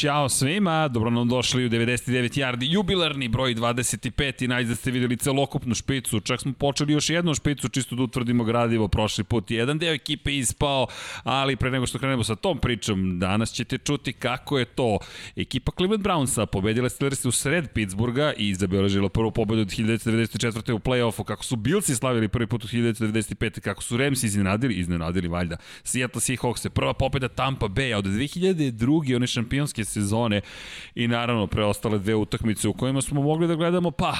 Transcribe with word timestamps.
Ćao 0.00 0.28
svima, 0.28 0.88
dobro 0.88 1.10
nam 1.10 1.28
došli 1.28 1.66
u 1.66 1.68
99 1.68 2.38
yardi, 2.38 2.72
jubilarni 2.72 3.28
broj 3.28 3.54
25 3.54 4.44
i 4.44 4.48
najzad 4.48 4.78
ste 4.78 4.90
videli 4.90 5.16
celokupnu 5.16 5.74
špicu, 5.74 6.20
čak 6.20 6.40
smo 6.40 6.52
počeli 6.52 6.92
još 6.92 7.10
jednu 7.10 7.34
špicu 7.34 7.68
čisto 7.68 7.96
da 7.96 8.02
utvrdimo 8.02 8.44
gradivo 8.44 8.88
prošli 8.88 9.24
put. 9.24 9.50
Jedan 9.50 9.78
deo 9.78 9.94
ekipe 9.94 10.36
ispao, 10.36 10.86
ali 11.22 11.56
pre 11.56 11.70
nego 11.70 11.86
što 11.86 11.98
krenemo 11.98 12.24
sa 12.24 12.34
tom 12.34 12.58
pričom, 12.58 13.18
danas 13.18 13.52
ćete 13.52 13.78
čuti 13.78 14.12
kako 14.12 14.58
je 14.58 14.64
to. 14.64 14.98
Ekipa 15.36 15.72
Cleveland 15.76 16.04
Brownsa 16.04 16.46
pobedila 16.46 16.88
Steelers 16.88 17.24
u 17.24 17.32
sred 17.32 17.72
Pittsburgha 17.72 18.32
i 18.36 18.54
zabeležila 18.54 19.08
prvu 19.08 19.30
pobedu 19.30 19.60
od 19.60 19.68
1994. 19.68 20.72
u 20.72 20.78
play-offu, 20.78 21.24
kako 21.24 21.44
su 21.44 21.56
Billsi 21.56 21.94
slavili 21.94 22.28
prvi 22.28 22.46
put 22.46 22.64
od 22.64 22.70
1995. 22.70 23.60
kako 23.60 23.82
su 23.82 23.96
Ramsi 23.96 24.26
iznenadili, 24.26 24.74
iznenadili 24.74 25.28
valjda, 25.28 25.56
Seattle 25.82 26.20
Seahawks, 26.20 26.68
prva 26.68 26.92
pobeda 26.92 27.28
Tampa 27.28 27.66
Bay 27.66 27.94
od 27.94 28.04
2002. 28.04 29.16
one 29.16 29.26
šampionske 29.26 29.87
sezone 29.88 30.40
i 30.94 31.08
naravno 31.08 31.46
preostale 31.46 31.98
dve 31.98 32.14
utakmice 32.14 32.68
u 32.68 32.72
kojima 32.72 33.02
smo 33.02 33.22
mogli 33.22 33.48
da 33.48 33.54
gledamo 33.54 33.90
pa 33.90 34.14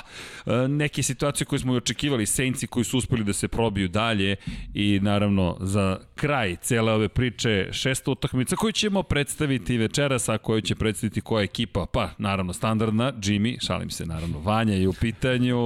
e, 0.46 0.68
neke 0.68 1.02
situacije 1.02 1.46
koje 1.46 1.58
smo 1.58 1.74
i 1.74 1.76
očekivali, 1.76 2.26
Saintsi 2.26 2.66
koji 2.66 2.84
su 2.84 2.98
uspeli 2.98 3.24
da 3.24 3.32
se 3.32 3.48
probiju 3.48 3.88
dalje 3.88 4.36
i 4.74 5.00
naravno 5.02 5.56
za 5.60 5.98
kraj 6.14 6.56
cele 6.56 6.92
ove 6.92 7.08
priče 7.08 7.68
šesta 7.72 8.10
utakmica 8.10 8.56
koju 8.56 8.72
ćemo 8.72 9.02
predstaviti 9.02 9.78
večeras, 9.78 10.28
a 10.28 10.38
koju 10.38 10.60
će 10.60 10.74
predstaviti 10.74 11.20
koja 11.20 11.42
ekipa, 11.42 11.86
pa 11.86 12.10
naravno 12.18 12.52
standardna, 12.52 13.12
Jimmy, 13.12 13.66
šalim 13.66 13.90
se 13.90 14.06
naravno, 14.06 14.38
Vanja 14.38 14.74
je 14.74 14.88
u 14.88 14.92
pitanju, 14.92 15.58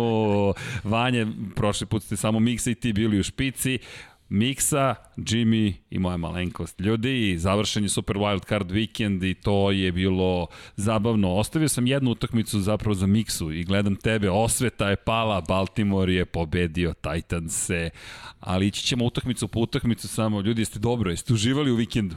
Vanja, 0.85 1.27
prošli 1.57 1.87
put 1.87 2.03
ste 2.03 2.17
samo 2.17 2.41
Miksa 2.41 2.71
i 2.71 2.75
ti 2.75 2.93
bili 2.93 3.21
u 3.21 3.23
špici, 3.23 3.79
Miksa, 4.33 4.95
Jimmy 5.17 5.73
i 5.91 5.99
moja 5.99 6.17
malenkost. 6.17 6.81
Ljudi, 6.81 7.39
završen 7.39 7.83
je 7.83 7.89
Super 7.89 8.17
Wild 8.17 8.49
Card 8.49 8.71
weekend 8.71 9.31
i 9.31 9.35
to 9.35 9.71
je 9.71 9.93
bilo 9.93 10.47
zabavno. 10.77 11.35
Ostavio 11.35 11.69
sam 11.69 11.87
jednu 11.87 12.11
utakmicu 12.11 12.61
zapravo 12.61 12.95
za 12.95 13.07
Miksu 13.07 13.53
i 13.53 13.65
gledam 13.65 13.97
tebe, 13.97 14.31
osveta 14.31 14.91
je 14.91 14.97
pala, 14.97 15.41
Baltimore 15.41 16.15
je 16.15 16.25
pobedio 16.25 16.93
Titanse, 16.93 17.91
ali 18.41 18.67
ići 18.67 18.83
ćemo 18.83 19.05
utakmicu 19.05 19.49
po 19.49 19.61
utakmicu 19.61 20.09
samo. 20.09 20.41
Ljudi, 20.41 20.61
jeste 20.61 20.79
dobro, 20.79 21.11
jeste 21.11 21.33
uživali 21.33 21.71
u 21.71 21.77
vikendu? 21.77 22.17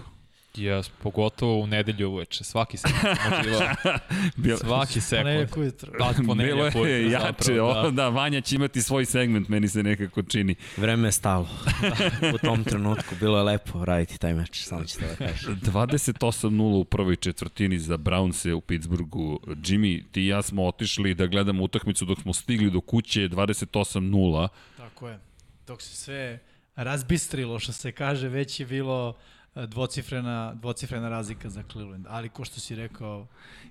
Jes, 0.57 0.89
pogotovo 0.89 1.59
u 1.59 1.67
nedelju 1.67 2.09
uveče, 2.09 2.43
svaki 2.43 2.77
sekund 2.77 3.03
Bilo, 4.37 4.57
svaki 4.57 5.01
sekund. 5.01 5.23
Ponedjeljak 5.23 5.57
ujutro. 5.57 5.91
Da, 5.99 6.13
ponedjeljak 6.27 6.73
Bilo 6.73 6.85
je 6.85 7.11
jače, 7.11 7.43
zapravo, 7.43 7.73
da. 7.73 7.91
da, 7.91 8.09
Vanja 8.09 8.41
će 8.41 8.55
imati 8.55 8.81
svoj 8.81 9.05
segment, 9.05 9.49
meni 9.49 9.67
se 9.67 9.83
nekako 9.83 10.21
čini. 10.21 10.55
Vreme 10.77 11.07
je 11.07 11.11
stalo. 11.11 11.47
u 12.35 12.37
tom 12.37 12.63
trenutku 12.63 13.15
bilo 13.19 13.37
je 13.37 13.43
lepo 13.43 13.85
raditi 13.85 14.19
taj 14.19 14.33
meč, 14.33 14.63
samo 14.63 14.83
ćete 14.83 15.07
da 15.07 15.15
kažem. 15.15 15.59
28-0 15.61 16.79
u 16.79 16.83
prvoj 16.83 17.15
četvrtini 17.15 17.79
za 17.79 17.97
Brownse 17.97 18.53
u 18.53 18.61
Pittsburghu. 18.61 19.39
Jimmy, 19.47 20.03
ti 20.11 20.21
i 20.21 20.27
ja 20.27 20.41
smo 20.41 20.65
otišli 20.65 21.13
da 21.13 21.25
gledamo 21.25 21.63
utakmicu 21.63 22.05
dok 22.05 22.21
smo 22.21 22.33
stigli 22.33 22.71
do 22.71 22.81
kuće 22.81 23.29
28-0. 23.29 24.47
Tako 24.77 25.09
je. 25.09 25.19
Dok 25.67 25.81
se 25.81 25.95
sve 25.95 26.39
razbistrilo, 26.75 27.59
što 27.59 27.73
se 27.73 27.91
kaže, 27.91 28.27
već 28.27 28.59
je 28.59 28.65
bilo 28.65 29.15
dvocifrena, 29.55 30.53
dvocifrena 30.53 31.09
razlika 31.09 31.49
za 31.49 31.63
Cleveland. 31.71 32.05
Ali 32.09 32.29
ko 32.29 32.45
što 32.45 32.59
si 32.59 32.75
rekao... 32.75 33.27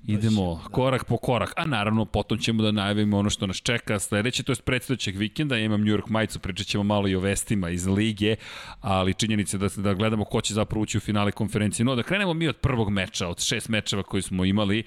Idemo 0.07 0.61
da. 0.63 0.69
korak 0.69 1.05
po 1.05 1.17
korak. 1.17 1.53
A 1.57 1.65
naravno, 1.65 2.05
potom 2.05 2.39
ćemo 2.39 2.63
da 2.63 2.73
najavimo 2.73 3.19
ono 3.19 3.31
što 3.31 3.47
nas 3.47 3.57
čeka 3.57 3.99
sledeće, 3.99 4.43
to 4.43 4.53
je 4.53 4.57
predstavljećeg 4.57 5.17
vikenda. 5.17 5.57
Ja 5.57 5.65
imam 5.65 5.81
New 5.81 5.97
York 5.97 6.11
majicu, 6.11 6.39
pričat 6.39 6.67
ćemo 6.67 6.85
malo 6.85 7.09
i 7.09 7.15
o 7.15 7.21
vestima 7.21 7.71
iz 7.71 7.87
lige, 7.87 8.37
ali 8.81 9.15
činjenica 9.15 9.59
da, 9.59 9.69
da 9.77 9.95
gledamo 9.95 10.25
ko 10.25 10.41
će 10.41 10.55
zapravo 10.55 10.83
ući 10.83 10.99
u 10.99 11.01
finale 11.01 11.33
konferencije. 11.33 11.85
No, 11.85 11.97
da 11.97 12.03
krenemo 12.03 12.35
mi 12.35 12.49
od 12.49 12.57
prvog 12.57 12.91
meča, 12.91 13.29
od 13.29 13.41
šest 13.41 13.69
mečeva 13.69 14.03
koji 14.03 14.23
smo 14.23 14.45
imali 14.45 14.85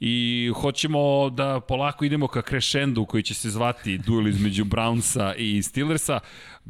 i 0.00 0.52
hoćemo 0.54 1.30
da 1.30 1.60
polako 1.60 2.04
idemo 2.04 2.28
ka 2.28 2.42
krešendu 2.42 3.04
koji 3.04 3.22
će 3.22 3.34
se 3.34 3.50
zvati 3.50 3.98
duel 3.98 4.28
između 4.28 4.64
Brownsa 4.64 5.34
i 5.36 5.62
Steelersa. 5.62 6.20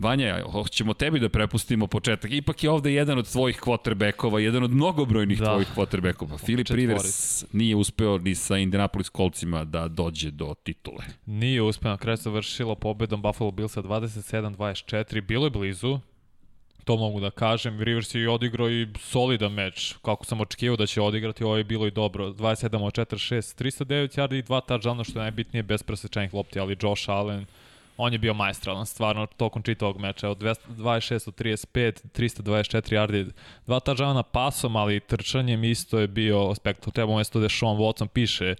Vanja, 0.00 0.42
hoćemo 0.52 0.94
tebi 0.94 1.20
da 1.20 1.28
prepustimo 1.28 1.86
početak. 1.86 2.30
Ipak 2.30 2.64
je 2.64 2.70
ovde 2.70 2.92
jedan 2.92 3.18
od 3.18 3.32
tvojih 3.32 3.60
quarterbackova, 3.60 4.38
jedan 4.38 4.62
od 4.62 4.70
mnogobrojnih 4.70 5.38
da. 5.38 5.44
tvojih 5.44 5.68
quarterbackova. 5.76 6.38
Filip 6.38 6.68
Rivers 6.70 7.44
nije 7.52 7.76
uspeo 7.76 8.18
ni 8.18 8.34
sa 8.34 8.56
Indianapolis 8.56 9.08
kolcima 9.08 9.64
da 9.64 9.88
dođe 9.88 10.30
do 10.30 10.54
titule. 10.62 11.04
Nije 11.26 11.62
uspeo, 11.62 11.90
na 11.90 11.96
kraju 11.96 12.16
se 12.16 12.30
vršilo 12.30 12.74
pobedom 12.74 13.22
Buffalo 13.22 13.50
Billsa 13.50 13.82
27-24, 13.82 15.20
bilo 15.20 15.46
je 15.46 15.50
blizu, 15.50 15.98
to 16.84 16.96
mogu 16.96 17.20
da 17.20 17.30
kažem. 17.30 17.80
Rivers 17.80 18.14
je 18.14 18.30
odigrao 18.30 18.70
i 18.70 18.88
solidan 18.98 19.52
meč, 19.52 19.94
kako 20.02 20.24
sam 20.24 20.40
očekivao 20.40 20.76
da 20.76 20.86
će 20.86 21.00
odigrati, 21.00 21.44
ovo 21.44 21.56
je 21.56 21.64
bilo 21.64 21.86
i 21.86 21.90
dobro. 21.90 22.28
27 22.28 22.84
od 22.84 22.92
46, 22.92 23.64
309 23.64 24.18
yardi 24.18 24.38
i 24.38 24.42
dva 24.42 24.60
touchdowna, 24.60 25.10
što 25.10 25.18
je 25.18 25.22
najbitnije 25.22 25.62
bez 25.62 25.82
presečenih 25.82 26.34
lopti, 26.34 26.60
ali 26.60 26.76
Josh 26.82 27.10
Allen 27.10 27.46
on 28.00 28.12
je 28.12 28.18
bio 28.18 28.34
majstralan 28.34 28.86
stvarno 28.86 29.26
tokom 29.26 29.62
čitavog 29.62 29.98
meča, 29.98 30.28
od 30.28 30.38
26 30.38 31.28
od 31.28 31.34
35, 31.34 31.92
324 32.14 32.94
yardi, 32.94 33.30
dva 33.66 33.80
touchdowna 33.80 34.22
pasom, 34.22 34.76
ali 34.76 35.00
trčanjem 35.00 35.64
isto 35.64 35.98
je 35.98 36.08
bio 36.08 36.54
spektakl. 36.54 36.90
Treba 36.90 37.16
mesto 37.16 37.40
da 37.40 37.48
Sean 37.48 37.76
Watson 37.76 38.08
piše, 38.08 38.54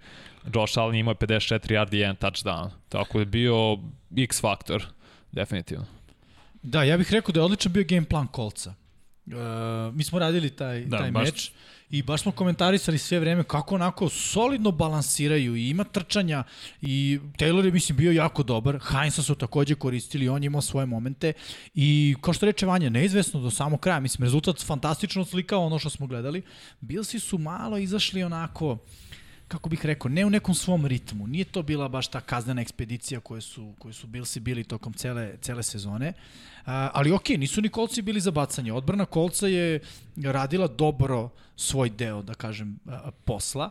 Josh 0.55 0.79
Allen 0.79 0.95
imao 0.95 1.13
je 1.13 1.27
54 1.27 1.73
yardi 1.73 1.95
i 1.95 1.99
jedan 1.99 2.17
touchdown. 2.17 2.71
Tako 2.89 3.19
je 3.19 3.25
bio 3.25 3.79
X 4.17 4.41
faktor, 4.41 4.87
definitivno. 5.33 5.87
Da, 6.63 6.83
ja 6.83 6.97
bih 6.97 7.13
rekao 7.13 7.33
da 7.33 7.41
je 7.41 7.45
odličan 7.45 7.73
bio 7.73 7.85
game 7.89 8.05
plan 8.05 8.27
kolca. 8.27 8.75
Uh, 9.27 9.95
mi 9.95 10.05
smo 10.05 10.19
radili 10.19 10.51
taj, 10.51 10.85
da, 10.85 10.99
taj 10.99 11.11
baš... 11.11 11.25
meč 11.25 11.53
i 11.91 12.03
baš 12.03 12.23
smo 12.23 12.33
komentarisali 12.33 12.99
sve 12.99 13.21
vreme 13.21 13.43
kako 13.45 13.75
onako 13.75 14.09
solidno 14.09 14.71
balansiraju 14.71 15.57
i 15.57 15.69
ima 15.69 15.85
trčanja 15.85 16.45
i 16.83 17.19
Taylor 17.39 17.65
je 17.65 17.73
mislim 17.73 17.99
bio 17.99 18.13
jako 18.13 18.43
dobar, 18.43 18.79
Heinza 18.79 19.23
su 19.23 19.35
takođe 19.35 19.75
koristili, 19.75 20.29
on 20.29 20.43
je 20.43 20.47
imao 20.47 20.63
svoje 20.63 20.87
momente. 20.87 21.33
I 21.75 22.17
kao 22.21 22.35
što 22.35 22.47
reče 22.47 22.67
Vanja, 22.67 22.91
neizvesno 22.91 23.41
do 23.41 23.51
samog 23.51 23.81
kraja, 23.81 24.01
mislim 24.01 24.25
rezultat 24.25 24.65
fantastično 24.65 25.25
slikao 25.25 25.67
ono 25.67 25.79
što 25.79 25.91
smo 25.91 26.07
gledali, 26.07 26.43
Bilsi 26.81 27.19
su 27.19 27.39
malo 27.39 27.79
izašli 27.79 28.23
onako 28.23 28.79
kako 29.51 29.69
bih 29.69 29.87
rekao, 29.87 30.09
ne 30.09 30.25
u 30.27 30.31
nekom 30.31 30.55
svom 30.55 30.87
ritmu. 30.87 31.27
Nije 31.27 31.45
to 31.45 31.63
bila 31.63 31.89
baš 31.89 32.09
ta 32.09 32.21
kaznena 32.21 32.63
ekspedicija 32.63 33.21
koje 33.21 33.41
su, 33.41 33.73
koje 33.79 33.93
su 33.93 34.07
Bilsi 34.07 34.41
bili 34.41 34.65
tokom 34.65 34.93
cele, 34.93 35.37
cele 35.41 35.63
sezone. 35.63 36.13
A, 36.67 36.91
ali 36.95 37.13
okej, 37.13 37.37
okay, 37.37 37.41
nisu 37.41 37.61
ni 37.61 37.69
kolci 37.69 38.03
bili 38.03 38.21
za 38.21 38.31
bacanje. 38.31 38.73
Odbrana 38.73 39.05
kolca 39.05 39.47
je 39.47 39.81
radila 40.23 40.69
dobro 40.69 41.29
svoj 41.57 41.91
deo, 41.91 42.23
da 42.23 42.35
kažem, 42.35 42.79
posla. 43.25 43.71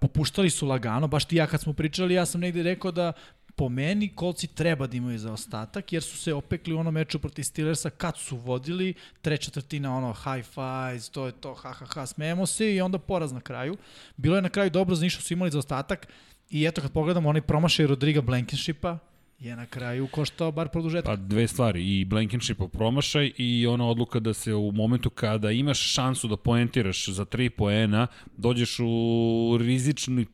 Popuštali 0.00 0.50
su 0.50 0.66
lagano, 0.66 1.08
baš 1.08 1.24
ti 1.24 1.36
ja 1.36 1.46
kad 1.46 1.60
smo 1.60 1.72
pričali, 1.72 2.14
ja 2.14 2.26
sam 2.26 2.40
negde 2.40 2.62
rekao 2.62 2.90
da 2.90 3.12
po 3.56 3.68
meni 3.68 4.08
kolci 4.08 4.46
treba 4.46 4.86
da 4.86 4.96
imaju 4.96 5.18
zaostatak, 5.18 5.92
jer 5.92 6.02
su 6.02 6.16
se 6.16 6.34
opekli 6.34 6.74
u 6.74 6.78
onom 6.78 6.94
meču 6.94 7.18
protiv 7.18 7.42
Steelersa 7.42 7.90
kad 7.90 8.18
su 8.18 8.36
vodili, 8.36 8.94
treća 9.22 9.44
četvrtina 9.44 9.96
ono 9.96 10.12
high 10.12 10.44
fives, 10.44 11.08
to 11.08 11.26
je 11.26 11.32
to, 11.32 11.54
ha 11.54 11.72
ha 11.72 11.86
ha, 11.86 12.06
smejemo 12.06 12.46
se 12.46 12.74
i 12.74 12.80
onda 12.80 12.98
poraz 12.98 13.32
na 13.32 13.40
kraju. 13.40 13.76
Bilo 14.16 14.36
je 14.36 14.42
na 14.42 14.48
kraju 14.48 14.70
dobro, 14.70 14.94
za 14.94 15.08
što 15.08 15.22
su 15.22 15.32
imali 15.32 15.50
zaostatak 15.50 16.08
i 16.50 16.64
eto 16.64 16.80
kad 16.80 16.92
pogledamo 16.92 17.28
onaj 17.28 17.42
promašaj 17.42 17.86
Rodriga 17.86 18.20
Blankenshipa, 18.20 18.98
je 19.38 19.56
na 19.56 19.66
kraju 19.66 20.06
koštao 20.06 20.52
bar 20.52 20.68
produžetak. 20.68 21.04
Pa 21.04 21.16
dve 21.16 21.48
stvari, 21.48 21.98
i 21.98 22.04
Blankenshipov 22.04 22.68
promašaj 22.68 23.32
i 23.36 23.66
ona 23.66 23.88
odluka 23.88 24.20
da 24.20 24.34
se 24.34 24.54
u 24.54 24.72
momentu 24.72 25.10
kada 25.10 25.50
imaš 25.50 25.92
šansu 25.92 26.28
da 26.28 26.36
poentiraš 26.36 27.08
za 27.08 27.24
tri 27.24 27.50
poena, 27.50 28.06
dođeš 28.36 28.78
u 28.80 29.58
rizični, 29.60 30.26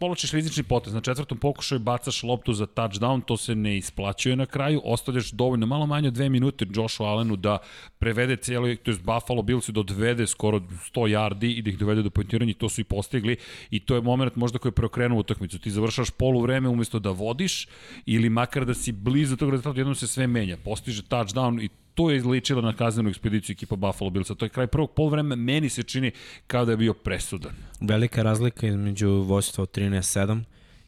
poločiš 0.00 0.32
rizični 0.32 0.62
potez, 0.62 0.94
na 0.94 1.00
četvrtom 1.00 1.38
pokušaju 1.38 1.78
bacaš 1.78 2.22
loptu 2.22 2.52
za 2.52 2.66
touchdown, 2.66 3.24
to 3.24 3.36
se 3.36 3.54
ne 3.54 3.76
isplaćuje 3.76 4.36
na 4.36 4.46
kraju, 4.46 4.80
ostavljaš 4.84 5.30
dovoljno, 5.30 5.66
malo 5.66 5.86
manje 5.86 6.08
od 6.08 6.14
dve 6.14 6.28
minute 6.28 6.66
Joshu 6.74 7.04
Allenu 7.04 7.36
da 7.36 7.58
prevede 7.98 8.36
cijeli, 8.36 8.76
to 8.76 8.90
je 8.90 8.96
Buffalo 8.96 9.42
Bills 9.42 9.68
da 9.68 9.80
odvede 9.80 10.26
skoro 10.26 10.58
100 10.58 10.68
yardi 10.94 11.58
i 11.58 11.62
da 11.62 11.70
ih 11.70 11.78
dovede 11.78 12.02
do 12.02 12.10
poentiranja 12.10 12.50
i 12.50 12.54
to 12.54 12.68
su 12.68 12.80
i 12.80 12.84
postigli 12.84 13.36
i 13.70 13.80
to 13.80 13.94
je 13.94 14.00
moment 14.00 14.36
možda 14.36 14.58
koji 14.58 14.70
je 14.70 14.74
preokrenuo 14.74 15.18
utakmicu. 15.18 15.58
Ti 15.58 15.70
završaš 15.70 16.10
polu 16.10 16.40
vreme 16.40 16.68
umesto 16.68 16.98
da 16.98 17.10
vodiš 17.10 17.68
ili 18.06 18.33
makar 18.34 18.64
da 18.64 18.74
si 18.74 18.92
blizu 18.92 19.36
tog 19.36 19.50
rezultata, 19.50 19.80
jednom 19.80 19.94
se 19.94 20.06
sve 20.06 20.26
menja. 20.26 20.56
Postiže 20.64 21.02
touchdown 21.02 21.62
i 21.62 21.68
to 21.94 22.10
je 22.10 22.16
izličilo 22.16 22.62
na 22.62 22.72
kaznenu 22.72 23.10
ekspediciju 23.10 23.54
ekipa 23.54 23.76
Buffalo 23.76 24.10
Billsa. 24.10 24.34
To 24.34 24.44
je 24.44 24.48
kraj 24.48 24.66
prvog 24.66 24.90
polovremena, 24.90 25.36
meni 25.36 25.68
se 25.68 25.82
čini 25.82 26.10
kao 26.46 26.64
da 26.64 26.72
je 26.72 26.76
bio 26.76 26.94
presudan. 26.94 27.52
Velika 27.80 28.22
razlika 28.22 28.66
između 28.66 29.10
vojstva 29.10 29.62
od 29.62 29.70
13-7 29.70 30.42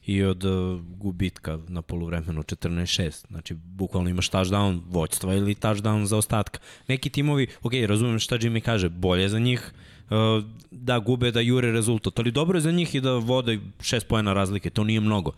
i 0.06 0.22
od 0.22 0.44
uh, 0.44 0.80
gubitka 0.98 1.58
na 1.68 1.82
poluvremenu 1.82 2.42
14-6. 2.42 3.26
Znači, 3.26 3.54
bukvalno 3.54 4.10
imaš 4.10 4.30
touchdown 4.30 4.80
vođstva 4.88 5.34
ili 5.34 5.54
touchdown 5.54 6.04
za 6.04 6.16
ostatka. 6.16 6.58
Neki 6.88 7.10
timovi, 7.10 7.46
ok, 7.62 7.72
razumem 7.86 8.18
šta 8.18 8.38
Jimmy 8.38 8.60
kaže, 8.60 8.88
bolje 8.88 9.28
za 9.28 9.38
njih, 9.38 9.72
uh, 10.10 10.44
da 10.70 10.98
gube, 10.98 11.30
da 11.30 11.40
jure 11.40 11.72
rezultat, 11.72 12.18
ali 12.18 12.30
dobro 12.30 12.56
je 12.56 12.60
za 12.60 12.72
njih 12.72 12.94
i 12.94 13.00
da 13.00 13.12
vode 13.12 13.58
6 13.80 14.06
pojena 14.08 14.32
razlike, 14.32 14.70
to 14.70 14.84
nije 14.84 15.00
mnogo. 15.00 15.32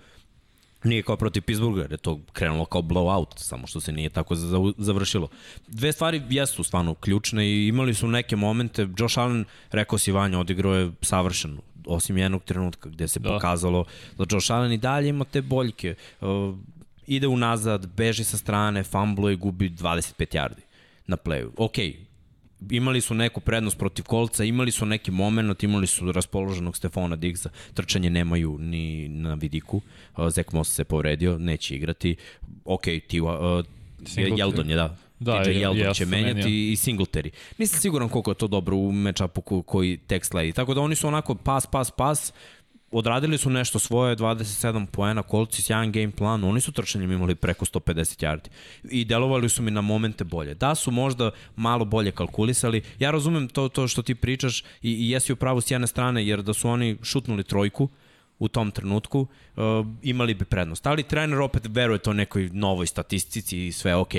Nije 0.88 1.02
kao 1.02 1.16
protiv 1.16 1.42
Pittsburgha, 1.42 1.82
jer 1.82 1.92
je 1.92 1.98
to 1.98 2.20
krenulo 2.32 2.64
kao 2.64 2.82
blowout, 2.82 3.36
samo 3.36 3.66
što 3.66 3.80
se 3.80 3.92
nije 3.92 4.10
tako 4.10 4.34
završilo. 4.78 5.28
Dve 5.66 5.92
stvari 5.92 6.22
jesu 6.30 6.64
stvarno 6.64 6.94
ključne 6.94 7.46
i 7.48 7.66
imali 7.68 7.94
su 7.94 8.08
neke 8.08 8.36
momente. 8.36 8.88
Josh 8.98 9.18
Allen, 9.18 9.44
rekao 9.70 9.98
si 9.98 10.12
Vanja, 10.12 10.38
odigrao 10.38 10.74
je 10.74 10.92
savršeno. 11.02 11.60
osim 11.86 12.18
jednog 12.18 12.44
trenutka 12.44 12.88
gde 12.88 13.08
se 13.08 13.20
da. 13.20 13.28
pokazalo 13.28 13.84
da 14.18 14.24
Josh 14.30 14.52
Allen 14.52 14.72
i 14.72 14.78
dalje 14.78 15.08
ima 15.08 15.24
te 15.24 15.42
boljke. 15.42 15.94
Uh, 16.20 16.56
ide 17.06 17.26
unazad, 17.26 17.86
beži 17.96 18.24
sa 18.24 18.36
strane, 18.36 18.82
fumbluje 18.82 19.32
i 19.32 19.36
gubi 19.36 19.70
25 19.70 20.36
yardi 20.36 20.62
na 21.06 21.16
playu. 21.16 21.50
Ok, 21.56 21.78
imali 22.70 23.00
su 23.00 23.14
neku 23.14 23.40
prednost 23.40 23.78
protiv 23.78 24.04
kolca, 24.04 24.44
imali 24.44 24.70
su 24.70 24.86
neki 24.86 25.10
moment, 25.10 25.62
imali 25.62 25.86
su 25.86 26.12
raspoloženog 26.12 26.76
Stefana 26.76 27.16
Diggsa, 27.16 27.50
trčanje 27.74 28.10
nemaju 28.10 28.58
ni 28.58 29.08
na 29.08 29.34
vidiku, 29.34 29.80
Zek 30.28 30.52
Moss 30.52 30.74
se 30.74 30.84
povredio, 30.84 31.38
neće 31.38 31.76
igrati, 31.76 32.16
ok, 32.64 32.84
Tiva, 33.08 33.58
uh, 33.58 33.64
Jeldon 34.38 34.70
je 34.70 34.76
da, 34.76 34.96
Da, 35.20 35.42
DJ 35.44 35.50
Yeldon 35.50 35.94
će 35.94 36.06
menjati 36.06 36.72
i 36.72 36.76
Singletary. 36.76 37.30
Nisam 37.58 37.80
siguran 37.80 38.08
koliko 38.08 38.30
je 38.30 38.34
to 38.34 38.46
dobro 38.46 38.76
u 38.76 38.92
matchupu 38.92 39.62
koji 39.62 39.96
tek 39.96 40.24
sledi. 40.24 40.52
Tako 40.52 40.74
da 40.74 40.80
oni 40.80 40.94
su 40.94 41.08
onako 41.08 41.34
pas, 41.34 41.66
pas, 41.66 41.90
pas, 41.90 42.32
odradili 42.90 43.38
su 43.38 43.50
nešto 43.50 43.78
svoje, 43.78 44.16
27 44.16 44.86
poena, 44.86 45.22
kolci, 45.22 45.62
sjajan 45.62 45.92
game 45.92 46.10
plan, 46.10 46.44
oni 46.44 46.60
su 46.60 46.72
trčanjem 46.72 47.12
imali 47.12 47.34
preko 47.34 47.64
150 47.64 48.24
yardi 48.24 48.48
i 48.90 49.04
delovali 49.04 49.48
su 49.48 49.62
mi 49.62 49.70
na 49.70 49.80
momente 49.80 50.24
bolje. 50.24 50.54
Da 50.54 50.74
su 50.74 50.90
možda 50.90 51.30
malo 51.56 51.84
bolje 51.84 52.12
kalkulisali, 52.12 52.82
ja 52.98 53.10
razumem 53.10 53.48
to, 53.48 53.68
to 53.68 53.88
što 53.88 54.02
ti 54.02 54.14
pričaš 54.14 54.60
i, 54.60 54.64
i 54.82 55.10
jesi 55.10 55.32
u 55.32 55.36
pravu 55.36 55.60
s 55.60 55.70
jedne 55.70 55.86
strane, 55.86 56.26
jer 56.26 56.42
da 56.42 56.52
su 56.52 56.68
oni 56.68 56.96
šutnuli 57.02 57.44
trojku, 57.44 57.88
u 58.38 58.48
tom 58.48 58.70
trenutku, 58.70 59.20
uh, 59.56 59.62
imali 60.02 60.34
bi 60.34 60.44
prednost. 60.44 60.86
Ali 60.86 61.02
trener 61.02 61.40
opet 61.40 61.62
veruje 61.68 61.98
to 61.98 62.12
nekoj 62.12 62.50
novoj 62.52 62.86
statistici 62.86 63.66
i 63.66 63.72
sve 63.72 63.94
ok. 63.94 64.12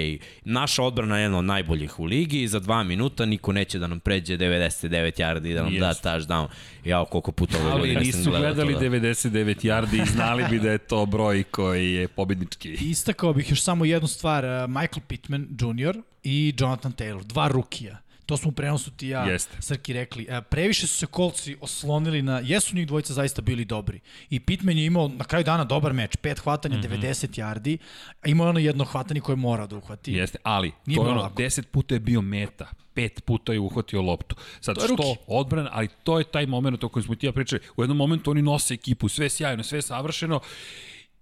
Naša 0.46 0.84
odbrana 0.84 1.18
je 1.18 1.22
jedna 1.22 1.38
od 1.38 1.46
najboljih 1.46 2.00
u 2.00 2.06
ligi 2.06 2.42
i 2.42 2.48
za 2.48 2.60
dva 2.60 2.84
minuta 2.84 3.26
niko 3.26 3.52
neće 3.52 3.80
da 3.80 3.88
nam 3.88 4.00
pređe 4.00 4.38
99 4.38 5.20
yardi 5.20 5.52
i 5.52 5.54
da 5.54 5.64
nam 5.64 5.74
Jest. 5.74 6.04
da 6.04 6.12
touchdown. 6.12 6.48
Ja 6.86 7.06
koliko 7.06 7.32
puta 7.32 7.58
ove 7.58 7.72
Ali 7.72 7.96
nisu 7.96 8.30
gledali 8.30 8.74
to, 8.74 8.80
da. 8.80 8.86
99 8.86 9.66
yardi 9.66 10.04
i 10.04 10.06
znali 10.06 10.44
bi 10.50 10.60
da 10.60 10.72
je 10.72 10.78
to 10.78 11.06
broj 11.06 11.44
koji 11.44 11.94
je 11.94 12.08
pobednički. 12.08 12.74
Istakao 12.92 13.34
bih 13.34 13.50
još 13.50 13.62
samo 13.62 13.86
jednu 13.86 14.08
stvar. 14.08 14.46
Uh, 14.46 14.70
Michael 14.70 15.04
Pittman 15.08 15.48
Jr. 15.60 15.98
i 16.24 16.54
Jonathan 16.58 16.94
Taylor, 16.94 17.24
dva 17.24 17.48
rukija 17.48 18.09
To 18.30 18.38
smo 18.38 18.50
u 18.50 18.52
prenosu 18.52 18.92
ti 18.92 19.08
ja, 19.08 19.24
Jeste. 19.24 19.58
Srki, 19.60 19.94
rekli. 19.94 20.26
E, 20.30 20.42
previše 20.42 20.88
su 20.88 20.98
se 20.98 21.06
kolci 21.06 21.56
oslonili 21.62 22.22
na... 22.22 22.42
Jesu 22.44 22.76
njih 22.76 22.88
dvojica 22.88 23.14
zaista 23.14 23.42
bili 23.42 23.66
dobri. 23.66 24.00
I 24.30 24.40
Pitman 24.40 24.78
je 24.78 24.86
imao 24.86 25.08
na 25.08 25.24
kraju 25.24 25.44
dana 25.44 25.64
dobar 25.64 25.94
meč. 25.94 26.16
Pet 26.16 26.40
hvatanja, 26.40 26.78
mm 26.78 26.82
-hmm. 26.82 27.02
90 27.02 27.40
yardi. 27.42 27.78
A 28.22 28.30
imao 28.30 28.46
je 28.46 28.50
ono 28.50 28.60
jedno 28.60 28.86
hvatanje 28.86 29.22
koje 29.22 29.36
mora 29.36 29.68
da 29.68 29.78
uhvati. 29.78 30.14
Jeste, 30.14 30.38
ali 30.44 30.72
Nije 30.86 30.98
to 30.98 31.04
je 31.04 31.10
ono, 31.10 31.22
lako. 31.22 31.42
10 31.42 31.64
puta 31.64 31.96
je 31.96 32.00
bio 32.00 32.22
meta 32.22 32.70
pet 32.94 33.24
puta 33.26 33.54
je 33.54 33.60
uhvatio 33.60 34.02
loptu. 34.02 34.36
Sad 34.62 34.76
to 34.76 34.88
što 34.94 35.16
odbran, 35.28 35.68
ali 35.72 35.88
to 36.04 36.20
je 36.20 36.24
taj 36.24 36.46
moment 36.46 36.84
o 36.84 36.90
kojem 36.90 37.04
smo 37.04 37.16
ti 37.16 37.26
ja 37.26 37.32
pričali. 37.32 37.62
U 37.78 37.84
jednom 37.84 37.98
momentu 37.98 38.32
oni 38.32 38.42
nose 38.42 38.74
ekipu, 38.74 39.10
sve 39.10 39.30
sjajno, 39.30 39.64
sve 39.64 39.82
savršeno 39.82 40.40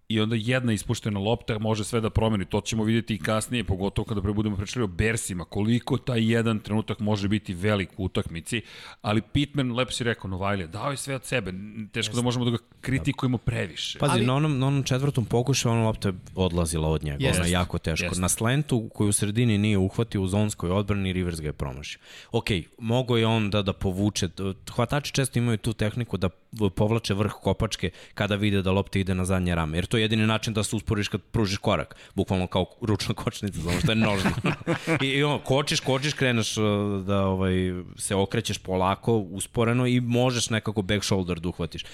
i 0.10 0.20
onda 0.20 0.36
jedna 0.40 0.74
ispuštena 0.74 1.20
lopta 1.20 1.60
može 1.60 1.84
sve 1.84 2.02
da 2.02 2.10
promeni. 2.10 2.46
To 2.46 2.62
ćemo 2.62 2.84
vidjeti 2.84 3.16
i 3.16 3.20
kasnije, 3.20 3.64
pogotovo 3.64 4.06
kada 4.06 4.22
pre 4.22 4.34
budemo 4.34 4.56
pričali 4.56 4.84
o 4.84 4.88
Bersima, 4.88 5.46
koliko 5.46 5.98
taj 5.98 6.32
jedan 6.32 6.60
trenutak 6.60 7.00
može 7.00 7.28
biti 7.28 7.54
velik 7.54 7.90
u 7.98 8.04
utakmici, 8.04 8.62
ali 9.02 9.22
Pitman, 9.22 9.72
lepo 9.72 9.92
si 9.92 10.04
rekao, 10.04 10.30
Novajlija, 10.30 10.68
dao 10.68 10.92
je 10.92 10.98
sve 10.98 11.16
od 11.16 11.26
sebe, 11.26 11.54
teško 11.92 12.16
da 12.16 12.22
možemo 12.22 12.46
da 12.46 12.52
ga 12.52 12.58
kritikujemo 12.82 13.38
previše. 13.38 14.00
Pazi, 14.00 14.12
ali... 14.12 14.26
na, 14.26 14.36
onom, 14.36 14.60
na 14.60 14.68
onom 14.68 14.84
četvrtom 14.84 15.26
pokušaju 15.26 15.74
ona 15.74 15.84
lopta 15.84 16.10
je 16.10 16.14
odlazila 16.36 16.90
od 16.90 17.04
njega, 17.04 17.26
jest, 17.26 17.40
ona 17.40 17.48
je 17.48 17.52
jako 17.52 17.78
teško. 17.78 18.06
Jest. 18.06 18.22
Na 18.22 18.30
slentu 18.30 18.90
koju 18.94 19.10
u 19.10 19.14
sredini 19.14 19.58
nije 19.58 19.78
uhvatio 19.78 20.22
u 20.22 20.28
zonskoj 20.28 20.70
odbrani, 20.70 21.14
Rivers 21.14 21.42
ga 21.42 21.48
je 21.48 21.54
promašio. 21.54 22.00
Ok, 22.32 22.48
mogo 22.80 23.18
je 23.18 23.28
on 23.28 23.50
da, 23.50 23.62
da 23.62 23.74
povuče, 23.74 24.30
hvatači 24.76 25.14
često 25.14 25.40
imaju 25.40 25.58
tu 25.58 25.74
tehniku 25.74 26.18
da 26.18 26.30
povlače 26.76 27.14
vrh 27.14 27.34
kopačke 27.42 27.92
kada 28.14 28.36
vide 28.36 28.62
da 28.62 28.72
lopta 28.72 29.00
ide 29.00 29.16
na 29.16 29.26
zadnje 29.26 29.56
rame, 29.56 29.78
jer 29.78 29.86
to 29.86 29.98
je 29.98 30.04
jedini 30.04 30.28
način 30.28 30.54
da 30.54 30.64
se 30.64 30.76
usporiš 30.76 31.08
kad 31.08 31.22
pružiš 31.22 31.58
korak, 31.58 31.96
bukvalno 32.16 32.48
kao 32.48 32.66
ručna 32.82 33.16
kočnica, 33.16 33.62
znamo 33.62 33.80
što 33.80 33.92
je 33.92 33.96
nožno. 33.96 34.32
I, 35.04 35.08
i 35.08 35.24
ono, 35.24 35.40
kočiš, 35.40 35.80
kočiš, 35.80 36.14
kreneš 36.14 36.58
uh, 36.58 36.66
da 37.06 37.26
ovaj, 37.26 37.54
se 37.96 38.16
okrećeš 38.16 38.58
polako, 38.58 39.18
usporeno 39.18 39.88
i 39.88 40.02
možeš 40.02 40.50
nekako 40.50 40.82
back 40.82 41.04
shoulder 41.04 41.40
da 41.40 41.50
uhvatiš. 41.50 41.86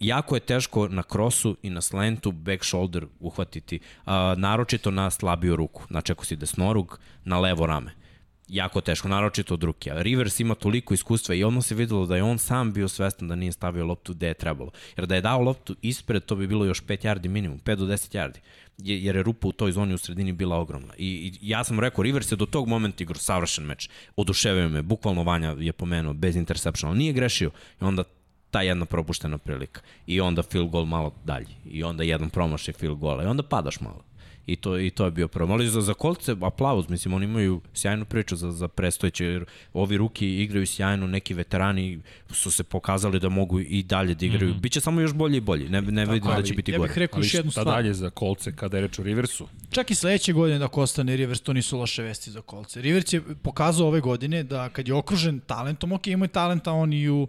Jako 0.00 0.36
je 0.36 0.40
teško 0.40 0.88
na 0.88 1.02
krosu 1.02 1.56
i 1.62 1.70
na 1.70 1.80
slentu 1.80 2.32
back 2.32 2.64
shoulder 2.64 3.06
uhvatiti, 3.20 3.80
a, 4.06 4.34
naročito 4.38 4.90
na 4.90 5.10
slabiju 5.10 5.56
ruku, 5.56 5.82
znači 5.88 6.12
ako 6.12 6.24
si 6.24 6.36
desnorug, 6.36 6.98
na 7.24 7.40
levo 7.40 7.66
rame 7.66 8.01
jako 8.48 8.80
teško, 8.80 9.08
naročito 9.08 9.54
od 9.54 9.62
Rukija. 9.62 10.02
Rivers 10.02 10.40
ima 10.40 10.54
toliko 10.54 10.94
iskustva 10.94 11.34
i 11.34 11.44
odmah 11.44 11.64
se 11.64 11.74
videlo 11.74 12.06
da 12.06 12.16
je 12.16 12.22
on 12.22 12.38
sam 12.38 12.72
bio 12.72 12.88
svestan 12.88 13.28
da 13.28 13.34
nije 13.34 13.52
stavio 13.52 13.86
loptu 13.86 14.14
gde 14.14 14.26
je 14.26 14.34
trebalo. 14.34 14.70
Jer 14.96 15.06
da 15.06 15.14
je 15.14 15.20
dao 15.20 15.40
loptu 15.40 15.76
ispred, 15.82 16.24
to 16.24 16.36
bi 16.36 16.46
bilo 16.46 16.64
još 16.64 16.82
5 16.82 17.06
yardi 17.06 17.28
minimum, 17.28 17.60
5 17.60 17.76
do 17.76 17.86
10 17.86 18.16
yardi. 18.16 18.38
Jer 18.78 19.16
je 19.16 19.22
rupa 19.22 19.48
u 19.48 19.52
toj 19.52 19.72
zoni 19.72 19.94
u 19.94 19.98
sredini 19.98 20.32
bila 20.32 20.56
ogromna. 20.56 20.94
I, 20.98 21.06
i 21.06 21.48
ja 21.48 21.64
sam 21.64 21.80
rekao, 21.80 22.02
Rivers 22.02 22.32
je 22.32 22.36
do 22.36 22.46
tog 22.46 22.68
momenta 22.68 23.02
igrao 23.02 23.18
savršen 23.18 23.64
meč. 23.64 23.88
Oduševio 24.16 24.68
me, 24.68 24.82
bukvalno 24.82 25.22
Vanja 25.22 25.56
je 25.58 25.72
pomenuo, 25.72 26.12
bez 26.12 26.36
interceptiona. 26.36 26.94
Nije 26.94 27.12
grešio. 27.12 27.50
I 27.80 27.84
onda 27.84 28.04
ta 28.50 28.62
jedna 28.62 28.84
propuštena 28.84 29.38
prilika. 29.38 29.80
I 30.06 30.20
onda 30.20 30.42
field 30.42 30.70
goal 30.70 30.84
malo 30.84 31.14
dalje. 31.24 31.54
I 31.64 31.84
onda 31.84 32.02
jedan 32.02 32.30
promašaj 32.30 32.74
field 32.74 32.98
goal. 32.98 33.22
I 33.22 33.26
onda 33.26 33.42
padaš 33.42 33.80
malo 33.80 34.04
i 34.46 34.56
to, 34.56 34.78
i 34.78 34.90
to 34.90 35.04
je 35.04 35.10
bio 35.10 35.28
problem. 35.28 35.50
Ali 35.50 35.68
za, 35.68 35.80
za 35.80 35.94
kolce, 35.94 36.36
aplauz, 36.40 36.88
mislim, 36.88 37.14
oni 37.14 37.24
imaju 37.24 37.60
sjajnu 37.74 38.04
priču 38.04 38.36
za, 38.36 38.50
za 38.50 38.68
prestojeće, 38.68 39.24
jer 39.24 39.44
ovi 39.72 39.96
ruki 39.96 40.42
igraju 40.42 40.66
sjajno, 40.66 41.06
neki 41.06 41.34
veterani 41.34 42.00
su 42.30 42.50
se 42.50 42.64
pokazali 42.64 43.20
da 43.20 43.28
mogu 43.28 43.60
i 43.60 43.82
dalje 43.82 44.14
da 44.14 44.26
igraju. 44.26 44.50
Mm 44.50 44.54
-hmm. 44.54 44.60
Biće 44.60 44.80
samo 44.80 45.00
još 45.00 45.12
bolje 45.12 45.36
i 45.36 45.40
bolje, 45.40 45.70
ne, 45.70 45.82
ne 45.82 46.06
vidim 46.06 46.30
da 46.36 46.42
će 46.42 46.54
biti 46.54 46.72
ja 46.72 46.78
gore. 46.78 46.88
Ja 46.88 46.92
bih 46.92 46.98
rekao 46.98 47.20
još 47.20 47.34
jednu 47.34 47.50
stvar. 47.50 47.66
dalje 47.66 47.94
za 47.94 48.10
kolce 48.10 48.56
kada 48.56 48.76
je 48.76 48.80
reč 48.80 48.98
o 48.98 49.02
Riversu? 49.02 49.48
Čak 49.70 49.90
i 49.90 49.94
sledeće 49.94 50.32
godine 50.32 50.58
da 50.58 50.68
ostane 50.72 51.16
Rivers, 51.16 51.40
to 51.40 51.52
nisu 51.52 51.78
loše 51.78 52.02
vesti 52.02 52.30
za 52.30 52.40
kolce. 52.40 52.82
Rivers 52.82 53.12
je 53.12 53.22
pokazao 53.42 53.88
ove 53.88 54.00
godine 54.00 54.42
da 54.42 54.68
kad 54.68 54.88
je 54.88 54.94
okružen 54.94 55.40
talentom, 55.40 55.92
ok, 55.92 56.06
ima 56.06 56.24
je 56.24 56.28
talenta 56.28 56.72
on 56.72 56.92
i 56.92 57.08
u 57.08 57.28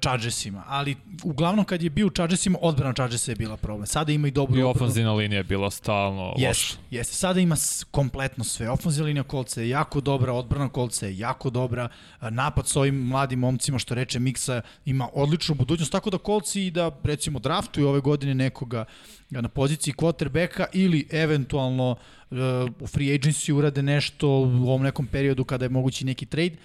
Chargersima, 0.00 0.64
ali 0.66 0.96
uglavnom 1.24 1.64
kad 1.64 1.82
je 1.82 1.90
bio 1.90 2.06
u 2.06 2.10
Chargersima, 2.10 2.58
odbrana 2.62 2.94
Chargersa 2.94 3.32
je 3.32 3.36
bila 3.36 3.56
problem. 3.56 3.86
Sada 3.86 4.12
ima 4.12 4.28
i 4.28 4.30
dobru... 4.30 4.58
I 4.58 5.04
linija 5.04 5.38
je 5.38 5.44
bila 5.44 5.70
stalno 5.70 6.34
yes, 6.38 6.53
loša. 6.54 6.76
Jeste, 6.90 7.14
sada 7.14 7.40
ima 7.40 7.56
kompletno 7.90 8.44
sve. 8.44 8.70
Ofenzivna 8.70 9.06
linija 9.06 9.22
kolca 9.22 9.60
je 9.60 9.68
jako 9.68 10.00
dobra, 10.00 10.32
odbrana 10.32 10.68
kolca 10.68 11.06
je 11.06 11.18
jako 11.18 11.50
dobra, 11.50 11.88
napad 12.30 12.68
s 12.68 12.76
ovim 12.76 12.94
mladim 12.94 13.38
momcima, 13.38 13.78
što 13.78 13.94
reče 13.94 14.18
Miksa, 14.18 14.60
ima 14.84 15.08
odličnu 15.12 15.54
budućnost, 15.54 15.92
tako 15.92 16.10
da 16.10 16.18
kolci 16.18 16.66
i 16.66 16.70
da 16.70 16.90
recimo 17.02 17.38
draftuju 17.38 17.88
ove 17.88 18.00
godine 18.00 18.34
nekoga 18.34 18.84
na 19.30 19.48
poziciji 19.48 19.94
quarterbacka 19.94 20.66
ili 20.72 21.08
eventualno 21.10 21.96
u 22.80 22.86
free 22.86 23.18
agency 23.18 23.52
urade 23.52 23.82
nešto 23.82 24.28
u 24.28 24.68
ovom 24.68 24.82
nekom 24.82 25.06
periodu 25.06 25.44
kada 25.44 25.64
je 25.64 25.68
mogući 25.68 26.04
neki 26.04 26.26
trade. 26.26 26.56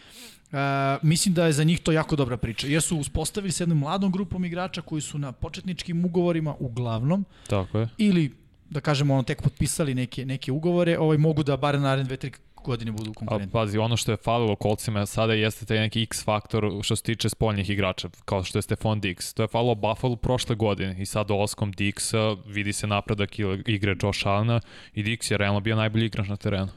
Uh, 0.51 0.57
mislim 1.01 1.33
da 1.33 1.45
je 1.45 1.53
za 1.53 1.63
njih 1.63 1.79
to 1.79 1.91
jako 1.91 2.15
dobra 2.15 2.37
priča, 2.37 2.67
jer 2.67 2.81
su 2.81 2.97
uspostavili 2.97 3.51
se 3.51 3.63
jednom 3.63 3.77
mladom 3.77 4.11
grupom 4.11 4.45
igrača 4.45 4.81
koji 4.81 5.01
su 5.01 5.17
na 5.17 5.31
početničkim 5.31 6.05
ugovorima 6.05 6.55
uglavnom, 6.59 7.25
Tako 7.47 7.79
je. 7.79 7.89
ili 7.97 8.31
da 8.69 8.81
kažemo 8.81 9.13
ono 9.13 9.23
tek 9.23 9.41
potpisali 9.41 9.95
neke 9.95 10.25
neke 10.25 10.51
ugovore, 10.51 10.99
ovaj 10.99 11.17
mogu 11.17 11.43
da 11.43 11.57
bar 11.57 11.79
naredne 11.79 12.03
dve 12.03 12.17
tri 12.17 12.31
godine 12.65 12.91
budu 12.91 13.13
konkurentni. 13.13 13.51
Pazi, 13.51 13.77
ono 13.77 13.97
što 13.97 14.11
je 14.11 14.17
falilo 14.17 14.55
kolcima 14.55 15.05
sada 15.05 15.33
jeste 15.33 15.65
taj 15.65 15.79
neki 15.79 16.03
X 16.03 16.23
faktor 16.23 16.71
što 16.81 16.95
se 16.95 17.03
tiče 17.03 17.29
spoljnih 17.29 17.69
igrača, 17.69 18.09
kao 18.25 18.43
što 18.43 18.57
je 18.57 18.61
Stefan 18.61 19.01
Dix. 19.01 19.33
To 19.33 19.43
je 19.43 19.47
falilo 19.47 19.75
Buffalo 19.75 20.15
prošle 20.15 20.55
godine 20.55 20.95
i 20.99 21.05
sad 21.05 21.27
dolaskom 21.27 21.73
Dixa 21.73 22.37
vidi 22.45 22.73
se 22.73 22.87
napredak 22.87 23.39
igre 23.65 23.95
Josh 24.03 24.27
Allena 24.27 24.59
i 24.93 25.03
Dix 25.03 25.31
je 25.31 25.37
realno 25.37 25.59
bio 25.59 25.75
najbolji 25.75 26.05
igrač 26.05 26.27
na 26.27 26.37
terenu. 26.37 26.69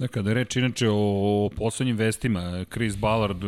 Da, 0.00 0.08
kada 0.08 0.30
je 0.30 0.34
reč 0.34 0.56
inače 0.56 0.88
o 0.90 1.50
poslednjim 1.56 1.96
vestima, 1.96 2.64
Chris 2.72 2.96
Ballard, 2.96 3.42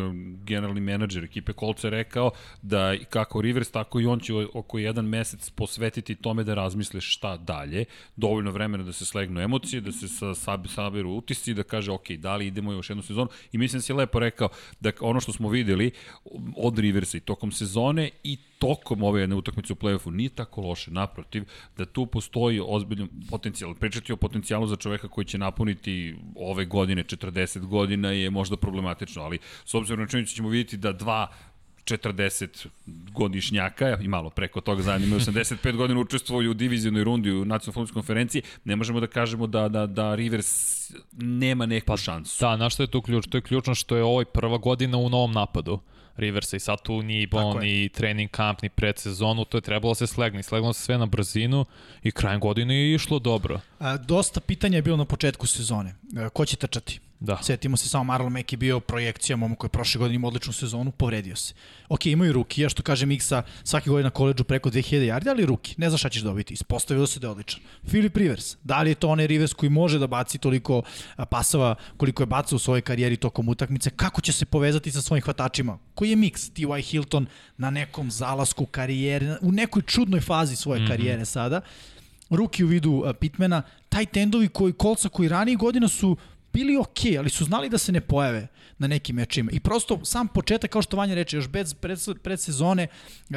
generalni 0.45 0.81
menadžer 0.81 1.25
ekipe 1.25 1.53
Kolca, 1.53 1.89
rekao 1.89 2.31
da 2.63 2.95
kako 3.11 3.41
Rivers, 3.41 3.71
tako 3.71 4.01
i 4.01 4.07
on 4.07 4.21
će 4.21 4.35
oko 4.55 4.79
jedan 4.79 5.05
mesec 5.05 5.51
posvetiti 5.51 6.15
tome 6.15 6.45
da 6.45 6.55
razmisle 6.55 7.01
šta 7.01 7.37
dalje, 7.37 7.85
dovoljno 8.17 8.51
vremena 8.51 8.85
da 8.85 8.93
se 8.93 9.05
slegnu 9.05 9.41
emocije, 9.41 9.81
da 9.81 9.93
se 9.93 10.09
sa, 10.09 10.59
sabiru 10.69 11.11
utisci, 11.11 11.55
da 11.55 11.63
kaže 11.63 11.93
ok, 11.93 12.11
da 12.11 12.37
li 12.37 12.47
idemo 12.47 12.73
još 12.73 12.91
jednu 12.91 13.03
sezonu? 13.03 13.29
I 13.53 13.59
mislim 13.59 13.79
da 13.79 13.83
si 13.83 13.93
lepo 13.93 14.19
rekao 14.19 14.49
da 14.81 14.93
ono 15.01 15.21
što 15.21 15.33
smo 15.33 15.49
videli 15.49 15.91
od 16.57 16.79
Riversa 16.79 17.17
i 17.17 17.21
tokom 17.21 17.53
sezone 17.53 18.11
i 18.25 18.39
tokom 18.59 19.03
ove 19.03 19.21
jedne 19.21 19.37
utakmice 19.37 19.73
u 19.73 19.77
play-offu 19.77 20.11
nije 20.11 20.29
tako 20.29 20.61
loše, 20.61 20.91
naprotiv, 20.91 21.45
da 21.77 21.85
tu 21.85 22.07
postoji 22.07 22.61
ozbiljan 22.67 23.09
potencijal. 23.31 23.75
Pričati 23.75 24.13
o 24.13 24.17
potencijalu 24.17 24.67
za 24.67 24.77
čoveka 24.77 25.09
koji 25.09 25.25
će 25.25 25.39
napuniti 25.39 26.15
ove 26.51 26.65
godine 26.65 27.05
40 27.05 27.59
godina 27.59 28.11
je 28.11 28.31
možda 28.31 28.57
problematično, 28.57 29.23
ali 29.23 29.39
s 29.65 29.75
obzirom 29.75 30.01
na 30.01 30.09
činjenicu 30.09 30.35
ćemo 30.35 30.49
vidjeti 30.49 30.77
da 30.77 30.93
dva 30.93 31.29
40 31.85 32.67
godišnjaka 33.13 33.99
i 34.01 34.09
malo 34.09 34.31
preko 34.31 34.61
toga 34.61 34.83
zajedno 34.83 35.07
imaju 35.07 35.21
85 35.21 35.77
godina 35.77 36.01
učestvuju 36.01 36.51
u 36.51 36.55
divizionoj 36.55 37.05
rundi 37.05 37.31
u 37.31 37.45
nacionalnoj 37.45 37.75
futbolskoj 37.75 37.95
konferenciji, 37.95 38.43
ne 38.65 38.77
možemo 38.77 39.01
da 39.01 39.07
kažemo 39.07 39.47
da, 39.47 39.69
da, 39.69 39.87
da 39.87 40.15
Rivers 40.15 40.93
nema 41.13 41.67
neku 41.67 41.87
pa, 41.87 41.97
šansu. 41.97 42.45
Da, 42.45 42.57
na 42.57 42.71
što 42.71 42.83
je 42.83 42.87
tu 42.87 43.03
ključ? 43.03 43.27
To 43.27 43.39
je 43.39 43.43
ključno 43.43 43.75
što 43.75 43.97
je 43.97 44.03
ovo 44.03 44.25
prva 44.25 44.59
godina 44.59 44.99
u 44.99 45.09
novom 45.09 45.33
napadu 45.33 45.81
Riversa 46.17 46.57
i 46.57 46.61
sad 46.61 46.83
tu 46.83 47.03
ni 47.03 47.27
bon, 47.27 47.59
ni 47.61 47.89
trening 47.89 48.31
kamp, 48.31 48.63
ni 48.63 48.69
predsezonu, 48.69 49.45
to 49.45 49.57
je 49.57 49.61
trebalo 49.61 49.91
da 49.91 49.95
se 49.95 50.07
slegne. 50.07 50.43
Sleglo 50.43 50.73
se 50.73 50.83
sve 50.83 50.99
na 50.99 51.07
brzinu 51.07 51.65
i 52.03 52.11
krajem 52.11 52.41
godine 52.41 52.75
je 52.75 52.95
išlo 52.95 53.19
dobro. 53.19 53.61
A, 53.79 53.97
dosta 53.97 54.41
pitanja 54.41 54.79
je 54.79 54.83
bilo 54.83 54.97
na 54.97 55.05
početku 55.05 55.47
sezone. 55.47 55.95
A, 56.17 56.29
ko 56.29 56.47
će 56.47 56.57
trčati? 56.57 57.01
Da. 57.23 57.39
Sjetimo 57.43 57.77
se 57.77 57.89
samo 57.89 58.05
Marlon 58.05 58.33
Mack 58.33 58.53
je 58.53 58.57
bio 58.57 58.81
projekcija 58.81 59.37
momak 59.37 59.59
koji 59.59 59.69
je 59.69 59.73
prošle 59.73 59.99
godine 59.99 60.15
imao 60.15 60.29
odličnu 60.29 60.53
sezonu, 60.53 60.91
povredio 60.91 61.37
se. 61.37 61.55
Ok, 61.89 62.07
imaju 62.07 62.33
ruki, 62.33 62.63
ja 62.63 62.69
što 62.69 62.83
kaže 62.83 63.07
Miksa, 63.07 63.43
svake 63.65 63.91
godine 63.91 64.05
na 64.05 64.11
koleđu 64.11 64.45
preko 64.45 64.71
2000 64.71 65.13
yardi, 65.13 65.31
ali 65.31 65.47
ruki, 65.47 65.75
ne 65.79 65.91
znaš 65.91 66.01
šta 66.01 66.09
ćeš 66.09 66.23
dobiti. 66.23 66.55
Ispostavilo 66.55 67.07
se 67.07 67.21
da 67.21 67.27
je 67.27 67.31
odličan. 67.31 67.61
Philip 67.87 68.17
Rivers, 68.17 68.57
da 68.65 68.83
li 68.83 68.91
je 68.91 68.95
to 68.95 69.09
onaj 69.09 69.27
Rivers 69.27 69.53
koji 69.53 69.71
može 69.71 69.99
da 69.99 70.07
baci 70.07 70.39
toliko 70.39 70.83
pasava 71.31 71.75
koliko 71.97 72.23
je 72.23 72.27
bacao 72.27 72.57
u 72.57 72.59
svojoj 72.59 72.81
karijeri 72.81 73.17
tokom 73.17 73.49
utakmice, 73.49 73.91
kako 73.91 74.21
će 74.21 74.33
se 74.33 74.45
povezati 74.45 74.91
sa 74.91 75.03
svojim 75.03 75.23
hvatačima? 75.23 75.79
Koji 75.95 76.11
je 76.11 76.17
miks? 76.17 76.51
T.Y. 76.51 76.83
Hilton 76.83 77.27
na 77.57 77.71
nekom 77.71 78.11
zalasku 78.11 78.67
karijere, 78.67 79.37
u 79.41 79.53
nekoj 79.53 79.83
čudnoj 79.83 80.21
fazi 80.21 80.57
svoje 80.57 80.81
mm 80.81 80.85
-hmm. 80.85 80.89
karijere 80.89 81.25
sada 81.25 81.61
ruki 82.37 82.65
u 82.65 82.67
vidu 82.67 82.91
uh, 82.93 83.11
Pitmana, 83.21 83.63
taj 83.89 84.07
tendovi 84.07 84.49
koji 84.49 84.73
kolca 84.73 85.09
koji 85.09 85.29
ranije 85.29 85.57
godina 85.57 85.89
su 85.89 86.17
bili 86.53 86.77
ok, 86.77 86.99
ali 87.19 87.31
su 87.31 87.45
znali 87.45 87.69
da 87.69 87.79
se 87.79 87.93
ne 87.93 88.01
pojave 88.01 88.47
na 88.79 88.87
nekim 88.87 89.17
mečima. 89.17 89.51
I 89.51 89.61
prosto 89.61 90.05
sam 90.05 90.29
početak, 90.29 90.71
kao 90.71 90.83
što 90.83 90.97
Vanja 90.97 91.15
reče, 91.15 91.37
još 91.37 91.49
bez 91.49 91.75
pred, 91.75 91.99
pred 92.23 92.41
sezone, 92.41 92.87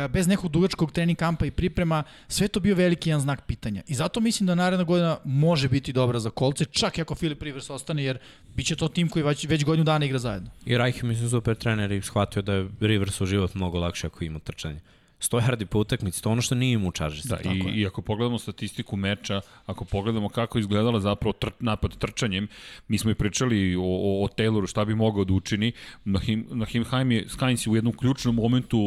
bez 0.10 0.27
nekog 0.27 0.51
dugačkog 0.51 0.91
trening 0.91 1.17
kampa 1.17 1.45
i 1.45 1.51
priprema, 1.51 2.03
sve 2.27 2.48
to 2.48 2.60
bio 2.60 2.75
veliki 2.75 3.10
jedan 3.10 3.22
znak 3.22 3.45
pitanja. 3.45 3.81
I 3.88 3.95
zato 3.95 4.19
mislim 4.19 4.48
da 4.48 4.55
naredna 4.55 4.84
godina 4.84 5.17
može 5.25 5.69
biti 5.69 5.93
dobra 5.93 6.19
za 6.19 6.29
kolce, 6.29 6.65
čak 6.65 6.98
i 6.98 7.01
ako 7.01 7.15
Filip 7.15 7.41
Rivers 7.41 7.69
ostane, 7.69 8.03
jer 8.03 8.17
bit 8.55 8.65
će 8.65 8.75
to 8.75 8.88
tim 8.88 9.10
koji 9.10 9.24
već, 9.24 9.45
već 9.48 9.65
godinu 9.65 9.84
dana 9.84 10.05
igra 10.05 10.19
zajedno. 10.19 10.50
I 10.65 10.77
Reich, 10.77 11.03
mislim, 11.03 11.29
super 11.29 11.55
trener 11.55 11.91
i 11.91 12.01
shvatio 12.01 12.41
da 12.41 12.53
je 12.53 12.69
Riversu 12.79 13.25
život 13.25 13.53
mnogo 13.53 13.79
lakše 13.79 14.07
ako 14.07 14.24
ima 14.24 14.39
trčanje. 14.39 14.79
100 15.19 15.41
yardi 15.41 15.65
po 15.65 15.79
utakmici, 15.79 16.24
to 16.24 16.29
ono 16.29 16.41
što 16.41 16.55
nije 16.55 16.74
im 16.74 16.86
u 16.86 16.91
čaržisti. 16.91 17.29
Da, 17.29 17.38
i, 17.51 17.79
i 17.79 17.88
ako 17.88 18.01
pogledamo 18.01 18.39
statistiku 18.39 18.95
meča, 18.95 19.41
ako 19.65 19.86
pogledamo 19.86 20.29
kako 20.29 20.60
izgledala 20.60 21.00
zapravo 21.00 21.34
tr, 21.34 21.50
napad 21.60 21.98
trčanjem, 21.98 22.48
mi 22.88 22.98
smo 22.98 23.12
i 23.12 23.15
pričali 23.15 23.75
o, 23.75 23.81
o, 23.81 24.24
o 24.24 24.27
Tayloru 24.27 24.69
šta 24.69 24.86
bi 24.86 24.95
mogao 24.95 25.24
da 25.24 25.34
učini, 25.34 25.72
Nahim, 26.05 26.48
Nahim 26.51 26.84
Haim 26.84 27.12
je, 27.12 27.25
Skynes 27.27 27.67
je 27.67 27.72
u 27.72 27.75
jednom 27.75 27.98
ključnom 27.98 28.36
momentu 28.36 28.79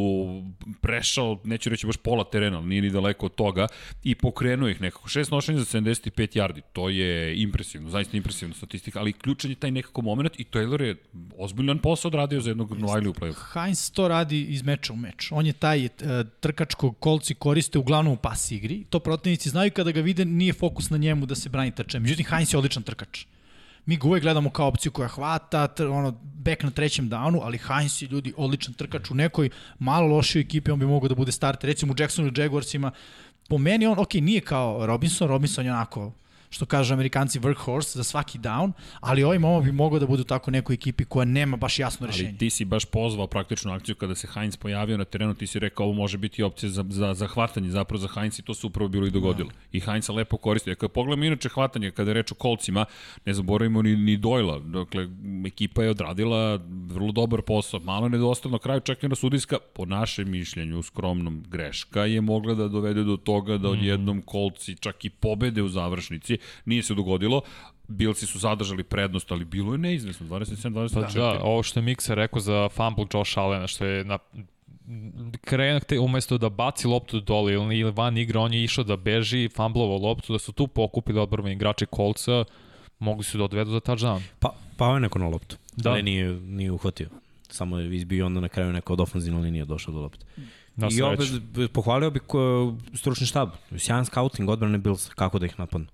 prešao, 0.81 1.41
neću 1.45 1.71
reći 1.71 1.87
baš 1.87 1.97
pola 1.97 2.25
terena, 2.25 2.61
nije 2.61 2.83
ni 2.83 2.91
daleko 2.91 3.27
od 3.27 3.35
toga, 3.35 3.67
i 4.05 4.15
pokrenuo 4.15 4.69
ih 4.69 4.81
nekako. 4.81 5.09
Šest 5.09 5.31
nošenja 5.31 5.59
za 5.59 5.81
75 5.81 6.39
yardi, 6.39 6.61
to 6.73 6.89
je 6.89 7.43
impresivno, 7.43 7.91
zaista 7.91 8.17
impresivna 8.17 8.55
statistika, 8.55 9.01
ali 9.01 9.13
ključan 9.13 9.51
je 9.51 9.55
taj 9.55 9.71
nekako 9.71 10.03
moment 10.03 10.41
i 10.41 10.45
Taylor 10.45 10.83
je 10.83 10.97
ozbiljan 11.39 11.79
posao 11.79 12.09
odradio 12.09 12.41
za 12.41 12.51
jednog 12.51 12.79
Novajliju 12.79 13.11
u 13.11 13.15
play-offu. 13.15 13.63
Heinz 13.63 13.91
to 13.91 14.09
radi 14.09 14.43
iz 14.43 14.63
meča 14.63 14.93
u 14.93 14.97
meč. 14.97 15.29
On 15.33 15.47
je 15.47 15.53
taj 15.53 15.85
uh, 15.85 15.91
trkačkog 16.25 16.99
kolci 16.99 17.35
koriste 17.35 17.79
uglavnom 17.79 18.13
u 18.13 18.17
pas 18.17 18.51
igri. 18.51 18.85
To 18.91 19.01
protivnici 19.01 19.51
znaju 19.51 19.71
kada 19.71 19.91
ga 19.91 20.01
vide, 20.01 20.25
nije 20.25 20.53
fokus 20.53 20.91
na 20.91 20.97
njemu 20.97 21.27
da 21.27 21.35
se 21.35 21.49
brani 21.49 21.75
trčem. 21.75 22.03
Međutim, 22.03 22.27
Heinz 22.27 22.55
je 22.55 22.59
odličan 22.59 22.83
trkač. 22.83 23.25
Mi 23.87 23.97
ga 23.97 24.09
uvek 24.09 24.23
gledamo 24.23 24.51
kao 24.51 24.69
opciju 24.69 24.93
koja 24.93 25.09
hvata, 25.09 25.69
ono, 25.79 26.13
bek 26.23 26.63
na 26.63 26.71
trećem 26.71 27.11
downu, 27.11 27.41
ali 27.43 27.59
Heinz 27.59 28.03
je 28.03 28.09
ljudi 28.09 28.33
odličan 28.37 28.75
trkač 28.75 29.11
u 29.11 29.15
nekoj 29.15 29.51
malo 29.79 30.07
lošoj 30.07 30.41
ekipi, 30.41 30.71
on 30.71 30.79
bi 30.79 30.87
mogao 30.87 31.09
da 31.09 31.15
bude 31.15 31.33
starter. 31.33 31.69
Recimo 31.69 31.93
u 31.93 31.97
Jacksonu 31.99 32.33
Jaguarsima, 32.37 32.91
po 33.49 33.59
meni 33.59 33.87
on, 33.87 33.99
ok, 33.99 34.15
nije 34.15 34.41
kao 34.41 34.87
Robinson, 34.87 35.29
Robinson 35.29 35.65
je 35.65 35.73
onako 35.73 36.13
što 36.51 36.67
kažu 36.67 36.95
amerikanci 36.95 37.41
workhorse 37.41 37.97
za 37.97 38.05
svaki 38.05 38.39
down, 38.39 38.73
ali 39.01 39.23
ovaj 39.23 39.39
momak 39.39 39.65
bi 39.65 39.73
mogao 39.73 39.99
da 39.99 40.07
bude 40.07 40.21
u 40.21 40.25
tako 40.25 40.51
nekoj 40.51 40.75
ekipi 40.75 41.05
koja 41.05 41.25
nema 41.25 41.57
baš 41.57 41.79
jasno 41.79 42.07
rešenje. 42.07 42.29
Ali 42.29 42.39
ti 42.39 42.51
si 42.51 42.65
baš 42.65 42.85
pozvao 42.85 43.27
praktičnu 43.27 43.73
akciju 43.73 43.95
kada 43.95 44.15
se 44.15 44.29
Heinz 44.35 44.57
pojavio 44.57 44.97
na 44.97 45.05
terenu, 45.05 45.35
ti 45.35 45.47
si 45.47 45.59
rekao 45.59 45.87
ovo 45.87 45.95
može 45.95 46.19
biti 46.19 46.43
opcija 46.43 46.71
za, 46.71 46.85
za, 46.89 47.15
za 47.15 47.27
hvatanje, 47.27 47.71
zapravo 47.71 48.01
za 48.01 48.09
Heinz 48.15 48.39
i 48.39 48.43
to 48.43 48.55
se 48.55 48.67
upravo 48.67 48.89
bilo 48.89 49.07
i 49.07 49.11
dogodilo. 49.11 49.49
Da. 49.49 49.55
I 49.73 49.81
Heinz 49.81 50.09
lepo 50.09 50.37
koristio. 50.37 50.75
Kada 50.75 50.93
pogledamo 50.93 51.25
inače 51.25 51.49
hvatanje, 51.49 51.91
kada 51.91 52.11
je 52.11 52.15
reč 52.15 52.33
o 52.33 52.35
kolcima, 52.35 52.85
ne 53.25 53.35
zaboravimo 53.35 53.83
ni, 53.83 53.97
ni 53.97 54.17
Dojla. 54.17 54.59
Dakle, 54.59 55.09
ekipa 55.47 55.83
je 55.83 55.91
odradila 55.91 56.61
vrlo 56.87 57.13
dobar 57.13 57.43
posao. 57.43 57.81
Malo 57.81 58.09
nedostalo 58.09 58.53
na 58.53 58.59
kraju 58.59 58.81
na 59.03 59.15
sudijska, 59.15 59.59
po 59.75 59.85
našem 59.85 60.31
mišljenju, 60.31 60.83
skromnom 60.83 61.45
greška, 61.49 62.05
je 62.05 62.21
mogla 62.21 62.55
da 62.55 62.69
dovede 62.69 63.05
do 63.05 63.17
toga 63.17 63.59
da 63.59 63.69
odjednom 63.69 64.23
kolci 64.23 64.77
čak 64.77 65.05
i 65.05 65.11
pobede 65.11 65.63
u 65.63 65.69
završnici 65.69 66.38
nije 66.65 66.83
se 66.83 66.95
dogodilo, 66.95 67.43
Bilci 67.89 68.27
su 68.27 68.39
zadržali 68.39 68.85
prednost, 68.85 69.33
ali 69.33 69.45
bilo 69.45 69.73
je 69.73 69.79
neizvesno, 69.79 70.27
27-24. 70.27 71.15
Da, 71.15 71.21
da, 71.21 71.41
ovo 71.43 71.63
što 71.63 71.81
je 71.81 71.85
Miksa 71.85 72.15
rekao 72.15 72.41
za 72.41 72.69
fumble 72.69 73.05
Josh 73.15 73.39
Allena, 73.39 73.67
što 73.67 73.85
je 73.85 74.05
na 74.05 74.19
krenak 75.41 75.85
te 75.85 75.99
umesto 75.99 76.39
da 76.39 76.49
baci 76.49 76.87
loptu 76.87 77.21
dole 77.21 77.53
ili 77.53 77.91
van 77.91 78.19
igra, 78.19 78.41
on 78.41 78.55
je 78.55 78.65
išao 78.65 78.85
da 78.85 78.97
beži, 78.97 79.49
fumblovo 79.57 79.99
loptu, 79.99 80.33
da 80.33 80.39
su 80.39 80.53
tu 80.53 80.67
pokupili 80.67 81.21
odbrveni 81.21 81.55
igrači 81.55 81.87
kolca, 81.87 82.45
mogli 82.99 83.25
su 83.25 83.39
da 83.39 83.45
odvedu 83.45 83.71
za 83.71 83.81
touchdown. 83.81 84.21
Pa, 84.39 84.55
pao 84.77 84.95
je 84.95 85.01
neko 85.01 85.19
na 85.19 85.29
loptu, 85.29 85.57
da. 85.77 85.91
ali 85.91 86.03
nije, 86.03 86.33
nije 86.33 86.73
uhvatio. 86.73 87.09
Samo 87.51 87.79
je 87.79 87.97
izbio 87.97 88.27
onda 88.27 88.41
na 88.41 88.49
kraju 88.49 88.73
neko 88.73 88.93
od 88.93 89.01
ofenzivne 89.01 89.41
linije 89.41 89.65
došao 89.65 89.95
do 89.95 90.01
lopte. 90.01 90.27
Na 90.77 90.89
I 90.91 91.03
opet 91.03 91.29
pohvalio 91.73 92.11
bih 92.11 92.23
stručni 92.95 93.27
štab, 93.27 93.49
sjajan 93.77 94.05
scouting 94.05 94.51
odbrane 94.51 94.79
Bills, 94.79 95.09
kako 95.09 95.39
da 95.39 95.47
ih 95.47 95.59
napadnu. 95.59 95.87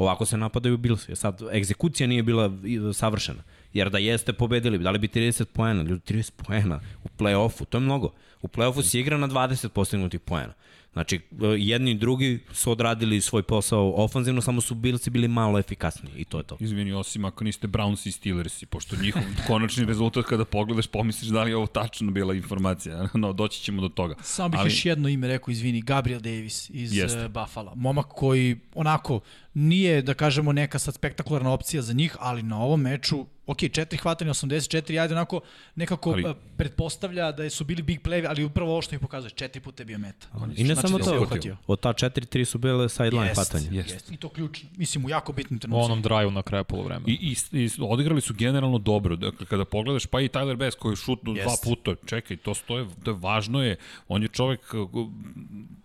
Ovako 0.00 0.26
se 0.26 0.36
napadaju 0.36 0.76
Bills. 0.76 1.08
Sad, 1.14 1.42
egzekucija 1.52 2.06
nije 2.06 2.22
bila 2.22 2.52
savršena. 2.94 3.42
Jer 3.72 3.90
da 3.90 3.98
jeste 3.98 4.32
pobedili, 4.32 4.78
da 4.78 4.90
li 4.90 4.98
bi 4.98 5.08
30 5.08 5.44
poena, 5.44 5.82
ljudi 5.82 6.14
30 6.14 6.30
poena 6.46 6.80
u 7.04 7.08
play-offu, 7.18 7.64
to 7.64 7.78
je 7.78 7.82
mnogo. 7.82 8.12
U 8.42 8.48
play-offu 8.48 8.82
se 8.82 9.00
igra 9.00 9.16
na 9.16 9.28
20 9.28 9.68
postignutih 9.68 10.20
poena. 10.20 10.52
Znači, 10.92 11.16
e, 11.16 11.46
jedni 11.58 11.90
i 11.90 11.94
drugi 11.94 12.40
su 12.52 12.70
odradili 12.70 13.20
svoj 13.20 13.42
posao 13.42 13.92
ofanzivno, 13.96 14.40
samo 14.40 14.60
su 14.60 14.74
Billsi 14.74 15.10
bili 15.10 15.28
malo 15.28 15.58
efikasniji 15.58 16.12
i 16.16 16.24
to 16.24 16.38
je 16.38 16.44
to. 16.44 16.56
Izvini, 16.60 16.92
osim 16.92 17.24
ako 17.24 17.44
niste 17.44 17.68
Browns 17.68 18.08
i 18.08 18.12
Steelersi, 18.12 18.66
pošto 18.66 18.96
njihov 19.02 19.22
konačni 19.46 19.84
rezultat 19.84 20.24
kada 20.24 20.44
pogledaš 20.44 20.86
pomisliš 20.86 21.30
da 21.30 21.42
li 21.42 21.50
je 21.50 21.56
ovo 21.56 21.66
tačno 21.66 22.10
bila 22.10 22.34
informacija. 22.34 23.08
No, 23.14 23.32
doći 23.32 23.60
ćemo 23.60 23.82
do 23.82 23.88
toga. 23.88 24.14
Samo 24.22 24.48
bih 24.48 24.60
Ali... 24.60 24.70
još 24.70 24.86
jedno 24.86 25.08
ime 25.08 25.28
rekao, 25.28 25.52
izvini, 25.52 25.80
Gabriel 25.80 26.20
Davis 26.20 26.70
iz 26.70 26.96
Jeste. 26.96 27.28
Buffalo. 27.28 27.72
Momak 27.74 28.06
koji 28.06 28.60
onako 28.74 29.20
nije, 29.54 30.02
da 30.02 30.14
kažemo, 30.14 30.52
neka 30.52 30.78
sad 30.78 30.94
spektakularna 30.94 31.52
opcija 31.52 31.82
za 31.82 31.92
njih, 31.92 32.16
ali 32.20 32.42
na 32.42 32.62
ovom 32.62 32.80
meču 32.80 33.26
ok, 33.46 33.58
četiri 33.72 33.98
hvatanja, 33.98 34.32
84, 34.32 35.00
ajde 35.00 35.14
onako 35.14 35.40
nekako 35.74 36.10
ali, 36.10 36.34
pretpostavlja 36.56 37.32
da 37.32 37.50
su 37.50 37.64
bili 37.64 37.82
big 37.82 38.00
play, 38.00 38.26
ali 38.28 38.44
upravo 38.44 38.72
ovo 38.72 38.82
što 38.82 38.94
ih 38.94 39.00
pokazuje, 39.00 39.30
četiri 39.30 39.60
puta 39.60 39.80
je 39.80 39.84
bio 39.84 39.98
meta. 39.98 40.26
I 40.56 40.64
ne 40.64 40.74
znači 40.74 40.88
samo 40.88 40.98
da 40.98 41.04
to, 41.04 41.22
uhvatio. 41.22 41.56
od 41.66 41.80
ta 41.80 41.92
četiri, 41.92 42.26
tri 42.26 42.44
su 42.44 42.58
bile 42.58 42.88
sideline 42.88 43.26
jest, 43.26 43.34
hvatanja. 43.34 43.70
Jest. 43.70 43.90
jest. 43.90 44.12
I 44.12 44.16
to 44.16 44.28
ključno, 44.28 44.68
mislim, 44.76 45.04
u 45.04 45.08
jako 45.08 45.32
bitnim 45.32 45.58
trenucima. 45.58 45.82
U 45.82 45.84
onom 45.84 46.02
drive 46.02 46.30
na 46.30 46.42
kraju 46.42 46.64
polovremena. 46.64 47.06
I, 47.06 47.36
i, 47.52 47.60
I 47.64 47.70
odigrali 47.80 48.20
su 48.20 48.34
generalno 48.34 48.78
dobro. 48.78 49.16
Dakle, 49.16 49.46
kada 49.46 49.64
pogledaš, 49.64 50.06
pa 50.06 50.20
i 50.20 50.28
Tyler 50.28 50.56
Bass 50.56 50.76
koji 50.76 50.92
je 50.92 50.96
šutnu 50.96 51.34
dva 51.34 51.54
puta, 51.64 51.94
čekaj, 52.06 52.36
to, 52.36 52.54
stoje, 52.54 52.86
to 53.04 53.10
je 53.10 53.16
važno 53.20 53.62
je, 53.62 53.76
on 54.08 54.22
je 54.22 54.28
čovek 54.28 54.60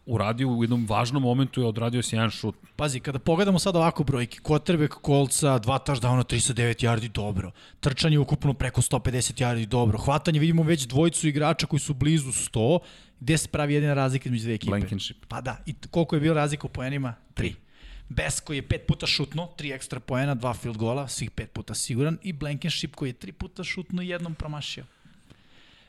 uradio 0.06 0.50
u 0.50 0.64
jednom 0.64 0.86
važnom 0.86 1.24
momentu 1.24 1.62
je 1.62 1.68
odradio 1.68 2.02
sjajan 2.02 2.30
šut. 2.30 2.56
Pazi, 2.76 3.00
kada 3.00 3.20
pogledamo 3.20 3.60
sad 3.60 3.76
ovako 3.76 4.04
brojke, 4.04 4.40
Kotrbek, 4.40 4.94
Kolca, 4.94 5.58
dva 5.60 5.80
touchdowna, 5.80 6.24
309 6.24 6.86
yardi, 6.86 7.12
dobro. 7.12 7.52
Trčanje 7.80 8.20
ukupno 8.20 8.54
preko 8.54 8.82
150 8.82 9.42
yardi, 9.42 9.66
dobro. 9.66 9.98
Hvatanje, 9.98 10.40
vidimo 10.40 10.64
već 10.64 10.88
dvojicu 10.88 11.28
igrača 11.28 11.68
koji 11.68 11.80
su 11.80 11.94
blizu 11.94 12.32
100, 12.32 12.80
gde 13.20 13.38
se 13.38 13.48
pravi 13.48 13.74
jedina 13.74 13.94
razlika 13.94 14.30
između 14.30 14.44
dve 14.44 14.54
ekipe. 14.54 14.70
Blankenship. 14.70 15.26
Pa 15.28 15.42
da, 15.42 15.58
i 15.66 15.74
koliko 15.92 16.16
je 16.16 16.20
bio 16.20 16.34
razlika 16.34 16.68
u 16.68 16.70
poenima? 16.70 17.16
3. 17.36 17.54
Bes 18.10 18.40
koji 18.40 18.58
je 18.58 18.68
pet 18.68 18.88
puta 18.88 19.08
šutno, 19.08 19.48
tri 19.58 19.72
ekstra 19.72 20.00
poena, 20.00 20.36
dva 20.36 20.54
field 20.54 20.78
gola, 20.78 21.08
svih 21.08 21.32
pet 21.32 21.52
puta 21.52 21.74
siguran, 21.74 22.18
i 22.24 22.34
Blankenship 22.34 22.96
koji 22.96 23.10
je 23.10 23.14
tri 23.14 23.32
puta 23.32 23.64
šutno 23.64 24.02
i 24.02 24.08
jednom 24.08 24.36
promašio. 24.36 24.86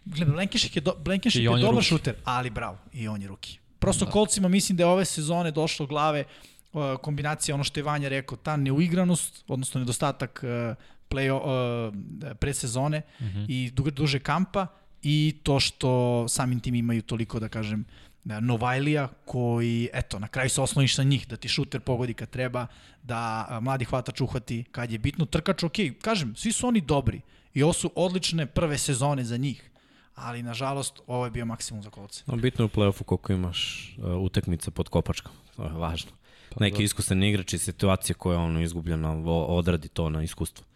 Blankenship 0.05 0.77
je, 0.77 0.81
do, 0.81 0.95
Blankenship 1.05 1.43
je, 1.43 1.51
je 1.51 1.61
dobar 1.61 1.85
šuter, 1.85 2.15
ali 2.25 2.51
bravo, 2.51 2.79
i 2.93 3.09
on 3.09 3.23
je 3.23 3.29
ruki. 3.29 3.59
Prosto 3.87 4.05
da. 4.05 4.11
kolcima 4.11 4.49
mislim 4.49 4.77
da 4.77 4.83
je 4.83 4.87
ove 4.87 5.05
sezone 5.05 5.51
došlo 5.51 5.87
glave 5.87 6.25
uh, 6.73 6.83
kombinacija 7.03 7.55
ono 7.55 7.65
što 7.65 7.81
je 7.81 7.85
Vanja 7.85 8.09
rekao, 8.09 8.39
ta 8.39 8.57
neuigranost, 8.57 9.45
odnosno 9.49 9.79
nedostatak 9.79 10.43
uh, 10.43 10.77
play, 11.11 11.31
uh, 11.31 12.35
predsezone 12.35 13.03
uh. 13.21 13.27
-huh. 13.27 13.47
i 13.49 13.71
duže, 13.71 13.91
duže 13.91 14.19
kampa 14.19 14.67
i 15.03 15.37
to 15.43 15.61
što 15.61 16.25
samim 16.29 16.61
tim 16.61 16.75
imaju 16.75 17.03
toliko, 17.03 17.41
da 17.41 17.49
kažem, 17.49 17.85
Novajlija 18.25 19.09
koji, 19.25 19.89
eto, 19.93 20.19
na 20.19 20.29
kraju 20.29 20.51
se 20.51 20.61
osloniš 20.61 20.99
na 20.99 21.05
njih, 21.05 21.29
da 21.29 21.37
ti 21.37 21.49
šuter 21.49 21.81
pogodi 21.81 22.15
kad 22.15 22.31
treba, 22.31 22.67
da 23.03 23.49
mladi 23.63 23.85
hvatač 23.85 24.21
uhvati 24.21 24.65
kad 24.73 24.93
je 24.93 24.99
bitno. 24.99 25.25
Trkač, 25.25 25.63
ok, 25.63 25.77
kažem, 26.03 26.35
svi 26.37 26.53
su 26.53 26.67
oni 26.67 26.81
dobri 26.81 27.21
i 27.55 27.63
ovo 27.63 27.73
su 27.73 27.91
odlične 27.95 28.47
prve 28.47 28.79
sezone 28.79 29.25
za 29.25 29.37
njih 29.37 29.71
ali 30.17 30.43
nažalost 30.43 31.01
ovo 31.07 31.25
je 31.25 31.31
bio 31.31 31.47
maksimum 31.47 31.83
za 31.83 31.91
kolce. 31.91 32.23
No, 32.27 32.37
bitno 32.37 32.63
je 32.63 32.67
u 32.67 32.69
play-offu 32.69 33.03
koliko 33.03 33.33
imaš 33.33 33.91
uh, 33.99 34.17
utekmica 34.17 34.71
pod 34.71 34.89
kopačkom, 34.89 35.33
to 35.57 35.63
je 35.63 35.71
važno. 35.71 36.11
Pa, 36.55 36.65
Neki 36.65 36.79
da. 36.79 36.83
iskusan 36.83 37.23
igrač 37.23 37.53
i 37.53 37.59
situacije 37.59 38.15
koje 38.15 38.37
ono 38.39 38.61
izgubljena 38.61 39.13
odradi 39.29 39.89
to 39.89 40.11
na 40.11 40.23
iskustvo. 40.23 40.67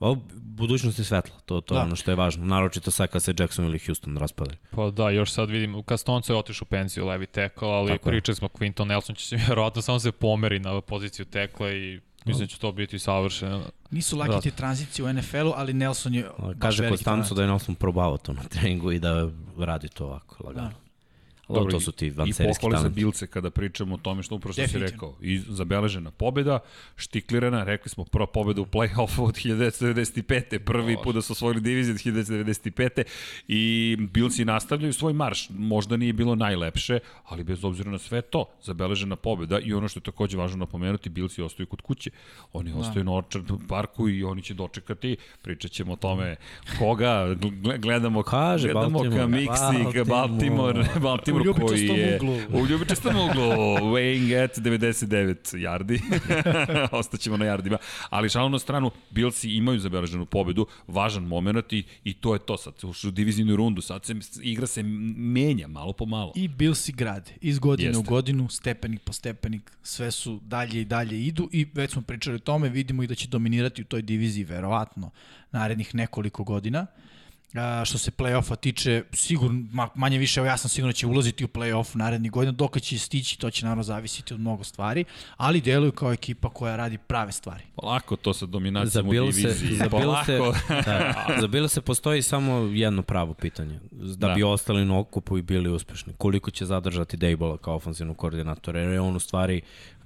O, 0.00 0.16
budućnost 0.34 0.98
je 0.98 1.04
svetla, 1.04 1.36
to, 1.46 1.60
to 1.60 1.74
da. 1.74 1.80
je 1.80 1.86
ono 1.86 1.96
što 1.96 2.10
je 2.10 2.14
važno. 2.14 2.44
Naročito 2.44 2.90
sad 2.90 3.08
kad 3.08 3.22
se 3.22 3.34
Jackson 3.38 3.64
ili 3.64 3.78
Houston 3.78 4.16
raspadaju. 4.16 4.58
Pa 4.70 4.90
da, 4.90 5.10
još 5.10 5.32
sad 5.32 5.50
vidim, 5.50 5.82
Kastonco 5.82 6.32
je 6.32 6.38
otišao 6.38 6.66
u 6.66 6.70
pensiju 6.70 7.06
levi 7.06 7.26
tekla, 7.26 7.68
ali 7.68 7.98
pričali 7.98 8.36
smo 8.36 8.48
Quinton 8.48 8.84
Nelson 8.84 9.14
će 9.14 9.26
se 9.26 9.36
vjerovatno 9.46 9.82
samo 9.82 9.98
se 9.98 10.12
pomeri 10.12 10.58
na 10.58 10.80
poziciju 10.80 11.24
tekla 11.24 11.72
i 11.72 12.00
Mislim 12.24 12.46
da 12.46 12.50
će 12.50 12.58
to 12.58 12.72
biti 12.72 12.98
savršeno. 12.98 13.62
Nisu 13.92 14.18
laki 14.18 14.32
da. 14.32 14.40
te 14.40 14.50
tranzicije 14.50 15.04
u 15.04 15.12
NFL-u, 15.12 15.52
ali 15.56 15.72
Nelson 15.72 16.14
je 16.14 16.30
Kaže 16.58 16.88
Kostanco 16.88 17.34
da 17.34 17.42
je 17.42 17.48
Nelson 17.48 17.74
probao 17.74 18.16
to 18.16 18.32
na 18.32 18.42
treningu 18.42 18.92
i 18.92 18.98
da 18.98 19.28
radi 19.58 19.88
to 19.88 20.04
ovako 20.04 20.46
lagano. 20.46 20.68
Da. 20.68 20.91
Dobro, 21.48 21.70
to 21.72 21.80
su 21.80 21.92
ti 21.92 22.10
vanserijski 22.10 22.42
talenti. 22.42 22.58
I 22.58 22.60
pohvali 22.60 22.82
za 22.82 22.88
Bilce 22.88 23.26
kada 23.26 23.50
pričamo 23.50 23.94
o 23.94 23.98
tome 23.98 24.22
što 24.22 24.34
upravo 24.34 24.52
što 24.52 24.68
si 24.68 24.78
rekao. 24.78 25.14
I 25.20 25.38
zabeležena 25.38 26.10
pobeda, 26.10 26.58
štiklirana, 26.96 27.64
rekli 27.64 27.90
smo 27.90 28.04
prva 28.04 28.26
pobeda 28.26 28.60
u 28.60 28.66
play-offu 28.66 29.22
od 29.22 29.34
1995. 29.34 30.58
Prvi 30.58 30.96
put 31.04 31.14
da 31.14 31.22
su 31.22 31.32
osvojili 31.32 31.60
diviziju 31.60 31.94
od 31.94 32.00
1995. 32.00 33.02
I 33.48 33.96
Bilci 34.00 34.44
nastavljaju 34.44 34.92
svoj 34.92 35.12
marš. 35.12 35.48
Možda 35.50 35.96
nije 35.96 36.12
bilo 36.12 36.34
najlepše, 36.34 36.98
ali 37.24 37.44
bez 37.44 37.64
obzira 37.64 37.90
na 37.90 37.98
sve 37.98 38.22
to, 38.22 38.44
zabeležena 38.62 39.16
pobeda 39.16 39.58
i 39.58 39.74
ono 39.74 39.88
što 39.88 39.98
je 39.98 40.04
takođe 40.04 40.36
važno 40.36 40.56
napomenuti, 40.56 41.08
Bilci 41.08 41.42
ostaju 41.42 41.66
kod 41.66 41.80
kuće. 41.80 42.10
Oni 42.52 42.72
da. 42.72 42.78
ostaju 42.78 43.04
na 43.04 43.12
Orchard 43.12 43.50
parku 43.68 44.08
i 44.08 44.24
oni 44.24 44.42
će 44.42 44.54
dočekati, 44.54 45.16
pričat 45.42 45.70
ćemo 45.70 45.92
o 45.92 45.96
tome 45.96 46.36
koga, 46.78 47.36
gledamo, 47.78 48.22
Kaže, 48.22 48.72
gledamo 48.72 48.98
Baltimore. 48.98 49.22
ka 49.22 49.26
Mixi, 49.26 49.82
Baltimore, 49.82 50.04
Baltimore, 50.04 50.88
Baltimore 51.00 51.31
u 51.32 51.66
koji 51.66 51.86
je 51.86 52.16
uglu. 52.16 52.60
u 52.60 52.66
ljubičastom 52.66 53.16
uglu, 53.16 53.42
weighing 53.94 54.44
at 54.44 54.58
99 54.58 55.56
yardi. 55.56 56.00
Ostaćemo 56.98 57.36
na 57.36 57.44
yardima. 57.44 57.76
Ali 58.10 58.28
šalno 58.28 58.48
na 58.48 58.58
stranu, 58.58 58.90
Bilsi 59.10 59.50
imaju 59.50 59.78
zabeleženu 59.78 60.26
pobedu, 60.26 60.66
važan 60.86 61.24
moment 61.24 61.72
i, 61.72 61.84
i 62.04 62.14
to 62.14 62.34
je 62.34 62.38
to 62.38 62.56
sad. 62.56 62.74
U 63.04 63.10
divizijnu 63.10 63.56
rundu, 63.56 63.80
sad 63.80 64.04
se 64.04 64.14
igra 64.42 64.66
se 64.66 64.82
menja 64.82 65.68
malo 65.68 65.92
po 65.92 66.06
malo. 66.06 66.32
I 66.36 66.48
Bilsi 66.48 66.92
grade. 66.92 67.30
Iz 67.40 67.58
godine 67.58 67.88
Jeste. 67.88 68.00
u 68.00 68.02
godinu, 68.02 68.48
stepenik 68.48 69.00
po 69.00 69.12
stepenik, 69.12 69.72
sve 69.82 70.10
su 70.10 70.40
dalje 70.42 70.80
i 70.80 70.84
dalje 70.84 71.26
idu 71.26 71.48
i 71.52 71.66
već 71.74 71.92
smo 71.92 72.02
pričali 72.02 72.36
o 72.36 72.38
tome, 72.38 72.68
vidimo 72.68 73.02
i 73.02 73.06
da 73.06 73.14
će 73.14 73.28
dominirati 73.28 73.82
u 73.82 73.84
toj 73.84 74.02
diviziji 74.02 74.44
verovatno 74.44 75.10
narednih 75.52 75.94
nekoliko 75.94 76.44
godina. 76.44 76.86
A, 77.54 77.84
što 77.84 77.98
se 77.98 78.10
play-offa 78.10 78.56
tiče, 78.56 79.02
sigurno, 79.12 79.88
manje 79.94 80.18
više, 80.18 80.40
evo 80.40 80.46
ja 80.46 80.56
sam 80.56 80.68
sigurno 80.68 80.88
da 80.88 80.96
će 80.96 81.06
ulaziti 81.06 81.44
u 81.44 81.48
play-off 81.48 81.96
naredni 81.96 82.28
godina, 82.28 82.52
dok 82.52 82.80
će 82.80 82.98
stići, 82.98 83.38
to 83.38 83.50
će 83.50 83.64
naravno 83.64 83.82
zavisiti 83.82 84.34
od 84.34 84.40
mnogo 84.40 84.64
stvari, 84.64 85.04
ali 85.36 85.60
deluju 85.60 85.92
kao 85.92 86.12
ekipa 86.12 86.48
koja 86.48 86.76
radi 86.76 86.98
prave 86.98 87.32
stvari. 87.32 87.62
Polako 87.74 88.16
to 88.16 88.34
sa 88.34 88.46
dominacijom 88.46 89.08
u 89.08 89.12
diviziji. 89.12 89.76
Za 89.76 89.88
Se, 90.26 90.38
da, 90.86 91.36
za 91.40 91.46
bilo 91.46 91.68
se 91.68 91.80
postoji 91.80 92.22
samo 92.22 92.52
jedno 92.58 93.02
pravo 93.02 93.34
pitanje, 93.34 93.80
da, 93.90 94.28
da. 94.28 94.34
bi 94.34 94.42
ostali 94.42 94.84
na 94.84 94.98
okupu 94.98 95.38
i 95.38 95.42
bili 95.42 95.70
uspešni. 95.70 96.12
Koliko 96.18 96.50
će 96.50 96.66
zadržati 96.66 97.16
Dejbola 97.16 97.58
kao 97.58 97.74
ofenzivnog 97.74 98.16
koordinatora, 98.16 98.80
jer 98.80 98.90
je 98.90 99.00
on 99.00 99.16
u 99.16 99.20
stvari 99.20 99.62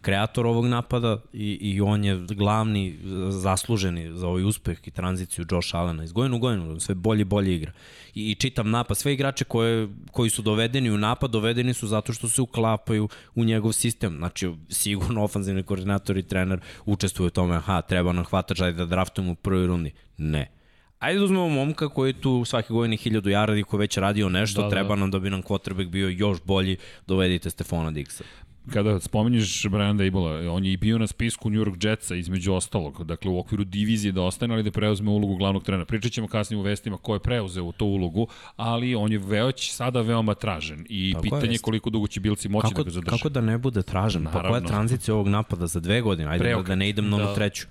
kreator 0.06 0.46
ovog 0.46 0.66
napada 0.66 1.18
i, 1.32 1.58
i 1.60 1.80
on 1.80 2.04
je 2.04 2.16
glavni 2.16 2.98
zasluženi 3.28 4.12
za 4.14 4.28
ovaj 4.28 4.44
uspeh 4.44 4.78
i 4.88 4.90
tranziciju 4.90 5.46
Josh 5.50 5.74
Allena 5.74 6.04
iz 6.04 6.12
godinu 6.12 6.36
u 6.36 6.38
godinu, 6.38 6.80
sve 6.80 6.94
bolje 6.94 7.20
i 7.20 7.24
bolje 7.24 7.56
igra. 7.56 7.72
I, 8.14 8.30
i 8.30 8.34
čitam 8.34 8.70
napad, 8.70 8.96
sve 8.96 9.12
igrače 9.12 9.44
koje, 9.44 9.88
koji 10.10 10.30
su 10.30 10.42
dovedeni 10.42 10.90
u 10.90 10.98
napad, 10.98 11.30
dovedeni 11.30 11.74
su 11.74 11.86
zato 11.86 12.12
što 12.12 12.28
se 12.28 12.42
uklapaju 12.42 13.08
u 13.34 13.44
njegov 13.44 13.72
sistem. 13.72 14.16
Znači, 14.16 14.52
sigurno 14.68 15.24
ofanzivni 15.24 15.62
koordinator 15.62 16.16
i 16.16 16.22
trener 16.22 16.60
učestvuju 16.84 17.26
u 17.26 17.30
tome, 17.30 17.56
aha, 17.56 17.82
treba 17.82 18.12
nam 18.12 18.24
hvatač, 18.24 18.60
ajde 18.60 18.78
da 18.78 18.86
draftujemo 18.86 19.32
u 19.32 19.34
prvoj 19.34 19.66
rundi. 19.66 19.92
Ne. 20.16 20.50
Ajde 20.98 21.18
da 21.18 21.24
uzmemo 21.24 21.48
momka 21.48 21.88
koji 21.88 22.10
je 22.10 22.20
tu 22.20 22.44
svake 22.44 22.72
godine 22.72 22.96
1000 22.96 23.20
yardi 23.20 23.64
koji 23.64 23.78
već 23.78 23.96
radio 23.96 24.28
nešto, 24.28 24.60
da, 24.60 24.68
da. 24.68 24.70
treba 24.70 24.96
nam 24.96 25.10
da 25.10 25.18
bi 25.18 25.30
nam 25.30 25.42
quarterback 25.42 25.88
bio 25.88 26.08
još 26.08 26.38
bolji, 26.44 26.76
dovedite 27.06 27.50
Stefana 27.50 27.90
Dixa 27.90 28.22
kada 28.72 29.00
spominješ 29.00 29.66
Brian 29.68 29.96
Dable, 29.96 30.48
on 30.50 30.64
je 30.64 30.72
i 30.72 30.76
bio 30.76 30.98
na 30.98 31.06
spisku 31.06 31.50
New 31.50 31.64
York 31.64 31.86
Jetsa 31.86 32.14
između 32.14 32.52
ostalog, 32.52 33.04
dakle 33.04 33.30
u 33.30 33.38
okviru 33.38 33.64
divizije 33.64 34.12
da 34.12 34.22
ostane, 34.22 34.54
ali 34.54 34.62
da 34.62 34.70
preuzme 34.70 35.10
ulogu 35.10 35.36
glavnog 35.36 35.64
trenera. 35.64 35.84
Pričat 35.84 36.12
ćemo 36.12 36.28
kasnije 36.28 36.60
u 36.60 36.62
vestima 36.62 36.96
ko 36.96 37.14
je 37.14 37.20
preuzeo 37.20 37.72
tu 37.72 37.86
ulogu, 37.86 38.26
ali 38.56 38.94
on 38.94 39.12
je 39.12 39.18
već 39.18 39.72
sada 39.72 40.00
veoma 40.00 40.34
tražen 40.34 40.86
i 40.88 41.12
Tako 41.12 41.22
pitanje 41.22 41.52
je 41.52 41.58
koliko 41.58 41.90
dugo 41.90 42.06
će 42.06 42.20
Bilci 42.20 42.48
moći 42.48 42.68
kako, 42.68 42.82
da 42.82 42.84
ga 42.84 42.90
zadrže. 42.90 43.16
Kako 43.16 43.28
da 43.28 43.40
ne 43.40 43.58
bude 43.58 43.82
tražen? 43.82 44.22
Naravno. 44.22 44.42
Pa 44.42 44.48
koja 44.48 44.60
je 44.60 44.66
tranzicija 44.66 45.14
ovog 45.14 45.28
napada 45.28 45.66
za 45.66 45.80
dve 45.80 46.00
godine? 46.00 46.30
Ajde 46.30 46.44
Preokret. 46.44 46.68
da 46.68 46.74
ne 46.74 46.88
idem 46.88 47.10
na 47.10 47.18
da. 47.18 47.34
treću. 47.34 47.66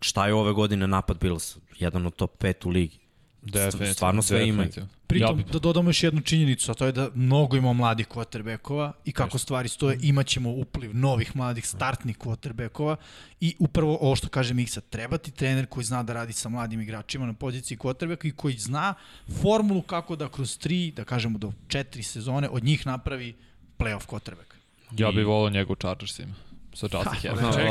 Šta 0.00 0.26
je 0.26 0.34
ove 0.34 0.52
godine 0.52 0.86
napad 0.86 1.18
Bills? 1.20 1.56
Jedan 1.78 2.06
od 2.06 2.14
top 2.14 2.42
5 2.42 2.66
u 2.66 2.70
ligi. 2.70 3.05
Definitivno. 3.52 3.94
Stvarno 3.94 4.22
sve 4.22 4.48
ima. 4.48 4.66
Pritom, 5.06 5.38
ja 5.38 5.44
da 5.52 5.58
dodamo 5.58 5.88
još 5.90 6.02
jednu 6.02 6.20
činjenicu, 6.20 6.70
a 6.70 6.74
to 6.74 6.86
je 6.86 6.92
da 6.92 7.10
mnogo 7.14 7.56
ima 7.56 7.72
mladih 7.72 8.08
quarterbackova 8.08 8.92
i 9.04 9.12
kako 9.12 9.38
stvari 9.38 9.68
stoje, 9.68 9.98
imaćemo 10.02 10.50
upliv 10.50 10.96
novih 10.96 11.36
mladih 11.36 11.66
startnih 11.66 12.18
quarterbackova 12.18 12.96
i 13.40 13.54
upravo 13.58 13.98
ovo 14.00 14.16
što 14.16 14.28
kaže 14.28 14.54
Miksa, 14.54 14.80
treba 14.80 15.18
ti 15.18 15.30
trener 15.30 15.66
koji 15.66 15.84
zna 15.84 16.02
da 16.02 16.12
radi 16.12 16.32
sa 16.32 16.48
mladim 16.48 16.80
igračima 16.80 17.26
na 17.26 17.32
poziciji 17.32 17.78
quarterbacka 17.78 18.28
i 18.28 18.32
koji 18.32 18.54
zna 18.54 18.94
formulu 19.42 19.82
kako 19.82 20.16
da 20.16 20.28
kroz 20.28 20.58
tri, 20.58 20.90
da 20.90 21.04
kažemo 21.04 21.38
do 21.38 21.52
četiri 21.68 22.02
sezone 22.02 22.48
od 22.48 22.64
njih 22.64 22.86
napravi 22.86 23.34
playoff 23.78 24.06
quarterback. 24.06 24.54
Ja 24.98 25.10
bih 25.10 25.26
volao 25.26 25.50
njegu 25.50 25.74
Chargersima 25.74 26.34
sa 26.76 26.88
Chelsea 26.88 27.12
Head. 27.12 27.36
Čekaj, 27.36 27.66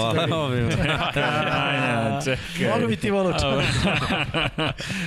čekaj. 2.24 2.70
Mogu 2.70 2.88
bi 2.88 2.96
ti 2.96 3.12
volao 3.12 3.34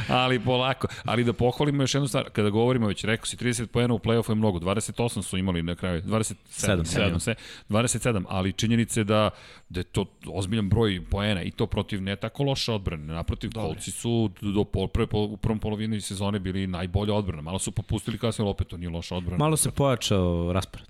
Ali 0.08 0.40
polako. 0.40 0.86
Ali 1.04 1.24
da 1.24 1.32
pohvalimo 1.32 1.82
još 1.82 1.94
jednu 1.94 2.08
stvar. 2.08 2.30
Kada 2.32 2.50
govorimo, 2.50 2.86
već 2.86 3.04
rekao 3.04 3.26
si 3.26 3.36
30 3.36 3.66
pojena 3.66 3.94
u 3.94 3.98
play-offu 3.98 4.30
je 4.30 4.34
mnogo. 4.34 4.58
28 4.58 5.22
su 5.22 5.38
imali 5.38 5.62
na 5.62 5.74
kraju. 5.74 6.02
27. 6.02 6.34
7, 6.48 7.14
7. 7.14 7.34
27. 7.68 8.24
Ali 8.28 8.52
činjenice 8.52 9.04
da, 9.04 9.30
da 9.68 9.80
je 9.80 9.84
to 9.84 10.04
ozbiljan 10.26 10.68
broj 10.68 11.04
poena 11.10 11.42
i 11.42 11.50
to 11.50 11.66
protiv 11.66 12.02
ne 12.02 12.16
tako 12.16 12.42
loše 12.42 12.72
odbrane. 12.72 13.14
Naprotiv, 13.14 13.50
Dobre. 13.50 13.66
kolci 13.68 13.90
su 13.90 14.30
do 14.40 14.64
prve, 14.64 15.06
u 15.12 15.36
prvom 15.36 15.58
polovini 15.58 16.00
sezone 16.00 16.38
bili 16.38 16.66
najbolja 16.66 17.14
odbrana. 17.14 17.42
Malo 17.42 17.58
su 17.58 17.72
popustili 17.72 18.18
kasnije, 18.18 18.44
ali 18.44 18.50
opet 18.50 18.68
to 18.68 18.76
nije 18.76 18.90
loša 18.90 19.16
odbrana. 19.16 19.44
Malo 19.44 19.56
se 19.56 19.70
pojačao 19.70 20.52
raspored. 20.52 20.86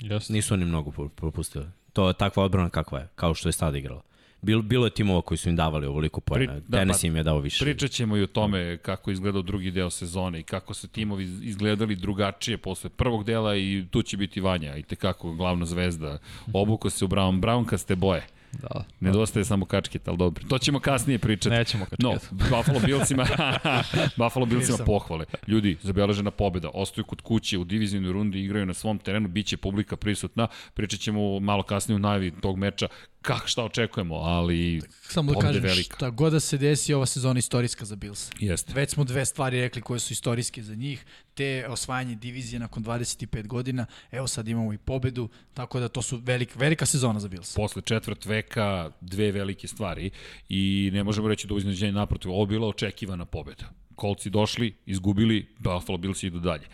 Yes. 0.00 0.30
Nisu 0.30 0.54
oni 0.54 0.64
mnogo 0.64 1.08
propustili. 1.08 1.66
To 1.92 2.08
je 2.08 2.14
takva 2.14 2.44
odbrana 2.44 2.70
kakva 2.70 2.98
je, 2.98 3.08
kao 3.14 3.34
što 3.34 3.48
je 3.48 3.52
sada 3.52 3.78
igrala. 3.78 4.02
Bilo, 4.42 4.62
bilo 4.62 4.86
je 4.86 4.90
timova 4.90 5.22
koji 5.22 5.38
su 5.38 5.48
im 5.48 5.56
davali 5.56 5.86
ovoliko 5.86 6.20
pojena. 6.20 6.60
Da, 6.68 6.78
Tenis 6.78 7.00
pa, 7.00 7.06
im 7.06 7.16
je 7.16 7.22
dao 7.22 7.38
više. 7.38 7.64
Pričat 7.64 7.90
ćemo 7.90 8.16
i 8.16 8.22
o 8.22 8.26
tome 8.26 8.76
kako 8.76 9.10
je 9.10 9.12
izgledao 9.12 9.42
drugi 9.42 9.70
deo 9.70 9.90
sezone 9.90 10.40
i 10.40 10.42
kako 10.42 10.74
su 10.74 10.88
timovi 10.88 11.24
izgledali 11.24 11.96
drugačije 11.96 12.58
posle 12.58 12.90
prvog 12.90 13.24
dela 13.24 13.56
i 13.56 13.84
tu 13.90 14.02
će 14.02 14.16
biti 14.16 14.40
Vanja 14.40 14.76
i 14.76 14.82
tekako 14.82 15.32
glavna 15.32 15.66
zvezda. 15.66 16.18
Obuko 16.52 16.90
se 16.90 17.04
u 17.04 17.08
Brown, 17.08 17.40
Brown 17.40 17.64
kaste 17.64 17.96
boje. 17.96 18.26
Da. 18.52 18.84
Nedostaje 19.00 19.44
samo 19.44 19.64
kačket, 19.64 20.08
ali 20.08 20.16
dobro. 20.16 20.44
To 20.48 20.58
ćemo 20.58 20.80
kasnije 20.80 21.18
pričati. 21.18 21.56
Nećemo 21.56 21.84
kačket. 21.84 22.02
No, 22.02 22.14
Buffalo 22.30 22.80
Billsima, 22.86 23.26
Buffalo 24.18 24.46
Billsima 24.46 24.78
pohvale. 24.86 25.24
Ljudi, 25.46 25.76
zabeležena 25.82 26.30
pobeda, 26.30 26.70
ostaju 26.74 27.04
kod 27.04 27.20
kuće 27.20 27.58
u 27.58 27.64
divizijnoj 27.64 28.12
rundi, 28.12 28.40
igraju 28.40 28.66
na 28.66 28.74
svom 28.74 28.98
terenu, 28.98 29.28
bit 29.28 29.46
će 29.46 29.56
publika 29.56 29.96
prisutna. 29.96 30.48
Pričat 30.74 31.00
ćemo 31.00 31.40
malo 31.40 31.62
kasnije 31.62 31.96
u 31.96 31.98
najavi 31.98 32.32
tog 32.40 32.58
meča 32.58 32.88
kako 33.22 33.48
šta 33.48 33.64
očekujemo, 33.64 34.14
ali 34.14 34.82
Samo 35.02 35.32
da 35.32 35.40
kažem, 35.40 35.62
velika. 35.62 35.96
šta 35.96 36.10
god 36.10 36.32
da 36.32 36.40
se 36.40 36.58
desi, 36.58 36.94
ova 36.94 37.06
sezona 37.06 37.38
istorijska 37.38 37.84
za 37.84 37.96
Bills. 37.96 38.30
Jeste. 38.40 38.72
Već 38.72 38.90
smo 38.90 39.04
dve 39.04 39.24
stvari 39.26 39.60
rekli 39.60 39.82
koje 39.82 40.00
su 40.00 40.12
istorijske 40.12 40.62
za 40.62 40.74
njih, 40.74 41.04
te 41.34 41.66
osvajanje 41.68 42.14
divizije 42.14 42.60
nakon 42.60 42.84
25 42.84 43.46
godina, 43.46 43.86
evo 44.10 44.26
sad 44.26 44.48
imamo 44.48 44.72
i 44.72 44.78
pobedu, 44.78 45.28
tako 45.54 45.80
da 45.80 45.88
to 45.88 46.02
su 46.02 46.20
velik, 46.24 46.56
velika 46.56 46.86
sezona 46.86 47.20
za 47.20 47.28
Bills. 47.28 47.54
Posle 47.54 47.82
četvrt 47.82 48.26
veka 48.26 48.90
dve 49.00 49.32
velike 49.32 49.68
stvari 49.68 50.10
i 50.48 50.90
ne 50.92 51.04
možemo 51.04 51.28
reći 51.28 51.46
da 51.46 51.54
iznenađenje 51.56 51.92
naprotiv, 51.92 52.30
ovo 52.30 52.46
bila 52.46 52.68
očekivana 52.68 53.24
pobeda. 53.24 53.64
Kolci 53.94 54.30
došli, 54.30 54.74
izgubili, 54.86 55.46
Buffalo 55.58 55.98
Bills 55.98 56.22
idu 56.22 56.38
dalje. 56.40 56.66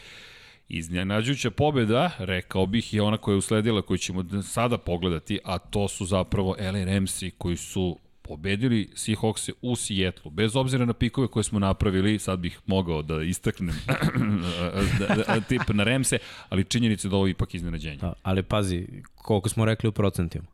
Iznenađujuća 0.68 1.50
pobjeda, 1.50 2.10
rekao 2.18 2.66
bih, 2.66 2.94
je 2.94 3.02
ona 3.02 3.16
koja 3.16 3.32
je 3.32 3.38
usledila, 3.38 3.82
koju 3.82 3.98
ćemo 3.98 4.42
sada 4.42 4.78
pogledati, 4.78 5.38
a 5.44 5.58
to 5.58 5.88
su 5.88 6.04
zapravo 6.04 6.56
LA 6.58 6.84
Ramsey 6.84 7.30
koji 7.38 7.56
su 7.56 7.98
pobedili 8.22 8.88
Seahawks 8.94 9.50
u 9.62 9.76
Sijetlu. 9.76 10.30
Bez 10.30 10.56
obzira 10.56 10.84
na 10.84 10.92
pikove 10.92 11.28
koje 11.28 11.44
smo 11.44 11.58
napravili, 11.58 12.18
sad 12.18 12.38
bih 12.38 12.60
mogao 12.66 13.02
da 13.02 13.22
istaknem 13.22 13.74
da, 14.98 15.14
da, 15.14 15.40
tip 15.40 15.68
na 15.68 15.84
Remse, 15.84 16.18
ali 16.48 16.64
činjenica 16.64 17.08
da 17.08 17.16
ovo 17.16 17.28
ipak 17.28 17.54
iznenađenje. 17.54 17.96
Da, 17.96 18.12
ali 18.22 18.42
pazi, 18.42 18.86
koliko 19.14 19.48
smo 19.48 19.64
rekli 19.64 19.88
u 19.88 19.92
procentima? 19.92 20.46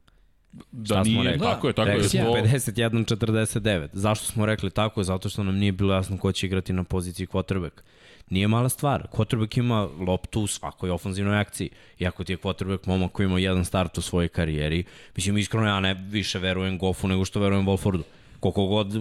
Da 0.73 1.03
nije, 1.03 1.23
rekli? 1.23 1.47
tako 1.47 1.67
je, 1.67 1.73
tako 1.73 1.91
je. 1.91 1.99
51-49. 1.99 3.89
Zašto 3.93 4.27
smo 4.27 4.47
rekli 4.47 4.71
tako? 4.71 5.03
Zato 5.03 5.29
što 5.29 5.43
nam 5.43 5.57
nije 5.57 5.73
bilo 5.73 5.95
jasno 5.95 6.19
ko 6.19 6.33
će 6.33 6.47
igrati 6.47 6.73
na 6.73 6.85
poziciji 6.85 7.27
quarterback. 7.27 7.81
Nije 8.31 8.49
mala 8.49 8.69
stvar. 8.69 9.07
Quarterback 9.13 9.59
ima 9.59 9.89
loptu 10.07 10.41
u 10.41 10.47
svakoj 10.47 10.91
ofanzivnoj 10.91 11.39
akciji. 11.39 11.71
Iako 11.99 12.25
ti 12.25 12.33
je 12.33 12.37
quarterback 12.37 12.87
momak 12.87 13.13
koji 13.13 13.27
ima 13.27 13.39
jedan 13.39 13.65
start 13.65 13.99
u 13.99 14.03
svojoj 14.03 14.29
karijeri, 14.29 14.85
mislim, 15.17 15.39
iskreno 15.39 15.67
ja 15.67 15.81
ne 15.81 15.95
više 15.95 16.39
verujem 16.39 16.79
Goffu 16.79 17.09
nego 17.09 17.25
što 17.25 17.41
verujem 17.41 17.67
Wolfordu. 17.67 18.03
Koliko 18.45 18.67
god 18.67 18.93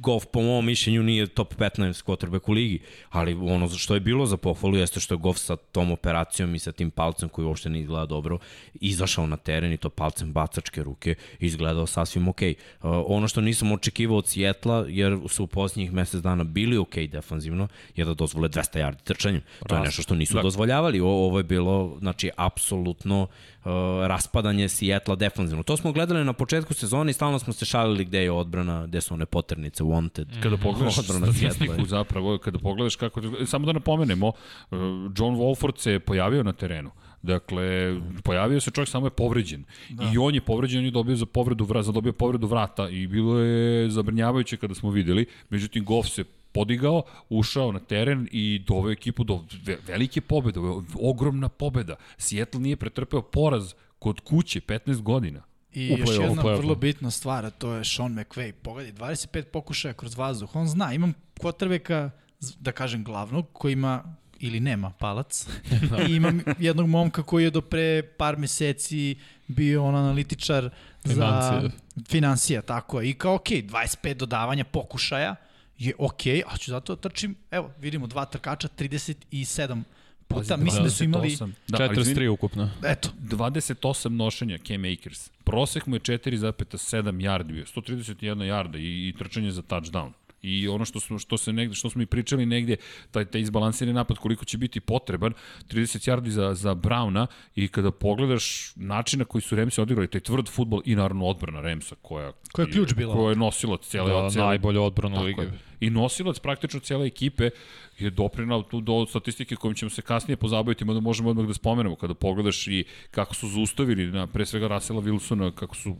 Goff 0.00 0.26
po 0.32 0.42
mom 0.42 0.66
mišljenju 0.66 1.02
nije 1.02 1.26
top 1.26 1.54
15 1.54 2.04
quarterback 2.04 2.50
u 2.50 2.52
ligi, 2.52 2.80
ali 3.10 3.34
ono 3.34 3.68
što 3.68 3.94
je 3.94 4.00
bilo 4.00 4.26
za 4.26 4.36
pohvalu 4.36 4.76
jeste 4.76 5.00
što 5.00 5.14
je 5.14 5.18
Goff 5.18 5.38
sa 5.38 5.56
tom 5.56 5.90
operacijom 5.90 6.54
i 6.54 6.58
sa 6.58 6.72
tim 6.72 6.90
palcem 6.90 7.28
koji 7.28 7.46
uopšte 7.46 7.70
ne 7.70 7.80
izgleda 7.80 8.06
dobro, 8.06 8.38
izašao 8.74 9.26
na 9.26 9.36
teren 9.36 9.72
i 9.72 9.76
to 9.76 9.90
palcem 9.90 10.32
bacačke 10.32 10.82
ruke 10.82 11.14
izgledao 11.38 11.86
sasvim 11.86 12.28
ok. 12.28 12.40
Uh, 12.42 12.90
ono 13.06 13.28
što 13.28 13.40
nisam 13.40 13.72
očekivao 13.72 14.16
od 14.16 14.28
Sjetla, 14.28 14.84
jer 14.88 15.18
su 15.28 15.44
u 15.44 15.46
posljednjih 15.46 15.92
mesec 15.92 16.22
dana 16.22 16.44
bili 16.44 16.78
ok 16.78 16.96
defanzivno, 16.96 17.68
je 17.96 18.04
da 18.04 18.14
dozvole 18.14 18.48
200 18.48 18.80
yardi 18.80 19.02
trčanjem. 19.04 19.42
To 19.68 19.74
je 19.74 19.80
nešto 19.80 20.02
što 20.02 20.14
nisu 20.14 20.42
dozvoljavali. 20.42 21.00
O, 21.00 21.06
ovo 21.06 21.38
je 21.38 21.44
bilo, 21.44 21.96
znači, 21.98 22.30
apsolutno 22.36 23.22
uh, 23.22 23.28
raspadanje 24.06 24.68
Sijetla 24.68 25.16
defanzivno. 25.16 25.62
To 25.62 25.76
smo 25.76 25.92
gledali 25.92 26.24
na 26.24 26.32
početku 26.32 26.74
sezone 26.74 27.10
i 27.10 27.12
stalno 27.12 27.38
smo 27.38 27.52
se 27.52 27.64
šalili 27.64 28.04
gde 28.04 28.22
je 28.22 28.32
odbrana, 28.32 28.86
gde 28.86 29.00
su 29.00 29.14
one 29.14 29.26
poternice, 29.26 29.84
wanted. 29.84 30.42
Kada 30.42 30.56
pogledaš 30.56 30.94
statistiku 30.94 31.84
zapravo, 31.86 32.38
kada 32.38 32.58
pogledaš 32.58 32.96
kako... 32.96 33.20
Samo 33.46 33.66
da 33.66 33.72
napomenemo, 33.72 34.28
uh, 34.28 34.78
John 35.16 35.36
Wolford 35.36 35.78
se 35.78 35.92
je 35.92 36.00
pojavio 36.00 36.42
na 36.42 36.52
terenu. 36.52 36.90
Dakle, 37.22 37.96
pojavio 38.24 38.60
se 38.60 38.70
čovjek, 38.70 38.88
samo 38.88 39.06
je 39.06 39.10
povređen. 39.10 39.64
Da. 39.90 40.10
I 40.14 40.18
on 40.18 40.34
je 40.34 40.40
povređen, 40.40 40.78
on 40.78 40.84
je 40.84 40.90
dobio 40.90 41.16
za 41.16 41.26
povredu 41.26 41.64
vrata, 41.64 41.82
za 41.82 41.92
dobio 41.92 42.12
povredu 42.12 42.46
vrata 42.46 42.88
i 42.88 43.06
bilo 43.06 43.38
je 43.38 43.90
zabrinjavajuće 43.90 44.56
kada 44.56 44.74
smo 44.74 44.90
videli. 44.90 45.26
Međutim, 45.50 45.84
Goff 45.84 46.08
se 46.08 46.24
podigao, 46.52 47.02
ušao 47.28 47.72
na 47.72 47.78
teren 47.78 48.28
i 48.32 48.64
doveo 48.66 48.92
ekipu 48.92 49.24
do 49.24 49.44
velike 49.86 50.20
pobede, 50.20 50.60
ogromna 51.00 51.48
pobeda. 51.48 51.96
Seattle 52.18 52.60
nije 52.60 52.76
pretrpeo 52.76 53.22
poraz 53.22 53.74
kod 53.98 54.20
kuće 54.20 54.60
15 54.60 55.00
godina. 55.00 55.42
I 55.72 55.88
još 55.88 56.18
jedna 56.20 56.42
vrlo 56.42 56.74
bitna 56.74 57.10
stvar, 57.10 57.46
a 57.46 57.50
to 57.50 57.72
je 57.72 57.84
Sean 57.84 58.14
McVay. 58.14 58.52
Pogledaj, 58.52 58.92
25 58.92 59.42
pokušaja 59.42 59.94
kroz 59.94 60.16
vazduh. 60.16 60.56
On 60.56 60.68
zna, 60.68 60.92
imam 60.92 61.14
kvotrbeka, 61.40 62.10
da 62.60 62.72
kažem 62.72 63.04
glavnog, 63.04 63.46
koji 63.52 63.72
ima 63.72 64.16
ili 64.38 64.60
nema 64.60 64.90
palac. 64.90 65.46
I 66.08 66.14
imam 66.14 66.40
jednog 66.58 66.88
momka 66.88 67.22
koji 67.22 67.44
je 67.44 67.50
do 67.50 67.60
pre 67.60 68.02
par 68.02 68.38
meseci 68.38 69.16
bio 69.46 69.84
on 69.84 69.94
analitičar 69.94 70.70
Financije. 71.02 71.60
za 71.60 71.70
financija, 72.08 72.62
tako 72.62 73.00
je. 73.00 73.10
I 73.10 73.14
kao, 73.14 73.34
ok, 73.34 73.48
25 73.48 74.14
dodavanja 74.14 74.64
pokušaja 74.64 75.34
je 75.80 75.94
ok, 75.98 76.26
a 76.46 76.56
ću 76.56 76.70
zato 76.70 76.94
da 76.94 77.00
trčim, 77.00 77.34
evo, 77.50 77.70
vidimo, 77.80 78.06
dva 78.06 78.24
trkača, 78.24 78.68
37 78.78 79.82
puta, 80.28 80.54
Pazi, 80.54 80.64
mislim 80.64 80.84
da 80.84 80.90
su 80.90 81.04
imali... 81.04 81.36
Da, 81.68 81.78
43 81.78 82.28
ukupno. 82.28 82.70
Eto. 82.84 83.08
28 83.22 84.08
nošenja 84.08 84.58
Cam 84.66 84.82
Akers. 84.84 85.30
Prosek 85.44 85.86
mu 85.86 85.96
je 85.96 86.00
4,7 86.00 87.20
yardi 87.20 87.52
bio, 87.52 87.64
131 87.64 88.14
yarda 88.44 88.78
i, 88.78 89.08
i 89.08 89.14
trčanje 89.18 89.50
za 89.50 89.62
touchdown. 89.62 90.12
I 90.42 90.68
ono 90.68 90.84
što 90.84 91.00
smo 91.00 91.18
što 91.18 91.38
se 91.38 91.52
negde 91.52 91.74
što 91.74 91.90
smo 91.90 92.02
i 92.02 92.06
pričali 92.06 92.46
negde 92.46 92.76
taj 93.10 93.24
taj 93.24 93.40
izbalansirani 93.40 93.94
napad 93.94 94.18
koliko 94.18 94.44
će 94.44 94.58
biti 94.58 94.80
potreban 94.80 95.32
30 95.68 96.10
yardi 96.10 96.28
za 96.28 96.54
za 96.54 96.74
Brauna 96.74 97.26
i 97.54 97.68
kada 97.68 97.90
pogledaš 97.90 98.72
način 98.76 99.18
na 99.18 99.24
koji 99.24 99.42
su 99.42 99.56
Remsi 99.56 99.80
odigrali 99.80 100.08
taj 100.08 100.20
tvrd 100.20 100.48
fudbal 100.48 100.80
i 100.84 100.94
naravno 100.94 101.26
odbrana 101.26 101.60
Remsa 101.60 101.94
koja 102.02 102.32
koja 102.52 102.66
je 102.66 102.72
ključ 102.72 102.94
bila. 102.94 103.14
koja 103.14 103.30
je 103.30 103.36
nosilac 103.36 103.86
cele 103.86 104.22
da, 104.22 104.30
cele 104.30 104.46
najbolja 104.46 104.80
odbrana 104.80 105.20
lige. 105.20 105.42
i 105.80 105.90
nosilac 105.90 106.38
praktično 106.38 106.80
cele 106.80 107.06
ekipe 107.06 107.50
je 107.98 108.10
doprinao 108.10 108.62
tu 108.62 108.80
do 108.80 109.06
statistike 109.06 109.56
kojim 109.56 109.74
ćemo 109.74 109.90
se 109.90 110.02
kasnije 110.02 110.36
pozabaviti, 110.36 110.84
mada 110.84 111.00
možemo 111.00 111.30
odmah 111.30 111.46
da 111.46 111.54
spomenemo. 111.54 111.96
Kada 111.96 112.14
pogledaš 112.14 112.66
i 112.66 112.84
kako 113.10 113.34
su 113.34 113.48
zaustavili 113.48 114.06
na 114.06 114.26
pre 114.26 114.46
svega 114.46 114.68
Rasela 114.68 115.02
Wilsona, 115.02 115.54
kako 115.54 115.76
su 115.76 115.96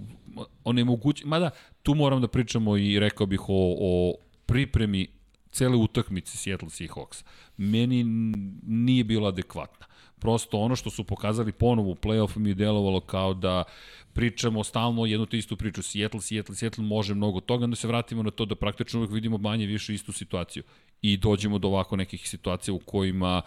onemogući, 0.65 1.27
mada 1.27 1.51
tu 1.83 1.95
moram 1.95 2.21
da 2.21 2.29
pričamo 2.29 2.77
i 2.77 2.99
rekao 3.01 3.27
bih 3.27 3.41
o, 3.49 3.77
o 3.81 4.15
pripremi 4.51 5.07
cele 5.51 5.77
utakmice 5.77 6.37
Seattle 6.37 6.71
Seahawks. 6.71 7.25
Meni 7.57 8.05
nije 8.67 9.05
bila 9.05 9.29
adekvatna. 9.29 9.87
Prosto 10.19 10.59
ono 10.59 10.77
što 10.77 10.91
su 10.91 11.05
pokazali 11.05 11.53
ponovo 11.53 11.91
u 11.91 11.95
play-offu 11.95 12.39
mi 12.39 12.51
je 12.51 12.55
delovalo 12.55 13.01
kao 13.01 13.35
da 13.35 13.65
pričamo 14.13 14.65
stalno 14.65 15.07
jednu 15.07 15.27
te 15.27 15.39
istu 15.39 15.57
priču, 15.57 15.83
Seattle, 15.83 16.21
Seattle, 16.21 16.55
Seattle 16.55 16.85
može 16.85 17.15
mnogo 17.15 17.41
toga, 17.41 17.65
onda 17.65 17.77
se 17.77 17.89
vratimo 17.89 18.23
na 18.23 18.31
to 18.31 18.45
da 18.45 18.55
praktično 18.55 19.01
uvek 19.01 19.11
vidimo 19.11 19.39
manje 19.39 19.67
više 19.67 19.95
istu 19.95 20.13
situaciju. 20.13 20.63
I 21.03 21.17
dođemo 21.17 21.59
do 21.59 21.69
ovako 21.69 21.97
nekih 21.97 22.29
situacija 22.29 22.75
u 22.75 22.79
kojima 22.79 23.43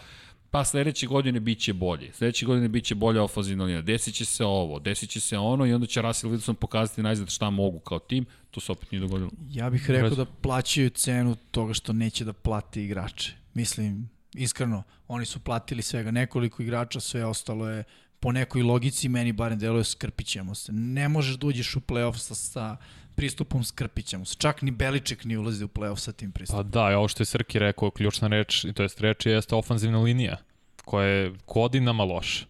pa 0.54 0.64
sledeće 0.64 1.08
godine 1.08 1.40
biće 1.40 1.74
bolje. 1.74 2.14
Sledeće 2.14 2.46
godine 2.46 2.68
biće 2.68 2.96
bolja 2.96 3.24
ofazina 3.24 3.64
linija. 3.64 3.82
Desit 3.82 4.16
će 4.16 4.26
se 4.26 4.46
ovo, 4.46 4.80
desit 4.80 5.10
će 5.10 5.20
se 5.20 5.38
ono 5.38 5.66
i 5.66 5.74
onda 5.74 5.88
će 5.88 6.02
Russell 6.02 6.34
Wilson 6.34 6.54
pokazati 6.54 7.04
najzad 7.04 7.30
šta 7.30 7.50
mogu 7.50 7.80
kao 7.80 8.00
tim. 8.00 8.26
To 8.52 8.60
se 8.60 8.72
opet 8.72 8.92
nije 8.92 9.02
dogodilo. 9.02 9.32
Ja 9.50 9.70
bih 9.70 9.90
rekao 9.90 10.10
da 10.10 10.26
plaćaju 10.26 10.90
cenu 10.90 11.36
toga 11.52 11.74
što 11.74 11.94
neće 11.94 12.26
da 12.26 12.34
plati 12.34 12.84
igrače. 12.84 13.34
Mislim, 13.54 14.10
iskreno, 14.34 14.84
oni 15.08 15.26
su 15.26 15.40
platili 15.40 15.82
svega 15.82 16.12
nekoliko 16.12 16.64
igrača, 16.64 17.00
sve 17.00 17.26
ostalo 17.26 17.70
je 17.70 17.84
po 18.20 18.32
nekoj 18.32 18.64
logici, 18.64 19.10
meni 19.10 19.32
barem 19.32 19.60
deluje 19.60 19.84
skrpićemo 19.84 20.56
se. 20.56 20.72
Ne 20.72 21.10
možeš 21.10 21.36
da 21.36 21.48
uđeš 21.48 21.76
u 21.76 21.80
play-off 21.80 22.18
sa, 22.18 22.36
sa 22.36 22.78
pristupom 23.16 23.64
skrpićemo 23.64 24.26
se. 24.26 24.36
Čak 24.38 24.62
ni 24.62 24.72
Beliček 24.72 25.26
ni 25.26 25.38
ulazi 25.38 25.64
u 25.64 25.68
play-off 25.68 26.00
sa 26.00 26.12
tim 26.12 26.32
pristupom. 26.32 26.64
Pa 26.64 26.70
da, 26.70 26.98
ovo 26.98 27.08
što 27.08 27.22
je 27.22 27.26
Srki 27.26 27.60
rekao, 27.60 27.92
ključna 27.92 28.28
reč, 28.28 28.66
to 28.76 28.84
jest 28.84 29.02
reč 29.02 29.26
jeste 29.26 29.56
ofanzivna 29.56 30.00
linija, 30.00 30.38
koja 30.86 31.08
je 31.08 31.34
godinama 31.48 32.04
loša. 32.04 32.46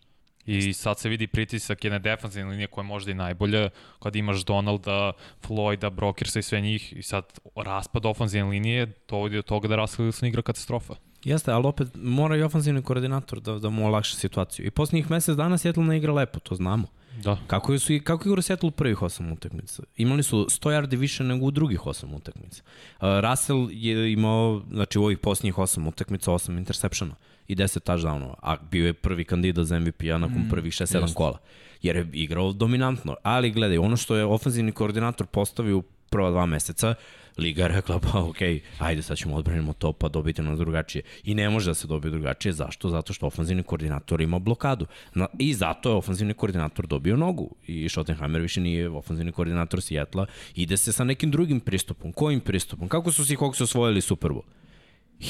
I 0.45 0.73
sad 0.73 0.99
se 0.99 1.10
vidi 1.10 1.28
pritisak 1.28 1.84
jedne 1.84 1.99
defanzivne 1.99 2.52
linije 2.52 2.67
koja 2.67 2.84
je 2.84 2.88
možda 2.88 3.12
i 3.12 3.13
najbolja, 3.13 3.69
kad 3.99 4.15
imaš 4.15 4.43
Donalda, 4.45 5.12
Floyda, 5.47 5.89
Brokersa 5.89 6.39
i 6.39 6.43
sve 6.43 6.62
njih, 6.62 6.93
i 6.93 7.04
sad 7.04 7.39
raspad 7.56 8.06
ofanzivne 8.06 8.49
linije, 8.49 8.91
to 8.91 9.17
vodi 9.17 9.36
do 9.36 9.41
toga 9.41 9.67
da 9.67 9.76
Russell 9.76 10.08
Wilson 10.08 10.28
igra 10.28 10.41
katastrofa. 10.41 10.95
Jeste, 11.24 11.52
ali 11.52 11.68
opet 11.68 11.88
mora 11.96 12.38
i 12.38 12.42
ofenzivni 12.42 12.82
koordinator 12.82 13.40
da, 13.40 13.60
da 13.60 13.70
mu 13.70 13.88
olakša 13.88 14.16
situaciju. 14.16 14.66
I 14.66 14.72
poslednjih 14.72 15.12
mesec 15.12 15.36
dana 15.36 15.58
Seattle 15.58 15.84
ne 15.84 15.98
igra 15.98 16.14
lepo, 16.14 16.40
to 16.40 16.56
znamo. 16.56 16.88
Da. 17.24 17.38
Kako, 17.48 17.80
su, 17.80 17.94
kako 18.04 18.30
igra 18.30 18.42
Seattle 18.42 18.68
u 18.68 18.72
prvih 18.72 19.02
osam 19.02 19.32
utakmica? 19.32 19.84
Imali 19.98 20.24
su 20.24 20.46
100 20.50 20.70
yardi 20.70 20.98
više 20.98 21.24
nego 21.24 21.46
u 21.46 21.52
drugih 21.52 21.88
osam 21.88 22.14
utakmica. 22.14 22.64
Uh, 22.64 23.08
Russell 23.30 23.68
je 23.72 24.12
imao, 24.12 24.62
znači 24.72 25.00
u 25.00 25.04
ovih 25.04 25.18
posljednjih 25.18 25.58
osam 25.58 25.88
utakmica, 25.88 26.32
osam 26.32 26.58
interseptiona 26.58 27.16
i 27.48 27.56
10 27.56 27.80
touchdownova, 27.80 28.34
a 28.42 28.56
bio 28.72 28.86
je 28.86 28.94
prvi 28.94 29.26
kandidat 29.26 29.66
za 29.66 29.80
MVP-a 29.80 30.18
nakon 30.18 30.42
mm, 30.42 30.50
prvih 30.50 30.74
6-7 30.74 31.14
kola. 31.14 31.38
Jer 31.82 31.96
je 31.96 32.10
igrao 32.14 32.54
dominantno. 32.54 33.16
Ali 33.24 33.52
gledaj, 33.52 33.78
ono 33.78 33.98
što 33.98 34.16
je 34.16 34.26
ofenzivni 34.26 34.72
koordinator 34.72 35.28
postavio 35.28 35.78
u 35.78 35.82
prva 36.10 36.32
dva 36.32 36.46
meseca, 36.46 36.96
Liga 37.38 37.67
rekla, 37.67 38.00
pa 38.00 38.19
ok, 38.19 38.38
ajde 38.80 39.02
sad 39.02 39.17
ćemo 39.17 39.36
odbranimo 39.36 39.74
to, 39.74 39.93
pa 39.93 40.10
dobiti 40.10 40.41
nas 40.41 40.60
drugačije. 40.60 41.02
I 41.24 41.36
ne 41.36 41.50
može 41.50 41.69
da 41.69 41.74
se 41.74 41.88
dobije 41.88 42.12
drugačije. 42.12 42.54
Zašto? 42.54 42.89
Zato 42.89 43.13
što 43.13 43.26
ofenzivni 43.26 43.63
koordinator 43.63 44.22
ima 44.22 44.39
blokadu. 44.39 44.86
Na, 45.13 45.28
I 45.39 45.54
zato 45.54 45.89
je 45.89 45.96
ofenzivni 45.96 46.34
koordinator 46.34 46.88
dobio 46.88 47.17
nogu. 47.17 47.56
I 47.67 47.89
Schottenheimer 47.89 48.41
više 48.41 48.62
nije 48.62 48.89
ofenzivni 48.89 49.32
koordinator 49.32 49.82
Sijetla. 49.82 50.26
Ide 50.56 50.78
se 50.78 50.91
sa 50.91 51.04
nekim 51.04 51.32
drugim 51.32 51.60
pristupom. 51.60 52.12
Kojim 52.12 52.39
pristupom? 52.39 52.88
Kako 52.88 53.12
su 53.12 53.26
si 53.26 53.36
Hawks 53.36 53.63
osvojili 53.63 54.02
Super 54.02 54.32
Bowl? 54.32 54.62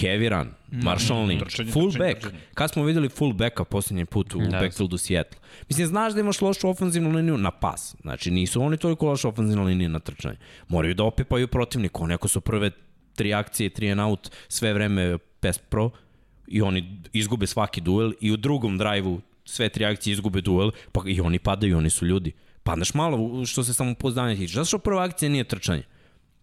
Heavy 0.02 0.30
run, 0.30 0.48
mm. 0.72 0.84
Marshall 0.84 1.28
Lynch, 1.28 1.46
trčanje, 1.46 1.72
full 1.72 1.92
trčanje, 1.92 2.08
back. 2.08 2.20
Trčanje. 2.20 2.42
Kad 2.54 2.72
smo 2.72 2.84
videli 2.84 3.10
full 3.10 3.34
backa 3.34 3.64
poslednji 3.64 4.06
put 4.06 4.36
u 4.36 4.40
yes. 4.40 4.52
backfieldu 4.52 4.98
Seattle? 4.98 5.40
Mislim, 5.70 5.88
znaš 5.88 6.14
da 6.14 6.20
imaš 6.20 6.42
lošu 6.42 6.70
ofenzivnu 6.70 7.12
liniju 7.12 7.38
na 7.38 7.52
pas. 7.52 7.96
Znači, 8.02 8.32
nisu 8.32 8.62
oni 8.62 8.78
toliko 8.78 9.08
loša 9.08 9.28
ofenzivna 9.28 9.64
linija 9.64 9.90
na 9.90 10.00
trčanje. 10.00 10.38
Moraju 10.68 10.94
da 10.94 11.04
opipaju 11.04 11.48
protivnika. 11.48 12.00
Oni 12.04 12.14
ako 12.14 12.28
su 12.28 12.42
prve 12.42 12.72
tri 13.16 13.34
akcije, 13.34 13.70
tri 13.70 13.92
and 13.92 14.02
out, 14.02 14.30
sve 14.48 14.74
vreme 14.74 15.18
pest 15.40 15.62
pro, 15.70 15.90
i 16.48 16.62
oni 16.62 17.00
izgube 17.14 17.48
svaki 17.48 17.82
duel 17.82 18.12
i 18.22 18.32
u 18.32 18.38
drugom 18.38 18.78
drajvu 18.78 19.22
sve 19.46 19.70
tri 19.70 19.86
akcije 19.86 20.12
izgube 20.12 20.42
duel, 20.42 20.72
pa 20.92 21.02
i 21.06 21.22
oni 21.22 21.40
padaju, 21.40 21.78
oni 21.78 21.90
su 21.90 22.06
ljudi. 22.06 22.32
Padneš 22.64 22.94
malo 22.94 23.46
što 23.46 23.64
se 23.64 23.74
samo 23.74 23.96
pozdanje 23.96 24.36
tiče. 24.36 24.54
Zato 24.54 24.66
što 24.66 24.78
prva 24.78 25.04
akcija 25.04 25.30
nije 25.30 25.44
trčanje. 25.44 25.84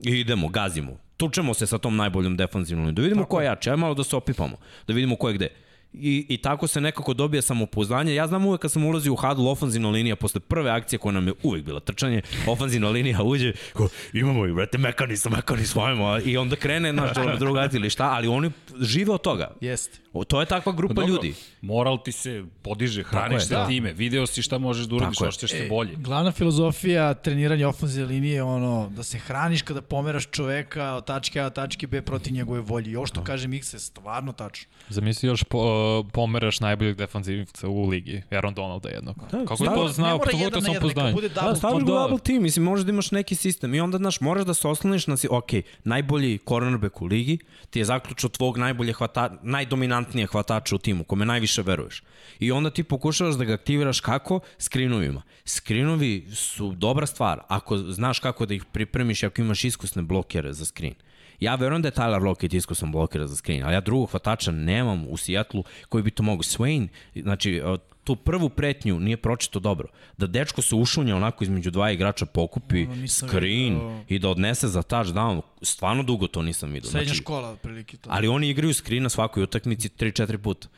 I 0.00 0.10
idemo, 0.10 0.48
gazimo 0.48 1.09
tučemo 1.20 1.54
se 1.54 1.66
sa 1.66 1.78
tom 1.78 1.96
najboljom 1.96 2.36
defanzivnom 2.36 2.94
da 2.94 3.02
vidimo 3.02 3.22
Tako. 3.22 3.36
ko 3.36 3.40
je 3.40 3.46
jače, 3.46 3.76
malo 3.76 3.94
da 3.94 4.04
se 4.04 4.16
opipamo, 4.16 4.56
da 4.86 4.94
vidimo 4.94 5.16
ko 5.16 5.28
je 5.28 5.34
gde. 5.34 5.48
I, 5.92 6.26
I 6.28 6.36
tako 6.36 6.66
se 6.66 6.80
nekako 6.80 7.14
dobija 7.14 7.42
samopouzdanje. 7.42 8.14
Ja 8.14 8.26
znam 8.26 8.46
uvek 8.46 8.60
kad 8.60 8.72
sam 8.72 8.84
ulazio 8.84 9.12
u 9.12 9.16
hadl 9.16 9.48
ofanzivna 9.48 9.90
linija 9.90 10.16
posle 10.16 10.40
prve 10.40 10.70
akcije 10.70 10.98
koja 10.98 11.12
nam 11.12 11.26
je 11.26 11.32
uvek 11.42 11.64
bila 11.64 11.80
trčanje, 11.80 12.22
ofanzivna 12.46 12.88
linija 12.88 13.22
uđe, 13.22 13.52
ko, 13.72 13.88
imamo 14.12 14.46
i 14.46 14.52
vrete 14.52 14.78
mekanisam, 14.78 15.32
mekanisam, 15.32 15.82
ajmo, 15.82 16.18
i 16.24 16.36
onda 16.36 16.56
krene 16.56 16.92
naš 16.92 17.10
druga 17.38 17.68
ili 17.72 17.90
šta, 17.90 18.04
ali 18.04 18.28
oni 18.28 18.50
žive 18.80 19.12
od 19.12 19.20
toga. 19.22 19.50
Jeste. 19.60 19.98
O, 20.12 20.24
to 20.24 20.40
je 20.40 20.46
takva 20.46 20.72
grupa 20.72 20.94
Dobro, 20.94 21.14
ljudi. 21.14 21.34
Moral 21.60 22.02
ti 22.02 22.12
se 22.12 22.44
podiže, 22.62 23.02
hraniš 23.02 23.42
se 23.42 23.54
da. 23.54 23.66
time, 23.66 23.92
video 23.92 24.26
si 24.26 24.42
šta 24.42 24.58
možeš 24.58 24.86
da 24.86 24.96
uradiš, 24.96 25.20
ošćeš 25.20 25.50
se 25.50 25.66
bolje. 25.68 25.94
Glavna 25.96 26.32
filozofija 26.32 27.14
treniranja 27.14 27.68
ofenzivne 27.68 28.08
linije 28.08 28.34
je 28.34 28.42
ono 28.42 28.92
da 28.96 29.02
se 29.02 29.18
hraniš 29.18 29.62
kada 29.62 29.82
pomeraš 29.82 30.26
čoveka 30.30 30.94
od 30.94 31.04
tačke 31.04 31.40
A 31.40 31.44
do 31.44 31.50
tačke 31.50 31.86
B 31.86 32.02
protiv 32.02 32.32
njegove 32.32 32.60
volje. 32.60 32.90
I 32.90 32.96
ovo 32.96 33.06
što 33.06 33.24
kaže 33.24 33.48
Mikse, 33.48 33.78
stvarno 33.78 34.32
tačno. 34.32 34.70
Zamisli 34.88 35.28
još 35.28 35.44
po, 35.44 35.79
pomeraš 36.12 36.60
najboljeg 36.60 36.96
defanzivca 36.96 37.68
u 37.68 37.88
ligi, 37.88 38.22
Aaron 38.30 38.54
Donalda 38.54 38.88
jednog. 38.88 39.16
Da, 39.30 39.44
Kako 39.44 39.64
je 39.64 39.70
to 39.74 39.88
znao, 39.88 40.18
to 40.18 40.50
to 40.50 40.60
sam 40.60 40.74
poznanje. 40.80 41.12
Bude 41.12 41.28
Da, 41.28 41.40
double, 41.40 41.56
staviš 41.56 41.84
ga 41.84 41.92
u 41.92 41.94
da. 41.94 42.00
double 42.00 42.18
team, 42.18 42.42
mislim, 42.42 42.64
možeš 42.64 42.86
da 42.86 42.90
imaš 42.92 43.10
neki 43.10 43.34
sistem 43.34 43.74
i 43.74 43.80
onda, 43.80 43.98
znaš, 43.98 44.20
moraš 44.20 44.44
da 44.44 44.54
se 44.54 44.68
osloniš 44.68 45.06
na 45.06 45.16
si, 45.16 45.28
ok, 45.30 45.50
najbolji 45.84 46.38
cornerback 46.48 47.02
u 47.02 47.06
ligi, 47.06 47.38
ti 47.70 47.78
je 47.78 47.84
zaključio 47.84 48.28
tvog 48.28 48.58
najbolje 48.58 48.92
hvata, 48.92 49.38
najdominantnije 49.42 50.26
hvatača 50.26 50.74
u 50.74 50.78
timu, 50.78 51.04
kome 51.04 51.24
najviše 51.24 51.62
veruješ. 51.62 52.02
I 52.38 52.52
onda 52.52 52.70
ti 52.70 52.82
pokušavaš 52.82 53.34
da 53.34 53.44
ga 53.44 53.54
aktiviraš 53.54 54.00
kako? 54.00 54.40
Skrinovima. 54.58 55.22
Skrinovi 55.44 56.26
su 56.34 56.72
dobra 56.72 57.06
stvar, 57.06 57.40
ako 57.48 57.78
znaš 57.78 58.18
kako 58.18 58.46
da 58.46 58.54
ih 58.54 58.64
pripremiš 58.64 59.22
i 59.22 59.26
ako 59.26 59.40
imaš 59.40 59.64
iskusne 59.64 60.02
blokere 60.02 60.52
za 60.52 60.64
skrin. 60.64 60.94
Ja 61.40 61.54
verujem 61.54 61.82
da 61.82 61.88
je 61.88 61.92
Tyler 61.92 62.22
Lockett 62.22 62.54
iskusan 62.54 62.92
blokera 62.92 63.26
za 63.26 63.36
screen, 63.36 63.62
ali 63.64 63.74
ja 63.74 63.80
drugog 63.80 64.10
hvatača 64.10 64.50
nemam 64.50 65.06
u 65.08 65.16
Seattleu 65.16 65.62
koji 65.88 66.02
bi 66.02 66.10
to 66.10 66.22
mogu. 66.22 66.42
Swain, 66.42 66.88
znači, 67.16 67.52
e, 67.54 67.62
tu 68.04 68.16
prvu 68.16 68.48
pretnju 68.48 69.00
nije 69.00 69.16
pročito 69.16 69.60
dobro. 69.60 69.88
Da 70.16 70.26
dečko 70.26 70.62
se 70.62 70.74
ušunja 70.74 71.16
onako 71.16 71.44
između 71.44 71.70
dva 71.70 71.90
igrača 71.90 72.26
pokupi 72.26 72.86
nisam 72.86 73.28
screen 73.28 73.74
vidio. 73.74 74.00
i 74.08 74.18
da 74.18 74.28
odnese 74.28 74.68
za 74.68 74.82
touchdown, 74.82 75.40
stvarno 75.62 76.02
dugo 76.02 76.26
to 76.26 76.42
nisam 76.42 76.70
vidio. 76.70 76.90
Srednja 76.90 77.04
Znači, 77.04 77.18
škola, 77.18 77.48
otprilike 77.50 77.96
to. 77.96 78.10
ali 78.12 78.28
oni 78.28 78.48
igraju 78.48 78.74
screen 78.74 79.02
na 79.02 79.08
svakoj 79.08 79.42
utakmici 79.42 79.88
3-4 79.90 80.36
puta. 80.38 80.68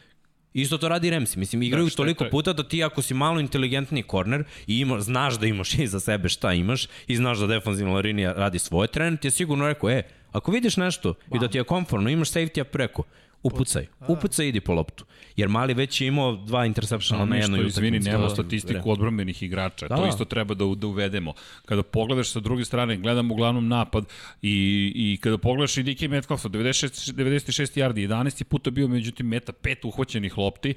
Isto 0.54 0.78
to 0.78 0.88
radi 0.88 1.10
Remsi. 1.10 1.38
Mislim, 1.38 1.62
igraju 1.62 1.84
Da, 1.84 1.88
je 1.88 1.96
toliko 1.96 2.24
to- 2.24 2.30
puta 2.30 2.52
da 2.52 2.68
ti 2.68 2.84
ako 2.84 3.02
si 3.02 3.14
malo 3.14 3.40
inteligentni 3.40 4.02
korner 4.02 4.44
i 4.66 4.78
ima, 4.78 5.00
znaš 5.00 5.38
da 5.38 5.46
imaš 5.46 5.74
iza 5.78 6.00
sebe 6.00 6.28
šta 6.28 6.52
imaš 6.52 6.86
i 7.06 7.16
znaš 7.16 7.38
da 7.38 7.46
defanzivna 7.46 7.94
linija 7.94 8.32
radi 8.32 8.58
svoje, 8.58 8.88
trener 8.88 9.18
ti 9.18 9.26
je 9.26 9.32
sigurno 9.32 9.66
rekao, 9.66 9.90
e, 9.90 10.02
ako 10.32 10.50
vidiš 10.50 10.76
nešto 10.76 11.14
i 11.34 11.38
da 11.38 11.48
ti 11.48 11.58
je 11.58 11.64
konforno, 11.64 12.10
imaš 12.10 12.32
safety-a 12.32 12.64
preko, 12.64 13.02
upucaj. 13.42 13.86
Upucaj 14.08 14.46
i 14.46 14.48
idi 14.48 14.60
po 14.60 14.72
loptu. 14.72 15.04
Jer 15.36 15.48
Mali 15.48 15.74
već 15.74 16.00
je 16.00 16.06
imao 16.06 16.36
dva 16.36 16.66
interceptiona 16.66 17.24
na 17.24 17.36
jednoj 17.36 17.58
što, 17.58 17.66
utakmici. 17.66 17.80
izvini, 17.80 17.98
nemamo 17.98 18.28
Da, 18.28 18.34
statistiku 18.34 18.90
odbrambenih 18.90 19.42
igrača. 19.42 19.88
Da. 19.88 19.96
To 19.96 20.06
isto 20.06 20.24
treba 20.24 20.54
da, 20.54 20.64
da 20.76 20.86
uvedemo. 20.86 21.32
Kada 21.64 21.82
pogledaš 21.82 22.30
sa 22.30 22.40
druge 22.40 22.64
strane, 22.64 22.96
gledamo 22.96 23.34
uglavnom 23.34 23.68
napad 23.68 24.04
i, 24.42 24.92
i 24.94 25.18
kada 25.20 25.38
pogledaš 25.38 25.76
i 25.76 25.82
Dike 25.82 26.08
Metcalfa, 26.08 26.48
96, 26.48 27.14
96 27.14 27.80
yardi, 27.80 28.08
11 28.08 28.44
puta 28.44 28.70
bio 28.70 28.88
međutim 28.88 29.26
meta, 29.26 29.52
pet 29.52 29.84
uhvaćenih 29.84 30.38
lopti 30.38 30.74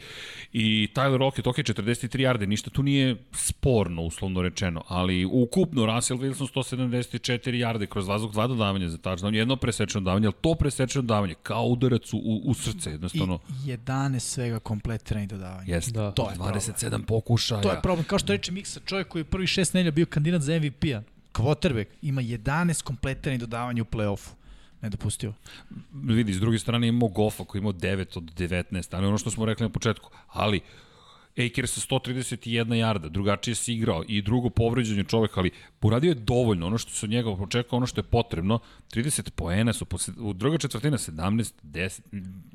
i 0.54 0.88
Tyler 0.96 1.18
Rocket, 1.18 1.48
ok, 1.48 1.56
43 1.58 2.20
yardi, 2.20 2.46
ništa 2.46 2.70
tu 2.70 2.84
nije 2.84 3.16
sporno, 3.32 4.02
uslovno 4.02 4.42
rečeno, 4.42 4.84
ali 4.88 5.26
ukupno 5.26 5.86
Russell 5.86 6.20
Wilson 6.20 6.54
174 6.54 7.52
yardi 7.52 7.86
kroz 7.86 8.08
vazduh, 8.08 8.32
dva 8.32 8.48
dodavanja 8.48 8.90
za 8.90 8.98
touchdown, 8.98 9.34
jedno 9.34 9.56
presečeno 9.56 10.04
davanje, 10.06 10.28
ali 10.28 10.36
to 10.42 10.56
presečeno 10.56 11.04
davanje, 11.04 11.34
kao 11.44 11.64
udarac 11.64 12.14
u, 12.14 12.42
u 12.46 12.54
srce, 12.56 12.92
jednostavno. 12.92 13.40
I 13.66 13.72
11 13.72 14.20
svega 14.20 14.60
kompletiranih 14.60 15.30
dodavanja. 15.30 15.76
Jeste, 15.76 15.92
Da. 15.92 16.12
To 16.12 16.30
je 16.30 16.36
problem. 16.36 16.56
27 16.56 17.06
pokušaja. 17.06 17.62
To 17.62 17.72
je 17.72 17.82
problem. 17.82 18.06
Kao 18.08 18.20
što 18.20 18.34
reče 18.34 18.52
Miksa, 18.52 18.80
čovjek 18.86 19.08
koji 19.08 19.20
je 19.20 19.24
prvi 19.26 19.48
šest 19.48 19.74
nelja 19.74 19.92
bio 19.92 20.06
kandidat 20.06 20.42
za 20.42 20.60
MVP-a, 20.60 21.02
quarterback, 21.34 21.86
ima 22.02 22.22
11 22.22 22.84
kompletiranih 22.84 23.40
dodavanja 23.40 23.82
u 23.82 23.86
play-offu. 23.86 24.30
Nedopustivo. 24.82 25.34
vidi, 25.94 26.34
s 26.34 26.40
druge 26.40 26.60
strane 26.60 26.88
imamo 26.88 27.08
Goffa 27.08 27.44
koji 27.46 27.60
imao 27.60 27.74
9 27.74 28.18
od 28.18 28.24
19, 28.24 28.96
ali 28.96 29.08
ono 29.08 29.18
što 29.18 29.32
smo 29.32 29.46
rekli 29.46 29.64
na 29.64 29.70
početku, 29.70 30.10
ali 30.28 30.62
Akers 31.38 31.72
sa 31.72 31.82
131 31.82 32.74
jarda, 32.74 33.10
drugačije 33.10 33.56
si 33.56 33.74
igrao 33.74 34.04
i 34.08 34.22
drugo 34.22 34.50
povređenje 34.50 35.04
čoveka, 35.04 35.40
ali 35.40 35.52
uradio 35.82 36.10
je 36.10 36.16
dovoljno, 36.16 36.68
ono 36.68 36.78
što 36.78 36.92
se 36.92 37.06
od 37.06 37.10
njega 37.10 37.30
očekao, 37.30 37.78
ono 37.78 37.86
što 37.86 38.00
je 38.00 38.04
potrebno, 38.04 38.60
30 38.94 39.30
poena 39.30 39.74
su, 39.74 39.86
posle, 39.86 40.14
u 40.20 40.34
druga 40.34 40.58
četvrtina 40.58 40.98
17, 40.98 41.54
10, 41.64 42.02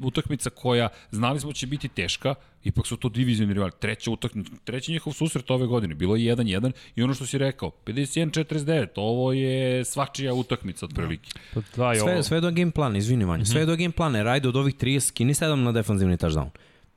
utakmica 0.03 0.51
koja 0.51 0.89
znali 1.11 1.41
smo 1.41 1.53
će 1.53 1.67
biti 1.67 1.89
teška, 1.89 2.35
ipak 2.65 2.87
su 2.87 2.97
to 2.97 3.09
divizioni 3.09 3.55
rivali, 3.55 3.73
treća 3.81 4.11
utakmica, 4.11 4.53
treći 4.65 4.93
njihov 4.93 5.13
susret 5.13 5.51
ove 5.51 5.67
godine, 5.67 5.95
bilo 5.95 6.17
je 6.17 6.37
1-1 6.37 6.73
i 6.97 7.03
ono 7.03 7.15
što 7.15 7.27
si 7.27 7.39
rekao, 7.39 7.71
51-49, 7.87 8.87
ovo 8.97 9.33
je 9.33 9.85
svačija 9.85 10.35
utakmica 10.35 10.87
otprilike. 10.87 11.31
Pa 11.55 11.61
da, 11.77 11.93
i 11.93 11.97
Sve, 11.97 12.13
ovo, 12.13 12.23
sve 12.23 12.41
do 12.41 12.51
game 12.51 12.71
plana, 12.71 12.99
izvini 12.99 13.25
Vanja, 13.25 13.45
sve 13.45 13.67
do 13.67 13.77
game 13.77 13.91
plana, 13.93 14.19
jer 14.19 14.29
ajde 14.29 14.49
od 14.49 14.57
ovih 14.57 14.75
30, 14.75 15.01
skini 15.01 15.35
7 15.35 15.55
na 15.55 15.73
defanzivni 15.73 16.17
touchdown. 16.17 16.49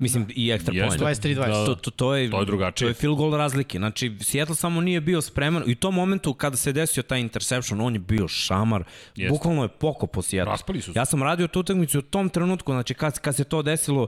Mislim, 0.04 0.28
i 0.36 0.52
ekstra 0.52 0.74
point. 0.88 1.02
23-20. 1.02 1.66
To, 1.66 1.76
to, 1.76 1.92
to, 1.92 2.16
je, 2.16 2.32
To 2.32 2.40
je 2.40 2.46
drugačije. 2.46 2.86
To 2.86 2.90
je 2.90 2.94
field 2.94 3.18
goal 3.18 3.38
razlike. 3.38 3.78
Znači, 3.78 4.18
Seattle 4.22 4.56
samo 4.56 4.82
nije 4.82 5.02
bio 5.02 5.22
spreman. 5.22 5.64
I 5.68 5.72
u 5.72 5.76
tom 5.76 5.96
momentu 5.96 6.34
kada 6.34 6.58
se 6.58 6.74
desio 6.74 7.04
taj 7.04 7.20
interception, 7.20 7.82
on 7.82 7.94
je 7.94 8.00
bio 8.00 8.28
šamar. 8.28 8.84
Jeste. 9.16 9.30
Bukvalno 9.34 9.64
je 9.64 9.70
poko 9.70 10.08
po 10.08 10.22
Seattle. 10.22 10.52
Raspali 10.52 10.82
su 10.82 10.94
se. 10.94 11.00
Ja 11.00 11.06
sam 11.06 11.24
radio 11.24 11.48
tu 11.48 11.60
utakmicu 11.60 12.00
u 12.00 12.02
tom 12.02 12.30
trenutku, 12.30 12.72
znači 12.72 12.94
kad, 12.94 13.20
kad 13.20 13.36
se 13.36 13.44
to 13.44 13.62
desilo, 13.62 14.08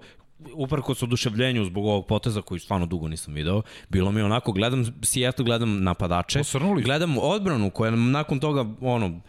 uprko 0.54 0.96
s 0.96 1.04
oduševljenju 1.04 1.66
zbog 1.66 1.86
ovog 1.86 2.08
poteza 2.08 2.42
koji 2.42 2.60
stvarno 2.60 2.86
dugo 2.86 3.08
nisam 3.08 3.34
video, 3.34 3.62
bilo 3.90 4.12
mi 4.12 4.22
onako, 4.22 4.52
gledam 4.52 4.86
Seattle, 5.04 5.46
gledam 5.46 5.84
napadače, 5.84 6.40
Posrnuli 6.40 6.82
su. 6.82 6.86
gledam 6.86 7.18
odbranu 7.18 7.70
koja 7.70 7.92
nam 7.92 8.12
nakon 8.12 8.40
toga, 8.40 8.66
ono, 8.82 9.22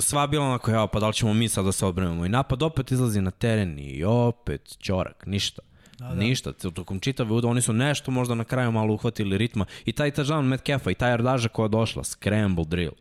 sva 0.00 0.26
bila 0.26 0.44
onako, 0.44 0.70
ja, 0.70 0.86
pa 0.86 1.00
da 1.00 1.08
li 1.08 1.14
ćemo 1.14 1.34
mi 1.34 1.48
sad 1.48 1.64
da 1.64 1.72
se 1.72 1.86
odbranimo. 1.86 2.26
I 2.26 2.28
napad 2.28 2.62
opet 2.62 2.92
izlazi 2.92 3.20
na 3.20 3.30
teren 3.30 3.78
i 3.78 4.04
opet 4.04 4.76
ćorak, 4.80 5.26
ništa. 5.26 5.62
Da, 5.98 6.08
da. 6.08 6.14
Ništa, 6.14 6.52
tokom 6.52 7.00
čitave 7.00 7.32
uda, 7.32 7.48
oni 7.48 7.62
su 7.62 7.72
nešto 7.72 8.10
možda 8.10 8.34
na 8.34 8.44
kraju 8.44 8.72
malo 8.72 8.94
uhvatili 8.94 9.38
ritma 9.38 9.66
i 9.84 9.92
taj 9.92 10.10
touchdown 10.10 10.42
Metcalfa 10.42 10.90
i 10.90 10.94
taj 10.94 11.12
yardaža 11.12 11.48
koja 11.48 11.64
je 11.64 11.68
došla, 11.68 12.04
scramble 12.04 12.64
drill. 12.64 12.92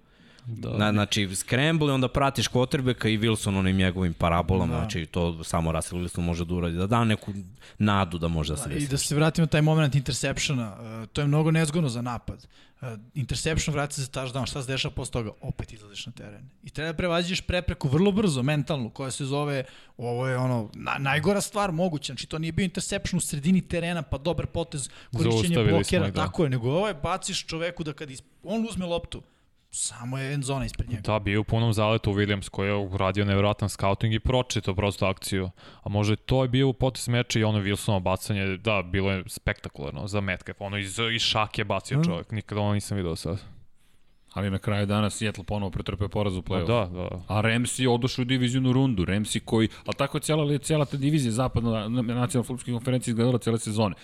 Da. 0.48 0.78
Na, 0.78 0.92
znači, 0.92 1.36
scramble 1.36 1.88
i 1.88 1.92
onda 1.92 2.08
pratiš 2.08 2.50
quarterbacka 2.50 3.08
i 3.08 3.18
Wilson 3.18 3.60
onim 3.60 3.78
njegovim 3.78 4.14
parabolama, 4.14 4.74
da. 4.74 4.80
znači 4.80 5.06
to 5.06 5.44
samo 5.44 5.72
Russell 5.72 6.02
Wilson 6.02 6.22
može 6.22 6.46
da 6.46 6.54
uradi, 6.54 6.78
da 6.78 6.88
da 6.88 7.04
neku 7.04 7.34
nadu 7.78 8.18
da 8.18 8.28
može 8.28 8.54
da 8.54 8.58
se 8.58 8.70
I 8.70 8.74
desi. 8.74 8.88
da 8.88 8.98
se 8.98 9.16
vratimo 9.16 9.48
taj 9.48 9.62
moment 9.62 9.96
interceptiona, 9.96 10.78
uh, 10.80 11.08
to 11.08 11.22
je 11.22 11.28
mnogo 11.28 11.52
nezgodno 11.52 11.90
za 11.90 12.02
napad. 12.02 12.48
Uh, 12.82 12.88
interception 13.14 13.74
vrati 13.74 13.94
se 13.94 14.12
touchdown, 14.12 14.46
šta 14.46 14.62
se 14.62 14.72
dešava 14.72 14.96
posle 14.96 15.12
toga? 15.12 15.32
Opet 15.42 15.74
izlaziš 15.74 16.06
na 16.06 16.12
teren. 16.12 16.50
I 16.64 16.70
treba 16.70 16.92
da 16.92 16.98
prevaziđeš 16.98 17.42
prepreku 17.42 17.88
vrlo 17.88 18.12
brzo, 18.12 18.44
mentalnu, 18.44 18.90
koja 18.90 19.12
se 19.12 19.26
zove, 19.26 19.64
ovo 19.98 20.28
je 20.28 20.38
ono, 20.38 20.70
na, 20.74 20.96
najgora 21.00 21.42
stvar 21.42 21.72
moguća, 21.72 22.14
znači 22.14 22.28
to 22.28 22.40
nije 22.40 22.52
bio 22.52 22.64
interception 22.64 23.18
u 23.18 23.22
sredini 23.22 23.62
terena, 23.62 24.02
pa 24.02 24.18
dobar 24.18 24.46
potez, 24.46 24.90
korišćenje 25.18 25.56
blokera, 25.56 26.06
smo 26.06 26.14
ga. 26.14 26.26
tako 26.26 26.44
je, 26.44 26.50
nego 26.50 26.70
ovo 26.70 26.88
je 26.88 26.94
baciš 26.94 27.46
čoveku 27.46 27.84
da 27.84 27.94
kad 27.94 28.12
is, 28.12 28.22
on 28.44 28.66
uzme 28.70 28.86
loptu, 28.86 29.22
samo 29.76 30.18
je 30.18 30.34
end 30.34 30.44
zona 30.44 30.66
ispred 30.66 30.90
njega. 30.90 31.02
Da, 31.02 31.20
bio 31.20 31.42
u 31.42 31.44
punom 31.44 31.74
zaletu 31.74 32.12
Williams 32.12 32.50
koji 32.50 32.68
je 32.68 32.76
uradio 32.76 33.26
nevjerojatan 33.26 33.70
scouting 33.70 34.14
i 34.14 34.20
pročito 34.20 34.76
prosto 34.76 35.06
akciju. 35.06 35.52
A 35.84 35.90
možda 35.90 36.14
i 36.14 36.18
to 36.18 36.42
je 36.42 36.50
bio 36.50 36.74
potez 36.74 37.08
meča 37.08 37.40
i 37.40 37.44
ono 37.44 37.60
Wilsonovo 37.60 38.00
bacanje, 38.00 38.58
da, 38.58 38.82
bilo 38.82 39.12
je 39.12 39.24
spektakularno 39.28 40.08
za 40.08 40.22
Metcalf. 40.22 40.62
Ono 40.62 40.78
iz, 40.78 41.00
iz 41.16 41.22
šake 41.22 41.64
bacio 41.64 42.04
čovjek, 42.04 42.32
nikada 42.32 42.62
ono 42.62 42.74
nisam 42.74 42.98
video 42.98 43.16
sad. 43.16 43.55
Ali 44.36 44.50
na 44.50 44.58
kraju 44.58 44.86
dana 44.86 45.10
Seattle 45.10 45.44
ponovo 45.44 45.72
pretrpeo 45.72 46.08
poraz 46.10 46.38
u 46.38 46.42
Pa 46.42 46.54
play-off. 46.54 46.68
da, 46.68 47.00
da. 47.00 47.22
A 47.28 47.42
Ramsey 47.42 47.90
odošao 47.90 48.22
u 48.22 48.26
divizijnu 48.26 48.74
rundu. 48.74 49.06
Ramsey 49.06 49.40
koji, 49.40 49.70
ali 49.86 49.96
tako 49.98 50.18
je 50.18 50.22
cijela, 50.22 50.58
cijela 50.58 50.86
ta 50.86 50.98
divizija 50.98 51.32
zapadna 51.32 51.72
na, 51.72 51.88
na 51.88 52.02
nacionalnoj 52.02 52.48
futbolskoj 52.48 52.74
konferenciji 52.74 53.12
izgledala 53.12 53.38
cijele 53.38 53.60
sezone. 53.60 53.96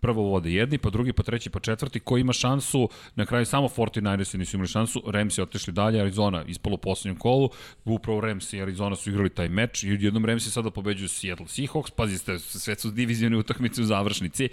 Prvo 0.00 0.22
vode 0.22 0.52
jedni, 0.52 0.78
pa 0.78 0.90
drugi, 0.90 1.12
pa 1.12 1.22
treći, 1.22 1.50
pa 1.50 1.60
četvrti, 1.60 2.00
koji 2.00 2.20
ima 2.20 2.32
šansu, 2.32 2.88
na 3.14 3.26
kraju 3.26 3.46
samo 3.46 3.68
49ersi 3.68 4.38
nisu 4.38 4.56
imali 4.56 4.68
šansu, 4.68 5.02
Ramsey 5.06 5.42
otišli 5.42 5.72
dalje, 5.72 6.00
Arizona 6.00 6.44
ispalo 6.46 6.74
u 6.74 6.78
poslednjem 6.78 7.18
kolu, 7.18 7.50
upravo 7.84 8.20
Ramsey 8.20 8.56
i 8.56 8.62
Arizona 8.62 8.96
su 8.96 9.10
igrali 9.10 9.30
taj 9.30 9.48
meč 9.48 9.82
i 9.82 9.88
jednom 10.00 10.24
Ramsey 10.24 10.50
sada 10.50 10.70
pobeđuju 10.70 11.08
Seattle 11.08 11.46
Seahawks, 11.46 11.90
pazite, 11.96 12.38
sve 12.38 12.74
su 12.74 12.90
divizijone 12.90 13.36
utakmice 13.36 13.82
u 13.82 13.84
završnici 13.84 14.48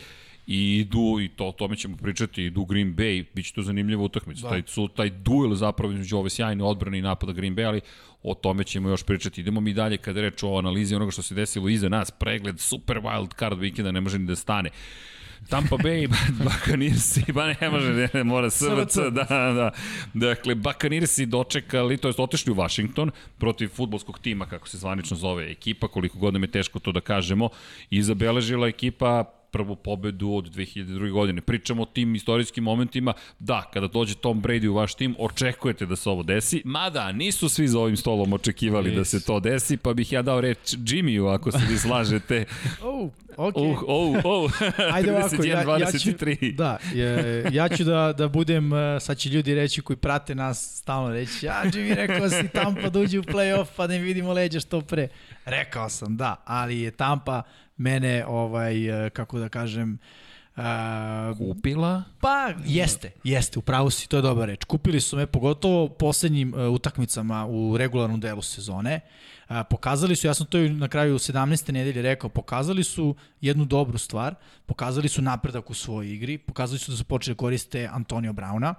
i 0.47 0.77
idu, 0.77 1.19
i 1.21 1.29
to, 1.29 1.47
o 1.47 1.51
tome 1.51 1.75
ćemo 1.75 1.97
pričati, 1.97 2.43
idu 2.43 2.61
u 2.61 2.65
Green 2.65 2.95
Bay, 2.95 3.25
bit 3.33 3.45
će 3.45 3.53
to 3.53 3.61
zanimljiva 3.61 4.03
utakmica. 4.03 4.41
Da. 4.41 4.49
Taj, 4.49 4.63
su, 4.65 4.87
taj 4.87 5.09
duel 5.09 5.53
zapravo 5.53 5.93
između 5.93 6.17
ove 6.17 6.29
sjajne 6.29 6.63
odbrane 6.63 6.99
i 6.99 7.01
napada 7.01 7.33
Green 7.33 7.55
Bay, 7.55 7.67
ali 7.67 7.81
o 8.23 8.33
tome 8.33 8.63
ćemo 8.63 8.89
još 8.89 9.03
pričati. 9.03 9.41
Idemo 9.41 9.61
mi 9.61 9.73
dalje 9.73 9.97
kada 9.97 10.21
reč 10.21 10.43
o 10.43 10.57
analizi 10.57 10.95
onoga 10.95 11.11
što 11.11 11.21
se 11.21 11.35
desilo 11.35 11.69
iza 11.69 11.89
nas, 11.89 12.11
pregled 12.11 12.59
super 12.59 12.97
wild 12.97 13.39
card 13.39 13.59
vikenda, 13.59 13.91
ne 13.91 14.01
može 14.01 14.19
ni 14.19 14.25
da 14.25 14.35
stane. 14.35 14.69
Tampa 15.49 15.75
Bay, 15.75 16.07
Buccaneersi, 16.43 17.31
ba 17.33 17.53
ne 17.61 17.69
može, 17.69 17.93
ne, 17.93 18.09
ne 18.13 18.23
mora 18.23 18.49
SVC, 18.49 18.95
da, 19.11 19.51
da. 19.53 19.71
Dakle, 20.13 20.55
Buccaneersi 20.55 21.25
dočekali, 21.25 21.97
to 21.97 22.07
jest 22.07 22.19
otišli 22.19 22.51
u 22.51 22.55
Washington 22.55 23.11
protiv 23.37 23.67
futbolskog 23.67 24.19
tima, 24.19 24.45
kako 24.45 24.67
se 24.67 24.77
zvanično 24.77 25.17
zove 25.17 25.51
ekipa, 25.51 25.87
koliko 25.87 26.17
god 26.17 26.33
nam 26.33 26.43
je 26.43 26.51
teško 26.51 26.79
to 26.79 26.91
da 26.91 27.01
kažemo, 27.01 27.49
i 27.89 28.03
zabeležila 28.03 28.67
ekipa 28.67 29.36
prvu 29.51 29.75
pobedu 29.75 30.31
od 30.31 30.55
2002. 30.55 31.11
godine. 31.11 31.41
Pričamo 31.41 31.83
o 31.83 31.85
tim 31.85 32.15
istorijskim 32.15 32.63
momentima. 32.63 33.13
Da, 33.39 33.69
kada 33.73 33.87
dođe 33.87 34.15
Tom 34.15 34.41
Brady 34.41 34.67
u 34.67 34.73
vaš 34.73 34.95
tim, 34.95 35.15
očekujete 35.19 35.85
da 35.85 35.95
se 35.95 36.09
ovo 36.09 36.23
desi. 36.23 36.61
Mada, 36.65 37.11
nisu 37.11 37.49
svi 37.49 37.67
za 37.67 37.79
ovim 37.79 37.97
stolom 37.97 38.33
očekivali 38.33 38.91
yes. 38.91 38.95
da 38.95 39.05
se 39.05 39.25
to 39.25 39.39
desi, 39.39 39.77
pa 39.77 39.93
bih 39.93 40.11
ja 40.11 40.21
dao 40.21 40.41
reč 40.41 40.73
Jimmyu, 40.73 41.33
ako 41.33 41.51
se 41.51 41.65
vi 41.69 41.77
slažete. 41.77 42.45
Oh, 42.81 43.09
Okay. 43.37 43.61
Uh, 43.61 43.83
oh, 43.87 44.25
oh. 44.25 44.51
Ajde 44.93 45.11
ovako, 45.11 45.43
ja, 45.43 45.77
ja 45.77 45.91
ću, 45.91 46.11
da, 46.55 46.77
ja 47.51 47.69
ću 47.69 47.83
da, 47.83 48.13
da 48.17 48.27
budem, 48.27 48.73
e, 48.73 48.99
sad 48.99 49.17
će 49.17 49.29
ljudi 49.29 49.55
reći 49.55 49.81
koji 49.81 49.97
prate 49.97 50.35
nas 50.35 50.77
stalno 50.77 51.13
reći, 51.13 51.45
ja 51.45 51.63
Jimmy 51.65 51.95
rekao 51.95 52.29
si 52.29 52.47
Tampa 52.53 52.89
da 52.89 52.99
uđe 52.99 53.19
u 53.19 53.23
playoff 53.23 53.65
pa 53.75 53.87
da 53.87 53.95
im 53.95 54.03
vidimo 54.03 54.33
leđa 54.33 54.59
što 54.59 54.81
pre. 54.81 55.07
Rekao 55.45 55.89
sam, 55.89 56.17
da, 56.17 56.43
ali 56.45 56.79
je 56.79 56.91
Tampa 56.91 57.41
mene, 57.77 58.25
ovaj, 58.25 59.05
e, 59.05 59.09
kako 59.09 59.39
da 59.39 59.49
kažem, 59.49 59.99
Uh, 60.57 61.37
Kupila? 61.37 62.03
Pa, 62.21 62.53
jeste, 62.65 63.11
jeste, 63.23 63.59
upravo 63.59 63.89
si, 63.89 64.09
to 64.09 64.17
je 64.17 64.21
dobra 64.21 64.45
reč. 64.45 64.63
Kupili 64.65 65.01
su 65.01 65.17
me, 65.17 65.27
pogotovo 65.27 65.87
poslednjim 65.87 66.53
uh, 66.53 66.73
utakmicama 66.73 67.45
u 67.45 67.77
regularnom 67.77 68.19
delu 68.19 68.41
sezone. 68.41 68.99
Uh, 69.49 69.55
pokazali 69.69 70.15
su, 70.15 70.27
ja 70.27 70.33
sam 70.33 70.47
to 70.47 70.57
na 70.57 70.87
kraju 70.87 71.15
17. 71.15 71.71
nedelje 71.71 72.01
rekao, 72.01 72.29
pokazali 72.29 72.83
su 72.83 73.15
jednu 73.41 73.65
dobru 73.65 73.97
stvar, 73.97 74.35
pokazali 74.65 75.09
su 75.09 75.21
napredak 75.21 75.69
u 75.69 75.73
svojoj 75.73 76.13
igri, 76.13 76.37
pokazali 76.37 76.79
su 76.79 76.91
da 76.91 76.97
su 76.97 77.03
počeli 77.03 77.35
da 77.35 77.37
koriste 77.37 77.89
Antonio 77.91 78.33
Brauna 78.33 78.73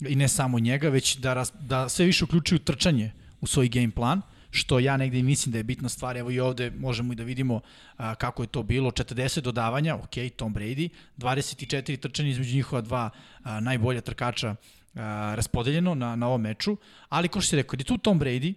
i 0.00 0.16
ne 0.16 0.28
samo 0.28 0.58
njega, 0.58 0.88
već 0.88 1.16
da, 1.16 1.34
raz, 1.34 1.52
da 1.60 1.88
sve 1.88 2.06
više 2.06 2.24
uključuju 2.24 2.58
trčanje 2.58 3.12
u 3.40 3.46
svoj 3.46 3.68
game 3.68 3.90
plan. 3.90 4.18
Uh, 4.18 4.37
što 4.50 4.78
ja 4.78 4.96
negde 4.96 5.22
mislim 5.22 5.52
da 5.52 5.58
je 5.58 5.64
bitna 5.64 5.88
stvar. 5.88 6.16
Evo 6.16 6.30
i 6.30 6.40
ovde 6.40 6.70
možemo 6.70 7.12
i 7.12 7.16
da 7.16 7.24
vidimo 7.24 7.60
a, 7.96 8.14
kako 8.14 8.42
je 8.42 8.46
to 8.46 8.62
bilo. 8.62 8.90
40 8.90 9.40
dodavanja, 9.40 9.96
ok, 9.96 10.14
Tom 10.36 10.54
Brady, 10.54 10.88
24 11.16 11.96
trčanja 11.96 12.28
između 12.28 12.56
njihova 12.56 12.80
dva 12.82 13.10
a, 13.42 13.60
najbolja 13.60 14.00
trkača 14.00 14.54
a, 14.94 15.32
raspodeljeno 15.36 15.94
na, 15.94 16.16
na 16.16 16.26
ovom 16.28 16.40
meču, 16.40 16.76
ali 17.08 17.28
kao 17.28 17.42
što 17.42 17.48
si 17.50 17.56
rekao, 17.56 17.76
je 17.78 17.84
tu 17.84 17.98
Tom 17.98 18.20
Brady, 18.20 18.54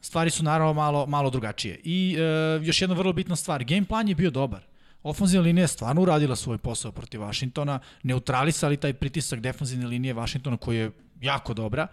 stvari 0.00 0.30
su 0.30 0.42
naravno 0.44 0.72
malo, 0.72 1.06
malo 1.06 1.30
drugačije. 1.30 1.80
I 1.84 2.16
e, 2.18 2.66
još 2.66 2.82
jedna 2.82 2.94
vrlo 2.94 3.12
bitna 3.12 3.36
stvar, 3.36 3.64
game 3.64 3.84
plan 3.84 4.08
je 4.08 4.14
bio 4.14 4.30
dobar. 4.30 4.62
Ofenzivna 5.02 5.44
linija 5.44 5.62
je 5.62 5.68
stvarno 5.68 6.02
uradila 6.02 6.36
svoj 6.36 6.58
posao 6.58 6.92
protiv 6.92 7.20
Vašingtona, 7.20 7.78
neutralisali 8.02 8.76
taj 8.76 8.92
pritisak 8.92 9.40
defanzivne 9.40 9.86
linije 9.86 10.14
Vašingtona 10.14 10.56
koji 10.56 10.78
je 10.78 10.90
jako 11.20 11.54
dobra. 11.54 11.86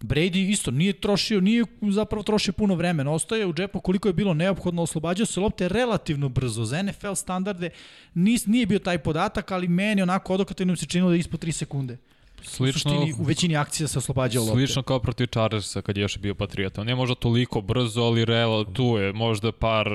Brady 0.00 0.50
isto 0.50 0.70
nije 0.70 0.92
trošio, 0.92 1.40
nije 1.40 1.64
zapravo 1.90 2.22
trošio 2.22 2.52
puno 2.52 2.74
vremena, 2.74 3.10
ostaje 3.10 3.46
u 3.46 3.52
džepu 3.52 3.80
koliko 3.80 4.08
je 4.08 4.12
bilo 4.12 4.34
neophodno, 4.34 4.82
oslobađao 4.82 5.26
se 5.26 5.40
lopte 5.40 5.68
relativno 5.68 6.28
brzo. 6.28 6.64
Za 6.64 6.82
NFL 6.82 7.14
standarde 7.14 7.70
nis, 8.14 8.46
nije 8.46 8.66
bio 8.66 8.78
taj 8.78 8.98
podatak, 8.98 9.50
ali 9.50 9.68
meni 9.68 10.02
onako 10.02 10.34
odokativno 10.34 10.76
se 10.76 10.86
činilo 10.86 11.10
da 11.10 11.14
je 11.14 11.20
ispod 11.20 11.44
3 11.44 11.52
sekunde. 11.52 11.98
Slično, 12.42 12.68
u, 12.68 12.72
suštini, 12.72 13.14
u 13.18 13.24
većini 13.24 13.56
akcija 13.56 13.88
se 13.88 13.98
oslobađao 13.98 14.42
lopte. 14.42 14.56
Slično 14.56 14.82
kao 14.82 15.00
protiv 15.00 15.26
Chargersa 15.26 15.82
kad 15.82 15.96
je 15.96 16.02
još 16.02 16.18
bio 16.18 16.34
Patriota. 16.34 16.84
Ne 16.84 16.94
možda 16.94 17.14
toliko 17.14 17.60
brzo, 17.60 18.02
ali 18.02 18.24
real, 18.24 18.64
tu 18.72 18.84
je 18.84 19.12
možda 19.12 19.52
par 19.52 19.88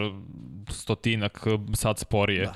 stotinak 0.70 1.48
sad 1.74 2.00
sporije. 2.00 2.46
Da 2.46 2.54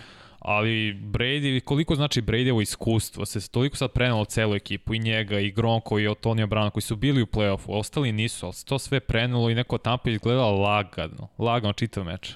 ali 0.48 0.94
Brady, 0.94 1.60
koliko 1.60 1.96
znači 1.96 2.22
Bradyevo 2.22 2.62
iskustvo, 2.62 3.26
se 3.26 3.52
toliko 3.52 3.78
sad 3.78 3.92
prenalo 3.92 4.26
celu 4.26 4.56
ekipu, 4.56 4.94
i 4.94 5.00
njega, 5.00 5.40
i 5.40 5.52
Gronko, 5.52 6.00
i 6.00 6.08
Otonija 6.08 6.48
Brown, 6.48 6.70
koji 6.70 6.82
su 6.82 6.96
bili 6.96 7.22
u 7.22 7.26
play-offu, 7.26 7.66
ostali 7.68 8.12
nisu, 8.12 8.46
ali 8.46 8.54
se 8.54 8.66
to 8.66 8.80
sve 8.80 9.00
prenalo 9.00 9.50
i 9.50 9.56
neko 9.56 9.78
Tampa 9.78 10.10
izgledala 10.10 10.52
lagano, 10.52 11.28
lagano 11.38 11.74
čitav 11.74 12.04
meč. 12.04 12.34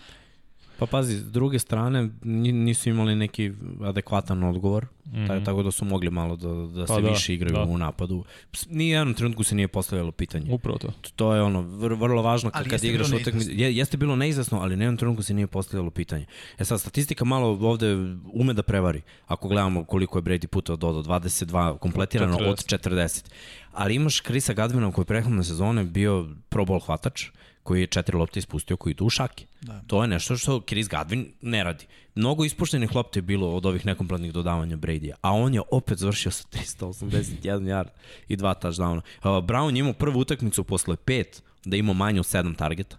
Pa 0.81 0.87
pazi, 0.87 1.17
s 1.17 1.31
druge 1.31 1.59
strane 1.59 2.09
nisu 2.23 2.89
imali 2.89 3.15
neki 3.15 3.51
adekvatan 3.83 4.43
odgovor, 4.43 4.85
mm 5.05 5.15
-hmm. 5.15 5.45
tako 5.45 5.63
da 5.63 5.71
su 5.71 5.85
mogli 5.85 6.09
malo 6.09 6.35
da, 6.35 6.47
da 6.47 6.85
pa 6.85 6.95
se 6.95 7.01
da, 7.01 7.09
više 7.09 7.33
igraju 7.33 7.55
da. 7.55 7.61
u 7.61 7.77
napadu. 7.77 8.23
Ni 8.69 8.89
jednom 8.89 9.13
trenutku 9.13 9.43
se 9.43 9.55
nije 9.55 9.67
postavljalo 9.67 10.11
pitanje. 10.11 10.53
Upravo 10.53 10.77
to. 10.77 10.93
To 11.15 11.35
je 11.35 11.41
ono, 11.41 11.61
vr, 11.61 11.93
vrlo 11.93 12.21
važno 12.21 12.49
kad, 12.49 12.67
kad 12.67 12.83
igraš 12.83 13.11
utakmicu. 13.11 13.51
Je, 13.51 13.75
jeste 13.75 13.97
bilo 13.97 14.15
neizvesno, 14.15 14.59
ali 14.61 14.75
ni 14.75 14.83
jednom 14.83 14.97
trenutku 14.97 15.23
se 15.23 15.33
nije 15.33 15.47
postavljalo 15.47 15.91
pitanje. 15.91 16.25
E 16.57 16.65
sad, 16.65 16.79
statistika 16.79 17.25
malo 17.25 17.47
ovde 17.47 17.95
ume 18.33 18.53
da 18.53 18.63
prevari. 18.63 19.01
Ako 19.27 19.47
gledamo 19.47 19.83
koliko 19.83 20.17
je 20.17 20.21
Brady 20.21 20.47
puta 20.47 20.75
dodao, 20.75 21.03
22 21.03 21.77
kompletirano 21.77 22.37
40. 22.37 22.49
od 22.49 22.57
40. 22.57 23.25
Ali 23.73 23.95
imaš 23.95 24.19
Krisa 24.19 24.53
Gadvina 24.53 24.91
koji 24.91 25.03
je 25.03 25.07
prehodne 25.07 25.43
sezone 25.43 25.83
bio 25.83 26.27
pro 26.49 26.65
ball 26.65 26.79
hvatač, 26.79 27.25
koji 27.63 27.81
je 27.81 27.87
četiri 27.87 28.17
lopte 28.17 28.39
ispustio 28.39 28.77
koji 28.77 28.91
idu 28.91 29.05
u 29.05 29.09
šake. 29.09 29.45
Da. 29.61 29.81
To 29.87 30.01
je 30.01 30.07
nešto 30.07 30.37
što 30.37 30.61
Chris 30.67 30.89
Godwin 30.89 31.25
ne 31.41 31.63
radi. 31.63 31.85
Mnogo 32.15 32.45
ispuštenih 32.45 32.95
lopte 32.95 33.19
je 33.19 33.21
bilo 33.21 33.55
od 33.55 33.65
ovih 33.65 33.85
nekompletnih 33.85 34.33
dodavanja 34.33 34.77
Brady-a, 34.77 35.15
a 35.21 35.31
on 35.31 35.53
je 35.53 35.61
opet 35.71 35.97
završio 35.97 36.31
sa 36.31 36.47
381 36.57 37.39
yard 37.43 37.89
i 38.27 38.35
dva 38.35 38.55
touchdowna. 38.55 39.01
Uh, 39.19 39.23
Brown 39.23 39.75
je 39.75 39.79
imao 39.79 39.93
prvu 39.93 40.19
utakmicu 40.19 40.63
posle 40.63 40.95
pet 40.95 41.43
da 41.65 41.77
ima 41.77 41.93
manje 41.93 42.19
od 42.19 42.25
sedam 42.25 42.55
targeta 42.55 42.97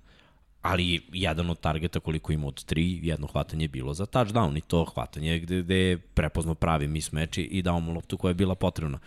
ali 0.62 1.00
jedan 1.12 1.50
od 1.50 1.60
targeta 1.60 2.00
koliko 2.00 2.32
ima 2.32 2.46
od 2.46 2.64
tri, 2.64 3.00
jedno 3.02 3.26
hvatanje 3.26 3.64
je 3.64 3.68
bilo 3.68 3.94
za 3.94 4.06
touchdown 4.06 4.58
i 4.58 4.60
to 4.60 4.84
hvatanje 4.84 5.38
gde, 5.38 5.62
gde 5.62 5.76
je 5.76 5.98
prepoznao 5.98 6.54
pravi 6.54 6.88
mismeči 6.88 7.42
i 7.42 7.62
dao 7.62 7.80
mu 7.80 7.92
loptu 7.92 8.16
koja 8.16 8.30
je 8.30 8.34
bila 8.34 8.54
potrebna. 8.54 8.98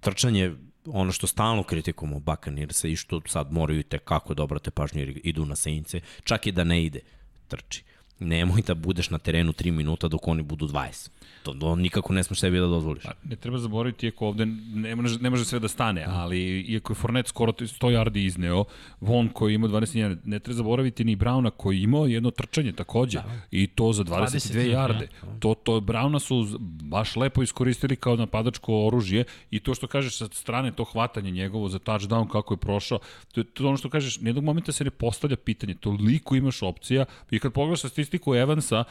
Trčanje 0.00 0.54
ono 0.92 1.12
što 1.12 1.26
stalno 1.26 1.62
kritikujemo 1.62 2.20
Bakanirsa 2.20 2.88
i 2.88 2.96
što 2.96 3.20
sad 3.26 3.52
moraju 3.52 3.82
te 3.82 3.98
kako 3.98 4.34
da 4.34 4.42
obrate 4.42 4.70
pažnju 4.70 5.00
jer 5.00 5.20
idu 5.24 5.44
na 5.44 5.56
senice, 5.56 6.00
čak 6.24 6.46
i 6.46 6.52
da 6.52 6.64
ne 6.64 6.84
ide, 6.84 7.00
trči. 7.48 7.84
Nemoj 8.20 8.62
da 8.62 8.74
budeš 8.74 9.10
na 9.10 9.18
terenu 9.18 9.52
3 9.52 9.70
minuta 9.70 10.08
dok 10.08 10.28
oni 10.28 10.42
budu 10.42 10.66
20. 10.66 11.10
To, 11.42 11.54
to 11.54 11.74
nikako 11.76 12.12
ne 12.12 12.22
smeš 12.22 12.40
sebi 12.40 12.58
da 12.58 12.66
dozvoliš. 12.66 13.04
A, 13.04 13.10
ne 13.24 13.36
treba 13.36 13.58
zaboraviti, 13.58 14.06
iako 14.06 14.26
ovde 14.26 14.46
ne 14.74 14.96
može, 14.96 15.18
ne 15.18 15.30
može 15.30 15.44
sve 15.44 15.58
da 15.58 15.68
stane, 15.68 16.04
da. 16.06 16.12
ali 16.12 16.60
iako 16.60 16.92
je 16.92 16.94
Fornet 16.94 17.26
skoro 17.26 17.52
100 17.52 17.68
yardi 17.78 18.18
izneo, 18.18 18.64
Von 19.00 19.28
koji 19.28 19.54
ima 19.54 19.68
21, 19.68 20.16
ne 20.24 20.38
treba 20.38 20.56
zaboraviti 20.56 21.04
ni 21.04 21.16
Brauna 21.16 21.50
koji 21.50 21.82
imao 21.82 22.06
jedno 22.06 22.30
trčanje 22.30 22.72
takođe, 22.72 23.18
da. 23.18 23.40
i 23.50 23.66
to 23.66 23.92
za 23.92 24.04
22 24.04 24.28
20, 24.28 24.74
yarde. 24.74 25.02
Ja. 25.02 25.38
To, 25.40 25.54
to 25.54 25.80
Brauna 25.80 26.18
su 26.18 26.58
baš 26.82 27.16
lepo 27.16 27.42
iskoristili 27.42 27.96
kao 27.96 28.16
napadačko 28.16 28.86
oružje 28.86 29.24
i 29.50 29.60
to 29.60 29.74
što 29.74 29.86
kažeš 29.86 30.16
sa 30.18 30.28
strane, 30.32 30.72
to 30.72 30.84
hvatanje 30.84 31.30
njegovo 31.30 31.68
za 31.68 31.78
touchdown 31.78 32.28
kako 32.28 32.54
je 32.54 32.58
prošao, 32.58 32.98
to 33.32 33.40
je 33.40 33.44
to 33.44 33.68
ono 33.68 33.76
što 33.76 33.90
kažeš, 33.90 34.20
nijednog 34.20 34.44
momenta 34.44 34.72
se 34.72 34.84
ne 34.84 34.90
postavlja 34.90 35.36
pitanje, 35.36 35.74
toliko 35.74 36.36
imaš 36.36 36.62
opcija 36.62 37.04
i 37.30 37.38
kad 37.38 37.52
pogledaš 37.52 37.78
statistiku 37.78 38.07
Evansa, 38.36 38.84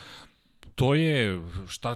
to 0.77 0.93
je, 0.93 1.41
šta 1.67 1.95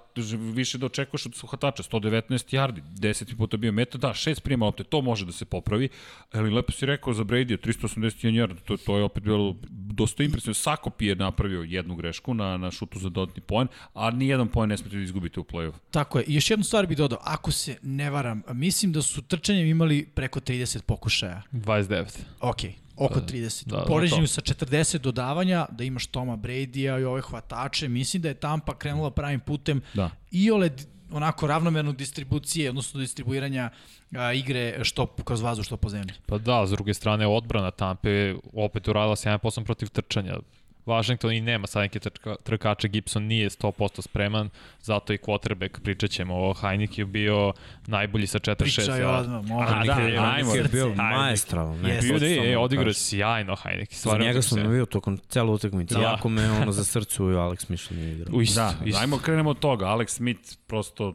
više 0.53 0.77
da 0.77 0.85
očekuješ 0.85 1.25
od 1.25 1.35
suhatača, 1.35 1.83
119 1.83 2.55
yardi, 2.55 2.81
10 2.81 3.37
puta 3.37 3.57
bio 3.57 3.71
meta, 3.71 3.97
da, 3.97 4.07
6 4.07 4.41
prijema 4.41 4.65
opte, 4.65 4.83
to 4.83 5.01
može 5.01 5.25
da 5.25 5.31
se 5.31 5.45
popravi, 5.45 5.89
ali 6.31 6.49
lepo 6.49 6.71
si 6.71 6.85
rekao 6.85 7.13
za 7.13 7.23
Brady, 7.23 7.57
381 7.57 8.31
yard, 8.31 8.55
to, 8.65 8.77
to 8.77 8.97
je 8.97 9.03
opet 9.03 9.23
bilo 9.23 9.55
dosta 9.69 10.23
impresivno. 10.23 10.53
Sakop 10.53 11.01
je 11.01 11.15
napravio 11.15 11.61
jednu 11.61 11.95
grešku 11.95 12.33
na, 12.33 12.57
na 12.57 12.71
šutu 12.71 12.99
za 12.99 13.09
dodatni 13.09 13.41
poen, 13.41 13.67
a 13.93 14.11
ni 14.11 14.27
jedan 14.27 14.47
poen 14.47 14.69
ne 14.69 14.77
smete 14.77 14.95
da 14.95 15.03
izgubite 15.03 15.39
u 15.39 15.43
play-off. 15.43 15.73
Tako 15.91 16.19
je, 16.19 16.25
i 16.27 16.35
još 16.35 16.49
jednu 16.49 16.63
stvar 16.63 16.87
bih 16.87 16.97
dodao, 16.97 17.19
ako 17.21 17.51
se 17.51 17.77
ne 17.81 18.09
varam, 18.09 18.41
mislim 18.53 18.91
da 18.91 19.01
su 19.01 19.21
trčanjem 19.21 19.67
imali 19.67 20.07
preko 20.15 20.39
30 20.39 20.81
pokušaja. 20.81 21.41
29. 21.51 22.19
Ok, 22.39 22.61
Oko 22.95 23.19
30. 23.19 23.67
Da, 23.67 23.77
da, 23.77 23.85
Poređenju 23.85 24.27
sa 24.27 24.41
40 24.41 24.97
dodavanja, 24.97 25.65
da 25.71 25.83
imaš 25.83 26.07
Toma 26.07 26.37
Brady-a 26.37 26.99
i 26.99 27.03
ove 27.03 27.21
hvatače, 27.21 27.87
mislim 27.87 28.21
da 28.21 28.29
je 28.29 28.33
Tampa 28.33 28.77
krenula 28.77 29.11
pravim 29.11 29.39
putem 29.39 29.81
da. 29.93 30.09
i 30.31 30.51
ole 30.51 30.69
onako 31.11 31.47
ravnomernu 31.47 31.93
distribucije, 31.93 32.69
odnosno 32.69 32.99
distribuiranja 32.99 33.69
a, 34.15 34.33
igre 34.33 34.83
što 34.83 35.05
kroz 35.07 35.41
vazu, 35.41 35.63
što 35.63 35.77
po 35.77 35.89
zemlji. 35.89 36.13
Pa 36.25 36.37
da, 36.37 36.67
s 36.67 36.69
druge 36.69 36.93
strane 36.93 37.27
odbrana 37.27 37.71
Tampe 37.71 38.35
opet 38.53 38.87
uradila 38.87 39.15
7% 39.15 39.65
protiv 39.65 39.89
trčanja. 39.89 40.37
Washington 40.85 41.31
i 41.31 41.41
nema 41.41 41.67
sad 41.67 41.81
neke 41.81 41.99
trka, 41.99 42.35
trkače, 42.43 42.87
Gibson 42.87 43.23
nije 43.23 43.49
100% 43.49 44.01
spreman, 44.01 44.49
zato 44.81 45.13
i 45.13 45.17
quarterback, 45.17 45.79
pričat 45.79 46.09
ćemo 46.09 46.35
o 46.35 46.53
Heineke 46.53 47.05
bio 47.05 47.53
najbolji 47.87 48.27
sa 48.27 48.39
4-6. 48.39 48.55
Pričaj 48.55 49.03
odmah, 49.03 49.45
može. 49.45 49.73
A, 49.73 49.83
da, 49.85 49.93
Heineke 49.93 50.57
je 50.57 50.63
bio 50.63 50.95
maestral. 50.95 51.77
Ne, 51.77 51.99
bio 52.01 52.19
da 52.19 52.25
je, 52.25 52.57
odigrao 52.57 52.93
sjajno 52.93 53.55
Heineke. 53.55 53.95
Za 53.95 54.17
njega 54.17 54.41
sam 54.41 54.59
navio 54.59 54.85
tokom 54.85 55.17
celu 55.17 55.53
utakmicu. 55.53 55.93
Da. 55.93 56.01
Jako 56.01 56.29
me 56.29 56.51
ono 56.51 56.71
za 56.71 56.83
srcu 56.83 57.31
i 57.31 57.33
Alex 57.33 57.65
Smith 57.65 57.91
nije 57.91 58.13
igrao. 58.13 58.35
U 58.35 58.41
isto, 58.41 58.61
da, 58.61 58.73
isto. 58.85 59.01
ajmo 59.01 59.17
krenemo 59.17 59.49
od 59.49 59.59
toga. 59.59 59.85
Alex 59.85 60.07
Smith 60.07 60.57
prosto 60.67 61.13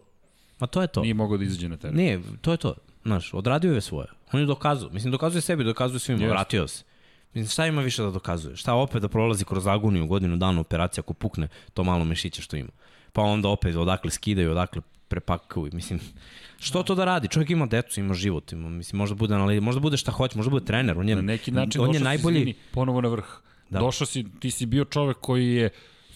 Ma 0.60 0.66
to 0.66 0.82
je 0.82 0.88
to. 0.88 1.00
Nije 1.02 1.14
mogao 1.14 1.38
da 1.38 1.44
izađe 1.44 1.68
na 1.68 1.76
teren. 1.76 1.96
Nije, 1.96 2.20
to 2.40 2.50
je 2.52 2.56
to. 2.56 2.74
Znaš, 3.04 3.34
odradio 3.34 3.74
je 3.74 3.80
svoje. 3.80 4.06
On 4.32 4.40
je 4.40 4.46
dokazao. 4.46 4.90
Mislim, 4.90 5.12
dokazuje 5.12 5.40
sebi, 5.42 5.64
dokazuje 5.64 6.00
svima. 6.00 6.20
Yes. 6.20 6.30
Vratio 6.30 6.68
se. 6.68 6.84
Mislim, 7.34 7.48
šta 7.48 7.66
ima 7.66 7.82
više 7.82 8.02
da 8.02 8.10
dokazuje? 8.10 8.56
Šta 8.56 8.74
opet 8.74 9.02
da 9.02 9.08
prolazi 9.08 9.44
kroz 9.44 9.66
agoniju 9.66 10.06
godinu 10.06 10.36
dana 10.36 10.60
operacija 10.60 11.02
ako 11.02 11.14
pukne 11.14 11.48
to 11.74 11.84
malo 11.84 12.04
mešića 12.04 12.42
što 12.42 12.56
ima? 12.56 12.70
Pa 13.12 13.22
onda 13.22 13.48
opet 13.48 13.76
odakle 13.76 14.10
skidaju, 14.10 14.50
odakle 14.50 14.82
prepakuju. 15.08 15.70
Mislim, 15.72 16.00
što 16.58 16.82
to 16.82 16.94
da 16.94 17.04
radi? 17.04 17.28
Čovjek 17.28 17.50
ima 17.50 17.66
decu, 17.66 18.00
ima 18.00 18.14
život, 18.14 18.52
ima, 18.52 18.68
mislim, 18.68 18.98
možda 18.98 19.14
bude, 19.16 19.34
analiz, 19.34 19.62
možda 19.62 19.80
bude 19.80 19.96
šta 19.96 20.12
hoće, 20.12 20.36
možda 20.36 20.50
bude 20.50 20.64
trener. 20.64 20.98
On 20.98 21.08
je, 21.08 21.16
na 21.16 21.22
neki 21.22 21.50
način 21.50 21.80
on 21.80 21.94
je 21.94 22.00
najbolji... 22.00 22.44
si 22.44 22.54
ponovo 22.72 23.00
na 23.00 23.08
vrh. 23.08 23.26
Da. 23.70 23.78
Došao 23.78 24.06
si, 24.06 24.24
ti 24.40 24.50
si 24.50 24.66
bio 24.66 24.84
čovek 24.84 25.16
koji 25.20 25.54
je 25.54 25.70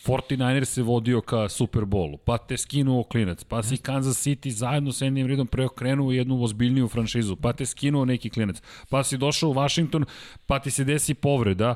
49ers 0.06 0.64
se 0.64 0.82
vodio 0.82 1.20
ka 1.20 1.48
Super 1.48 1.84
Bowlu, 1.84 2.18
pa 2.18 2.38
te 2.38 2.56
skinuo 2.56 3.02
klinac, 3.04 3.44
pa 3.44 3.62
si 3.62 3.76
Kansas 3.76 4.26
City 4.26 4.50
zajedno 4.50 4.92
sa 4.92 5.04
jednim 5.04 5.26
ridom 5.26 5.46
preokrenuo 5.46 6.12
jednu 6.12 6.42
ozbiljniju 6.42 6.88
franšizu, 6.88 7.36
pa 7.36 7.52
te 7.52 7.66
skinuo 7.66 8.04
neki 8.04 8.30
klinac, 8.30 8.62
pa 8.88 9.04
si 9.04 9.18
došao 9.18 9.50
u 9.50 9.54
Washington, 9.54 10.04
pa 10.46 10.58
ti 10.58 10.70
se 10.70 10.84
desi 10.84 11.14
povreda 11.14 11.74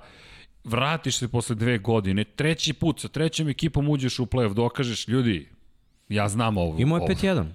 vratiš 0.65 1.17
se 1.17 1.29
posle 1.29 1.57
dve 1.57 1.79
godine, 1.79 2.25
treći 2.25 2.73
put 2.73 3.01
sa 3.01 3.09
trećom 3.09 3.49
ekipom 3.49 3.89
uđeš 3.89 4.19
u 4.19 4.27
play-off, 4.27 4.55
dokažeš, 4.55 5.09
ljudi, 5.09 5.49
ja 6.09 6.29
znam 6.29 6.57
ovo. 6.57 6.79
Imao 6.79 6.99
je 6.99 7.17
5-1. 7.17 7.47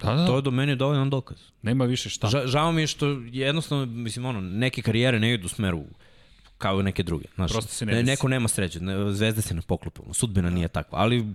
Da, 0.00 0.14
da. 0.14 0.26
To 0.26 0.36
je 0.36 0.42
do 0.42 0.50
mene 0.50 0.76
dovoljan 0.76 1.10
dokaz. 1.10 1.38
Nema 1.62 1.84
više 1.84 2.08
šta. 2.10 2.28
Ža, 2.28 2.46
žao 2.46 2.72
mi 2.72 2.80
je 2.80 2.86
što 2.86 3.06
jednostavno, 3.32 3.86
mislim, 3.86 4.24
ono, 4.24 4.40
neke 4.40 4.82
karijere 4.82 5.20
ne 5.20 5.34
idu 5.34 5.46
u 5.46 5.48
smeru 5.48 5.84
kao 6.58 6.80
i 6.80 6.84
neke 6.84 7.02
druge. 7.02 7.24
Znaš, 7.34 7.50
Prosto 7.50 7.72
se 7.72 7.86
ne 7.86 7.92
ne 7.92 7.98
desi. 7.98 8.06
neko 8.06 8.28
nema 8.28 8.48
sreće, 8.48 8.80
ne, 8.80 9.12
zvezde 9.12 9.42
se 9.42 9.54
ne 9.54 9.62
poklopu, 9.62 10.14
sudbina 10.14 10.50
nije 10.50 10.68
takva, 10.68 10.98
ali 10.98 11.26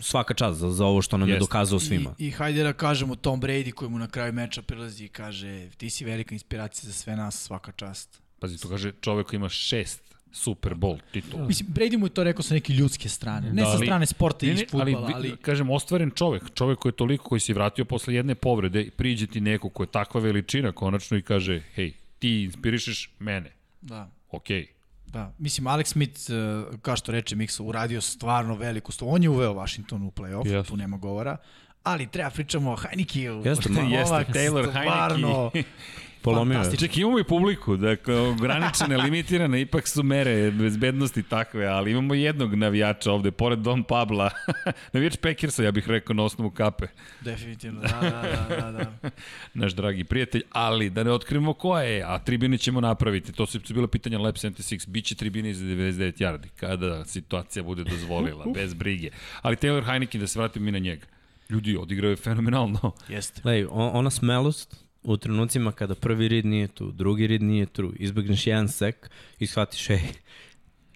svaka 0.00 0.34
čast 0.34 0.58
za, 0.58 0.70
za 0.70 0.84
ovo 0.84 1.02
što 1.02 1.16
nam 1.16 1.28
je 1.28 1.32
Jeste. 1.32 1.40
dokazao 1.40 1.80
svima. 1.80 2.14
I, 2.18 2.26
I 2.26 2.30
hajde 2.30 2.62
da 2.62 2.72
kažemo 2.72 3.16
Tom 3.16 3.40
Brady 3.40 3.72
koji 3.72 3.90
mu 3.90 3.98
na 3.98 4.08
kraju 4.08 4.32
meča 4.32 4.62
prilazi 4.62 5.04
i 5.04 5.08
kaže 5.08 5.68
ti 5.70 5.90
si 5.90 6.04
velika 6.04 6.34
inspiracija 6.34 6.86
za 6.86 6.92
sve 6.92 7.16
nas, 7.16 7.36
svaka 7.36 7.72
čast. 7.72 8.20
Pazi, 8.38 8.58
to 8.58 8.68
kaže 8.68 8.92
čovek 8.92 9.26
koji 9.26 9.38
ima 9.38 9.48
šest 9.48 10.02
Super 10.32 10.74
Bowl 10.74 10.98
titula. 11.12 11.46
Mislim, 11.46 11.68
Brady 11.68 11.98
mu 11.98 12.06
je 12.06 12.10
to 12.10 12.24
rekao 12.24 12.42
sa 12.42 12.54
neke 12.54 12.72
ljudske 12.72 13.08
strane, 13.08 13.52
ne 13.52 13.62
Da, 13.62 13.64
sa 13.64 13.70
ali- 13.70 13.86
strane 13.86 14.06
sporta 14.06 14.46
i 14.46 14.48
Ne, 14.48 14.54
iz 14.54 14.60
ne, 14.60 14.66
futbala, 14.66 15.04
ali, 15.04 15.14
ali, 15.14 15.36
kažem, 15.36 15.70
ostvaren 15.70 16.10
čovek, 16.10 16.42
čovek 16.54 16.78
koji 16.78 16.90
je 16.90 16.96
toliko, 16.96 17.24
koji 17.24 17.40
se 17.40 17.54
vratio 17.54 17.84
posle 17.84 18.14
jedne 18.14 18.34
povrede, 18.34 18.90
priđe 18.90 19.26
ti 19.26 19.40
neko 19.40 19.68
ko 19.68 19.82
je 19.82 19.86
takva 19.88 20.20
veličina 20.20 20.72
konačno 20.72 21.16
i 21.16 21.22
kaže, 21.22 21.62
hej, 21.74 21.92
ti 22.18 22.42
inspirišeš 22.42 23.10
mene, 23.18 23.50
da. 23.80 24.10
Okej. 24.30 24.66
Da, 25.06 25.32
mislim, 25.38 25.66
Alex 25.66 25.84
Smith, 25.84 26.20
uh, 26.30 26.78
kao 26.80 26.96
što 26.96 27.12
reče 27.12 27.36
Miksa, 27.36 27.62
uradio 27.62 28.00
stvarno 28.00 28.54
veliku 28.54 28.92
stvar. 28.92 29.10
On 29.14 29.22
je 29.22 29.28
uveo 29.28 29.52
Washington 29.54 30.02
u 30.02 30.10
play-off, 30.10 30.44
Yes. 30.46 30.66
tu 30.68 30.76
nema 30.76 30.96
govora. 30.96 31.36
Ali 31.82 32.06
treba 32.06 32.30
pričamo 32.30 32.72
o 32.72 32.76
Heinekiju. 32.76 33.42
Jeste, 33.44 33.68
jeste, 33.90 34.14
Taylor 34.32 34.70
stvarno 34.70 35.50
Heineke. 35.52 35.70
Polomio. 36.22 36.62
Ček, 36.78 36.96
imamo 36.96 37.18
i 37.18 37.24
publiku, 37.24 37.76
dakle, 37.76 38.14
ograničene, 38.14 38.96
limitirane, 39.04 39.60
ipak 39.60 39.88
su 39.88 40.02
mere 40.02 40.50
bezbednosti 40.50 41.22
takve, 41.22 41.66
ali 41.66 41.90
imamo 41.90 42.14
jednog 42.14 42.54
navijača 42.54 43.12
ovde, 43.12 43.30
pored 43.30 43.58
Don 43.58 43.82
Pabla, 43.82 44.30
navijač 44.92 45.16
Packersa, 45.16 45.62
ja 45.62 45.70
bih 45.70 45.88
rekao, 45.88 46.14
na 46.14 46.22
osnovu 46.22 46.50
kape, 46.50 46.86
Definitivno, 47.20 47.80
da, 47.80 47.88
da, 47.88 48.46
da, 48.48 48.70
da. 48.70 48.84
da. 49.02 49.10
naš 49.60 49.72
dragi 49.72 50.04
prijatelj, 50.04 50.42
ali 50.52 50.90
da 50.90 51.04
ne 51.04 51.12
otkrivamo 51.12 51.52
ko 51.52 51.78
je, 51.78 52.02
a 52.06 52.18
tribine 52.18 52.58
ćemo 52.58 52.80
napraviti, 52.80 53.32
to 53.32 53.46
su 53.46 53.60
bilo 53.68 53.86
pitanja 53.86 54.18
Lab 54.18 54.34
76, 54.34 54.88
bit 54.88 55.04
će 55.04 55.14
tribine 55.14 55.54
za 55.54 55.64
99 55.64 56.12
yardi, 56.12 56.48
kada 56.56 57.04
situacija 57.04 57.62
bude 57.62 57.84
dozvolila, 57.84 58.44
bez 58.54 58.74
brige. 58.74 59.10
Ali 59.42 59.56
Taylor 59.56 59.84
Heineken, 59.84 60.20
da 60.20 60.26
se 60.26 60.38
vratim 60.38 60.64
mi 60.64 60.72
na 60.72 60.78
njega, 60.78 61.06
ljudi, 61.48 61.76
odigrao 61.76 62.10
je 62.10 62.16
fenomenalno. 62.16 62.92
Jeste. 63.08 63.40
Lej, 63.44 63.66
on, 63.70 63.90
ona 63.94 64.10
smelost 64.10 64.87
u 65.02 65.16
trenucima 65.16 65.72
kada 65.72 65.94
prvi 65.94 66.28
rid 66.28 66.46
nije 66.46 66.68
tu, 66.68 66.90
drugi 66.92 67.26
rid 67.26 67.42
nije 67.42 67.66
tu, 67.66 67.92
izbegneš 67.96 68.46
jedan 68.46 68.68
sek 68.68 69.10
i 69.38 69.46
shvatiš, 69.46 69.90
ej, 69.90 70.00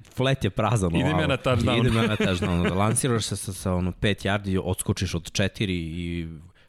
flet 0.06 0.44
je 0.44 0.50
prazan. 0.50 0.96
Idem 0.96 1.18
ja 1.18 1.26
na 1.26 1.36
touchdown. 1.36 1.78
Idem 1.78 1.96
ja 1.96 2.02
na 2.02 2.16
touchdown. 2.16 2.74
Lansiraš 2.74 3.24
se 3.24 3.36
sa, 3.36 3.52
sa 3.52 3.74
ono 3.74 3.92
5 3.92 4.26
yardi, 4.26 4.60
odskočiš 4.64 5.14
od 5.14 5.32
4 5.32 5.66
i 5.68 6.28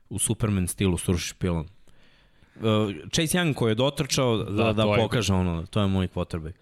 u 0.09 0.19
Superman 0.19 0.67
stilu 0.67 0.97
srušiš 0.97 1.33
pilon. 1.33 1.65
Uh, 2.55 2.61
Chase 3.11 3.37
Young 3.37 3.53
koji 3.53 3.71
je 3.71 3.75
dotrčao 3.75 4.37
da, 4.37 4.43
da, 4.63 4.73
Da, 4.73 4.83
je- 4.83 4.97
pokaže 4.97 5.33
ono, 5.33 5.65
to 5.65 5.81
je 5.81 5.87
moj 5.87 6.07
quarterback. 6.07 6.53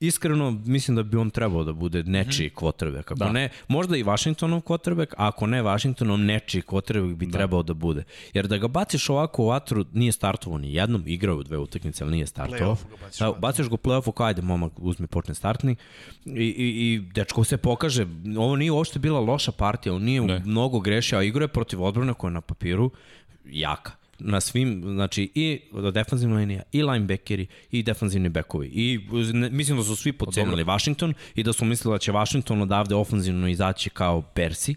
Iskreno, 0.00 0.50
mislim 0.50 0.96
da 0.96 1.02
bi 1.02 1.16
on 1.16 1.30
trebao 1.30 1.64
da 1.64 1.72
bude 1.72 2.02
nečiji 2.02 2.50
quarterback. 2.50 2.98
Ako 2.98 3.14
Da. 3.14 3.32
ne, 3.32 3.48
možda 3.68 3.96
i 3.96 4.04
Washingtonov 4.04 4.60
quarterback, 4.60 5.14
a 5.16 5.28
ako 5.28 5.46
ne 5.46 5.62
Washingtonov, 5.62 6.18
nečiji 6.18 6.62
quarterback 6.62 7.14
bi 7.14 7.26
da. 7.26 7.32
trebao 7.32 7.62
da 7.62 7.74
bude. 7.74 8.04
Jer 8.34 8.46
da 8.46 8.58
ga 8.58 8.68
baciš 8.68 9.10
ovako 9.10 9.42
u 9.42 9.46
vatru, 9.46 9.84
nije 9.92 10.12
startovao 10.12 10.58
ni 10.58 10.74
jednom, 10.74 11.02
igrao 11.06 11.32
je 11.32 11.38
u 11.38 11.42
dve 11.42 11.58
utakmice, 11.58 12.04
ali 12.04 12.12
nije 12.12 12.26
startovao. 12.26 12.76
Baciš 13.00 13.18
Da, 13.18 13.32
baciš 13.32 13.66
u 13.66 13.70
play-offu, 13.70 14.12
kao 14.12 14.26
ajde, 14.26 14.42
momak, 14.42 14.72
uzmi, 14.76 15.06
počne 15.06 15.34
startni. 15.34 15.76
I, 16.24 16.30
i, 16.30 16.94
i 16.94 17.00
dečko 17.14 17.44
se 17.44 17.56
pokaže, 17.56 18.06
ovo 18.38 18.56
nije 18.56 18.70
uopšte 18.72 18.98
bila 18.98 19.20
loša 19.20 19.52
partija, 19.52 19.94
on 19.94 20.02
nije 20.02 20.20
ne. 20.20 20.42
mnogo 20.44 20.80
grešio, 20.80 21.18
a 21.18 21.22
igra 21.22 21.44
je 21.44 21.48
protiv 21.48 21.82
odbrane 21.82 22.14
koja 22.14 22.28
je 22.28 22.34
na 22.34 22.40
papiru 22.40 22.90
jaka 23.44 23.92
na 24.18 24.40
svim, 24.40 24.82
znači 24.84 25.30
i 25.34 25.60
defanzivna 25.92 26.36
linija, 26.36 26.62
i 26.72 26.82
linebackeri, 26.82 27.46
i 27.70 27.82
defanzivni 27.82 28.28
bekovi. 28.28 28.66
I 28.66 29.00
ne, 29.32 29.50
mislim 29.50 29.78
da 29.78 29.84
su 29.84 29.96
svi 29.96 30.12
pocenili 30.12 30.64
Washington 30.64 31.14
i 31.34 31.42
da 31.42 31.52
su 31.52 31.64
mislili 31.64 31.94
da 31.94 31.98
će 31.98 32.12
Washington 32.12 32.62
odavde 32.62 32.94
ofanzivno 32.94 33.48
izaći 33.48 33.90
kao 33.90 34.22
Bersi, 34.34 34.74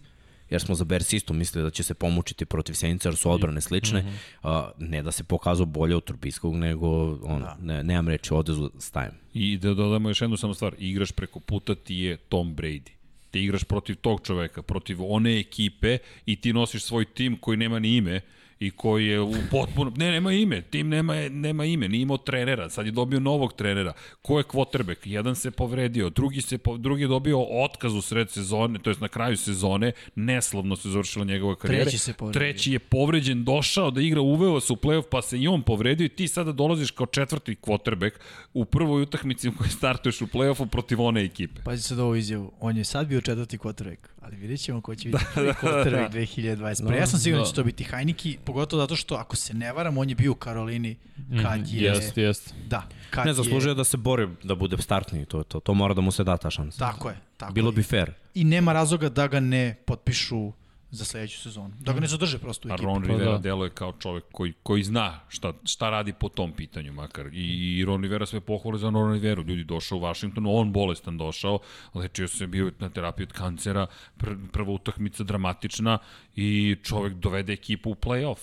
jer 0.49 0.61
smo 0.61 0.75
za 0.75 0.83
Bersi 0.83 1.15
isto 1.15 1.33
mislili 1.33 1.63
da 1.63 1.69
će 1.69 1.83
se 1.83 1.93
pomučiti 1.93 2.45
protiv 2.45 2.73
Senica, 2.73 3.09
jer 3.09 3.15
su 3.15 3.31
odbrane 3.31 3.61
slične. 3.61 4.01
Mm 4.01 4.05
-hmm. 4.05 4.59
uh, 4.59 4.71
ne 4.77 5.03
da 5.03 5.11
se 5.11 5.23
pokazao 5.23 5.65
bolje 5.65 5.95
od 5.95 6.03
Trubiskovog, 6.03 6.57
nego 6.57 6.87
on, 7.23 7.41
da. 7.41 7.57
ne, 7.61 7.83
nemam 7.83 8.07
reći, 8.07 8.33
odezu 8.33 8.71
stajem. 8.79 9.11
I 9.33 9.57
da 9.57 9.73
dodamo 9.73 10.09
još 10.09 10.21
jednu 10.21 10.37
samo 10.37 10.53
stvar, 10.53 10.75
igraš 10.77 11.11
preko 11.11 11.39
puta 11.39 11.75
ti 11.75 11.95
je 11.95 12.17
Tom 12.17 12.55
Brady. 12.55 12.89
Ti 13.31 13.43
igraš 13.43 13.63
protiv 13.63 13.95
tog 13.95 14.21
čoveka, 14.23 14.61
protiv 14.61 14.97
one 15.01 15.39
ekipe 15.39 15.97
i 16.25 16.35
ti 16.35 16.53
nosiš 16.53 16.83
svoj 16.83 17.05
tim 17.05 17.37
koji 17.37 17.57
nema 17.57 17.79
ni 17.79 17.95
ime 17.95 18.21
i 18.59 18.71
koji 18.71 19.07
je 19.07 19.21
u 19.21 19.33
potpuno... 19.51 19.91
Ne, 19.97 20.11
nema 20.11 20.33
ime. 20.33 20.61
Tim 20.61 20.89
nema, 20.89 21.15
nema 21.29 21.65
ime. 21.65 21.87
Nije 21.87 22.01
imao 22.01 22.17
trenera. 22.17 22.69
Sad 22.69 22.85
je 22.85 22.91
dobio 22.91 23.19
novog 23.19 23.53
trenera. 23.53 23.93
Ko 24.21 24.37
je 24.37 24.43
quarterback? 24.43 24.97
Jedan 25.03 25.35
se 25.35 25.51
povredio, 25.51 26.09
drugi, 26.09 26.41
se, 26.41 26.57
po, 26.57 26.77
drugi 26.77 27.01
je 27.01 27.07
dobio 27.07 27.41
otkaz 27.41 27.93
u 27.93 28.01
sred 28.01 28.31
sezone, 28.31 28.79
to 28.79 28.89
jest 28.89 29.01
na 29.01 29.07
kraju 29.07 29.37
sezone. 29.37 29.91
Neslavno 30.15 30.75
se 30.75 30.89
završila 30.89 31.25
njegova 31.25 31.55
karijera. 31.55 31.83
Treći 31.83 31.97
se 31.97 32.13
povredio. 32.13 32.39
Treći 32.39 32.71
je 32.71 32.79
povređen, 32.79 33.43
došao 33.43 33.91
da 33.91 34.01
igra, 34.01 34.21
uveo 34.21 34.59
se 34.59 34.73
u 34.73 34.75
play-off, 34.75 35.03
pa 35.11 35.21
se 35.21 35.39
i 35.39 35.47
on 35.47 35.61
povredio 35.61 36.05
i 36.05 36.09
ti 36.09 36.27
sada 36.27 36.51
dolaziš 36.51 36.91
kao 36.91 37.05
četvrti 37.05 37.55
quarterback 37.61 38.11
u 38.53 38.65
prvoj 38.65 39.01
utakmici 39.01 39.49
u 39.49 39.53
kojoj 39.57 39.69
startuješ 39.69 40.21
u 40.21 40.27
play-offu 40.27 40.67
protiv 40.67 41.01
one 41.01 41.23
ekipe. 41.23 41.61
Pazi 41.65 41.83
sad 41.83 41.99
ovu 41.99 42.15
izjavu. 42.15 42.51
On 42.59 42.77
je 42.77 42.83
sad 42.83 43.07
bio 43.07 43.21
četvrti 43.21 43.57
quarterback, 43.57 43.97
ali 44.29 44.37
vidjet 44.37 44.59
ćemo 44.59 44.81
ko 44.81 44.95
će 44.95 45.09
biti 45.09 45.23
Da, 45.25 45.31
prvi 45.35 45.49
quarterback 45.53 46.11
2021. 46.11 46.93
Ja 46.93 47.07
sam 47.07 47.19
siguran 47.19 47.43
da 47.43 47.49
će 47.49 47.55
to 47.55 47.63
biti 47.63 47.83
Heineke, 47.83 48.35
pogotovo 48.45 48.83
zato 48.83 48.95
što, 48.95 49.15
ako 49.15 49.35
se 49.35 49.53
ne 49.53 49.73
varam, 49.73 49.97
on 49.97 50.09
je 50.09 50.15
bio 50.15 50.31
u 50.31 50.35
Karolini 50.35 50.95
kad 51.43 51.67
je... 51.67 51.83
Jest, 51.83 52.17
jest. 52.17 52.53
Da, 52.67 52.87
kad 53.09 53.25
Ne, 53.25 53.29
je... 53.31 53.33
zaslužuje 53.33 53.75
da 53.75 53.83
se 53.83 53.97
bori 53.97 54.27
da 54.43 54.55
bude 54.55 54.77
startni, 54.77 55.25
to, 55.25 55.43
to, 55.43 55.59
to 55.59 55.73
mora 55.73 55.93
da 55.93 56.01
mu 56.01 56.11
se 56.11 56.23
da 56.23 56.37
ta 56.37 56.49
šansa. 56.49 56.79
Tako 56.79 57.09
je. 57.09 57.15
Tako 57.37 57.53
Bilo 57.53 57.69
je. 57.69 57.73
bi 57.73 57.83
fair. 57.83 58.11
I 58.33 58.43
nema 58.43 58.73
razloga 58.73 59.09
da 59.09 59.27
ga 59.27 59.39
ne 59.39 59.75
potpišu 59.85 60.51
za 60.91 61.05
sledeću 61.05 61.39
sezonu. 61.39 61.73
Da 61.79 61.93
ga 61.93 61.99
ne 61.99 62.07
zadrže 62.07 62.37
prosto 62.37 62.67
u 62.67 62.71
A 62.71 62.73
ekipi. 62.73 62.85
Ron 62.85 63.01
Pa 63.01 63.07
Rivera 63.07 63.31
da. 63.31 63.37
deluje 63.37 63.69
kao 63.69 63.93
čovek 63.99 64.23
koji, 64.31 64.53
koji 64.63 64.83
zna 64.83 65.19
šta, 65.27 65.53
šta 65.63 65.89
radi 65.89 66.13
po 66.13 66.29
tom 66.29 66.51
pitanju 66.51 66.93
makar. 66.93 67.27
I, 67.33 67.77
i 67.79 67.85
Ron 67.85 68.01
Rivera 68.01 68.25
sve 68.25 68.41
pohvale 68.41 68.77
za 68.77 68.89
Ron 68.89 69.13
Riveru. 69.13 69.43
Ljudi 69.43 69.63
došao 69.63 69.97
u 69.97 70.01
Washington, 70.01 70.45
on 70.47 70.73
bolestan 70.73 71.17
došao, 71.17 71.59
lečio 71.93 72.27
se 72.27 72.47
bio 72.47 72.71
na 72.79 72.89
terapiji 72.89 73.23
od 73.23 73.33
kancera, 73.33 73.87
pr, 74.17 74.29
prva 74.51 74.71
utakmica 74.71 75.23
dramatična 75.23 75.97
i 76.35 76.75
čovek 76.83 77.13
dovede 77.13 77.53
ekipu 77.53 77.91
u 77.91 77.95
play-off. 77.95 78.37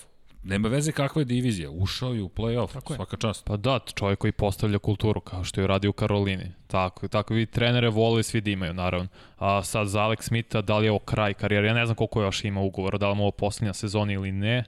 Nema 0.47 0.67
veze 0.67 0.91
kakva 0.91 1.21
je 1.21 1.25
divizija, 1.25 1.69
ušao 1.69 2.13
je 2.13 2.21
u 2.21 2.29
play-off, 2.29 2.95
svaka 2.95 3.17
čast. 3.17 3.45
Pa 3.45 3.57
da, 3.57 3.79
čovjek 3.95 4.19
koji 4.19 4.31
postavlja 4.31 4.79
kulturu, 4.79 5.21
kao 5.21 5.43
što 5.43 5.61
je 5.61 5.67
radio 5.67 5.89
u 5.89 5.93
Karolini. 5.93 6.51
Tako, 6.67 7.07
tako 7.07 7.33
vi 7.33 7.45
trenere 7.45 7.89
vole 7.89 8.23
svi 8.23 8.41
da 8.41 8.49
imaju, 8.49 8.73
naravno. 8.73 9.07
A 9.37 9.63
sad 9.63 9.87
za 9.87 9.99
Alex 9.99 10.21
Smitha, 10.21 10.61
da 10.61 10.77
li 10.77 10.85
je 10.85 10.91
ovo 10.91 10.99
kraj 10.99 11.33
karijere? 11.33 11.67
Ja 11.67 11.73
ne 11.73 11.85
znam 11.85 11.95
koliko 11.95 12.21
još 12.21 12.43
ima 12.43 12.61
ugovora, 12.61 12.97
da 12.97 13.09
li 13.09 13.15
mu 13.15 13.23
ovo 13.23 13.31
posljednja 13.31 13.73
sezona 13.73 14.13
ili 14.13 14.31
ne. 14.31 14.63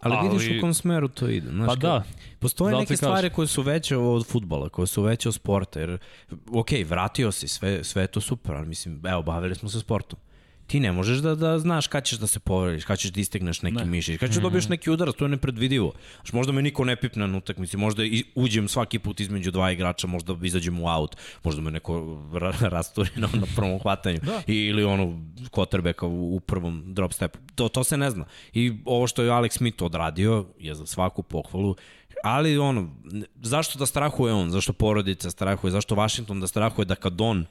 Ali, 0.00 0.16
Ali- 0.16 0.28
vidiš 0.28 0.58
u 0.58 0.60
kom 0.60 0.74
smeru 0.74 1.08
to 1.08 1.28
ide. 1.28 1.50
Znaš, 1.50 1.66
Pa 1.66 1.74
da, 1.74 2.02
Postoje 2.38 2.72
Da 2.72 2.80
neke 2.80 2.96
stvari 2.96 3.30
koje 3.30 3.48
su 3.48 3.62
veće 3.62 3.96
od 3.96 4.26
futbala, 4.26 4.68
koje 4.68 4.86
su 4.86 5.02
veće 5.02 5.28
od 5.28 5.34
sporta, 5.34 5.80
jer, 5.80 5.98
ok, 6.52 6.68
vratio 6.86 7.32
si, 7.32 7.48
sve, 7.48 7.84
sve 7.84 8.02
je 8.02 8.06
to 8.06 8.20
super, 8.20 8.54
ali 8.54 8.66
mislim, 8.66 9.02
evo, 9.06 9.22
bavili 9.22 9.54
smo 9.54 9.68
se 9.68 9.80
sportom. 9.80 10.18
Ti 10.66 10.80
ne 10.80 10.92
možeš 10.92 11.18
da, 11.18 11.34
da 11.34 11.58
znaš 11.58 11.86
kada 11.86 12.04
ćeš 12.04 12.18
da 12.18 12.26
se 12.26 12.40
povrediš, 12.40 12.84
kada 12.84 12.96
ćeš 12.96 13.10
da 13.10 13.20
istegneš 13.20 13.62
neki 13.62 13.76
ne. 13.76 13.84
mišić, 13.84 14.18
kada 14.20 14.32
ćeš 14.32 14.36
da 14.36 14.42
dobiješ 14.42 14.68
neki 14.68 14.90
udarac, 14.90 15.16
to 15.16 15.24
je 15.24 15.28
nepredvidivo. 15.28 15.92
Znaš, 16.14 16.32
možda 16.32 16.52
me 16.52 16.62
niko 16.62 16.84
ne 16.84 16.96
pipne 16.96 17.28
na 17.28 17.38
utakmici, 17.38 17.76
možda 17.76 18.04
i, 18.04 18.24
uđem 18.34 18.68
svaki 18.68 18.98
put 18.98 19.20
između 19.20 19.50
dva 19.50 19.72
igrača, 19.72 20.06
možda 20.06 20.36
izađem 20.42 20.80
u 20.80 20.88
aut, 20.88 21.16
možda 21.44 21.62
me 21.62 21.70
neko 21.70 22.22
ra 22.32 22.52
rasturi 22.60 23.10
na, 23.16 23.28
na 23.34 23.46
prvom 23.56 23.78
hvatanju, 23.78 24.18
da. 24.22 24.42
I, 24.46 24.56
ili 24.56 24.84
ono 24.84 25.04
quarterbacka 25.50 26.06
u, 26.06 26.36
u 26.36 26.40
prvom 26.40 26.94
drop 26.94 27.12
stepu. 27.12 27.38
To, 27.54 27.68
to 27.68 27.84
se 27.84 27.96
ne 27.96 28.10
zna. 28.10 28.24
I 28.52 28.72
ovo 28.84 29.06
što 29.06 29.22
je 29.22 29.30
Alex 29.30 29.56
Smith 29.56 29.82
odradio 29.82 30.46
je 30.58 30.74
za 30.74 30.86
svaku 30.86 31.22
pohvalu, 31.22 31.76
ali 32.22 32.58
ono, 32.58 32.90
zašto 33.42 33.78
da 33.78 33.86
strahuje 33.86 34.32
on, 34.32 34.50
zašto 34.50 34.72
porodica 34.72 35.30
strahuje, 35.30 35.70
zašto 35.70 35.94
Washington 35.94 36.40
da 36.40 36.46
strahuje 36.46 36.84
da 36.84 36.94
kad 36.94 37.20
on 37.20 37.46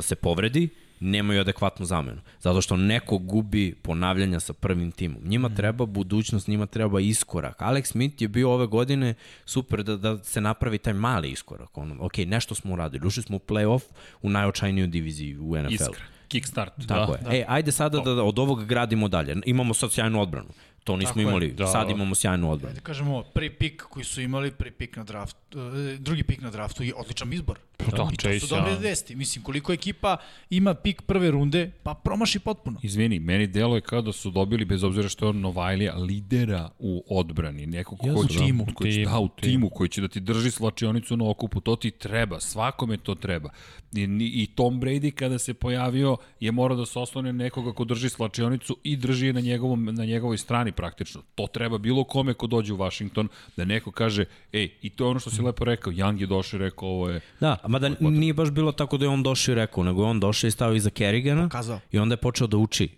se 0.00 0.14
povredi, 0.14 0.68
nemaju 1.00 1.40
adekvatnu 1.40 1.86
zamenu. 1.86 2.20
Zato 2.40 2.60
što 2.60 2.76
neko 2.76 3.18
gubi 3.18 3.74
ponavljanja 3.82 4.40
sa 4.40 4.52
prvim 4.52 4.92
timom. 4.92 5.22
Njima 5.24 5.48
treba 5.48 5.86
budućnost, 5.86 6.48
njima 6.48 6.66
treba 6.66 7.00
iskorak. 7.00 7.60
Alex 7.60 7.84
Smith 7.84 8.22
je 8.22 8.28
bio 8.28 8.52
ove 8.52 8.66
godine 8.66 9.14
super 9.44 9.82
da, 9.82 9.96
da 9.96 10.24
se 10.24 10.40
napravi 10.40 10.78
taj 10.78 10.92
mali 10.92 11.30
iskorak. 11.30 11.78
Ono, 11.78 11.96
ok, 12.00 12.16
nešto 12.16 12.54
smo 12.54 12.72
uradili. 12.72 13.06
Ušli 13.06 13.22
smo 13.22 13.36
u 13.36 13.40
play-off 13.40 13.82
u 14.22 14.30
najočajniju 14.30 14.86
diviziji 14.86 15.38
u 15.38 15.56
NFL. 15.56 15.72
Iskra, 15.72 16.04
kickstart. 16.28 16.72
Tako 16.88 17.12
Da, 17.12 17.18
je. 17.18 17.24
Da. 17.24 17.36
E, 17.36 17.44
ajde 17.48 17.72
sada 17.72 18.00
da, 18.00 18.14
da 18.14 18.22
od 18.22 18.38
ovog 18.38 18.64
gradimo 18.64 19.08
dalje. 19.08 19.36
Imamo 19.46 19.74
sad 19.74 19.92
sjajnu 19.92 20.20
odbranu. 20.20 20.48
To 20.88 20.96
nismo 20.96 21.12
Tako 21.12 21.20
imali. 21.20 21.52
Da. 21.52 21.66
Sad 21.66 21.90
imamo 21.90 22.14
sjajnu 22.14 22.50
odbranu. 22.50 22.74
Da 22.74 22.80
kažemo, 22.80 23.22
prvi 23.22 23.50
pik 23.50 23.82
koji 23.82 24.04
su 24.04 24.20
imali, 24.20 24.50
prvi 24.50 24.70
pik 24.70 24.96
na 24.96 25.04
draftu, 25.04 25.58
uh, 25.58 25.64
drugi 25.98 26.22
pik 26.22 26.40
na 26.40 26.50
draftu 26.50 26.82
je 26.82 26.94
odličan 26.94 27.32
izbor. 27.32 27.58
Pa 27.76 27.96
da, 27.96 28.08
I 28.12 28.16
to 28.16 28.46
su 28.46 28.54
dobre 28.54 28.72
ja. 28.72 28.78
vesti. 28.78 29.16
Mislim, 29.16 29.44
koliko 29.44 29.72
ekipa 29.72 30.16
ima 30.50 30.74
pik 30.74 31.02
prve 31.02 31.30
runde, 31.30 31.70
pa 31.82 31.94
promaši 31.94 32.38
potpuno. 32.38 32.80
Izvini, 32.82 33.18
meni 33.18 33.46
delo 33.46 33.74
je 33.74 33.80
kao 33.80 34.02
da 34.02 34.12
su 34.12 34.30
dobili, 34.30 34.64
bez 34.64 34.84
obzira 34.84 35.08
što 35.08 35.24
je 35.24 35.28
on 35.28 35.40
Novajlija, 35.40 35.96
lidera 35.96 36.70
u 36.78 37.04
odbrani. 37.08 37.66
Nekog 37.66 37.98
ja, 38.04 38.14
ko 38.14 38.26
će, 38.26 38.38
timu, 38.38 38.66
koji 38.74 38.92
će, 38.92 39.04
da, 39.04 39.18
u 39.18 39.28
timu, 39.28 39.70
koji 39.70 39.88
će 39.88 40.00
da 40.00 40.08
ti 40.08 40.20
drži 40.20 40.50
slačionicu 40.50 41.16
na 41.16 41.30
okupu. 41.30 41.60
To 41.60 41.76
ti 41.76 41.90
treba, 41.90 42.40
svakome 42.40 42.96
to 42.96 43.14
treba. 43.14 43.50
I, 43.92 44.02
I 44.42 44.46
Tom 44.54 44.80
Brady 44.80 45.10
kada 45.10 45.38
se 45.38 45.54
pojavio 45.54 46.16
je 46.40 46.52
morao 46.52 46.76
da 46.76 46.86
se 46.86 46.98
oslone 46.98 47.32
nekoga 47.32 47.72
ko 47.72 47.84
drži 47.84 48.08
slačionicu 48.08 48.76
i 48.82 48.96
drži 48.96 49.26
je 49.26 49.32
na, 49.32 49.40
njegovom, 49.40 49.84
na 49.84 50.04
njegovoj 50.04 50.38
strani 50.38 50.72
praktično. 50.78 51.22
To 51.34 51.46
treba 51.46 51.78
bilo 51.78 52.04
kome 52.04 52.34
ko 52.34 52.46
dođe 52.46 52.72
u 52.72 52.76
Washington 52.76 53.28
da 53.56 53.64
neko 53.64 53.90
kaže, 53.90 54.24
ej, 54.52 54.70
i 54.82 54.90
to 54.90 55.04
je 55.04 55.08
ono 55.10 55.20
što 55.20 55.30
si 55.30 55.42
lepo 55.42 55.64
rekao, 55.64 55.92
Young 55.92 56.20
je 56.20 56.26
došao 56.26 56.58
i 56.58 56.60
rekao 56.60 56.88
ovo 56.88 57.08
je... 57.10 57.20
Da, 57.40 57.56
mada 57.68 57.90
nije 58.00 58.34
baš 58.34 58.50
bilo 58.50 58.72
tako 58.72 58.96
da 58.96 59.04
je 59.04 59.08
on 59.08 59.22
došao 59.22 59.52
i 59.52 59.54
rekao, 59.56 59.84
nego 59.84 60.02
je 60.02 60.10
on 60.10 60.20
došao 60.20 60.48
i 60.48 60.50
stavio 60.50 60.76
iza 60.76 60.90
Kerrigana 60.90 61.42
Pokazao. 61.42 61.80
i 61.92 61.98
onda 61.98 62.12
je 62.12 62.16
počeo 62.16 62.46
da 62.46 62.56
uči 62.56 62.88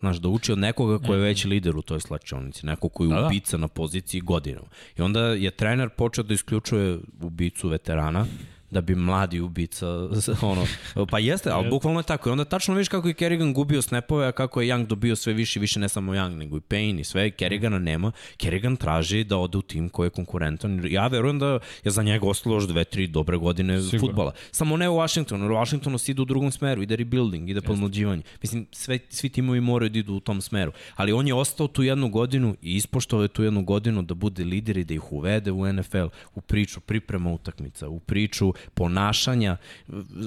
Znaš, 0.00 0.16
da 0.16 0.28
uči 0.28 0.52
od 0.52 0.58
nekoga 0.58 0.98
ko 1.06 1.14
je 1.14 1.20
već 1.20 1.44
lider 1.44 1.76
u 1.76 1.82
toj 1.82 2.00
slačionici, 2.00 2.66
neko 2.66 2.88
koji 2.88 3.08
je 3.08 3.14
da, 3.14 3.20
da. 3.20 3.26
ubica 3.26 3.56
da. 3.56 3.60
na 3.60 3.68
poziciji 3.68 4.20
godinama. 4.20 4.66
I 4.98 5.02
onda 5.02 5.20
je 5.20 5.50
trener 5.50 5.88
počeo 5.88 6.24
da 6.24 6.34
isključuje 6.34 6.98
ubicu 7.20 7.68
veterana, 7.68 8.26
da 8.70 8.80
bi 8.80 8.94
mladi 8.94 9.40
ubica, 9.40 9.86
ono, 10.42 10.66
pa 11.10 11.18
jeste, 11.18 11.50
ali 11.50 11.70
bukvalno 11.70 12.00
je 12.00 12.04
tako. 12.04 12.28
I 12.28 12.32
onda 12.32 12.44
tačno 12.44 12.74
vidiš 12.74 12.88
kako 12.88 13.08
je 13.08 13.14
Kerrigan 13.14 13.54
gubio 13.54 13.82
snapove, 13.82 14.26
a 14.26 14.32
kako 14.32 14.60
je 14.60 14.74
Young 14.74 14.86
dobio 14.86 15.16
sve 15.16 15.32
više, 15.32 15.60
više 15.60 15.80
ne 15.80 15.88
samo 15.88 16.12
Young, 16.12 16.36
nego 16.36 16.56
i 16.56 16.60
Payne 16.60 17.00
i 17.00 17.04
sve. 17.04 17.30
Kerrigana 17.30 17.78
nema. 17.78 18.12
Kerrigan 18.36 18.76
traži 18.76 19.24
da 19.24 19.36
ode 19.36 19.58
u 19.58 19.62
tim 19.62 19.88
koji 19.88 20.06
je 20.06 20.10
konkurentan. 20.10 20.80
Ja 20.90 21.06
verujem 21.06 21.38
da 21.38 21.58
je 21.84 21.90
za 21.90 22.02
njega 22.02 22.26
ostalo 22.26 22.56
još 22.56 22.66
dve, 22.66 22.84
tri 22.84 23.06
dobre 23.06 23.36
godine 23.36 23.82
Sigur. 23.82 24.00
futbala. 24.00 24.32
Samo 24.50 24.76
ne 24.76 24.88
u 24.88 24.96
Washingtonu, 24.96 25.46
u 25.46 25.48
Washingtonu 25.48 25.98
se 25.98 26.12
ide 26.12 26.22
u 26.22 26.24
drugom 26.24 26.52
smeru, 26.52 26.82
ide 26.82 26.96
rebuilding, 26.96 27.50
ide 27.50 27.60
podmlađivanje. 27.60 28.22
Mislim, 28.42 28.66
sve, 28.72 28.98
svi 29.08 29.28
timovi 29.28 29.60
moraju 29.60 29.90
da 29.90 29.98
idu 29.98 30.14
u 30.14 30.20
tom 30.20 30.40
smeru. 30.40 30.72
Ali 30.96 31.12
on 31.12 31.26
je 31.26 31.34
ostao 31.34 31.68
tu 31.68 31.82
jednu 31.82 32.08
godinu 32.08 32.56
i 32.62 32.76
ispoštao 32.76 33.22
je 33.22 33.28
tu 33.28 33.42
jednu 33.44 33.62
godinu 33.62 34.02
da 34.02 34.14
bude 34.14 34.44
lider 34.44 34.76
i 34.76 34.84
da 34.84 34.94
ih 34.94 35.12
uvede 35.12 35.52
u 35.52 35.72
NFL, 35.72 36.06
u 36.34 36.40
priču 36.40 36.80
priprema 36.80 37.32
utakmica, 37.32 37.88
u 37.88 38.00
priču 38.00 38.52
ponašanja. 38.74 39.56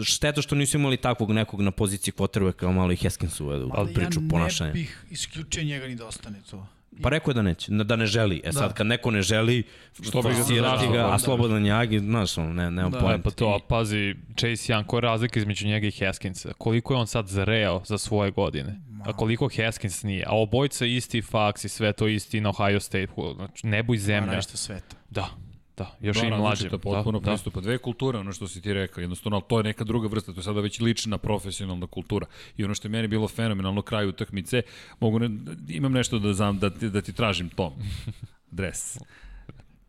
Šteta 0.04 0.42
što 0.42 0.56
nisu 0.56 0.78
imali 0.78 0.98
takvog 0.98 1.32
nekog 1.32 1.62
na 1.62 1.72
poziciji 1.72 2.14
quarterbacka 2.18 2.52
kao 2.52 2.72
malo 2.72 2.92
i 2.92 2.96
Heskinsu 2.96 3.48
u 3.48 3.72
ali 3.74 3.94
priču 3.94 4.20
ja 4.20 4.28
ponašanja. 4.30 4.70
ja 4.70 4.74
ne 4.74 4.80
bih 4.80 5.06
isključio 5.10 5.64
njega 5.64 5.88
ni 5.88 5.96
da 5.96 6.06
ostane 6.06 6.40
to. 6.50 6.68
Pa 7.02 7.10
rekao 7.10 7.32
je 7.32 7.36
da 7.36 7.42
neće, 7.42 7.72
da 7.72 7.96
ne 7.96 8.06
želi. 8.06 8.42
E 8.44 8.52
sad, 8.52 8.70
da. 8.70 8.74
kad 8.74 8.88
neko 8.88 9.12
ne 9.12 9.22
želi, 9.22 9.64
što 10.02 10.22
bi 10.22 10.30
ga, 10.30 10.88
ga 10.94 11.14
a 11.14 11.20
slobodan 11.20 11.66
jagi, 11.66 12.00
znaš, 12.00 12.38
on, 12.38 12.56
ne, 12.56 12.72
nema 12.72 12.90
da. 12.90 13.00
point. 13.00 13.24
Pa 13.24 13.30
to, 13.30 13.48
a 13.48 13.60
pazi, 13.68 14.16
Chase 14.38 14.74
Young, 14.74 14.86
koja 14.86 14.98
je 14.98 15.02
razlika 15.02 15.40
između 15.40 15.68
njega 15.68 15.88
i 15.88 15.92
Haskinsa? 15.92 16.54
Koliko 16.58 16.94
je 16.94 16.98
on 16.98 17.08
sad 17.08 17.28
zreo 17.28 17.82
za 17.86 17.98
svoje 17.98 18.32
godine? 18.32 18.82
A 19.06 19.14
koliko 19.14 19.50
Haskins 19.58 20.04
nije? 20.04 20.26
A 20.28 20.36
obojca 20.36 20.86
isti 20.86 21.22
faks 21.22 21.64
i 21.64 21.70
sve 21.70 21.94
to 21.94 22.08
isti 22.08 22.42
na 22.42 22.50
Ohio 22.50 22.80
State. 22.80 23.08
Znači, 23.36 23.68
nebo 23.68 23.94
i 23.94 23.98
zemlja. 23.98 24.30
Ma 24.30 24.36
nešto 24.36 24.58
sveta. 24.58 24.96
Da, 25.10 25.30
Da, 25.78 25.98
još 26.02 26.22
da, 26.22 26.28
i 26.28 26.30
mlađe. 26.30 26.70
Da, 26.70 26.78
potpuno 26.78 27.20
da, 27.20 27.32
pristupa. 27.32 27.60
Da. 27.60 27.64
Dve 27.64 27.78
kulture, 27.78 28.18
ono 28.18 28.34
što 28.34 28.48
si 28.48 28.62
ti 28.62 28.74
rekao, 28.74 29.02
jednostavno, 29.02 29.42
to 29.42 29.60
je 29.60 29.64
neka 29.64 29.84
druga 29.84 30.08
vrsta, 30.08 30.34
to 30.34 30.40
je 30.40 30.44
sada 30.44 30.62
već 30.62 30.80
lična 30.80 31.18
profesionalna 31.18 31.88
kultura. 31.88 32.26
I 32.58 32.64
ono 32.64 32.76
što 32.76 32.88
je 32.88 32.90
meni 32.90 33.08
bilo 33.08 33.28
fenomenalno 33.28 33.82
kraju 33.82 34.10
utakmice, 34.10 34.62
mogu 35.00 35.20
ne, 35.20 35.30
imam 35.68 35.92
nešto 35.92 36.20
da, 36.20 36.34
znam, 36.34 36.60
da, 36.60 36.70
ti, 36.70 36.90
da 36.90 37.02
ti 37.02 37.14
tražim 37.14 37.50
Tom. 37.50 37.74
Dres. 38.52 38.98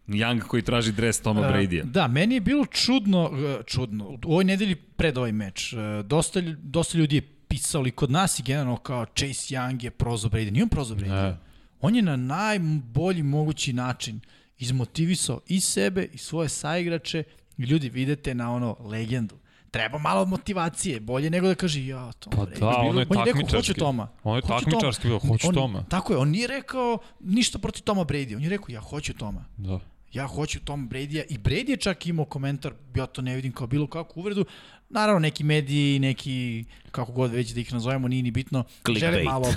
Young 0.07 0.41
koji 0.41 0.62
traži 0.62 0.93
dres 0.93 1.20
Toma 1.20 1.41
uh, 1.41 1.47
Brady-a. 1.47 1.85
Da, 1.85 2.09
meni 2.09 2.35
je 2.35 2.41
bilo 2.41 2.66
čudno, 2.66 3.24
uh, 3.24 3.64
čudno, 3.66 4.09
u 4.09 4.33
ovoj 4.33 4.45
nedelji 4.45 4.74
pred 4.74 5.18
ovaj 5.18 5.33
meč, 5.33 5.72
uh, 5.72 5.78
dosta, 6.07 6.41
dosta 6.59 6.99
ljudi 6.99 7.16
je 7.16 7.22
pisali 7.49 7.91
kod 7.91 8.11
nas 8.11 8.39
i 8.39 8.43
generalno 8.43 8.76
kao 8.76 9.07
Chase 9.07 9.55
Young 9.55 9.85
je 9.85 9.91
prozo 9.91 10.28
Brady. 10.28 10.51
Nije 10.51 10.62
on 10.62 10.68
prozo 10.68 10.95
Brady. 10.95 11.22
Ne. 11.22 11.37
On 11.80 11.97
je 11.97 12.03
na 12.03 12.16
najbolji 12.16 13.22
mogući 13.22 13.72
način 13.72 14.20
izmotivisao 14.59 15.41
i 15.47 15.61
sebe 15.61 16.09
i 16.13 16.19
svoje 16.19 16.49
saigrače 16.49 17.23
i 17.59 17.63
ljudi 17.63 17.89
vidite 17.89 18.35
na 18.35 18.53
ono 18.53 18.77
legendu. 18.81 19.39
Treba 19.71 19.99
malo 19.99 20.25
motivacije, 20.25 21.01
bolje 21.01 21.31
nego 21.31 21.49
da 21.49 21.55
kaže 21.55 21.87
ja 21.87 22.13
to. 22.13 22.31
Pa 22.31 22.45
da, 22.45 22.69
on 22.69 22.99
je 22.99 23.09
takmičarski. 23.09 23.57
hoću 23.57 23.75
Toma. 23.75 24.09
On 24.25 24.37
je 24.37 24.43
takmičarski 24.43 25.09
bio, 25.09 25.19
hoću 25.19 25.49
on, 25.49 25.55
Toma. 25.55 25.85
Tako 25.89 26.13
je, 26.13 26.19
on 26.19 26.29
nije 26.29 26.47
rekao 26.47 26.99
ništa 27.21 27.59
protiv 27.59 27.83
Toma 27.83 28.05
Brady, 28.05 28.37
on 28.37 28.43
je 28.43 28.49
rekao 28.49 28.67
ja 28.69 28.81
hoću 28.81 29.15
Toma. 29.15 29.45
Da 29.57 29.81
ja 30.13 30.27
hoću 30.27 30.61
Tom 30.61 30.89
Brady-a 30.89 31.23
i 31.29 31.39
Brady 31.39 31.71
je 31.71 31.77
čak 31.77 32.07
imao 32.07 32.25
komentar, 32.25 32.73
ja 32.95 33.07
to 33.07 33.23
ne 33.23 33.37
vidim 33.37 33.53
kao 33.53 33.67
bilo 33.67 33.87
kakvu 33.87 34.21
uvredu, 34.21 34.45
naravno 34.93 35.18
neki 35.18 35.45
mediji, 35.45 35.99
neki, 35.99 36.64
kako 36.90 37.12
god 37.12 37.32
već 37.32 37.51
da 37.51 37.61
ih 37.61 37.72
nazovemo, 37.72 38.09
nije 38.09 38.22
ni 38.22 38.30
bitno, 38.30 38.64
Clickbait. 38.84 39.14
žele 39.14 39.24
malo... 39.24 39.47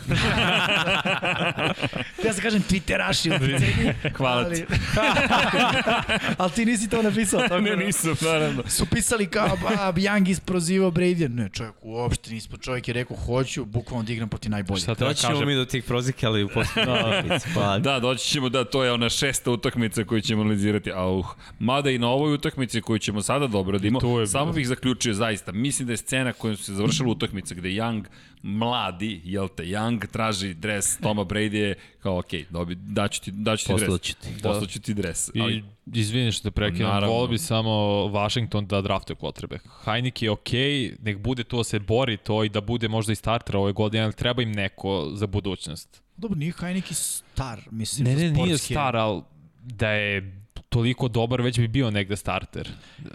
ja 2.26 2.34
se 2.34 2.42
kažem 2.42 2.64
Twitteraši 2.70 3.36
u 3.36 3.40
Hvala 4.18 4.46
ali... 4.46 4.56
ti. 4.56 4.66
ali 6.38 6.52
ti 6.52 6.66
nisi 6.66 6.90
to 6.90 7.02
napisao. 7.02 7.42
Tako 7.42 7.62
ne, 7.62 7.70
da. 7.70 7.76
nisam, 7.76 8.16
naravno. 8.22 8.64
Su 8.68 8.86
pisali 8.86 9.28
kao, 9.28 9.58
ba, 9.62 9.94
Young 9.94 10.30
isprozivao 10.30 10.92
Brady. 10.92 11.30
Ne, 11.30 11.50
čovjek, 11.50 11.76
uopšte 11.82 12.32
nismo. 12.32 12.58
Čovjek 12.58 12.88
je 12.88 12.94
rekao, 12.94 13.18
hoću, 13.18 13.66
bukvalno 13.66 14.04
da 14.04 14.14
igram 14.14 14.30
proti 14.30 14.50
najbolji. 14.50 14.82
Šta 14.82 14.96
te 14.96 15.06
doći 15.06 15.22
ćemo 15.22 15.46
mi 15.46 15.56
do 15.56 15.66
tih 15.66 15.84
prozike, 15.84 16.26
ali 16.26 16.44
u 16.44 16.50
posljednju 16.50 16.94
da. 16.94 17.40
pa... 17.56 17.80
da, 17.80 18.00
doći 18.00 18.30
ćemo 18.30 18.50
da 18.50 18.66
to 18.66 18.84
je 18.84 18.92
ona 18.92 19.10
šesta 19.10 19.52
utakmica 19.52 20.04
koju 20.04 20.22
ćemo 20.22 20.42
analizirati. 20.42 20.92
Auh, 20.92 21.36
mada 21.60 21.90
i 21.92 21.98
na 21.98 22.08
ovoj 22.08 22.34
utakmici 22.34 22.82
koju 22.82 23.00
ćemo 23.00 23.22
sada 23.22 23.48
da 23.48 23.58
obradimo, 23.58 24.00
samo 24.28 24.52
bih 24.52 24.68
zaključio 24.68 25.14
zaista. 25.26 25.52
Mislim 25.52 25.86
da 25.86 25.94
je 25.94 25.98
scena 25.98 26.34
kojom 26.34 26.58
se 26.58 26.74
završila 26.74 27.10
utakmica 27.12 27.56
gde 27.56 27.70
Young, 27.70 28.06
mladi, 28.42 29.22
jel 29.24 29.48
te, 29.48 29.64
Young 29.64 30.08
traži 30.08 30.54
dres 30.54 30.98
Toma 30.98 31.26
Brady 31.26 31.54
je 31.54 31.76
kao, 32.00 32.20
ok, 32.20 32.32
dobi, 32.50 32.76
daću 32.76 33.22
ti, 33.22 33.32
daću 33.32 33.66
ti 33.68 33.74
dres. 33.78 34.02
Ti. 34.02 34.30
Poslaću 34.44 34.82
ti 34.82 34.94
dres. 34.94 35.30
Ali, 35.40 35.56
I, 35.56 36.00
izvini 36.00 36.32
što 36.32 36.50
te 36.50 36.52
prekidam, 36.52 37.04
volio 37.08 37.28
bi 37.28 37.38
samo 37.38 37.72
Washington 38.08 38.68
da 38.68 38.82
draftuje 38.82 39.16
potrebe. 39.16 39.60
Heineke 39.86 40.26
je 40.26 40.32
ok, 40.32 40.52
nek 41.02 41.18
bude 41.18 41.44
to, 41.44 41.64
se 41.64 41.80
bori 41.80 42.18
to 42.18 42.44
i 42.44 42.50
da 42.50 42.62
bude 42.62 42.88
možda 42.88 43.14
i 43.14 43.16
starter 43.16 43.58
ove 43.58 43.72
godine, 43.74 44.04
ali 44.04 44.14
treba 44.14 44.42
im 44.42 44.52
neko 44.52 45.12
za 45.14 45.28
budućnost. 45.28 46.02
Dobro, 46.18 46.38
nije 46.38 46.54
Heineke 46.60 46.94
star, 46.94 47.62
mislim. 47.72 48.08
Ne, 48.08 48.16
ne, 48.16 48.32
nije 48.32 48.58
star, 48.58 48.96
ali 48.96 49.22
da 49.62 49.90
je 49.90 50.45
toliko 50.76 51.08
dobar, 51.08 51.42
već 51.42 51.60
bi 51.60 51.68
bio 51.68 51.92
negde 51.92 52.16
starter. 52.16 52.70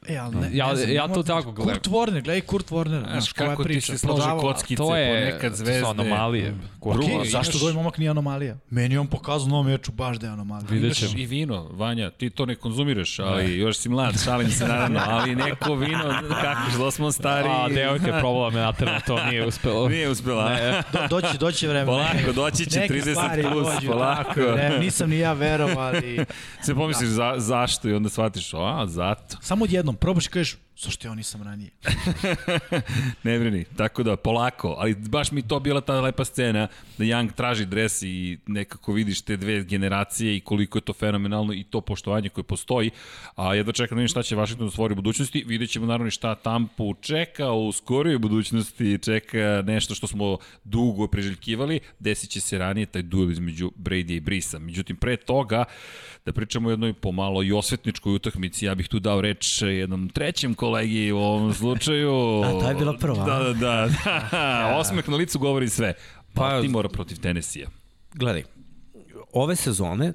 E, 0.09 0.17
ali 0.17 0.37
ne, 0.37 0.51
ja, 0.53 0.69
ne 0.69 0.77
znam, 0.77 0.93
ja 0.93 1.09
to 1.09 1.23
tako 1.23 1.53
gledam. 1.53 1.75
Kurt 1.75 1.87
Warner, 1.87 2.23
gledaj 2.23 2.41
Kurt 2.41 2.71
Warner. 2.71 3.11
Znaš, 3.11 3.33
kako 3.33 3.65
ti 3.65 3.81
se 3.81 3.99
slože 3.99 4.31
kockice 4.41 4.77
to 4.77 4.97
je, 4.97 5.31
ponekad 5.31 5.55
zvezde. 5.55 5.81
To 5.81 5.87
su 5.87 5.91
anomalije. 5.91 6.55
Drugo, 6.81 7.03
okay, 7.03 7.31
zašto 7.31 7.51
imaš... 7.53 7.63
ovaj 7.63 7.75
momak 7.75 7.99
nije 7.99 8.11
anomalija? 8.11 8.57
Meni 8.71 8.99
on 8.99 9.07
pokazao 9.07 9.49
novom 9.49 9.67
meču 9.67 9.93
baš 9.93 10.17
da 10.17 10.27
je 10.27 10.33
anomalija. 10.33 10.69
Vidjet 10.71 10.97
ćemo. 10.97 11.13
i 11.17 11.27
vino, 11.27 11.69
Vanja, 11.73 12.11
ti 12.11 12.31
to 12.31 12.47
ne 12.47 12.55
konzumiraš, 12.55 13.19
ali 13.19 13.45
ne. 13.45 13.57
još 13.57 13.77
si 13.77 13.89
mlad, 13.89 14.15
šalim 14.25 14.51
se 14.51 14.69
naravno, 14.69 15.01
ali 15.07 15.35
neko 15.35 15.75
vino, 15.75 16.15
kako 16.43 16.71
što 16.71 16.91
smo 16.91 17.13
stari. 17.13 17.49
A, 17.49 17.69
devojka 17.69 18.07
je 18.07 18.21
probala 18.21 18.51
me 18.51 18.61
na 18.61 19.01
to 19.07 19.25
nije 19.25 19.47
uspelo. 19.47 19.89
Nije 19.89 20.09
uspela. 20.09 20.49
Ne. 20.49 20.83
Do, 20.93 20.99
doći, 21.09 21.39
doći 21.39 21.67
vreme. 21.67 21.87
Polako, 21.87 22.33
doći 22.35 22.71
će 22.71 22.81
30 22.81 23.53
plus, 23.53 23.69
polako. 23.87 24.41
Ne, 24.41 24.79
nisam 24.79 25.11
ni 25.11 25.19
ja 25.19 25.33
verovali. 25.33 26.25
Se 26.65 26.75
pomisliš 26.75 27.09
za, 27.09 27.35
zašto 27.51 27.89
i 27.89 27.95
onda 27.95 28.09
shvatiš, 28.09 28.55
a, 28.55 28.87
zato. 28.87 29.37
Samo 29.41 29.65
odjednom, 29.65 29.97
probaš 29.97 30.27
i 30.27 30.31
kažeš, 30.31 30.57
Zašto 30.81 31.09
ja 31.09 31.15
nisam 31.15 31.43
ranije? 31.43 31.71
ne 33.25 33.39
brini, 33.39 33.65
tako 33.77 34.03
da 34.03 34.17
polako, 34.17 34.75
ali 34.79 34.95
baš 34.95 35.33
mi 35.33 35.43
to 35.43 35.61
bila 35.61 35.81
ta 35.81 36.01
lepa 36.01 36.25
scena 36.25 36.69
da 36.99 37.05
Young 37.05 37.33
traži 37.33 37.67
dres 37.67 38.03
i 38.03 38.39
nekako 38.47 38.93
vidiš 38.93 39.23
te 39.23 39.37
dve 39.37 39.65
generacije 39.65 40.37
i 40.37 40.41
koliko 40.41 40.79
je 40.79 40.83
to 40.83 40.93
fenomenalno 40.93 41.53
i 41.53 41.65
to 41.65 41.81
poštovanje 41.81 42.29
koje 42.29 42.45
postoji, 42.45 42.91
a 43.37 43.55
jedva 43.55 43.73
čekam 43.73 43.97
da 43.97 44.01
vidim 44.01 44.09
šta 44.09 44.23
će 44.23 44.37
Washington 44.37 44.67
da 44.67 44.71
stvori 44.71 44.93
u 44.93 44.97
budućnosti, 44.97 45.45
vidjet 45.47 45.71
ćemo 45.71 45.87
naravno 45.87 46.11
šta 46.11 46.35
Tampu 46.35 46.95
čeka 47.01 47.53
u 47.53 47.73
skorijoj 47.73 48.19
budućnosti, 48.19 48.99
čeka 49.03 49.63
nešto 49.67 49.95
što 49.95 50.07
smo 50.07 50.39
dugo 50.65 51.07
priželjkivali, 51.07 51.81
desit 51.99 52.31
će 52.31 52.41
se 52.41 52.59
ranije 52.59 52.87
taj 52.87 53.03
duel 53.03 53.31
između 53.31 53.71
Brady 53.77 54.17
i 54.17 54.21
Brisa. 54.21 54.59
Međutim, 54.59 54.97
pre 54.97 55.17
toga, 55.17 55.65
da 56.25 56.33
pričamo 56.33 56.69
o 56.69 56.71
jednoj 56.71 56.93
pomalo 56.93 57.43
i 57.43 57.53
osvetničkoj 57.53 58.15
utakmici, 58.15 58.67
ja 58.67 58.75
bih 58.75 58.89
tu 58.89 58.99
dao 58.99 59.21
reč 59.21 59.63
jednom 59.63 60.09
trećem 60.09 60.55
kolegi 60.71 61.13
u 61.13 61.19
ovom 61.19 61.55
slučaju. 61.55 62.13
A, 62.45 62.61
to 62.61 62.69
je 62.69 62.75
bila 62.75 62.97
prva. 62.97 63.25
Da, 63.25 63.39
da, 63.39 63.53
da. 63.53 63.89
da. 64.31 64.77
Osmeh 64.79 65.09
na 65.09 65.17
licu 65.17 65.39
govori 65.39 65.69
sve. 65.69 65.95
Baltimore 66.35 66.89
pa, 66.89 66.93
protiv 66.93 67.21
Tennessee-a. 67.21 67.69
Gledaj, 68.15 68.43
ove 69.33 69.57
sezone 69.57 70.13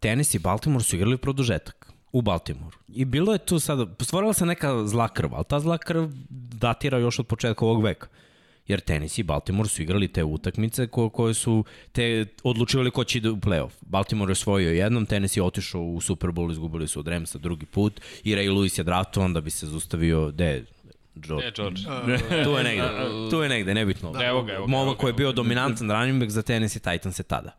Tennessee 0.00 0.38
i 0.38 0.42
Baltimore 0.42 0.84
su 0.84 0.96
igrali 0.96 1.16
produžetak 1.16 1.92
u 2.12 2.22
Baltimoru. 2.22 2.76
I 2.88 3.04
bilo 3.04 3.32
je 3.32 3.38
tu 3.38 3.58
sada, 3.58 3.86
stvorila 4.00 4.32
se 4.32 4.46
neka 4.46 4.86
zla 4.86 5.08
krv, 5.08 5.34
ali 5.34 5.44
ta 5.44 5.60
zla 5.60 5.78
krv 5.78 6.08
datira 6.30 6.98
još 6.98 7.18
od 7.18 7.26
početka 7.26 7.64
ovog 7.64 7.84
veka. 7.84 8.08
Jer 8.66 8.80
Tennessee 8.80 9.22
i 9.22 9.24
Baltimore 9.24 9.68
su 9.68 9.82
igrali 9.82 10.08
te 10.08 10.24
utakmice 10.24 10.86
ko, 10.86 11.08
koje 11.08 11.34
su 11.34 11.64
te 11.92 12.26
odlučivali 12.42 12.90
ko 12.90 13.04
će 13.04 13.18
ide 13.18 13.30
u 13.30 13.36
playoff. 13.36 13.70
Baltimore 13.80 14.30
je 14.30 14.32
osvojio 14.32 14.70
jednom, 14.70 15.06
Tennessee 15.06 15.40
je 15.40 15.44
otišao 15.44 15.82
u 15.82 16.00
Super 16.00 16.30
Bowl, 16.30 16.52
izgubili 16.52 16.88
su 16.88 17.00
od 17.00 17.08
Ramsa 17.08 17.38
drugi 17.38 17.66
put 17.66 18.00
i 18.24 18.34
Ray 18.34 18.50
Lewis 18.50 18.80
je 18.80 18.84
draftovan 18.84 19.32
da 19.32 19.40
bi 19.40 19.50
se 19.50 19.66
zustavio, 19.66 20.30
de, 20.30 20.64
George. 21.14 21.44
Ne, 21.44 21.52
George. 21.56 21.82
tu 22.44 22.50
je 22.50 22.64
negde, 22.64 22.88
tu 23.30 23.42
je 23.42 23.48
negde, 23.48 23.74
nebitno. 23.74 24.12
Da, 24.12 24.24
evo 24.24 24.42
ga, 24.42 24.52
evo 24.52 24.66
ga. 24.66 24.70
Momak 24.70 24.96
koji 24.96 25.08
je 25.08 25.14
bio 25.14 25.32
dominantan 25.32 25.90
running 25.90 26.20
back 26.20 26.30
za 26.30 26.42
Tennessee 26.42 26.82
Titans 26.82 27.18
je 27.18 27.22
tada. 27.22 27.56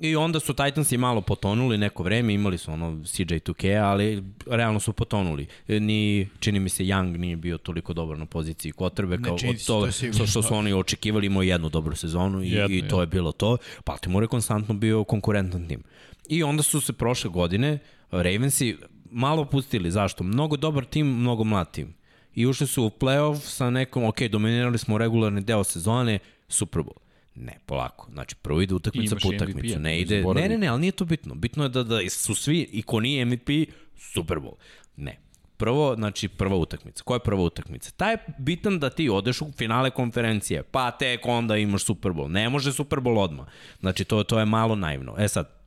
I 0.00 0.16
onda 0.16 0.40
su 0.40 0.54
Titansi 0.54 0.96
malo 0.96 1.20
potonuli 1.20 1.78
neko 1.78 2.02
vreme, 2.02 2.34
imali 2.34 2.58
su 2.58 2.72
ono 2.72 2.90
CJ2K, 2.90 3.82
ali 3.82 4.22
realno 4.46 4.80
su 4.80 4.92
potonuli. 4.92 5.46
Ni, 5.68 6.28
čini 6.38 6.60
mi 6.60 6.68
se, 6.68 6.84
Young 6.84 7.16
nije 7.16 7.36
bio 7.36 7.58
toliko 7.58 7.92
dobar 7.92 8.18
na 8.18 8.26
poziciji 8.26 8.72
kotrbe 8.72 9.18
kao 9.22 9.34
od 9.34 9.66
toga 9.66 9.90
što, 9.90 10.26
što 10.26 10.42
su 10.42 10.54
oni 10.54 10.72
očekivali, 10.72 11.26
imao 11.26 11.42
jednu 11.42 11.68
dobru 11.68 11.96
sezonu 11.96 12.42
i, 12.42 12.50
jedno, 12.50 12.76
i 12.76 12.88
to 12.88 13.00
je 13.00 13.06
bilo 13.06 13.32
to. 13.32 13.56
Baltimore 13.86 14.24
je 14.24 14.28
konstantno 14.28 14.74
bio 14.74 15.04
konkurentan 15.04 15.68
tim. 15.68 15.82
I 16.28 16.42
onda 16.42 16.62
su 16.62 16.80
se 16.80 16.92
prošle 16.92 17.30
godine 17.30 17.78
Ravensi 18.10 18.76
malo 19.10 19.44
pustili. 19.44 19.90
Zašto? 19.90 20.24
Mnogo 20.24 20.56
dobar 20.56 20.84
tim, 20.84 21.06
mnogo 21.06 21.44
mlad 21.44 21.70
tim. 21.72 21.94
I 22.34 22.46
ušli 22.46 22.66
su 22.66 22.84
u 22.84 22.90
playoff 22.90 23.36
sa 23.36 23.70
nekom, 23.70 24.04
ok, 24.04 24.22
dominirali 24.22 24.78
smo 24.78 24.98
regularni 24.98 25.40
deo 25.40 25.64
sezone, 25.64 26.18
Super 26.48 26.82
Bowl 26.82 27.09
Ne, 27.34 27.58
polako. 27.66 28.08
Znači, 28.12 28.36
prvo 28.36 28.60
ide 28.60 28.74
utakmica 28.74 29.16
po 29.22 29.28
utakmicu. 29.28 29.78
Ne 29.78 30.00
ide, 30.00 30.24
ne, 30.34 30.48
ne, 30.48 30.58
ne, 30.58 30.66
ali 30.66 30.80
nije 30.80 30.92
to 30.92 31.04
bitno. 31.04 31.34
Bitno 31.34 31.62
je 31.62 31.68
da, 31.68 31.82
da 31.82 32.10
su 32.10 32.34
svi, 32.34 32.68
i 32.72 32.82
ko 32.82 33.00
nije 33.00 33.24
MVP, 33.24 33.48
Super 33.96 34.38
Bowl. 34.38 34.54
Ne. 34.96 35.18
Prvo, 35.56 35.94
znači, 35.94 36.28
prva 36.28 36.56
utakmica. 36.56 37.02
Koja 37.02 37.16
je 37.16 37.20
prva 37.20 37.42
utakmica? 37.42 37.90
Ta 37.96 38.10
je 38.10 38.18
bitan 38.38 38.78
da 38.78 38.90
ti 38.90 39.08
odeš 39.08 39.42
u 39.42 39.52
finale 39.56 39.90
konferencije, 39.90 40.62
pa 40.62 40.90
tek 40.90 41.26
onda 41.26 41.56
imaš 41.56 41.84
Super 41.84 42.12
Bowl. 42.12 42.28
Ne 42.28 42.48
može 42.48 42.72
Super 42.72 42.98
Bowl 42.98 43.18
odmah. 43.18 43.46
Znači, 43.80 44.04
to, 44.04 44.24
to 44.24 44.38
je 44.38 44.46
malo 44.46 44.76
naivno. 44.76 45.14
E 45.18 45.28
sad, 45.28 45.60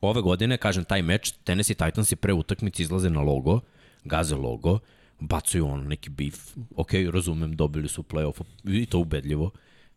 ove 0.00 0.22
godine, 0.22 0.56
kažem, 0.56 0.84
taj 0.84 1.02
meč, 1.02 1.32
Tennessee 1.44 1.76
Titans 1.76 2.12
i 2.12 2.16
pre 2.16 2.32
utakmice 2.32 2.82
izlaze 2.82 3.10
na 3.10 3.20
logo, 3.20 3.60
gaze 4.04 4.34
logo, 4.34 4.78
bacuju 5.20 5.66
on 5.66 5.86
neki 5.86 6.10
beef, 6.10 6.56
ok, 6.76 6.90
razumem, 7.12 7.56
dobili 7.56 7.88
su 7.88 8.02
playoff 8.02 8.42
i 8.64 8.86
to 8.86 8.98
ubedljivo, 8.98 9.50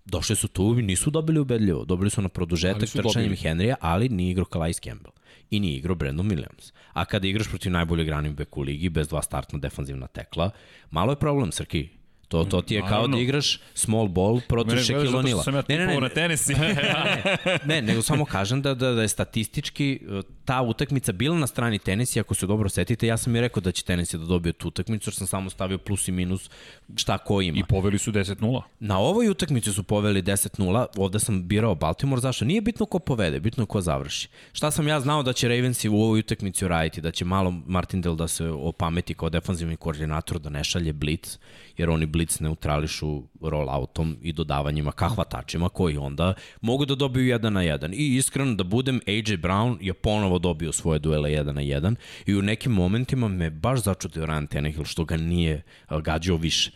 došli 0.06 0.36
su 0.36 0.48
tu 0.48 0.76
i 0.80 0.82
nisu 0.82 1.10
dobili 1.10 1.40
ubedljivo. 1.40 1.86
Dobili 1.86 2.10
su 2.10 2.22
na 2.22 2.30
produžetak 2.30 2.90
trčanjem 2.90 3.36
Henrya, 3.36 3.76
ali 3.82 4.10
nije 4.10 4.32
igrao 4.32 4.46
Calais 4.46 4.80
Campbell 4.80 5.14
i 5.50 5.60
nije 5.60 5.78
igrao 5.78 5.96
Brandon 5.96 6.30
Williams. 6.30 6.74
A 6.94 7.06
kada 7.06 7.28
igraš 7.28 7.50
protiv 7.50 7.72
najboljeg 7.72 8.10
running 8.10 8.38
back 8.38 8.58
u 8.58 8.62
ligi 8.62 8.90
bez 8.90 9.08
dva 9.08 9.22
startna 9.22 9.60
defanzivna 9.60 10.08
tekla, 10.08 10.52
malo 10.92 11.12
je 11.12 11.16
problem, 11.16 11.52
Srki. 11.52 11.99
To, 12.30 12.44
to 12.44 12.62
ti 12.62 12.76
je 12.76 12.82
kao 12.90 13.08
da 13.08 13.18
igraš 13.18 13.60
small 13.74 14.08
ball 14.08 14.42
protiv 14.48 14.78
Shaquille 14.78 15.18
O'Neal. 15.18 15.56
Ja 15.56 15.64
ne, 15.68 15.78
ne, 15.78 15.88
ne, 15.88 16.00
na 16.00 16.10
tenisi. 16.10 16.54
ne, 16.60 17.60
ne, 17.66 17.82
nego 17.82 18.02
samo 18.02 18.26
kažem 18.26 18.62
da, 18.62 18.74
da, 18.74 18.92
da 18.92 19.02
je 19.02 19.08
statistički 19.08 20.00
e, 20.10 20.22
ta 20.46 20.62
utakmica 20.62 21.12
bila 21.12 21.38
na 21.38 21.48
strani 21.48 21.80
tenisi, 21.80 22.20
ako 22.20 22.36
se 22.36 22.48
dobro 22.48 22.70
setite, 22.70 23.08
ja 23.08 23.18
sam 23.18 23.36
i 23.36 23.42
rekao 23.42 23.62
da 23.62 23.72
će 23.72 23.84
tenisi 23.84 24.18
da 24.18 24.26
dobije 24.26 24.54
tu 24.54 24.68
utakmicu, 24.68 25.10
jer 25.10 25.16
sam 25.16 25.28
samo 25.28 25.50
stavio 25.50 25.78
plus 25.78 26.08
i 26.08 26.12
minus 26.12 26.50
šta 26.96 27.18
ko 27.18 27.42
ima. 27.42 27.58
I 27.60 27.64
poveli 27.64 27.98
su 27.98 28.12
10-0. 28.12 28.62
Na 28.80 29.00
ovoj 29.00 29.30
utakmici 29.30 29.74
su 29.74 29.84
poveli 29.84 30.22
10-0, 30.24 30.86
ovde 30.98 31.20
sam 31.20 31.48
birao 31.48 31.76
Baltimore, 31.76 32.22
zašto? 32.22 32.46
Nije 32.46 32.62
bitno 32.62 32.86
ko 32.86 33.00
povede, 33.00 33.40
bitno 33.40 33.66
ko 33.66 33.82
završi. 33.82 34.30
Šta 34.54 34.72
sam 34.72 34.88
ja 34.88 35.00
znao 35.00 35.24
da 35.24 35.34
će 35.34 35.48
Ravensi 35.48 35.90
u 35.90 36.02
ovoj 36.02 36.20
utakmici 36.20 36.66
uraditi, 36.66 37.02
da 37.02 37.12
će 37.12 37.26
malo 37.26 37.52
Martindale 37.52 38.16
da 38.16 38.28
se 38.28 38.46
opameti 38.48 39.14
kao 39.14 39.30
defanzivni 39.30 39.76
koordinator, 39.76 40.40
da 40.40 40.50
ne 40.50 40.64
šalje 40.64 40.94
blitz, 40.94 41.38
jer 41.80 41.90
oni 41.90 42.06
blitz 42.06 42.40
neutrališu 42.40 43.24
rolloutom 43.42 44.18
i 44.22 44.34
dodavanjima 44.34 44.92
ka 44.92 45.08
hvatačima 45.10 45.70
koji 45.70 45.98
onda 45.98 46.34
mogu 46.62 46.86
da 46.86 46.96
dobiju 46.96 47.36
1 47.36 47.50
na 47.50 47.62
1. 47.62 47.94
I 47.94 48.16
iskreno 48.16 48.56
da 48.56 48.64
budem, 48.64 49.00
AJ 49.08 49.38
Brown 49.38 49.78
je 49.82 49.94
ponovo 49.94 50.40
dobio 50.40 50.72
svoje 50.72 51.00
duele 51.00 51.30
1 51.30 51.44
na 51.52 51.62
1 51.62 51.96
i 52.26 52.36
u 52.36 52.42
nekim 52.42 52.72
momentima 52.72 53.28
me 53.28 53.50
baš 53.50 53.80
začutio 53.80 54.26
Ryan 54.26 54.48
Tannehill 54.48 54.86
što 54.86 55.06
ga 55.06 55.18
nije 55.18 55.64
gađao 55.90 56.38
više 56.38 56.72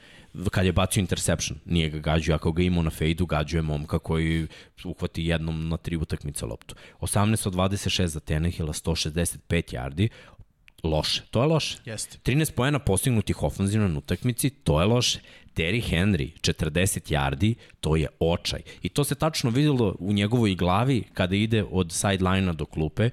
kad 0.51 0.65
je 0.65 0.71
bacio 0.71 1.01
interception, 1.01 1.59
nije 1.65 1.89
ga 1.89 1.99
gađao, 1.99 2.35
ako 2.35 2.51
ga 2.51 2.63
imao 2.63 2.83
na 2.83 2.89
fejdu, 2.89 3.25
gađao 3.25 3.57
je 3.57 3.61
momka 3.61 3.99
koji 3.99 4.47
uhvati 4.83 5.25
jednom 5.25 5.69
na 5.69 5.77
tri 5.77 5.97
utakmice 5.97 6.45
loptu. 6.45 6.75
18 7.01 7.47
od 7.47 7.53
26 7.53 8.05
za 8.05 8.19
Tannehilla, 8.19 8.73
165 8.73 9.37
yardi, 9.49 10.09
loše. 10.83 11.21
To 11.31 11.41
je 11.41 11.47
loše. 11.47 11.77
Jeste. 11.85 12.17
13 12.23 12.51
poena 12.51 12.79
postignutih 12.79 13.43
ofenzivno 13.43 13.87
na 13.87 13.97
utakmici, 13.97 14.49
to 14.49 14.81
je 14.81 14.87
loše. 14.87 15.19
Terry 15.55 15.81
Henry, 15.81 16.31
40 16.41 17.11
yardi, 17.13 17.55
to 17.81 17.95
je 17.95 18.07
očaj. 18.19 18.61
I 18.81 18.89
to 18.89 19.03
se 19.03 19.15
tačno 19.15 19.49
videlo 19.49 19.95
u 19.99 20.13
njegovoj 20.13 20.55
glavi 20.55 21.03
kada 21.13 21.35
ide 21.35 21.63
od 21.71 21.91
sideline-a 21.91 22.53
do 22.53 22.65
klupe 22.65 23.09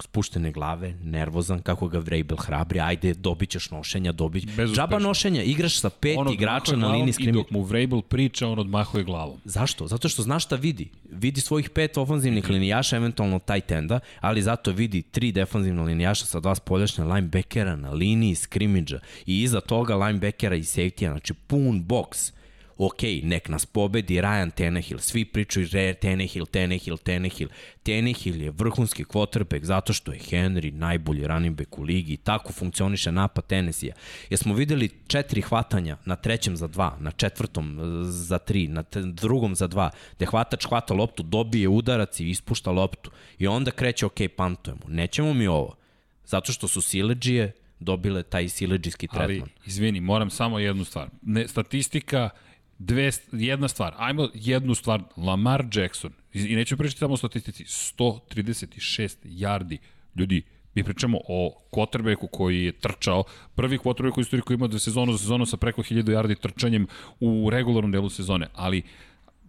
spuštene 0.00 0.52
glave, 0.52 0.94
nervozan, 1.02 1.62
kako 1.62 1.88
ga 1.88 1.98
Vrabel 1.98 2.36
hrabri, 2.36 2.80
ajde, 2.80 3.14
dobit 3.14 3.50
ćeš 3.50 3.70
nošenja, 3.70 4.12
dobit 4.12 4.44
Džaba 4.74 4.98
nošenja, 4.98 5.42
igraš 5.42 5.80
sa 5.80 5.90
pet 5.90 6.18
on 6.18 6.32
igrača 6.32 6.76
na 6.76 6.88
liniji 6.88 7.12
skrimi. 7.12 7.30
I 7.30 7.32
dok 7.32 7.50
mu 7.50 7.62
Vrabel 7.62 8.02
priča, 8.02 8.48
on 8.48 8.58
odmahuje 8.58 9.04
glavom. 9.04 9.38
Zašto? 9.44 9.86
Zato 9.86 10.08
što 10.08 10.22
zna 10.22 10.38
šta 10.38 10.56
vidi. 10.56 10.90
Vidi 11.10 11.40
svojih 11.40 11.70
pet 11.70 11.96
ofanzivnih 11.96 12.50
linijaša, 12.50 12.96
eventualno 12.96 13.38
taj 13.38 13.60
tenda, 13.60 14.00
ali 14.20 14.42
zato 14.42 14.72
vidi 14.72 15.02
tri 15.02 15.32
defanzivna 15.32 15.82
linijaša 15.82 16.26
sa 16.26 16.40
dva 16.40 16.54
spoljašnja 16.54 17.04
linebackera 17.04 17.76
na 17.76 17.90
liniji 17.90 18.34
skrimidža 18.34 19.00
i 19.26 19.42
iza 19.42 19.60
toga 19.60 19.96
linebackera 19.96 20.56
i 20.56 20.62
safety-a, 20.62 21.10
znači 21.10 21.34
pun 21.34 21.84
boks 21.84 22.32
ok, 22.76 23.02
nek 23.22 23.48
nas 23.48 23.66
pobedi 23.66 24.20
Ryan 24.20 24.50
Tenehill, 24.50 25.00
svi 25.00 25.24
pričaju 25.24 25.68
Re, 25.72 25.94
Tenehill, 25.94 26.46
Tenehill, 26.46 26.96
Tenehill. 26.96 27.50
Tenehill 27.82 28.42
je 28.42 28.50
vrhunski 28.50 29.04
quarterback 29.04 29.64
zato 29.64 29.92
što 29.92 30.12
je 30.12 30.18
Henry 30.18 30.72
najbolji 30.72 31.26
running 31.26 31.56
back 31.56 31.78
u 31.78 31.82
ligi 31.82 32.12
i 32.12 32.16
tako 32.16 32.52
funkcioniše 32.52 33.12
napad 33.12 33.46
Tennessee-a. 33.46 33.94
Jesmo 34.30 34.54
videli 34.54 34.90
četiri 35.06 35.40
hvatanja 35.40 35.96
na 36.04 36.16
trećem 36.16 36.56
za 36.56 36.66
dva, 36.66 36.96
na 37.00 37.10
četvrtom 37.10 37.78
e, 37.78 37.82
za 38.04 38.38
tri, 38.38 38.68
na 38.68 38.84
drugom 38.92 39.54
za 39.54 39.66
dva, 39.66 39.90
gde 40.16 40.26
hvatač 40.26 40.66
hvata 40.66 40.94
loptu, 40.94 41.22
dobije 41.22 41.68
udarac 41.68 42.20
i 42.20 42.30
ispušta 42.30 42.70
loptu 42.70 43.10
i 43.38 43.46
onda 43.46 43.70
kreće, 43.70 44.06
ok, 44.06 44.18
pantujemo. 44.36 44.82
Nećemo 44.88 45.34
mi 45.34 45.46
ovo, 45.46 45.76
zato 46.24 46.52
što 46.52 46.68
su 46.68 46.82
sileđije 46.82 47.52
dobile 47.80 48.22
taj 48.22 48.48
sileđijski 48.48 49.08
tretman. 49.08 49.40
Ali, 49.40 49.66
izvini, 49.66 50.00
moram 50.00 50.30
samo 50.30 50.58
jednu 50.58 50.84
stvar. 50.84 51.08
Ne, 51.22 51.48
statistika 51.48 52.30
dve, 52.78 53.10
jedna 53.32 53.68
stvar, 53.68 53.94
ajmo 53.96 54.28
jednu 54.34 54.74
stvar, 54.74 55.02
Lamar 55.16 55.66
Jackson, 55.72 56.12
i 56.32 56.56
neću 56.56 56.76
pričati 56.76 56.98
samo 56.98 57.14
o 57.14 57.16
statistici, 57.16 57.64
136 57.64 59.16
yardi, 59.24 59.78
ljudi, 60.16 60.42
mi 60.74 60.84
pričamo 60.84 61.18
o 61.28 61.60
quarterbacku 61.72 62.28
koji 62.32 62.64
je 62.64 62.72
trčao, 62.72 63.24
prvi 63.54 63.78
quarterback 63.78 64.18
u 64.18 64.20
istoriji 64.20 64.42
koji 64.42 64.54
ima 64.54 64.66
da 64.66 64.78
sezonu 64.78 65.12
za 65.12 65.18
sezonu 65.18 65.46
sa 65.46 65.56
preko 65.56 65.82
1000 65.82 66.02
yardi 66.02 66.40
trčanjem 66.40 66.86
u 67.20 67.50
regularnom 67.50 67.92
delu 67.92 68.10
sezone, 68.10 68.48
ali 68.54 68.82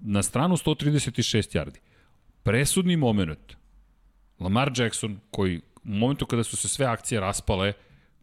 na 0.01 0.23
stranu 0.23 0.57
136 0.57 1.57
yardi, 1.57 1.79
presudni 2.43 2.97
moment, 2.97 3.55
Lamar 4.39 4.71
Jackson 4.75 5.19
koji 5.31 5.57
u 5.57 5.61
momentu 5.83 6.25
kada 6.25 6.43
su 6.43 6.57
se 6.57 6.67
sve 6.67 6.85
akcije 6.85 7.21
raspale 7.21 7.73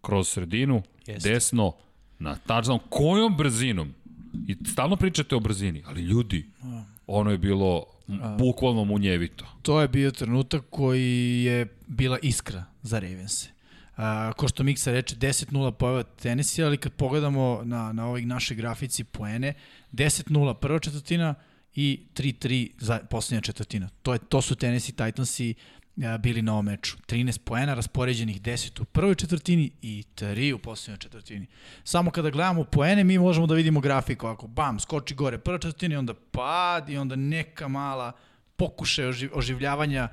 kroz 0.00 0.28
sredinu, 0.28 0.82
Jest. 1.06 1.26
desno, 1.26 1.72
na 2.18 2.36
touchdown, 2.46 2.78
kojom 2.90 3.36
brzinom 3.36 3.94
I 4.46 4.56
stalno 4.66 4.96
pričate 4.96 5.36
o 5.36 5.40
brzini, 5.40 5.82
ali 5.86 6.02
ljudi, 6.02 6.50
ono 7.06 7.30
je 7.30 7.38
bilo 7.38 7.84
bukvalno 8.38 8.84
munjevito. 8.84 9.46
To 9.62 9.80
je 9.80 9.88
bio 9.88 10.10
trenutak 10.10 10.64
koji 10.70 11.42
je 11.44 11.66
bila 11.86 12.18
iskra 12.22 12.64
za 12.82 12.98
Ravense. 12.98 13.50
A, 13.96 14.32
ko 14.36 14.48
što 14.48 14.64
Miksa 14.64 14.92
reče, 14.92 15.16
10-0 15.16 15.70
pojava 15.70 16.02
Tennessee, 16.02 16.64
ali 16.64 16.76
kad 16.76 16.92
pogledamo 16.92 17.60
na, 17.64 17.92
na 17.92 18.06
ovih 18.06 18.26
naše 18.26 18.54
grafici 18.54 19.04
poene, 19.04 19.54
10-0 19.92 20.54
prva 20.54 20.78
četvrtina 20.78 21.34
i 21.74 22.00
3-3 22.14 22.70
za 22.78 22.98
poslednja 23.10 23.40
četvrtina. 23.40 23.88
To, 24.02 24.12
je, 24.12 24.18
to 24.18 24.42
su 24.42 24.54
Tennessee 24.54 24.94
Titansi 24.94 25.54
bili 25.96 26.42
na 26.42 26.52
ovom 26.52 26.64
meču. 26.64 26.96
13 27.06 27.38
poena, 27.38 27.74
raspoređenih 27.74 28.42
10 28.42 28.82
u 28.82 28.84
prvoj 28.84 29.14
četvrtini 29.14 29.70
i 29.82 30.04
3 30.16 30.52
u 30.52 30.58
poslednjoj 30.58 30.98
četvrtini. 30.98 31.46
Samo 31.84 32.10
kada 32.10 32.30
gledamo 32.30 32.64
poene, 32.64 33.04
mi 33.04 33.18
možemo 33.18 33.46
da 33.46 33.54
vidimo 33.54 33.80
grafiku. 33.80 34.26
Ako 34.26 34.46
bam, 34.46 34.80
skoči 34.80 35.14
gore 35.14 35.38
prva 35.38 35.58
četvrtina 35.58 35.94
i 35.94 35.98
onda 35.98 36.14
pad 36.14 36.90
i 36.90 36.96
onda 36.96 37.16
neka 37.16 37.68
mala 37.68 38.12
pokušaj 38.56 39.04
oživljavanja 39.32 40.08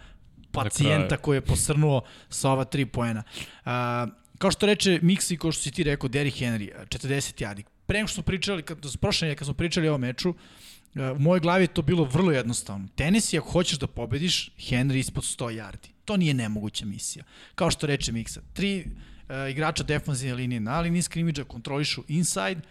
pacijenta 0.51 1.17
koji 1.17 1.37
je 1.37 1.41
posrnuo 1.41 2.01
sa 2.29 2.51
ova 2.51 2.65
3 2.65 2.85
poena. 2.85 3.23
A, 3.65 4.07
kao 4.37 4.51
što 4.51 4.65
reče 4.65 4.99
Mixi, 5.01 5.37
kao 5.37 5.51
što 5.51 5.63
si 5.63 5.71
ti 5.71 5.83
rekao, 5.83 6.09
Derrick 6.09 6.37
Henry, 6.37 6.71
40 6.85 7.41
jardi. 7.41 7.63
Pre 7.85 7.97
nego 7.97 8.07
što 8.07 8.13
smo 8.13 8.23
pričali, 8.23 8.63
kad, 8.63 8.77
prošle 9.01 9.35
kad 9.35 9.45
smo 9.45 9.53
pričali 9.53 9.87
o 9.87 9.91
ovom 9.91 10.01
meču, 10.01 10.29
uh, 10.29 10.35
E, 10.35 10.58
u 10.95 11.19
mojoj 11.19 11.39
glavi 11.39 11.63
je 11.63 11.67
to 11.67 11.81
bilo 11.81 12.03
vrlo 12.03 12.31
jednostavno. 12.31 12.87
Tenisi, 12.95 13.37
ako 13.37 13.51
hoćeš 13.51 13.79
da 13.79 13.87
pobediš, 13.87 14.51
Henry 14.57 14.97
ispod 14.97 15.23
100 15.23 15.45
yardi. 15.45 15.89
To 16.05 16.17
nije 16.17 16.33
nemoguća 16.33 16.85
misija. 16.85 17.23
Kao 17.55 17.71
što 17.71 17.87
reče 17.87 18.11
Miksa, 18.11 18.41
tri 18.53 18.85
uh, 18.85 19.51
igrača 19.51 19.83
defanzivne 19.83 20.35
linije 20.35 20.59
na 20.59 20.79
liniji 20.79 21.01
skrimidža 21.01 21.43
kontrolišu 21.43 22.03
inside, 22.07 22.61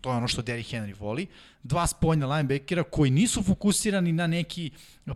to 0.00 0.10
je 0.10 0.16
ono 0.16 0.28
što 0.28 0.42
Derrick 0.42 0.72
Henry 0.72 0.94
voli, 0.98 1.26
dva 1.62 1.86
spoljna 1.86 2.26
linebackera 2.26 2.82
koji 2.82 3.10
nisu 3.10 3.42
fokusirani 3.42 4.12
na 4.12 4.26
neki 4.26 4.70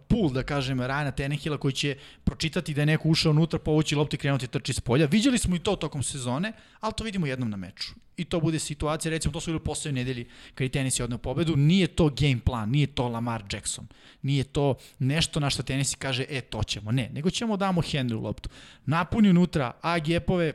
pool, 0.08 0.30
da 0.30 0.42
kažem, 0.42 0.80
Rajana 0.80 1.10
Tenehila 1.10 1.58
koji 1.58 1.72
će 1.72 1.96
pročitati 2.24 2.74
da 2.74 2.82
je 2.82 2.86
neko 2.86 3.08
ušao 3.08 3.30
unutra, 3.30 3.58
povući 3.58 3.94
lopti 3.94 4.16
krenuti 4.16 4.46
trči 4.46 4.72
s 4.72 4.80
polja. 4.80 5.06
Viđali 5.06 5.38
smo 5.38 5.56
i 5.56 5.58
to 5.58 5.76
tokom 5.76 6.02
sezone, 6.02 6.52
ali 6.80 6.92
to 6.96 7.04
vidimo 7.04 7.26
jednom 7.26 7.50
na 7.50 7.56
meču. 7.56 7.92
I 8.16 8.24
to 8.24 8.40
bude 8.40 8.58
situacija, 8.58 9.10
recimo 9.10 9.32
to 9.32 9.40
su 9.40 9.50
bili 9.50 9.64
poslednje 9.64 10.00
nedelji 10.00 10.26
kad 10.54 10.64
je 10.64 10.68
tenis 10.68 11.00
je 11.00 11.04
odneo 11.04 11.18
pobedu, 11.18 11.56
nije 11.56 11.86
to 11.86 12.08
game 12.08 12.40
plan, 12.44 12.70
nije 12.70 12.86
to 12.86 13.08
Lamar 13.08 13.44
Jackson, 13.52 13.86
nije 14.22 14.44
to 14.44 14.74
nešto 14.98 15.40
na 15.40 15.50
što 15.50 15.62
tenis 15.62 15.94
kaže, 15.94 16.24
e, 16.28 16.40
to 16.40 16.62
ćemo. 16.62 16.92
Ne, 16.92 17.10
nego 17.12 17.30
ćemo 17.30 17.56
da 17.56 17.66
damo 17.66 17.82
Henry 17.82 18.22
loptu. 18.22 18.48
Napuni 18.86 19.30
unutra 19.30 19.72
A 19.82 19.98
gapove, 19.98 20.52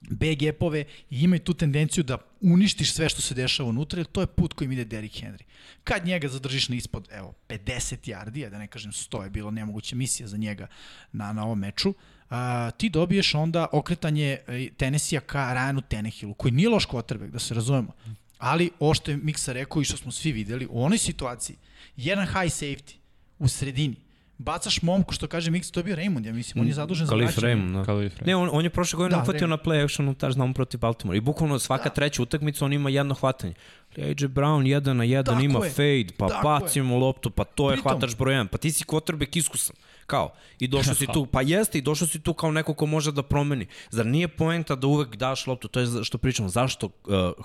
B 0.00 0.34
gapove 0.34 0.84
i 1.10 1.20
imaju 1.22 1.40
tu 1.40 1.54
tendenciju 1.54 2.04
da 2.04 2.18
uništiš 2.40 2.92
sve 2.92 3.08
što 3.08 3.22
se 3.22 3.34
dešava 3.34 3.68
unutra, 3.68 4.00
jer 4.00 4.06
to 4.06 4.20
je 4.20 4.26
put 4.26 4.52
kojim 4.52 4.72
ide 4.72 4.84
Derrick 4.84 5.16
Henry. 5.16 5.42
Kad 5.84 6.06
njega 6.06 6.28
zadržiš 6.28 6.68
na 6.68 6.76
ispod, 6.76 7.08
evo, 7.12 7.34
50 7.48 7.96
yardi, 8.10 8.50
da 8.50 8.58
ne 8.58 8.66
kažem 8.66 8.92
100 8.92 9.22
je 9.22 9.30
bilo 9.30 9.50
nemoguća 9.50 9.96
misija 9.96 10.28
za 10.28 10.36
njega 10.36 10.66
na, 11.12 11.32
na 11.32 11.44
ovom 11.44 11.58
meču, 11.58 11.94
a, 12.30 12.70
ti 12.70 12.88
dobiješ 12.88 13.34
onda 13.34 13.66
okretanje 13.72 14.38
e, 14.46 14.68
Tennessee-a 14.76 15.20
ka 15.20 15.38
Ryanu 15.38 15.82
Tenehillu, 15.88 16.34
koji 16.34 16.52
nije 16.52 16.68
loš 16.68 16.86
quarterback, 16.86 17.30
da 17.30 17.38
se 17.38 17.54
razumemo. 17.54 17.92
Ali, 18.38 18.70
ovo 18.78 18.94
što 18.94 19.10
je 19.10 19.16
Miksa 19.16 19.52
rekao 19.52 19.82
i 19.82 19.84
što 19.84 19.96
smo 19.96 20.12
svi 20.12 20.32
videli, 20.32 20.66
u 20.70 20.84
onoj 20.84 20.98
situaciji, 20.98 21.56
jedan 21.96 22.26
high 22.26 22.52
safety 22.52 22.94
u 23.38 23.48
sredini, 23.48 23.96
bacaš 24.40 24.82
momku, 24.82 25.12
što 25.12 25.26
kaže 25.26 25.50
Mix, 25.50 25.70
to 25.70 25.80
je 25.80 25.84
bio 25.84 25.96
Raymond, 25.96 26.26
ja 26.26 26.32
mislim, 26.32 26.60
on 26.60 26.68
je 26.68 26.74
zadužen 26.74 27.06
za 27.06 27.10
Kalif 27.10 27.26
vraćanje. 27.26 27.46
Raymond, 27.46 27.72
da. 27.72 27.84
Kalif 27.84 28.12
Raymond. 28.12 28.26
Ne, 28.26 28.36
on, 28.36 28.48
on 28.52 28.64
je 28.64 28.70
prošle 28.70 28.96
godine 28.96 29.16
Da, 29.16 29.22
uhvatio 29.22 29.46
na 29.46 29.56
play 29.58 29.84
actionu 29.84 30.14
touchdown 30.14 30.52
protiv 30.52 30.80
Baltimore. 30.80 31.18
I 31.18 31.20
bukvalno 31.20 31.58
svaka 31.58 31.84
da. 31.84 31.90
treća 31.90 32.22
utakmica 32.22 32.64
on 32.64 32.72
ima 32.72 32.90
jedno 32.90 33.14
hvatanje. 33.14 33.54
AJ 33.98 34.26
Brown 34.26 34.66
jedan 34.66 34.96
na 34.96 35.04
jedan 35.04 35.34
Tako 35.34 35.44
ima 35.44 35.64
je. 35.64 35.70
fade, 35.70 36.14
pa 36.16 36.28
Tako 36.28 36.48
bacimo 36.48 36.98
loptu, 36.98 37.30
pa 37.30 37.44
to 37.44 37.70
je 37.70 37.76
Pritom- 37.76 37.82
hvatač 37.82 38.16
broj 38.16 38.34
1. 38.34 38.46
Pa 38.46 38.58
ti 38.58 38.72
si 38.72 38.84
quarterback 38.84 39.36
iskusan. 39.36 39.76
Kao, 40.10 40.32
i 40.58 40.68
došao 40.68 40.94
si 40.94 41.06
tu, 41.14 41.26
pa 41.26 41.42
jeste, 41.42 41.78
i 41.78 41.82
došao 41.82 42.08
si 42.08 42.20
tu 42.20 42.34
kao 42.34 42.50
neko 42.52 42.74
ko 42.74 42.86
može 42.86 43.12
da 43.12 43.22
promeni. 43.22 43.66
Zar 43.90 44.06
nije 44.06 44.28
poenta 44.28 44.74
da 44.74 44.86
uvek 44.86 45.16
daš 45.16 45.46
loptu, 45.46 45.68
to 45.68 45.80
je 45.80 46.04
što 46.04 46.18
pričamo, 46.18 46.48
zašto 46.48 46.86
uh, 46.86 46.92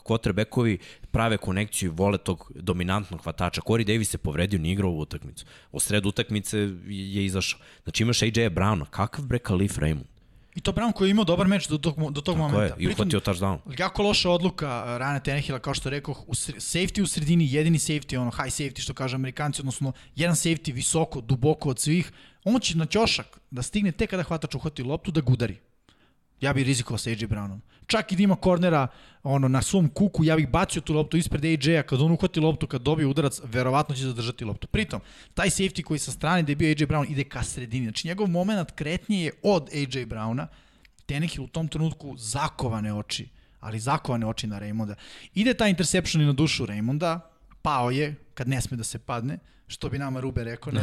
quarterbackovi 0.05 0.77
prave 1.11 1.37
konekciju 1.37 1.91
i 1.91 1.95
vole 1.95 2.17
tog 2.17 2.51
dominantnog 2.55 3.21
hvatača. 3.21 3.61
Corey 3.61 3.83
Davis 3.83 4.09
se 4.09 4.17
povredio, 4.17 4.59
nije 4.59 4.73
igrao 4.73 4.89
ovu 4.89 5.01
utakmicu. 5.01 5.45
O 5.71 5.79
sred 5.79 6.05
utakmice 6.05 6.57
je 6.87 7.25
izašao. 7.25 7.59
Znači 7.83 8.03
imaš 8.03 8.21
AJ 8.21 8.49
Browna, 8.49 8.85
kakav 8.85 9.25
bre 9.25 9.39
Kalif 9.39 9.77
Raymond? 9.77 10.15
I 10.55 10.61
to 10.61 10.71
Brown 10.71 10.93
koji 10.93 11.07
je 11.07 11.11
imao 11.11 11.25
dobar 11.25 11.47
meč 11.47 11.67
do 11.67 11.77
tog, 11.77 12.11
do 12.11 12.21
tog 12.21 12.35
Ko 12.35 12.43
je? 12.43 12.51
momenta. 12.51 12.75
I 12.79 12.87
uhvatio 12.87 13.19
touchdown. 13.19 13.57
Jako 13.77 14.03
loša 14.03 14.29
odluka 14.29 14.83
uh, 14.83 14.97
Rana 14.97 15.19
Tenehila, 15.19 15.59
kao 15.59 15.73
što 15.73 15.89
rekao, 15.89 16.15
u 16.27 16.33
safety 16.33 17.01
u 17.01 17.07
sredini, 17.07 17.53
jedini 17.53 17.77
safety, 17.77 18.17
ono 18.17 18.31
high 18.31 18.53
safety 18.53 18.81
što 18.81 18.93
kaže 18.93 19.15
amerikanci, 19.15 19.61
odnosno 19.61 19.91
jedan 20.15 20.35
safety 20.35 20.73
visoko, 20.73 21.21
duboko 21.21 21.69
od 21.69 21.79
svih, 21.79 22.11
on 22.45 22.59
će 22.59 22.77
na 22.77 22.85
ćošak 22.85 23.39
da 23.51 23.61
stigne 23.61 23.91
tek 23.91 24.09
kada 24.09 24.23
hvatač 24.23 24.55
uhvati 24.55 24.83
loptu 24.83 25.11
da 25.11 25.21
gudari. 25.21 25.57
Ja 26.41 26.53
bih 26.53 26.65
rizikovao 26.65 26.97
sa 26.97 27.09
AJ 27.09 27.27
Brownom. 27.27 27.59
Čak 27.87 28.11
i 28.11 28.15
da 28.15 28.23
ima 28.23 28.35
kornera 28.35 28.87
ono, 29.23 29.47
na 29.47 29.61
svom 29.61 29.89
kuku, 29.89 30.23
ja 30.23 30.35
bih 30.35 30.49
bacio 30.49 30.81
tu 30.81 30.93
loptu 30.93 31.17
ispred 31.17 31.45
AJ-a, 31.45 31.83
kad 31.83 32.01
on 32.01 32.11
uhvati 32.11 32.39
loptu, 32.39 32.67
kad 32.67 32.81
dobije 32.81 33.07
udarac, 33.07 33.39
verovatno 33.43 33.95
će 33.95 34.03
zadržati 34.03 34.45
loptu. 34.45 34.67
Pritom, 34.67 35.01
taj 35.33 35.49
safety 35.49 35.83
koji 35.83 35.99
sa 35.99 36.11
strane 36.11 36.43
da 36.43 36.51
je 36.51 36.55
bio 36.55 36.69
AJ 36.69 36.85
Brown 36.85 37.11
ide 37.11 37.23
ka 37.23 37.43
sredini. 37.43 37.85
Znači, 37.85 38.07
njegov 38.07 38.27
moment 38.27 38.71
kretnje 38.71 39.23
je 39.23 39.31
od 39.43 39.69
AJ 39.73 40.05
Browna, 40.05 40.47
Tenehill 41.05 41.45
u 41.45 41.47
tom 41.47 41.67
trenutku 41.67 42.15
zakovane 42.17 42.93
oči, 42.93 43.27
ali 43.59 43.79
zakovane 43.79 44.25
oči 44.25 44.47
na 44.47 44.59
Raymonda. 44.59 44.95
Ide 45.33 45.53
ta 45.53 45.67
interception 45.67 46.23
i 46.23 46.25
na 46.25 46.33
dušu 46.33 46.65
Raymonda, 46.65 47.19
pao 47.61 47.91
je, 47.91 48.15
kad 48.33 48.47
ne 48.47 48.61
sme 48.61 48.77
da 48.77 48.83
se 48.83 48.99
padne, 48.99 49.39
što 49.67 49.89
bi 49.89 49.99
nama 49.99 50.19
Rube 50.19 50.43
rekao, 50.43 50.73
ne, 50.73 50.81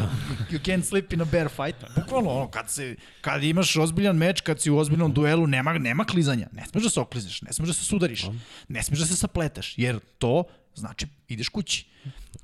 you 0.51 0.59
can't 0.59 0.85
sleep 0.85 1.13
in 1.13 1.21
a 1.21 1.25
bear 1.25 1.49
fight. 1.49 1.85
Bukvalno, 1.97 2.31
ono, 2.31 2.51
kad, 2.51 2.71
se, 2.71 2.97
kad 3.21 3.43
imaš 3.43 3.77
ozbiljan 3.77 4.17
meč, 4.17 4.41
kad 4.41 4.61
si 4.61 4.71
u 4.71 4.79
ozbiljnom 4.79 5.13
duelu, 5.13 5.47
nema, 5.47 5.79
nema 5.79 6.05
klizanja. 6.05 6.49
Ne 6.53 6.67
smeš 6.67 6.83
da 6.83 6.91
se 6.91 7.01
oklizneš, 7.01 7.43
ne 7.43 7.53
smeš 7.53 7.69
da 7.69 7.75
se 7.75 7.85
sudariš, 7.85 8.27
ne 8.69 8.83
smeš 8.83 8.99
da 8.99 9.07
se 9.07 9.17
sapletaš, 9.17 9.79
jer 9.79 10.01
to 10.19 10.45
znači 10.75 11.07
ideš 11.29 11.49
kući. 11.49 11.87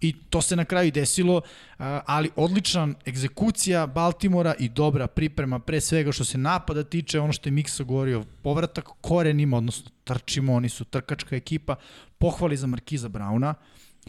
I 0.01 0.12
to 0.30 0.43
se 0.43 0.57
na 0.57 0.64
kraju 0.64 0.93
desilo, 0.93 1.41
ali 2.07 2.30
odličan 2.36 2.95
egzekucija 3.07 3.86
Baltimora 3.86 4.55
i 4.59 4.68
dobra 4.68 5.07
priprema 5.07 5.59
pre 5.59 5.80
svega 5.80 6.12
što 6.12 6.24
se 6.24 6.39
napada 6.39 6.84
tiče, 6.84 7.20
ono 7.20 7.32
što 7.32 7.49
je 7.49 7.53
Miksa 7.53 7.84
govorio, 7.84 8.24
povratak 8.43 8.89
korenima, 9.01 9.57
odnosno 9.57 9.91
trčimo, 10.05 10.55
oni 10.55 10.68
su 10.68 10.84
trkačka 10.84 11.36
ekipa, 11.36 11.76
pohvali 12.18 12.57
za 12.57 12.66
Markiza 12.66 13.09
Brauna, 13.09 13.55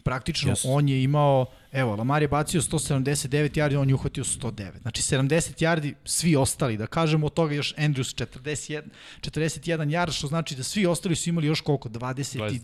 praktično 0.02 0.52
yes. 0.52 0.66
On 0.66 0.90
je 0.90 1.04
imao, 1.04 1.46
evo, 1.72 1.96
Lamar 1.96 2.22
je 2.22 2.28
bacio 2.28 2.62
179 2.62 3.58
yardi, 3.58 3.78
on 3.78 3.90
je 3.90 3.96
uhvatio 3.96 4.24
109. 4.24 4.82
Znači 4.82 5.02
70 5.02 5.64
yardi, 5.64 5.94
svi 6.06 6.36
ostali, 6.36 6.78
da 6.78 6.88
kažemo 6.88 7.26
od 7.26 7.34
toga 7.34 7.56
još 7.56 7.76
Andrews 7.76 8.26
41, 8.26 8.82
41 9.22 9.78
yard, 9.78 10.12
što 10.12 10.28
znači 10.28 10.56
da 10.56 10.64
svi 10.64 10.86
ostali 10.86 11.16
su 11.16 11.30
imali 11.30 11.48
još 11.48 11.62
koliko? 11.62 11.90
29 11.90 12.60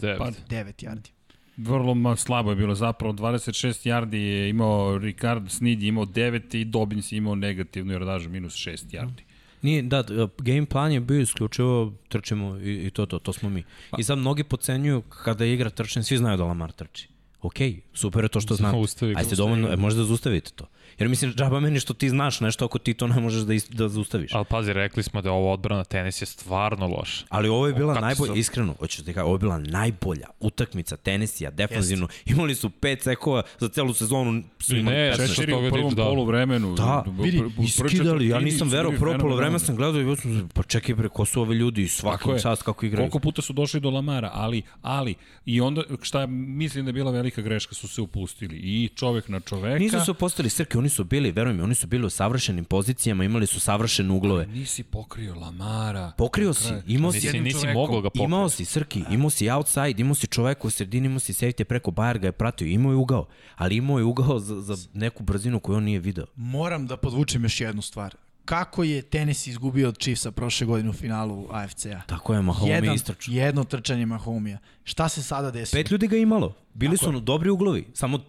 29. 0.50 0.86
yardi. 0.86 1.10
Vrlo 1.58 2.16
slabo 2.16 2.50
je 2.50 2.56
bilo 2.56 2.76
zapravo, 2.76 3.14
26 3.14 3.90
yardi 3.90 4.16
je 4.16 4.50
imao 4.50 4.98
Ricardo 4.98 5.50
Snid 5.50 5.82
je 5.82 5.88
imao 5.88 6.06
9 6.06 6.58
i 6.58 6.66
Dobbins 6.66 7.12
je 7.12 7.18
imao 7.18 7.36
negativnu 7.36 7.94
jardažu 7.94 8.30
minus 8.30 8.54
6 8.54 8.86
yardi. 8.92 9.22
Nije, 9.62 9.82
da, 9.82 10.04
game 10.38 10.66
plan 10.66 10.92
je 10.92 11.00
bio 11.00 11.22
isključivo 11.22 11.94
trčimo 12.08 12.58
i, 12.58 12.88
i 12.88 12.90
to, 12.90 13.06
to, 13.06 13.20
to 13.20 13.34
smo 13.34 13.50
mi. 13.50 13.64
I 13.98 14.04
sad 14.04 14.18
mnogi 14.18 14.44
pocenjuju 14.44 15.02
kada 15.02 15.46
igra 15.46 15.70
trčan, 15.70 16.04
svi 16.04 16.18
znaju 16.18 16.38
da 16.38 16.44
Lamar 16.44 16.72
trči. 16.72 17.08
Ok, 17.46 17.56
super 17.94 18.24
je 18.24 18.30
to 18.30 18.42
što 18.42 18.56
znate. 18.56 18.78
Ajde, 19.18 19.36
dovoljno, 19.36 19.68
e, 19.74 19.76
možda 19.76 20.02
da 20.02 20.06
zaustavite 20.08 20.52
to. 20.56 20.66
Jer 21.00 21.10
mislim, 21.10 21.34
džaba 21.34 21.60
meni 21.60 21.80
što 21.80 21.94
ti 21.94 22.10
znaš 22.10 22.40
nešto 22.40 22.66
ako 22.66 22.80
ti 22.80 22.94
to 22.94 23.08
ne 23.08 23.20
možeš 23.20 23.42
da, 23.42 23.54
is, 23.54 23.70
da 23.70 23.90
zaustaviš. 23.90 24.34
Ali 24.34 24.46
pazi, 24.46 24.74
rekli 24.74 25.04
smo 25.04 25.22
da 25.22 25.32
ovo 25.32 25.54
odbrana 25.54 25.84
tenis 25.84 26.22
je 26.22 26.26
stvarno 26.26 26.88
loš. 26.88 27.26
Ali 27.30 27.50
ovo 27.50 27.68
je 27.68 27.74
bila 27.74 27.94
kako 27.94 28.06
najbolja, 28.06 28.34
su- 28.34 28.40
iskreno, 28.40 28.76
hoću 28.80 29.02
da 29.02 29.06
ti 29.06 29.14
kažem, 29.14 29.26
ovo 29.26 29.36
je 29.36 29.40
bila 29.40 29.58
najbolja 29.58 30.28
utakmica 30.40 30.98
tenisija, 30.98 31.52
defanzivno. 31.52 32.08
Imali 32.26 32.56
su 32.56 32.70
pet 32.70 33.02
sekova 33.02 33.44
za 33.60 33.70
celu 33.70 33.94
sezonu. 33.94 34.44
Su 34.60 34.76
ne, 34.76 35.14
15. 35.18 35.26
Što 35.26 35.36
Četiri 35.36 35.54
u 35.54 35.72
prvom 35.72 35.96
da. 35.96 36.04
polu 36.04 36.26
vremenu. 36.26 36.76
Da, 36.76 37.04
vidi, 37.20 37.44
Iskidali, 37.60 38.28
ja 38.28 38.40
nisam 38.40 38.70
verao, 38.70 38.92
prvo 39.00 39.18
polovreme 39.20 39.60
sam 39.60 39.76
gledao 39.76 40.02
i 40.02 40.16
pa 40.54 40.64
čekaj 40.64 40.96
bre, 40.96 41.10
ko 41.10 41.26
su 41.26 41.42
ovi 41.42 41.56
ljudi 41.56 41.84
i 41.84 41.88
Tako 41.88 42.18
svaki 42.24 42.42
čast 42.42 42.64
kako 42.64 42.86
igraju. 42.86 43.04
Koliko 43.04 43.20
puta 43.20 43.42
su 43.42 43.54
došli 43.54 43.80
do 43.80 43.90
Lamara, 43.90 44.30
ali, 44.34 44.62
ali, 44.82 45.16
i 45.46 45.62
onda, 45.62 45.84
šta 46.02 46.26
mislim 46.28 46.86
da 46.86 46.90
je 46.90 46.94
bila 46.94 47.12
velika 47.12 47.42
greška, 47.42 47.76
su 47.76 47.88
se 47.88 48.02
upustili. 48.02 48.56
I 48.56 48.90
čovek 48.96 49.30
na 49.30 49.40
čoveka. 49.40 49.80
Nisu 49.80 50.06
se 50.06 50.14
postali 50.14 50.50
srke, 50.50 50.78
oni 50.86 50.90
su 50.90 51.04
bili, 51.04 51.32
veruj 51.32 51.54
mi, 51.54 51.62
oni 51.62 51.76
su 51.76 51.88
bili 51.88 52.06
u 52.06 52.10
savršenim 52.10 52.66
pozicijama, 52.66 53.24
imali 53.24 53.48
su 53.48 53.60
savršene 53.60 54.14
uglove. 54.14 54.46
Nisi 54.48 54.84
pokrio 54.84 55.36
Lamara. 55.36 56.12
Pokrio 56.18 56.54
si, 56.54 56.74
imao 56.88 57.12
si, 57.12 57.18
Nisi, 57.18 57.40
nisi 57.40 57.68
mogao 57.68 58.02
ga 58.02 58.10
pokriti. 58.10 58.24
imao 58.26 58.50
si 58.50 58.66
Srki, 58.66 59.04
imao 59.12 59.30
si 59.30 59.50
outside, 59.50 59.96
imao 59.98 60.16
si 60.16 60.28
čoveka 60.28 60.68
u 60.68 60.70
sredini, 60.70 61.06
imao 61.06 61.20
si 61.20 61.34
safety 61.34 61.64
preko 61.64 61.92
Bayer 61.92 62.18
ga 62.20 62.28
je 62.28 62.32
pratio, 62.32 62.68
imao 62.68 62.92
je 62.92 62.96
ugao, 62.96 63.28
ali 63.56 63.76
imao 63.76 63.98
je 63.98 64.04
ugao 64.04 64.40
za, 64.40 64.62
za 64.62 64.88
neku 64.94 65.24
brzinu 65.24 65.60
koju 65.60 65.78
on 65.78 65.84
nije 65.84 66.00
video. 66.00 66.26
Moram 66.36 66.88
da 66.88 66.98
podvučem 66.98 67.44
još 67.44 67.62
jednu 67.62 67.82
stvar. 67.82 68.16
Kako 68.46 68.84
je 68.84 69.02
tenis 69.02 69.48
izgubio 69.48 69.88
od 69.90 69.98
Chiefsa 70.00 70.32
prošle 70.32 70.68
godine 70.68 70.90
u 70.90 70.94
finalu 70.94 71.48
AFC-a? 71.52 72.02
Tako 72.08 72.34
je, 72.34 72.42
Mahomes 72.42 72.70
je 72.70 72.76
Jedan, 72.76 72.96
istračao. 72.96 73.34
jedno 73.34 73.64
trčanje 73.64 74.06
Mahomija. 74.06 74.58
Šta 74.84 75.10
se 75.10 75.24
sada 75.24 75.52
desilo? 75.52 75.80
Pet 75.80 75.92
ljudi 75.92 76.08
ga 76.08 76.18
imalo. 76.18 76.54
Bili 76.74 76.98
su 76.98 77.10
ono 77.10 77.20
dobri 77.20 77.50
uglovi, 77.50 77.88
samo 77.94 78.20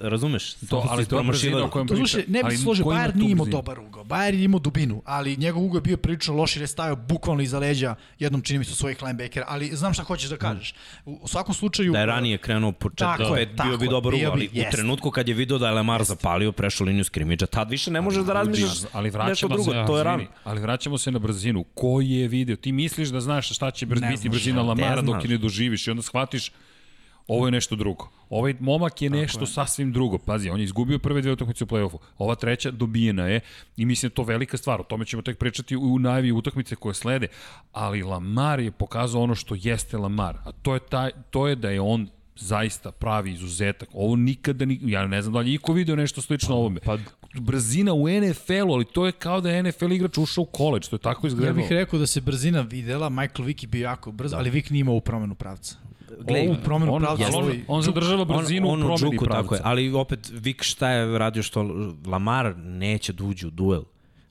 razumeš, 0.00 0.54
To, 0.54 0.86
ali 0.88 1.06
to 1.06 1.18
je 1.18 1.24
brzina 1.24 1.64
o 1.64 1.70
kojem 1.70 1.86
priča. 1.86 1.98
slušaj, 1.98 2.24
ne 2.28 2.42
bih 2.44 2.58
složio, 2.58 2.84
Bayern 2.84 3.14
nije 3.16 3.30
imao 3.30 3.46
dobar 3.46 3.78
ugao. 3.80 4.04
Bayern 4.04 4.34
je 4.34 4.44
imao 4.44 4.60
dubinu, 4.60 5.02
ali 5.04 5.36
njegov 5.36 5.64
ugao 5.64 5.78
je 5.78 5.82
bio 5.82 5.96
prilično 5.96 6.34
loš 6.34 6.56
jer 6.56 6.62
je 6.62 6.66
stavio 6.66 6.96
bukvalno 6.96 7.42
iza 7.42 7.58
leđa 7.58 7.94
jednom 8.18 8.42
čini 8.42 8.58
mi 8.58 8.64
se 8.64 8.74
svojih 8.74 9.02
linebackera, 9.02 9.46
ali 9.48 9.76
znam 9.76 9.94
šta 9.94 10.02
hoćeš 10.02 10.30
da 10.30 10.36
kažeš. 10.36 10.74
U, 11.04 11.18
u 11.22 11.28
svakom 11.28 11.54
slučaju... 11.54 11.92
Da 11.92 12.00
je 12.00 12.06
ranije 12.06 12.38
krenuo 12.38 12.72
po 12.72 12.90
Tako 12.90 13.22
4 13.22 13.36
je, 13.36 13.46
5 13.46 13.56
tako 13.56 13.68
bio 13.68 13.78
bi 13.78 13.88
dobar 13.88 14.14
ugao, 14.14 14.32
ali 14.32 14.46
u 14.46 14.50
jeste. 14.52 14.70
trenutku 14.70 15.10
kad 15.10 15.28
je 15.28 15.34
video 15.34 15.58
da 15.58 15.66
je 15.66 15.72
Lamar 15.72 16.04
zapalio, 16.04 16.52
prešao 16.52 16.84
liniju 16.86 17.04
skrimidža, 17.04 17.46
tad 17.46 17.70
više 17.70 17.90
ne 17.90 18.00
možeš 18.00 18.24
da 18.24 18.32
razmišljaš 18.32 18.78
ali 18.92 19.06
nešto 19.06 19.18
vraćamo 19.18 19.54
drugo, 19.54 19.70
se 19.70 19.76
na 19.76 19.86
to 19.86 19.98
je 19.98 20.04
rano. 20.04 20.24
Ali 20.44 20.60
vraćamo 20.60 20.98
se 20.98 21.10
na 21.10 21.18
brzinu. 21.18 21.64
Ko 21.64 22.00
je 22.00 22.28
video? 22.28 22.56
Ti 22.56 22.72
misliš 22.72 23.08
da 23.08 23.20
znaš 23.20 23.48
šta 23.54 23.70
će 23.70 23.86
biti 23.86 24.28
brzina 24.28 24.62
Lamara 24.62 25.02
dok 25.02 25.24
je 25.24 25.30
ne 25.30 25.38
doživiš 25.38 25.86
i 25.86 25.90
onda 25.90 26.02
shvatiš 26.02 26.52
ovo 27.28 27.46
je 27.46 27.52
nešto 27.52 27.76
drugo. 27.76 28.08
Ovaj 28.30 28.54
momak 28.60 29.02
je 29.02 29.10
nešto 29.10 29.40
je. 29.40 29.46
sasvim 29.46 29.92
drugo. 29.92 30.18
Pazi, 30.18 30.50
on 30.50 30.58
je 30.60 30.64
izgubio 30.64 30.98
prve 30.98 31.22
dve 31.22 31.32
utakmice 31.32 31.64
u 31.64 31.66
play-offu. 31.66 31.98
Ova 32.18 32.34
treća 32.34 32.70
dobijena 32.70 33.26
je 33.26 33.40
i 33.76 33.86
mislim 33.86 34.08
da 34.10 34.14
to 34.14 34.22
velika 34.22 34.56
stvar. 34.56 34.80
O 34.80 34.84
tome 34.84 35.04
ćemo 35.04 35.22
tek 35.22 35.38
pričati 35.38 35.76
u 35.76 35.98
najavi 35.98 36.32
utakmice 36.32 36.76
koje 36.76 36.94
slede. 36.94 37.26
Ali 37.72 38.02
Lamar 38.02 38.60
je 38.60 38.70
pokazao 38.70 39.22
ono 39.22 39.34
što 39.34 39.56
jeste 39.58 39.98
Lamar. 39.98 40.36
A 40.44 40.52
to 40.52 40.74
je, 40.74 40.80
taj, 40.80 41.10
to 41.30 41.48
je 41.48 41.56
da 41.56 41.70
je 41.70 41.80
on 41.80 42.08
zaista 42.36 42.92
pravi 42.92 43.32
izuzetak. 43.32 43.88
Ovo 43.92 44.16
nikada, 44.16 44.64
ni, 44.64 44.78
ja 44.82 45.06
ne 45.06 45.22
znam 45.22 45.32
da 45.34 45.40
li 45.40 45.50
je 45.50 45.54
iko 45.54 45.72
video 45.72 45.96
nešto 45.96 46.20
slično 46.22 46.54
ovome. 46.54 46.80
Pa, 46.80 46.98
Brzina 47.34 47.92
u 47.92 48.08
NFL-u, 48.08 48.72
ali 48.72 48.84
to 48.84 49.06
je 49.06 49.12
kao 49.12 49.40
da 49.40 49.50
je 49.50 49.62
NFL 49.62 49.92
igrač 49.92 50.18
ušao 50.18 50.42
u 50.42 50.46
koleđ, 50.46 50.88
to 50.88 50.96
je 50.96 51.00
tako 51.00 51.26
Ja 51.26 51.28
izgledalo. 51.28 51.56
bih 51.56 51.66
rekao 51.72 51.98
da 51.98 52.06
se 52.06 52.20
brzina 52.20 52.60
videla, 52.60 53.08
Michael 53.08 53.44
Vick 53.46 53.62
je 53.62 53.66
bio 53.66 53.82
jako 53.82 54.12
brz, 54.12 54.32
ali 54.32 54.50
Vick 54.50 54.70
nije 54.70 54.80
imao 54.80 54.94
u 54.94 55.00
promenu 55.00 55.34
pravca. 55.34 55.76
Glej, 56.20 56.48
ovu 56.48 56.56
promenu 56.64 56.94
on, 56.94 57.02
pravca. 57.02 57.24
on, 57.34 57.52
On, 57.68 57.82
zadržava 57.82 58.24
brzinu 58.24 58.68
on, 58.68 58.72
on 58.72 58.82
u 58.82 58.96
promeni 58.96 59.12
džuku, 59.16 59.24
pravca. 59.24 59.42
tako 59.42 59.54
je. 59.54 59.60
Ali 59.64 59.92
opet, 59.92 60.30
Vik 60.32 60.62
šta 60.62 60.88
je 60.88 61.18
radio 61.18 61.42
što 61.42 61.62
Lamar 62.06 62.56
neće 62.56 63.12
da 63.12 63.24
uđe 63.24 63.46
u 63.46 63.50
duel. 63.50 63.82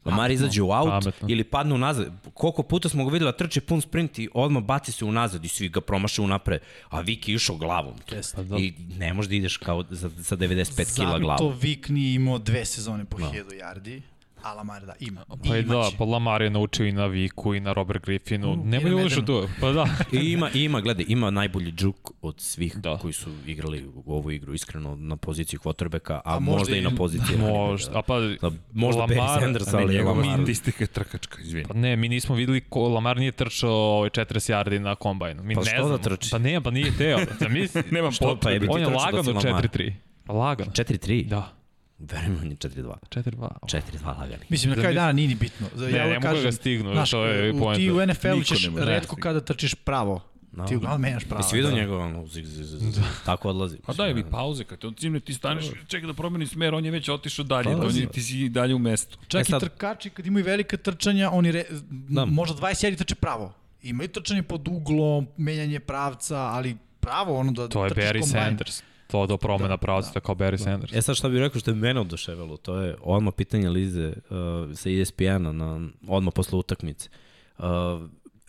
Lamar 0.05 0.31
izađe 0.31 0.61
u 0.61 0.71
aut 0.71 0.89
Pametno. 0.89 1.27
ili 1.31 1.43
padne 1.43 1.73
unazad. 1.73 2.11
Koliko 2.33 2.63
puta 2.63 2.89
smo 2.89 3.05
ga 3.05 3.11
videli 3.11 3.31
da 3.31 3.37
trče 3.37 3.61
pun 3.61 3.81
sprint 3.81 4.19
i 4.19 4.29
odmah 4.33 4.63
baci 4.63 4.91
se 4.91 5.05
unazad 5.05 5.45
i 5.45 5.47
svi 5.47 5.69
ga 5.69 5.81
promaše 5.81 6.21
unapred. 6.21 6.61
A 6.89 7.01
Vik 7.01 7.29
je 7.29 7.35
išao 7.35 7.55
glavom. 7.57 7.93
Jeste. 8.11 8.41
I 8.59 8.73
ne 8.97 9.13
možeš 9.13 9.29
da 9.29 9.35
ideš 9.35 9.57
kao 9.57 9.83
za, 9.89 10.09
sa 10.23 10.37
95 10.37 10.95
kila 10.95 11.07
Zato 11.07 11.19
glavom. 11.19 11.53
Vik 11.61 11.89
nije 11.89 12.13
imao 12.15 12.37
dve 12.37 12.65
sezone 12.65 13.05
po 13.05 13.17
1000 13.17 13.33
yardi, 13.61 14.01
a 14.43 14.53
Lamar 14.53 14.85
da 14.85 14.93
ima. 14.99 15.25
Pa 15.49 15.57
i 15.57 15.63
da, 15.63 15.89
pa 15.97 16.05
Lamar 16.05 16.41
je 16.41 16.49
naučio 16.49 16.85
i 16.85 16.91
na 16.91 17.05
Viku 17.05 17.55
i 17.55 17.59
na 17.59 17.73
Robert 17.73 18.05
Griffinu. 18.05 18.51
U, 18.51 18.55
Nema 18.55 18.89
i 18.89 18.91
na 18.91 18.99
je 18.99 19.05
ušao 19.05 19.23
tu. 19.23 19.47
Pa 19.61 19.71
da. 19.71 19.85
I 20.21 20.31
ima, 20.31 20.49
ima, 20.49 20.81
gledaj, 20.81 21.05
ima 21.07 21.29
najbolji 21.29 21.71
džuk 21.71 21.95
od 22.21 22.39
svih 22.39 22.75
Da. 22.75 22.89
da. 22.89 22.97
koji 22.97 23.13
su 23.13 23.29
igrali 23.45 23.85
u 23.95 24.13
ovu 24.13 24.31
igru, 24.31 24.53
iskreno, 24.53 24.95
na 24.95 25.15
poziciji 25.17 25.59
quarterbacka, 25.59 26.13
a, 26.15 26.21
A 26.25 26.39
možda, 26.39 26.59
možda 26.59 26.75
i 26.75 26.81
na 26.81 26.91
poziciji. 26.91 27.37
Možda, 27.39 27.99
a 27.99 28.01
pa 28.01 28.19
Da, 28.19 28.51
možda 28.73 29.01
Barry 29.01 29.39
Sanders, 29.39 29.73
ali 29.73 29.93
je 29.93 29.97
njegova 29.97 30.19
Lamar. 30.21 30.37
statistika 30.37 30.83
je 30.83 30.87
trkačka, 30.87 31.41
izvini. 31.41 31.65
Pa 31.67 31.73
ne, 31.73 31.95
mi 31.95 32.09
nismo 32.09 32.35
videli 32.35 32.61
ko 32.61 32.89
Lamar 32.89 33.17
nije 33.17 33.31
trčao 33.31 33.71
ovaj 33.71 34.09
40 34.09 34.23
yardi 34.53 34.79
na 34.79 34.95
kombajnu. 34.95 35.43
Mi 35.43 35.55
Pa 35.55 35.61
ne 35.61 35.65
što 35.65 35.77
da 35.77 35.83
znamo. 35.83 35.97
trči? 35.97 36.29
Pa 36.31 36.37
ne, 36.37 36.61
pa 36.61 36.71
nije 36.71 36.97
teo. 36.97 37.17
Da 37.39 37.49
mi, 37.49 37.67
Nemam 37.91 38.11
Što, 38.11 38.37
pa 38.37 38.49
jebi 38.51 38.65
ti 38.65 38.71
on 38.71 38.79
je 38.79 38.85
trčao 38.85 38.99
da 39.01 39.05
lagano 39.05 39.41
si 39.41 39.47
Lamar. 39.47 39.63
4-3. 39.65 39.93
Pa 40.25 40.33
lagano. 40.33 40.71
4-3? 40.71 41.27
Da, 41.27 41.53
Verujem, 42.01 42.39
on 42.41 42.49
je 42.49 42.57
4-2. 42.57 42.93
4-2. 43.09 43.49
4-2 43.61 43.81
lagani. 44.09 44.43
Mislim, 44.49 44.69
na 44.69 44.75
kraju 44.75 44.95
dana 44.95 45.11
nije 45.11 45.27
ni 45.27 45.35
bitno. 45.35 45.67
Ne, 45.77 45.91
ja 45.91 46.05
ne 46.05 46.13
vam 46.13 46.21
mogu 46.23 46.35
da 46.35 46.41
ga 46.41 46.51
stignu, 46.51 46.93
znaš, 46.93 47.11
to 47.11 47.25
je 47.25 47.53
poenta. 47.53 47.77
Ti 47.77 47.91
u 47.91 48.05
NFL-u 48.07 48.43
ćeš 48.43 48.63
ne 48.63 48.71
da 48.71 48.85
redko 48.85 49.15
kada 49.15 49.39
trčiš 49.41 49.73
pravo. 49.75 50.21
No. 50.53 50.65
Ti 50.65 50.75
uglavnom 50.75 51.01
menjaš 51.01 51.23
pravo. 51.25 51.39
Jesi 51.39 51.55
vidio 51.55 51.69
da. 51.69 51.75
njegov 51.75 51.99
ono, 51.99 52.27
zig, 52.27 52.45
zig, 52.45 52.65
zig, 52.65 52.79
zig, 52.81 53.03
tako 53.25 53.49
odlazi. 53.49 53.77
Pa 53.77 53.93
daj 53.93 54.13
mi 54.13 54.23
pauze, 54.25 54.63
kad 54.63 54.79
te 54.79 54.87
on 54.87 54.93
cimne, 54.93 55.19
ti 55.19 55.33
staneš, 55.33 55.65
čeka 55.87 56.07
da 56.07 56.13
promeni 56.13 56.47
smer, 56.47 56.73
on 56.73 56.85
je 56.85 56.91
već 56.91 57.09
otišao 57.09 57.45
dalje, 57.45 57.63
Pa, 57.65 57.69
on 57.71 57.95
je, 57.95 58.05
da. 58.05 58.11
ti 58.11 58.21
si 58.21 58.39
i 58.39 58.49
dalje 58.49 58.75
u 58.75 58.79
mestu. 58.79 59.17
Čak 59.27 59.39
E 59.39 59.41
i 59.41 59.45
sad- 59.45 59.61
trkači 59.61 60.09
kad 60.09 60.27
imaju 60.27 60.45
velika 60.45 60.77
trčanja, 60.77 61.29
oni 61.31 61.51
re, 61.51 61.63
Da. 61.89 62.25
možda 62.25 62.55
20 62.57 62.67
yardi 62.83 62.97
trče 62.97 63.15
pravo. 63.15 63.53
Imaju 63.83 64.09
trčanje 64.09 64.43
pod 64.43 64.67
uglom, 64.67 65.27
menjanje 65.37 65.79
pravca, 65.79 66.37
ali 66.37 66.77
pravo 66.99 67.37
ono 67.37 67.51
da 67.51 67.67
To 67.67 67.85
je 67.85 67.91
Barry 67.91 68.19
kombajn. 68.21 68.27
Sanders. 68.45 68.83
To 69.11 69.27
do 69.27 69.37
promena 69.37 69.67
da, 69.67 69.77
pravca 69.77 70.19
kao 70.19 70.35
Barry 70.35 70.57
Sanders. 70.57 70.93
E 70.93 71.01
sad 71.01 71.15
šta 71.15 71.29
bih 71.29 71.39
rekao 71.39 71.59
što 71.59 71.71
je 71.71 71.75
mene 71.75 71.99
oduševilo, 71.99 72.57
to 72.57 72.77
je 72.77 72.95
odmah 73.01 73.33
pitanje 73.33 73.69
Lize 73.69 74.07
uh, 74.07 74.75
sa 74.75 74.89
ESPN-a 74.89 75.51
na, 75.51 75.89
odmah 76.07 76.33
posle 76.35 76.59
utakmice. 76.59 77.09
Uh, 77.57 77.65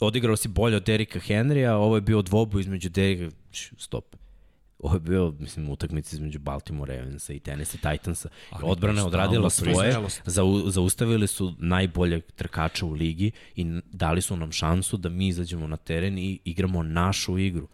odigrao 0.00 0.36
si 0.36 0.48
bolje 0.48 0.76
od 0.76 0.82
Derika 0.82 1.18
Henrya, 1.18 1.70
ovo 1.70 1.96
je 1.96 2.00
bio 2.00 2.22
dvobu 2.22 2.60
između 2.60 2.88
Derika, 2.88 3.36
stop. 3.78 4.16
Ovo 4.78 4.94
je 4.94 5.00
bio, 5.00 5.34
mislim, 5.38 5.70
utakmica 5.70 6.16
između 6.16 6.38
Baltimore 6.38 6.96
Ravensa 6.96 7.32
i 7.32 7.40
Tennessee 7.40 7.80
Titansa. 7.80 8.28
Ali 8.50 8.64
Odbrana 8.66 9.00
je 9.00 9.06
odradila 9.06 9.50
svoje, 9.50 9.96
zau, 10.24 10.70
zaustavili 10.70 11.26
su 11.26 11.54
najboljeg 11.58 12.22
trkača 12.32 12.86
u 12.86 12.92
ligi 12.92 13.30
i 13.56 13.80
dali 13.92 14.22
su 14.22 14.36
nam 14.36 14.52
šansu 14.52 14.96
da 14.96 15.08
mi 15.08 15.28
izađemo 15.28 15.66
na 15.66 15.76
teren 15.76 16.18
i 16.18 16.40
igramo 16.44 16.82
našu 16.82 17.38
igru. 17.38 17.68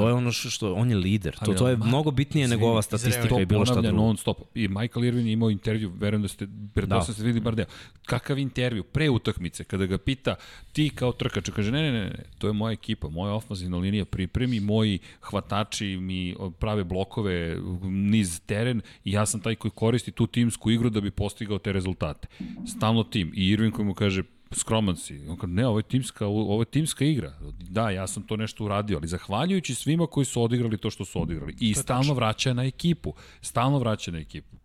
To 0.00 0.08
je 0.08 0.14
ono 0.14 0.32
što, 0.32 0.74
on 0.74 0.90
je 0.90 0.96
lider. 0.96 1.36
To, 1.44 1.54
to 1.54 1.68
je 1.68 1.76
mnogo 1.76 2.10
bitnije 2.10 2.48
nego 2.48 2.66
ova 2.66 2.82
statistika 2.82 3.40
i 3.40 3.46
bilo 3.46 3.66
šta 3.66 3.80
drugo. 3.80 3.96
non 3.96 4.16
stop. 4.16 4.38
I 4.54 4.68
Michael 4.68 5.04
Irvin 5.04 5.26
je 5.26 5.32
imao 5.32 5.50
intervju, 5.50 5.92
verujem 5.98 6.22
da 6.22 6.28
ste, 6.28 6.46
pretpostavljam 6.74 7.06
da. 7.06 7.12
ste 7.12 7.22
videli 7.22 7.40
bar 7.40 7.54
deo. 7.54 7.66
Kakav 8.06 8.38
intervju? 8.38 8.82
Pre 8.82 9.10
utakmice, 9.10 9.64
kada 9.64 9.86
ga 9.86 9.98
pita 9.98 10.34
ti 10.72 10.90
kao 10.94 11.12
trkač, 11.12 11.50
kaže 11.50 11.72
ne, 11.72 11.82
ne, 11.82 11.92
ne, 11.92 12.04
ne, 12.04 12.24
to 12.38 12.46
je 12.46 12.52
moja 12.52 12.72
ekipa, 12.72 13.08
moja 13.08 13.34
ofenzivna 13.34 13.76
linija 13.76 14.04
pripremi, 14.04 14.60
moji 14.60 14.98
hvatači 15.20 15.96
mi 15.96 16.36
prave 16.58 16.84
blokove, 16.84 17.56
niz 17.82 18.40
teren 18.46 18.80
i 19.04 19.12
ja 19.12 19.26
sam 19.26 19.40
taj 19.40 19.54
koji 19.54 19.72
koristi 19.72 20.12
tu 20.12 20.26
timsku 20.26 20.70
igru 20.70 20.90
da 20.90 21.00
bi 21.00 21.10
postigao 21.10 21.58
te 21.58 21.72
rezultate. 21.72 22.28
Stalno 22.76 23.04
tim. 23.04 23.32
I 23.34 23.48
Irvin 23.48 23.70
koji 23.70 23.86
mu 23.86 23.94
kaže, 23.94 24.22
skroman 24.54 24.96
si. 24.96 25.20
On 25.28 25.36
kaže, 25.36 25.52
ne, 25.52 25.66
ovo 25.66 25.78
je, 25.78 25.82
timska, 25.82 26.26
ovo 26.26 26.62
je 26.62 26.66
timska 26.66 27.04
igra. 27.04 27.32
Da, 27.58 27.90
ja 27.90 28.06
sam 28.06 28.22
to 28.22 28.36
nešto 28.36 28.64
uradio, 28.64 28.98
ali 28.98 29.08
zahvaljujući 29.08 29.74
svima 29.74 30.06
koji 30.06 30.24
su 30.24 30.42
odigrali 30.42 30.78
to 30.78 30.90
što 30.90 31.04
su 31.04 31.22
odigrali. 31.22 31.56
I 31.60 31.74
stalno 31.74 32.14
vraća 32.14 32.54
na 32.54 32.64
ekipu. 32.64 33.14
Stalno 33.40 33.78
vraća 33.78 34.10
na 34.10 34.18
ekipu. 34.18 34.56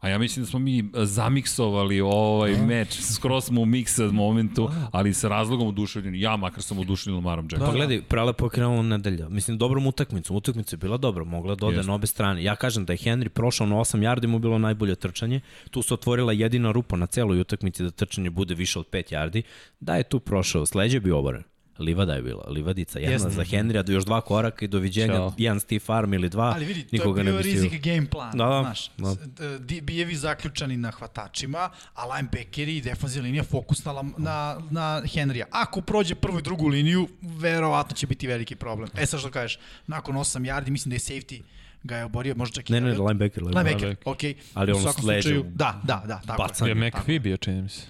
A 0.00 0.08
ja 0.08 0.18
mislim 0.18 0.44
da 0.44 0.50
smo 0.50 0.58
mi 0.58 0.78
e, 0.78 0.82
zamiksovali 0.94 2.00
ovaj 2.00 2.56
meč, 2.56 3.00
skroz 3.00 3.44
smo 3.44 3.60
u 3.60 3.66
miksa 3.66 4.06
momentu, 4.06 4.70
ali 4.92 5.14
sa 5.14 5.28
razlogom 5.28 5.68
oduševljeni. 5.68 6.20
Ja 6.20 6.36
makar 6.36 6.62
sam 6.62 6.78
oduševljen 6.78 7.16
Lamarom 7.16 7.44
Jacksonom. 7.44 7.66
Pa 7.66 7.76
gledaj, 7.76 8.02
prelepo 8.02 8.46
je 8.46 8.50
krenula 8.50 8.82
nedelja. 8.82 9.28
Mislim, 9.28 9.58
dobrom 9.58 9.86
utakmicom. 9.86 10.36
Utakmica 10.36 10.74
je 10.74 10.78
bila 10.78 10.96
dobra, 10.96 11.24
mogla 11.24 11.54
da 11.54 11.66
ode 11.66 11.82
na 11.82 11.94
obe 11.94 12.06
strane. 12.06 12.42
Ja 12.42 12.56
kažem 12.56 12.84
da 12.84 12.92
je 12.92 12.96
Henry 12.96 13.28
prošao 13.28 13.66
na 13.66 13.76
8 13.76 13.98
yardi, 13.98 14.26
mu 14.26 14.38
bilo 14.38 14.58
najbolje 14.58 14.94
trčanje. 14.94 15.40
Tu 15.70 15.82
se 15.82 15.94
otvorila 15.94 16.32
jedina 16.32 16.72
rupa 16.72 16.96
na 16.96 17.06
celoj 17.06 17.40
utakmici 17.40 17.82
da 17.82 17.90
trčanje 17.90 18.30
bude 18.30 18.54
više 18.54 18.78
od 18.78 18.86
5 18.92 19.12
yardi. 19.12 19.42
Da 19.80 19.96
je 19.96 20.02
tu 20.02 20.20
prošao, 20.20 20.66
sleđe 20.66 21.00
bio 21.00 21.18
oboren. 21.18 21.42
Livada 21.78 22.14
je 22.14 22.22
bila, 22.22 22.44
livadica, 22.46 22.98
jedna 22.98 23.12
Jeste. 23.12 23.30
za 23.30 23.42
Henrya, 23.42 23.82
do 23.82 23.92
još 23.92 24.04
dva 24.04 24.20
koraka 24.20 24.64
i 24.64 24.68
doviđenja, 24.68 25.14
Ćao. 25.14 25.32
jedan 25.38 25.60
Steve 25.60 25.78
Farm 25.80 26.14
ili 26.14 26.28
dva, 26.28 26.52
Ali 26.54 26.64
vidi, 26.64 26.82
to 26.82 26.88
nikoga 26.92 27.20
je 27.20 27.24
ne 27.24 27.30
bio 27.30 27.38
bi 27.38 27.42
stigao. 27.44 27.64
rizik 27.64 27.82
game 27.82 28.06
plan, 28.06 28.30
Da, 28.32 28.44
da, 28.46 28.60
znaš. 28.62 28.90
da. 28.98 29.14
Da. 29.38 29.80
Bijevi 29.80 30.14
zaključani 30.16 30.76
na 30.76 30.90
hvatačima, 30.90 31.58
a 31.94 32.06
linebackeri 32.06 32.76
i 32.76 32.82
defanzivna 32.82 33.26
linija 33.26 33.44
fokus 33.44 33.84
na, 33.84 33.92
na, 34.18 34.34
na 34.70 35.02
Henrya. 35.04 35.44
Ako 35.52 35.80
prođe 35.80 36.14
prvu 36.14 36.38
i 36.38 36.42
drugu 36.42 36.68
liniju, 36.68 37.08
verovatno 37.22 37.96
će 37.96 38.06
biti 38.06 38.26
veliki 38.26 38.56
problem. 38.56 38.88
E 38.94 39.06
sad 39.06 39.20
što 39.20 39.30
kažeš, 39.30 39.58
nakon 39.86 40.14
8 40.16 40.38
yardi, 40.44 40.70
mislim 40.70 40.90
da 40.90 40.94
je 40.94 41.00
safety 41.00 41.40
ga 41.82 41.96
je 41.96 42.04
oborio, 42.04 42.34
možda 42.34 42.54
čak 42.54 42.70
i... 42.70 42.72
Ne, 42.72 42.80
ne, 42.80 42.86
devet. 42.86 42.98
linebacker, 43.00 43.42
linebacker. 43.42 43.74
Linebacker, 43.74 43.96
okej. 44.06 44.34
Ali 44.54 44.72
U 44.72 44.74
ono 44.74 44.82
svakom 44.82 45.02
s 45.02 45.06
leđa 45.06 45.22
slučaju, 45.22 45.40
u- 45.42 45.50
Da, 45.50 45.80
da, 45.84 46.02
da, 46.06 46.20
tako 46.26 46.42
bacanje. 46.42 46.70
je. 46.70 46.76
Je 46.76 46.88
McPhee 46.88 47.18
bio, 47.18 47.36
čini 47.36 47.62
mi 47.62 47.68
se. 47.68 47.82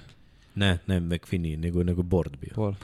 Ne, 0.54 0.78
ne, 0.86 1.00
McPhee 1.00 1.38
nije, 1.38 1.56
nego, 1.56 1.82
nego 1.82 2.02
board 2.02 2.36
bio. 2.36 2.50
Bor. 2.56 2.74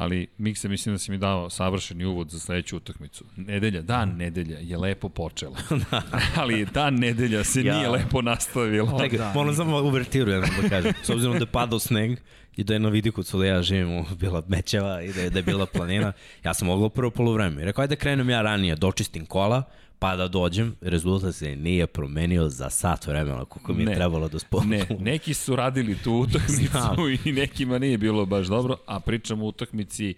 Ali, 0.00 0.26
Mikse, 0.38 0.68
mislim 0.68 0.94
da 0.94 0.98
si 0.98 1.10
mi 1.10 1.18
dao 1.18 1.50
savršeni 1.50 2.04
uvod 2.04 2.30
za 2.30 2.38
sledeću 2.38 2.76
utakmicu. 2.76 3.24
Nedelja, 3.36 3.82
dan 3.82 4.16
nedelja 4.16 4.58
je 4.58 4.78
lepo 4.78 5.08
počela. 5.08 5.56
ali 6.40 6.64
dan 6.64 6.94
nedelja 6.94 7.44
se 7.44 7.62
Ja. 7.62 7.76
nije 7.76 7.88
lepo 7.88 8.22
nastavila. 8.22 8.98
Čekaj, 9.02 9.18
da, 9.18 9.32
moram 9.34 9.54
samo 9.54 9.82
uvertiru 9.82 10.30
jednom 10.30 10.50
da 10.62 10.68
kažem. 10.68 10.92
S 11.02 11.10
obzirom 11.10 11.32
da 11.38 11.42
je 11.42 11.46
padao 11.46 11.78
sneg 11.78 12.18
i 12.56 12.64
da 12.64 12.72
je 12.72 12.78
na 12.78 12.88
vidiku 12.88 13.22
da 13.32 13.46
ja 13.46 13.62
živim 13.62 13.96
u 13.98 14.04
bila 14.20 14.42
mečeva 14.48 15.02
i 15.02 15.12
da 15.12 15.20
je, 15.20 15.30
da 15.30 15.38
je 15.38 15.42
bila 15.42 15.66
planina, 15.66 16.12
ja 16.44 16.54
sam 16.54 16.66
mogao 16.66 16.88
prvo 16.88 17.10
polovreme. 17.10 17.64
Rekao, 17.64 17.82
ajde 17.82 17.94
da 17.96 18.00
krenem 18.00 18.30
ja 18.30 18.42
ranije, 18.42 18.76
dočistim 18.76 19.26
kola, 19.26 19.62
pa 19.98 20.16
da 20.16 20.28
dođem, 20.28 20.76
rezultat 20.80 21.34
se 21.34 21.56
nije 21.56 21.86
promenio 21.86 22.48
za 22.48 22.70
sat 22.70 23.06
vremena, 23.06 23.44
koliko 23.44 23.72
mi 23.72 23.82
je 23.82 23.86
Ne. 23.86 23.94
trebalo 23.94 24.28
da 24.28 24.38
spolu. 24.38 24.64
Ne, 24.64 24.86
neki 25.00 25.34
su 25.34 25.56
radili 25.56 25.96
tu 26.04 26.12
utakmicu 26.12 27.08
i 27.24 27.32
nekima 27.32 27.78
nije 27.78 27.98
bilo 27.98 28.26
baš 28.26 28.46
dobro, 28.46 28.76
a 28.86 29.00
pričamo 29.00 29.44
o 29.44 29.48
utakmici 29.48 30.14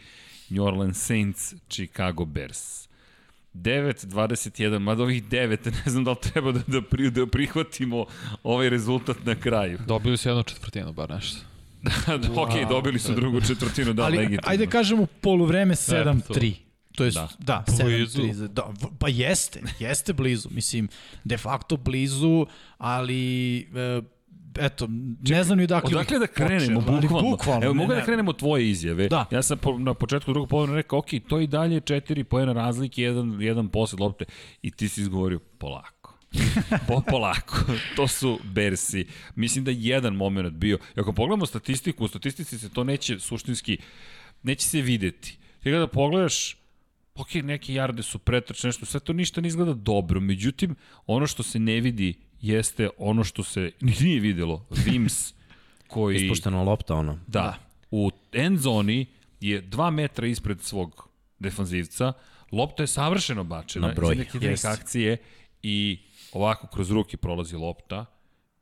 New 0.51 0.65
Orleans 0.65 0.99
Saints, 0.99 1.55
Chicago 1.69 2.25
Bears. 2.25 2.89
9-21, 3.55 4.79
mada 4.79 5.03
ovih 5.03 5.25
9, 5.25 5.49
ne 5.85 5.91
znam 5.91 6.05
da 6.05 6.11
li 6.11 6.17
treba 6.23 6.53
da, 6.53 6.61
da, 6.67 6.83
pri, 6.83 7.11
da 7.11 7.27
prihvatimo 7.27 8.07
ovaj 8.43 8.71
rezultat 8.71 9.17
na 9.25 9.35
kraju. 9.35 9.79
Dobili 9.87 10.17
su 10.17 10.29
jednu 10.29 10.43
četvrtinu, 10.43 10.93
bar 10.93 11.11
nešto. 11.11 11.39
ok, 12.43 12.69
dobili 12.69 12.99
su 12.99 13.15
drugu 13.15 13.41
četvrtinu, 13.41 13.93
da, 13.93 14.05
Ali, 14.05 14.17
legitimno. 14.17 14.43
ajde 14.47 14.67
kažemo 14.67 15.07
poluvreme 15.21 15.75
to. 15.77 15.81
7-3. 15.83 16.55
To 16.95 17.05
je, 17.05 17.11
Da. 17.11 17.29
da, 17.39 17.65
Blizu. 17.85 18.23
7-3. 18.23 18.49
Da, 18.49 18.73
pa 18.99 19.09
jeste, 19.09 19.63
jeste 19.79 20.13
blizu. 20.13 20.49
Mislim, 20.53 20.89
de 21.25 21.37
facto 21.39 21.77
blizu, 21.77 22.47
ali... 22.79 23.59
E, 23.77 24.03
eto, 24.59 24.89
ne 25.29 25.45
znam 25.45 25.59
ni 25.59 25.67
dakle... 25.67 25.91
Odakle 25.97 26.19
da 26.19 26.27
krenemo, 26.27 26.81
bukvalno. 26.81 27.31
bukvalno 27.31 27.65
Evo, 27.65 27.75
ne, 27.75 27.79
mogu 27.79 27.93
da 27.93 27.99
ne. 27.99 28.05
krenemo 28.05 28.33
tvoje 28.33 28.71
izjave. 28.71 29.09
Da. 29.09 29.27
Ja 29.31 29.43
sam 29.43 29.59
po, 29.59 29.79
na 29.79 29.95
početku 29.95 30.33
drugog 30.33 30.49
polovina 30.49 30.77
rekao, 30.77 30.99
ok, 30.99 31.07
to 31.29 31.41
i 31.41 31.47
dalje 31.47 31.81
četiri 31.81 32.25
pojena 32.25 32.53
razlike, 32.53 33.03
jedan, 33.03 33.43
jedan 33.43 33.69
posled 33.69 34.01
lopte. 34.01 34.25
I 34.63 34.71
ti 34.71 34.89
si 34.89 35.01
izgovorio, 35.01 35.39
polako. 35.59 36.19
po, 36.89 37.03
polako. 37.11 37.57
To 37.97 38.09
su 38.09 38.39
Bersi. 38.45 39.07
Mislim 39.35 39.65
da 39.65 39.71
je 39.71 39.77
jedan 39.81 40.15
moment 40.15 40.53
bio. 40.55 40.79
I 40.97 41.01
ako 41.01 41.13
pogledamo 41.13 41.47
statistiku, 41.47 42.05
u 42.05 42.09
statistici 42.09 42.59
se 42.59 42.69
to 42.69 42.85
neće 42.85 43.19
suštinski, 43.19 43.79
neće 44.43 44.67
se 44.67 44.81
videti. 44.81 45.39
Ti 45.63 45.71
kada 45.71 45.87
pogledaš, 45.87 46.60
ok, 47.21 47.35
neke 47.35 47.75
jarde 47.75 48.03
su 48.03 48.19
pretrčne, 48.19 48.69
nešto, 48.69 48.87
sve 48.87 49.01
to 49.01 49.13
ništa 49.13 49.41
ne 49.41 49.49
izgleda 49.49 49.75
dobro. 49.75 50.21
Međutim, 50.21 50.77
ono 51.07 51.27
što 51.27 51.43
se 51.43 51.59
ne 51.59 51.81
vidi 51.81 52.15
jeste 52.41 52.89
ono 52.99 53.25
što 53.25 53.43
se 53.45 53.71
nije 54.01 54.21
videlo. 54.21 54.67
Vims 54.71 55.33
koji... 55.93 56.17
Ispuštena 56.17 56.63
lopta, 56.63 56.95
ono. 56.95 57.19
Da. 57.27 57.55
U 57.91 58.11
end 58.33 58.59
zoni 58.59 59.07
je 59.41 59.63
2 59.63 59.91
metra 59.91 60.27
ispred 60.27 60.63
svog 60.63 61.09
defanzivca, 61.39 62.13
lopta 62.53 62.83
je 62.83 62.87
savršeno 62.87 63.45
bačena 63.45 63.87
Na 63.89 63.95
broj. 63.95 64.13
iz 64.13 64.19
neke 64.19 64.39
Jest. 64.41 64.65
akcije 64.65 65.17
i 65.63 65.99
ovako 66.33 66.67
kroz 66.67 66.91
ruke 66.91 67.17
prolazi 67.17 67.57
lopta 67.57 68.07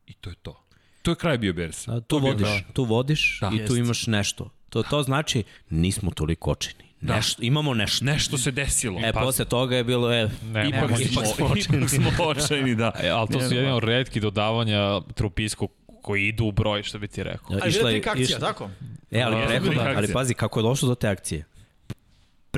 i 0.06 0.12
to 0.12 0.30
je 0.30 0.36
to. 0.36 0.64
To 1.02 1.10
je 1.10 1.16
kraj 1.16 1.38
bio 1.38 1.52
Bersa. 1.52 1.92
Da, 1.92 2.00
tu 2.00 2.20
bio 2.20 2.28
vodiš, 2.30 2.46
kraj. 2.48 2.62
tu 2.72 2.84
vodiš 2.84 3.38
Da. 3.40 3.50
i 3.54 3.66
tu 3.66 3.76
imaš 3.76 4.06
nešto. 4.06 4.50
To, 4.68 4.82
to 4.82 5.02
znači 5.02 5.42
nismo 5.70 6.10
toliko 6.10 6.50
očini. 6.50 6.84
Da. 7.00 7.16
Nešto, 7.16 7.42
imamo 7.42 7.74
nešto. 7.74 8.04
Nešto 8.04 8.38
se 8.38 8.50
desilo. 8.50 9.00
E, 9.04 9.12
pa, 9.12 9.20
posle 9.20 9.44
toga 9.44 9.76
je 9.76 9.84
bilo, 9.84 10.12
e, 10.12 10.28
ne, 10.52 10.68
ipak, 10.68 10.90
ne, 10.90 10.96
ipak, 11.00 11.26
smo, 11.36 11.54
ipak 11.56 11.90
smo 11.90 12.24
očajni, 12.24 12.74
da. 12.74 12.92
E, 13.02 13.08
ali 13.08 13.28
to 13.28 13.40
su 13.40 13.54
jedino 13.54 13.76
od 13.76 13.84
redki 13.84 14.20
dodavanja 14.20 15.00
trupisku 15.14 15.68
koji 16.02 16.26
idu 16.26 16.44
u 16.44 16.52
broj, 16.52 16.82
što 16.82 16.98
bi 16.98 17.08
ti 17.08 17.22
rekao. 17.22 17.56
Ja, 17.56 17.66
išla 17.66 17.90
je 17.90 17.98
akcija, 17.98 18.24
išla... 18.24 18.38
tako? 18.38 18.70
E, 19.10 19.22
ali, 19.22 19.36
rekao, 19.48 19.74
da, 19.74 19.92
ali 19.96 20.12
pazi, 20.12 20.34
kako 20.34 20.60
je 20.60 20.62
došlo 20.62 20.88
do 20.88 20.94
te 20.94 21.08
akcije? 21.08 21.44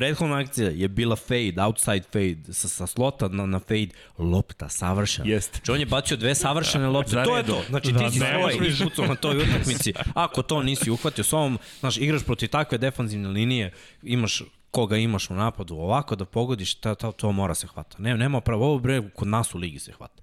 Prethodna 0.01 0.38
akcija 0.38 0.70
je 0.70 0.88
bila 0.88 1.16
fade, 1.16 1.55
outside 1.59 2.03
fade, 2.12 2.53
sa, 2.53 2.68
sa 2.68 2.86
slota 2.86 3.28
na, 3.28 3.46
na 3.46 3.59
fade, 3.59 3.88
lopta 4.18 4.68
savršena. 4.68 5.28
Jeste. 5.28 5.59
Znači 5.59 5.72
on 5.72 5.80
je 5.80 5.86
bacio 5.86 6.16
dve 6.16 6.34
savršene 6.34 6.88
lopte, 6.88 7.24
to 7.24 7.36
je 7.36 7.42
to. 7.46 7.62
Znači 7.68 7.92
ti 7.92 8.11
si 8.12 8.18
svoj 8.18 8.68
izbucao 8.68 9.07
na 9.07 9.14
toj 9.14 9.42
utakmici. 9.42 9.92
Ako 10.14 10.42
to 10.42 10.62
nisi 10.62 10.90
uhvatio 10.90 11.24
s 11.24 11.32
ovom, 11.32 11.59
znaš, 11.80 11.96
igraš 11.96 12.24
protiv 12.24 12.48
takve 12.48 12.78
defanzivne 12.78 13.28
linije, 13.28 13.72
imaš 14.03 14.42
koga 14.70 14.96
imaš 14.96 15.30
u 15.30 15.34
napadu, 15.34 15.74
ovako 15.74 16.16
da 16.16 16.24
pogodiš, 16.24 16.74
to, 16.74 16.94
to, 16.94 17.12
to 17.12 17.32
mora 17.32 17.55
se 17.55 17.66
hvata. 17.66 17.96
Ne, 17.98 18.16
nema 18.16 18.40
pravo, 18.40 18.66
ovo 18.66 18.78
bre, 18.78 19.03
kod 19.16 19.28
nas 19.28 19.55
u 19.55 19.59
ligi 19.59 19.78
se 19.78 19.92
hvata. 19.92 20.22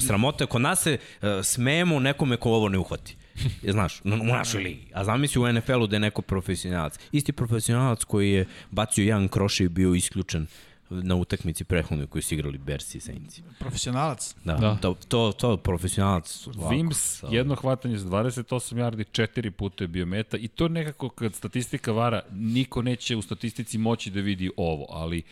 Sramota 0.00 0.44
je, 0.44 0.48
kod 0.48 0.60
nas 0.60 0.82
se 0.82 0.98
uh, 0.98 1.28
smejemo 1.42 2.00
nekome 2.00 2.36
ko 2.36 2.50
ovo 2.50 2.68
ne 2.68 2.78
uhvati. 2.78 3.16
Je, 3.62 3.72
znaš, 3.72 4.00
u 4.04 4.08
našoj 4.08 4.62
ligi. 4.62 4.86
A 4.94 5.04
zamisli 5.04 5.42
u 5.42 5.52
NFL-u 5.52 5.86
da 5.86 5.96
je 5.96 6.00
neko 6.00 6.22
profesionalac. 6.22 6.98
Isti 7.12 7.32
profesionalac 7.32 8.04
koji 8.04 8.32
je 8.32 8.46
bacio 8.70 9.04
jedan 9.04 9.28
kroš 9.28 9.60
i 9.60 9.68
bio 9.68 9.94
isključen 9.94 10.46
na 10.90 11.16
utakmici 11.16 11.64
prethodnoj 11.64 12.06
koju 12.06 12.22
su 12.22 12.34
igrali 12.34 12.58
Bersi 12.58 12.98
i 12.98 13.00
Saints. 13.00 13.40
Profesionalac? 13.58 14.34
Da, 14.44 14.54
da. 14.54 14.76
To, 14.76 14.96
to, 15.08 15.32
to 15.32 15.56
profesionalac. 15.56 16.46
Ovako, 16.46 16.68
Vims, 16.68 17.22
jedno 17.30 17.54
hvatanje 17.54 17.98
za 17.98 18.08
28 18.08 18.76
yardi, 18.76 19.04
četiri 19.12 19.50
puta 19.50 19.84
je 19.84 19.88
bio 19.88 20.06
meta 20.06 20.36
i 20.36 20.48
to 20.48 20.68
nekako 20.68 21.08
kad 21.08 21.34
statistika 21.34 21.92
vara, 21.92 22.22
niko 22.30 22.82
neće 22.82 23.16
u 23.16 23.22
statistici 23.22 23.78
moći 23.78 24.10
da 24.10 24.20
vidi 24.20 24.50
ovo, 24.56 24.86
ali 24.90 25.22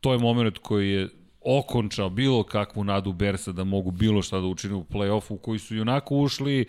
to 0.00 0.12
je 0.12 0.18
moment 0.18 0.58
koji 0.58 0.90
je 0.90 1.08
okončao 1.40 2.10
bilo 2.10 2.42
kakvu 2.42 2.84
nadu 2.84 3.12
Bersa 3.12 3.52
da 3.52 3.64
mogu 3.64 3.90
bilo 3.90 4.22
šta 4.22 4.40
da 4.40 4.46
učine 4.46 4.74
u 4.74 4.84
play-offu 4.84 5.40
koji 5.40 5.58
su 5.58 5.76
i 5.76 5.80
onako 5.80 6.16
ušli 6.16 6.66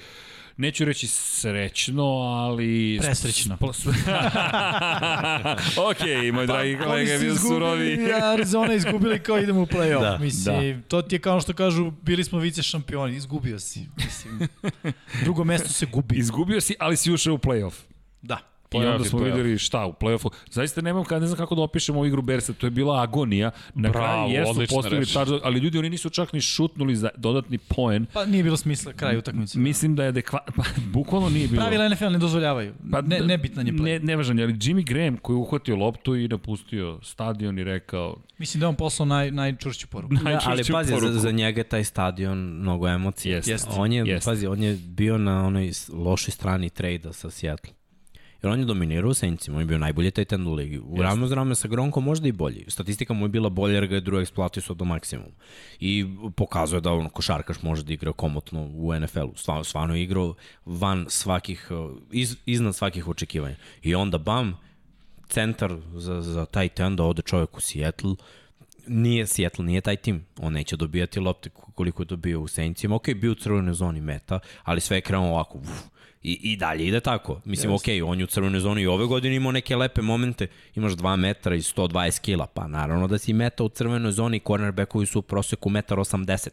neću 0.57 0.85
reći 0.85 1.07
srećno, 1.07 2.03
ali... 2.03 2.99
Presrećno. 3.01 3.57
ok, 5.89 6.33
moj 6.33 6.47
dragi 6.47 6.77
kolega 6.83 7.11
je 7.11 7.19
bio 7.19 7.35
surovi. 7.35 8.11
Arizona 8.33 8.73
izgubili 8.73 9.23
kao 9.23 9.39
idemo 9.39 9.61
u 9.61 9.65
play-off. 9.65 10.01
Da, 10.01 10.17
Mislim, 10.17 10.81
da. 10.81 10.87
to 10.87 11.01
ti 11.01 11.15
je 11.15 11.19
kao 11.19 11.41
što 11.41 11.53
kažu, 11.53 11.91
bili 11.91 12.23
smo 12.23 12.39
vice 12.39 12.63
šampioni, 12.63 13.15
izgubio 13.15 13.59
si. 13.59 13.87
Mislim, 13.97 14.39
drugo 15.23 15.43
mesto 15.43 15.69
se 15.69 15.85
gubi. 15.85 16.17
Izgubio 16.17 16.61
si, 16.61 16.75
ali 16.79 16.97
si 16.97 17.11
ušao 17.11 17.33
u 17.33 17.37
play-off. 17.37 17.73
Da. 18.21 18.50
I 18.73 18.77
onda 18.77 19.03
smo 19.03 19.19
videli 19.19 19.57
šta 19.57 19.85
u 19.85 19.93
play-offu. 19.93 20.29
Zaista 20.49 20.81
nemam, 20.81 21.03
ne 21.11 21.27
znam 21.27 21.37
kako 21.37 21.55
da 21.55 21.61
opišemo 21.61 21.99
ovu 21.99 22.05
igru 22.05 22.21
Bersa, 22.21 22.53
to 22.53 22.67
je 22.67 22.71
bila 22.71 23.01
agonija. 23.01 23.51
Na 23.75 23.89
Bravo, 23.89 24.27
kraju 24.27 24.59
jesu 24.59 24.75
postavili 24.75 25.05
touchdown, 25.05 25.39
ali 25.43 25.59
ljudi 25.59 25.77
oni 25.77 25.89
nisu 25.89 26.09
čak 26.09 26.33
ni 26.33 26.41
šutnuli 26.41 26.95
za 26.95 27.09
dodatni 27.17 27.57
poen. 27.57 28.05
Pa 28.13 28.25
nije 28.25 28.43
bilo 28.43 28.57
smisla 28.57 28.93
kraj 28.93 29.17
utakmice. 29.17 29.59
Mislim 29.59 29.95
da 29.95 30.03
je 30.03 30.09
adekvatno, 30.09 30.53
pa 30.57 30.63
bukvalno 30.91 31.29
nije 31.29 31.47
bilo. 31.47 31.61
Pravila 31.61 31.89
NFL 31.89 32.05
ne 32.05 32.17
dozvoljavaju. 32.17 32.73
Pa, 32.91 33.01
ne, 33.01 33.19
nebitan 33.19 33.67
je 33.67 33.73
play. 33.73 33.83
Ne, 33.83 33.99
nevažan 33.99 34.39
je, 34.39 34.43
ali 34.43 34.53
Jimmy 34.53 34.85
Graham 34.85 35.17
koji 35.17 35.35
je 35.35 35.37
uhvatio 35.37 35.75
loptu 35.75 36.15
i 36.15 36.27
napustio 36.27 36.99
stadion 37.03 37.59
i 37.59 37.63
rekao... 37.63 38.17
Mislim 38.37 38.59
da 38.59 38.65
je 38.65 38.69
on 38.69 38.75
poslao 38.75 39.05
naj, 39.05 39.31
najčvršću 39.31 39.87
poruku. 39.87 40.15
Da, 40.15 40.39
ali 40.45 40.63
pazi, 40.71 40.93
poruku. 40.93 41.13
za, 41.13 41.19
za 41.19 41.31
njega 41.31 41.63
taj 41.63 41.83
stadion 41.83 42.37
mnogo 42.37 42.87
emocija. 42.87 43.41
Jest. 43.45 43.67
On 43.77 43.93
je, 43.93 44.03
Jest. 44.05 44.25
pazi, 44.25 44.47
on 44.47 44.63
je 44.63 44.77
bio 44.85 45.17
na 45.17 45.45
onoj 45.45 45.71
lošoj 45.93 46.31
strani 46.31 46.69
trejda 46.69 47.13
sa 47.13 47.29
Seattle. 47.29 47.80
Jer 48.43 48.51
on 48.51 48.59
je 48.59 48.65
dominirao 48.65 49.09
u 49.09 49.13
Saintsima, 49.13 49.57
on 49.57 49.61
je 49.61 49.65
bio 49.65 49.77
najbolji 49.77 50.11
taj 50.11 50.25
ten 50.25 50.47
u 50.47 50.53
ligi. 50.53 50.79
U 50.79 51.01
ravno 51.01 51.27
zrame 51.27 51.55
sa 51.55 51.67
Gronkom 51.67 52.03
možda 52.03 52.27
i 52.27 52.31
bolji. 52.31 52.65
Statistika 52.67 53.13
mu 53.13 53.25
je 53.25 53.29
bila 53.29 53.49
bolja 53.49 53.73
jer 53.73 53.87
ga 53.87 53.95
je 53.95 54.01
druga 54.01 54.21
eksploatisao 54.21 54.75
do 54.75 54.85
maksimuma. 54.85 55.35
I 55.79 56.05
pokazuje 56.35 56.81
da 56.81 56.91
on 56.91 57.09
košarkaš 57.09 57.61
može 57.61 57.83
da 57.83 57.93
igra 57.93 58.13
komotno 58.13 58.61
u 58.73 58.93
NFL-u. 58.99 59.33
Stvarno, 59.35 59.63
stvarno 59.63 59.95
je 59.95 60.03
igrao 60.03 60.33
van 60.65 61.05
svakih, 61.09 61.69
iz, 62.11 62.35
iznad 62.45 62.75
svakih 62.75 63.07
očekivanja. 63.07 63.55
I 63.83 63.95
onda 63.95 64.17
bam, 64.17 64.57
centar 65.27 65.75
za, 65.95 66.21
za 66.21 66.45
taj 66.45 66.69
da 66.95 67.03
ode 67.03 67.21
čovjek 67.21 67.57
u 67.57 67.61
Seattle, 67.61 68.15
nije 68.87 69.27
Seattle, 69.27 69.65
nije 69.65 69.81
taj 69.81 69.95
tim. 69.95 70.25
On 70.39 70.53
neće 70.53 70.75
dobijati 70.75 71.19
lopte 71.19 71.49
koliko 71.49 72.01
je 72.01 72.05
dobio 72.05 72.41
u 72.41 72.47
Saintsima. 72.47 72.95
Ok, 72.95 73.13
bio 73.15 73.31
u 73.31 73.35
crvenoj 73.35 73.73
zoni 73.73 74.01
meta, 74.01 74.39
ali 74.63 74.81
sve 74.81 74.97
je 74.97 75.01
krenuo 75.01 75.29
ovako. 75.29 75.57
Uf, 75.57 75.69
I, 76.23 76.39
I 76.51 76.55
dalje 76.55 76.87
ide 76.87 76.99
tako. 76.99 77.41
Mislim, 77.45 77.71
yes. 77.71 77.75
ok, 77.75 78.09
on 78.09 78.19
je 78.19 78.23
u 78.23 78.27
crvenoj 78.27 78.59
zoni 78.59 78.81
i 78.81 78.87
ove 78.87 79.05
godine 79.05 79.35
imao 79.35 79.51
neke 79.51 79.75
lepe 79.75 80.01
momente. 80.01 80.47
Imaš 80.75 80.91
2 80.91 81.15
metra 81.15 81.55
i 81.55 81.61
120 81.61 82.21
kila, 82.21 82.47
pa 82.47 82.67
naravno 82.67 83.07
da 83.07 83.17
si 83.17 83.33
meta 83.33 83.63
u 83.63 83.69
crvenoj 83.69 84.11
zoni, 84.11 84.39
cornerbackovi 84.47 85.05
su 85.05 85.19
u 85.19 85.21
proseku 85.21 85.69
1,80 85.69 86.47
m. 86.47 86.51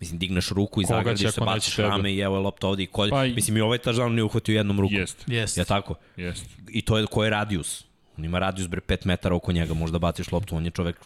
Mislim, 0.00 0.18
digneš 0.18 0.48
ruku 0.48 0.82
i 0.82 0.84
Koga 0.84 0.96
zagradiš 0.96 1.34
se, 1.34 1.40
baciš 1.40 1.76
rame 1.76 2.12
i 2.12 2.18
evo 2.18 2.36
je 2.36 2.40
lopta 2.40 2.68
ovde 2.68 2.82
i 2.82 2.86
kolj. 2.86 3.10
Pa, 3.10 3.24
Mislim, 3.24 3.56
i 3.56 3.60
ovaj 3.60 3.78
tažan 3.78 4.12
nije 4.12 4.24
uhvatio 4.24 4.56
jednom 4.56 4.80
rukom. 4.80 4.96
Jest. 4.96 5.24
Jest. 5.26 5.56
Je 5.56 5.64
tako? 5.64 5.94
Jest. 6.16 6.46
I 6.68 6.82
to 6.82 6.98
je, 6.98 7.06
ko 7.06 7.24
je 7.24 7.30
radijus? 7.30 7.84
On 8.18 8.24
ima 8.24 8.38
radijus 8.38 8.68
bre 8.68 8.80
5 8.80 9.06
metara 9.06 9.34
oko 9.34 9.52
njega, 9.52 9.74
možda 9.74 9.98
baciš 9.98 10.32
loptu, 10.32 10.56
on 10.56 10.64
je 10.64 10.70
čovek 10.70 10.96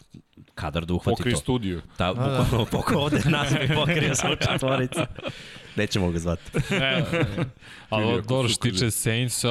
kadar 0.55 0.85
da 0.85 0.93
uhvati 0.93 1.17
Pokri 1.17 1.31
to. 1.31 1.35
Pokri 1.35 1.43
studiju. 1.43 1.81
Da, 1.97 2.05
da, 2.05 2.13
bukvalno 2.13 2.65
da. 2.65 2.71
pokro 2.71 2.99
ovde 2.99 3.21
nas 3.25 3.51
mi 3.51 3.75
pokrio 3.75 4.15
sa 4.21 4.35
četvorica. 4.35 5.05
Nećemo 5.75 6.11
ga 6.11 6.19
zvati. 6.19 6.51
ali 7.89 8.23
dobro 8.27 8.49
što 8.49 8.69
tiče 8.69 8.91
Saintsa, 8.91 9.49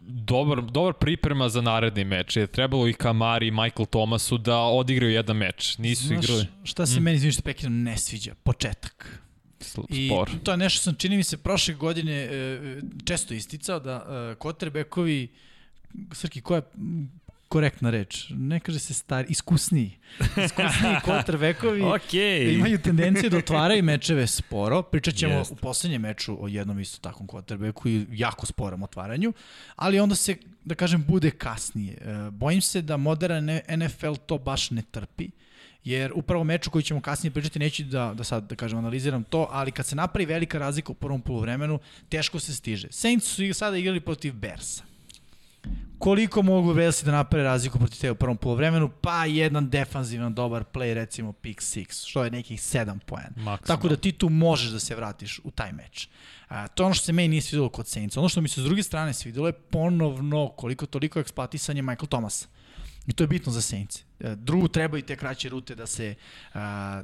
dobar, 0.00 0.62
dobar 0.62 0.92
priprema 0.92 1.48
za 1.48 1.60
naredni 1.60 2.04
meč. 2.04 2.36
Je 2.36 2.46
trebalo 2.46 2.88
i 2.88 2.92
Kamari 2.92 3.46
i 3.46 3.50
Michael 3.50 3.86
Thomasu 3.86 4.38
da 4.38 4.58
odigraju 4.58 5.12
jedan 5.12 5.36
meč. 5.36 5.78
Nisu 5.78 6.06
Znaš, 6.06 6.24
igrali. 6.24 6.46
Šta 6.64 6.86
se 6.86 7.00
mm. 7.00 7.02
meni 7.02 7.16
izvinite 7.16 7.42
pekino 7.42 7.70
ne 7.70 7.98
sviđa? 7.98 8.34
Početak. 8.42 9.22
I 9.88 10.10
to 10.44 10.50
je 10.50 10.56
nešto 10.56 10.82
sam, 10.82 10.94
čini 10.94 11.16
mi 11.16 11.22
se, 11.22 11.36
prošle 11.36 11.74
godine 11.74 12.12
e, 12.12 12.80
često 13.04 13.34
isticao 13.34 13.80
da 13.80 14.06
quarterbackovi 14.38 15.28
Srki, 16.12 16.40
koja 16.40 16.56
je 16.56 16.62
korektna 17.52 17.90
reč. 17.90 18.26
Ne 18.30 18.60
kaže 18.60 18.78
se 18.78 18.94
stari, 18.94 19.26
iskusniji. 19.28 19.98
Iskusniji 20.20 20.96
quarterbackovi 21.06 21.82
okay. 21.82 22.54
imaju 22.54 22.78
tendenciju 22.78 23.30
da 23.30 23.38
otvaraju 23.38 23.84
mečeve 23.84 24.26
sporo. 24.26 24.82
Pričat 24.82 25.14
ćemo 25.14 25.34
Jest. 25.34 25.52
u 25.52 25.56
poslednjem 25.56 26.02
meču 26.02 26.36
o 26.40 26.48
jednom 26.48 26.80
isto 26.80 27.00
takvom 27.00 27.28
quarterbacku 27.28 27.88
i 27.88 28.06
jako 28.10 28.46
sporom 28.46 28.82
otvaranju, 28.82 29.32
ali 29.76 30.00
onda 30.00 30.14
se, 30.14 30.36
da 30.64 30.74
kažem, 30.74 31.04
bude 31.08 31.30
kasnije. 31.30 31.94
E, 32.00 32.30
bojim 32.30 32.60
se 32.60 32.82
da 32.82 32.96
modern 32.96 33.50
NFL 33.76 34.14
to 34.26 34.38
baš 34.38 34.70
ne 34.70 34.82
trpi 34.90 35.30
jer 35.84 36.12
upravo 36.14 36.44
meču 36.44 36.70
koji 36.70 36.82
ćemo 36.82 37.00
kasnije 37.00 37.32
pričati, 37.32 37.58
neću 37.58 37.84
da, 37.84 38.14
da 38.14 38.24
sad, 38.24 38.48
da 38.48 38.56
kažem, 38.56 38.78
analiziram 38.78 39.24
to, 39.24 39.48
ali 39.50 39.72
kad 39.72 39.86
se 39.86 39.96
napravi 39.96 40.26
velika 40.26 40.58
razlika 40.58 40.92
u 40.92 40.94
prvom 40.94 41.20
polovremenu, 41.20 41.78
teško 42.08 42.38
se 42.38 42.54
stiže. 42.54 42.88
Saints 42.90 43.26
su 43.26 43.42
sada 43.54 43.76
igrali 43.76 44.00
protiv 44.00 44.34
Bersa 44.34 44.91
koliko 45.98 46.42
mogu 46.42 46.72
Velsi 46.72 47.04
da 47.04 47.12
naprave 47.12 47.44
razliku 47.44 47.78
protiv 47.78 48.00
te 48.00 48.10
u 48.10 48.14
prvom 48.14 48.36
polovremenu, 48.36 48.90
pa 49.00 49.24
jedan 49.24 49.70
defanzivan 49.70 50.34
dobar 50.34 50.64
play, 50.72 50.94
recimo 50.94 51.32
pick 51.32 51.60
6, 51.60 52.08
što 52.08 52.24
je 52.24 52.30
nekih 52.30 52.60
7 52.60 52.98
poena. 52.98 53.58
Tako 53.66 53.88
da 53.88 53.96
ti 53.96 54.12
tu 54.12 54.28
možeš 54.28 54.70
da 54.70 54.78
se 54.78 54.94
vratiš 54.94 55.40
u 55.44 55.50
taj 55.50 55.72
meč. 55.72 56.08
A, 56.48 56.68
to 56.68 56.82
je 56.82 56.84
ono 56.84 56.94
što 56.94 57.04
se 57.04 57.12
meni 57.12 57.28
nije 57.28 57.42
svidelo 57.42 57.68
kod 57.68 57.88
Saints. 57.88 58.16
Ono 58.16 58.28
što 58.28 58.40
mi 58.40 58.48
se 58.48 58.60
s 58.60 58.64
druge 58.64 58.82
strane 58.82 59.14
svidelo 59.14 59.46
je 59.46 59.52
ponovno 59.52 60.48
koliko 60.48 60.86
toliko 60.86 61.20
eksploatisanje 61.20 61.82
Michael 61.82 62.06
Thomasa. 62.06 62.46
I 63.06 63.12
to 63.12 63.24
je 63.24 63.28
bitno 63.28 63.52
za 63.52 63.60
Saints. 63.60 64.02
E, 64.20 64.34
Drugu 64.36 64.68
treba 64.68 64.98
i 64.98 65.02
te 65.02 65.16
kraće 65.16 65.48
rute 65.48 65.74
da 65.74 65.86
se, 65.86 66.14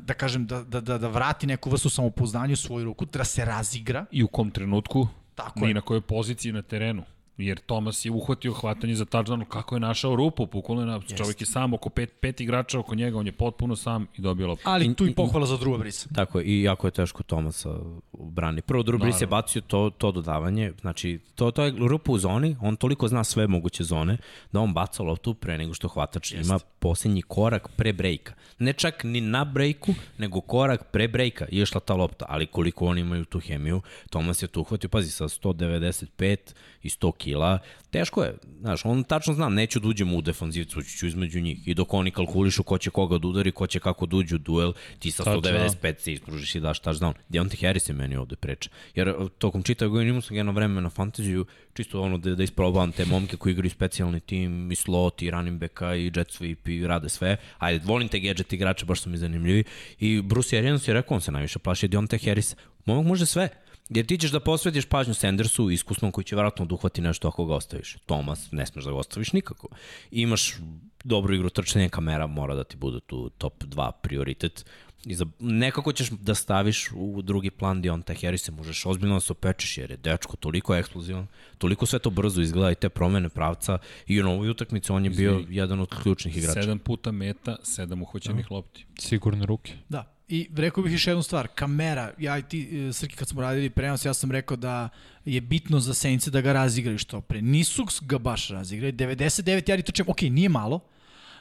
da 0.00 0.14
kažem, 0.18 0.46
da, 0.46 0.62
da, 0.62 0.80
da, 0.80 0.98
da 0.98 1.08
vrati 1.08 1.46
neku 1.46 1.70
vrstu 1.70 1.90
samopouzdanja 1.90 2.52
u 2.52 2.56
svoju 2.56 2.84
ruku, 2.84 3.04
da 3.04 3.24
se 3.24 3.44
razigra. 3.44 4.04
I 4.10 4.22
u 4.22 4.28
kom 4.28 4.50
trenutku, 4.50 5.08
Tako 5.34 5.60
ni 5.60 5.68
je. 5.68 5.74
na 5.74 5.80
kojoj 5.80 6.00
poziciji 6.00 6.52
na 6.52 6.62
terenu. 6.62 7.02
Jer 7.38 7.58
Tomas 7.58 8.04
je 8.04 8.10
uhvatio 8.10 8.52
hvatanje 8.52 8.94
za 8.94 9.04
touchdown, 9.04 9.44
kako 9.44 9.76
je 9.76 9.80
našao 9.80 10.16
rupu, 10.16 10.46
bukvalno 10.46 10.82
je 10.82 10.86
na, 10.86 10.94
Jest. 10.94 11.16
čovjek 11.16 11.40
je 11.40 11.46
sam, 11.46 11.74
oko 11.74 11.88
pet, 11.88 12.20
pet 12.20 12.40
igrača 12.40 12.78
oko 12.78 12.94
njega, 12.94 13.18
on 13.18 13.26
je 13.26 13.32
potpuno 13.32 13.76
sam 13.76 14.06
i 14.16 14.20
dobio 14.20 14.46
loptu. 14.46 14.62
Ali 14.66 14.94
tu 14.94 15.06
i 15.06 15.14
pohvala 15.14 15.46
za 15.46 15.56
Drew 15.56 15.78
Brisa. 15.78 16.08
Tako 16.14 16.38
je, 16.38 16.44
i 16.44 16.62
jako 16.62 16.86
je 16.86 16.90
teško 16.90 17.22
Tomasa 17.22 17.74
brani. 18.12 18.62
Prvo, 18.62 18.82
Drew 18.82 18.98
Brees 18.98 19.20
je 19.20 19.26
bacio 19.26 19.62
to, 19.62 19.90
to 19.98 20.12
dodavanje, 20.12 20.72
znači, 20.80 21.18
to, 21.34 21.50
to 21.50 21.64
je 21.64 21.74
rupa 21.78 22.12
u 22.12 22.18
zoni, 22.18 22.56
on 22.60 22.76
toliko 22.76 23.08
zna 23.08 23.24
sve 23.24 23.46
moguće 23.46 23.84
zone, 23.84 24.16
da 24.52 24.60
on 24.60 24.72
baca 24.72 25.02
loptu 25.02 25.34
pre 25.34 25.58
nego 25.58 25.74
što 25.74 25.88
hvatač 25.88 26.32
Jest. 26.32 26.44
ima 26.48 26.58
posljednji 26.78 27.22
korak 27.22 27.68
pre 27.76 27.92
brejka. 27.92 28.34
Ne 28.58 28.72
čak 28.72 29.04
ni 29.04 29.20
na 29.20 29.44
brejku, 29.44 29.94
nego 30.18 30.40
korak 30.40 30.90
pre 30.92 31.08
brejka 31.08 31.46
je 31.50 31.62
išla 31.62 31.80
ta 31.80 31.94
lopta, 31.94 32.24
ali 32.28 32.46
koliko 32.46 32.86
oni 32.86 33.00
imaju 33.00 33.24
tu 33.24 33.40
hemiju, 33.40 33.82
Tomas 34.10 34.42
je 34.42 34.48
tu 34.48 34.60
uhvatio, 34.60 34.88
pazi, 34.88 35.10
sa 35.10 35.24
195 35.24 36.36
i 36.82 36.88
100 36.88 37.12
kg 37.12 37.28
Hila, 37.28 37.58
teško 37.90 38.22
je. 38.22 38.34
Znaš, 38.60 38.84
on 38.84 39.04
tačno 39.04 39.34
zna, 39.34 39.48
neću 39.48 39.80
da 39.80 39.88
uđem 39.88 40.14
u 40.14 40.22
defanzivcu, 40.22 40.82
ću 40.82 41.06
između 41.06 41.40
njih. 41.40 41.68
I 41.68 41.74
dok 41.74 41.94
oni 41.94 42.10
kalkulišu 42.10 42.62
ko 42.62 42.78
će 42.78 42.90
koga 42.90 43.18
da 43.18 43.28
udari, 43.28 43.52
ko 43.52 43.66
će 43.66 43.80
kako 43.80 44.06
da 44.06 44.16
uđu 44.16 44.36
u 44.36 44.38
duel, 44.38 44.72
ti 44.98 45.10
sa 45.10 45.24
195 45.24 45.98
se 45.98 46.12
ispružiš 46.12 46.54
i 46.54 46.60
daš 46.60 46.80
touchdown. 46.80 47.12
Deontay 47.28 47.66
Harris 47.66 47.88
je 47.88 47.94
meni 47.94 48.16
ovde 48.16 48.36
priča. 48.36 48.70
Jer 48.94 49.14
tokom 49.38 49.62
čitavog 49.62 49.92
godina 49.92 50.10
imao 50.10 50.22
sam 50.22 50.36
jedno 50.36 50.52
vreme 50.52 50.80
na 50.80 50.90
fantaziju, 50.90 51.46
čisto 51.74 52.02
ono 52.02 52.18
da, 52.18 52.34
da 52.34 52.42
isprobavam 52.42 52.92
te 52.92 53.04
momke 53.04 53.36
koji 53.36 53.52
igraju 53.52 53.70
specijalni 53.70 54.20
tim, 54.20 54.72
i 54.72 54.76
slot, 54.76 55.22
i 55.22 55.30
running 55.30 55.60
backa, 55.60 55.94
i 55.94 56.04
jet 56.04 56.28
sweep, 56.28 56.68
i 56.70 56.86
rade 56.86 57.08
sve. 57.08 57.36
Ajde, 57.58 57.84
volim 57.84 58.08
te 58.08 58.20
gadget 58.20 58.52
igrače, 58.52 58.86
baš 58.86 59.00
su 59.00 59.10
mi 59.10 59.16
zanimljivi. 59.16 59.64
I 60.00 60.22
Bruce 60.22 60.58
Arians 60.58 60.88
je 60.88 60.94
rekao, 60.94 61.14
on 61.14 61.20
se 61.20 61.32
najviše 61.32 61.58
plaši 61.58 61.88
Deontay 61.88 62.28
Harris. 62.28 62.56
Momak 62.84 63.06
može 63.06 63.26
sve. 63.26 63.48
Jer 63.88 64.06
ti 64.06 64.18
ćeš 64.18 64.30
da 64.30 64.40
posvetiš 64.40 64.86
pažnju 64.86 65.14
Sandersu, 65.14 65.70
iskusnom 65.70 66.12
koji 66.12 66.24
će 66.24 66.36
vratno 66.36 66.64
oduhvati 66.64 67.00
nešto 67.00 67.28
ako 67.28 67.44
ga 67.44 67.54
ostaviš. 67.54 67.96
Thomas, 68.06 68.52
ne 68.52 68.66
smeš 68.66 68.84
da 68.84 68.90
ga 68.90 68.96
ostaviš 68.96 69.32
nikako. 69.32 69.68
Imaš 70.10 70.56
dobru 71.04 71.34
igru 71.34 71.50
trčanja, 71.50 71.88
kamera 71.88 72.26
mora 72.26 72.54
da 72.54 72.64
ti 72.64 72.76
bude 72.76 73.00
tu 73.00 73.30
top 73.30 73.64
2 73.64 73.92
prioritet. 74.02 74.64
I 75.04 75.14
za, 75.14 75.26
nekako 75.38 75.92
ćeš 75.92 76.10
da 76.10 76.34
staviš 76.34 76.90
u 76.96 77.22
drugi 77.22 77.50
plan 77.50 77.82
Dionta 77.82 78.14
Harrisa, 78.14 78.52
možeš 78.52 78.86
ozbiljno 78.86 79.14
da 79.14 79.20
se 79.20 79.32
opečeš 79.32 79.78
jer 79.78 79.90
je 79.90 79.96
dečko 79.96 80.36
toliko 80.36 80.74
eksplozivan, 80.74 81.26
toliko 81.58 81.86
sve 81.86 81.98
to 81.98 82.10
brzo 82.10 82.42
izgleda 82.42 82.70
i 82.70 82.74
te 82.74 82.88
promene 82.88 83.28
pravca 83.28 83.78
i 84.06 84.20
u 84.20 84.24
novoj 84.24 84.50
utakmici 84.50 84.92
on 84.92 85.04
je 85.04 85.10
bio 85.10 85.44
jedan 85.48 85.80
od 85.80 86.02
ključnih 86.02 86.36
igrača. 86.36 86.62
Sedam 86.62 86.78
puta 86.78 87.12
meta, 87.12 87.56
sedam 87.62 88.02
uhoćenih 88.02 88.46
da. 88.48 88.54
lopti. 88.54 88.86
Sigurne 88.98 89.46
ruke. 89.46 89.72
Da, 89.88 90.17
I 90.28 90.48
rekao 90.56 90.82
bih 90.82 90.92
još 90.92 91.06
jednu 91.06 91.22
stvar, 91.22 91.48
kamera, 91.54 92.12
ja 92.18 92.38
i 92.38 92.42
ti, 92.42 92.88
e, 92.88 92.92
Srki, 92.92 93.16
kad 93.16 93.28
smo 93.28 93.42
radili 93.42 93.70
prenos, 93.70 94.04
ja 94.04 94.14
sam 94.14 94.30
rekao 94.30 94.56
da 94.56 94.88
je 95.24 95.40
bitno 95.40 95.80
za 95.80 95.94
Senice 95.94 96.30
da 96.30 96.40
ga 96.40 96.52
razigraju 96.52 96.98
što 96.98 97.20
pre. 97.20 97.42
Nisu 97.42 97.86
ga 98.00 98.18
baš 98.18 98.48
razigrali, 98.48 98.92
99 98.92 99.70
jari 99.70 99.82
trčem, 99.82 100.06
ok, 100.08 100.20
nije 100.22 100.48
malo, 100.48 100.80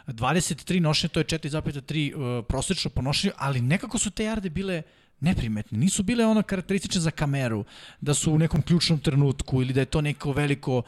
23 0.07 0.79
nošenja, 0.79 1.09
to 1.09 1.19
je 1.19 1.25
4,3 1.25 2.15
uh, 2.15 2.45
prosečno 2.45 2.91
ponošenje, 2.91 3.33
ali 3.37 3.61
nekako 3.61 3.97
su 3.97 4.11
te 4.11 4.23
jarde 4.23 4.49
bile 4.49 4.81
neprimetne. 5.19 5.77
Nisu 5.77 6.03
bile 6.03 6.25
ono 6.25 6.41
karakteristične 6.41 7.01
za 7.01 7.11
kameru, 7.11 7.65
da 8.01 8.13
su 8.13 8.33
u 8.33 8.37
nekom 8.37 8.61
ključnom 8.61 8.99
trenutku 8.99 9.61
ili 9.61 9.73
da 9.73 9.79
je 9.79 9.85
to 9.85 10.01
neko 10.01 10.31
veliko, 10.31 10.81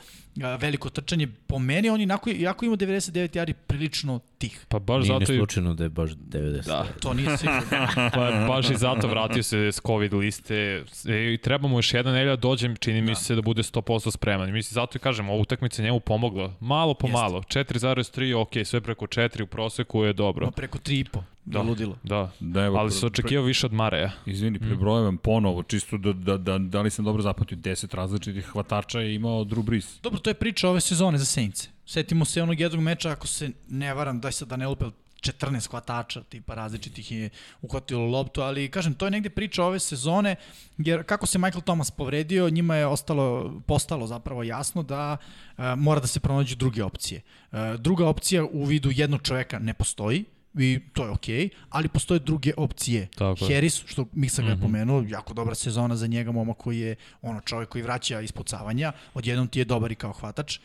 veliko 0.60 0.90
trčanje. 0.90 1.28
Po 1.48 1.60
meni 1.60 1.90
on 1.90 2.02
inako, 2.02 2.30
iako 2.30 2.66
ima 2.66 2.78
99 2.78 3.36
jari, 3.38 3.54
prilično 3.54 4.20
tih. 4.38 4.66
Pa 4.68 4.80
baš 4.80 5.04
nije 5.04 5.20
zato... 5.20 5.32
Nije 5.32 5.40
slučajno 5.40 5.74
da 5.74 5.84
je 5.84 5.90
baš 5.90 6.12
90. 6.12 6.66
Da, 6.66 6.86
to 7.02 7.14
nije 7.14 7.38
sigurno. 7.38 7.62
pa 8.16 8.46
baš 8.48 8.70
i 8.70 8.76
zato 8.76 9.08
vratio 9.08 9.44
se 9.44 9.58
s 9.58 9.82
COVID 9.88 10.14
liste. 10.14 10.84
E, 11.08 11.38
treba 11.38 11.68
mu 11.68 11.78
još 11.78 11.94
jedna 11.94 12.14
nelja 12.14 12.36
da 12.36 12.36
dođem, 12.36 12.76
čini 12.76 13.02
mi 13.02 13.08
da. 13.08 13.16
se 13.16 13.36
da 13.36 13.42
bude 13.42 13.64
100% 13.64 14.12
spreman. 14.12 14.52
Mislim, 14.52 14.74
zato 14.74 14.98
i 14.98 15.00
kažem, 15.00 15.30
ovu 15.30 15.42
utakmica 15.42 15.84
njemu 15.84 16.00
pomogla. 16.00 16.54
Malo 16.60 16.94
po 16.94 17.08
Jeste. 17.08 17.22
malo. 17.22 17.42
4,3, 17.42 18.42
ok, 18.42 18.68
sve 18.68 18.82
preko 18.82 19.06
4 19.06 19.44
u 19.44 19.48
proseku 19.48 20.04
je 20.04 20.14
dobro. 20.14 20.46
No, 20.46 20.52
preko 20.52 20.78
3,5. 20.78 21.22
Da, 21.46 21.62
ludilo. 21.62 21.98
Da, 22.04 22.32
da 22.40 22.64
evo, 22.64 22.78
ali 22.78 22.92
se 22.92 23.06
očekivao 23.06 23.46
više 23.46 23.66
od 23.66 23.74
Mareja. 23.74 24.12
Izvini, 24.26 24.60
prebrojavam 24.60 25.14
mm. 25.14 25.18
ponovo, 25.18 25.64
čisto 25.64 25.98
da, 25.98 26.14
da, 26.14 26.38
da, 26.38 26.58
da 26.58 26.82
li 26.82 26.90
sam 26.90 27.06
dobro 27.06 27.22
zapatio, 27.22 27.58
10 27.58 27.96
različitih 27.96 28.46
hvatača 28.46 29.00
je 29.00 29.16
imao 29.16 29.44
Drew 29.44 29.64
Brees. 29.64 30.02
Dobro, 30.02 30.20
to 30.20 30.29
je 30.30 30.34
priča 30.34 30.70
ove 30.70 30.82
sezone 30.82 31.18
za 31.18 31.26
Saints. 31.26 31.68
Setimo 31.86 32.26
se 32.26 32.44
onog 32.44 32.60
jednog 32.60 32.82
meča, 32.82 33.12
ako 33.12 33.28
se 33.28 33.50
ne 33.70 33.94
varam, 33.94 34.20
daj 34.20 34.32
sad 34.32 34.48
da 34.48 34.58
ne 34.58 34.68
lupel 34.68 34.92
14 35.22 35.70
hvatača, 35.70 36.24
tipa 36.24 36.56
različitih 36.56 37.12
je 37.12 37.30
uhvatilo 37.62 38.06
loptu, 38.06 38.42
ali 38.42 38.72
kažem, 38.72 38.94
to 38.94 39.06
je 39.06 39.12
negde 39.12 39.30
priča 39.30 39.64
ove 39.64 39.80
sezone, 39.80 40.36
jer 40.78 41.04
kako 41.04 41.26
se 41.26 41.40
Michael 41.40 41.62
Thomas 41.62 41.92
povredio, 41.92 42.50
njima 42.50 42.76
je 42.76 42.88
ostalo, 42.88 43.62
postalo 43.68 44.08
zapravo 44.08 44.44
jasno 44.44 44.84
da 44.84 45.18
uh, 45.18 45.64
mora 45.78 46.00
da 46.00 46.08
se 46.08 46.20
pronađu 46.20 46.56
druge 46.56 46.84
opcije. 46.84 47.22
Uh, 47.52 47.60
druga 47.80 48.08
opcija 48.08 48.46
u 48.46 48.66
vidu 48.66 48.92
jednog 48.92 49.22
čoveka 49.22 49.60
ne 49.60 49.74
postoji, 49.74 50.26
i 50.54 50.80
to 50.94 51.04
je 51.06 51.10
okej, 51.10 51.36
okay, 51.36 51.50
ali 51.70 51.88
postoje 51.88 52.20
druge 52.20 52.54
opcije. 52.58 53.08
Tako 53.16 53.46
Harris, 53.46 53.84
što 53.86 54.06
Miksa 54.14 54.42
ga 54.42 54.48
je 54.48 54.56
mm 54.56 54.58
-hmm. 54.58 54.62
pomenuo, 54.62 55.06
jako 55.08 55.34
dobra 55.34 55.56
sezona 55.56 55.96
za 55.96 56.08
njega, 56.08 56.32
moma 56.32 56.54
koji 56.54 56.80
je 56.80 56.96
ono 57.22 57.42
čovjek 57.42 57.70
koji 57.70 57.82
vraća 57.82 58.22
ispucavanja, 58.22 58.92
odjednom 59.14 59.48
ti 59.48 59.60
je 59.60 59.66
dobar 59.66 59.92
i 59.92 59.96
kao 59.96 60.14
hvatač. 60.14 60.60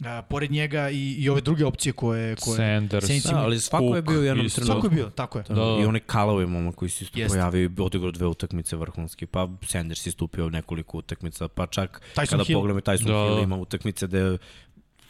Uh, 0.00 0.06
pored 0.28 0.50
njega 0.50 0.90
i, 0.90 1.14
i 1.18 1.28
ove 1.28 1.40
druge 1.40 1.66
opcije 1.66 1.92
koje... 1.92 2.36
koje 2.36 2.56
Sanders. 2.56 3.24
da, 3.24 3.38
ali 3.38 3.60
svako 3.60 3.84
Cook, 3.84 3.96
je 3.96 4.02
bio 4.02 4.22
jednom 4.22 4.48
trenutku. 4.48 4.72
Svako 4.72 4.86
je 4.86 4.90
bio, 4.90 5.10
tako 5.10 5.38
je. 5.38 5.44
Da, 5.48 5.54
da. 5.54 5.78
I 5.82 5.84
onaj 5.84 6.00
Kalovi 6.00 6.46
momak 6.46 6.74
koji 6.74 6.90
se 6.90 7.04
isto 7.04 7.18
pojavio 7.28 7.62
i 7.62 7.70
odigrao 7.78 8.10
dve 8.10 8.26
utakmice 8.26 8.76
vrhunski, 8.76 9.26
pa 9.26 9.48
Sanders 9.66 10.06
je 10.06 10.12
stupio 10.12 10.50
nekoliko 10.50 10.98
utakmica, 10.98 11.48
pa 11.48 11.66
čak 11.66 12.02
Tyson 12.14 12.30
kada 12.30 12.44
pogledamo 12.52 12.80
Tyson 12.80 13.06
da. 13.06 13.34
Hill 13.34 13.42
ima 13.42 13.56
utakmice 13.56 14.06
gde 14.06 14.38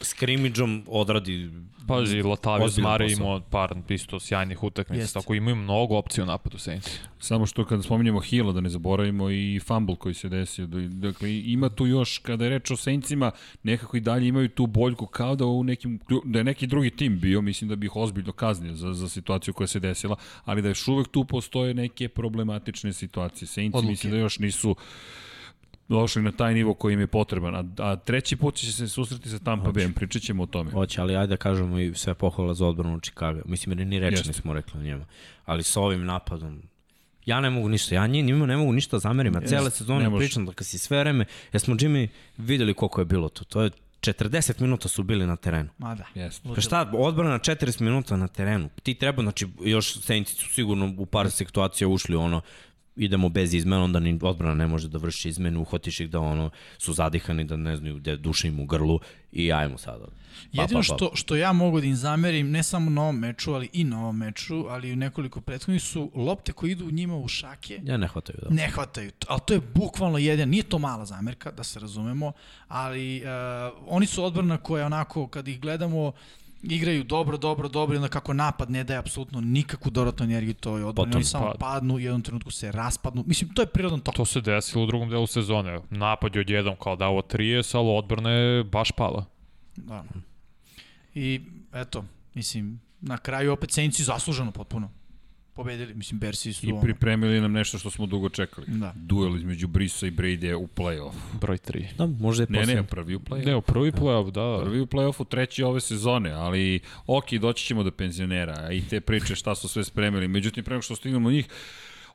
skrimidžom 0.01 0.85
odradi 0.87 1.51
Pazi, 1.87 2.23
Latavius 2.23 2.79
Mare 2.79 3.13
imao 3.13 3.41
par 3.51 3.75
isto 3.89 4.21
sjajnih 4.21 4.63
utakmica, 4.63 5.21
tako 5.21 5.35
imaju 5.35 5.57
mnogo 5.57 5.97
opcija 5.97 6.25
u 6.25 6.27
napadu 6.27 6.59
Saints. 6.59 6.99
Samo 7.19 7.47
što 7.47 7.65
kada 7.65 7.83
spominjemo 7.83 8.21
Hila, 8.21 8.53
da 8.53 8.61
ne 8.61 8.69
zaboravimo 8.69 9.31
i 9.31 9.61
fumble 9.67 9.97
koji 9.97 10.15
se 10.15 10.29
desio. 10.29 10.67
Dakle, 10.89 11.39
ima 11.39 11.69
tu 11.69 11.87
još, 11.87 12.19
kada 12.19 12.45
je 12.45 12.51
reč 12.51 12.71
o 12.71 12.77
Saintsima, 12.77 13.31
nekako 13.63 13.97
i 13.97 14.01
dalje 14.01 14.29
imaju 14.29 14.49
tu 14.49 14.67
boljku 14.67 15.07
kao 15.07 15.37
da, 15.37 15.47
u 15.47 15.65
nekim, 15.65 16.01
da 16.25 16.39
je 16.39 16.45
neki 16.45 16.67
drugi 16.67 16.91
tim 16.91 17.21
bio, 17.21 17.41
mislim 17.41 17.69
da 17.69 17.77
bi 17.77 17.87
ih 17.87 17.97
ozbiljno 17.97 18.33
kaznio 18.33 18.75
za, 18.75 18.95
za 18.95 19.09
situaciju 19.09 19.55
koja 19.55 19.67
se 19.67 19.81
desila, 19.81 20.17
ali 20.45 20.63
da 20.63 20.69
još 20.69 20.89
uvek 20.89 21.09
tu 21.09 21.25
postoje 21.25 21.75
neke 21.75 22.09
problematične 22.09 22.93
situacije. 22.93 23.49
Saints 23.49 23.77
Odluke. 23.77 23.91
mislim 23.91 24.13
da 24.13 24.19
još 24.19 24.39
nisu 24.39 24.77
došli 25.91 26.23
na 26.23 26.33
taj 26.33 26.55
nivo 26.55 26.75
koji 26.75 26.95
im 26.95 27.01
je 27.01 27.07
potreban. 27.07 27.55
A, 27.55 27.65
a 27.79 27.97
treći 27.97 28.37
put 28.37 28.55
će 28.55 28.73
se 28.73 28.89
susreti 28.89 29.29
sa 29.29 29.39
Tampa 29.39 29.71
Bay, 29.71 29.95
pričat 29.95 30.23
ćemo 30.23 30.43
o 30.43 30.47
tome. 30.47 30.71
Hoće, 30.71 31.01
ali 31.01 31.17
ajde 31.17 31.27
da 31.27 31.37
kažemo 31.37 31.79
i 31.79 31.95
sve 31.95 32.15
pohvala 32.15 32.55
za 32.55 32.67
odbranu 32.67 33.01
Chicago. 33.01 33.41
Mislim, 33.45 33.79
jer 33.79 33.87
ni 33.87 33.99
reči 33.99 34.29
nismo 34.29 34.53
rekli 34.53 34.81
o 34.81 34.83
njemu. 34.83 35.05
Ali 35.45 35.63
sa 35.63 35.81
ovim 35.81 36.05
napadom, 36.05 36.63
ja 37.27 37.41
ne 37.41 37.51
mogu 37.51 37.69
ništa, 37.69 37.95
ja 37.95 38.07
njima 38.07 38.47
ne 38.47 38.57
mogu 38.57 38.73
ništa 38.73 38.97
da 38.97 39.01
zamerim, 39.01 39.37
a 39.37 39.41
cele 39.41 39.71
sezone 39.71 40.17
pričam 40.17 40.47
da 40.47 40.53
kad 40.53 40.67
si 40.67 40.79
sve 40.79 40.99
vreme, 41.01 41.25
ja 41.53 41.61
smo 41.61 41.75
Jimmy 41.75 42.09
videli 42.37 42.75
koliko 42.75 43.01
je 43.01 43.05
bilo 43.05 43.29
to, 43.29 43.45
to 43.45 43.63
je 43.63 43.71
40 44.01 44.61
minuta 44.61 44.89
su 44.89 45.03
bili 45.03 45.27
na 45.27 45.37
terenu. 45.37 45.69
Ma 45.79 45.95
da. 45.95 46.05
Yes. 46.15 46.55
Pa 46.55 46.61
šta, 46.61 46.91
odbrana 46.95 47.39
40 47.39 47.81
minuta 47.81 48.17
na 48.17 48.29
terenu. 48.29 48.69
Ti 48.83 48.95
treba, 48.95 49.23
znači, 49.23 49.49
još 49.65 50.01
Saints 50.01 50.35
su 50.35 50.49
sigurno 50.49 50.95
u 50.99 51.07
par 51.07 51.31
situacija 51.31 51.89
ušli 51.89 52.17
ono, 52.17 52.41
idemo 53.05 53.29
bez 53.29 53.55
izmena, 53.55 53.83
onda 53.83 54.01
ni 54.01 54.19
odbrana 54.23 54.55
ne 54.55 54.67
može 54.67 54.89
da 54.89 54.99
vrši 54.99 55.29
izmenu, 55.29 55.61
uhvatiš 55.61 56.01
ih 56.01 56.11
da 56.11 56.21
ono 56.21 56.51
su 56.79 56.93
zadihani, 56.93 57.45
da 57.45 57.57
ne 57.57 57.77
znaju 57.77 57.97
gde 57.97 58.17
duše 58.17 58.49
im 58.49 58.61
u 58.61 58.67
grlu 58.67 59.01
i 59.33 59.53
ajmo 59.53 59.79
sada. 59.79 60.07
Pa, 60.57 60.63
Jedino 60.63 60.81
pa, 60.81 60.89
pa. 60.89 60.97
Što, 60.97 61.11
što 61.15 61.37
ja 61.37 61.53
mogu 61.53 61.81
da 61.81 61.87
im 61.87 61.97
zamerim, 61.97 62.51
ne 62.51 62.63
samo 62.63 62.91
na 62.91 63.03
ovom 63.03 63.19
meču, 63.19 63.55
ali 63.55 63.69
i 63.73 63.85
na 63.85 64.01
ovom 64.01 64.17
meču, 64.17 64.67
ali 64.69 64.89
i 64.89 64.93
u 64.93 64.97
nekoliko 64.97 65.41
prethodnih 65.41 65.83
su 65.83 66.11
lopte 66.15 66.53
koje 66.53 66.71
idu 66.71 66.91
njima 66.91 67.17
u 67.17 67.29
šake. 67.29 67.81
Ja 67.85 67.97
ne 67.97 68.09
hvataju, 68.09 68.39
da. 68.43 68.55
Ne 68.55 68.69
hvataju, 68.69 69.11
ali 69.29 69.41
to 69.47 69.55
je 69.55 69.61
bukvalno 69.75 70.19
jedan, 70.19 70.49
nije 70.49 70.63
to 70.63 70.79
mala 70.79 71.07
zamerka, 71.07 71.51
da 71.51 71.65
se 71.65 71.81
razumemo, 71.81 72.33
ali 72.69 73.23
uh, 73.23 73.29
oni 73.87 74.07
su 74.07 74.25
odbrana 74.25 74.57
koja 74.57 74.87
onako, 74.87 75.27
kad 75.27 75.49
ih 75.49 75.61
gledamo, 75.61 76.13
igraju 76.63 77.05
dobro, 77.05 77.37
dobro, 77.37 77.69
dobro 77.69 77.95
i 77.95 77.97
onda 77.97 78.09
kako 78.09 78.33
napad 78.33 78.71
ne 78.71 78.85
daje 78.85 78.99
apsolutno 78.99 79.41
nikakvu 79.41 79.91
dodatnu 79.91 80.25
energiju 80.25 80.55
toj 80.55 80.85
odbrani. 80.85 81.17
Oni 81.17 81.25
samo 81.25 81.47
pad. 81.47 81.59
padnu 81.59 81.95
i 81.95 81.97
u 81.97 81.99
jednom 81.99 82.23
trenutku 82.23 82.51
se 82.51 82.73
raspadnu. 82.73 83.25
Mislim, 83.27 83.55
to 83.55 83.63
je 83.63 83.67
prirodan 83.67 84.01
tok. 84.01 84.15
To 84.15 84.25
se 84.25 84.41
desilo 84.41 84.85
u 84.85 84.87
drugom 84.87 85.11
delu 85.11 85.27
sezone. 85.27 85.81
Napad 85.91 86.35
je 86.35 86.41
odjednom 86.41 86.77
kao 86.83 86.97
dao 86.97 87.13
30, 87.13 87.77
ali 87.77 87.89
odbrana 87.89 88.31
je 88.31 88.65
baš 88.65 88.93
pala. 88.93 89.25
Da. 89.77 90.05
I 91.15 91.41
eto, 91.73 92.05
mislim, 92.35 92.81
na 93.01 93.19
kraju 93.19 93.53
opet 93.53 93.71
Saints 93.71 94.01
zasluženo 94.01 94.53
potpuno 94.53 94.91
pobedili, 95.55 95.95
mislim 95.95 96.21
Bersi 96.21 96.53
su... 96.53 96.67
I 96.67 96.73
pripremili 96.83 97.41
nam 97.41 97.53
nešto 97.53 97.79
što 97.79 97.91
smo 97.91 98.07
dugo 98.07 98.29
čekali. 98.29 98.67
Da. 98.67 98.93
Duel 98.97 99.37
između 99.37 99.69
Brisa 99.69 100.07
i 100.07 100.11
Brady 100.11 100.55
u 100.55 100.69
play-off. 100.77 101.13
Broj 101.41 101.59
3. 101.59 101.97
Da, 101.97 102.07
možda 102.07 102.43
je 102.43 102.47
Ne, 102.51 102.75
ne, 102.75 102.83
prvi 102.83 103.15
u 103.15 103.21
play-off. 103.21 103.47
Ne, 103.47 103.61
prvi 103.61 103.93
play-off, 103.93 104.31
da. 104.31 104.65
Prvi 104.65 104.81
u 104.81 104.87
play-offu, 104.87 105.29
treći 105.29 105.63
ove 105.63 105.81
sezone, 105.81 106.31
ali 106.31 106.81
ok, 107.07 107.33
doći 107.33 107.65
ćemo 107.65 107.83
do 107.83 107.91
penzionera 107.91 108.73
i 108.73 108.83
te 108.89 109.01
priče 109.01 109.35
šta 109.35 109.55
su 109.55 109.69
sve 109.69 109.85
spremili. 109.85 110.29
Međutim, 110.29 110.65
prema 110.65 110.83
što 110.83 110.97
stignemo 110.97 111.31
njih, 111.31 111.49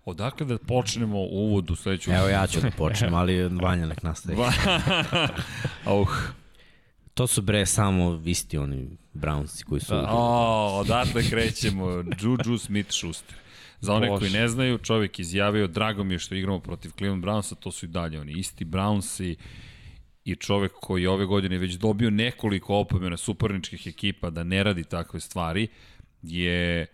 Odakle 0.05 0.45
da 0.45 0.57
počnemo 0.57 1.17
uvod 1.19 1.71
u 1.71 1.75
sledeću? 1.75 2.11
Evo 2.11 2.27
ja 2.27 2.47
ću 2.47 2.59
da 2.61 2.71
počnem, 2.71 3.13
ali 3.13 3.49
Vanja 3.49 3.85
nek 3.85 4.03
nastavi. 4.03 4.37
uh. 6.01 6.07
To 7.15 7.27
su 7.27 7.41
bre 7.41 7.65
samo 7.65 8.21
isti 8.25 8.57
oni 8.57 8.97
Brownsi 9.13 9.63
koji 9.63 9.81
su... 9.81 9.95
Da. 9.95 10.07
O, 10.11 10.77
odatle 10.81 11.29
krećemo. 11.29 11.89
Juju 11.91 12.57
Smith-Schuster. 12.57 13.33
Za 13.79 13.93
one 13.93 14.07
Bož. 14.07 14.19
koji 14.19 14.31
ne 14.31 14.47
znaju, 14.47 14.77
čovjek 14.77 15.19
izjavio, 15.19 15.67
drago 15.67 16.03
mi 16.03 16.13
je 16.13 16.19
što 16.19 16.35
igramo 16.35 16.59
protiv 16.59 16.91
Cleveland 16.97 17.23
Brownsa, 17.23 17.55
to 17.55 17.71
su 17.71 17.85
i 17.85 17.89
dalje 17.89 18.19
oni 18.19 18.31
isti 18.31 18.65
Brownsi 18.65 19.35
i 20.25 20.35
čovek 20.35 20.71
koji 20.81 21.07
ove 21.07 21.25
godine 21.25 21.57
već 21.57 21.73
dobio 21.73 22.09
nekoliko 22.09 22.75
opomena 22.75 23.17
suparničkih 23.17 23.87
ekipa 23.87 24.29
da 24.29 24.43
ne 24.43 24.63
radi 24.63 24.83
takve 24.83 25.19
stvari, 25.19 25.67
je 26.21 26.87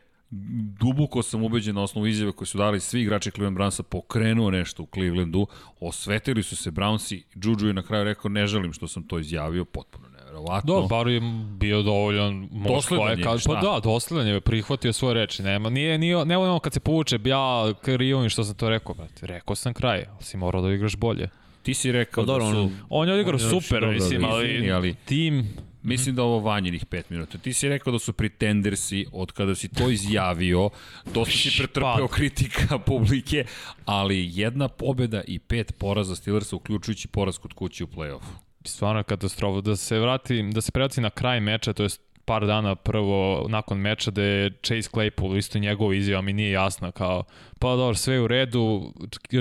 duboko 0.79 1.23
sam 1.23 1.43
ubeđen 1.43 1.75
na 1.75 1.83
osnovu 1.83 2.07
izjave 2.07 2.31
koje 2.31 2.47
su 2.47 2.57
dali 2.57 2.79
svi 2.79 3.01
igrači 3.01 3.31
Cleveland 3.31 3.57
Brownsa, 3.57 3.83
pokrenuo 3.83 4.51
nešto 4.51 4.83
u 4.83 4.87
Clevelandu, 4.93 5.47
osvetili 5.79 6.43
su 6.43 6.55
se 6.55 6.71
Brownsi, 6.71 7.23
Juju 7.35 7.67
je 7.67 7.73
na 7.73 7.83
kraju 7.83 8.03
rekao 8.03 8.29
ne 8.29 8.47
želim 8.47 8.73
što 8.73 8.87
sam 8.87 9.03
to 9.03 9.19
izjavio, 9.19 9.65
potpuno 9.65 10.10
neverovatno. 10.31 10.81
Da, 10.81 10.87
bar 10.87 11.07
je 11.07 11.21
bio 11.59 11.81
dovoljan 11.81 12.49
dosledan 12.67 13.19
je, 13.19 13.23
kaže, 13.23 13.43
Pa 13.45 13.55
da, 13.55 13.79
dosledan 13.83 14.27
je, 14.27 14.41
prihvatio 14.41 14.93
svoje 14.93 15.13
reči. 15.13 15.43
Nema, 15.43 15.69
nije, 15.69 15.97
nije, 15.97 16.25
nema 16.25 16.43
ono 16.43 16.59
kad 16.59 16.73
se 16.73 16.79
povuče, 16.79 17.19
ja 17.25 17.73
krivim 17.81 18.29
što 18.29 18.43
sam 18.43 18.55
to 18.55 18.69
rekao, 18.69 18.95
brate. 18.95 19.27
Rekao 19.27 19.55
sam 19.55 19.73
kraj, 19.73 20.05
ali 20.13 20.23
si 20.23 20.37
morao 20.37 20.61
da 20.61 20.73
igraš 20.73 20.95
bolje. 20.95 21.29
Ti 21.63 21.73
si 21.73 21.91
rekao 21.91 22.25
pa, 22.25 22.33
da 22.33 22.39
su... 22.39 22.57
On, 22.57 22.71
on 22.89 23.07
je 23.07 23.13
odigrao 23.13 23.39
super, 23.39 23.87
mislim, 23.87 24.25
ali, 24.25 24.71
ali 24.71 24.95
tim 25.05 25.53
Mislim 25.83 26.15
da 26.15 26.23
ovo 26.23 26.39
vanjenih 26.39 26.85
5 26.85 27.03
minuta. 27.09 27.37
Ti 27.37 27.53
si 27.53 27.69
rekao 27.69 27.93
da 27.93 27.99
su 27.99 28.13
pretendersi, 28.13 29.05
od 29.11 29.31
kada 29.31 29.55
si 29.55 29.67
to 29.67 29.89
izjavio, 29.89 30.69
dosta 31.13 31.37
si 31.37 31.57
pretrpeo 31.57 32.07
kritika 32.07 32.77
publike, 32.79 33.45
ali 33.85 34.29
jedna 34.33 34.67
pobeda 34.67 35.21
i 35.27 35.39
pet 35.39 35.73
poraza 35.77 36.15
Steelersa, 36.15 36.55
uključujući 36.55 37.07
poraz 37.07 37.37
kod 37.37 37.53
kuće 37.53 37.83
u 37.83 37.87
play-offu. 37.87 38.50
Stvarno 38.65 39.03
katastrofa. 39.03 39.61
Da 39.61 39.75
se 39.75 39.99
vrati, 39.99 40.43
da 40.53 40.61
se 40.61 40.71
prebaci 40.71 41.01
na 41.01 41.09
kraj 41.09 41.39
meča, 41.39 41.73
to 41.73 41.83
je 41.83 41.89
par 42.25 42.45
dana 42.45 42.75
prvo 42.75 43.45
nakon 43.49 43.77
meča 43.77 44.11
da 44.11 44.21
je 44.21 44.49
Chase 44.49 44.89
Claypool 44.89 45.37
isto 45.37 45.59
njegova 45.59 45.95
izjava 45.95 46.21
mi 46.21 46.33
nije 46.33 46.51
jasna 46.51 46.91
kao 46.91 47.23
pa 47.59 47.75
dobro 47.75 47.95
sve 47.95 48.19
u 48.19 48.27
redu 48.27 48.93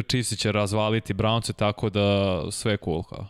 Chiefs 0.09 0.37
će 0.37 0.53
razvaliti 0.53 1.15
Brownce 1.15 1.53
tako 1.57 1.91
da 1.91 2.41
sve 2.51 2.73
je 2.73 2.79
cool 2.85 3.03
kao 3.03 3.27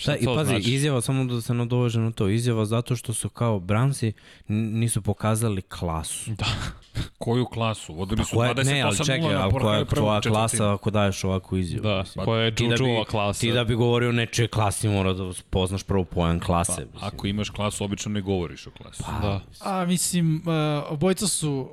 Šta 0.00 0.16
i 0.16 0.24
pazi, 0.24 0.50
znači? 0.50 0.70
izjava, 0.70 1.00
samo 1.00 1.24
da 1.24 1.40
se 1.40 1.54
nadoveže 1.54 2.00
na 2.00 2.10
to, 2.10 2.28
izjava 2.28 2.64
zato 2.64 2.96
što 2.96 3.14
su 3.14 3.28
kao 3.28 3.58
Brownsi 3.58 4.12
nisu 4.48 5.02
pokazali 5.02 5.62
klasu. 5.62 6.30
Da. 6.30 6.46
Koju 7.18 7.44
klasu? 7.44 7.94
Vodili 7.94 8.24
su 8.24 8.36
pa 8.36 8.54
28 8.54 8.64
ne, 8.64 8.82
ali 8.82 8.96
čekaj, 8.96 9.34
ali 9.34 9.52
koja 9.52 9.78
je 9.78 9.84
tvoja 9.84 10.20
klasa 10.20 10.74
ako 10.74 10.90
daješ 10.90 11.24
ovakvu 11.24 11.58
izjavu? 11.58 11.82
Da, 11.82 11.98
mislim. 11.98 12.24
koja 12.24 12.44
je 12.44 12.54
Jujuova 12.58 13.04
da 13.04 13.10
klasa? 13.10 13.40
Ti 13.40 13.52
da 13.52 13.64
bi 13.64 13.74
govorio 13.74 14.12
nečije 14.12 14.48
klasi 14.48 14.88
mora 14.88 15.12
da 15.12 15.32
poznaš 15.50 15.82
prvo 15.82 16.04
pojam 16.04 16.40
klase. 16.40 16.86
Pa, 17.00 17.06
ako 17.06 17.26
imaš 17.26 17.50
klasu, 17.50 17.84
obično 17.84 18.12
ne 18.12 18.20
govoriš 18.20 18.66
o 18.66 18.70
klasi. 18.70 19.02
Pa, 19.06 19.26
da. 19.26 19.40
A, 19.60 19.84
mislim, 19.84 20.36
uh, 20.36 20.92
obojca 20.92 21.26
su 21.26 21.68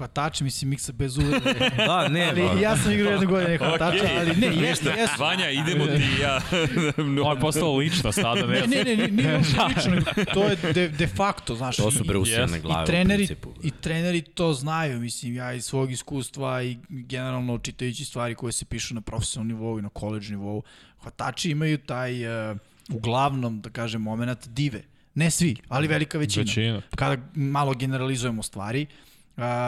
hvatači, 0.00 0.44
mislim, 0.44 0.68
miksa 0.70 0.92
bez 0.92 1.18
uvrede. 1.18 1.70
da, 1.86 2.08
ne, 2.08 2.28
ali 2.28 2.42
ba. 2.42 2.60
ja 2.60 2.76
sam 2.76 2.92
igrao 2.92 3.12
jedne 3.12 3.26
godine 3.26 3.58
hvatača, 3.62 4.04
okay. 4.04 4.20
ali 4.20 4.36
ne, 4.36 4.46
jeste, 4.46 4.88
jeste. 4.88 5.16
Vanja, 5.18 5.50
idemo 5.50 5.86
ti 5.86 6.02
i 6.18 6.20
ja. 6.20 6.40
On 7.26 7.36
je 7.36 7.40
postao 7.40 7.76
lično 7.76 8.12
sada. 8.12 8.46
Ne, 8.46 8.66
ne, 8.66 8.84
ne, 8.84 8.96
ne, 8.96 9.08
nije 9.08 9.38
lično, 9.38 10.12
to 10.34 10.44
je 10.44 10.56
de, 10.56 10.88
de 10.88 11.06
facto, 11.06 11.54
znaš. 11.54 11.76
To 11.76 11.90
su 11.90 12.04
preusijene 12.04 12.60
glave 12.60 12.82
i 12.82 12.86
treneri, 12.86 13.28
I 13.62 13.70
treneri 13.70 14.22
to 14.22 14.52
znaju, 14.52 15.00
mislim, 15.00 15.34
ja 15.34 15.52
iz 15.52 15.64
svog 15.64 15.92
iskustva 15.92 16.62
i 16.62 16.78
generalno 16.88 17.58
čitajući 17.58 18.04
stvari 18.04 18.34
koje 18.34 18.52
se 18.52 18.64
pišu 18.64 18.94
na 18.94 19.00
profesionalnom 19.00 19.56
nivou 19.56 19.78
i 19.78 19.82
na 19.82 19.88
koleđ 19.88 20.30
nivou, 20.30 20.62
hvatači 21.02 21.50
imaju 21.50 21.78
taj, 21.78 22.50
uh, 22.50 22.56
uglavnom, 22.92 23.60
da 23.60 23.70
kažem, 23.70 24.02
moment 24.02 24.48
dive. 24.48 24.82
Ne 25.14 25.30
svi, 25.30 25.56
ali 25.68 25.88
velika 25.88 26.18
većina. 26.18 26.42
Većina. 26.42 26.82
Kada 26.96 27.22
malo 27.34 27.74
generalizujemo 27.74 28.42
stvari, 28.42 28.86
Uh, 28.90 29.09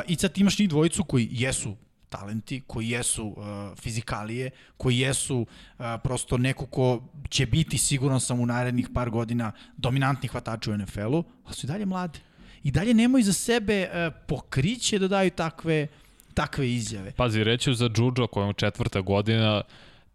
I 0.06 0.16
sad 0.16 0.38
imaš 0.38 0.58
njih 0.58 0.68
dvojicu 0.68 1.04
koji 1.04 1.28
jesu 1.30 1.76
talenti, 2.12 2.60
koji 2.66 2.88
jesu 2.88 3.26
uh, 3.26 3.44
fizikalije, 3.80 4.50
koji 4.76 4.98
jesu 4.98 5.38
uh, 5.40 5.84
prosto 6.04 6.38
neko 6.38 6.66
ko 6.66 7.02
će 7.28 7.46
biti, 7.46 7.78
siguran 7.78 8.20
sam, 8.20 8.40
u 8.40 8.46
narednih 8.46 8.88
par 8.94 9.10
godina 9.10 9.52
dominantni 9.76 10.28
hvatač 10.28 10.66
u 10.66 10.76
NFL-u, 10.76 11.24
ali 11.44 11.54
su 11.54 11.66
i 11.66 11.68
dalje 11.68 11.86
mlade. 11.86 12.18
I 12.62 12.70
dalje 12.70 12.94
nemaju 12.94 13.24
za 13.24 13.32
sebe 13.32 13.82
uh, 13.82 14.14
pokriće 14.28 14.98
da 14.98 15.08
daju 15.08 15.30
takve, 15.30 15.86
takve 16.34 16.70
izjave. 16.72 17.12
Pazi, 17.12 17.44
reću 17.44 17.74
za 17.74 17.88
Džuđo 17.88 18.26
kojem 18.26 18.54
četvrta 18.54 19.00
godina, 19.00 19.62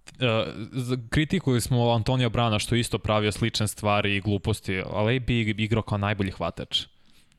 Uh, 0.08 0.24
kritikuli 1.10 1.62
smo 1.62 1.92
Antonija 1.92 2.30
Brana 2.30 2.60
što 2.60 2.76
isto 2.76 2.98
pravio 2.98 3.32
slične 3.32 3.68
stvari 3.68 4.16
i 4.16 4.22
gluposti, 4.22 4.82
ali 4.92 5.18
AB 5.18 5.30
igrao 5.30 5.82
kao 5.82 5.98
najbolji 5.98 6.32
hvatač. 6.32 6.86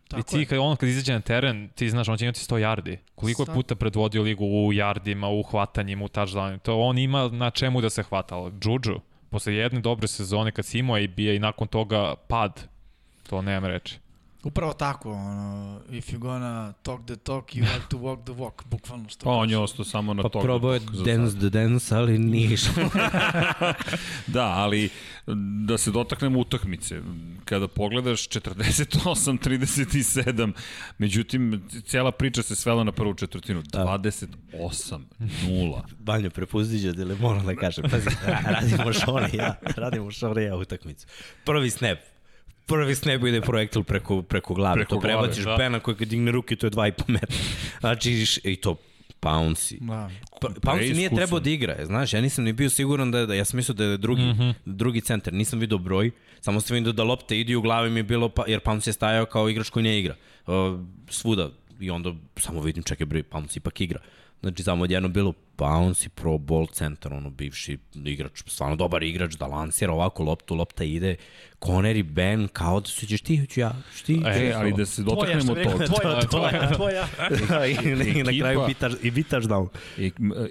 Tako 0.09 0.21
I 0.21 0.23
ti, 0.23 0.47
kad 0.47 0.59
on 0.59 0.77
kad 0.77 0.89
izađe 0.89 1.13
na 1.13 1.21
teren, 1.21 1.69
ti 1.75 1.91
znaš, 1.91 2.09
on 2.09 2.17
će 2.19 2.25
imati 2.25 2.41
100 2.41 2.55
yardi. 2.55 2.97
Koliko 3.15 3.45
Sad... 3.45 3.55
je 3.55 3.55
puta 3.55 3.75
predvodio 3.75 4.23
ligu 4.23 4.45
u 4.45 4.73
yardima, 4.73 5.41
u 5.41 5.43
hvatanjima, 5.43 6.05
u 6.05 6.09
touchdownima. 6.09 6.59
To 6.59 6.81
on 6.81 6.99
ima 6.99 7.29
na 7.29 7.51
čemu 7.51 7.81
da 7.81 7.91
se 7.91 8.03
hvata. 8.03 8.35
Ali 8.35 8.53
Juju, 8.65 9.01
posle 9.31 9.55
jedne 9.55 9.81
dobre 9.81 10.09
sezone, 10.09 10.53
kad 10.53 10.65
si 10.65 10.79
imao 10.79 10.99
i 10.99 11.09
bija 11.09 11.35
i 11.35 11.39
nakon 11.39 11.69
toga 11.69 12.15
pad, 12.29 12.69
to 13.29 13.43
nemam 13.43 13.71
reći. 13.71 13.99
Upravo 14.43 14.73
tako, 14.73 15.13
ono, 15.13 15.81
if 15.91 16.13
you 16.13 16.19
gonna 16.19 16.73
talk 16.73 17.07
the 17.07 17.17
talk, 17.17 17.55
you 17.55 17.65
have 17.65 17.85
to 17.89 17.97
walk 17.97 18.25
the 18.25 18.33
walk, 18.33 18.65
bukvalno 18.71 19.09
što. 19.09 19.25
Pa 19.25 19.31
on 19.31 19.51
je 19.51 19.59
ostao 19.59 19.85
samo 19.85 20.15
na 20.15 20.23
pa 20.23 20.29
talk 20.29 20.45
probao 20.45 20.75
je 20.75 20.81
dance 21.05 21.39
the 21.39 21.51
dance, 21.51 21.95
ali 21.95 22.19
nije 22.19 22.49
da, 24.35 24.45
ali 24.45 24.91
da 25.67 25.79
se 25.79 25.91
dotaknemo 25.91 26.41
utakmice. 26.41 27.01
Kada 27.45 27.69
pogledaš 27.69 28.29
48-37, 28.29 30.53
međutim, 30.99 31.69
cijela 31.85 32.13
priča 32.13 32.43
se 32.43 32.57
svela 32.57 32.85
na 32.85 32.93
prvu 32.93 33.15
četvrtinu. 33.15 33.63
Da. 33.63 33.79
28-0. 33.79 35.81
Banja, 35.99 36.31
prepustiđa, 36.31 36.93
da 36.93 37.15
moram 37.21 37.47
da 37.47 37.57
kažem. 37.57 37.85
Pazi, 37.91 38.11
radimo 38.27 38.93
šone 38.93 39.31
ja, 39.33 39.55
radimo 39.77 40.11
šone 40.11 40.43
ja 40.43 40.57
utakmicu. 40.57 41.07
Prvi 41.45 41.71
snap, 41.71 41.99
prvi 42.69 42.95
snap 42.95 43.25
ide 43.25 43.41
projektil 43.41 43.83
preko, 43.83 44.23
preko 44.23 44.55
glave. 44.55 44.75
Preko 44.75 44.95
to 44.95 45.01
prebaciš 45.01 45.45
glave, 45.45 45.59
da. 45.59 45.65
Bena 45.65 45.81
koji 45.81 45.97
kad 45.97 46.09
digne 46.09 46.33
ruke, 46.33 46.57
to 46.57 46.67
je 46.67 46.71
2,5 46.71 47.09
metra. 47.09 47.37
Znači, 47.81 48.27
i 48.45 48.57
to 48.57 48.77
Pouncy. 49.21 49.77
Da. 49.81 50.11
Pa, 50.41 50.49
Pouncy 50.49 50.95
nije 50.95 51.11
trebao 51.11 51.41
da 51.41 51.51
igra, 51.51 51.87
znaš, 51.87 52.13
ja 52.13 52.21
nisam 52.21 52.45
ni 52.45 52.53
bio 52.53 52.71
siguran 52.71 53.11
da, 53.11 53.27
da 53.27 53.35
ja 53.35 53.45
sam 53.45 53.57
mislio 53.57 53.75
da 53.75 53.85
je 53.85 53.97
drugi, 53.97 54.23
mm 54.23 54.37
-hmm. 54.39 54.55
drugi 54.65 55.01
centar, 55.01 55.35
nisam 55.35 55.59
vidio 55.59 55.79
broj, 55.79 56.11
samo 56.41 56.61
sam 56.61 56.75
vidio 56.75 56.93
da 56.93 57.03
lopte 57.03 57.41
idi 57.41 57.55
u 57.55 57.63
glavi 57.63 57.91
mi 57.91 57.99
je 57.99 58.05
bilo, 58.05 58.29
pa, 58.29 58.45
jer 58.47 58.61
Pouncy 58.61 58.89
je 58.89 58.93
stajao 58.93 59.27
kao 59.27 59.49
igrač 59.49 59.71
koji 59.71 59.83
ne 59.83 59.99
igra. 59.99 60.15
Uh, 60.47 60.55
svuda, 61.11 61.51
i 61.81 61.91
onda 61.91 62.15
samo 62.37 62.61
vidim, 62.61 62.83
čekaj 62.83 63.07
bre, 63.07 63.23
Pouncy 63.23 63.57
ipak 63.57 63.81
igra. 63.81 64.01
Znači, 64.41 64.63
samo 64.63 64.85
odjedno 64.85 65.09
bilo 65.09 65.33
bounce 65.59 66.07
i 66.07 66.09
pro 66.09 66.39
ball 66.39 66.67
centar, 66.67 67.15
ono, 67.15 67.31
bivši 67.31 67.79
igrač, 68.05 68.43
stvarno 68.47 68.77
dobar 68.77 69.03
igrač, 69.03 69.35
da 69.35 69.47
lansira 69.47 69.93
ovako 69.93 70.23
loptu, 70.25 70.55
lopta 70.55 70.85
ide, 70.85 71.17
Conner 71.65 71.97
i 71.97 72.03
Ben, 72.03 72.49
kao 72.53 72.81
da 72.81 72.87
su 72.87 73.07
ćeš 73.07 73.21
ti, 73.21 73.47
ću 73.47 73.61
ja, 73.61 73.75
ću 73.97 74.05
ti. 74.05 74.21
E, 74.27 74.53
ali 74.57 74.73
da 74.73 74.87
se 74.87 75.03
dotaknemo 75.03 75.55
toga. 75.55 75.87
Tvoja, 75.87 76.21
tvoja, 76.21 76.73
tvoja. 76.75 77.07
I, 77.67 78.19
i, 78.19 78.23
na 78.23 78.33
kraju 78.41 78.63
bitaš, 78.67 78.93
i 79.03 79.11
bitaš 79.11 79.45
down. 79.45 79.69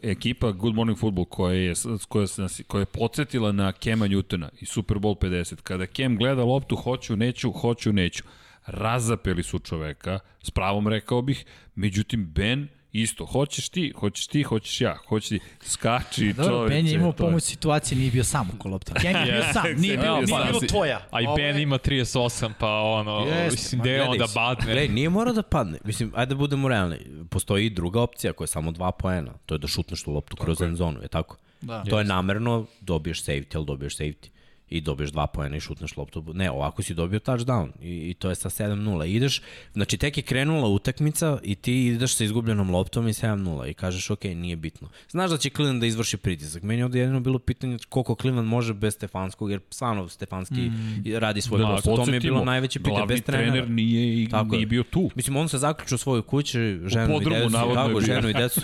Ekipa 0.03 0.51
Good 0.51 0.75
Morning 0.75 0.99
Football 0.99 1.25
koja 1.25 1.53
je, 1.53 1.73
koja, 2.07 2.27
se, 2.27 2.63
koja 2.63 2.79
je 2.79 2.85
podsjetila 2.85 3.51
na 3.51 3.71
Kema 3.71 4.07
Newtona 4.07 4.49
i 4.61 4.65
Super 4.65 4.97
Bowl 4.97 5.17
50. 5.17 5.55
Kada 5.61 5.85
Kem 5.85 6.17
gleda 6.17 6.43
loptu, 6.43 6.75
hoću, 6.75 7.15
neću, 7.15 7.51
hoću, 7.51 7.93
neću. 7.93 8.23
Razapeli 8.65 9.43
su 9.43 9.59
čoveka, 9.59 10.19
s 10.43 10.51
pravom 10.51 10.87
rekao 10.87 11.21
bih, 11.21 11.45
međutim 11.75 12.25
Ben 12.25 12.67
Isto, 13.01 13.25
hoćeš 13.25 13.69
ti, 13.69 13.93
hoćeš 13.99 14.27
ti, 14.27 14.43
hoćeš 14.43 14.81
ja, 14.81 14.97
hoćeš 15.07 15.29
ti, 15.29 15.39
skači 15.61 16.33
Dobro, 16.33 16.51
čoveče. 16.51 16.75
Ben 16.75 16.87
je 16.87 16.93
imao 16.93 17.11
pomoć 17.11 17.43
situacije, 17.43 17.97
nije 17.97 18.11
bio 18.11 18.23
sam 18.23 18.49
oko 18.55 18.69
lopta. 18.69 18.93
Ken 18.93 19.15
je 19.15 19.31
bio 19.31 19.43
sam, 19.53 19.63
nije 19.77 19.97
bio, 19.97 20.15
nije 20.15 20.25
bilo 20.25 20.59
tvoja. 20.59 21.07
A 21.11 21.21
i 21.21 21.25
Ben 21.35 21.59
ima 21.59 21.77
38, 21.77 22.51
pa 22.59 22.81
ono, 22.81 23.11
yes, 23.11 23.51
mislim, 23.51 23.81
gde 23.81 24.01
on 24.01 24.17
da 24.17 24.25
badne. 24.35 24.65
Gledaj, 24.65 24.87
nije 24.87 25.09
mora 25.09 25.33
da 25.33 25.41
padne. 25.41 25.77
Mislim, 25.83 26.11
ajde 26.15 26.29
da 26.29 26.35
budemo 26.35 26.67
realni. 26.67 26.97
Postoji 27.29 27.65
i 27.65 27.69
druga 27.69 28.01
opcija 28.01 28.33
koja 28.33 28.45
je 28.45 28.47
samo 28.47 28.71
dva 28.71 28.91
poena. 28.91 29.31
To 29.45 29.55
je 29.55 29.59
da 29.59 29.67
šutneš 29.67 30.03
tu 30.03 30.11
loptu 30.11 30.35
kroz 30.35 30.61
end 30.61 30.77
zonu, 30.77 31.01
je 31.01 31.07
tako? 31.07 31.37
Da. 31.61 31.83
To 31.83 31.99
je 31.99 32.05
namerno, 32.05 32.65
dobiješ 32.81 33.23
safety, 33.23 33.57
ali 33.57 33.65
dobiješ 33.65 33.97
safety 33.97 34.29
i 34.69 34.81
dobiješ 34.81 35.11
dva 35.11 35.27
pojena 35.27 35.57
i 35.57 35.59
šutneš 35.59 35.97
loptu. 35.97 36.23
Ne, 36.33 36.51
ovako 36.51 36.83
si 36.83 36.93
dobio 36.93 37.19
touchdown 37.19 37.69
i, 37.81 38.09
i 38.09 38.13
to 38.13 38.29
je 38.29 38.35
sa 38.35 38.49
7-0. 38.49 39.05
Ideš, 39.05 39.41
znači 39.73 39.97
tek 39.97 40.17
je 40.17 40.23
krenula 40.23 40.67
utakmica 40.67 41.39
i 41.43 41.55
ti 41.55 41.85
ideš 41.85 42.15
sa 42.15 42.23
izgubljenom 42.23 42.69
loptom 42.69 43.07
i 43.07 43.13
7-0 43.13 43.69
i 43.69 43.73
kažeš 43.73 44.09
ok, 44.09 44.23
nije 44.23 44.55
bitno. 44.55 44.89
Znaš 45.09 45.31
da 45.31 45.37
će 45.37 45.49
Cleveland 45.49 45.81
da 45.81 45.87
izvrši 45.87 46.17
pritisak. 46.17 46.63
Meni 46.63 46.81
je 46.81 46.85
ovde 46.85 46.99
jedino 46.99 47.19
bilo 47.19 47.39
pitanje 47.39 47.77
koliko 47.89 48.15
Cleveland 48.21 48.47
može 48.47 48.73
bez 48.73 48.93
Stefanskog, 48.93 49.51
jer 49.51 49.59
stvarno 49.69 50.09
Stefanski 50.09 50.61
mm. 50.61 51.03
radi 51.17 51.41
svoj 51.41 51.59
da, 51.59 51.67
posao. 51.67 51.95
To 51.95 52.05
mi 52.05 52.13
je 52.13 52.19
bilo 52.19 52.45
najveće 52.45 52.79
pitanje. 52.79 53.05
Bez 53.05 53.21
trenera. 53.21 53.51
trener 53.51 53.69
nije, 53.69 54.23
i, 54.23 54.29
Tako 54.29 54.55
nije 54.55 54.65
bio 54.65 54.83
tu. 54.83 55.09
Mislim, 55.15 55.35
on 55.35 55.49
se 55.49 55.57
zaključio 55.57 55.95
u 55.95 55.97
svojoj 55.97 56.21
kući, 56.21 56.59
ženu 56.85 57.13
podrumu, 57.13 57.37
i 57.37 57.43
decu, 57.43 57.73
tako, 57.73 58.01
ženu 58.01 58.29
i 58.29 58.33
decu, 58.33 58.61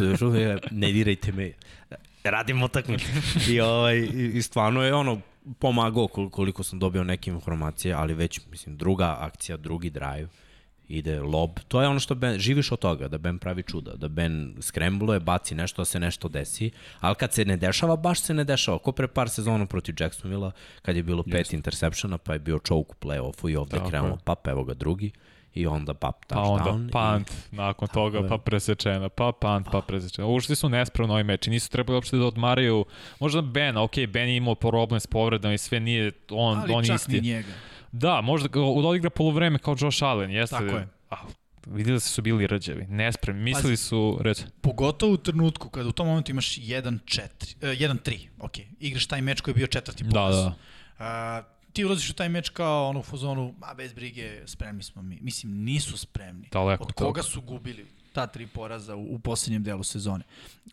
ne 0.72 0.92
dirajte 0.92 1.32
me 1.32 1.52
radim 2.24 2.64
utakmicu. 2.64 3.06
I, 3.52 3.60
ovaj, 3.60 3.98
i, 3.98 4.32
i 4.34 4.42
stvarno 4.42 4.84
je 4.84 4.94
ono, 4.94 5.22
pomagao 5.60 6.08
koliko 6.08 6.64
sam 6.64 6.80
dobio 6.80 7.04
neke 7.04 7.32
informacije, 7.32 7.94
ali 7.94 8.14
već, 8.14 8.40
mislim, 8.52 8.78
druga 8.78 9.18
akcija, 9.20 9.58
drugi 9.58 9.90
drive, 9.90 10.28
ide 10.88 11.22
lob. 11.22 11.60
To 11.68 11.82
je 11.82 11.88
ono 11.88 12.00
što 12.00 12.16
Ben, 12.16 12.40
živiš 12.40 12.72
od 12.72 12.80
toga, 12.80 13.08
da 13.08 13.18
Ben 13.18 13.40
pravi 13.40 13.64
čuda, 13.64 13.96
da 13.96 14.08
Ben 14.08 14.56
skrembluje, 14.62 15.20
baci 15.20 15.56
nešto, 15.56 15.82
da 15.82 15.86
se 15.86 16.00
nešto 16.00 16.28
desi, 16.28 16.72
ali 17.00 17.16
kad 17.16 17.34
se 17.34 17.46
ne 17.46 17.58
dešava, 17.58 17.96
baš 17.96 18.22
se 18.22 18.34
ne 18.34 18.44
dešava. 18.44 18.80
Ko 18.80 18.92
pre 18.92 19.08
par 19.08 19.30
sezona 19.30 19.66
protiv 19.66 19.96
Jacksonville, 20.00 20.52
kad 20.82 20.96
je 20.96 21.04
bilo 21.04 21.24
pet 21.24 21.40
Just. 21.40 21.54
interseptiona, 21.54 22.18
pa 22.18 22.34
je 22.34 22.40
bio 22.40 22.60
choke 22.68 22.92
u 22.92 23.06
play-offu 23.06 23.52
i 23.52 23.56
ovde 23.56 23.80
krenuo, 23.90 24.18
pa 24.24 24.36
evo 24.46 24.64
ga 24.64 24.74
drugi 24.74 25.12
i 25.54 25.68
onda 25.68 25.94
pap 25.94 26.26
Pa 26.28 26.36
touchdown. 26.36 26.70
onda 26.70 26.92
punt, 26.92 27.32
i... 27.52 27.56
nakon 27.56 27.88
toga 27.88 28.18
je. 28.18 28.28
pa 28.28 28.38
presečena, 28.38 29.10
pa 29.10 29.32
punt, 29.32 29.68
pa 29.72 29.82
presečena. 29.82 30.28
Ušli 30.28 30.56
su 30.56 30.70
nespravno 30.70 31.14
ovaj 31.14 31.24
meč 31.24 31.48
i 31.48 31.50
nisu 31.50 31.70
trebali 31.72 31.96
uopšte 31.96 32.18
da 32.18 32.26
odmaraju. 32.26 32.86
Možda 33.20 33.42
Ben, 33.42 33.78
ok, 33.78 33.94
Ben 34.08 34.30
je 34.30 34.36
imao 34.36 34.56
problem 34.56 35.00
s 35.00 35.08
povredama 35.08 35.54
i 35.54 35.58
sve 35.58 35.80
nije 35.80 36.12
on, 36.30 36.58
Ali 36.60 36.74
on 36.74 36.84
čak 36.84 36.96
isti. 36.96 37.12
ni 37.12 37.28
njega. 37.28 37.52
Da, 37.92 38.22
možda 38.22 38.48
ga 38.48 38.62
odigra 38.62 39.10
polovreme 39.10 39.60
kao 39.60 39.76
Josh 39.80 40.04
Allen, 40.04 40.32
jeste. 40.32 40.56
Tako 40.56 40.78
je. 40.78 40.88
A, 41.10 41.16
videli 41.66 42.00
su 42.00 42.22
bili 42.22 42.48
rđavi, 42.48 42.86
nespremni, 42.90 43.44
mislili 43.44 43.78
su, 43.78 44.18
reći, 44.22 44.44
Pogotovo 44.62 45.14
u 45.14 45.18
trenutku 45.18 45.70
kada 45.70 45.90
u 45.90 45.92
tom 45.92 46.08
momentu 46.08 46.32
imaš 46.32 46.58
1-4, 46.58 47.20
e, 47.62 47.68
1-3, 47.68 48.28
ok, 48.40 48.52
igraš 48.80 49.06
taj 49.06 49.22
meč 49.22 49.42
koji 49.42 49.52
je 49.52 49.56
bio 49.56 49.68
četvrti 49.68 50.04
da, 50.04 50.10
poraz. 50.10 50.36
da. 50.36 50.54
A, 51.00 51.42
ti 51.74 51.86
ulaziš 51.86 52.10
u 52.10 52.14
taj 52.14 52.30
meč 52.30 52.50
kao 52.50 52.90
ono 52.90 53.00
u 53.00 53.04
fazonu, 53.04 53.54
a 53.62 53.74
bez 53.74 53.94
brige, 53.94 54.48
spremni 54.48 54.84
smo 54.84 55.02
mi. 55.02 55.20
Mislim, 55.22 55.64
nisu 55.64 55.98
spremni. 55.98 56.50
Daleko 56.52 56.84
Od 56.84 56.92
koga 56.92 57.24
su 57.24 57.42
gubili 57.42 57.88
ta 58.14 58.28
tri 58.28 58.48
poraza 58.48 58.96
u, 58.96 59.16
u 59.16 59.20
poslednjem 59.20 59.64
delu 59.64 59.84
sezone? 59.84 60.24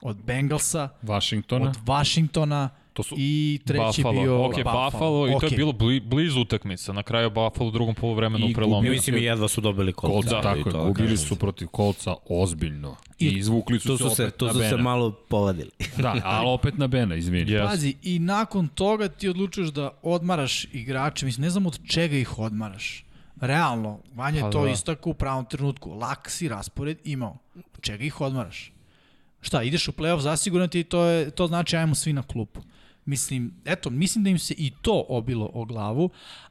Od 0.02 0.16
Bengalsa, 0.16 0.88
Washingtona. 1.02 1.64
od 1.64 1.76
Washingtona 1.76 2.68
To 2.92 3.02
su 3.02 3.14
i 3.18 3.60
treći 3.64 3.82
Buffalo. 4.02 4.12
bio 4.14 4.44
ok, 4.46 4.54
Buffalo, 4.56 5.28
i 5.28 5.40
to 5.40 5.46
je 5.46 5.50
bilo 5.52 5.72
bli, 5.72 6.00
blizu 6.00 6.40
utakmica. 6.40 6.92
Na 6.92 7.02
kraju 7.02 7.30
Buffalo 7.30 7.68
u 7.68 7.70
drugom 7.70 7.94
poluvremenu 7.94 8.48
prelomio. 8.54 8.88
I 8.88 8.90
mislim 8.90 9.16
i 9.16 9.22
jedva 9.22 9.48
su 9.48 9.60
dobili 9.60 9.92
kolca. 9.92 10.12
Kolca, 10.12 10.30
Da, 10.30 10.42
tako 10.42 10.56
i 10.56 10.60
je, 10.60 10.64
to 10.64 10.84
gubili 10.84 11.08
kažem. 11.08 11.16
su 11.18 11.36
protiv 11.36 11.68
Kolca 11.68 12.14
ozbiljno. 12.26 12.96
I, 13.18 13.26
I 13.26 13.38
izvukli 13.38 13.80
su 13.80 13.98
se 13.98 14.04
su 14.04 14.10
se, 14.10 14.22
opet 14.22 14.36
tu 14.36 14.46
na 14.46 14.52
su 14.52 14.58
se 14.58 14.64
Bena. 14.66 14.82
malo 14.82 15.10
povadili. 15.10 15.70
Da, 15.96 16.16
ali 16.24 16.48
opet 16.48 16.78
na 16.78 16.86
Bena, 16.86 17.14
izvini. 17.14 17.50
Yes. 17.50 17.66
Pazi, 17.66 17.94
i 18.02 18.18
nakon 18.18 18.68
toga 18.68 19.08
ti 19.08 19.28
odlučuješ 19.28 19.68
da 19.68 19.90
odmaraš 20.02 20.64
igrače, 20.64 21.26
mislim, 21.26 21.42
ne 21.42 21.50
znam 21.50 21.66
od 21.66 21.78
čega 21.86 22.16
ih 22.16 22.38
odmaraš. 22.38 23.04
Realno, 23.40 23.98
Vanja 24.14 24.36
je 24.36 24.42
Pa 24.42 24.50
to 24.50 24.64
da. 24.64 24.70
istako 24.70 25.10
u 25.10 25.14
pravom 25.14 25.44
trenutku. 25.44 25.94
Lak 25.94 26.30
si 26.30 26.48
raspored 26.48 26.98
imao. 27.04 27.36
Čega 27.80 28.04
ih 28.04 28.20
odmaraš? 28.20 28.72
Šta, 29.40 29.62
ideš 29.62 29.88
u 29.88 29.92
play-off 29.92 30.20
zasigurno 30.20 30.66
ti 30.66 30.84
to, 30.84 31.04
je, 31.04 31.30
to 31.30 31.46
znači 31.46 31.76
ajmo 31.76 31.94
svi 31.94 32.12
na 32.12 32.22
klupu. 32.22 32.60
Mislim, 33.04 33.54
eto, 33.64 33.90
mislim 33.90 34.24
da 34.24 34.30
im 34.30 34.38
se 34.38 34.54
i 34.58 34.70
to 34.82 35.04
obilo 35.08 35.50
o 35.54 35.64
glavu, 35.64 36.10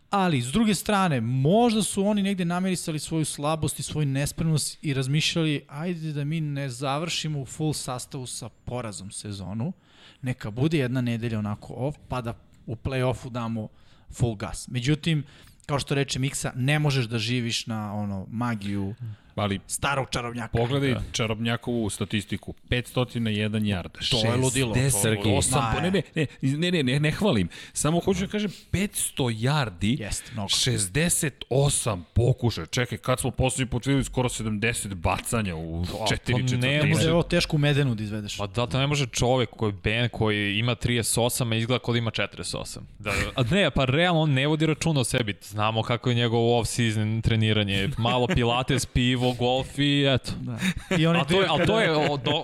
ali 0.09 0.41
s 0.41 0.51
druge 0.51 0.75
strane, 0.75 1.21
možda 1.21 1.83
su 1.83 2.05
oni 2.05 2.23
negde 2.23 2.45
namirisali 2.45 2.99
svoju 2.99 3.25
slabost 3.25 3.79
i 3.79 3.83
svoju 3.83 4.05
nespremnost 4.05 4.77
i 4.81 4.93
razmišljali, 4.93 5.65
ajde 5.67 6.13
da 6.13 6.23
mi 6.23 6.41
ne 6.41 6.69
završimo 6.69 7.41
u 7.41 7.45
full 7.45 7.73
sastavu 7.73 8.25
sa 8.25 8.49
porazom 8.49 9.11
sezonu, 9.11 9.73
neka 10.21 10.51
bude 10.51 10.77
jedna 10.77 11.01
nedelja 11.01 11.39
onako 11.39 11.73
off, 11.73 11.97
pa 12.07 12.21
da 12.21 12.33
u 12.65 12.75
play-offu 12.75 13.29
damo 13.29 13.67
full 14.11 14.35
gas. 14.35 14.67
Međutim, 14.67 15.23
kao 15.69 15.79
što 15.79 15.95
reče 15.95 16.19
Miksa, 16.19 16.51
ne 16.55 16.79
možeš 16.79 17.05
da 17.05 17.17
živiš 17.17 17.67
na 17.67 17.93
ono 17.93 18.25
magiju 18.31 18.95
Ali 19.39 19.59
starog 19.67 20.07
čarobnjaka. 20.11 20.57
pogledaj 20.57 20.95
Čarobnjakovu 21.11 21.89
statistiku. 21.89 22.53
501 22.69 23.19
yard. 23.63 24.09
To 24.11 24.31
je 24.31 24.35
ludilo. 24.37 24.73
To- 24.73 24.89
Sergej? 24.91 25.31
8, 25.33 25.51
Ma, 25.73 25.79
ne, 25.81 25.91
ne, 25.91 26.01
ne, 26.41 26.71
ne, 26.71 26.83
ne, 26.83 26.99
ne, 26.99 27.11
hvalim. 27.11 27.49
Samo 27.73 27.99
hoću 27.99 28.19
da 28.21 28.27
kažem 28.27 28.51
500 28.71 29.23
yardi, 29.39 30.01
Jeste, 30.01 30.31
mnogo. 30.33 30.49
68 30.49 32.01
pokušaja. 32.13 32.65
Čekaj, 32.65 32.97
kad 32.97 33.19
smo 33.19 33.31
poslednji 33.31 33.69
put 33.69 33.85
videli 33.85 34.03
skoro 34.03 34.29
70 34.29 34.93
bacanja 34.93 35.55
u 35.55 35.85
to 35.85 35.93
4 35.93 36.01
ne 36.01 36.07
četvrtine. 36.07 36.77
Ne 36.77 36.85
može 36.85 37.11
ovo 37.11 37.23
teško 37.23 37.55
u 37.55 37.59
medenu 37.59 37.95
da 37.95 38.03
izvedeš. 38.03 38.37
Pa 38.37 38.47
da, 38.47 38.67
to 38.67 38.79
ne 38.79 38.87
može 38.87 39.05
čovek 39.05 39.49
koji 39.49 39.71
Ben 39.83 40.09
koji 40.09 40.57
ima 40.59 40.75
38, 40.75 41.51
a 41.53 41.55
izgleda 41.55 41.79
kod 41.79 41.95
ima 41.95 42.11
48. 42.11 42.79
Da, 42.99 43.11
a 43.35 43.43
ne, 43.43 43.71
pa 43.71 43.85
realno 43.85 44.21
on 44.21 44.31
ne 44.33 44.47
vodi 44.47 44.65
računa 44.65 44.99
o 44.99 45.03
sebi. 45.03 45.35
Znamo 45.41 45.83
kako 45.83 46.09
je 46.09 46.15
njegov 46.15 46.39
off-season 46.39 47.21
treniranje. 47.21 47.89
Malo 47.97 48.27
pilates, 48.27 48.85
pivo, 48.85 49.28
golf 49.31 49.77
i 49.77 50.05
eto. 50.05 50.31
Da. 50.39 50.57
I 50.95 51.07
onaj 51.07 51.21
A 51.21 51.25
to 51.25 51.41
je, 51.41 51.47
a 51.51 51.65
to 51.65 51.79
je, 51.79 51.91
o, 51.91 52.17
do, 52.17 52.43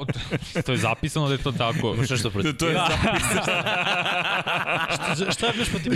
to 0.61 0.71
je 0.71 0.77
zapisano 0.77 1.27
da 1.27 1.33
je 1.33 1.37
to 1.37 1.51
tako. 1.51 1.95
Šta 2.05 2.17
što 2.17 2.29
protiv? 2.29 2.53
To 2.53 2.67
je 2.67 2.73
da. 2.73 2.87
Šta- 4.95 5.31
Šta 5.31 5.45
je 5.47 5.53
još 5.57 5.69
po 5.69 5.79
tim 5.79 5.91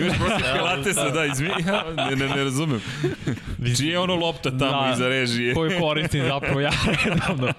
Pilate 0.54 0.94
se, 0.94 1.12
da, 1.12 1.26
izvini. 1.26 1.54
Ja, 1.68 1.84
ne, 2.10 2.16
ne, 2.18 2.28
ne 2.28 2.44
razumem. 2.44 2.82
Čije 3.78 3.92
je 3.92 4.00
ono 4.00 4.16
lopta 4.16 4.50
tamo 4.50 4.82
Da. 4.82 4.92
iza 4.94 5.08
režije? 5.08 5.54
Koju 5.54 5.80
koristim 5.80 6.26
zapravo 6.26 6.60
ja 6.60 6.72
redavno. 7.06 7.54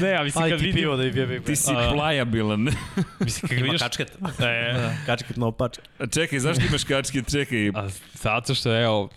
Ne, 0.00 0.14
a 0.14 0.22
mislim 0.22 0.44
Aj 0.44 0.50
kad 0.50 0.60
vidim... 0.60 0.74
pivo 0.74 0.96
da 0.96 1.02
bjebe. 1.04 1.40
Ti 1.40 1.56
si 1.56 1.72
A. 1.72 1.90
plajabilan. 1.92 2.68
Mislim, 3.20 3.48
kad 3.48 3.58
Ima 3.58 3.64
vidiš... 3.64 3.80
kačket. 3.80 4.12
E, 4.40 4.74
Kačket 5.06 5.36
na 5.36 5.46
opač. 5.46 5.78
Čekaj, 6.10 6.38
zašto 6.38 6.62
imaš 6.64 6.84
kačke? 6.84 7.22
Čekaj. 7.22 7.68
a 7.68 7.88
zato 8.14 8.54
što, 8.54 8.76
evo, 8.76 9.08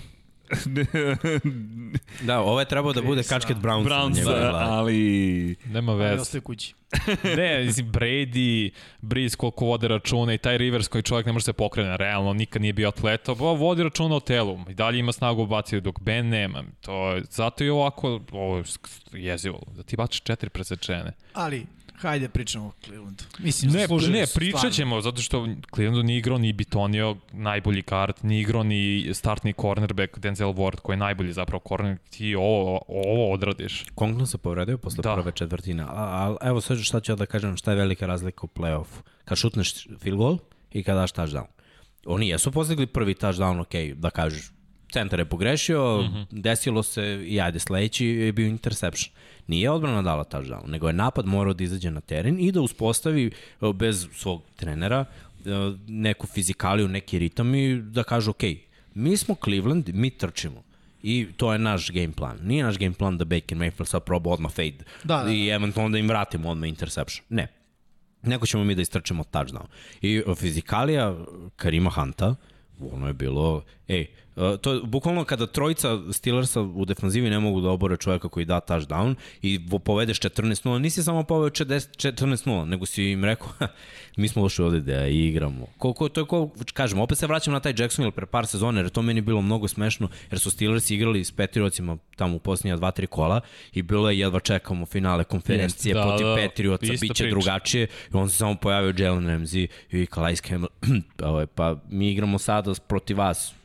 Da, 2.21 2.39
ovo 2.39 2.59
je 2.59 2.65
trebao 2.65 2.93
da 2.93 3.01
bude 3.01 3.23
kačket 3.23 3.57
Brownsa. 3.57 3.83
Browns, 3.83 4.23
glavi. 4.23 4.45
ali... 4.53 5.55
nema 5.65 5.91
Ali 5.91 6.01
veze. 6.01 6.21
ostaje 6.21 6.41
kući. 6.41 6.73
Ne, 7.37 7.63
mislim, 7.63 7.87
Brady, 7.87 8.69
Breeze 9.01 9.37
koliko 9.37 9.65
vode 9.65 9.87
računa 9.87 10.33
i 10.33 10.37
taj 10.37 10.57
Rivers 10.57 10.87
koji 10.87 11.01
čovjek 11.03 11.25
ne 11.25 11.31
može 11.31 11.45
se 11.45 11.53
pokrene, 11.53 11.97
realno, 11.97 12.33
nikad 12.33 12.61
nije 12.61 12.73
bio 12.73 12.87
atleta, 12.87 13.33
bo 13.33 13.53
vodi 13.53 13.83
računa 13.83 14.15
o 14.15 14.19
telu 14.19 14.59
i 14.69 14.73
dalje 14.73 14.99
ima 14.99 15.11
snagu 15.11 15.45
baciti, 15.45 15.81
dok 15.81 15.99
Ben 15.99 16.29
nema. 16.29 16.63
To, 16.81 17.11
je- 17.11 17.23
zato 17.23 17.63
je 17.63 17.71
ovako, 17.71 18.21
ovo 18.31 18.57
je 18.57 18.63
jezivo, 19.13 19.59
da 19.67 19.83
ti 19.83 19.97
baciš 19.97 20.21
četiri 20.21 20.49
presečene. 20.49 21.11
Ali, 21.33 21.65
hajde 21.97 22.29
pričamo 22.29 22.65
o 22.65 22.71
Clevelandu. 22.85 23.23
Mislim, 23.39 23.71
Ne, 23.71 23.79
ne, 24.09 24.25
pričat 24.35 24.57
stvarno. 24.59 24.71
ćemo, 24.71 25.01
zato 25.01 25.21
što 25.21 25.47
Clevelandu 25.75 26.03
nije 26.03 26.17
igrao 26.17 26.37
ni 26.37 26.53
Bitonio, 26.53 27.15
najbolji 27.31 27.81
kart, 27.81 28.23
nije 28.23 28.41
igrao 28.41 28.63
ni 28.63 29.09
startni 29.13 29.53
cornerback 29.53 30.19
Denzel 30.19 30.47
Ward, 30.49 30.75
koji 30.75 30.93
je 30.93 30.97
najbolji 30.97 31.33
zapravo 31.33 31.61
cornerback, 31.67 32.09
ti 32.09 32.35
ovo, 32.35 32.81
ovo 32.87 33.33
odradiš. 33.33 33.85
Conklin 33.99 34.27
se 34.27 34.37
povredio 34.37 34.77
posle 34.77 35.01
Da. 35.01 35.15
prve 35.15 35.31
četvrtine. 35.31 35.83
A, 35.83 35.87
a, 35.89 36.35
evo 36.41 36.61
sad 36.61 36.79
šta 36.79 36.99
ću 36.99 37.11
ja 37.11 37.15
da 37.15 37.25
kažem, 37.25 37.57
šta 37.57 37.71
je 37.71 37.77
velika 37.77 38.05
razlika 38.05 38.41
u 38.43 38.49
play-offu. 38.49 39.01
Kad 39.25 39.37
šutneš 39.37 39.73
field 39.99 40.17
goal 40.17 40.37
i 40.71 40.83
kad 40.83 40.95
daš 40.95 41.11
touchdown. 41.11 41.45
Oni 42.05 42.27
jesu 42.29 42.51
postigli 42.51 42.87
prvi 42.87 43.13
touchdown, 43.13 43.61
ok, 43.61 43.97
da 43.99 44.09
kažeš, 44.09 44.51
centar 44.91 45.19
je 45.19 45.26
pogrešio, 45.26 46.01
mm 46.01 46.14
-hmm. 46.14 46.26
desilo 46.31 46.84
se 46.84 47.23
i 47.26 47.41
ajde 47.41 47.59
sledeći 47.59 48.05
je 48.05 48.31
bio 48.31 48.47
interception. 48.47 49.14
Nije 49.47 49.72
odbrana 49.72 50.01
dala 50.01 50.23
touchdown, 50.23 50.68
nego 50.68 50.88
je 50.88 50.93
napad 50.93 51.26
morao 51.26 51.53
da 51.53 51.64
izađe 51.64 51.91
na 51.91 52.01
teren 52.01 52.39
i 52.39 52.51
da 52.51 52.61
uspostavi 52.61 53.26
e, 53.27 53.73
bez 53.73 54.07
svog 54.14 54.41
trenera 54.55 55.05
e, 55.05 55.49
neku 55.88 56.27
fizikaliju, 56.27 56.88
neki 56.88 57.19
ritam 57.19 57.55
i 57.55 57.81
da 57.81 58.03
kaže 58.03 58.30
ok, 58.30 58.43
mi 58.93 59.18
smo 59.18 59.35
Cleveland, 59.43 59.89
mi 59.93 60.09
trčimo. 60.09 60.64
I 61.03 61.27
to 61.38 61.53
je 61.53 61.59
naš 61.59 61.91
game 61.91 62.11
plan. 62.11 62.39
Nije 62.43 62.64
naš 62.64 62.77
game 62.77 62.93
plan 62.93 63.18
da 63.18 63.26
Baker 63.26 63.57
Mayfield 63.57 63.85
sad 63.85 64.03
proba 64.03 64.30
odmah 64.30 64.51
fade 64.51 64.77
Da, 65.03 65.23
da, 65.23 65.31
i 65.31 65.47
eventualno 65.47 65.91
da 65.91 65.97
im 65.97 66.07
vratimo 66.07 66.49
odmah 66.49 66.69
interception. 66.69 67.26
Ne. 67.30 67.47
Neko 68.22 68.45
ćemo 68.45 68.64
mi 68.64 68.76
da 68.76 68.81
istrčimo 68.81 69.23
touchdown. 69.23 69.65
I 70.01 70.23
fizikalija 70.35 71.15
Karima 71.55 71.89
Hanta, 71.89 72.35
ono 72.91 73.07
je 73.07 73.14
bilo, 73.14 73.64
ej, 73.88 74.07
uh, 74.38 74.59
to 74.61 74.73
je 74.73 74.81
bukvalno 74.84 75.23
kada 75.23 75.47
trojica 75.47 75.99
Steelersa 76.11 76.61
u 76.61 76.85
defanzivi 76.85 77.30
ne 77.30 77.39
mogu 77.39 77.61
da 77.61 77.69
obore 77.69 77.97
čovjeka 77.97 78.30
koji 78.30 78.45
da 78.45 78.59
touchdown 78.59 79.15
i 79.41 79.59
povedeš 79.84 80.19
14-0, 80.19 80.77
nisi 80.77 81.03
samo 81.03 81.23
poveo 81.23 81.49
40 81.49 82.11
14-0, 82.11 82.65
nego 82.65 82.85
si 82.85 83.03
im 83.03 83.26
rekao, 83.26 83.47
"Ha, 83.59 83.68
mi 84.18 84.27
smo 84.27 84.41
došli 84.41 84.65
ovde 84.65 84.80
da 84.80 85.07
igramo. 85.07 85.65
Ko, 85.77 85.93
ko, 85.93 86.09
to 86.09 86.22
je 86.22 86.26
ko, 86.26 86.49
kažem, 86.73 86.99
opet 86.99 87.18
se 87.18 87.27
vraćam 87.27 87.53
na 87.53 87.59
taj 87.59 87.73
Jacksonville 87.77 88.15
pre 88.15 88.26
par 88.26 88.47
sezone, 88.47 88.80
jer 88.80 88.85
je 88.85 88.89
to 88.89 89.01
meni 89.01 89.22
bilo 89.22 89.41
mnogo 89.41 89.68
smešno, 89.68 90.09
jer 90.31 90.39
su 90.39 90.51
Steelersi 90.51 90.95
igrali 90.95 91.23
s 91.23 91.31
Patriotsima 91.31 91.97
tamo 92.15 92.35
u 92.35 92.39
posljednja 92.39 92.77
2-3 92.77 93.05
kola 93.05 93.41
i 93.73 93.81
bilo 93.81 94.09
je 94.09 94.19
jedva 94.19 94.39
čekamo 94.39 94.85
finale 94.85 95.23
konferencije 95.23 95.93
Da, 95.93 96.03
protiv 96.03 96.27
da, 96.27 96.35
Patriotsa, 96.35 96.93
ista 96.93 97.03
bit 97.03 97.15
će 97.15 97.27
drugačije 97.30 97.88
i 98.14 98.18
on 98.18 98.30
se 98.30 98.38
samo 98.38 98.55
pojavio 98.55 98.93
Jalen 98.97 99.26
Ramsey 99.27 99.68
i 99.91 100.05
Calais 100.05 100.41
Campbell, 100.41 101.01
ovaj, 101.30 101.45
pa 101.45 101.76
mi 101.89 102.11
igramo 102.11 102.39
sada 102.39 102.73
protiv 102.88 103.18
vas 103.18 103.56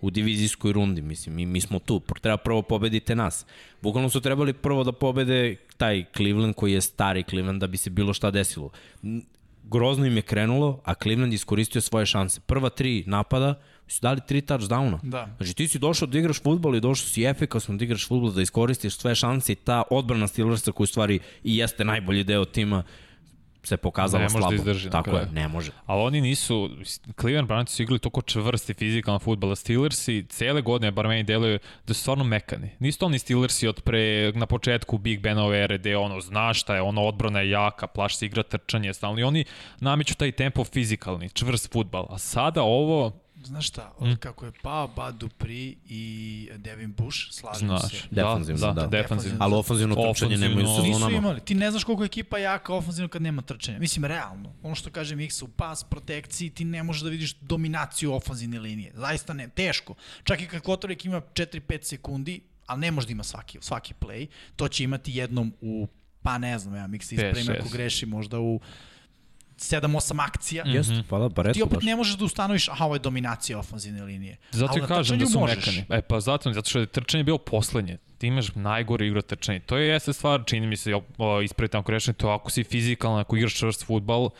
u 0.00 0.10
divizijskoj 0.10 0.72
rundi, 0.72 1.02
mislim, 1.02 1.34
mi, 1.34 1.46
mi 1.46 1.60
smo 1.60 1.78
tu, 1.78 2.02
treba 2.20 2.36
prvo 2.36 2.62
pobedite 2.62 3.14
nas. 3.14 3.46
Bukvalno 3.82 4.10
su 4.10 4.20
trebali 4.20 4.52
prvo 4.52 4.84
da 4.84 4.92
pobede 4.92 5.56
taj 5.76 6.04
Cleveland 6.16 6.54
koji 6.54 6.72
je 6.72 6.80
stari 6.80 7.24
Cleveland 7.30 7.60
da 7.60 7.66
bi 7.66 7.76
se 7.76 7.90
bilo 7.90 8.14
šta 8.14 8.30
desilo. 8.30 8.70
Grozno 9.64 10.06
im 10.06 10.16
je 10.16 10.22
krenulo, 10.22 10.80
a 10.84 10.94
Cleveland 10.94 11.32
iskoristio 11.32 11.80
svoje 11.80 12.06
šanse. 12.06 12.40
Prva 12.40 12.70
tri 12.70 13.04
napada 13.06 13.54
su 13.88 14.00
dali 14.02 14.20
tri 14.26 14.40
touchdowna. 14.40 14.98
Da. 15.02 15.34
Znači 15.36 15.54
ti 15.54 15.68
si 15.68 15.78
došao 15.78 16.08
da 16.08 16.18
igraš 16.18 16.42
futbol 16.42 16.76
i 16.76 16.80
došao 16.80 17.06
si 17.06 17.24
efikasno 17.24 17.76
da 17.76 17.84
igraš 17.84 18.08
futbol, 18.08 18.32
da 18.32 18.42
iskoristiš 18.42 18.96
sve 18.96 19.14
šanse 19.14 19.52
i 19.52 19.54
ta 19.56 19.82
odbrana 19.90 20.26
Steelersa 20.26 20.72
koja 20.72 20.84
u 20.84 20.86
stvari 20.86 21.18
i 21.44 21.56
jeste 21.56 21.84
najbolji 21.84 22.24
deo 22.24 22.44
tima 22.44 22.82
se 23.62 23.76
pokazala 23.76 24.22
Ne 24.22 24.24
može 24.24 24.34
da 24.34 24.40
slabo. 24.40 24.54
izdrži 24.54 24.90
Tako 24.90 25.16
je, 25.16 25.26
ne 25.32 25.48
može. 25.48 25.72
Ali 25.86 26.02
oni 26.02 26.20
nisu, 26.20 26.70
Cleveland 27.20 27.48
Browns 27.48 27.66
su 27.66 27.82
igrali 27.82 27.98
toliko 27.98 28.22
čvrsti 28.22 28.74
fizikalan 28.74 29.20
futbol, 29.20 29.52
a 29.52 29.56
Steelersi 29.56 30.26
cele 30.28 30.62
godine, 30.62 30.90
bar 30.90 31.08
meni 31.08 31.22
deluju, 31.22 31.58
da 31.86 31.94
su 31.94 32.00
stvarno 32.00 32.24
mekani. 32.24 32.70
Nisu 32.78 32.98
to 32.98 33.06
oni 33.06 33.18
Steelersi 33.18 33.68
od 33.68 33.80
pre, 33.80 34.32
na 34.34 34.46
početku 34.46 34.98
Big 34.98 35.20
Benove 35.20 35.58
ere, 35.58 35.78
gde 35.78 35.96
ono, 35.96 36.20
znaš 36.20 36.60
šta 36.60 36.74
je, 36.74 36.82
ono, 36.82 37.02
odbrana 37.02 37.40
je 37.40 37.50
jaka, 37.50 37.86
plaš 37.86 38.16
se 38.16 38.26
igra 38.26 38.42
trčanje, 38.42 38.94
stalno, 38.94 39.20
i 39.20 39.22
oni 39.22 39.44
nameću 39.80 40.14
taj 40.14 40.32
tempo 40.32 40.64
fizikalni, 40.64 41.30
čvrst 41.30 41.72
futbal. 41.72 42.06
A 42.10 42.18
sada 42.18 42.62
ovo, 42.62 43.12
Znaš 43.44 43.68
šta, 43.68 43.92
od 43.98 44.08
mm. 44.08 44.16
kako 44.16 44.46
je 44.46 44.52
pao 44.62 44.88
Bad 44.88 45.14
Dupri 45.14 45.76
i 45.88 46.48
Devin 46.56 46.92
Bush, 46.92 47.18
slažem 47.30 47.68
Znaš, 47.68 47.82
se. 47.90 48.08
Defanzivno, 48.10 48.66
da. 48.66 48.72
da. 48.72 48.80
da. 48.80 48.86
Defanzivno. 48.86 49.38
Ali 49.40 49.54
ofanzivno 49.54 49.94
trčanje 49.94 50.36
nemaju 50.36 50.66
Ofanzivno- 50.66 50.82
Nisu 50.82 50.92
sezonama. 50.98 51.16
imali. 51.18 51.40
Ti 51.40 51.54
ne 51.54 51.70
znaš 51.70 51.84
koliko 51.84 52.02
je 52.02 52.06
ekipa 52.06 52.38
jaka 52.38 52.74
ofenzivno 52.74 53.08
kad 53.08 53.22
nema 53.22 53.42
trčanja. 53.42 53.78
Mislim, 53.78 54.04
realno. 54.04 54.52
Ono 54.62 54.74
što 54.74 54.90
kaže 54.90 55.16
Miksa, 55.16 55.44
u 55.44 55.48
pas, 55.48 55.84
protekciji, 55.84 56.50
ti 56.50 56.64
ne 56.64 56.82
možeš 56.82 57.02
da 57.02 57.08
vidiš 57.08 57.34
dominaciju 57.34 58.14
ofenzivne 58.14 58.58
linije. 58.60 58.92
Zaista 58.94 59.32
ne, 59.32 59.48
teško. 59.48 59.94
Čak 60.24 60.40
i 60.40 60.46
kad 60.46 60.62
Kotorek 60.62 61.04
ima 61.04 61.20
4-5 61.20 61.82
sekundi, 61.82 62.40
ali 62.66 62.80
ne 62.80 62.90
može 62.90 63.06
da 63.06 63.12
ima 63.12 63.24
svaki, 63.24 63.58
svaki 63.60 63.94
play, 64.00 64.26
to 64.56 64.68
će 64.68 64.84
imati 64.84 65.16
jednom 65.16 65.52
u, 65.60 65.88
pa 66.22 66.38
ne 66.38 66.58
znam, 66.58 66.74
ja 66.74 66.86
Miksa 66.86 67.16
Pet, 67.16 67.36
ispremi 67.36 67.58
ako 67.58 67.68
greši, 67.68 68.06
možda 68.06 68.40
u 68.40 68.60
7-8 69.58 70.20
akcija. 70.20 70.64
Mhm. 70.64 70.74
Jeste, 70.74 71.02
pa 71.08 71.18
da, 71.18 71.28
pa 71.30 71.52
Ti 71.52 71.62
opet 71.62 71.74
baš. 71.74 71.84
ne 71.84 71.96
možeš 71.96 72.14
da 72.14 72.24
ustanoviš, 72.24 72.68
aha, 72.68 72.84
ovo 72.84 72.94
je 72.94 73.00
dominacija 73.00 73.58
ofenzivne 73.58 74.02
linije. 74.02 74.36
Zato 74.50 74.70
Ali 74.70 74.78
i 74.78 74.82
na 74.82 74.88
kažem 74.88 75.18
da 75.18 75.26
su 75.26 75.38
možeš. 75.40 75.56
mekani. 75.56 75.84
E 75.90 76.02
pa 76.02 76.20
zato, 76.20 76.52
zato 76.52 76.68
što 76.68 76.78
je 76.78 76.86
trčanje 76.86 77.24
bilo 77.24 77.38
poslednje. 77.38 77.98
Ti 78.18 78.26
imaš 78.26 78.54
najgore 78.54 79.06
igro 79.06 79.22
trčanje. 79.22 79.60
To 79.60 79.76
je 79.76 79.88
jeste 79.88 80.12
stvar, 80.12 80.42
čini 80.46 80.66
mi 80.66 80.76
se, 80.76 80.92
ispraviti 81.44 81.72
tamo 81.72 81.82
grešno, 81.82 82.12
to 82.12 82.28
ako 82.28 82.50
si 82.50 82.64
fizikalan, 82.64 83.20
ako 83.20 83.36
igraš 83.36 83.54
čvrst 83.54 83.84
futbal, 83.84 84.30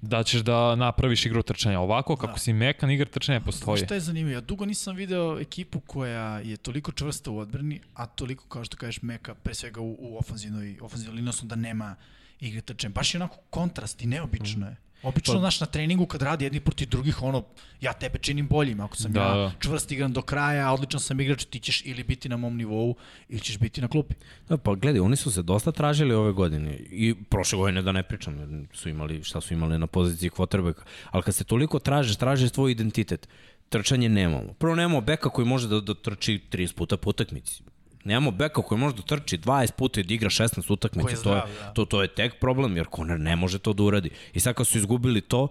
da 0.00 0.22
ćeš 0.22 0.40
da 0.40 0.74
napraviš 0.74 1.26
igru 1.26 1.42
trčanja. 1.42 1.80
Ovako, 1.80 2.16
kako 2.16 2.32
Da. 2.32 2.38
si 2.38 2.52
mekan, 2.52 2.90
igra 2.90 3.06
trčanja 3.06 3.40
postoji. 3.40 3.78
Znaš 3.78 3.86
šta 3.86 3.94
je 3.94 4.00
zanimljivo? 4.00 4.36
Ja 4.36 4.40
dugo 4.40 4.66
nisam 4.66 4.96
video 4.96 5.40
ekipu 5.40 5.80
koja 5.80 6.38
je 6.38 6.56
toliko 6.56 6.92
čvrsta 6.92 7.30
u 7.30 7.38
odbrani, 7.38 7.80
a 7.94 8.06
toliko, 8.06 8.44
kao 8.44 8.64
što 8.64 8.76
kažeš, 8.76 9.02
meka, 9.02 9.34
pre 9.34 9.54
svega 9.54 9.80
u, 9.80 9.96
u 10.00 10.18
ofenzivnoj, 10.18 10.76
ofenzivnoj 10.80 11.16
liniji, 11.16 11.32
da 11.42 11.56
nema 11.56 11.96
igre 12.40 12.60
trčanja. 12.60 12.92
Baš 12.92 13.14
je 13.14 13.18
onako 13.18 13.36
kontrast 13.50 14.02
i 14.02 14.06
neobično 14.06 14.66
je. 14.66 14.76
Obično, 15.02 15.34
Pa- 15.34 15.40
znaš, 15.40 15.60
na 15.60 15.66
treningu 15.66 16.06
kad 16.06 16.22
radi 16.22 16.44
jedni 16.44 16.60
protiv 16.60 16.88
drugih, 16.88 17.22
ono, 17.22 17.44
ja 17.80 17.92
tebe 17.92 18.18
činim 18.18 18.48
boljim, 18.48 18.80
ako 18.80 18.96
sam 18.96 19.12
Da, 19.12 19.20
ja 19.22 19.34
da. 19.34 19.52
čvrst 19.60 19.92
igram 19.92 20.12
do 20.12 20.22
kraja, 20.22 20.72
odličan 20.72 21.00
sam 21.00 21.20
igrač, 21.20 21.44
ti 21.44 21.60
ćeš 21.60 21.82
ili 21.84 22.04
biti 22.04 22.28
na 22.28 22.36
mom 22.36 22.56
nivou, 22.56 22.96
ili 23.28 23.40
ćeš 23.40 23.58
biti 23.58 23.80
na 23.80 23.88
klupi. 23.88 24.14
Da, 24.48 24.56
pa 24.56 24.74
gledaj, 24.74 25.00
oni 25.00 25.16
su 25.16 25.30
se 25.32 25.42
dosta 25.42 25.72
tražili 25.72 26.14
ove 26.14 26.32
godine 26.32 26.76
i 26.76 27.14
prošle 27.30 27.58
godine 27.58 27.82
da 27.82 27.92
ne 27.92 28.02
pričam, 28.02 28.38
jer 28.38 28.48
su 28.72 28.88
imali, 28.88 29.22
šta 29.24 29.40
su 29.40 29.54
imali 29.54 29.78
na 29.78 29.86
poziciji 29.86 30.30
quarterbacka, 30.30 30.82
ali 31.10 31.22
kad 31.22 31.34
se 31.34 31.44
toliko 31.44 31.78
tražiš, 31.78 32.16
tražiš 32.16 32.50
tvoj 32.50 32.72
identitet, 32.72 33.28
trčanje 33.68 34.08
nemamo. 34.08 34.52
Prvo 34.52 34.74
nemamo 34.74 35.00
beka 35.00 35.28
koji 35.30 35.46
može 35.46 35.68
da, 35.68 35.80
da 35.80 35.94
trči 35.94 36.40
30 36.50 36.74
puta 36.74 36.96
po 36.96 37.10
utakmici. 37.10 37.62
Nemamo 38.06 38.30
beka 38.30 38.62
koji 38.62 38.78
može 38.78 38.96
da 38.96 39.02
trči 39.02 39.38
20 39.38 39.72
puta 39.72 40.00
i 40.00 40.04
da 40.04 40.14
igra 40.14 40.30
16 40.30 40.54
Koji 40.54 40.64
utakmica. 40.68 41.22
To 41.22 41.34
je, 41.34 41.42
da. 41.60 41.72
to, 41.72 41.84
to 41.84 42.02
je 42.02 42.08
tek 42.08 42.40
problem, 42.40 42.76
jer 42.76 42.86
Conor 42.96 43.20
ne 43.20 43.36
može 43.36 43.58
to 43.58 43.72
da 43.72 43.82
uradi. 43.82 44.10
I 44.34 44.40
sad 44.40 44.54
kad 44.54 44.66
su 44.66 44.78
izgubili 44.78 45.20
to, 45.20 45.48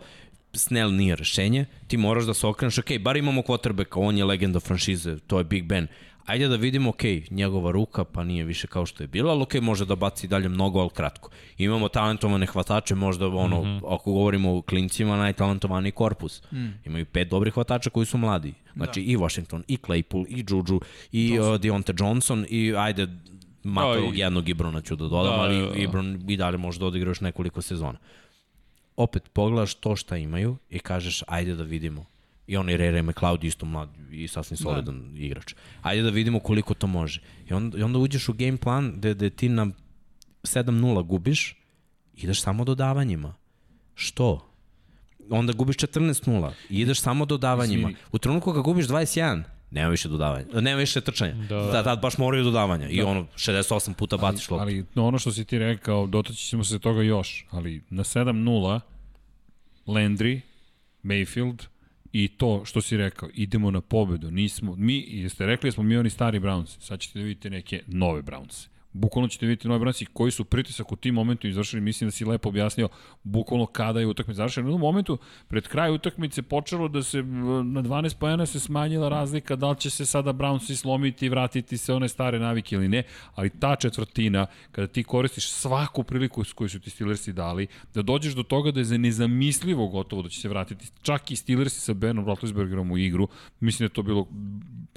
Snell 0.53 0.91
nije 0.95 1.15
rešenje, 1.15 1.65
ti 1.88 1.98
moraš 1.98 2.26
da 2.26 2.34
se 2.34 2.48
okreneš, 2.48 2.77
ok, 2.77 2.98
bar 2.99 3.18
imamo 3.18 3.41
quarterbacka, 3.41 3.99
on 3.99 4.18
je 4.18 4.26
legenda 4.26 4.60
franšize, 4.60 5.18
to 5.27 5.38
je 5.38 5.44
Big 5.44 5.65
Ben. 5.65 5.88
Ajde 6.26 6.48
da 6.48 6.56
vidimo, 6.56 6.90
ok, 6.90 7.04
njegova 7.30 7.72
ruka 7.72 8.04
pa 8.04 8.24
nije 8.24 8.44
više 8.44 8.68
kao 8.68 8.86
što 8.86 9.04
je 9.04 9.08
bila, 9.08 9.32
ali 9.32 9.42
ok, 9.42 9.54
može 9.54 9.86
da 9.86 9.96
baci 9.96 10.28
dalje 10.28 10.50
mnogo, 10.50 10.80
ali 10.80 10.90
kratko. 10.90 11.30
Imamo 11.58 11.88
talentovane 11.90 12.46
hvatače, 12.46 12.96
možda 12.96 13.28
ono, 13.28 13.62
mm 13.62 13.66
-hmm. 13.66 13.82
ako 13.96 14.12
govorimo 14.12 14.58
o 14.58 14.62
klincima, 14.62 15.18
najtalentovaniji 15.18 15.92
korpus. 15.92 16.42
Mm. 16.52 16.68
Imaju 16.86 17.06
pet 17.06 17.28
dobrih 17.30 17.54
hvatača 17.54 17.90
koji 17.90 18.06
su 18.06 18.18
mladi. 18.18 18.54
Znači 18.76 19.02
da. 19.02 19.12
i 19.12 19.18
Washington, 19.18 19.64
i 19.68 19.78
Claypool, 19.78 20.26
i 20.30 20.46
Juju, 20.50 20.82
i 21.12 21.40
uh, 21.40 21.46
Deontay 21.46 22.04
Johnson, 22.06 22.46
i 22.50 22.74
ajde, 22.78 23.08
makar 23.64 24.02
Da, 24.02 24.16
i- 24.16 24.20
jednog 24.20 24.50
Ibrona 24.50 24.82
ću 24.82 24.96
da 24.96 25.08
dodam, 25.08 25.34
Da, 25.38 25.42
ali 25.42 25.60
da, 25.60 25.66
da. 25.66 25.76
Ibron 25.76 26.22
i 26.28 26.38
dalje 26.38 26.58
može 26.58 26.80
da 26.80 26.86
odigra 26.86 27.10
još 27.10 27.22
nekoliko 27.22 27.62
sezona 27.62 27.98
opet 28.98 29.30
pogledaš 29.34 29.74
to 29.74 29.96
šta 29.96 30.18
imaju 30.18 30.58
i 30.70 30.80
kažeš 30.80 31.24
ajde 31.28 31.56
da 31.56 31.64
vidimo. 31.64 32.06
I 32.48 32.58
on 32.58 32.70
i 32.70 32.74
Ray 32.78 32.92
Ray 32.94 33.02
McLeod 33.02 33.44
isto 33.44 33.66
mlad 33.66 33.90
i 34.12 34.28
sasvim 34.28 34.58
solidan 34.58 35.14
da. 35.14 35.20
igrač. 35.20 35.54
Ajde 35.82 36.02
da 36.04 36.10
vidimo 36.10 36.40
koliko 36.40 36.74
to 36.74 36.88
može. 36.88 37.22
I 37.50 37.54
onda, 37.54 37.78
i 37.78 37.84
onda 37.84 38.00
uđeš 38.00 38.30
u 38.30 38.34
game 38.34 38.58
plan 38.58 38.94
gde, 38.98 39.14
gde 39.14 39.30
ti 39.30 39.50
na 39.50 39.68
7-0 40.44 41.04
gubiš, 41.04 41.56
ideš 42.14 42.42
samo 42.42 42.64
dodavanjima. 42.64 43.34
Što? 43.96 44.50
Onda 45.30 45.54
gubiš 45.54 45.76
14-0 45.78 46.52
i 46.70 46.80
ideš 46.80 47.00
samo 47.02 47.26
dodavanjima. 47.26 47.92
U 48.12 48.18
trenutku 48.18 48.54
kad 48.54 48.62
gubiš 48.64 48.86
21, 48.88 49.44
nema 49.72 49.90
više 49.90 50.10
dodavanja. 50.10 50.46
Nema 50.62 50.80
više 50.80 51.02
trčanja. 51.02 51.34
Da, 51.34 51.56
Da. 51.56 51.72
da 51.72 51.84
tad 51.84 52.02
baš 52.02 52.18
moraju 52.18 52.44
dodavanja. 52.44 52.90
I 52.90 53.02
ono, 53.02 53.28
68 53.36 53.94
puta 53.94 54.18
baciš 54.18 54.50
loptu. 54.50 54.62
Ali 54.62 54.86
ono 54.96 55.20
što 55.20 55.32
si 55.32 55.46
ti 55.46 55.60
rekao, 55.60 56.08
dotaći 56.08 56.46
ćemo 56.48 56.64
se 56.64 56.80
toga 56.80 57.02
još, 57.02 57.46
ali 57.52 57.84
na 57.90 58.04
7-0 58.04 58.80
Landry, 59.86 60.42
Mayfield 61.04 61.64
i 62.18 62.28
to 62.28 62.66
što 62.66 62.82
si 62.82 62.98
rekao, 62.98 63.30
idemo 63.34 63.72
na 63.72 63.82
pobedu. 63.82 64.32
Nismo, 64.32 64.76
mi, 64.76 65.06
jeste 65.08 65.46
rekli 65.46 65.68
da 65.68 65.72
smo 65.72 65.84
mi 65.84 65.98
oni 65.98 66.10
stari 66.10 66.40
Browns, 66.40 66.80
sad 66.80 67.00
ćete 67.00 67.20
da 67.20 67.26
vidite 67.26 67.50
neke 67.50 67.84
nove 67.88 68.22
Browns. 68.22 68.68
Bukvalno 68.98 69.28
ćete 69.28 69.46
vidjeti 69.46 69.68
nove 69.68 69.80
Brownsi 69.80 70.06
koji 70.14 70.32
su 70.32 70.46
pritisak 70.46 70.92
u 70.92 70.96
tim 70.96 71.16
momentu 71.16 71.48
izvršili, 71.48 71.82
mislim 71.82 72.08
da 72.08 72.12
si 72.12 72.26
lepo 72.26 72.50
objasnio 72.50 72.90
bukvalno 73.24 73.66
kada 73.66 74.00
je 74.00 74.08
utakmica 74.08 74.38
završena. 74.38 74.66
U 74.66 74.70
jednom 74.70 74.82
momentu, 74.82 75.18
pred 75.48 75.68
kraj 75.68 75.92
utakmice 75.92 76.42
počelo 76.42 76.88
da 76.88 77.04
se 77.04 77.24
na 77.64 77.84
12 77.84 78.18
pojena 78.18 78.46
se 78.46 78.60
smanjila 78.60 79.10
razlika 79.10 79.56
da 79.56 79.70
li 79.70 79.78
će 79.80 79.90
se 79.90 80.06
sada 80.06 80.34
Brownsi 80.34 80.76
slomiti 80.76 81.26
i 81.26 81.30
vratiti 81.30 81.78
se 81.78 81.94
one 81.94 82.10
stare 82.10 82.40
navike 82.40 82.76
ili 82.76 82.88
ne, 82.88 83.04
ali 83.36 83.50
ta 83.50 83.76
četvrtina, 83.76 84.46
kada 84.72 84.88
ti 84.88 85.04
koristiš 85.04 85.50
svaku 85.50 86.04
priliku 86.04 86.44
s 86.44 86.54
koju 86.54 86.70
su 86.70 86.80
ti 86.80 86.90
Steelersi 86.90 87.34
dali, 87.34 87.68
da 87.94 88.02
dođeš 88.02 88.34
do 88.34 88.44
toga 88.44 88.72
da 88.72 88.80
je 88.80 88.84
za 88.84 88.98
nezamislivo 88.98 89.88
gotovo 89.88 90.22
da 90.22 90.30
će 90.30 90.40
se 90.40 90.50
vratiti. 90.50 90.88
Čak 91.02 91.32
i 91.32 91.36
Steelersi 91.36 91.82
sa 91.82 91.94
Benom 91.94 92.26
Roethlisbergerom 92.26 92.92
u 92.92 92.98
igru, 92.98 93.28
mislim 93.60 93.88
da 93.88 93.94
to 93.94 94.04
bilo 94.04 94.28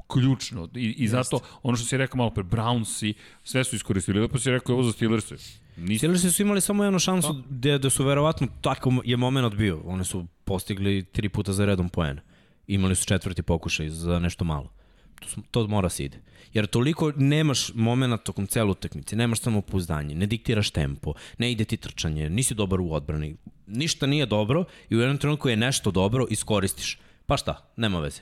ključno. 0.07 0.69
I, 0.75 0.95
i 0.99 1.09
zato 1.09 1.41
ono 1.63 1.77
što 1.77 1.87
si 1.87 1.97
rekao 1.97 2.19
malo 2.19 2.31
pre, 2.31 2.45
Brownsi 2.45 3.13
sve 3.45 3.65
su 3.65 3.77
iskoristili, 3.89 4.21
lepo 4.21 4.39
si 4.39 4.51
rekao 4.51 4.75
ovo 4.75 4.83
za 4.83 4.93
Steelerse. 4.93 5.35
Nisi, 5.77 5.99
Steelersi 5.99 6.31
su 6.31 6.43
imali 6.43 6.61
samo 6.61 6.85
jednu 6.85 6.99
šansu 6.99 7.43
gde, 7.51 7.79
gde 7.79 7.91
su 7.91 8.05
verovatno 8.05 8.49
tako 8.61 8.93
je 9.05 9.17
moment 9.17 9.55
bio. 9.55 9.81
Oni 9.85 10.05
su 10.05 10.27
postigli 10.45 11.05
tri 11.05 11.29
puta 11.29 11.53
za 11.53 11.65
redom 11.65 11.89
poen. 11.89 12.21
Imali 12.67 12.97
su 12.97 13.07
četvrti 13.07 13.43
pokušaj 13.43 13.89
za 13.89 14.19
nešto 14.19 14.45
malo. 14.45 14.73
To, 15.21 15.29
su- 15.29 15.43
to 15.51 15.67
mora 15.67 15.89
se 15.89 16.05
ide. 16.05 16.19
Jer 16.53 16.67
toliko 16.67 17.13
nemaš 17.17 17.75
momenta 17.75 18.17
tokom 18.17 18.47
celu 18.47 18.71
utakmice, 18.71 19.17
nemaš 19.17 19.41
samopouzdanje, 19.41 20.15
ne 20.15 20.27
diktiraš 20.27 20.71
tempo, 20.71 21.15
ne 21.39 21.53
ide 21.53 21.65
ti 21.65 21.77
trčanje, 21.77 22.31
nisi 22.31 22.55
dobar 22.55 22.81
u 22.81 22.93
odbrani. 22.93 23.37
Ništa 23.67 24.07
nije 24.07 24.27
dobro 24.27 24.65
i 24.91 24.97
u 24.97 25.01
jednom 25.01 25.19
trenutku 25.19 25.49
je 25.49 25.57
nešto 25.57 25.91
dobro, 25.91 26.27
iskoristiš. 26.31 26.99
Pa 27.27 27.37
šta, 27.37 27.73
nema 27.77 28.01
veze. 28.01 28.21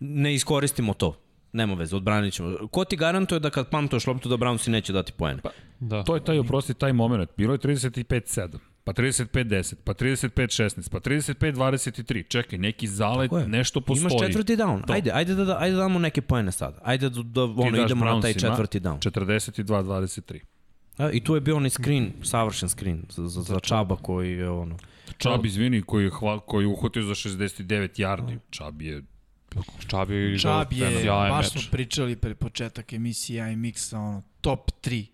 Ne 0.00 0.34
iskoristimo 0.34 0.94
to. 0.94 1.21
Nema 1.52 1.74
veze, 1.74 1.96
odbranit 1.96 2.34
ćemo. 2.34 2.68
Ko 2.70 2.84
ti 2.84 2.96
garantuje 2.96 3.40
da 3.40 3.50
kad 3.50 3.70
pamtuješ 3.70 4.06
loptu 4.06 4.28
da 4.28 4.36
Brownsi 4.36 4.70
neće 4.70 4.92
dati 4.92 5.12
poene? 5.12 5.42
Pa, 5.42 5.50
Da. 5.80 6.02
To 6.02 6.14
je 6.14 6.24
taj, 6.24 6.38
oprosti, 6.38 6.74
taj 6.74 6.92
moment. 6.92 7.30
Bilo 7.36 7.54
je 7.54 7.58
35-7, 7.58 8.58
pa 8.84 8.92
35-10, 8.92 9.74
pa 9.84 9.94
35-16, 9.94 10.90
pa 10.90 11.00
35-23. 11.00 12.28
Čekaj, 12.28 12.58
neki 12.58 12.86
zalet, 12.86 13.30
nešto 13.46 13.80
postoji. 13.80 14.10
Imaš 14.10 14.26
četvrti 14.26 14.56
down. 14.56 14.86
To. 14.86 14.92
Ajde, 14.92 15.10
ajde 15.14 15.34
da, 15.34 15.44
da, 15.44 15.56
ajde 15.60 15.76
da 15.76 15.82
damo 15.82 15.98
neke 15.98 16.22
poene 16.22 16.52
sad. 16.52 16.78
Ajde 16.82 17.08
da, 17.08 17.22
da 17.22 17.42
ono, 17.42 17.84
idemo 17.84 18.04
na 18.04 18.20
taj 18.20 18.34
četvrti 18.34 18.80
down. 18.80 19.10
42-23. 19.10 20.40
A, 20.98 21.10
I 21.10 21.20
tu 21.24 21.34
je 21.34 21.40
bio 21.40 21.56
onaj 21.56 21.70
screen, 21.70 22.12
savršen 22.22 22.68
screen 22.68 23.02
za, 23.10 23.28
za, 23.28 23.42
za 23.42 23.60
Čaba 23.60 23.96
koji 23.96 24.32
je 24.32 24.50
ono... 24.50 24.76
Čab, 25.18 25.46
izvini, 25.46 25.82
koji 25.82 26.04
je, 26.04 26.10
hva, 26.10 26.40
koji 26.40 26.64
je 26.64 26.68
uhvatio 26.68 27.02
za 27.02 27.14
69 27.14 28.00
yardi. 28.00 28.38
Čab 28.50 28.82
je 28.82 29.02
Čabi 29.86 30.14
je 30.14 30.38
Čab 30.38 30.72
je, 30.72 31.04
baš 31.06 31.50
smo 31.50 31.60
pričali 31.70 32.16
pre 32.16 32.34
početak 32.34 32.92
emisije 32.92 33.52
i 33.52 33.56
Miksa, 33.56 33.98
ono, 33.98 34.22
top 34.40 34.70
3 34.82 35.06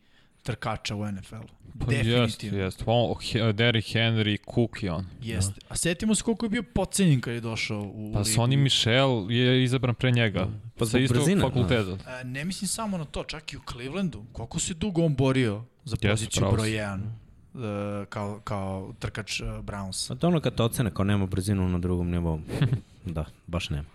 trkača 0.43 0.95
u 0.95 1.13
NFL-u. 1.13 1.59
Pa 1.87 1.93
Jeste, 1.93 2.11
Definitivno. 2.11 2.59
jeste. 2.59 2.85
On, 2.87 3.15
He- 3.15 3.53
Derrick 3.53 3.89
Henry, 3.89 4.39
Cook 4.55 4.83
i 4.83 4.89
on. 4.89 5.07
Jeste. 5.23 5.61
A 5.69 5.77
setimo 5.77 6.15
se 6.15 6.23
koliko 6.23 6.47
je 6.47 6.51
bio 6.51 6.63
pocenjen 6.63 7.21
kad 7.21 7.35
je 7.35 7.41
došao 7.41 7.81
u 7.81 8.11
Pa 8.13 8.19
ligu. 8.19 8.31
Sonny 8.31 8.57
Michel 8.57 9.31
je 9.31 9.65
izabran 9.65 9.95
pre 9.95 10.11
njega. 10.11 10.49
Pa 10.79 10.87
sa 10.87 10.99
istog 10.99 11.17
brzine, 11.17 11.41
fakulteta. 11.43 11.97
A, 12.07 12.23
ne 12.23 12.45
mislim 12.45 12.69
samo 12.69 12.99
na 12.99 13.05
to, 13.05 13.25
čak 13.25 13.53
i 13.53 13.57
u 13.57 13.61
Clevelandu. 13.73 14.25
Koliko 14.33 14.59
se 14.59 14.75
dugo 14.75 15.05
on 15.05 15.15
borio 15.15 15.65
za 15.85 15.95
Jeste, 15.95 16.09
poziciju 16.09 16.41
pravo 16.41 16.53
broj 16.57 16.69
si. 16.69 16.75
1 16.75 17.01
uh, 17.55 18.09
kao, 18.09 18.41
kao 18.45 18.95
trkač 18.99 19.41
uh, 19.41 19.49
Browns. 19.49 20.13
A 20.13 20.15
to 20.15 20.27
je 20.27 20.29
ono 20.29 20.41
kad 20.41 20.55
te 20.55 20.63
ocene 20.63 20.91
kao 20.95 21.05
nema 21.05 21.27
brzinu 21.27 21.69
na 21.69 21.79
drugom 21.79 22.11
nivou. 22.11 22.41
da, 23.05 23.25
baš 23.47 23.71
nema. 23.71 23.89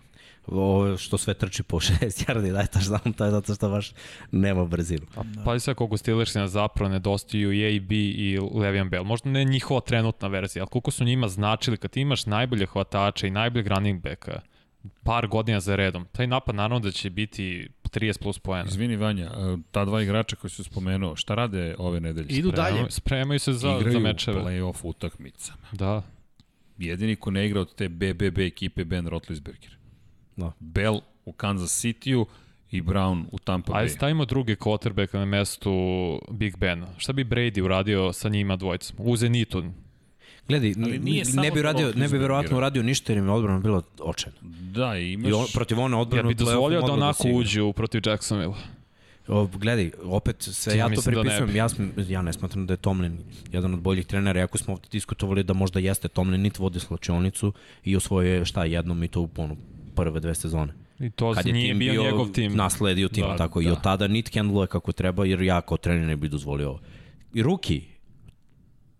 Ovo 0.46 0.96
što 0.96 1.18
sve 1.18 1.34
trči 1.34 1.62
po 1.62 1.80
6 2.00 2.28
yardi, 2.28 2.52
daj 2.52 2.66
to 2.66 2.78
znam, 2.78 3.12
to 3.12 3.24
je 3.24 3.30
zato 3.30 3.54
što 3.54 3.68
baš 3.68 3.92
nema 4.30 4.64
brzinu. 4.64 5.06
A 5.16 5.22
pa 5.44 5.58
sad 5.58 5.74
koliko 5.74 5.96
Steelersina 5.96 6.48
zapravo 6.48 6.92
nedostaju 6.92 7.52
i 7.52 7.76
AB 7.76 7.92
i 7.92 8.38
Le'Veon 8.38 8.90
Bell. 8.90 9.04
Možda 9.04 9.30
ne 9.30 9.44
njihova 9.44 9.80
trenutna 9.80 10.28
verzija, 10.28 10.62
ali 10.62 10.70
koliko 10.70 10.90
su 10.90 11.04
njima 11.04 11.28
značili 11.28 11.76
kad 11.76 11.96
imaš 11.96 12.26
najbolje 12.26 12.66
hvatača 12.66 13.26
i 13.26 13.30
najboljeg 13.30 13.66
running 13.66 14.02
backa 14.02 14.40
par 15.02 15.26
godina 15.26 15.60
za 15.60 15.76
redom, 15.76 16.06
taj 16.12 16.26
napad 16.26 16.54
naravno 16.54 16.78
da 16.80 16.90
će 16.90 17.10
biti 17.10 17.68
30 17.82 18.22
plus 18.22 18.38
poena. 18.38 18.64
Izvini 18.68 18.96
Vanja, 18.96 19.24
e, 19.24 19.56
ta 19.70 19.84
dva 19.84 20.02
igrača 20.02 20.36
koji 20.36 20.50
su 20.50 20.64
spomenuo, 20.64 21.16
šta 21.16 21.34
rade 21.34 21.74
ove 21.78 22.00
nedelje? 22.00 22.26
Idu 22.28 22.50
dalje. 22.50 22.90
Spremaju 22.90 23.38
se 23.40 23.52
za, 23.52 23.58
za 23.58 23.78
Igraju 23.78 24.00
mečeve. 24.00 24.40
play-off 24.40 24.76
utakmicama. 24.82 25.58
Da. 25.72 26.02
jedini 26.78 27.16
ko 27.16 27.30
ne 27.30 27.46
igra 27.46 27.60
od 27.60 27.74
te 27.74 27.88
BBB 27.88 28.38
ekipe 28.38 28.84
Ben 28.84 29.06
Roethlisberger. 29.06 29.76
Da. 30.36 30.52
Bell 30.60 31.00
u 31.24 31.32
Kansas 31.32 31.84
City-u 31.84 32.26
i 32.70 32.82
Brown 32.82 33.24
u 33.32 33.38
Tampa 33.38 33.72
Bay. 33.72 33.76
Ajde 33.76 33.88
stavimo 33.90 34.24
drugi 34.24 34.54
quarterback 34.56 35.14
na 35.14 35.24
mestu 35.24 35.72
Big 36.30 36.56
Ben. 36.56 36.84
Šta 36.98 37.12
bi 37.12 37.24
Brady 37.24 37.60
uradio 37.60 38.12
sa 38.12 38.28
njima 38.28 38.56
dvojicom? 38.56 38.96
U 38.98 39.16
Zenitu. 39.16 39.64
Gledaj, 40.48 40.72
ne 41.34 41.50
bi, 41.50 41.62
radio, 41.62 41.92
ne 41.96 42.08
bi 42.08 42.18
verovatno 42.18 42.56
uradio 42.56 42.82
ništa 42.82 43.12
jer 43.12 43.18
im 43.18 43.24
je 43.26 43.30
odbrana 43.30 43.58
bila 43.58 43.82
očajna. 43.98 44.38
Da, 44.72 44.98
i 44.98 45.12
imaš... 45.12 45.30
I 45.30 45.32
on, 45.32 45.46
protiv 45.54 45.80
one 45.80 45.96
Ja 45.96 46.00
odbrane 46.00 46.28
bi 46.28 46.34
u 46.34 46.36
play-offu 46.36 46.44
dozvolio 46.44 46.80
da 46.80 46.92
onako 46.92 47.28
igra. 47.28 47.38
uđu 47.38 47.72
protiv 47.72 48.02
Jacksonville. 48.06 48.54
O, 49.28 49.46
gledaj, 49.46 49.90
opet 50.04 50.36
sve 50.38 50.72
Ja 50.72 50.78
ja, 50.78 50.94
to 50.94 51.00
da 51.00 51.10
pripisujem, 51.10 51.46
bi. 51.46 51.58
ja, 51.58 51.68
sm, 51.68 51.82
ja 52.08 52.22
ne 52.22 52.32
smatram 52.32 52.66
da 52.66 52.72
je 52.72 52.76
Tomlin 52.76 53.18
jedan 53.52 53.74
od 53.74 53.80
boljih 53.80 54.06
trenera, 54.06 54.40
iako 54.40 54.58
smo 54.58 54.74
ovde 54.74 54.88
diskutovali 54.92 55.42
da 55.42 55.52
možda 55.52 55.80
jeste 55.80 56.08
Tomlin, 56.08 56.40
nit 56.40 56.58
vodi 56.58 56.80
slačionicu 56.80 57.52
i 57.84 57.96
osvojio 57.96 58.34
je 58.34 58.44
šta 58.44 58.64
jednom 58.64 59.02
i 59.02 59.08
to 59.08 59.20
u 59.20 59.28
ponu 59.28 59.56
prve 59.94 60.20
dve 60.20 60.34
sezone. 60.34 60.72
I 61.00 61.10
to 61.10 61.32
Kad 61.32 61.46
je 61.46 61.52
nije 61.52 61.68
tim 61.68 61.78
bio, 61.78 62.02
njegov 62.02 62.28
tim. 62.28 62.52
nasledio 62.54 63.08
tim, 63.08 63.24
Da, 63.24 63.36
tako 63.36 63.60
da. 63.60 63.68
i 63.68 63.72
od 63.72 63.82
tada 63.82 64.08
nit 64.08 64.34
handluje 64.34 64.66
kako 64.66 64.92
treba, 64.92 65.24
jer 65.24 65.42
ja 65.42 65.60
kao 65.60 65.76
trener 65.76 66.06
ne 66.06 66.16
bi 66.16 66.28
dozvolio 66.28 66.68
ovo. 66.68 66.80
I 67.34 67.42
Ruki, 67.42 67.82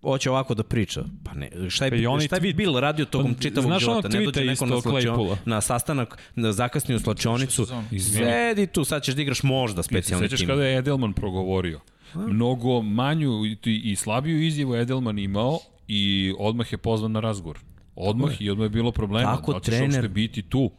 hoće 0.03 0.31
ovako 0.31 0.55
da 0.55 0.63
priča. 0.63 1.05
Pa 1.25 1.35
ne, 1.35 1.51
šta 1.69 1.85
je, 1.85 2.05
Pa 2.05 2.11
onaj 2.11 2.27
šta 2.27 2.37
je 2.37 2.43
tweet. 2.43 2.57
Bill 2.57 2.79
radio 2.79 3.05
tokom 3.05 3.35
Pa, 3.35 3.41
čitavog 3.41 3.69
znaš 3.69 3.83
života? 3.83 4.09
Ne 4.09 4.21
dođe 4.21 4.41
neko 4.41 4.53
isto 4.53 4.67
na, 4.67 4.81
slačion, 4.83 5.17
Claypoola? 5.17 5.37
na 5.45 5.61
sastanak, 5.61 6.19
na 6.35 6.53
zakasniju 6.53 6.99
slačionicu, 6.99 7.67
sedi 8.01 8.67
tu, 8.67 8.85
sad 8.85 9.03
ćeš 9.03 9.15
da 9.15 9.23
igraš 9.23 9.43
možda 9.43 9.83
specijalni 9.83 10.27
sećaš 10.27 10.39
tim. 10.39 10.49
kada 10.49 10.65
je 10.65 10.79
Edelman 10.79 11.13
progovorio? 11.13 11.81
Mnogo 12.17 12.83
manju 12.83 13.45
i, 13.45 13.57
i 13.65 13.97
slabiju 13.97 14.43
izjavu 14.43 14.75
Edelman 14.75 15.19
imao 15.19 15.59
i 15.89 16.35
odmah 16.39 16.73
je 16.73 16.79
pozvan 16.79 17.13
na 17.13 17.21
razgovor. 17.21 17.59
Odmah 17.97 18.43
i 18.43 18.51
odmah 18.51 18.65
je 18.65 18.69
bilo 18.71 18.93
problema. 18.93 19.37
Tako 19.37 19.53
da 19.53 19.61
trener- 19.61 20.09
biti 20.09 20.43
tu. 20.43 20.71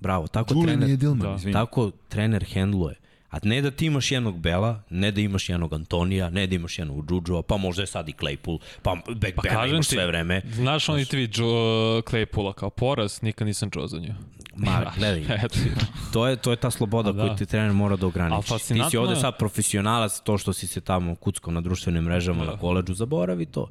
Bravo, 0.00 0.26
tako 0.26 0.54
Julian 0.54 0.78
trener, 0.78 0.90
Edelman, 0.90 1.38
Da. 1.44 1.52
tako 1.52 1.90
trener 2.08 2.44
hendluje. 2.44 2.94
A 3.30 3.38
ne 3.42 3.62
da 3.62 3.70
ti 3.70 3.86
imaš 3.86 4.12
jednog 4.12 4.38
Bela, 4.38 4.82
ne 4.90 5.10
da 5.10 5.20
imaš 5.20 5.48
jednog 5.48 5.72
Antonija, 5.72 6.30
ne 6.30 6.46
da 6.46 6.54
imaš 6.54 6.78
jednog 6.78 7.06
Džudžua, 7.08 7.42
pa 7.42 7.56
možda 7.56 7.82
je 7.82 7.86
sad 7.86 8.08
i 8.08 8.12
Claypool, 8.12 8.58
pa 8.82 8.94
Back 9.14 9.34
pa 9.36 9.42
Bena 9.42 9.66
imaš 9.66 9.86
sve 9.86 10.06
vreme. 10.06 10.42
Znaš 10.44 10.88
onaj 10.88 11.04
tweet 11.04 11.42
Claypoola 12.02 12.52
kao 12.52 12.70
poraz, 12.70 13.22
nikad 13.22 13.46
nisam 13.46 13.70
čuo 13.70 13.86
za 13.86 13.98
nju. 13.98 14.14
Ma, 14.56 14.92
gledaj, 14.96 15.24
to 16.12 16.26
je, 16.26 16.36
to 16.36 16.50
je 16.50 16.56
ta 16.56 16.70
sloboda 16.70 17.12
da. 17.12 17.22
koju 17.26 17.36
ti 17.36 17.46
trener 17.46 17.72
mora 17.72 17.96
da 17.96 18.06
ograniči. 18.06 18.48
Ti 18.68 18.80
si 18.90 18.96
ovde 18.96 19.16
sad 19.16 19.38
profesionalac, 19.38 20.20
to 20.20 20.38
što 20.38 20.52
si 20.52 20.66
se 20.66 20.80
tamo 20.80 21.14
kuckao 21.14 21.52
na 21.52 21.60
društvenim 21.60 22.04
mrežama 22.04 22.44
Da. 22.44 22.50
na 22.50 22.58
koleđu, 22.58 22.94
zaboravi 22.94 23.46
to. 23.46 23.68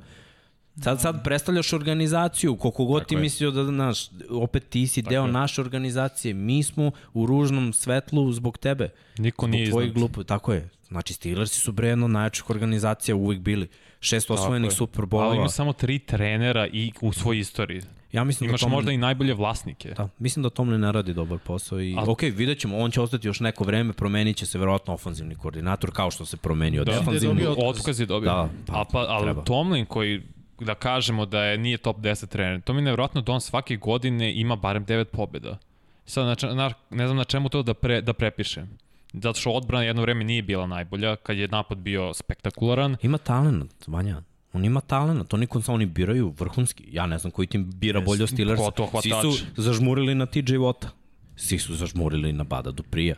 Sad, 0.78 1.02
sad 1.02 1.24
predstavljaš 1.24 1.74
organizaciju, 1.74 2.56
koliko 2.56 2.86
god 2.86 3.02
Tako 3.02 3.10
ti 3.10 3.16
je. 3.16 3.22
mislio 3.22 3.52
da, 3.52 3.66
znaš, 3.66 3.98
opet 4.32 4.70
ti 4.70 4.88
si 4.88 5.02
deo 5.02 5.26
je. 5.26 5.32
naše 5.32 5.62
organizacije, 5.62 6.34
mi 6.34 6.64
smo 6.64 6.92
u 7.14 7.26
ružnom 7.26 7.74
svetlu 7.74 8.32
zbog 8.32 8.58
tebe. 8.58 8.90
Niko 9.18 9.42
Zbog 9.42 9.52
nije 9.52 9.64
iznad. 9.64 9.90
glupo, 9.90 10.24
tako 10.24 10.54
je. 10.54 10.70
Znači, 10.88 11.14
Steelersi 11.14 11.60
su 11.60 11.72
bre 11.72 11.88
jedno 11.88 12.06
od 12.06 12.12
najjačih 12.12 12.50
organizacija 12.50 13.16
uvijek 13.16 13.42
bili. 13.42 13.68
Šest 14.00 14.32
osvojenih 14.32 14.68
je. 14.68 14.76
Super 14.76 15.06
Ali 15.12 15.38
ima 15.38 15.50
samo 15.50 15.74
tri 15.74 16.00
trenera 16.00 16.68
i 16.68 16.92
u 17.02 17.14
svojoj 17.14 17.40
istoriji. 17.40 17.82
Ja 18.12 18.24
mislim 18.24 18.50
Imaš 18.50 18.62
da 18.62 18.64
Tomlin, 18.64 18.76
možda 18.76 18.92
i 18.92 18.98
najbolje 18.98 19.34
vlasnike. 19.34 19.90
Da, 19.90 20.10
mislim 20.20 20.44
da 20.44 20.50
Tomlin 20.50 20.82
ne 20.82 20.92
radi 20.92 21.14
dobar 21.14 21.40
posao 21.40 21.82
i 21.82 21.96
A- 21.98 22.04
ok, 22.08 22.22
vidjet 22.22 22.60
ćemo, 22.60 22.78
on 22.78 22.92
će 22.92 23.02
ostati 23.02 23.28
još 23.28 23.40
neko 23.40 23.64
vreme, 23.64 23.94
promenit 23.94 24.38
će 24.38 24.46
se 24.46 24.58
verovatno 24.58 24.94
ofanzivni 24.94 25.36
koordinator 25.36 25.92
kao 25.92 26.12
što 26.12 26.26
se 26.26 26.38
promenio 26.38 26.84
Da. 26.84 26.92
defanzivni. 26.92 27.28
dobio 27.36 27.52
otkaz. 27.52 27.80
Otkaz 27.80 28.00
je 28.00 28.06
dobio. 28.06 28.26
Da, 28.26 28.50
pa, 28.68 28.74
A 28.74 28.86
pa, 28.86 29.00
ali 29.00 29.24
treba. 29.24 29.44
Tomlin 29.44 29.86
koji 29.86 30.22
da 30.60 30.76
kažemo 30.76 31.26
da 31.26 31.44
je 31.44 31.58
nije 31.58 31.78
top 31.78 31.98
10 31.98 32.28
trener. 32.28 32.62
To 32.62 32.74
mi 32.74 32.80
je 32.80 32.84
nevjerojatno 32.84 33.22
da 33.22 33.32
on 33.32 33.42
svake 33.42 33.76
godine 33.76 34.40
ima 34.40 34.56
barem 34.56 34.86
9 34.86 35.04
pobjeda. 35.04 35.58
Sad, 36.06 36.26
na, 36.26 36.54
na, 36.54 36.74
ne 36.90 37.08
znam 37.08 37.18
na 37.18 37.24
čemu 37.24 37.50
to 37.50 37.64
da, 37.64 37.74
pre, 37.74 38.02
da 38.02 38.14
prepišem. 38.14 38.78
Zato 39.14 39.40
što 39.40 39.52
odbrana 39.52 39.84
jedno 39.84 40.02
vreme 40.02 40.24
nije 40.24 40.42
bila 40.42 40.68
najbolja, 40.68 41.16
kad 41.16 41.38
je 41.38 41.48
napad 41.48 41.78
bio 41.78 42.14
spektakularan. 42.14 42.98
Ima 43.02 43.18
talent, 43.18 43.88
Vanja. 43.88 44.22
On 44.54 44.66
ima 44.66 44.82
talent, 44.82 45.34
oni 45.34 45.48
kon 45.48 45.62
oni 45.68 45.86
biraju 45.86 46.34
vrhunski. 46.40 46.84
Ja 46.92 47.06
ne 47.06 47.18
znam 47.18 47.32
koji 47.32 47.48
tim 47.48 47.72
bira 47.72 48.02
bolje 48.02 48.24
od 48.24 48.30
Steelers. 48.30 48.62
Svi 49.02 49.12
su 49.22 49.46
zažmurili 49.56 50.16
na 50.16 50.26
TJ 50.26 50.40
Watta. 50.40 50.88
Svi 51.36 51.60
su 51.60 51.76
zažmurili 51.76 52.34
na 52.34 52.44
Bada 52.44 52.72
Duprija. 52.72 53.16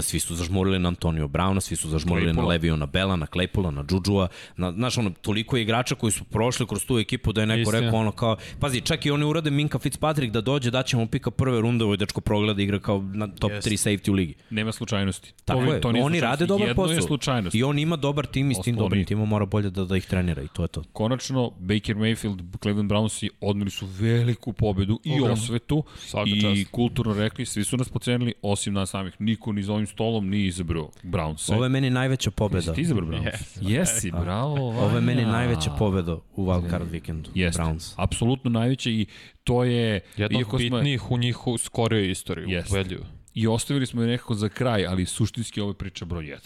Svi 0.00 0.20
su 0.20 0.34
zažmurili 0.34 0.78
na 0.78 0.88
Antonio 0.88 1.28
Browna, 1.28 1.60
svi 1.60 1.76
su 1.76 1.88
zažmurili 1.88 2.32
na 2.32 2.42
Claypoola. 2.42 2.48
Leviona 2.48 2.86
Bela, 2.86 3.16
na 3.16 3.26
Claypoola, 3.26 3.70
na 3.70 3.84
Džudžua. 3.84 4.28
Na, 4.56 4.72
znaš, 4.72 4.98
ono, 4.98 5.10
toliko 5.10 5.56
je 5.56 5.62
igrača 5.62 5.94
koji 5.94 6.12
su 6.12 6.24
prošli 6.24 6.66
kroz 6.66 6.86
tu 6.86 6.98
ekipu 6.98 7.32
da 7.32 7.40
je 7.40 7.46
neko 7.46 7.60
Istina. 7.60 7.80
rekao 7.80 8.00
ono 8.00 8.12
kao, 8.12 8.36
pazi, 8.60 8.80
čak 8.80 9.06
i 9.06 9.10
oni 9.10 9.24
urade 9.24 9.50
Minka 9.50 9.78
Fitzpatrick 9.78 10.32
da 10.32 10.40
dođe, 10.40 10.70
da 10.70 10.82
ćemo 10.82 11.06
pika 11.06 11.30
prve 11.30 11.60
runde, 11.60 11.84
ovaj 11.84 11.96
dečko 11.96 12.20
progleda 12.20 12.62
igra 12.62 12.78
kao 12.78 13.02
na 13.14 13.26
top 13.26 13.50
Jeste. 13.50 13.70
3 13.70 13.74
safety 13.88 14.10
u 14.10 14.14
ligi. 14.14 14.34
Nema 14.50 14.72
slučajnosti. 14.72 15.32
Tako 15.44 15.66
to, 15.66 15.72
je, 15.72 15.80
to 15.80 15.88
oni 15.88 16.20
rade 16.20 16.46
dobar 16.46 16.68
Jedno 16.68 16.82
posao. 16.82 16.94
je 16.94 17.02
slučajnost. 17.02 17.54
I 17.54 17.62
on 17.62 17.78
ima 17.78 17.96
dobar 17.96 18.26
tim 18.26 18.50
i 18.50 18.54
s 18.54 18.58
tim 18.64 18.76
dobrim 18.76 19.04
timom 19.04 19.28
mora 19.28 19.46
bolje 19.46 19.70
da, 19.70 19.84
da 19.84 19.96
ih 19.96 20.06
trenira 20.06 20.42
i 20.42 20.48
to 20.48 20.62
je 20.62 20.68
to. 20.68 20.82
Konačno, 20.92 21.50
Baker 21.58 21.96
Mayfield, 21.96 22.58
Cleveland 22.62 22.90
Brownsi 22.90 23.28
odmili 23.40 23.70
su 23.70 23.86
veliku 23.86 24.52
pobedu 24.52 25.00
i 25.04 25.20
osvetu 25.20 25.84
Svaka 25.98 26.30
i 26.30 26.40
čast. 26.40 26.70
kulturno 26.70 27.14
rekli, 27.14 27.46
svi 27.46 27.64
su 27.64 27.76
nas 27.76 27.88
pocenili, 27.88 28.34
osim 28.42 28.74
nas 28.74 28.90
samih. 28.90 29.14
Niko 29.18 29.52
ni 29.52 29.62
ovim 29.78 29.86
stolom 29.86 30.28
nije 30.28 30.46
izabrao 30.46 30.90
Brownse. 31.02 31.54
Ovo 31.54 31.64
je 31.64 31.68
meni 31.68 31.90
najveća 31.90 32.30
pobeda. 32.30 32.58
Jesi 32.58 32.74
ti 32.74 32.80
izabrao 32.80 33.08
Brownse? 33.08 33.30
Yes. 33.60 33.70
Jesi, 33.70 34.10
bravo. 34.10 34.68
Ovo 34.68 34.94
je 34.96 35.00
meni 35.00 35.22
Vanja. 35.22 35.32
najveća 35.32 35.70
pobeda 35.78 36.14
u 36.36 36.46
wildcard 36.46 36.90
vikendu. 36.90 37.30
Jeste, 37.34 37.62
Browns. 37.62 37.94
apsolutno 37.96 38.50
najveća 38.50 38.90
i 38.90 39.06
to 39.44 39.64
je... 39.64 40.00
Jedno 40.16 40.38
od 40.38 40.42
iako 40.42 40.58
smo- 40.58 40.76
bitnijih 40.76 41.10
u 41.10 41.18
njihovu 41.18 41.58
skorijoj 41.58 42.10
istoriji, 42.10 42.62
ubedljivo. 42.70 43.04
I 43.34 43.46
ostavili 43.46 43.86
smo 43.86 44.02
je 44.02 44.08
nekako 44.08 44.34
za 44.34 44.48
kraj, 44.48 44.86
ali 44.86 45.06
suštinski 45.06 45.60
ovo 45.60 45.70
je 45.70 45.74
priča 45.74 46.04
broj 46.04 46.24
1. 46.24 46.36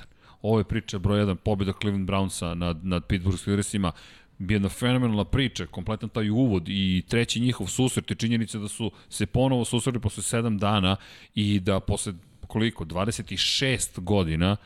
Ovo 0.43 0.59
je 0.59 0.65
priča 0.65 0.99
broj 0.99 1.21
1, 1.21 1.35
pobjeda 1.35 1.73
Cleveland 1.81 2.09
Brownsa 2.09 2.55
nad, 2.55 2.87
nad 2.87 3.07
Pittsburgh 3.07 3.39
Steelersima. 3.41 3.93
Jedna 4.39 4.69
fenomenalna 4.69 5.25
priča, 5.25 5.67
kompletan 5.67 6.09
taj 6.09 6.31
uvod 6.31 6.69
i 6.69 7.03
treći 7.09 7.41
njihov 7.41 7.67
susret 7.67 8.11
i 8.11 8.15
činjenica 8.15 8.59
da 8.59 8.69
su 8.69 8.91
se 9.09 9.27
ponovo 9.27 9.65
susreli 9.65 10.01
posle 10.01 10.41
7 10.41 10.59
dana 10.59 10.97
i 11.35 11.61
da 11.61 11.81
posle 11.81 12.13
koliko, 12.53 12.85
26 12.85 14.01
godina 14.01 14.57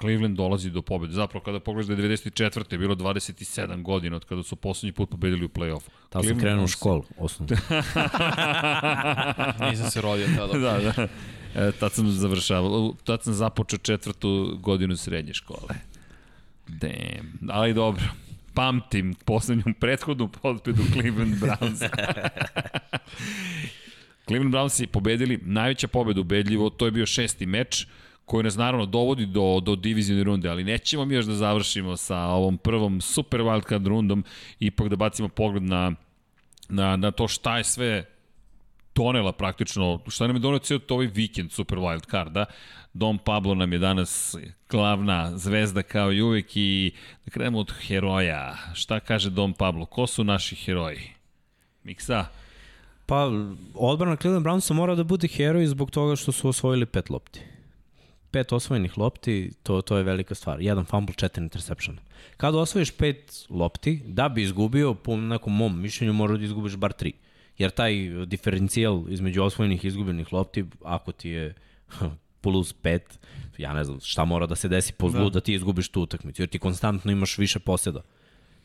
Cleveland 0.00 0.36
dolazi 0.36 0.70
do 0.70 0.82
pobjede. 0.82 1.14
Zapravo, 1.14 1.44
kada 1.44 1.60
pogledaš 1.60 1.96
da 1.96 2.02
je 2.02 2.08
94. 2.08 2.72
je 2.72 2.78
bilo 2.78 2.94
27 2.94 3.82
godina 3.82 4.16
od 4.16 4.24
kada 4.24 4.42
su 4.42 4.56
poslednji 4.56 4.92
put 4.92 5.10
pobedili 5.10 5.44
u 5.44 5.48
play-offu. 5.48 5.88
Tamo 6.08 6.24
sam 6.24 6.38
krenuo 6.38 6.64
u 6.64 6.68
školu, 6.68 7.04
osnovno. 7.18 7.56
Nisam 9.70 9.90
se 9.90 10.00
rodio 10.00 10.26
tada. 10.36 10.58
da, 10.58 10.78
da. 10.78 11.08
E, 11.54 11.72
tad 11.72 11.92
sam 11.92 12.10
završavao, 12.10 12.94
tad 13.04 13.22
sam 13.22 13.34
započeo 13.34 13.78
četvrtu 13.78 14.58
godinu 14.60 14.96
srednje 14.96 15.34
škole. 15.34 15.74
Damn. 16.68 17.50
Ali 17.50 17.74
dobro. 17.74 18.04
Pamtim 18.54 19.14
poslednju 19.24 19.64
prethodnu 19.80 20.28
podbedu 20.28 20.82
Cleveland 20.92 21.34
Browns. 21.34 21.88
Cleveland 24.26 24.54
Browns 24.54 24.86
pobedili, 24.86 25.38
najveća 25.42 25.88
pobeda 25.88 26.20
ubedljivo, 26.20 26.70
to 26.70 26.84
je 26.84 26.90
bio 26.90 27.06
šesti 27.06 27.46
meč 27.46 27.86
koji 28.24 28.44
nas 28.44 28.56
naravno 28.56 28.86
dovodi 28.86 29.26
do, 29.26 29.60
do 29.62 29.76
divizijne 29.76 30.24
runde, 30.24 30.48
ali 30.48 30.64
nećemo 30.64 31.04
mi 31.04 31.14
još 31.14 31.24
da 31.26 31.34
završimo 31.34 31.96
sa 31.96 32.18
ovom 32.18 32.58
prvom 32.58 33.00
super 33.00 33.40
wildcard 33.40 33.86
rundom, 33.86 34.24
ipak 34.60 34.88
da 34.88 34.96
bacimo 34.96 35.28
pogled 35.28 35.62
na, 35.62 35.92
na, 36.68 36.96
na 36.96 37.10
to 37.10 37.28
šta 37.28 37.58
je 37.58 37.64
sve 37.64 38.04
donela 38.94 39.32
praktično, 39.32 40.00
šta 40.08 40.26
nam 40.26 40.36
je 40.36 40.40
donio 40.40 40.58
cijel 40.58 40.80
to 40.80 40.94
ovaj 40.94 41.06
vikend 41.06 41.52
Super 41.52 41.78
Wild 41.78 42.10
Carda. 42.10 42.44
Dom 42.92 43.18
Pablo 43.18 43.54
nam 43.54 43.72
je 43.72 43.78
danas 43.78 44.36
glavna 44.70 45.38
zvezda 45.38 45.82
kao 45.82 46.12
i 46.12 46.22
uvek 46.22 46.56
i 46.56 46.92
da 47.24 47.30
krenemo 47.30 47.58
od 47.58 47.72
heroja. 47.72 48.56
Šta 48.74 49.00
kaže 49.00 49.30
Dom 49.30 49.52
Pablo? 49.52 49.86
Ko 49.86 50.06
su 50.06 50.24
naši 50.24 50.56
heroji? 50.56 51.10
Miksa? 51.84 52.26
Pa, 53.06 53.30
odbrana 53.74 54.16
Cleveland 54.16 54.46
Brownsa 54.46 54.74
mora 54.74 54.94
da 54.94 55.04
bude 55.04 55.28
heroj 55.28 55.66
zbog 55.66 55.90
toga 55.90 56.16
što 56.16 56.32
su 56.32 56.48
osvojili 56.48 56.86
pet 56.86 57.10
lopti. 57.10 57.40
Pet 58.30 58.52
osvojenih 58.52 58.98
lopti, 58.98 59.52
to, 59.62 59.82
to 59.82 59.96
je 59.96 60.02
velika 60.02 60.34
stvar. 60.34 60.60
Jedan 60.60 60.84
fumble, 60.84 61.14
četiri 61.14 61.44
interception. 61.44 61.98
Kada 62.36 62.58
osvojiš 62.58 62.90
pet 62.90 63.46
lopti, 63.50 64.02
da 64.06 64.28
bi 64.28 64.42
izgubio, 64.42 64.94
po 64.94 65.16
nekom 65.16 65.56
mom 65.56 65.80
mišljenju, 65.80 66.12
mora 66.12 66.36
da 66.36 66.44
izgubiš 66.44 66.76
bar 66.76 66.92
tri. 66.92 67.12
Jer 67.58 67.70
taj 67.70 67.94
diferencijal 68.26 69.04
između 69.08 69.42
osvojenih 69.42 69.84
i 69.84 69.88
izgubljenih 69.88 70.32
lopti, 70.32 70.64
ako 70.84 71.12
ti 71.12 71.28
je 71.28 71.54
plus 72.42 72.74
5, 72.82 73.00
ja 73.58 73.72
ne 73.72 73.84
znam 73.84 74.00
šta 74.00 74.24
mora 74.24 74.46
da 74.46 74.54
se 74.54 74.68
desi 74.68 74.92
po 74.92 75.10
zlu 75.10 75.24
da, 75.24 75.30
da 75.30 75.40
ti 75.40 75.54
izgubiš 75.54 75.88
tu 75.88 76.02
utakmicu, 76.02 76.42
jer 76.42 76.48
ti 76.48 76.58
konstantno 76.58 77.12
imaš 77.12 77.38
više 77.38 77.58
poseda. 77.58 78.02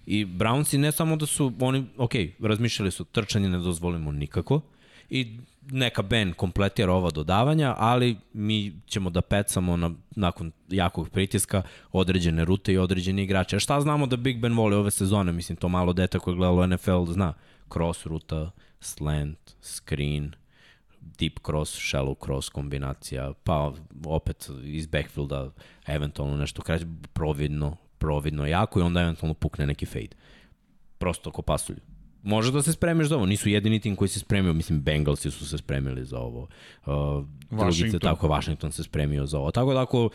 I 0.05 0.25
Brownsi 0.25 0.77
ne 0.77 0.91
samo 0.91 1.15
da 1.15 1.25
su, 1.25 1.53
oni, 1.59 1.85
ok, 1.97 2.11
razmišljali 2.39 2.91
su, 2.91 3.03
trčanje 3.03 3.49
ne 3.49 3.57
dozvolimo 3.57 4.11
nikako 4.11 4.61
i 5.09 5.37
neka 5.71 6.01
Ben 6.01 6.33
kompletira 6.33 6.93
ova 6.93 7.11
dodavanja, 7.11 7.75
ali 7.77 8.17
mi 8.33 8.73
ćemo 8.87 9.09
da 9.09 9.21
pecamo 9.21 9.77
na, 9.77 9.91
nakon 10.15 10.51
jakog 10.69 11.09
pritiska 11.09 11.61
određene 11.91 12.45
rute 12.45 12.73
i 12.73 12.77
određene 12.77 13.23
igrače. 13.23 13.55
A 13.55 13.59
šta 13.59 13.81
znamo 13.81 14.07
da 14.07 14.17
Big 14.17 14.39
Ben 14.39 14.53
voli 14.53 14.75
ove 14.75 14.91
sezone? 14.91 15.31
Mislim, 15.31 15.55
to 15.55 15.69
malo 15.69 15.93
deta 15.93 16.19
koje 16.19 16.33
je 16.33 16.37
gledalo 16.37 16.67
NFL 16.67 17.05
zna 17.05 17.33
cross 17.73 18.05
ruta, 18.05 18.51
slant, 18.79 19.39
screen, 19.61 20.31
deep 21.01 21.39
cross, 21.45 21.93
shallow 21.93 22.15
cross 22.25 22.49
kombinacija, 22.49 23.33
pa 23.43 23.73
opet 24.05 24.49
iz 24.63 24.87
backfielda 24.87 25.51
eventualno 25.87 26.37
nešto 26.37 26.61
kraće, 26.61 26.85
providno, 27.13 27.77
providno 28.01 28.47
jako 28.47 28.79
i 28.79 28.83
onda 28.83 29.01
eventualno 29.01 29.33
pukne 29.33 29.67
neki 29.67 29.85
fade. 29.85 30.15
Prosto 30.97 31.31
ko 31.31 31.41
pasulj. 31.41 31.77
Može 32.23 32.51
da 32.51 32.61
se 32.61 32.73
spremiš 32.73 33.07
za 33.07 33.15
ovo, 33.15 33.25
nisu 33.25 33.49
jedini 33.49 33.79
tim 33.79 33.95
koji 33.95 34.09
se 34.09 34.19
spremio, 34.19 34.53
mislim 34.53 34.81
Bengalsi 34.81 35.31
su 35.31 35.45
se 35.45 35.57
spremili 35.57 36.05
za 36.05 36.19
ovo. 36.19 36.47
Uh, 36.85 37.25
drugice, 37.49 37.99
tako, 37.99 38.27
Washington 38.27 38.71
se 38.71 38.83
spremio 38.83 39.25
za 39.25 39.39
ovo. 39.39 39.51
Tako 39.51 39.73
da 39.73 39.81
ako 39.81 40.09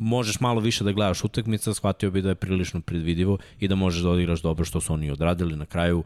možeš 0.00 0.40
malo 0.40 0.60
više 0.60 0.84
da 0.84 0.92
gledaš 0.92 1.24
utakmica, 1.24 1.74
shvatio 1.74 2.10
bi 2.10 2.22
da 2.22 2.28
je 2.28 2.34
prilično 2.34 2.80
predvidivo 2.80 3.38
i 3.60 3.68
da 3.68 3.74
možeš 3.74 4.02
da 4.02 4.10
odigraš 4.10 4.42
dobro 4.42 4.64
što 4.64 4.80
su 4.80 4.92
oni 4.92 5.10
odradili 5.10 5.56
na 5.56 5.66
kraju 5.66 6.04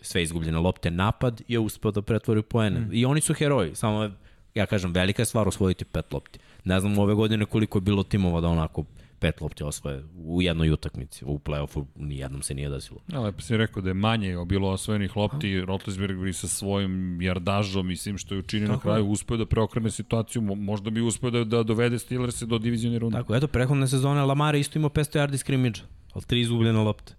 sve 0.00 0.22
izgubljene 0.22 0.58
lopte, 0.58 0.90
napad 0.90 1.42
je 1.48 1.58
uspeo 1.58 1.90
da 1.90 2.02
pretvori 2.02 2.42
poene. 2.42 2.80
Mm. 2.80 2.90
I 2.92 3.04
oni 3.04 3.20
su 3.20 3.34
heroji, 3.34 3.74
samo 3.74 4.10
ja 4.54 4.66
kažem, 4.66 4.92
velika 4.92 5.22
je 5.22 5.26
stvar 5.26 5.48
osvojiti 5.48 5.84
pet 5.84 6.12
lopti. 6.12 6.38
Ne 6.64 6.80
znam 6.80 6.98
ove 6.98 7.14
godine 7.14 7.44
koliko 7.44 7.78
je 7.78 7.82
bilo 7.82 8.02
timova 8.02 8.40
da 8.40 8.48
onako 8.48 8.84
pet 9.18 9.40
lopti 9.40 9.64
osvoje 9.64 10.04
u 10.14 10.42
jednoj 10.42 10.70
utakmici. 10.70 11.24
U 11.24 11.38
play-offu 11.38 11.84
nijednom 11.96 12.42
se 12.42 12.54
nije 12.54 12.70
desilo. 12.70 13.00
Ja, 13.12 13.20
lepo 13.20 13.40
si 13.40 13.56
rekao 13.56 13.82
da 13.82 13.90
je 13.90 13.94
manje 13.94 14.36
bilo 14.46 14.68
osvojenih 14.68 15.16
lopti. 15.16 15.60
Rotlisberg 15.60 16.34
sa 16.34 16.48
svojim 16.48 17.22
jardažom 17.22 17.90
i 17.90 17.96
svim 17.96 18.18
što 18.18 18.34
je 18.34 18.38
učinio 18.38 18.68
na 18.68 18.80
kraju 18.80 19.06
uspeo 19.06 19.36
da 19.36 19.46
preokrene 19.46 19.90
situaciju. 19.90 20.42
Možda 20.42 20.90
bi 20.90 21.00
uspeo 21.00 21.30
da, 21.30 21.44
da 21.44 21.62
dovede 21.62 21.98
Steelers 21.98 22.42
do 22.42 22.58
divizione 22.58 22.98
runde. 22.98 23.18
Tako, 23.18 23.34
eto, 23.36 23.48
prehodne 23.48 23.88
sezone 23.88 24.24
Lamar 24.24 24.54
isto 24.54 24.78
imao 24.78 24.90
500 24.90 25.20
yardi 25.20 25.36
skrimidža, 25.36 25.82
ali 26.14 26.24
tri 26.24 26.40
izgubljene 26.40 26.78
lopte 26.78 27.14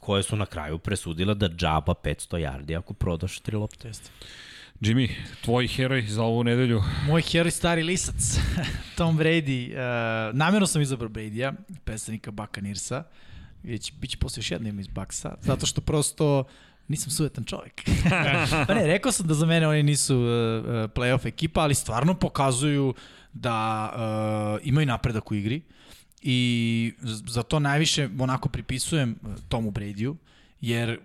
koje 0.00 0.22
su 0.22 0.36
na 0.36 0.46
kraju 0.46 0.78
presudila 0.78 1.34
da 1.34 1.48
džaba 1.48 1.94
500 1.94 2.38
yardi 2.38 2.78
ako 2.78 2.94
prodaš 2.94 3.40
tri 3.40 3.56
lopte. 3.56 3.88
Jeste. 3.88 4.10
Jimmy, 4.80 5.08
tvoj 5.40 5.68
heroj 5.68 6.02
za 6.02 6.22
ovu 6.22 6.44
nedelju? 6.44 6.82
Moj 7.06 7.22
heroj 7.22 7.50
stari 7.50 7.82
lisac, 7.82 8.38
Tom 8.98 9.18
Brady. 9.18 9.70
Uh, 9.72 10.36
namjerno 10.36 10.66
sam 10.66 10.82
izabrao 10.82 11.08
Brady-a, 11.08 11.52
predstavnika 11.84 12.32
Nirsa. 12.60 13.04
Već 13.62 13.92
biće 13.92 14.18
posle 14.18 14.40
još 14.40 14.50
jedna 14.50 14.80
iz 14.80 14.88
Baksa, 14.88 15.34
zato 15.40 15.66
što 15.66 15.80
prosto 15.80 16.44
nisam 16.88 17.10
suvetan 17.10 17.44
čovjek. 17.44 17.82
pa 18.68 18.74
ne, 18.74 18.86
rekao 18.86 19.12
sam 19.12 19.26
da 19.26 19.34
za 19.34 19.46
mene 19.46 19.68
oni 19.68 19.82
nisu 19.82 20.16
uh, 20.16 20.24
playoff 20.90 21.26
ekipa, 21.26 21.60
ali 21.60 21.74
stvarno 21.74 22.14
pokazuju 22.14 22.94
da 23.32 23.90
uh, 23.94 24.66
imaju 24.66 24.86
napredak 24.86 25.30
u 25.30 25.34
igri 25.34 25.62
i 26.22 26.92
za 27.02 27.42
to 27.42 27.58
najviše 27.58 28.08
onako 28.18 28.48
pripisujem 28.48 29.18
Tomu 29.48 29.70
Bradyu, 29.70 30.16
jer 30.60 30.98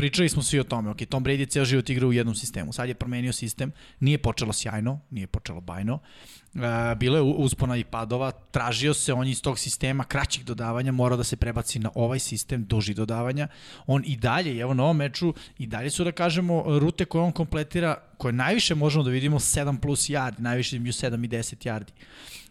pričali 0.00 0.28
smo 0.28 0.42
svi 0.42 0.60
o 0.60 0.64
tome, 0.64 0.90
ok, 0.90 0.96
Tom 1.08 1.24
Brady 1.24 1.38
je 1.38 1.46
ceo 1.46 1.64
život 1.64 1.90
igrao 1.90 2.08
u 2.08 2.12
jednom 2.12 2.34
sistemu, 2.34 2.72
sad 2.72 2.88
je 2.88 2.94
promenio 2.94 3.32
sistem, 3.32 3.72
nije 4.00 4.18
počelo 4.18 4.52
sjajno, 4.52 5.00
nije 5.10 5.26
počelo 5.26 5.60
bajno, 5.60 5.94
uh, 5.94 6.60
bilo 6.96 7.16
je 7.16 7.22
uspona 7.22 7.76
i 7.76 7.84
padova, 7.84 8.30
tražio 8.30 8.94
se 8.94 9.12
on 9.12 9.28
iz 9.28 9.42
tog 9.42 9.58
sistema 9.58 10.04
kraćih 10.04 10.44
dodavanja, 10.44 10.92
morao 10.92 11.16
da 11.16 11.24
se 11.24 11.36
prebaci 11.36 11.78
na 11.78 11.90
ovaj 11.94 12.18
sistem 12.18 12.64
duži 12.64 12.94
dodavanja, 12.94 13.48
on 13.86 14.02
i 14.06 14.16
dalje, 14.16 14.58
evo 14.60 14.74
na 14.74 14.84
ovom 14.84 14.96
meču, 14.96 15.34
i 15.58 15.66
dalje 15.66 15.90
su 15.90 16.04
da 16.04 16.12
kažemo 16.12 16.78
rute 16.78 17.04
koje 17.04 17.22
on 17.22 17.32
kompletira, 17.32 17.94
koje 18.16 18.32
najviše 18.32 18.74
možemo 18.74 19.04
da 19.04 19.10
vidimo 19.10 19.38
7 19.38 19.80
plus 19.80 20.08
yardi, 20.08 20.40
najviše 20.40 20.76
imaju 20.76 20.92
7 20.92 21.24
i 21.24 21.28
10 21.28 21.66
yardi. 21.68 21.90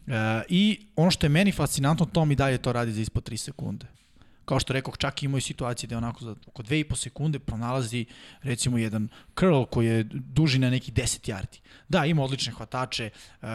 Uh, 0.07 0.45
I 0.49 0.79
ono 0.95 1.11
što 1.11 1.25
je 1.25 1.29
meni 1.29 1.51
fascinantno, 1.51 2.05
Tom 2.05 2.31
i 2.31 2.35
dalje 2.35 2.57
to 2.57 2.73
radi 2.73 2.91
za 2.91 3.01
ispod 3.01 3.29
3 3.29 3.37
sekunde 3.37 3.98
kao 4.49 4.59
što 4.59 4.73
rekao, 4.73 4.95
čak 4.95 5.23
imaju 5.23 5.41
situacije 5.41 5.87
da 5.87 5.97
onako 5.97 6.25
za 6.25 6.35
oko 6.47 6.63
2,5 6.63 6.95
sekunde 6.95 7.39
pronalazi 7.39 8.05
recimo 8.41 8.77
jedan 8.77 9.07
curl 9.39 9.63
koji 9.63 9.87
je 9.87 10.03
duži 10.11 10.59
na 10.59 10.69
neki 10.69 10.91
10 10.91 11.29
yardi. 11.29 11.59
Da, 11.89 12.05
ima 12.05 12.23
odlične 12.23 12.53
hvatače, 12.53 13.09
uh, 13.41 13.47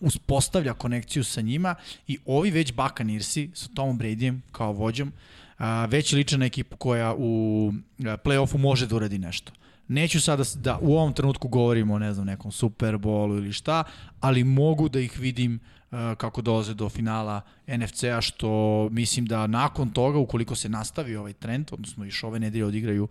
uspostavlja 0.00 0.74
konekciju 0.74 1.24
sa 1.24 1.40
njima 1.40 1.74
i 2.06 2.18
ovi 2.26 2.50
već 2.50 2.72
Bakanirsi 2.72 3.50
sa 3.54 3.68
Tomom 3.74 3.98
Bradyjem 3.98 4.38
kao 4.52 4.72
vođom 4.72 5.08
uh, 5.08 5.64
već 5.88 6.12
liče 6.12 6.38
na 6.38 6.46
ekipu 6.46 6.76
koja 6.76 7.14
u 7.14 7.66
uh, 7.68 8.04
play-offu 8.06 8.58
može 8.58 8.86
da 8.86 8.96
uradi 8.96 9.18
nešto. 9.18 9.52
Neću 9.88 10.20
sada 10.20 10.44
da 10.54 10.78
u 10.80 10.94
ovom 10.96 11.12
trenutku 11.12 11.48
govorimo 11.48 11.94
o 11.94 11.98
ne 11.98 12.14
znam, 12.14 12.26
nekom 12.26 12.52
Super 12.52 12.94
Bowlu 12.94 13.36
ili 13.36 13.52
šta, 13.52 13.84
ali 14.20 14.44
mogu 14.44 14.88
da 14.88 15.00
ih 15.00 15.18
vidim 15.18 15.54
uh, 15.54 15.75
kako 15.90 16.42
dolaze 16.42 16.74
do 16.74 16.88
finala 16.88 17.40
NFC-a, 17.66 18.20
što 18.20 18.48
mislim 18.92 19.26
da 19.26 19.46
nakon 19.46 19.90
toga, 19.90 20.18
ukoliko 20.18 20.54
se 20.54 20.68
nastavi 20.68 21.16
ovaj 21.16 21.32
trend, 21.32 21.68
odnosno 21.72 22.04
iš 22.04 22.24
ove 22.24 22.40
nedelje 22.40 22.64
odigraju 22.64 23.08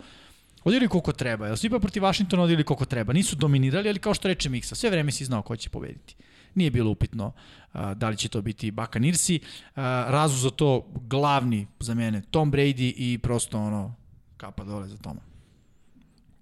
Odigrali 0.65 0.89
koliko 0.89 1.11
treba. 1.11 1.47
Jel 1.47 1.55
su 1.55 1.67
ipak 1.67 1.81
protiv 1.81 2.03
Vašingtona 2.03 2.43
odigrali 2.43 2.63
koliko 2.63 2.85
treba. 2.85 3.13
Nisu 3.13 3.35
dominirali, 3.35 3.89
ali 3.89 3.99
kao 3.99 4.13
što 4.13 4.27
reče 4.27 4.49
Miksa, 4.49 4.75
sve 4.75 4.89
vreme 4.89 5.11
si 5.11 5.25
znao 5.25 5.41
ko 5.41 5.55
će 5.55 5.69
pobediti. 5.69 6.15
Nije 6.55 6.71
bilo 6.71 6.91
upitno 6.91 7.27
uh, 7.27 7.91
da 7.95 8.09
li 8.09 8.17
će 8.17 8.29
to 8.29 8.41
biti 8.41 8.73
Nirsi. 8.99 9.39
Uh, 9.43 9.75
razu 10.07 10.37
za 10.37 10.49
to 10.49 10.87
glavni 10.93 11.67
za 11.79 11.93
mene 11.93 12.21
Tom 12.31 12.51
Brady 12.51 12.93
i 12.97 13.17
prosto 13.17 13.59
ono 13.59 13.95
kapa 14.37 14.63
dole 14.63 14.87
za 14.87 14.97
Toma. 14.97 15.21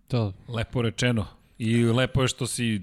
To, 0.07 0.33
lepo 0.47 0.81
rečeno. 0.81 1.25
I 1.57 1.85
lepo 1.85 2.21
je 2.21 2.27
što 2.27 2.47
si, 2.47 2.81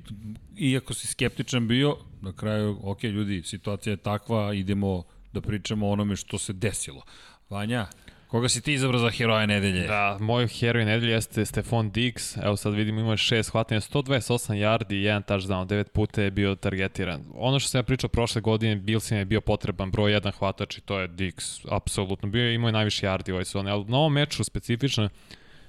iako 0.57 0.95
si 0.95 1.07
skeptičan 1.07 1.69
bio, 1.69 1.97
na 2.21 2.33
kraju, 2.33 2.79
ok, 2.83 3.05
ljudi, 3.05 3.43
situacija 3.43 3.91
je 3.91 3.97
takva, 3.97 4.55
idemo 4.55 5.03
da 5.33 5.41
pričamo 5.41 5.89
o 5.89 5.93
onome 5.93 6.17
što 6.17 6.39
se 6.39 6.53
desilo. 6.53 7.03
Vanja, 7.51 7.87
Koga 8.31 8.49
si 8.49 8.61
ti 8.61 8.73
izabrao 8.73 9.01
za 9.01 9.11
heroja 9.11 9.47
nedelje? 9.47 9.87
Da, 9.87 10.17
moj 10.21 10.49
heroj 10.49 10.85
nedelje 10.85 11.13
jeste 11.13 11.45
Stefan 11.45 11.91
Diggs. 11.91 12.37
Evo 12.37 12.57
sad 12.57 12.75
vidimo 12.75 13.01
ima 13.01 13.17
šest 13.17 13.51
hvatanja, 13.51 13.81
128 13.81 14.55
yardi 14.55 14.95
i 14.95 15.03
jedan 15.03 15.23
touchdown, 15.23 15.67
devet 15.67 15.93
puta 15.93 16.23
je 16.23 16.31
bio 16.31 16.55
targetiran. 16.55 17.25
Ono 17.35 17.59
što 17.59 17.69
sam 17.69 17.79
ja 17.79 17.83
pričao 17.83 18.09
prošle 18.09 18.41
godine, 18.41 18.77
Bills 18.77 19.11
je 19.11 19.25
bio 19.25 19.41
potreban 19.41 19.91
broj 19.91 20.13
jedan 20.13 20.33
hvatač 20.33 20.79
i 20.79 20.81
to 20.81 21.01
je 21.01 21.09
Diggs. 21.09 21.61
Apsolutno, 21.71 22.29
bio 22.29 22.45
je 22.45 22.55
imao 22.55 22.69
je 22.69 22.73
najviše 22.73 23.07
yardi 23.07 23.31
u 23.31 23.35
ovoj 23.35 23.45
sezoni, 23.45 23.71
ali 23.71 23.85
na 23.85 23.99
ovom 23.99 24.13
meču 24.13 24.45
specifično 24.45 25.09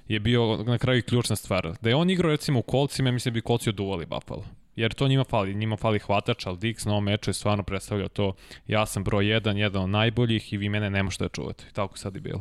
je 0.08 0.20
bio 0.20 0.56
na 0.66 0.78
kraju 0.78 1.02
ključna 1.02 1.36
stvar. 1.36 1.74
Da 1.80 1.88
je 1.88 1.96
on 1.96 2.10
igrao 2.10 2.30
recimo 2.30 2.58
u 2.58 2.62
kolcima, 2.62 3.10
mislim 3.10 3.32
da 3.32 3.34
bi 3.34 3.40
kolci 3.40 3.68
oduvali 3.68 4.06
Buffalo. 4.06 4.44
Jer 4.76 4.92
to 4.92 5.08
njima 5.08 5.24
fali, 5.24 5.54
njima 5.54 5.76
fali 5.76 5.98
hvatač, 5.98 6.46
ali 6.46 6.58
Dix 6.58 6.86
na 6.86 6.92
ovom 6.92 7.04
meču 7.04 7.30
je 7.30 7.34
stvarno 7.34 7.62
predstavljao 7.62 8.08
to, 8.08 8.34
ja 8.66 8.86
sam 8.86 9.04
broj 9.04 9.24
1, 9.24 9.56
jedan 9.56 9.82
od 9.82 9.90
najboljih 9.90 10.52
i 10.52 10.56
vi 10.56 10.68
mene 10.68 10.90
ne 10.90 11.02
možete 11.02 11.24
da 11.24 11.28
čuvati. 11.28 11.64
Tako 11.72 11.98
sad 11.98 12.16
i 12.16 12.20
bilo. 12.20 12.40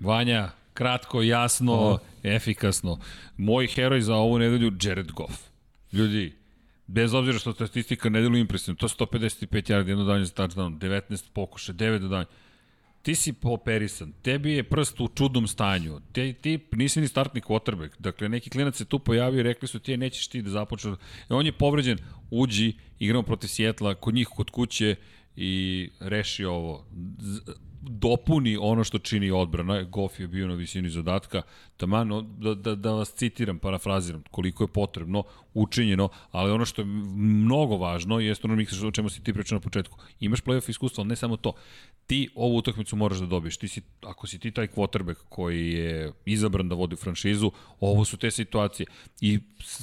Vanja, 0.00 0.50
kratko, 0.74 1.22
jasno, 1.22 1.72
oh. 1.72 1.98
efikasno. 2.22 2.98
Moj 3.36 3.66
heroj 3.66 4.00
za 4.00 4.16
ovu 4.16 4.38
nedelju, 4.38 4.72
Jared 4.82 5.12
Goff. 5.12 5.38
Ljudi, 5.92 6.36
bez 6.86 7.14
obzira 7.14 7.38
što 7.38 7.52
statistika 7.52 8.08
ne 8.08 8.20
deluje 8.20 8.40
impresivno, 8.40 8.76
to 8.76 8.86
je 8.86 8.90
155 8.90 9.46
yardi, 9.72 9.88
jedno 9.88 10.04
danje 10.04 10.24
za 10.24 10.32
touchdown, 10.32 10.78
19 10.78 11.30
pokuše, 11.32 11.72
9 11.72 11.98
dodanja 11.98 12.26
ti 13.02 13.14
si 13.14 13.32
poperisan, 13.32 14.12
tebi 14.22 14.52
je 14.52 14.62
prst 14.62 15.00
u 15.00 15.08
čudnom 15.08 15.46
stanju, 15.46 16.00
ti, 16.12 16.32
ti 16.32 16.58
nisi 16.72 17.00
ni 17.00 17.08
startni 17.08 17.40
quarterback, 17.40 17.90
dakle 17.98 18.28
neki 18.28 18.50
klinac 18.50 18.76
se 18.76 18.84
tu 18.84 18.98
pojavio 18.98 19.40
i 19.40 19.42
rekli 19.42 19.68
su 19.68 19.78
ti 19.78 19.96
nećeš 19.96 20.28
ti 20.28 20.42
da 20.42 20.50
započne, 20.50 20.90
e, 20.90 21.34
on 21.34 21.46
je 21.46 21.52
povređen, 21.52 21.98
uđi, 22.30 22.72
igramo 22.98 23.22
protiv 23.22 23.48
Sjetla, 23.48 23.94
kod 23.94 24.14
njih 24.14 24.28
kod 24.28 24.50
kuće 24.50 24.96
i 25.36 25.90
reši 26.00 26.44
ovo 26.44 26.86
dopuni 27.82 28.56
ono 28.60 28.84
što 28.84 28.98
čini 28.98 29.30
odbrana. 29.30 29.82
Goff 29.82 30.20
je 30.20 30.28
bio 30.28 30.48
na 30.48 30.54
visini 30.54 30.90
zadatka. 30.90 31.42
Taman, 31.76 32.36
da, 32.38 32.54
da, 32.54 32.74
da 32.74 32.92
vas 32.92 33.14
citiram, 33.14 33.58
parafraziram, 33.58 34.22
koliko 34.30 34.64
je 34.64 34.68
potrebno, 34.68 35.22
učinjeno, 35.54 36.08
ali 36.30 36.50
ono 36.50 36.64
što 36.64 36.82
je 36.82 36.86
mnogo 37.16 37.76
važno, 37.76 38.20
jeste 38.20 38.48
ono 38.48 38.62
o 38.86 38.90
čemu 38.90 39.08
si 39.08 39.22
ti 39.22 39.32
pričao 39.32 39.56
na 39.56 39.60
početku. 39.60 39.98
Imaš 40.20 40.42
playoff 40.42 40.70
iskustva, 40.70 41.02
ali 41.02 41.08
ne 41.08 41.16
samo 41.16 41.36
to. 41.36 41.52
Ti 42.06 42.28
ovu 42.34 42.56
utakmicu 42.56 42.96
moraš 42.96 43.18
da 43.18 43.26
dobiješ. 43.26 43.56
Ti 43.56 43.68
si, 43.68 43.82
ako 44.02 44.26
si 44.26 44.38
ti 44.38 44.50
taj 44.50 44.68
quarterback 44.68 45.16
koji 45.28 45.72
je 45.72 46.12
izabran 46.24 46.68
da 46.68 46.74
vodi 46.74 46.96
franšizu, 46.96 47.50
ovo 47.80 48.04
su 48.04 48.16
te 48.16 48.30
situacije. 48.30 48.86
I 49.20 49.38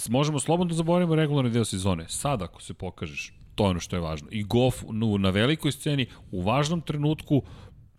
možemo 0.09 0.39
slobodno 0.39 0.69
da 0.69 0.77
zaboravimo 0.77 1.15
regularni 1.15 1.51
deo 1.51 1.65
sezone. 1.65 2.05
Sad, 2.07 2.41
ako 2.41 2.61
se 2.61 2.73
pokažeš, 2.73 3.33
to 3.55 3.65
je 3.65 3.69
ono 3.69 3.79
što 3.79 3.95
je 3.95 3.99
važno. 3.99 4.27
I 4.31 4.43
Goff 4.43 4.83
na 5.19 5.29
velikoj 5.29 5.71
sceni, 5.71 6.07
u 6.31 6.41
važnom 6.41 6.81
trenutku, 6.81 7.41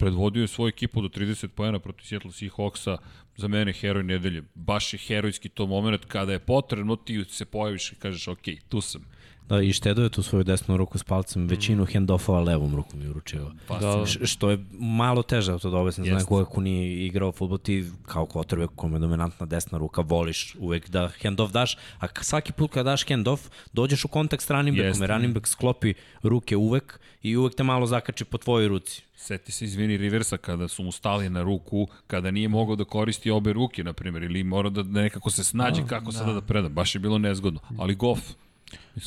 predvodio 0.01 0.43
je 0.43 0.49
svoju 0.49 0.69
ekipu 0.69 1.03
do 1.03 1.09
30 1.09 1.49
pojena 1.49 1.79
protiv 1.79 2.07
Seattle 2.07 2.33
Seahawksa, 2.33 2.97
za 3.37 3.49
mene 3.49 3.73
heroj 3.73 4.05
nedelje. 4.05 4.43
Baš 4.55 4.93
je 4.93 4.99
herojski 4.99 5.49
to 5.49 5.67
moment 5.67 6.05
kada 6.05 6.33
je 6.33 6.39
potrebno, 6.39 6.97
ti 6.97 7.25
se 7.29 7.45
pojaviš 7.45 7.93
i 7.93 7.97
kažeš 7.97 8.29
ok, 8.29 8.47
tu 8.69 8.81
sam. 8.81 9.05
Da, 9.51 9.61
i 9.63 9.73
štedo 9.73 10.03
je 10.03 10.09
tu 10.09 10.23
svoju 10.23 10.45
desnu 10.45 10.77
ruku 10.77 10.99
s 10.99 11.05
palcem, 11.05 11.47
većinu 11.47 11.83
mm. 11.83 11.87
handoffova 11.93 12.41
levom 12.41 12.77
rukom 12.77 13.03
je 13.03 13.11
uručio. 13.11 13.53
Pa, 13.67 13.79
da. 13.79 14.07
Što 14.07 14.51
je 14.51 14.65
malo 14.79 15.23
teže 15.23 15.59
to 15.59 15.71
da 15.71 15.77
objasnim 15.77 16.07
za 16.07 16.15
nekoga 16.15 16.45
ko 16.45 16.61
nije 16.61 17.07
igrao 17.07 17.33
futbol, 17.33 17.59
ti 17.59 17.85
kao 18.07 18.27
kvotrbe 18.27 18.67
kome 18.77 18.97
je 18.97 19.01
dominantna 19.01 19.47
desna 19.47 19.79
ruka, 19.79 20.01
voliš 20.01 20.57
uvek 20.59 20.91
da 20.91 21.11
handoff 21.23 21.53
daš, 21.53 21.77
a 21.99 22.07
svaki 22.21 22.53
put 22.53 22.71
kada 22.71 22.91
daš 22.91 23.09
handoff, 23.09 23.49
dođeš 23.73 24.05
u 24.05 24.09
kontakt 24.09 24.43
s 24.43 24.51
running 24.51 24.79
backom, 24.79 25.03
jer 25.03 25.11
running 25.11 25.35
back 25.35 25.47
sklopi 25.47 25.95
ruke 26.23 26.57
uvek 26.57 27.01
i 27.23 27.37
uvek 27.37 27.55
te 27.55 27.63
malo 27.63 27.87
zakači 27.87 28.25
po 28.25 28.39
tvojoj 28.39 28.69
ruci. 28.69 29.03
Seti 29.17 29.53
se, 29.53 29.65
izvini, 29.65 29.97
Riversa 29.97 30.37
kada 30.37 30.69
su 30.69 30.83
mu 30.83 30.93
stali 30.93 31.31
na 31.31 31.43
ruku, 31.43 31.89
kada 32.07 32.31
nije 32.31 32.49
mogao 32.49 32.77
da 32.77 32.85
koristi 32.85 33.01
koristi 33.01 33.31
obe 33.31 33.53
ruke, 33.53 33.85
na 33.85 33.93
primjer, 33.93 34.23
ili 34.23 34.45
mora 34.45 34.71
da 34.71 34.83
nekako 34.83 35.31
se 35.31 35.45
snađe 35.45 35.83
kako 35.87 36.13
da. 36.13 36.19
sada 36.19 36.33
da 36.33 36.41
preda. 36.41 36.69
Baš 36.69 36.95
je 36.95 36.99
bilo 36.99 37.19
nezgodno. 37.19 37.61
Ali 37.79 37.95
Goff, 37.95 38.23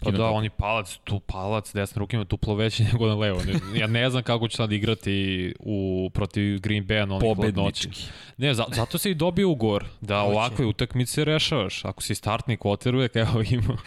Pa 0.04 0.12
da, 0.12 0.30
on 0.30 0.44
je 0.44 0.50
palac, 0.50 1.00
tu 1.04 1.20
palac, 1.20 1.74
desna 1.74 2.00
ruka 2.00 2.18
ima 2.18 2.26
tuplo 2.26 2.56
veći 2.56 2.84
nego 2.92 3.08
na 3.08 3.16
levo. 3.16 3.42
Ja 3.76 3.88
ne 3.88 4.10
znam 4.10 4.24
kako 4.24 4.48
će 4.48 4.58
sad 4.58 4.72
igrati 4.72 5.54
u, 5.60 6.10
protiv 6.14 6.60
Green 6.60 6.88
Bay 6.88 7.06
na 7.06 7.16
onih 7.16 7.36
hladnoći. 7.36 7.90
Ne, 8.38 8.54
za, 8.54 8.66
zato 8.72 8.98
se 8.98 9.12
i 9.12 9.16
dobio 9.16 9.50
ugor, 9.50 9.86
da 10.02 10.20
Hoće. 10.22 10.32
ovakve 10.32 10.66
utakmice 10.66 11.26
rešavaš. 11.26 11.86
Ako 11.86 12.02
si 12.02 12.16
startni 12.16 12.58
quarterback, 12.58 13.20
evo 13.20 13.44
ima. 13.50 13.78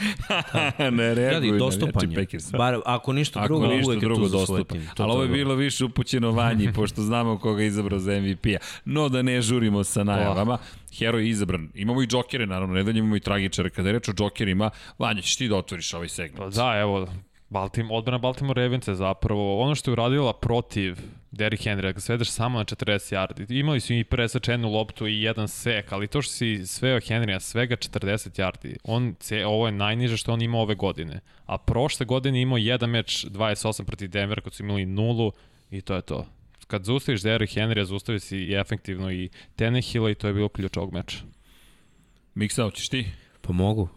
ne 0.97 1.15
reaguju 1.15 1.53
na 1.53 1.59
dostupan 1.59 2.13
je. 2.13 2.27
Bar, 2.59 2.81
ako 2.85 3.13
ništa 3.13 3.45
drugo, 3.45 3.65
ako 3.65 3.75
ništa 3.75 3.89
uvek 3.89 4.01
drugo 4.01 4.25
je 4.25 4.31
tu 4.31 4.39
dostupan. 4.39 4.89
Ali 4.99 5.13
ovo 5.13 5.23
je 5.23 5.29
bilo 5.29 5.55
više 5.55 5.85
upućeno 5.85 6.31
vanji, 6.31 6.73
pošto 6.73 7.03
znamo 7.03 7.39
koga 7.39 7.63
je 7.63 7.67
izabrao 7.67 7.99
za 7.99 8.21
MVP-a. 8.21 8.59
No, 8.85 9.09
da 9.09 9.23
ne 9.23 9.43
žurimo 9.43 9.85
sa 9.85 10.05
najavama 10.05 10.59
heroj 10.99 11.23
je 11.23 11.29
izabran. 11.29 11.69
Imamo 11.75 12.03
i 12.03 12.07
džokere, 12.07 12.47
naravno, 12.47 12.75
ne 12.75 12.83
da 12.83 12.91
imamo 12.91 13.17
i 13.17 13.21
tragičare. 13.21 13.71
Kada 13.71 13.89
je 13.89 13.93
reč 13.93 14.09
o 14.09 14.13
džokerima, 14.13 14.71
Vanja, 14.99 15.23
ćeš 15.23 15.37
ti 15.37 15.49
da 15.49 15.57
otvoriš 15.57 15.95
ovaj 15.95 16.09
segment. 16.09 16.55
Da, 16.55 16.79
evo, 16.79 17.07
Baltimore, 17.49 17.99
odbrana 17.99 18.19
Baltimore 18.19 18.63
Ravens 18.63 18.89
zapravo 18.89 19.61
ono 19.63 19.75
što 19.75 19.91
je 19.91 19.93
uradila 19.93 20.33
protiv 20.33 20.97
Derrick 21.31 21.65
Henry, 21.65 21.93
da 21.93 22.01
svedeš 22.01 22.31
samo 22.31 22.59
na 22.59 22.65
40 22.65 23.15
yardi. 23.15 23.59
Imali 23.59 23.81
su 23.81 23.95
i 23.95 24.05
presečenu 24.05 24.71
loptu 24.73 25.07
i 25.07 25.23
jedan 25.23 25.49
sek, 25.49 25.93
ali 25.93 26.07
to 26.07 26.23
što 26.23 26.33
si 26.33 26.67
sveo 26.67 27.01
Henrya 27.01 27.41
svega 27.41 27.77
40 27.77 28.41
yardi, 28.41 28.77
on, 28.85 29.15
ovo 29.47 29.67
je 29.67 29.73
najniže 29.73 30.17
što 30.17 30.33
on 30.33 30.43
ima 30.43 30.59
ove 30.59 30.75
godine. 30.75 31.21
A 31.47 31.59
prošle 31.59 32.07
godine 32.07 32.43
imao 32.43 32.59
jedan 32.59 32.91
meč 32.91 33.25
28 33.25 33.85
protiv 33.85 34.11
Denvera 34.11 34.41
kad 34.41 34.55
su 34.55 34.63
imali 34.63 34.87
nulu 34.87 35.33
i 35.71 35.81
to 35.81 35.95
je 35.95 36.03
to 36.03 36.27
kad 36.67 36.85
zaustaviš 36.85 37.23
Derrick 37.23 37.55
Henry, 37.55 37.85
zaustavi 37.85 38.21
si 38.21 38.39
i 38.39 38.55
efektivno 38.55 39.13
i 39.13 39.29
Tenehila 39.57 40.11
i 40.11 40.15
to 40.15 40.27
je 40.27 40.35
bilo 40.35 40.49
ključ 40.49 40.77
ovog 40.77 40.93
meča. 40.93 41.19
Miksa, 42.35 42.71
ćeš 42.71 42.89
ti? 42.89 43.07
Pa 43.41 43.53
mogu. 43.53 43.89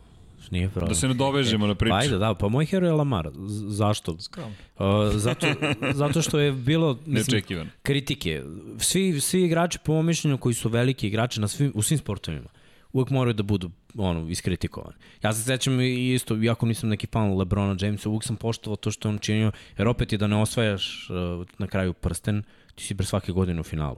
Nije 0.51 0.69
problem. 0.69 0.89
Da 0.89 0.95
se 0.95 1.07
nadovežemo 1.07 1.65
e, 1.65 1.67
na 1.67 1.75
priču. 1.75 1.89
Pa 1.89 1.97
ajde, 1.97 2.17
da, 2.17 2.33
pa 2.33 2.47
moj 2.47 2.65
heroj 2.65 2.89
je 2.89 2.93
Lamar. 2.93 3.29
Z 3.33 3.75
zašto? 3.75 4.19
Skromno. 4.19 4.55
Uh, 4.79 4.85
zato, 5.13 5.47
zato 5.93 6.21
što 6.21 6.39
je 6.39 6.51
bilo 6.51 6.97
mislim, 7.05 7.69
kritike. 7.83 8.43
Svi, 8.77 9.21
svi 9.21 9.43
igrači, 9.43 9.79
po 9.85 9.91
mojom 9.91 10.05
mišljenju, 10.05 10.37
koji 10.37 10.53
su 10.55 10.69
veliki 10.69 11.07
igrači 11.07 11.39
na 11.41 11.47
svim, 11.47 11.71
u 11.75 11.81
svim 11.81 11.99
sportovima, 11.99 12.49
uvek 12.93 13.09
moraju 13.09 13.33
da 13.33 13.43
budu 13.43 13.71
ono, 13.97 14.29
iskritikovani. 14.29 14.95
Ja 15.23 15.33
se 15.33 15.43
sećam 15.43 15.81
isto, 15.81 16.43
iako 16.43 16.65
nisam 16.65 16.89
neki 16.89 17.07
fan 17.07 17.37
Lebrona 17.37 17.75
Jamesa, 17.79 18.09
uvek 18.09 18.23
sam 18.23 18.35
poštovao 18.35 18.75
to 18.75 18.91
što 18.91 19.09
on 19.09 19.17
činio, 19.17 19.51
jer 19.77 19.87
opet 19.87 20.11
je 20.11 20.17
da 20.17 20.27
ne 20.27 20.35
osvajaš 20.35 21.09
uh, 21.09 21.47
na 21.57 21.67
kraju 21.67 21.93
prsten, 21.93 22.43
ti 22.75 22.83
si 22.83 22.95
pre 22.95 23.05
svake 23.05 23.31
godine 23.31 23.61
u 23.61 23.63
finalu. 23.63 23.97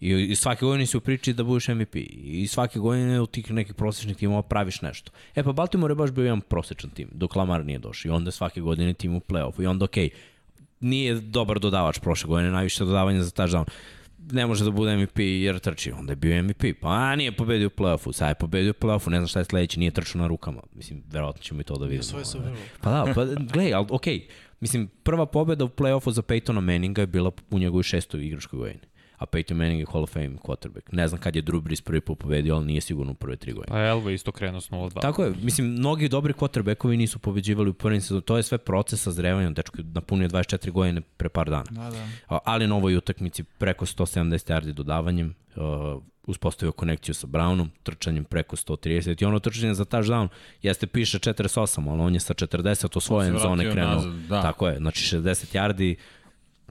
I, 0.00 0.10
I 0.10 0.36
svake 0.36 0.64
godine 0.64 0.86
si 0.86 0.96
u 0.96 1.00
priči 1.00 1.32
da 1.32 1.44
budeš 1.44 1.68
MVP. 1.68 1.96
I 2.24 2.46
svake 2.46 2.78
godine 2.78 3.20
u 3.20 3.26
tih 3.26 3.50
nekih 3.50 3.74
prosečnih 3.74 4.16
timova 4.16 4.42
praviš 4.42 4.82
nešto. 4.82 5.12
E 5.34 5.42
pa 5.42 5.52
Baltimore 5.52 5.92
je 5.92 5.96
baš 5.96 6.10
bio 6.10 6.24
jedan 6.24 6.40
prosečan 6.40 6.90
tim, 6.90 7.08
dok 7.12 7.36
Lamar 7.36 7.64
nije 7.64 7.78
došao. 7.78 8.08
I 8.08 8.12
onda 8.12 8.30
svake 8.30 8.60
godine 8.60 8.94
tim 8.94 9.16
u 9.16 9.20
play-offu. 9.20 9.62
I 9.62 9.66
onda 9.66 9.84
okej, 9.84 10.08
okay, 10.08 10.12
nije 10.80 11.14
dobar 11.14 11.58
dodavač 11.58 11.98
prošle 11.98 12.28
godine, 12.28 12.50
najviše 12.50 12.84
dodavanja 12.84 13.22
za 13.22 13.30
touchdown 13.30 13.64
ne 14.30 14.46
može 14.46 14.64
da 14.64 14.70
bude 14.70 14.96
MVP 14.96 15.18
jer 15.18 15.58
trči, 15.58 15.92
onda 15.92 16.12
je 16.12 16.16
bio 16.16 16.42
MVP. 16.42 16.64
Pa 16.80 17.16
nije 17.16 17.36
pobedio 17.36 17.66
u 17.66 17.70
play-offu, 17.70 18.12
sad 18.12 18.28
je 18.28 18.34
pobedio 18.34 18.70
u 18.70 18.84
play-offu, 18.84 19.10
ne 19.10 19.16
znam 19.16 19.28
šta 19.28 19.38
je 19.38 19.44
sledeće, 19.44 19.78
nije 19.78 19.90
trčao 19.90 20.20
na 20.20 20.26
rukama. 20.26 20.62
Mislim, 20.74 21.02
verovatno 21.10 21.42
ćemo 21.42 21.60
i 21.60 21.64
to 21.64 21.76
da 21.76 21.86
vidimo. 21.86 22.02
Svoje 22.02 22.24
svoje 22.24 22.54
Pa 22.80 22.90
da, 22.90 23.12
pa 23.14 23.24
gledaj, 23.24 23.74
ali 23.74 23.86
okej. 23.90 24.18
Okay. 24.18 24.22
Mislim, 24.60 24.88
prva 25.02 25.26
pobeda 25.26 25.64
u 25.64 25.68
play-offu 25.68 26.10
za 26.10 26.22
Peytona 26.22 26.60
Manninga 26.60 27.00
je 27.00 27.06
bila 27.06 27.30
u 27.50 27.58
njegovoj 27.58 27.82
šestoj 27.82 28.26
igračkoj 28.26 28.58
godini 28.58 28.91
a 29.22 29.26
Peyton 29.26 29.54
Manning 29.54 29.80
je 29.80 29.86
Hall 29.92 30.02
of 30.02 30.10
Fame 30.10 30.36
quarterback. 30.36 30.92
Ne 30.92 31.08
znam 31.08 31.20
kad 31.20 31.36
je 31.36 31.42
Drew 31.42 31.60
Brees 31.60 31.80
prvi 31.80 32.00
put 32.00 32.18
pobedio, 32.18 32.54
ali 32.54 32.66
nije 32.66 32.80
sigurno 32.80 33.12
u 33.12 33.14
prve 33.14 33.36
tri 33.36 33.52
godine. 33.52 33.68
Pa 33.68 33.86
Elvo 33.86 34.10
isto 34.10 34.32
krenuo 34.32 34.60
s 34.60 34.70
0-2. 34.70 35.00
Tako 35.00 35.24
je, 35.24 35.34
mislim, 35.42 35.66
mnogi 35.66 36.08
dobri 36.08 36.32
quarterbackovi 36.32 36.96
nisu 36.96 37.18
pobeđivali 37.18 37.70
u 37.70 37.74
prvim 37.74 38.00
sezonu. 38.00 38.20
To 38.20 38.36
je 38.36 38.42
sve 38.42 38.58
proces 38.58 39.02
sazrevanja, 39.02 39.50
dečko 39.50 39.78
je 39.78 39.84
napunio 39.84 40.28
24 40.28 40.70
godine 40.70 41.00
pre 41.00 41.28
par 41.28 41.50
dana. 41.50 41.70
Da, 41.70 41.90
da. 41.90 42.40
Ali 42.44 42.66
na 42.66 42.76
ovoj 42.76 42.96
utakmici 42.96 43.42
preko 43.42 43.86
170 43.86 44.52
yardi 44.52 44.72
dodavanjem, 44.72 45.34
uh, 45.56 46.02
uspostavio 46.26 46.72
konekciju 46.72 47.14
sa 47.14 47.26
Brownom, 47.26 47.68
trčanjem 47.82 48.24
preko 48.24 48.56
130 48.56 49.22
i 49.22 49.24
ono 49.24 49.38
trčanje 49.38 49.74
za 49.74 49.84
touchdown 49.84 50.28
jeste 50.62 50.86
piše 50.86 51.18
48, 51.18 51.90
ali 51.90 52.00
on 52.00 52.14
je 52.14 52.20
sa 52.20 52.34
40 52.34 52.96
osvojen 52.96 53.38
zone 53.38 53.70
krenuo. 53.72 53.94
Nazad, 53.94 54.12
da. 54.12 54.42
Tako 54.42 54.68
je, 54.68 54.76
znači 54.76 55.16
60 55.16 55.56
yardi, 55.56 55.96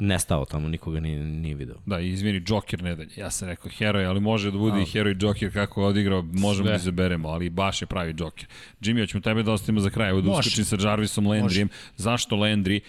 nestao 0.02 0.46
tamo, 0.46 0.68
nikoga 0.68 1.00
nije, 1.00 1.24
nije 1.24 1.56
video. 1.56 1.76
Da, 1.86 2.00
izvini, 2.00 2.44
Joker 2.48 2.84
ne 2.84 2.96
dalje. 2.96 3.10
Ja 3.18 3.32
sam 3.32 3.48
rekao 3.48 3.72
heroj, 3.72 4.06
ali 4.06 4.20
može 4.20 4.52
da 4.52 4.58
bude 4.58 4.78
A. 4.78 4.82
i 4.82 4.86
heroj 4.86 5.16
Joker 5.20 5.54
kako 5.54 5.82
je 5.82 5.88
odigrao, 5.88 6.22
možemo 6.22 6.66
Sve. 6.66 6.72
da 6.72 6.76
izaberemo, 6.76 7.30
ali 7.30 7.50
baš 7.50 7.82
je 7.82 7.86
pravi 7.86 8.16
Joker. 8.18 8.46
Jimmy, 8.82 9.02
hoćemo 9.02 9.22
tebe 9.22 9.44
da 9.44 9.52
ostavimo 9.52 9.80
za 9.80 9.90
kraj, 9.90 10.10
evo 10.10 10.22
da 10.22 10.32
uskočim 10.32 10.66
sa 10.66 10.78
Jarvisom 10.80 11.28
Landryjem. 11.28 11.68
Zašto 11.98 12.36
Landry? 12.36 12.80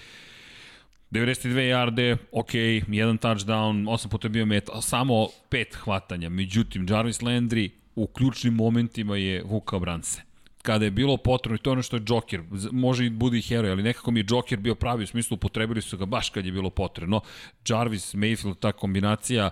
92 1.11 1.49
yarde, 1.49 2.17
ok, 2.33 2.55
jedan 2.89 3.19
touchdown, 3.19 3.85
8 3.85 4.09
puta 4.09 4.27
je 4.27 4.31
bio 4.31 4.47
met, 4.47 4.69
samo 4.81 5.29
pet 5.49 5.75
hvatanja. 5.75 6.29
Međutim, 6.29 6.87
Jarvis 6.91 7.21
Landry 7.21 7.71
u 7.95 8.07
ključnim 8.07 8.55
momentima 8.55 9.17
je 9.17 9.43
vukao 9.43 9.81
brance 9.81 10.32
kada 10.63 10.85
je 10.85 10.91
bilo 10.91 11.17
potrebno, 11.17 11.55
i 11.55 11.59
to 11.59 11.71
je 11.71 11.73
ono 11.73 11.83
što 11.83 11.97
je 11.97 12.03
Joker, 12.09 12.43
može 12.73 13.07
i 13.07 13.11
budi 13.11 13.43
heroj, 13.43 13.71
ali 13.71 13.83
nekako 13.83 14.11
mi 14.11 14.21
je 14.21 14.27
Joker 14.31 14.59
bio 14.59 14.75
pravi, 14.75 15.05
u 15.05 15.07
smislu 15.07 15.35
upotrebili 15.35 15.83
su 15.83 15.99
ga 15.99 16.07
baš 16.07 16.31
kad 16.31 16.47
je 16.47 16.53
bilo 16.53 16.71
potrebno. 16.71 17.21
Jarvis, 17.69 18.15
Mayfield, 18.15 18.59
ta 18.61 18.73
kombinacija, 18.73 19.51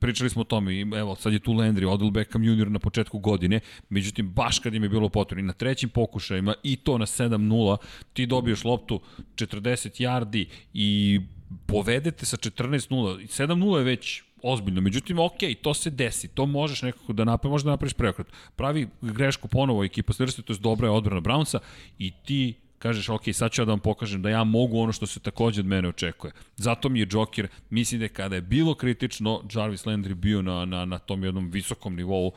pričali 0.00 0.30
smo 0.30 0.40
o 0.40 0.44
tome, 0.44 0.80
evo, 0.80 1.16
sad 1.16 1.32
je 1.32 1.38
tu 1.38 1.52
Landry, 1.52 1.88
Odell 1.88 2.10
Beckham 2.10 2.44
junior 2.44 2.70
na 2.70 2.78
početku 2.78 3.18
godine, 3.18 3.60
međutim, 3.88 4.30
baš 4.30 4.58
kad 4.58 4.74
im 4.74 4.82
je 4.82 4.88
bilo 4.88 5.08
potrebno, 5.08 5.44
i 5.44 5.46
na 5.46 5.52
trećim 5.52 5.88
pokušajima, 5.88 6.54
i 6.62 6.76
to 6.76 6.98
na 6.98 7.06
7-0, 7.06 7.76
ti 8.12 8.26
dobiješ 8.26 8.64
loptu 8.64 9.00
40 9.34 10.02
yardi 10.02 10.46
i 10.74 11.20
povedete 11.66 12.26
sa 12.26 12.36
14-0, 12.36 12.88
7-0 13.26 13.76
je 13.76 13.84
već 13.84 14.22
ozbiljno. 14.42 14.80
Međutim, 14.80 15.18
ok, 15.18 15.38
to 15.62 15.74
se 15.74 15.90
desi, 15.90 16.28
to 16.28 16.46
možeš 16.46 16.82
nekako 16.82 17.12
da 17.12 17.24
napraviš, 17.24 17.52
možda 17.52 17.66
da 17.66 17.70
napraviš 17.70 17.94
preokret. 17.94 18.26
Pravi 18.56 18.88
grešku 19.00 19.48
ponovo 19.48 19.84
ekipa 19.84 20.12
Svrste, 20.12 20.42
to 20.42 20.52
je 20.52 20.58
dobra 20.58 20.86
je 20.86 20.92
odbrana 20.92 21.20
Brownsa 21.20 21.58
i 21.98 22.12
ti 22.24 22.54
kažeš, 22.78 23.08
ok, 23.08 23.22
sad 23.32 23.52
ću 23.52 23.62
ja 23.62 23.64
da 23.64 23.72
vam 23.72 23.80
pokažem 23.80 24.22
da 24.22 24.30
ja 24.30 24.44
mogu 24.44 24.78
ono 24.78 24.92
što 24.92 25.06
se 25.06 25.20
takođe 25.20 25.60
od 25.60 25.66
mene 25.66 25.88
očekuje. 25.88 26.32
Zato 26.56 26.88
mi 26.88 27.00
je 27.00 27.08
Joker, 27.10 27.48
mislim 27.70 28.00
da 28.00 28.08
kada 28.08 28.34
je 28.34 28.42
bilo 28.42 28.74
kritično, 28.74 29.42
Jarvis 29.54 29.84
Landry 29.84 30.14
bio 30.14 30.42
na, 30.42 30.64
na, 30.64 30.84
na 30.84 30.98
tom 30.98 31.24
jednom 31.24 31.50
visokom 31.50 31.96
nivou 31.96 32.32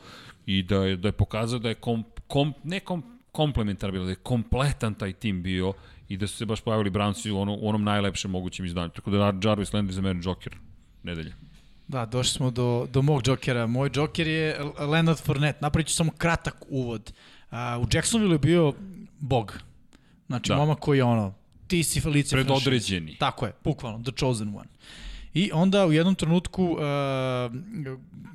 i 0.46 0.62
da 0.62 0.76
je, 0.76 0.96
da 0.96 1.08
je 1.08 1.12
pokazao 1.12 1.58
da 1.58 1.68
je 1.68 1.74
kom, 1.74 2.04
kom, 2.26 2.54
ne 2.64 2.80
kom, 2.80 3.02
komplementar 3.32 3.92
bilo, 3.92 4.04
da 4.04 4.10
je 4.10 4.16
kompletan 4.16 4.94
taj 4.94 5.12
tim 5.12 5.42
bio 5.42 5.72
i 6.08 6.16
da 6.16 6.26
su 6.26 6.36
se 6.36 6.46
baš 6.46 6.60
pojavili 6.60 6.90
Brownsi 6.90 7.30
u, 7.30 7.38
ono, 7.38 7.54
u 7.54 7.68
onom 7.68 7.84
najlepšem 7.84 8.30
mogućem 8.30 8.66
izdanju. 8.66 8.90
Tako 8.90 9.10
da 9.10 9.32
Jarvis 9.44 9.72
Landry 9.72 9.90
za 9.90 10.00
mene 10.00 10.20
Joker 10.24 10.56
nedelje. 11.02 11.34
Da, 11.88 12.06
došli 12.06 12.32
smo 12.32 12.50
do, 12.50 12.88
do 12.92 13.02
mog 13.02 13.22
džokera. 13.22 13.66
Moj 13.66 13.90
džoker 13.90 14.26
je 14.26 14.60
Leonard 14.78 15.18
Fournette. 15.18 15.58
Napravit 15.62 15.86
ću 15.86 15.94
samo 15.94 16.12
kratak 16.18 16.64
uvod. 16.68 17.12
Uh, 17.50 17.56
u 17.58 17.86
Jacksonville 17.92 18.34
je 18.34 18.38
bio 18.38 18.74
bog. 19.18 19.58
Znači, 20.26 20.48
da. 20.48 20.56
momak 20.56 20.78
koji 20.78 20.98
je 20.98 21.04
ono, 21.04 21.34
ti 21.66 21.82
si 21.82 22.00
Felicia 22.00 22.36
Predodređeni. 22.36 23.16
Tako 23.18 23.46
je, 23.46 23.52
bukvalno, 23.64 24.02
the 24.02 24.12
chosen 24.18 24.48
one. 24.48 24.68
I 25.34 25.50
onda 25.52 25.86
u 25.86 25.92
jednom 25.92 26.14
trenutku, 26.14 26.64
uh, 26.64 26.78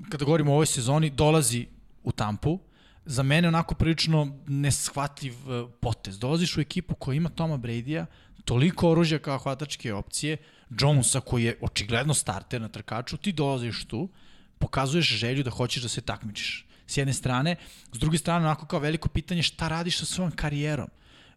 kada 0.09 0.25
govorimo 0.25 0.51
o 0.51 0.53
ovoj 0.53 0.65
sezoni, 0.65 1.09
dolazi 1.09 1.65
u 2.03 2.11
Tampu, 2.11 2.59
za 3.05 3.23
mene 3.23 3.47
onako 3.47 3.75
prilično 3.75 4.37
neshvatljiv 4.47 5.33
uh, 5.33 5.69
potez. 5.79 6.19
Dolaziš 6.19 6.57
u 6.57 6.61
ekipu 6.61 6.95
koja 6.95 7.15
ima 7.15 7.29
Toma 7.29 7.57
Brady-a, 7.57 8.05
toliko 8.45 8.89
oružja 8.89 9.19
kao 9.19 9.37
hvatačke 9.37 9.93
opcije, 9.93 10.37
Jonesa 10.69 11.19
koji 11.19 11.43
je 11.43 11.57
očigledno 11.61 12.13
starter 12.13 12.61
na 12.61 12.67
trkaču, 12.69 13.17
ti 13.17 13.31
dolaziš 13.31 13.85
tu, 13.85 14.09
pokazuješ 14.59 15.17
želju 15.17 15.43
da 15.43 15.51
hoćeš 15.51 15.83
da 15.83 15.89
se 15.89 16.01
takmičiš. 16.01 16.65
S 16.87 16.97
jedne 16.97 17.13
strane, 17.13 17.55
s 17.93 17.99
druge 17.99 18.17
strane, 18.17 18.45
onako 18.45 18.65
kao 18.65 18.79
veliko 18.79 19.09
pitanje 19.09 19.43
šta 19.43 19.67
radiš 19.67 19.99
sa 19.99 20.05
svojom 20.05 20.31
karijerom 20.31 20.87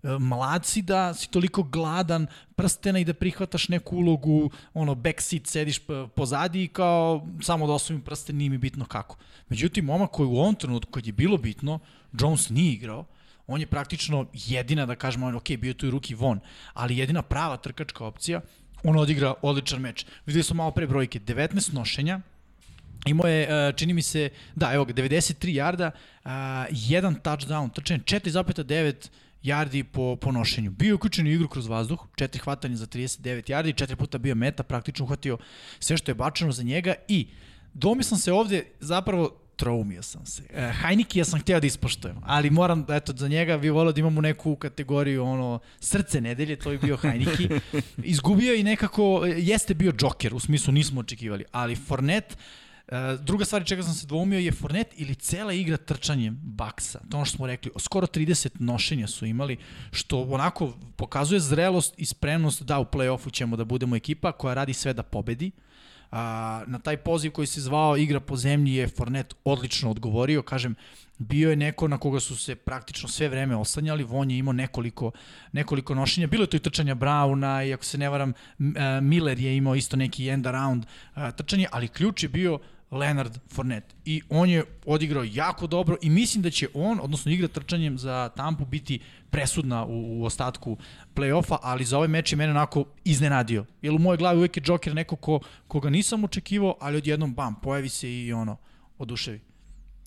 e, 0.02 0.09
mlad 0.19 0.66
si 0.66 0.82
da 0.82 1.15
si 1.15 1.31
toliko 1.31 1.62
gladan 1.62 2.27
prstena 2.57 2.98
i 2.98 3.05
da 3.05 3.15
prihvataš 3.15 3.69
neku 3.69 3.97
ulogu, 3.97 4.51
ono, 4.74 4.94
backseat, 4.94 5.47
sediš 5.47 5.81
pozadi 6.15 6.65
i 6.65 6.69
kao 6.69 7.27
samo 7.43 7.66
da 7.66 7.73
osvojim 7.73 8.02
prsten, 8.02 8.36
nije 8.36 8.51
mi 8.51 8.59
bitno 8.59 8.85
kako. 8.85 9.16
Međutim, 9.48 9.85
momak 9.85 10.11
koji 10.11 10.27
u 10.27 10.36
ovom 10.36 10.55
trenutku, 10.55 10.93
kad 10.93 11.07
je 11.07 11.12
bilo 11.12 11.36
bitno, 11.36 11.78
Jones 12.12 12.48
nije 12.48 12.73
igrao, 12.73 13.05
on 13.47 13.61
je 13.61 13.66
praktično 13.66 14.27
jedina, 14.32 14.86
da 14.86 14.94
kažemo, 14.94 15.36
ok, 15.36 15.51
bio 15.59 15.74
tu 15.74 15.86
i 15.86 15.90
ruki 15.90 16.15
von, 16.15 16.40
ali 16.74 16.98
jedina 16.98 17.23
prava 17.23 17.57
trkačka 17.57 18.05
opcija, 18.05 18.40
on 18.85 18.98
odigra 18.98 19.35
odličan 19.43 19.81
meč. 19.81 20.07
Videli 20.27 20.43
smo 20.43 20.57
malo 20.57 20.70
pre 20.70 20.86
brojke, 20.86 21.20
19 21.20 21.74
nošenja, 21.74 22.20
Imao 23.07 23.28
je, 23.28 23.43
e, 23.43 23.73
čini 23.77 23.94
mi 23.94 24.02
se, 24.02 24.28
da, 24.55 24.73
evo 24.74 24.85
ga, 24.85 24.93
93 24.93 25.48
jarda, 25.55 25.90
jedan 26.70 27.15
touchdown, 27.15 27.73
trčanje 27.73 28.01
4,9 28.01 29.09
jardi 29.43 29.85
po, 29.85 30.16
po 30.16 30.32
nošenju. 30.32 30.70
Bio 30.70 30.94
uključen 30.94 31.27
u 31.27 31.31
igru 31.31 31.48
kroz 31.48 31.66
vazduh, 31.66 32.07
četiri 32.16 32.40
hvatanja 32.40 32.77
za 32.77 32.86
39 32.86 33.51
jardi, 33.51 33.73
četiri 33.73 33.97
puta 33.97 34.19
bio 34.19 34.35
meta, 34.35 34.62
praktično 34.62 35.05
uhvatio 35.05 35.39
sve 35.78 35.97
što 35.97 36.11
je 36.11 36.15
bačeno 36.15 36.52
za 36.52 36.62
njega 36.62 36.94
i 37.09 37.28
domislam 37.74 38.20
se 38.20 38.32
ovde 38.32 38.65
zapravo 38.81 39.36
troumio 39.60 40.02
sam 40.02 40.26
se. 40.26 40.42
E, 40.50 40.72
Hajniki 40.72 41.18
ja 41.18 41.24
sam 41.24 41.40
hteo 41.40 41.60
da 41.60 41.66
ispoštujem, 41.66 42.16
ali 42.22 42.50
moram, 42.50 42.86
eto, 42.88 43.12
za 43.16 43.28
njega 43.28 43.56
vi 43.56 43.70
volio 43.70 43.92
da 43.92 44.00
imamo 44.00 44.20
neku 44.20 44.56
kategoriju, 44.56 45.24
ono, 45.24 45.58
srce 45.80 46.20
nedelje, 46.20 46.56
to 46.56 46.72
je 46.72 46.78
bio 46.78 46.96
Hajniki. 46.96 47.48
Izgubio 48.14 48.54
i 48.54 48.62
nekako, 48.62 49.26
jeste 49.36 49.74
bio 49.74 49.92
džoker, 49.92 50.34
u 50.34 50.40
smislu 50.40 50.72
nismo 50.72 51.00
očekivali, 51.00 51.44
ali 51.52 51.76
Fornet, 51.76 52.36
E, 52.90 53.16
druga 53.22 53.44
stvar 53.44 53.64
čega 53.64 53.82
sam 53.82 53.94
se 53.94 54.06
dvoumio 54.06 54.38
je 54.38 54.52
Fornet 54.52 54.88
ili 54.96 55.14
cela 55.14 55.52
igra 55.52 55.76
trčanjem 55.76 56.38
Baksa. 56.42 57.00
To 57.10 57.16
ono 57.16 57.24
što 57.24 57.36
smo 57.36 57.46
rekli, 57.46 57.70
skoro 57.78 58.06
30 58.06 58.48
nošenja 58.58 59.06
su 59.06 59.26
imali, 59.26 59.56
što 59.92 60.22
onako 60.22 60.72
pokazuje 60.96 61.40
zrelost 61.40 61.94
i 61.96 62.04
spremnost 62.04 62.62
da 62.62 62.78
u 62.78 62.84
play-offu 62.84 63.32
ćemo 63.32 63.56
da 63.56 63.64
budemo 63.64 63.96
ekipa 63.96 64.32
koja 64.32 64.54
radi 64.54 64.72
sve 64.72 64.92
da 64.92 65.02
pobedi. 65.02 65.50
A, 66.10 66.64
na 66.66 66.78
taj 66.78 66.96
poziv 66.96 67.32
koji 67.32 67.46
se 67.46 67.60
zvao 67.60 67.96
igra 67.96 68.20
po 68.20 68.36
zemlji 68.36 68.74
je 68.74 68.88
Fornet 68.88 69.34
odlično 69.44 69.90
odgovorio, 69.90 70.42
kažem, 70.42 70.74
bio 71.18 71.50
je 71.50 71.56
neko 71.56 71.88
na 71.88 71.98
koga 71.98 72.20
su 72.20 72.36
se 72.36 72.54
praktično 72.54 73.08
sve 73.08 73.28
vreme 73.28 73.56
oslanjali, 73.56 74.04
Von 74.04 74.30
je 74.30 74.38
imao 74.38 74.52
nekoliko, 74.52 75.10
nekoliko 75.52 75.94
nošenja, 75.94 76.26
bilo 76.26 76.42
je 76.42 76.50
to 76.50 76.56
i 76.56 76.60
trčanja 76.60 76.94
Brauna 76.94 77.64
i 77.64 77.74
ako 77.74 77.84
se 77.84 77.98
ne 77.98 78.08
varam, 78.08 78.32
Miller 79.02 79.38
je 79.38 79.56
imao 79.56 79.74
isto 79.74 79.96
neki 79.96 80.28
end 80.28 80.46
around 80.46 80.84
trčanje, 81.36 81.66
ali 81.72 81.88
ključ 81.88 82.22
je 82.22 82.28
bio 82.28 82.58
Leonard 82.90 83.38
Fournette. 83.48 83.94
I 84.04 84.22
on 84.28 84.50
je 84.50 84.64
odigrao 84.86 85.24
jako 85.24 85.66
dobro 85.66 85.96
i 86.02 86.10
mislim 86.10 86.42
da 86.42 86.50
će 86.50 86.68
on, 86.74 87.00
odnosno 87.02 87.32
igra 87.32 87.48
trčanjem 87.48 87.98
za 87.98 88.28
Tampu, 88.36 88.64
biti 88.64 89.00
presudna 89.30 89.84
u, 89.84 90.20
u 90.20 90.24
ostatku 90.24 90.76
play-offa, 91.14 91.56
ali 91.62 91.84
za 91.84 91.96
ovaj 91.96 92.08
meč 92.08 92.32
je 92.32 92.36
mene 92.36 92.50
onako 92.50 92.84
iznenadio. 93.04 93.64
Jer 93.82 93.94
u 93.94 93.98
mojoj 93.98 94.16
glavi 94.16 94.38
uvek 94.38 94.56
je 94.56 94.62
Joker 94.66 94.94
neko 94.94 95.16
ko, 95.16 95.40
koga 95.68 95.90
nisam 95.90 96.24
očekivao, 96.24 96.76
ali 96.80 96.96
odjednom, 96.96 97.34
bam, 97.34 97.54
pojavi 97.60 97.88
se 97.88 98.12
i 98.12 98.32
ono, 98.32 98.56
oduševi. 98.98 99.49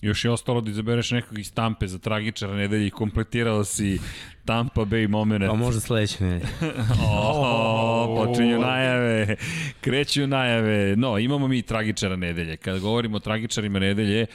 Još 0.04 0.24
je 0.24 0.30
ostalo 0.30 0.60
da 0.60 0.70
izabereš 0.70 1.10
nekog 1.10 1.38
iz 1.38 1.54
Tampe 1.54 1.86
za 1.86 1.98
tragičara 1.98 2.56
nedelji 2.56 2.86
i 2.86 2.90
kompletirao 2.90 3.64
si 3.64 3.98
Tampa 4.44 4.80
Bay 4.80 5.08
moment. 5.08 5.44
Pa 5.46 5.54
možda 5.54 5.80
sledeće 5.80 6.24
nedelje. 6.24 6.48
o, 7.10 8.24
počinju 8.24 8.60
najave, 8.60 9.36
kreću 9.80 10.26
najave. 10.26 10.96
No, 10.96 11.18
imamo 11.18 11.48
mi 11.48 11.62
tragičara 11.62 12.16
nedelje. 12.16 12.56
Kada 12.56 12.78
govorimo 12.78 13.16
o 13.16 13.20
tragičarima 13.20 13.78
nedelje, 13.78 14.26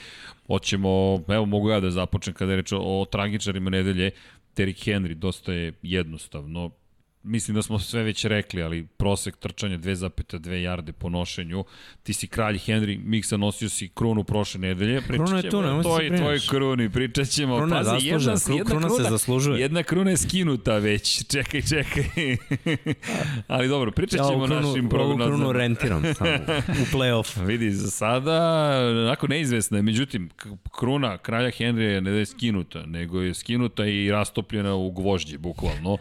hoćemo, 0.48 1.24
evo 1.28 1.46
mogu 1.46 1.70
ja 1.70 1.80
da 1.80 1.92
započnem 1.92 2.34
kada 2.34 2.52
je 2.52 2.56
reč 2.56 2.72
o, 2.72 2.78
o 2.78 3.06
tragičarima 3.06 3.70
nedelje, 3.70 4.12
Terry 4.56 4.86
Henry, 4.86 5.14
dosta 5.14 5.54
je 5.54 5.74
jednostavno 5.82 6.72
mislim 7.24 7.56
da 7.56 7.62
smo 7.62 7.80
sve 7.80 8.04
već 8.04 8.26
rekli, 8.26 8.64
ali 8.64 8.88
prosek 8.98 9.38
trčanja 9.38 9.78
2,2 9.78 10.52
jarde 10.52 10.94
po 10.94 11.10
nošenju. 11.10 11.64
Ti 12.04 12.14
si 12.14 12.28
kralj 12.28 12.56
Henry, 12.58 13.00
Miksa 13.04 13.38
nosio 13.38 13.70
si 13.70 13.90
krunu 13.94 14.24
prošle 14.24 14.60
nedelje. 14.60 15.02
Kruna 15.02 15.38
je 15.38 15.50
tu, 15.50 15.62
nemoj 15.62 15.84
to 15.84 16.02
i 16.02 16.18
tvoj 16.18 16.40
kruni, 16.50 16.90
pričat 16.90 17.28
ćemo. 17.28 17.58
Kruna 17.58 17.78
je 17.78 17.84
Pazi, 17.84 18.08
jedna, 18.08 18.32
jedna 18.32 18.64
kruna, 18.64 18.64
kruna 18.66 18.90
se 18.90 19.04
zaslužuje. 19.04 19.62
Jedna 19.62 19.84
kruna 19.84 20.12
je 20.12 20.18
skinuta 20.18 20.78
već, 20.78 21.24
čekaj, 21.34 21.62
čekaj. 21.62 22.38
ali 23.48 23.68
dobro, 23.68 23.92
pričat 23.92 24.20
ćemo 24.28 24.44
ja, 24.44 24.48
krunu, 24.48 24.68
našim 24.68 24.90
prognozama. 24.90 25.24
Ja 25.24 25.30
krunu 25.30 25.52
rentiram 25.52 26.04
samo 26.14 26.32
u 26.70 26.86
play-off. 26.98 27.46
Vidi, 27.46 27.72
za 27.72 27.90
sada, 27.90 28.42
onako 29.06 29.28
neizvesna 29.28 29.78
je, 29.78 29.82
međutim, 29.82 30.30
kruna 30.80 31.18
kralja 31.18 31.52
Henrya 31.52 32.00
ne 32.00 32.12
da 32.12 32.18
je 32.18 32.26
skinuta, 32.26 32.86
nego 32.86 33.22
je 33.22 33.34
skinuta 33.34 33.86
i 33.86 34.12
rastopljena 34.12 34.76
u 34.76 34.92
gvožđe, 34.92 35.38
bukvalno. 35.38 35.98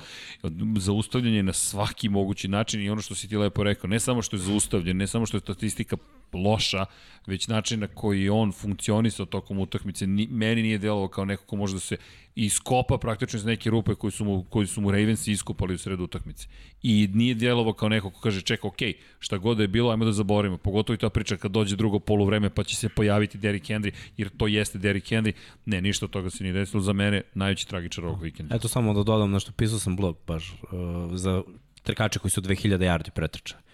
Zaustavljena 0.78 1.07
zaustavljanje 1.08 1.42
na 1.42 1.52
svaki 1.52 2.08
mogući 2.08 2.48
način 2.48 2.82
i 2.82 2.90
ono 2.90 3.02
što 3.02 3.14
si 3.14 3.28
ti 3.28 3.36
lepo 3.36 3.62
rekao, 3.62 3.88
ne 3.88 4.00
samo 4.00 4.22
što 4.22 4.36
je 4.36 4.40
zaustavljen, 4.40 4.96
ne 4.96 5.06
samo 5.06 5.26
što 5.26 5.36
je 5.36 5.40
statistika 5.40 5.96
loša, 6.32 6.86
već 7.26 7.48
način 7.48 7.80
na 7.80 7.86
koji 7.86 8.28
on 8.28 8.52
funkcionisao 8.52 9.26
tokom 9.26 9.58
utakmice, 9.58 10.06
ni, 10.06 10.26
meni 10.30 10.62
nije 10.62 10.78
delovao 10.78 11.08
kao 11.08 11.24
neko 11.24 11.44
ko 11.44 11.56
može 11.56 11.74
da 11.74 11.80
se 11.80 11.96
iskopa 12.34 12.98
praktično 12.98 13.36
iz 13.36 13.44
neke 13.44 13.70
rupe 13.70 13.94
koji 13.94 14.10
su 14.10 14.24
mu, 14.24 14.44
koji 14.44 14.66
su 14.66 14.80
mu 14.80 14.90
Ravens 14.90 15.26
iskopali 15.26 15.74
u 15.74 15.78
sredu 15.78 16.04
utakmice. 16.04 16.48
I 16.82 17.08
nije 17.14 17.34
delovao 17.34 17.72
kao 17.72 17.88
neko 17.88 18.10
ko 18.10 18.20
kaže, 18.20 18.40
čeka, 18.40 18.68
ok, 18.68 18.78
šta 19.18 19.38
god 19.38 19.56
da 19.56 19.62
je 19.62 19.68
bilo, 19.68 19.90
ajmo 19.90 20.04
da 20.04 20.12
zaboravimo. 20.12 20.58
Pogotovo 20.58 20.94
i 20.94 20.98
ta 20.98 21.10
priča 21.10 21.36
kad 21.36 21.50
dođe 21.50 21.76
drugo 21.76 21.98
polovreme 21.98 22.50
pa 22.50 22.64
će 22.64 22.76
se 22.76 22.88
pojaviti 22.88 23.38
Derrick 23.38 23.66
Henry, 23.66 23.92
jer 24.16 24.28
to 24.36 24.46
jeste 24.46 24.78
Derrick 24.78 25.06
Henry. 25.06 25.32
Ne, 25.66 25.80
ništa 25.80 26.06
od 26.06 26.10
toga 26.10 26.30
se 26.30 26.44
nije 26.44 26.52
desilo. 26.52 26.82
Za 26.82 26.92
mene 26.92 27.22
najveći 27.34 27.68
tragičar 27.68 28.04
ovog 28.04 28.22
vikenda. 28.22 28.56
Eto 28.56 28.68
samo 28.68 28.94
da 28.94 29.02
dodam 29.02 29.30
nešto, 29.30 29.52
pisao 29.52 29.78
sam 29.78 29.96
blog 29.96 30.16
baš 30.26 30.52
uh, 30.52 30.68
za 31.12 31.42
trkače 31.82 32.18
koji 32.18 32.30
su 32.30 32.40
2000 32.40 32.78
yardi 32.78 33.10
pretrčali. 33.10 33.67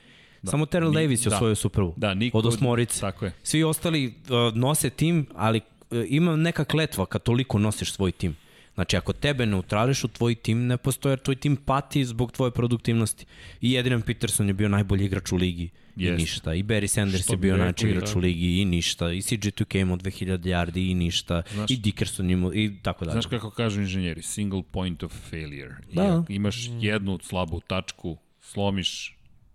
Da. 0.44 0.50
Samo 0.50 0.66
Terrell 0.66 0.92
Ni, 0.92 1.02
Davis 1.02 1.26
je 1.26 1.30
da. 1.30 1.36
osvojio 1.36 1.54
Superbu. 1.54 1.94
Da, 1.96 2.14
niko, 2.14 2.38
od 2.38 2.46
osmorice. 2.46 3.00
Tako 3.00 3.24
je. 3.24 3.32
Svi 3.42 3.64
ostali 3.64 4.06
uh, 4.06 4.56
nose 4.56 4.90
tim, 4.90 5.26
ali 5.34 5.60
uh, 5.90 5.98
ima 6.08 6.36
neka 6.36 6.64
kletva 6.64 7.06
kad 7.06 7.22
toliko 7.22 7.58
nosiš 7.58 7.92
svoj 7.92 8.12
tim. 8.12 8.36
Znači, 8.74 8.96
ako 8.96 9.12
tebe 9.12 9.46
neutrališ 9.46 10.04
u 10.04 10.08
tvoj 10.08 10.34
tim, 10.34 10.66
ne 10.66 10.76
postoje, 10.76 11.12
jer 11.12 11.18
tvoj 11.18 11.36
tim 11.36 11.56
pati 11.56 12.04
zbog 12.04 12.32
tvoje 12.32 12.50
produktivnosti. 12.50 13.26
I 13.60 13.78
Adrian 13.78 14.02
Peterson 14.02 14.48
je 14.48 14.54
bio 14.54 14.68
najbolji 14.68 15.04
igrač 15.04 15.32
u 15.32 15.36
ligi 15.36 15.70
yes. 15.96 16.14
i 16.14 16.16
ništa. 16.16 16.54
I 16.54 16.62
Barry 16.62 16.86
Sanders 16.86 17.24
Što 17.24 17.32
je 17.32 17.36
bio 17.36 17.56
najbolji 17.56 17.90
igrač 17.90 18.12
da. 18.12 18.18
u 18.18 18.20
ligi 18.20 18.60
i 18.60 18.64
ništa. 18.64 19.12
I 19.12 19.20
CJ2K 19.20 19.80
imao 19.80 19.96
2000 19.96 20.38
yardi 20.38 20.90
i 20.90 20.94
ništa. 20.94 21.42
Znaš, 21.52 21.70
I 21.70 21.76
Dickerson 21.76 22.30
imao 22.30 22.54
i 22.54 22.72
tako 22.82 23.04
dalje. 23.04 23.12
Znaš 23.12 23.26
kako 23.26 23.50
kažu 23.50 23.80
inženjeri? 23.80 24.22
Single 24.22 24.62
point 24.70 25.02
of 25.02 25.12
failure. 25.30 25.74
Da. 25.92 26.24
Imaš 26.28 26.68
jednu 26.80 27.18
slabu 27.22 27.60
tačku, 27.60 28.16
slomiš 28.40 29.14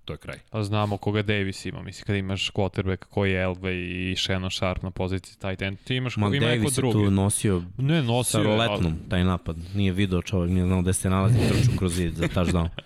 to 0.09 0.13
je 0.13 0.17
kraj. 0.17 0.39
A 0.51 0.63
znamo 0.63 0.97
koga 0.97 1.21
Davis 1.21 1.65
ima, 1.65 1.81
mislim 1.83 2.05
kad 2.05 2.15
imaš 2.15 2.51
quarterback 2.51 2.97
koji 2.97 3.31
je 3.31 3.47
Elway 3.47 4.11
i 4.11 4.15
Shannon 4.15 4.51
Sharp 4.51 4.83
na 4.83 4.91
poziciji 4.91 5.35
tight 5.39 5.61
end, 5.61 5.77
ti 5.83 5.95
imaš 5.95 6.15
koga 6.15 6.35
ima 6.35 6.47
neko 6.47 6.69
drugi. 6.75 6.93
Davis 6.93 7.05
je 7.05 7.07
tu 7.07 7.11
nosio, 7.11 7.63
ne, 7.77 8.03
nosio 8.03 8.23
sa 8.23 8.43
roletnom 8.43 8.93
ali... 9.01 9.09
taj 9.09 9.23
napad, 9.23 9.57
nije 9.75 9.91
video 9.91 10.21
čovjek, 10.21 10.51
nije 10.51 10.65
znao 10.65 10.81
gde 10.81 10.93
se 10.93 11.09
nalazi, 11.09 11.37
trču 11.49 11.77
kroz 11.77 11.93
zid 11.93 12.13
za 12.15 12.27
touchdown. 12.27 12.69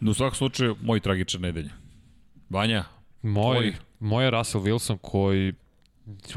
No, 0.00 0.10
u 0.10 0.14
svakom 0.14 0.34
slučaju, 0.34 0.76
moj 0.82 1.00
tragičan 1.00 1.40
nedelja. 1.40 1.70
Vanja, 2.50 2.84
Moj, 3.22 3.56
tvoj... 3.56 3.74
moj 4.00 4.24
je 4.24 4.30
Russell 4.30 4.64
Wilson 4.64 4.98
koji 5.02 5.52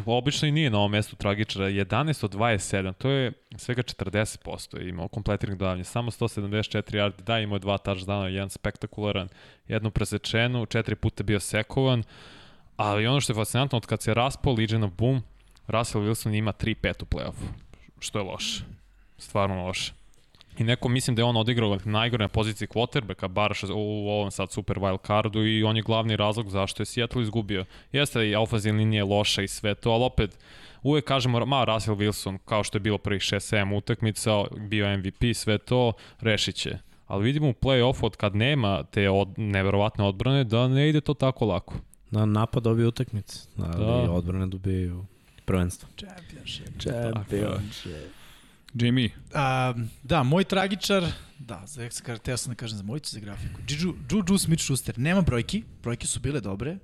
obično 0.05 0.47
i 0.47 0.51
nije 0.51 0.69
na 0.69 0.77
ovom 0.77 0.91
mestu 0.91 1.15
tragičara, 1.15 1.65
11 1.65 2.25
od 2.25 2.35
27, 2.35 2.93
to 2.93 3.09
je 3.09 3.31
svega 3.57 3.81
40% 3.81 4.89
imao 4.89 5.07
kompletiranih 5.07 5.59
dodavanja, 5.59 5.83
samo 5.83 6.11
174 6.11 6.97
yardi, 6.97 7.23
da 7.23 7.39
imao 7.39 7.55
je 7.55 7.59
dva 7.59 7.77
touchdowna, 7.77 8.25
jedan 8.25 8.49
spektakularan, 8.49 9.27
jednu 9.67 9.91
presečenu, 9.91 10.65
četiri 10.65 10.95
puta 10.95 11.23
bio 11.23 11.39
sekovan, 11.39 12.03
ali 12.77 13.07
ono 13.07 13.21
što 13.21 13.33
je 13.33 13.35
fascinantno, 13.35 13.77
od 13.77 13.85
kad 13.85 14.01
se 14.01 14.13
raspao 14.13 14.53
Legion 14.53 14.83
of 14.83 14.91
Boom, 14.91 15.21
Russell 15.67 16.03
Wilson 16.03 16.37
ima 16.37 16.53
3-5 16.53 17.03
u 17.03 17.05
play-offu, 17.05 17.47
što 17.99 18.19
je 18.19 18.25
loše, 18.25 18.63
stvarno 19.17 19.65
loše. 19.65 19.98
I 20.59 20.63
neko 20.63 20.89
mislim 20.89 21.15
da 21.15 21.21
je 21.21 21.25
on 21.25 21.37
odigrao 21.37 21.77
najgore 21.85 22.23
na 22.23 22.29
poziciji 22.29 22.67
quarterbacka, 22.67 23.27
bar 23.27 23.53
u 23.75 24.09
ovom 24.09 24.31
sad 24.31 24.51
super 24.51 24.77
wild 24.77 25.07
cardu 25.07 25.45
i 25.45 25.63
on 25.63 25.77
je 25.77 25.83
glavni 25.83 26.15
razlog 26.15 26.49
zašto 26.49 26.81
je 26.81 26.85
Seattle 26.85 27.21
izgubio. 27.21 27.65
Jeste 27.91 28.29
i 28.29 28.35
ofazin 28.35 28.75
linija 28.75 29.05
loša 29.05 29.41
i 29.41 29.47
sve 29.47 29.75
to, 29.75 29.91
ali 29.91 30.03
opet 30.03 30.37
uvek 30.83 31.05
kažemo, 31.05 31.45
ma 31.45 31.63
Russell 31.63 31.97
Wilson, 31.97 32.37
kao 32.45 32.63
što 32.63 32.75
je 32.75 32.79
bilo 32.79 32.97
prvih 32.97 33.21
6-7 33.21 33.77
utakmica, 33.77 34.31
bio 34.57 34.97
MVP, 34.97 35.23
sve 35.33 35.57
to, 35.57 35.93
rešit 36.19 36.55
će. 36.55 36.77
Ali 37.07 37.23
vidimo 37.23 37.49
u 37.49 37.53
play-offu 37.53 38.05
od 38.05 38.15
kad 38.15 38.35
nema 38.35 38.83
te 38.83 39.09
od, 39.09 39.29
neverovatne 39.37 40.03
odbrane 40.03 40.43
da 40.43 40.67
ne 40.67 40.89
ide 40.89 41.01
to 41.01 41.13
tako 41.13 41.45
lako. 41.45 41.75
Na 42.11 42.25
napad 42.25 42.63
dobije 42.63 42.87
utakmice, 42.87 43.39
ali 43.57 43.85
da. 43.85 44.11
odbrane 44.11 44.47
dobiju 44.47 45.05
prvenstvo. 45.45 45.89
Championship. 45.97 46.67
Championship. 46.79 48.18
Jamie. 48.73 49.09
A, 49.33 49.73
da, 50.03 50.23
moj 50.23 50.43
tragičar, 50.43 51.05
da, 51.39 51.63
za 51.65 51.81
Exakar, 51.81 52.17
teo 52.17 52.37
sam 52.37 52.51
da 52.51 52.55
kažem 52.55 52.77
za 52.77 52.83
mojicu 52.83 53.11
za 53.11 53.19
grafiku. 53.19 53.61
Juju, 53.69 53.95
Juju 54.11 54.37
Smith-Schuster, 54.37 54.97
nema 54.97 55.21
brojki, 55.21 55.63
brojke 55.83 56.07
su 56.07 56.19
bile 56.19 56.41
dobre, 56.41 56.77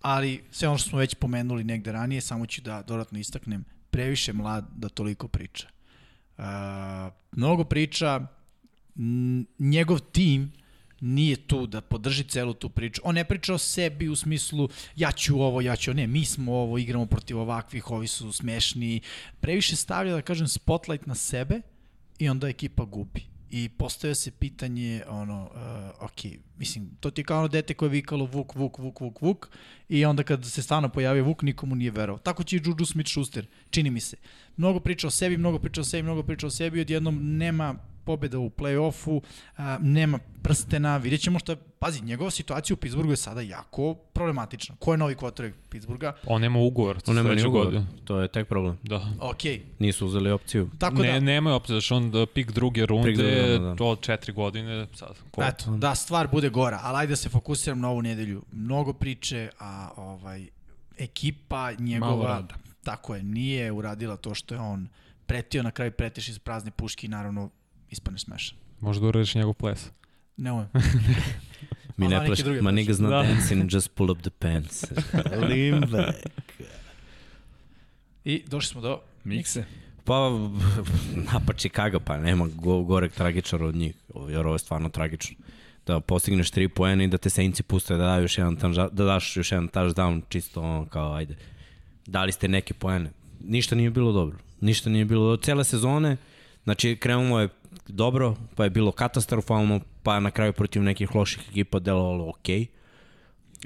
ali 0.00 0.44
sve 0.50 0.68
ono 0.68 0.78
što 0.78 0.88
smo 0.88 0.98
već 0.98 1.14
pomenuli 1.14 1.64
negde 1.64 1.92
ranije, 1.92 2.20
samo 2.20 2.46
ću 2.46 2.62
da 2.62 2.82
dodatno 2.82 3.18
istaknem, 3.18 3.64
previše 3.90 4.32
mlad 4.32 4.64
da 4.76 4.88
toliko 4.88 5.28
priča. 5.28 5.68
Uh, 6.38 6.44
mnogo 7.32 7.64
priča, 7.64 8.26
njegov 9.58 9.98
tim 9.98 10.52
nije 11.00 11.36
tu 11.36 11.66
da 11.66 11.80
podrži 11.80 12.24
celu 12.24 12.54
tu 12.54 12.68
priču. 12.68 13.02
On 13.04 13.14
ne 13.14 13.24
priča 13.24 13.54
o 13.54 13.58
sebi 13.58 14.08
u 14.08 14.16
smislu 14.16 14.68
ja 14.96 15.12
ću 15.12 15.42
ovo, 15.42 15.60
ja 15.60 15.76
ću 15.76 15.94
ne, 15.94 16.06
mi 16.06 16.24
smo 16.24 16.52
ovo, 16.54 16.78
igramo 16.78 17.06
protiv 17.06 17.38
ovakvih, 17.38 17.90
ovi 17.90 18.06
su 18.06 18.32
smešni. 18.32 19.00
Previše 19.40 19.76
stavlja, 19.76 20.14
da 20.14 20.22
kažem, 20.22 20.48
spotlight 20.48 21.06
na 21.06 21.14
sebe 21.14 21.60
i 22.18 22.28
onda 22.28 22.48
ekipa 22.48 22.84
gubi. 22.84 23.22
I 23.50 23.68
postavlja 23.68 24.14
se 24.14 24.30
pitanje, 24.30 25.02
ono, 25.08 25.42
uh, 25.42 26.04
ok, 26.04 26.38
mislim, 26.58 26.90
to 27.00 27.10
ti 27.10 27.20
je 27.20 27.24
kao 27.24 27.38
ono 27.38 27.48
dete 27.48 27.74
koje 27.74 27.86
je 27.86 27.90
vikalo 27.90 28.24
Vuk, 28.24 28.54
Vuk, 28.54 28.78
Vuk, 28.78 29.00
Vuk, 29.00 29.22
Vuk 29.22 29.48
i 29.88 30.04
onda 30.04 30.22
kad 30.22 30.46
se 30.46 30.62
stano 30.62 30.88
pojavio 30.88 31.24
Vuk, 31.24 31.42
nikomu 31.42 31.74
nije 31.74 31.90
verovao. 31.90 32.18
Tako 32.18 32.44
će 32.44 32.56
i 32.56 32.60
Juju 32.64 32.74
Smith-Schuster, 32.74 33.44
čini 33.70 33.90
mi 33.90 34.00
se. 34.00 34.16
Mnogo 34.56 34.80
priča 34.80 35.06
o 35.06 35.10
sebi, 35.10 35.36
mnogo 35.36 35.58
priča 35.58 35.80
o 35.80 35.84
sebi, 35.84 36.02
mnogo 36.02 36.22
priča 36.22 36.46
o 36.46 36.50
sebi, 36.50 36.80
odjednom 36.80 37.36
nema 37.36 37.74
pobjeda 38.08 38.38
u 38.38 38.50
play-offu, 38.50 39.20
nema 39.80 40.18
prstena, 40.42 40.96
vidjet 40.96 41.20
ćemo 41.20 41.38
što 41.38 41.52
je, 41.52 41.56
pazi, 41.78 42.02
njegova 42.02 42.30
situacija 42.30 42.74
u 42.74 42.76
Pittsburghu 42.76 43.12
je 43.12 43.16
sada 43.16 43.40
jako 43.40 43.94
problematična. 43.94 44.76
Ko 44.78 44.92
je 44.92 44.98
novi 44.98 45.14
quarterback 45.14 45.52
Pittsburgha? 45.68 46.12
On 46.26 46.40
nema 46.40 46.58
ugovor. 46.58 46.98
On 47.06 47.16
nema 47.16 47.34
ni 47.34 47.46
ugovor, 47.46 47.66
godine. 47.66 47.86
to 48.04 48.20
je 48.20 48.28
tek 48.28 48.48
problem. 48.48 48.78
Da. 48.82 48.96
Ok. 49.20 49.42
Nisu 49.78 50.06
uzeli 50.06 50.30
opciju. 50.30 50.70
Tako 50.78 51.02
ne, 51.02 51.12
da. 51.12 51.20
Nema 51.20 51.54
opcije, 51.54 51.80
da 51.80 51.96
on 51.96 52.10
da 52.10 52.26
pik 52.26 52.52
druge 52.52 52.86
runde, 52.86 53.08
pik 53.08 53.16
druge 53.16 53.56
runde, 53.56 53.58
da. 53.58 53.76
to 53.76 53.86
od 53.86 54.00
četiri 54.00 54.32
godine, 54.32 54.86
sad. 54.94 55.16
Ko? 55.30 55.42
Eto, 55.42 55.76
da, 55.76 55.94
stvar 55.94 56.28
bude 56.28 56.48
gora, 56.48 56.80
ali 56.82 56.98
ajde 56.98 57.10
da 57.12 57.16
se 57.16 57.28
fokusiram 57.28 57.80
na 57.80 57.90
ovu 57.90 58.02
nedelju. 58.02 58.42
Mnogo 58.52 58.92
priče, 58.92 59.50
a 59.58 59.90
ovaj, 59.96 60.46
ekipa 60.98 61.72
njegova, 61.78 62.46
tako 62.84 63.14
je, 63.14 63.22
nije 63.22 63.72
uradila 63.72 64.16
to 64.16 64.34
što 64.34 64.54
je 64.54 64.60
on 64.60 64.88
pretio, 65.26 65.62
na 65.62 65.70
kraju 65.70 65.92
pretiš 65.92 66.28
iz 66.28 66.38
prazne 66.38 66.70
puške 66.70 67.06
i 67.06 67.10
naravno 67.10 67.50
ispaneš 67.90 68.24
smešan. 68.24 68.58
Možda 68.80 69.06
uradiš 69.06 69.34
njegov 69.34 69.54
ples. 69.54 69.90
Ne 70.36 70.52
umem. 70.52 70.68
Mi 71.96 72.08
ne 72.08 72.26
pleš, 72.26 72.40
ma 72.60 72.70
niggas 72.70 72.98
not 72.98 73.10
da. 73.10 73.22
dancing, 73.22 73.72
just 73.72 73.94
pull 73.94 74.10
up 74.10 74.18
the 74.22 74.30
pants. 74.30 74.84
Lean 75.48 75.80
back. 75.92 76.16
I 78.24 78.42
došli 78.46 78.68
smo 78.68 78.80
do 78.80 79.00
Mikse. 79.24 79.64
Pa, 80.04 80.30
napad 81.32 81.56
Chicago, 81.62 82.00
pa 82.00 82.16
nema 82.16 82.48
go, 82.54 82.82
gorek 82.82 83.12
tragičar 83.12 83.62
od 83.62 83.74
njih, 83.74 83.94
jer 84.28 84.46
ovo 84.46 84.54
je 84.54 84.58
stvarno 84.58 84.88
tragično. 84.88 85.36
Da 85.86 86.00
postigneš 86.00 86.50
tri 86.50 86.68
poena 86.68 87.04
i 87.04 87.08
da 87.08 87.18
te 87.18 87.30
Saintsi 87.30 87.62
puste 87.62 87.96
da, 87.96 88.04
daju 88.04 88.22
još 88.22 88.38
jedan 88.38 88.56
da 88.72 89.04
daš 89.04 89.36
još 89.36 89.52
jedan 89.52 89.68
touchdown, 89.68 90.22
čisto 90.28 90.62
ono 90.62 90.86
kao, 90.86 91.14
ajde, 91.14 91.36
dali 92.06 92.32
ste 92.32 92.48
neke 92.48 92.74
poene. 92.74 93.10
Ništa 93.40 93.76
nije 93.76 93.90
bilo 93.90 94.12
dobro. 94.12 94.38
Ništa 94.60 94.90
nije 94.90 95.04
bilo 95.04 95.22
dobro. 95.22 95.42
Cele 95.42 95.64
sezone, 95.64 96.16
znači 96.64 96.96
krenulo 96.96 97.40
je 97.40 97.48
dobro, 97.88 98.36
pa 98.54 98.64
je 98.64 98.70
bilo 98.70 98.92
katastrofalno, 98.92 99.80
pa 100.02 100.20
na 100.20 100.30
kraju 100.30 100.52
protiv 100.52 100.82
nekih 100.82 101.14
loših 101.14 101.42
ekipa 101.50 101.78
delovalo 101.78 102.28
ok. 102.28 102.48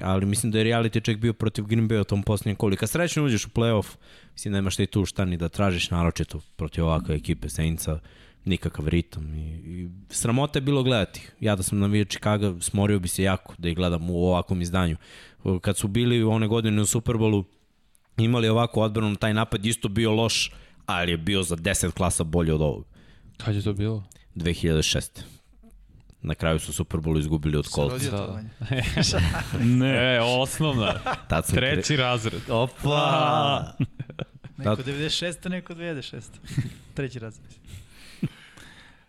Ali 0.01 0.25
mislim 0.25 0.51
da 0.51 0.59
je 0.59 0.65
reality 0.65 1.03
check 1.03 1.19
bio 1.19 1.33
protiv 1.33 1.65
Green 1.65 1.89
Bay 1.89 2.01
u 2.01 2.03
tom 2.03 2.23
posljednjem 2.23 2.55
koli. 2.55 2.77
Kad 2.77 2.89
srećno 2.89 3.23
uđeš 3.23 3.45
u 3.45 3.49
playoff, 3.49 3.95
mislim 4.33 4.51
da 4.51 4.57
nemaš 4.57 4.75
ti 4.75 4.85
tu 4.85 5.05
šta 5.05 5.25
ni 5.25 5.37
da 5.37 5.49
tražiš, 5.49 5.91
naročito 5.91 6.41
protiv 6.55 6.85
ovakve 6.85 7.15
ekipe 7.15 7.49
Saintsa, 7.49 7.99
nikakav 8.45 8.87
ritam. 8.87 9.35
I, 9.35 9.47
i 9.49 9.89
sramota 10.09 10.59
je 10.59 10.61
bilo 10.61 10.83
gledati. 10.83 11.21
Ja 11.39 11.55
da 11.55 11.63
sam 11.63 11.79
navio 11.79 12.05
Chicago, 12.05 12.61
smorio 12.61 12.99
bi 12.99 13.07
se 13.07 13.23
jako 13.23 13.55
da 13.57 13.69
ih 13.69 13.75
gledam 13.75 14.09
u 14.09 14.27
ovakvom 14.27 14.61
izdanju. 14.61 14.97
Kad 15.61 15.77
su 15.77 15.87
bili 15.87 16.23
one 16.23 16.47
godine 16.47 16.81
u 16.81 16.85
Superbolu, 16.85 17.45
imali 18.17 18.49
ovako 18.49 18.81
odbranu, 18.81 19.15
taj 19.15 19.33
napad 19.33 19.65
isto 19.65 19.89
bio 19.89 20.11
loš, 20.11 20.51
ali 20.85 21.11
je 21.11 21.17
bio 21.17 21.43
za 21.43 21.55
10 21.55 21.91
klasa 21.91 22.23
bolji 22.23 22.51
od 22.51 22.61
ovog. 22.61 22.92
Kad 23.37 23.55
je 23.55 23.61
to 23.61 23.73
bilo? 23.73 24.03
2006. 24.35 25.21
Na 26.21 26.35
kraju 26.35 26.59
su 26.59 26.73
Super 26.73 26.99
Bowl 26.99 27.19
izgubili 27.19 27.57
od 27.57 27.67
Colts. 27.67 28.05
Da. 28.05 28.43
ne. 29.79 30.15
E, 30.15 30.21
osnovna. 30.21 30.93
Tad 31.27 31.45
sam 31.45 31.55
Treći 31.55 31.95
kre... 31.95 32.03
razred. 32.03 32.41
Opa! 32.49 33.73
neko 34.57 34.83
96, 34.83 35.49
neko 35.49 35.73
2006. 35.73 36.21
Treći 36.95 37.19
razred. 37.19 37.51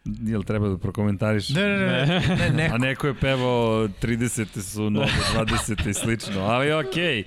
Jel 0.05 0.43
treba 0.43 0.69
da 0.69 0.79
prokomentariš? 0.79 1.49
Ne, 1.49 1.69
ne, 1.69 1.79
ne. 1.79 2.07
ne, 2.07 2.37
ne 2.37 2.51
neko. 2.51 2.75
A 2.75 2.79
neko 2.79 3.07
je 3.07 3.15
pevao 3.15 3.89
30. 4.03 4.61
su 4.61 4.91
noge, 4.91 5.13
20. 5.35 5.89
i 5.89 5.95
slično, 5.95 6.41
ali 6.41 6.73
okej. 6.73 7.03
Okay. 7.03 7.25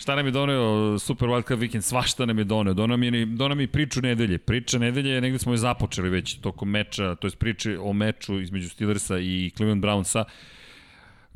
Šta 0.00 0.16
nam 0.16 0.26
je 0.26 0.32
doneo 0.32 0.98
Super 0.98 1.28
Wild 1.28 1.48
Card 1.48 1.60
Weekend? 1.60 1.80
Svašta 1.80 2.26
nam 2.26 2.38
je 2.38 2.44
doneo. 2.44 2.74
Donao 2.74 2.96
mi, 2.96 3.26
donao 3.26 3.54
mi 3.54 3.66
priču 3.66 4.00
nedelje. 4.00 4.38
Priča 4.38 4.78
nedelje, 4.78 5.20
negde 5.20 5.38
smo 5.38 5.52
je 5.52 5.58
započeli 5.58 6.10
već 6.10 6.38
tokom 6.40 6.70
meča, 6.70 7.14
to 7.14 7.26
je 7.26 7.30
priče 7.30 7.78
o 7.78 7.92
meču 7.92 8.40
između 8.40 8.68
Steelersa 8.68 9.18
i 9.18 9.50
Cleveland 9.56 9.84
Brownsa. 9.84 10.24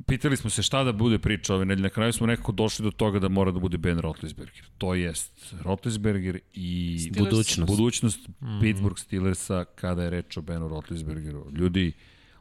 Pitali 0.07 0.37
smo 0.37 0.51
se 0.51 0.63
šta 0.63 0.85
da 0.85 0.93
bude 0.93 1.19
priča 1.19 1.55
ove 1.55 1.65
nedelje. 1.65 1.83
Na 1.83 1.89
kraju 1.89 2.13
smo 2.13 2.27
nekako 2.27 2.53
došli 2.53 2.83
do 2.83 2.91
toga 2.91 3.19
da 3.19 3.29
mora 3.29 3.51
da 3.51 3.61
bude 3.61 3.79
Ben 3.79 3.99
Roethlisberger. 3.99 4.65
To 4.79 4.95
jest 4.95 5.55
Roethlisberger 5.63 6.39
i 6.53 6.99
Steelers. 6.99 7.31
budućnost, 7.31 7.71
budućnost 7.71 8.29
mm 8.29 8.47
-hmm. 8.47 8.61
Pittsburgh 8.61 8.99
Steelersa 8.99 9.65
kada 9.65 10.03
je 10.03 10.11
reč 10.11 10.37
o 10.37 10.43
Benu 10.43 10.69
Roethlisbergeru. 10.69 11.47
Ljudi, 11.53 11.93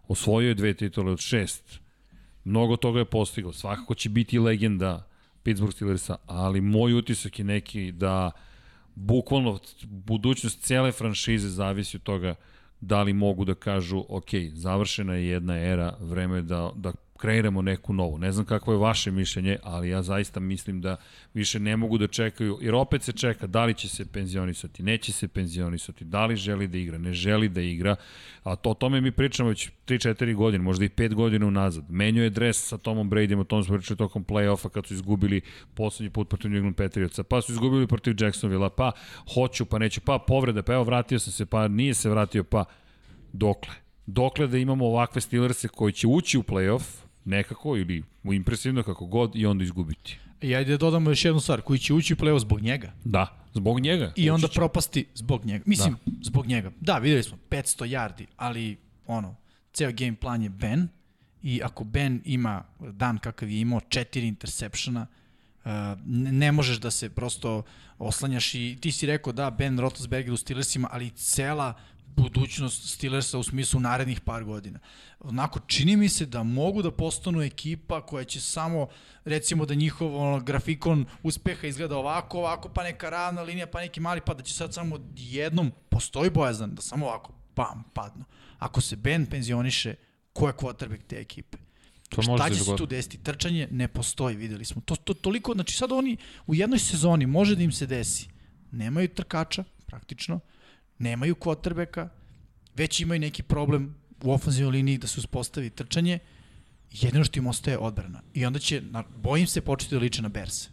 osvojio 0.08 0.48
je 0.48 0.54
dve 0.54 0.74
titule 0.74 1.12
od 1.12 1.20
šest. 1.20 1.80
Mnogo 2.44 2.78
toga 2.78 3.00
je 3.00 3.06
postigao. 3.06 3.54
Svakako 3.54 3.95
će 3.95 4.10
biti 4.10 4.40
legenda 4.40 5.12
Pittsburgh 5.44 5.74
Steelersa, 5.74 6.15
ali 6.26 6.61
moj 6.61 6.94
utisak 6.94 7.40
je 7.40 7.45
neki 7.45 7.91
da 7.91 8.32
bukvalno 8.95 9.60
budućnost 9.86 10.61
cele 10.61 10.91
franšize 10.91 11.49
zavisi 11.49 11.98
od 11.98 12.03
toga 12.03 12.36
da 12.82 13.03
li 13.03 13.14
mogu 13.14 13.45
da 13.45 13.56
kažu, 13.56 14.03
ok, 14.10 14.30
završena 14.53 15.15
je 15.15 15.28
jedna 15.28 15.57
era, 15.60 15.98
vreme 15.99 16.38
je 16.38 16.41
da, 16.41 16.72
da 16.76 16.94
kreiramo 17.24 17.62
neku 17.62 17.94
novu. 17.94 18.18
Ne 18.18 18.32
znam 18.32 18.45
kakvo 18.45 18.74
je 18.74 18.80
vaše 18.80 19.12
mišljenje, 19.12 19.58
ali 19.64 19.90
ja 19.90 20.02
zaista 20.02 20.40
mislim 20.40 20.82
da 20.82 20.95
više 21.34 21.60
ne 21.60 21.78
mogu 21.78 21.98
da 21.98 22.08
čekaju, 22.08 22.58
jer 22.62 22.76
opet 22.76 23.04
se 23.04 23.12
čeka 23.12 23.48
da 23.48 23.66
li 23.66 23.74
će 23.74 23.90
se 23.90 24.06
penzionisati, 24.06 24.84
neće 24.84 25.12
se 25.12 25.28
penzionisati, 25.28 26.06
da 26.06 26.26
li 26.26 26.36
želi 26.36 26.68
da 26.68 26.78
igra, 26.78 26.98
ne 26.98 27.14
želi 27.14 27.50
da 27.50 27.62
igra, 27.62 27.95
a 28.44 28.56
to, 28.56 28.70
o 28.70 28.74
tome 28.74 29.02
mi 29.02 29.12
pričamo 29.12 29.50
već 29.50 29.70
3-4 29.88 30.36
godine, 30.36 30.64
možda 30.64 30.86
i 30.86 30.90
5 30.90 31.14
godina 31.14 31.48
unazad. 31.48 31.86
Menio 31.90 32.24
je 32.24 32.30
dres 32.30 32.68
sa 32.68 32.78
Tomom 32.78 33.10
Bradyom, 33.10 33.40
o 33.40 33.44
tom 33.44 33.64
smo 33.64 33.78
pričali 33.78 33.98
tokom 33.98 34.26
play-offa 34.26 34.70
kad 34.70 34.86
su 34.86 34.94
izgubili 34.94 35.41
poslednji 35.74 36.10
put 36.10 36.30
protiv 36.30 36.52
New 36.52 36.58
England 36.58 36.76
Patriotsa, 36.76 37.24
pa 37.24 37.41
su 37.41 37.52
izgubili 37.52 37.88
protiv 37.88 38.16
Jacksonville, 38.20 38.70
pa 38.78 38.91
hoću, 39.34 39.66
pa 39.66 39.80
neću, 39.80 40.02
pa 40.02 40.20
povreda, 40.28 40.64
pa 40.64 40.74
evo 40.74 40.84
vratio 40.84 41.20
sam 41.20 41.34
se, 41.34 41.45
pa 41.45 41.68
nije 41.68 41.94
se 41.94 42.10
vratio, 42.10 42.44
pa 42.44 42.66
dokle? 43.34 43.74
Dokle 44.06 44.48
da 44.48 44.58
imamo 44.58 44.86
ovakve 44.86 45.22
Steelerse 45.22 45.68
koji 45.68 45.94
će 45.94 46.08
ući 46.08 46.38
u 46.38 46.44
play-off, 46.44 47.02
nekako 47.26 47.78
ili 47.78 48.04
impresivno 48.24 48.84
kako 48.84 49.06
god 49.06 49.36
i 49.36 49.45
onda 49.45 49.64
izgubiti. 49.64 50.18
I 50.41 50.56
ajde 50.56 50.72
da 50.72 50.78
dodamo 50.78 51.12
još 51.12 51.26
jednu 51.26 51.40
stvar, 51.40 51.62
koji 51.62 51.80
će 51.80 51.94
ući 51.94 52.14
u 52.14 52.18
play 52.18 52.40
zbog 52.40 52.62
njega. 52.62 52.94
Da, 53.04 53.45
zbog 53.54 53.80
njega. 53.80 54.14
I 54.16 54.30
onda 54.30 54.48
će. 54.48 54.54
propasti 54.54 55.06
zbog 55.14 55.45
njega. 55.45 55.64
Mislim, 55.68 55.95
da. 56.06 56.12
zbog 56.22 56.48
njega. 56.48 56.72
Da, 56.80 56.98
videli 56.98 57.24
smo 57.24 57.38
500 57.50 57.88
yardi, 57.88 58.26
ali 58.38 58.78
ono, 59.08 59.36
ceo 59.74 59.91
game 59.91 60.16
plan 60.16 60.41
je 60.41 60.50
Ben 60.50 60.88
i 61.44 61.62
ako 61.64 61.84
Ben 61.84 62.22
ima 62.26 62.64
dan 62.80 63.18
kakav 63.18 63.50
je 63.50 63.60
imao, 63.60 63.80
četiri 63.90 64.28
interseptiona, 64.28 65.08
Uh, 65.66 65.70
ne 66.06 66.52
možeš 66.52 66.78
da 66.78 66.91
se 66.91 67.10
prosto 67.10 67.64
oslanjaš 67.98 68.56
i 68.56 68.78
ti 68.82 68.91
si 68.91 69.06
rekao 69.06 69.34
da 69.34 69.50
Ben 69.50 69.80
Roethlisberger 69.80 70.34
u 70.34 70.38
Steelersima, 70.38 70.90
ali 70.91 71.10
cela 71.10 71.74
budućnost 72.15 72.90
Steelersa 72.90 73.38
u 73.38 73.44
smislu 73.44 73.80
narednih 73.80 74.22
par 74.22 74.44
godina. 74.44 74.80
Onako, 75.19 75.60
čini 75.68 75.98
mi 75.98 76.10
se 76.10 76.26
da 76.26 76.44
mogu 76.44 76.81
da 76.81 76.91
postanu 76.91 77.41
ekipa 77.41 78.02
koja 78.02 78.23
će 78.23 78.41
samo, 78.41 78.88
recimo 79.26 79.65
da 79.65 79.73
njihov 79.73 80.15
ono, 80.15 80.40
grafikon 80.40 81.06
uspeha 81.23 81.68
izgleda 81.68 81.98
ovako, 81.98 82.40
ovako, 82.40 82.69
pa 82.69 82.84
neka 82.84 83.10
ravna 83.10 83.41
linija, 83.41 83.68
pa 83.68 83.81
neki 83.81 83.99
mali, 83.99 84.22
pa 84.22 84.34
da 84.34 84.44
će 84.44 84.53
sad 84.53 84.73
samo 84.73 84.99
jednom, 85.15 85.72
postoji 85.90 86.30
bojazan 86.30 86.76
da 86.76 86.81
samo 86.81 87.06
ovako, 87.06 87.34
pam, 87.53 87.84
padnu. 87.94 88.26
Ako 88.60 88.81
se 88.81 88.95
Ben 88.95 89.26
penzioniše, 89.26 89.95
ko 90.34 90.48
je 90.48 90.53
quarterback 90.53 91.03
te 91.07 91.19
ekipe? 91.19 91.57
To 92.10 92.22
Šta 92.22 92.49
će 92.49 92.64
se 92.64 92.76
tu 92.77 92.85
desiti? 92.85 93.18
Trčanje 93.18 93.68
ne 93.72 93.88
postoji, 93.88 94.35
videli 94.35 94.65
smo. 94.65 94.81
To, 94.81 94.95
to 94.95 95.14
toliko, 95.14 95.53
znači 95.53 95.77
sad 95.77 95.91
oni 95.91 96.18
u 96.48 96.56
jednoj 96.56 96.80
sezoni 96.80 97.26
može 97.26 97.56
da 97.56 97.64
im 97.64 97.72
se 97.72 97.85
desi. 97.85 98.27
Nemaju 98.72 99.07
trkača, 99.07 99.64
praktično, 99.85 100.40
nemaju 101.03 101.35
kvotrbeka, 101.35 102.09
već 102.75 102.99
imaju 102.99 103.19
neki 103.19 103.43
problem 103.43 103.95
u 104.23 104.31
ofenzivnoj 104.34 104.71
liniji 104.71 104.97
da 104.97 105.07
se 105.07 105.19
uspostavi 105.19 105.69
trčanje, 105.69 106.19
jedino 106.91 107.23
što 107.23 107.39
im 107.39 107.47
ostaje 107.47 107.77
odbrana. 107.77 108.21
I 108.34 108.45
onda 108.45 108.59
će, 108.59 108.81
na, 108.81 109.03
bojim 109.15 109.47
se, 109.47 109.61
početi 109.61 109.95
da 109.95 110.01
liče 110.01 110.21
na 110.21 110.30
Berse. 110.30 110.69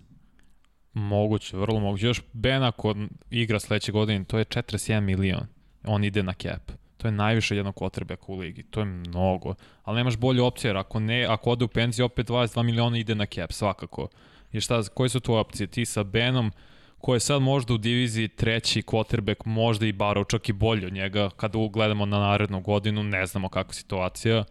Moguće, 0.93 1.57
vrlo 1.57 1.81
moguće. 1.81 2.07
Još 2.07 2.23
Ben 2.32 2.62
ako 2.62 2.94
igra 3.31 3.61
sledeće 3.61 3.93
godine, 3.93 4.24
to 4.24 4.39
je 4.39 4.44
41 4.44 5.01
milion. 5.01 5.47
On 5.85 6.05
ide 6.05 6.23
na 6.23 6.32
cap. 6.32 6.73
To 6.97 7.09
je 7.09 7.12
najviše 7.12 7.57
jednog 7.57 7.74
quarterbacka 7.74 8.24
u 8.28 8.36
ligi. 8.36 8.62
To 8.62 8.81
je 8.81 8.86
mnogo. 8.86 9.55
Ali 9.82 9.97
nemaš 9.97 10.16
bolje 10.16 10.43
opcije, 10.43 10.69
jer 10.69 10.77
ako, 10.77 11.01
ne, 11.01 11.24
ako 11.24 11.51
ode 11.51 11.65
u 11.65 11.69
penziju, 11.69 12.07
opet 12.07 12.28
22 12.28 12.62
miliona 12.62 12.98
ide 12.98 13.15
na 13.15 13.27
cap, 13.27 13.52
svakako. 13.52 14.09
I 14.52 14.61
šta, 14.61 14.82
koje 14.82 15.09
su 15.09 15.20
to 15.20 15.40
opcije? 15.40 15.66
Ti 15.66 15.85
sa 15.85 16.02
Benom, 16.05 16.52
ko 17.01 17.15
je 17.15 17.21
sad 17.21 17.43
možda 17.43 17.75
u 17.75 17.79
diviziji 17.79 18.29
treći 18.29 18.83
quarterback, 18.83 19.37
možda 19.45 19.87
i 19.87 19.93
Barrow 19.93 20.31
čak 20.31 20.49
i 20.49 20.53
bolji 20.53 20.87
od 20.87 20.93
njega, 20.93 21.31
kada 21.37 21.59
ugledamo 21.59 22.07
na 22.07 22.19
narednu 22.19 22.61
godinu, 22.61 23.03
ne 23.03 23.27
znamo 23.27 23.49
kakva 23.49 23.73
situacija. 23.73 24.37
E, 24.39 24.45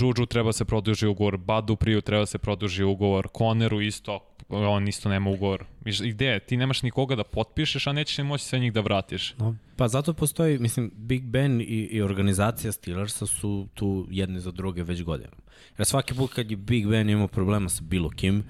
Juju 0.00 0.26
treba 0.26 0.52
se 0.52 0.64
produži 0.64 1.06
ugovor, 1.06 1.36
Badu 1.36 1.76
Priju 1.76 2.00
treba 2.00 2.26
se 2.26 2.38
produži 2.38 2.84
ugovor, 2.84 3.28
Koneru 3.28 3.80
isto, 3.80 4.20
on 4.48 4.88
isto 4.88 5.08
nema 5.08 5.30
ugovor. 5.30 5.64
I 5.84 6.10
gde 6.10 6.40
Ti 6.40 6.56
nemaš 6.56 6.82
nikoga 6.82 7.16
da 7.16 7.24
potpišeš, 7.24 7.86
a 7.86 7.92
nećeš 7.92 8.18
ni 8.18 8.24
moći 8.24 8.44
sve 8.44 8.58
njih 8.58 8.72
da 8.72 8.80
vratiš. 8.80 9.34
No, 9.38 9.56
pa 9.76 9.88
zato 9.88 10.14
postoji, 10.14 10.58
mislim, 10.58 10.90
Big 10.94 11.24
Ben 11.24 11.60
i, 11.60 11.64
i 11.64 12.02
organizacija 12.02 12.72
Steelersa 12.72 13.26
su 13.26 13.68
tu 13.74 14.06
jedne 14.10 14.40
za 14.40 14.50
druge 14.50 14.82
već 14.82 15.02
godinama. 15.02 15.42
Jer 15.78 15.86
svaki 15.86 16.14
put 16.14 16.32
kad 16.32 16.50
je 16.50 16.56
Big 16.56 16.88
Ben 16.88 17.10
imao 17.10 17.28
problema 17.28 17.68
sa 17.68 17.82
bilo 17.82 18.10
kim, 18.10 18.44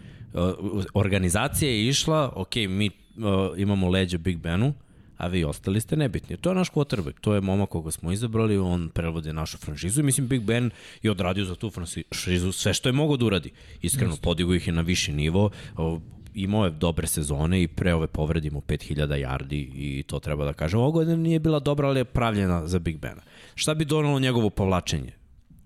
organizacija 0.94 1.70
je 1.70 1.88
išla, 1.88 2.32
ok, 2.36 2.56
mi 2.56 2.90
uh, 2.90 3.58
imamo 3.58 3.88
leđa 3.88 4.18
Big 4.18 4.38
Benu, 4.38 4.74
a 5.16 5.26
vi 5.26 5.44
ostali 5.44 5.80
ste 5.80 5.96
nebitni. 5.96 6.36
To 6.36 6.50
je 6.50 6.54
naš 6.54 6.70
quarterback, 6.70 7.20
to 7.20 7.34
je 7.34 7.40
momak 7.40 7.68
koga 7.68 7.90
smo 7.90 8.12
izabrali, 8.12 8.58
on 8.58 8.88
prevode 8.88 9.32
našu 9.32 9.58
franšizu 9.58 10.00
i 10.00 10.04
mislim 10.04 10.28
Big 10.28 10.42
Ben 10.42 10.70
je 11.02 11.10
odradio 11.10 11.44
za 11.44 11.54
tu 11.54 11.70
franšizu 11.70 12.52
sve 12.52 12.74
što 12.74 12.88
je 12.88 12.92
mogo 12.92 13.16
da 13.16 13.24
uradi. 13.24 13.50
Iskreno, 13.82 14.16
podigo 14.22 14.54
ih 14.54 14.66
je 14.66 14.72
na 14.72 14.82
viši 14.82 15.12
nivo, 15.12 15.50
imao 16.34 16.64
je 16.64 16.70
dobre 16.70 17.06
sezone 17.06 17.62
i 17.62 17.68
pre 17.68 17.94
ove 17.94 18.06
povredimo 18.06 18.60
5000 18.60 19.06
yardi 19.06 19.70
i 19.74 20.02
to 20.06 20.18
treba 20.18 20.44
da 20.44 20.52
kažem. 20.52 20.80
Ovo 20.80 20.90
godina 20.90 21.16
nije 21.16 21.38
bila 21.38 21.58
dobra, 21.60 21.88
ali 21.88 22.00
je 22.00 22.04
pravljena 22.04 22.66
za 22.66 22.78
Big 22.78 22.98
Bena. 22.98 23.22
Šta 23.54 23.74
bi 23.74 23.84
donalo 23.84 24.20
njegovo 24.20 24.50
povlačenje? 24.50 25.21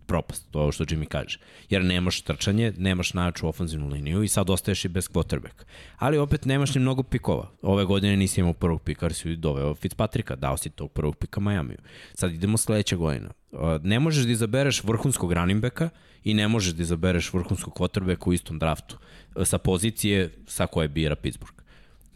Propast, 0.06 0.50
to 0.50 0.66
je 0.66 0.72
što 0.72 0.84
Jimmy 0.84 1.06
kaže. 1.06 1.38
Jer 1.70 1.84
nemaš 1.84 2.20
trčanje, 2.20 2.72
nemaš 2.76 3.14
najjaču 3.14 3.48
ofenzivnu 3.48 3.88
liniju 3.88 4.22
i 4.22 4.28
sad 4.28 4.50
ostaješ 4.50 4.84
i 4.84 4.88
bez 4.88 5.08
quarterback. 5.08 5.64
Ali 5.96 6.18
opet 6.18 6.44
nemaš 6.44 6.74
ni 6.74 6.80
mnogo 6.80 7.02
pikova. 7.02 7.50
Ove 7.62 7.84
godine 7.84 8.16
nisi 8.16 8.40
imao 8.40 8.52
prvog 8.52 8.82
pika, 8.82 9.06
jer 9.06 9.14
si 9.14 9.36
doveo 9.36 9.74
Fitzpatricka, 9.74 10.36
dao 10.36 10.56
si 10.56 10.70
tog 10.70 10.92
prvog 10.92 11.16
pika 11.16 11.40
Majamiju. 11.40 11.78
Sad 12.14 12.32
idemo 12.32 12.56
sledeća 12.56 12.96
godina. 12.96 13.30
Ne 13.82 14.00
možeš 14.00 14.24
da 14.24 14.32
izabereš 14.32 14.84
vrhunskog 14.84 15.32
running 15.32 15.62
backa 15.62 15.88
i 16.24 16.34
ne 16.34 16.48
možeš 16.48 16.72
da 16.74 16.82
izabereš 16.82 17.32
vrhunskog 17.32 17.74
quarterbacka 17.74 18.28
u 18.28 18.32
istom 18.32 18.58
draftu 18.58 18.96
sa 19.44 19.58
pozicije 19.58 20.34
sa 20.46 20.66
koje 20.66 20.88
bira 20.88 21.16
Pittsburgh. 21.16 21.65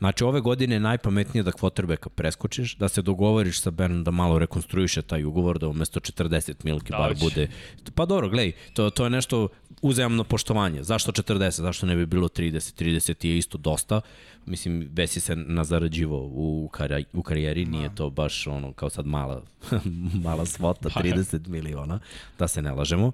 Znači, 0.01 0.25
ove 0.25 0.41
godine 0.41 0.77
je 0.77 0.81
najpametnije 0.81 1.43
da 1.43 1.53
quarterbacka 1.53 2.09
preskočiš, 2.09 2.77
da 2.77 2.89
se 2.89 3.03
dogovoriš 3.03 3.61
sa 3.61 3.71
Benom 3.71 4.05
da 4.05 4.11
malo 4.11 4.39
rekonstruiše 4.39 5.03
taj 5.03 5.25
ugovor, 5.25 5.59
da 5.59 5.69
umesto 5.69 6.01
40 6.01 6.65
milki 6.65 6.93
bar 6.93 7.15
bude... 7.21 7.49
Pa 7.95 8.07
dobro, 8.07 8.29
glej, 8.29 8.53
to, 8.75 8.91
to 8.91 9.05
je 9.05 9.11
nešto 9.11 9.49
uzajamno 9.83 10.25
poštovanje. 10.25 10.83
Zašto 10.83 11.13
40? 11.13 11.51
Zašto 11.51 11.87
ne 11.87 11.97
bi 11.97 12.07
bilo 12.07 12.29
30? 12.29 12.85
30 12.85 13.27
je 13.27 13.39
isto 13.39 13.59
dosta. 13.59 14.01
Mislim, 14.47 14.89
Besi 14.91 15.21
se 15.21 15.37
nazarađivo 15.37 16.19
u, 16.33 16.69
kari, 16.73 17.05
u 17.13 17.23
karijeri, 17.23 17.65
nije 17.65 17.89
da. 17.89 17.95
to 17.95 18.11
baš 18.11 18.47
ono 18.47 18.73
kao 18.73 18.91
sad 18.91 19.07
mala, 19.07 19.43
mala 20.25 20.47
svota, 20.47 20.89
30 20.89 21.45
pa 21.45 21.51
miliona, 21.51 22.01
da 22.39 22.49
se 22.49 22.63
ne 22.63 22.73
lažemo. 22.73 23.13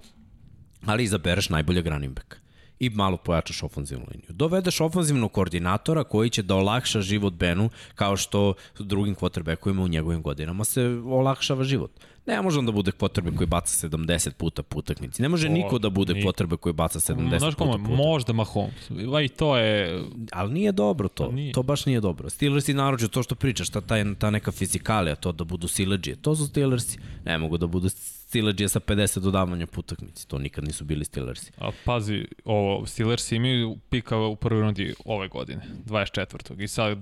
Ali 0.85 1.05
izabereš 1.05 1.49
najboljeg 1.49 1.87
running 1.87 2.15
backa 2.15 2.46
i 2.81 2.91
malo 2.91 3.17
pojačaš 3.17 3.63
ofanzivnu 3.63 4.07
liniju. 4.11 4.29
Dovedeš 4.29 4.81
ofanzivnog 4.81 5.33
koordinatora 5.33 6.05
koji 6.05 6.31
će 6.31 6.43
da 6.43 6.55
olakša 6.55 7.01
život 7.01 7.35
Benu 7.35 7.71
kao 7.95 8.17
što 8.17 8.55
drugim 8.79 9.15
quarterbackovima 9.15 9.83
u 9.83 9.89
njegovim 9.89 10.23
godinama 10.23 10.65
se 10.65 10.83
olakšava 11.07 11.65
život. 11.65 11.91
Ne 12.27 12.43
može 12.43 12.59
on 12.59 12.67
da 12.67 12.73
bude 12.73 12.91
quarterback 12.91 13.37
koji 13.37 13.47
baca 13.47 13.89
70 13.89 14.31
puta 14.31 14.63
po 14.63 14.79
utakmici. 14.79 15.23
Ne 15.23 15.29
može 15.29 15.49
o, 15.49 15.51
niko 15.51 15.79
da 15.79 15.91
bude 15.91 16.15
quarterback 16.15 16.57
koji 16.57 16.73
baca 16.73 17.01
70 17.01 17.39
Znaš 17.39 17.55
puta 17.55 17.65
po 17.65 17.71
utakmici. 17.71 17.95
Možda 17.97 18.33
Mahomes. 18.33 18.91
I 19.25 19.29
to 19.29 19.57
je... 19.57 20.03
Ali 20.33 20.53
nije 20.53 20.73
dobro 20.73 21.09
to. 21.09 21.33
Nije. 21.33 21.53
To 21.53 21.63
baš 21.63 21.87
nije 21.87 22.01
dobro. 22.01 22.31
Steelersi 22.31 22.75
naroče 22.75 23.09
to 23.09 23.23
što 23.23 23.35
pričaš, 23.35 23.69
ta, 23.69 23.81
ta, 23.81 24.15
ta 24.19 24.31
neka 24.31 24.53
fizikalija, 24.53 25.15
to 25.15 25.33
da 25.33 25.45
budu 25.45 25.69
sileđije. 25.69 26.17
To 26.17 26.37
su 26.37 26.47
Steelersi. 26.47 26.99
Ne 27.25 27.39
mogu 27.39 27.59
da 27.59 27.67
budu 27.67 27.89
Steelers 28.37 28.73
sa 28.73 28.81
50 28.81 29.21
dodavanja 29.21 29.67
po 29.67 29.81
utakmici. 29.81 30.29
To 30.29 30.39
nikad 30.39 30.65
nisu 30.65 30.85
bili 30.85 31.05
Steelersi. 31.05 31.53
A 31.59 31.71
pazi, 31.85 32.27
ovo, 32.45 32.87
Steelersi 32.87 33.37
imaju 33.37 33.77
pika 33.91 34.19
u 34.19 34.37
prvoj 34.37 34.61
rundi 34.61 34.95
ove 35.05 35.29
godine, 35.29 35.63
24. 35.87 36.63
I 36.63 36.69
sad 36.69 36.99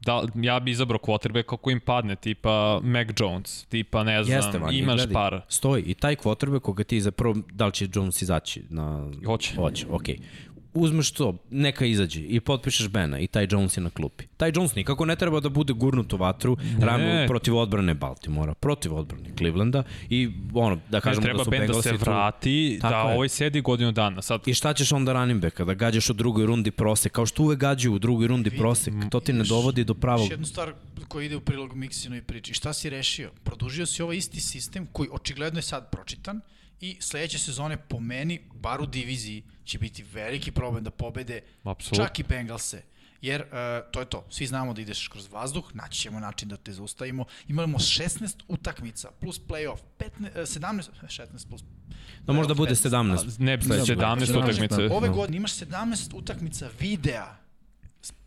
da, 0.00 0.22
ja 0.34 0.60
bi 0.60 0.70
izabrao 0.70 0.98
quarterback 0.98 1.42
kako 1.42 1.70
im 1.70 1.80
padne, 1.80 2.16
tipa 2.16 2.80
Mac 2.82 3.08
Jones, 3.20 3.64
tipa 3.64 4.02
ne 4.02 4.24
znam, 4.24 4.36
Jeste, 4.36 4.58
man, 4.58 4.74
imaš 4.74 4.96
gledaj, 4.96 5.12
par. 5.12 5.40
Stoji, 5.48 5.82
i 5.82 5.94
taj 5.94 6.16
quarterback 6.16 6.60
koga 6.60 6.84
ti 6.84 7.00
zapravo, 7.00 7.36
da 7.52 7.66
li 7.66 7.72
će 7.72 7.88
Jones 7.94 8.22
izaći 8.22 8.62
na... 8.68 9.10
Hoće. 9.26 9.54
Hoće, 9.54 9.86
okej. 9.90 10.16
Okay 10.16 10.47
uzmeš 10.78 11.10
to, 11.10 11.36
neka 11.50 11.84
izađe 11.84 12.20
i 12.20 12.40
potpišeš 12.40 12.88
Bena 12.88 13.18
i 13.18 13.26
taj 13.26 13.46
Jones 13.50 13.76
je 13.76 13.80
na 13.80 13.90
klupi. 13.90 14.24
Taj 14.36 14.52
Jones 14.54 14.74
nikako 14.74 15.04
ne 15.04 15.16
treba 15.16 15.40
da 15.40 15.48
bude 15.48 15.72
gurnut 15.72 16.12
u 16.12 16.16
vatru 16.16 16.56
ne. 16.78 17.26
protiv 17.26 17.56
odbrane 17.56 17.94
Baltimora, 17.94 18.54
protiv 18.54 18.94
odbrane 18.94 19.30
Clevelanda 19.38 19.82
i 20.10 20.30
ono, 20.54 20.78
da 20.90 21.00
kažemo 21.00 21.26
ne, 21.26 21.32
da 21.32 21.44
su 21.44 21.50
Ben 21.50 21.66
da 21.66 21.82
se 21.82 21.92
vrati, 21.92 22.78
da 22.82 22.88
je. 22.88 23.14
ovaj 23.14 23.28
sedi 23.28 23.60
godinu 23.60 23.92
dana. 23.92 24.22
Sad... 24.22 24.40
I 24.46 24.54
šta 24.54 24.74
ćeš 24.74 24.92
onda 24.92 25.12
running 25.12 25.42
backa, 25.42 25.64
da 25.64 25.74
gađaš 25.74 26.10
u 26.10 26.12
drugoj 26.12 26.46
rundi 26.46 26.70
prosek, 26.70 27.12
kao 27.12 27.26
što 27.26 27.42
uvek 27.42 27.58
gađaju 27.58 27.94
u 27.94 27.98
drugoj 27.98 28.26
rundi 28.26 28.50
prosek, 28.50 28.94
to 29.10 29.20
ti 29.20 29.32
ne 29.32 29.44
dovodi 29.44 29.84
do 29.84 29.94
pravog. 29.94 30.24
Još 30.24 30.30
jednu 30.30 30.46
stvar 30.46 30.72
koja 31.08 31.26
ide 31.26 31.36
u 31.36 31.40
prilog 31.40 31.72
i 32.18 32.22
priči, 32.22 32.54
šta 32.54 32.72
si 32.72 32.90
rešio? 32.90 33.30
Produžio 33.44 33.86
si 33.86 34.02
ovaj 34.02 34.16
isti 34.16 34.40
sistem 34.40 34.86
koji 34.92 35.08
očigledno 35.12 35.58
je 35.58 35.62
sad 35.62 35.90
pročitan, 35.90 36.40
i 36.80 36.96
sledeće 37.00 37.38
sezone 37.38 37.76
po 37.76 38.00
meni, 38.00 38.40
bar 38.54 38.80
u 38.80 38.86
diviziji, 38.86 39.42
će 39.64 39.78
biti 39.78 40.02
veliki 40.02 40.52
problem 40.52 40.84
da 40.84 40.90
pobede 40.90 41.40
Absolut. 41.64 42.06
čak 42.06 42.18
i 42.18 42.22
Bengalse. 42.22 42.82
Jer 43.22 43.40
uh, 43.40 43.48
to 43.90 44.00
je 44.00 44.06
to, 44.06 44.26
svi 44.30 44.46
znamo 44.46 44.74
da 44.74 44.80
ideš 44.80 45.08
kroz 45.08 45.32
vazduh, 45.32 45.74
naći 45.74 46.00
ćemo 46.00 46.20
način 46.20 46.48
da 46.48 46.56
te 46.56 46.72
zaustavimo. 46.72 47.24
Imamo 47.48 47.78
16 47.78 48.42
utakmica 48.48 49.10
plus 49.20 49.40
playoff, 49.48 49.78
15, 49.98 50.32
17, 50.34 50.88
16 51.02 51.48
plus 51.48 51.62
Da 52.26 52.32
možda 52.32 52.54
bude 52.54 52.74
17. 52.74 53.38
Ne, 53.38 53.58
17 53.58 54.44
utakmice. 54.44 54.88
Ove 54.94 55.08
godine 55.08 55.36
imaš 55.36 55.52
17 55.52 56.16
utakmica 56.16 56.68
videa 56.80 57.47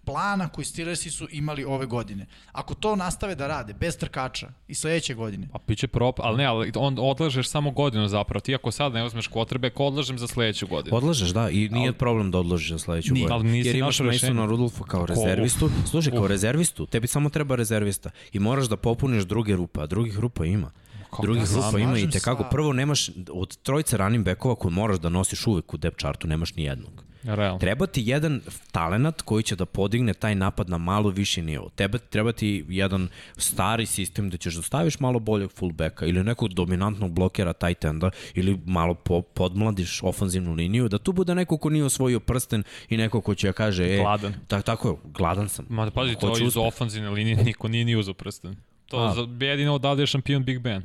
plana 0.06 0.48
koji 0.50 0.66
Steelersi 0.66 1.12
su 1.12 1.28
imali 1.32 1.64
ove 1.64 1.86
godine. 1.86 2.26
Ako 2.52 2.74
to 2.74 2.96
nastave 2.96 3.36
da 3.36 3.48
rade, 3.48 3.74
bez 3.74 3.98
trkača 3.98 4.50
i 4.68 4.76
sledeće 4.76 5.14
godine. 5.14 5.48
A 5.54 5.60
piće 5.60 5.88
prop, 5.88 6.20
ali 6.20 6.38
ne, 6.38 6.46
ali 6.46 6.72
on 6.76 6.98
odlažeš 7.00 7.50
samo 7.50 7.72
godinu 7.72 8.08
zapravo. 8.08 8.40
Ti 8.40 8.56
ako 8.56 8.72
sad 8.72 8.94
ne 8.94 9.06
uzmeš 9.06 9.30
quarterback, 9.30 9.72
odlažem 9.76 10.20
za 10.20 10.28
sledeću 10.28 10.68
godinu. 10.68 10.98
Odlažeš, 10.98 11.30
da, 11.30 11.50
i 11.50 11.70
nije 11.70 11.88
ali, 11.88 11.98
problem 11.98 12.32
da 12.32 12.40
odložiš 12.40 12.72
za 12.72 12.80
sledeću 12.80 13.14
nije, 13.14 13.24
godinu. 13.28 13.36
Ali 13.36 13.52
nisi 13.52 13.70
Jer 13.70 13.76
imaš 13.76 14.00
Masona 14.00 14.46
Rudolfa 14.46 14.84
kao 14.84 15.06
rezervistu. 15.06 15.70
Slušaj, 15.90 16.14
kao 16.14 16.28
rezervistu, 16.28 16.86
tebi 16.86 17.08
samo 17.08 17.30
treba 17.30 17.56
rezervista 17.56 18.10
i 18.34 18.40
moraš 18.40 18.66
da 18.66 18.78
popuniš 18.78 19.24
druge 19.24 19.56
rupe, 19.56 19.82
a 19.82 19.86
drugih 19.86 20.20
rupa 20.20 20.46
ima. 20.46 20.72
Kako 21.10 21.22
drugih 21.22 21.44
ja 21.44 21.48
grupa 21.52 21.80
ima 21.80 21.98
i 22.00 22.10
tekako. 22.10 22.44
Prvo 22.52 22.74
nemaš, 22.74 23.10
od 23.32 23.58
trojice 23.58 23.98
running 23.98 24.26
backova 24.26 24.56
koje 24.56 24.72
moraš 24.72 25.00
da 25.00 25.10
nosiš 25.10 25.48
uvek 25.48 25.74
u 25.74 25.78
depth 25.78 26.00
chartu, 26.00 26.28
nemaš 26.28 26.56
ni 26.56 26.64
jednog. 26.64 27.04
Real. 27.24 27.60
Treba 27.60 27.88
ti 27.88 28.04
jedan 28.06 28.42
talenat 28.72 29.22
koji 29.22 29.44
će 29.44 29.56
da 29.56 29.66
podigne 29.66 30.14
taj 30.14 30.36
napad 30.36 30.70
na 30.70 30.78
malo 30.78 31.10
viši 31.10 31.42
nivo. 31.42 31.70
Tebe, 31.76 31.98
treba 31.98 32.32
ti 32.32 32.66
jedan 32.70 33.08
stari 33.38 33.86
sistem 33.86 34.30
da 34.30 34.38
ćeš 34.38 34.56
da 34.56 34.62
staviš 34.62 35.00
malo 35.00 35.20
boljeg 35.20 35.52
fullbacka 35.52 36.06
ili 36.06 36.24
nekog 36.24 36.54
dominantnog 36.54 37.12
blokera 37.12 37.54
tight 37.54 37.86
enda 37.86 38.10
ili 38.34 38.60
malo 38.66 38.94
po, 38.94 39.22
podmladiš 39.22 40.04
ofanzivnu 40.04 40.54
liniju, 40.54 40.90
da 40.90 40.98
tu 40.98 41.12
bude 41.14 41.36
neko 41.36 41.58
ko 41.58 41.70
nije 41.70 41.86
osvojio 41.86 42.20
prsten 42.20 42.64
i 42.90 42.98
neko 42.98 43.22
ko 43.22 43.36
će 43.36 43.48
da 43.48 43.54
kaže 43.54 43.96
e, 43.96 43.98
gladan. 43.98 44.34
Tak, 44.48 44.66
tako 44.66 44.90
je, 44.90 44.96
gladan 45.04 45.50
sam. 45.50 45.66
Ma 45.70 45.86
da 45.86 45.92
pazi, 45.92 46.16
to 46.16 46.46
iz 46.46 46.58
ofanzivne 46.58 47.10
linije 47.10 47.44
niko 47.44 47.68
nije 47.68 47.86
ni 47.86 47.96
uzao 47.96 48.14
prsten. 48.14 48.56
To 48.88 48.98
A. 48.98 49.46
jedino 49.46 49.76
odavde 49.76 50.04
je 50.04 50.08
šampion 50.08 50.44
Big 50.44 50.60
Ben. 50.60 50.84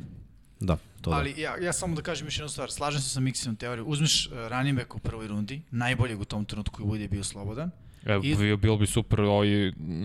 Da, 0.60 0.76
to 1.06 1.12
Ali 1.12 1.34
da. 1.34 1.40
ja, 1.40 1.56
ja 1.56 1.72
samo 1.72 1.94
da 1.94 2.02
kažem 2.02 2.26
još 2.26 2.38
jednu 2.38 2.48
stvar, 2.48 2.70
slažem 2.70 3.00
se 3.00 3.08
sa 3.08 3.20
Mixinom 3.20 3.56
teorijom. 3.56 3.88
Uzmeš 3.88 4.26
uh, 4.26 4.32
running 4.48 4.78
back 4.78 4.94
u 4.94 4.98
prvoj 4.98 5.26
rundi, 5.26 5.62
najboljeg 5.70 6.20
u 6.20 6.24
tom 6.24 6.44
trenutku 6.44 6.76
koji 6.76 6.86
bude 6.86 7.08
bio 7.08 7.24
slobodan. 7.24 7.70
Evo, 8.04 8.22
I... 8.24 8.34
bio, 8.34 8.56
bilo 8.56 8.76
bi 8.76 8.86
super 8.86 9.20
ovaj 9.20 9.48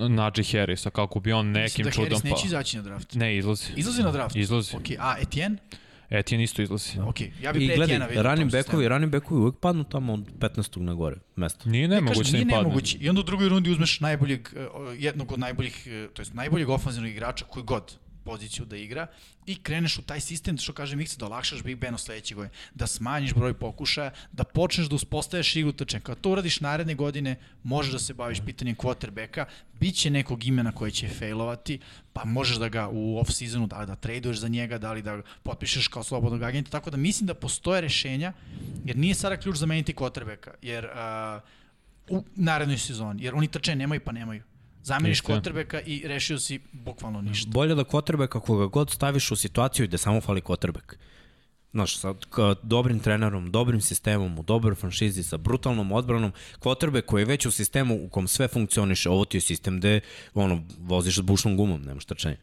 Najee 0.10 0.46
Harris, 0.52 0.86
a 0.86 0.90
kako 0.90 1.20
bi 1.20 1.32
on 1.32 1.52
nekim 1.52 1.86
da 1.86 1.92
čudom... 1.92 2.10
Mislim 2.10 2.22
da 2.22 2.30
Harris 2.30 2.44
neće 2.44 2.48
izaći 2.48 2.78
na 2.78 2.84
draft. 2.84 3.16
Ne, 3.16 3.38
izlazi. 3.38 3.66
Izlazi 3.76 4.04
na 4.04 4.12
draft? 4.12 4.36
Izlazi. 4.36 4.76
Ok, 4.76 4.86
a 5.00 5.16
Etienne? 5.22 5.58
Etienne 6.10 6.44
isto 6.44 6.62
izlazi. 6.62 7.00
Ok, 7.00 7.22
ja 7.42 7.54
bih 7.54 7.72
pre 7.76 7.84
Etienne 7.84 8.08
vidio. 8.08 8.24
running 8.24 8.52
backovi, 8.52 8.88
running 8.88 9.12
backovi 9.12 9.42
uvek 9.42 9.56
padnu 9.60 9.84
tamo 9.84 10.14
od 10.14 10.26
15. 10.40 10.80
na 10.80 10.94
gore 10.94 11.18
mesta. 11.36 11.70
Nije 11.70 11.88
nemoguće 11.88 12.32
da 12.32 12.38
im 12.38 12.44
padne. 12.44 12.46
Nije 12.46 12.64
nemoguće. 12.64 12.98
I 13.02 13.10
onda 13.10 13.22
u 13.22 13.24
drugoj 13.24 13.50
rundi 13.50 13.72
uzmeš 13.72 14.00
najboljeg, 14.00 14.50
uh, 14.56 15.02
jednog 15.04 15.32
od 15.32 15.40
najboljih, 15.40 15.88
uh, 15.88 16.14
to 16.14 16.22
jest 16.22 16.34
najboljeg 16.34 16.70
ofanzivnog 16.70 17.12
igrača 17.12 17.46
koji 17.46 17.64
god 17.64 17.98
poziciju 18.24 18.66
da 18.66 18.78
igra 18.78 19.08
i 19.46 19.56
kreneš 19.56 19.98
u 19.98 20.02
taj 20.02 20.22
sistem, 20.22 20.58
što 20.58 20.74
kaže 20.74 20.96
Miksa, 20.96 21.18
da 21.18 21.26
olakšaš 21.26 21.64
Big 21.64 21.78
Ben 21.78 21.96
u 21.96 21.98
sledeće 21.98 22.36
godine, 22.36 22.54
da 22.76 22.88
smanjiš 22.88 23.34
broj 23.34 23.54
pokušaja, 23.54 24.12
da 24.32 24.44
počneš 24.44 24.88
da 24.88 24.96
uspostaveš 24.96 25.56
igru 25.56 25.72
trčanja. 25.72 26.04
Kad 26.04 26.22
to 26.22 26.32
uradiš 26.32 26.60
naredne 26.60 26.96
godine, 26.96 27.36
možeš 27.64 27.94
da 27.94 28.00
se 28.00 28.14
baviš 28.14 28.40
pitanjem 28.46 28.76
quarterbacka, 28.76 29.46
bit 29.80 29.96
će 29.96 30.10
nekog 30.10 30.46
imena 30.46 30.72
koje 30.72 30.92
će 30.92 31.08
failovati, 31.08 31.80
pa 32.14 32.26
možeš 32.26 32.58
da 32.58 32.70
ga 32.70 32.90
u 32.90 33.18
off-seasonu, 33.20 33.68
da, 33.68 33.86
da 33.86 33.96
traduješ 33.96 34.38
za 34.38 34.48
njega, 34.48 34.78
da 34.78 34.94
li 34.94 35.02
da 35.02 35.22
potpišeš 35.44 35.88
kao 35.88 36.04
slobodnog 36.04 36.44
agenta, 36.44 36.72
tako 36.72 36.90
da 36.90 36.98
mislim 36.98 37.28
da 37.28 37.34
postoje 37.34 37.82
rešenja, 37.82 38.34
jer 38.86 38.98
nije 38.98 39.16
sada 39.16 39.38
ključ 39.38 39.58
zameniti 39.58 39.94
quarterbacka, 39.94 40.52
jer 40.62 40.86
uh, 40.86 42.18
u 42.18 42.24
narednoj 42.36 42.78
sezoni, 42.78 43.24
jer 43.24 43.36
oni 43.36 43.48
trče 43.48 43.76
nemaju 43.76 44.02
pa 44.06 44.12
nemaju. 44.12 44.44
Zameniš 44.84 45.22
kvotrbeka 45.22 45.82
i 45.82 46.04
rešio 46.08 46.40
si 46.40 46.60
bukvalno 46.72 47.22
ništa. 47.22 47.50
Bolje 47.52 47.76
da 47.76 47.84
kvotrbeka 47.84 48.40
koga 48.40 48.66
god 48.66 48.90
staviš 48.90 49.32
u 49.32 49.36
situaciju 49.36 49.88
gde 49.88 49.98
samo 49.98 50.22
fali 50.22 50.42
kvotrbek. 50.42 50.98
Znaš, 51.74 51.98
sa 51.98 52.14
dobrim 52.64 53.00
trenerom, 53.00 53.52
dobrim 53.52 53.82
sistemom, 53.82 54.40
u 54.40 54.44
dobroj 54.44 54.76
franšizi, 54.76 55.24
sa 55.24 55.38
brutalnom 55.38 55.92
odbranom, 55.92 56.32
kvotrbek 56.60 57.06
koji 57.06 57.22
je 57.22 57.26
već 57.26 57.46
u 57.46 57.52
sistemu 57.52 58.06
u 58.06 58.10
kom 58.10 58.28
sve 58.28 58.48
funkcioniše, 58.48 59.10
ovo 59.10 59.26
ti 59.26 59.38
je 59.38 59.42
sistem 59.42 59.78
gde 59.78 60.00
ono, 60.34 60.64
voziš 60.80 61.18
s 61.18 61.22
bušnom 61.22 61.58
gumom, 61.58 61.82
nemaš 61.82 62.06
trčanje. 62.06 62.38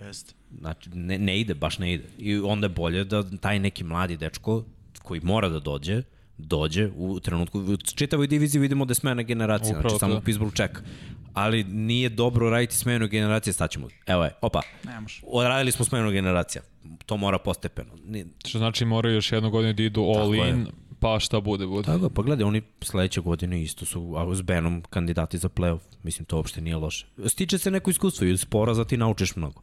Jeste. 0.00 0.34
Znači, 0.58 0.90
ne, 0.90 1.18
ne 1.18 1.40
ide, 1.40 1.54
baš 1.54 1.78
ne 1.78 1.92
ide. 1.92 2.04
I 2.18 2.36
onda 2.38 2.64
je 2.64 2.68
bolje 2.68 3.04
da 3.04 3.36
taj 3.38 3.58
neki 3.58 3.84
mladi 3.84 4.16
dečko 4.16 4.64
koji 5.02 5.20
mora 5.20 5.48
da 5.48 5.60
dođe, 5.60 6.02
dođe 6.38 6.90
u 6.96 7.20
trenutku, 7.20 7.58
u 7.60 7.76
čitavoj 7.76 8.26
diviziji 8.26 8.60
vidimo 8.60 8.84
da 8.84 8.90
je 8.90 8.94
smena 8.94 9.22
generacija, 9.22 9.70
Upravo 9.70 9.88
znači 9.88 10.00
samo 10.00 10.14
to. 10.14 10.20
Pittsburgh 10.20 10.54
čeka. 10.54 10.80
Ali 11.34 11.64
nije 11.64 12.08
dobro 12.08 12.50
raditi 12.50 12.76
smenu 12.76 13.08
generacije, 13.08 13.52
staćemo. 13.52 13.88
Evo 14.06 14.24
je, 14.24 14.30
opa, 14.40 14.60
Ne 14.84 15.00
može. 15.00 15.20
odradili 15.26 15.72
smo 15.72 15.84
smenu 15.84 16.10
generacija. 16.10 16.62
To 17.06 17.16
mora 17.16 17.38
postepeno. 17.38 17.90
Ni- 18.04 18.26
Što 18.46 18.58
znači 18.58 18.84
moraju 18.84 19.14
još 19.14 19.32
jednu 19.32 19.50
godinu 19.50 19.72
da 19.72 19.82
idu 19.82 20.00
all 20.02 20.14
Tako 20.14 20.34
je. 20.34 20.50
in, 20.50 20.66
pa 20.98 21.20
šta 21.20 21.40
bude, 21.40 21.66
bude. 21.66 21.86
Tako 21.86 22.04
je, 22.04 22.10
pa 22.10 22.22
gledaj, 22.22 22.44
oni 22.44 22.62
sledeće 22.80 23.20
godine 23.20 23.62
isto 23.62 23.84
su 23.84 24.14
s 24.32 24.42
Benom 24.42 24.82
kandidati 24.90 25.38
za 25.38 25.48
playoff. 25.48 25.80
Mislim, 26.02 26.24
to 26.24 26.36
uopšte 26.36 26.60
nije 26.60 26.76
loše. 26.76 27.06
Stiče 27.26 27.58
se 27.58 27.70
neko 27.70 27.90
iskustvo 27.90 28.26
i 28.26 28.32
iz 28.32 28.44
poraza 28.44 28.84
ti 28.84 28.96
naučiš 28.96 29.36
mnogo. 29.36 29.62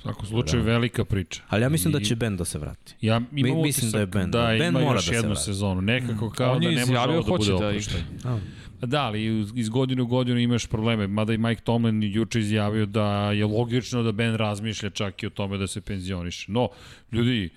U 0.00 0.02
svakom 0.02 0.26
slučaju 0.26 0.62
velika 0.62 1.04
priča. 1.04 1.42
Ali 1.48 1.62
ja 1.62 1.68
mislim 1.68 1.90
I- 1.90 1.92
da 1.92 2.00
će 2.00 2.16
Ben 2.16 2.36
da 2.36 2.44
se 2.44 2.58
vrati. 2.58 2.94
Ja 3.00 3.18
Mi- 3.20 3.40
imam 3.40 3.62
mislim 3.62 3.62
utisak 3.62 3.92
da 3.92 4.00
je 4.00 4.06
Ben- 4.06 4.30
da 4.30 4.46
Ben 4.48 4.68
ima 4.68 4.80
mora 4.80 4.92
još 4.92 5.04
da 5.04 5.08
se 5.08 5.14
jednu 5.14 5.30
vrati. 5.30 5.44
sezonu. 5.44 5.80
Nekako 5.82 6.30
kao 6.30 6.52
On 6.52 6.60
da 6.60 6.70
ne 6.70 6.86
može 6.86 6.98
ovo 7.00 7.06
da 7.12 7.22
hoće 7.22 7.50
bude 7.50 7.60
da 7.60 7.68
oproštaj. 7.68 8.00
A, 8.24 8.38
Da, 8.82 9.02
ali 9.02 9.24
iz- 9.54 9.68
godine 9.68 10.02
u 10.02 10.06
godinu 10.06 10.40
imaš 10.40 10.66
probleme. 10.66 11.06
Mada 11.06 11.32
i 11.32 11.38
Mike 11.38 11.62
Tomlin 11.62 12.02
juče 12.04 12.40
izjavio 12.40 12.86
da 12.86 13.04
je 13.32 13.44
logično 13.46 14.02
da 14.02 14.12
Ben 14.12 14.34
razmišlja 14.34 14.90
čak 14.90 15.22
i 15.22 15.26
o 15.26 15.30
tome 15.30 15.58
da 15.58 15.66
se 15.66 15.80
penzioniše. 15.80 16.52
No, 16.52 16.68
ljudi, 17.12 17.50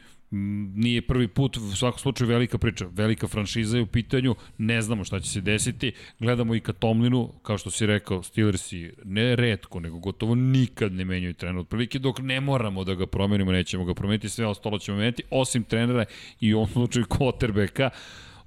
nije 0.75 1.01
prvi 1.01 1.27
put, 1.27 1.57
u 1.57 1.75
svakom 1.75 1.99
slučaju 1.99 2.29
velika 2.29 2.57
priča, 2.57 2.85
velika 2.91 3.27
franšiza 3.27 3.77
je 3.77 3.83
u 3.83 3.87
pitanju, 3.87 4.35
ne 4.57 4.81
znamo 4.81 5.03
šta 5.03 5.19
će 5.19 5.29
se 5.29 5.41
desiti, 5.41 5.91
gledamo 6.19 6.55
i 6.55 6.59
ka 6.59 6.73
Tomlinu, 6.73 7.33
kao 7.41 7.57
što 7.57 7.71
si 7.71 7.85
rekao, 7.85 8.23
Steelersi 8.23 8.91
ne 9.03 9.35
redko, 9.35 9.79
nego 9.79 9.99
gotovo 9.99 10.35
nikad 10.35 10.93
ne 10.93 11.05
menjaju 11.05 11.33
trener, 11.33 11.59
otprilike 11.59 11.99
dok 11.99 12.19
ne 12.19 12.41
moramo 12.41 12.83
da 12.83 12.95
ga 12.95 13.07
promenimo, 13.07 13.51
nećemo 13.51 13.85
ga 13.85 13.93
promeniti, 13.93 14.29
sve 14.29 14.45
ostalo 14.45 14.79
ćemo 14.79 14.97
menjati, 14.97 15.23
osim 15.29 15.63
trenera 15.63 16.05
i 16.39 16.53
u 16.53 16.57
ovom 16.57 16.69
slučaju 16.69 17.05
quarterbacka, 17.05 17.89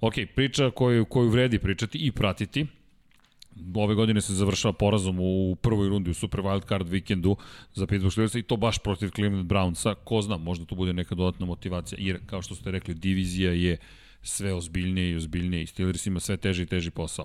Ok, 0.00 0.14
priča 0.34 0.70
koju, 0.70 1.04
koju 1.04 1.28
vredi 1.28 1.58
pričati 1.58 1.98
i 1.98 2.12
pratiti, 2.12 2.66
ove 3.74 3.94
godine 3.94 4.20
se 4.20 4.34
završava 4.34 4.72
porazom 4.72 5.16
u 5.20 5.56
prvoj 5.62 5.88
rundi 5.88 6.10
u 6.10 6.14
Super 6.14 6.40
Wild 6.40 6.68
Card 6.68 6.88
vikendu 6.88 7.36
za 7.74 7.86
Pittsburgh 7.86 8.12
Steelers 8.12 8.34
i 8.34 8.42
to 8.42 8.56
baš 8.56 8.78
protiv 8.78 9.10
Cleveland 9.10 9.50
Brownsa. 9.50 9.94
Ko 10.04 10.22
zna, 10.22 10.36
možda 10.36 10.64
to 10.64 10.74
bude 10.74 10.92
neka 10.92 11.14
dodatna 11.14 11.46
motivacija, 11.46 11.98
jer 12.00 12.18
kao 12.26 12.42
što 12.42 12.54
ste 12.54 12.70
rekli, 12.70 12.94
divizija 12.94 13.52
je 13.52 13.76
sve 14.22 14.54
ozbiljnije 14.54 15.10
i 15.10 15.16
ozbiljnije 15.16 15.62
i 15.62 15.66
Steelers 15.66 16.06
ima 16.06 16.20
sve 16.20 16.36
teži 16.36 16.62
i 16.62 16.66
teži 16.66 16.90
posao. 16.90 17.24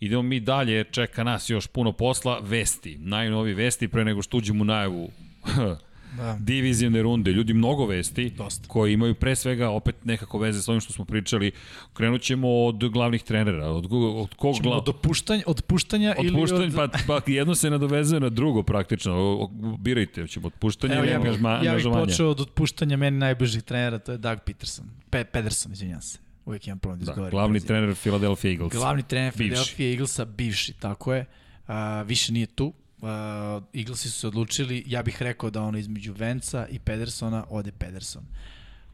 Idemo 0.00 0.22
mi 0.22 0.40
dalje, 0.40 0.84
čeka 0.84 1.24
nas 1.24 1.50
još 1.50 1.66
puno 1.66 1.92
posla, 1.92 2.38
vesti, 2.42 2.98
najnovi 2.98 3.54
vesti 3.54 3.88
pre 3.88 4.04
nego 4.04 4.22
što 4.22 4.36
uđemo 4.36 4.62
u 4.62 4.64
najavu 4.64 5.10
Da. 6.16 6.36
divizijne 6.40 7.02
runde, 7.02 7.32
ljudi 7.32 7.54
mnogo 7.54 7.86
vesti 7.86 8.30
Dosta. 8.30 8.68
koji 8.68 8.92
imaju 8.92 9.14
pre 9.14 9.36
svega 9.36 9.70
opet 9.70 10.04
nekako 10.04 10.38
veze 10.38 10.62
sa 10.62 10.70
ovim 10.72 10.80
što 10.80 10.92
smo 10.92 11.04
pričali. 11.04 11.52
Krenut 11.92 12.22
ćemo 12.22 12.48
od 12.64 12.90
glavnih 12.90 13.22
trenera, 13.22 13.66
od, 13.66 13.86
od 13.92 14.34
kog 14.34 14.56
Ćemo 14.56 14.68
glav... 14.68 14.78
od 14.78 14.88
opuštanja, 14.88 15.42
od 15.46 15.62
puštanja 15.62 16.14
ili 16.18 16.28
Otpuštanje, 16.28 16.66
od... 16.66 16.74
pa, 16.74 16.88
pa 17.06 17.20
jedno 17.26 17.54
se 17.54 17.70
nadovezuje 17.70 18.20
na 18.20 18.28
drugo 18.28 18.62
praktično. 18.62 19.48
Birajte, 19.78 20.20
hoćemo 20.20 20.46
otpuštanje 20.46 20.94
Evo, 20.94 21.04
ili 21.04 21.12
ja, 21.12 21.18
bih, 21.18 21.26
angažma, 21.26 21.60
ja 21.64 21.74
bih 21.74 21.84
počeo 21.94 22.30
od 22.30 22.40
otpuštanja 22.40 22.96
meni 22.96 23.18
najbližih 23.18 23.62
trenera, 23.62 23.98
to 23.98 24.12
je 24.12 24.18
Doug 24.18 24.38
Peterson. 24.40 24.86
Pe, 25.10 25.24
Pederson, 25.24 25.72
izvinjam 25.72 26.02
se. 26.02 26.18
Uvijek 26.46 26.66
imam 26.66 26.78
problem 26.78 26.98
da 27.00 27.04
Da, 27.04 27.12
izgovorim. 27.12 27.30
glavni 27.30 27.52
prezime. 27.52 27.66
trener 27.68 27.94
Philadelphia 27.96 28.50
Eagles. 28.50 28.72
Glavni 28.72 29.02
trener 29.02 29.32
Bivši. 29.32 29.48
Philadelphia 29.50 29.90
Eaglesa, 29.90 30.24
bivši, 30.24 30.72
tako 30.72 31.14
je. 31.14 31.24
Uh, 31.68 31.74
više 32.06 32.32
nije 32.32 32.46
tu. 32.46 32.72
Uh, 33.00 33.08
Eaglesi 33.74 34.10
su 34.10 34.20
se 34.20 34.26
odlučili, 34.26 34.84
ja 34.86 35.02
bih 35.02 35.22
rekao 35.22 35.50
da 35.50 35.62
ono 35.62 35.78
između 35.78 36.12
Venca 36.12 36.66
i 36.70 36.78
Pedersona 36.78 37.44
ode 37.50 37.72
Pederson. 37.72 38.22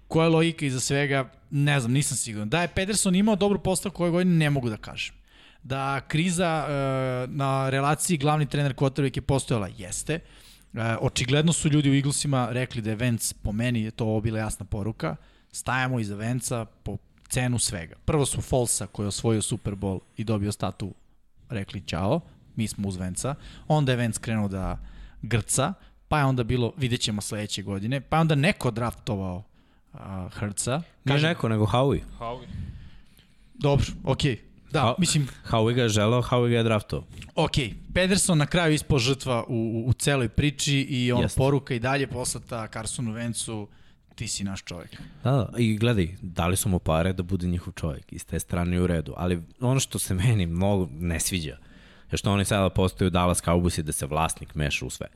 Koja 0.09 0.25
je 0.25 0.31
logika 0.31 0.67
iza 0.67 0.81
svega, 0.81 1.31
ne 1.51 1.81
znam, 1.81 1.93
nisam 1.93 2.17
siguran. 2.17 2.49
Da 2.49 2.63
je 2.63 2.69
Pederson 2.69 3.15
imao 3.15 3.37
dobru 3.37 3.59
postavu 3.59 3.93
koje 3.93 4.11
godine, 4.11 4.37
ne 4.37 4.51
mogu 4.51 4.71
da 4.71 4.77
kažem. 4.77 5.15
Da 5.63 6.01
kriza 6.09 6.67
uh, 6.67 7.35
na 7.35 7.71
relaciji 7.71 8.19
glavni 8.19 8.47
trener 8.47 8.75
quarterback 8.75 9.17
je 9.17 9.23
postojala, 9.23 9.69
jeste. 9.79 10.21
Uh, 10.73 10.81
očigledno 11.01 11.53
su 11.53 11.69
ljudi 11.69 11.91
u 11.91 11.95
Eaglesima 11.95 12.49
rekli 12.51 12.83
da 12.83 12.91
je 12.91 12.97
Vance, 12.97 13.35
po 13.43 13.53
meni 13.53 13.83
je 13.83 13.91
to 13.91 14.21
bila 14.21 14.39
jasna 14.39 14.67
poruka, 14.67 15.17
stajamo 15.53 16.01
iza 16.01 16.17
Venca 16.17 16.65
po 16.65 16.97
cenu 17.29 17.59
svega. 17.59 17.97
Prvo 18.05 18.27
su 18.27 18.41
Folsa 18.41 18.87
koji 18.87 19.05
je 19.05 19.09
osvojio 19.09 19.43
Super 19.43 19.75
Bowl 19.75 20.01
i 20.17 20.25
dobio 20.25 20.53
statu 20.53 20.95
rekli 21.49 21.81
ćao, 21.81 22.21
mi 22.57 22.69
smo 22.69 22.89
uz 22.89 22.97
Venca. 22.97 23.35
Onda 23.69 23.93
je 23.93 23.97
Vence 23.97 24.21
krenuo 24.21 24.49
da 24.49 24.79
grca, 25.23 25.73
pa 26.09 26.19
je 26.19 26.25
onda 26.25 26.45
bilo, 26.45 26.73
vidjet 26.77 27.01
ćemo 27.01 27.21
sledeće 27.21 27.63
godine, 27.63 28.01
pa 28.01 28.17
je 28.17 28.21
onda 28.21 28.35
neko 28.35 28.71
draftovao 28.71 29.43
uh, 29.93 30.01
Hrca. 30.33 30.83
Nije 31.05 31.21
neko, 31.21 31.49
nego 31.49 31.67
Howie. 31.67 32.01
Howie. 32.19 32.47
Dobro, 33.55 33.87
okej. 34.05 34.33
Okay. 34.33 34.39
Da, 34.73 34.81
Ha- 34.81 34.95
mislim, 34.99 35.29
Howie 35.51 35.75
ga 35.75 35.83
je 35.83 35.89
želao, 35.89 36.23
Howie 36.23 36.51
ga 36.51 36.57
je 36.57 36.63
draftao. 36.63 37.05
ok, 37.35 37.53
Pederson 37.95 38.39
na 38.39 38.47
kraju 38.47 38.75
ispao 38.75 38.99
žrtva 38.99 39.45
u, 39.49 39.55
u, 39.55 39.89
u 39.89 39.93
celoj 39.93 40.29
priči 40.29 40.75
i 40.75 41.13
on 41.13 41.23
Jeste. 41.23 41.39
poruka 41.39 41.75
i 41.75 41.79
dalje 41.79 42.07
poslata 42.07 42.67
Carsonu 42.67 43.13
Vencu, 43.13 43.69
ti 44.15 44.29
si 44.29 44.45
naš 44.45 44.63
čovjek. 44.65 44.91
Da, 45.25 45.31
da, 45.31 45.49
i 45.59 45.77
gledaj, 45.77 46.17
dali 46.23 46.57
su 46.57 46.69
mu 46.69 46.79
pare 46.79 47.13
da 47.13 47.23
bude 47.23 47.47
njihov 47.47 47.73
čovjek, 47.73 48.13
iz 48.13 48.27
te 48.27 48.41
strane 48.41 48.77
je 48.77 48.83
u 48.83 48.87
redu, 48.87 49.15
ali 49.17 49.43
ono 49.61 49.81
što 49.81 49.99
se 49.99 50.15
meni 50.15 50.47
mnogo 50.47 50.89
ne 50.93 51.21
sviđa, 51.21 51.59
je 52.13 52.19
što 52.19 52.33
oni 52.33 52.45
sada 52.45 52.71
postaju 52.71 53.11
Dallas 53.11 53.43
Cowboys 53.43 53.81
i 53.81 53.83
da 53.83 53.93
se 53.93 54.07
vlasnik 54.07 54.55
meša 54.55 54.87
u 54.87 54.91
sve. 54.91 55.07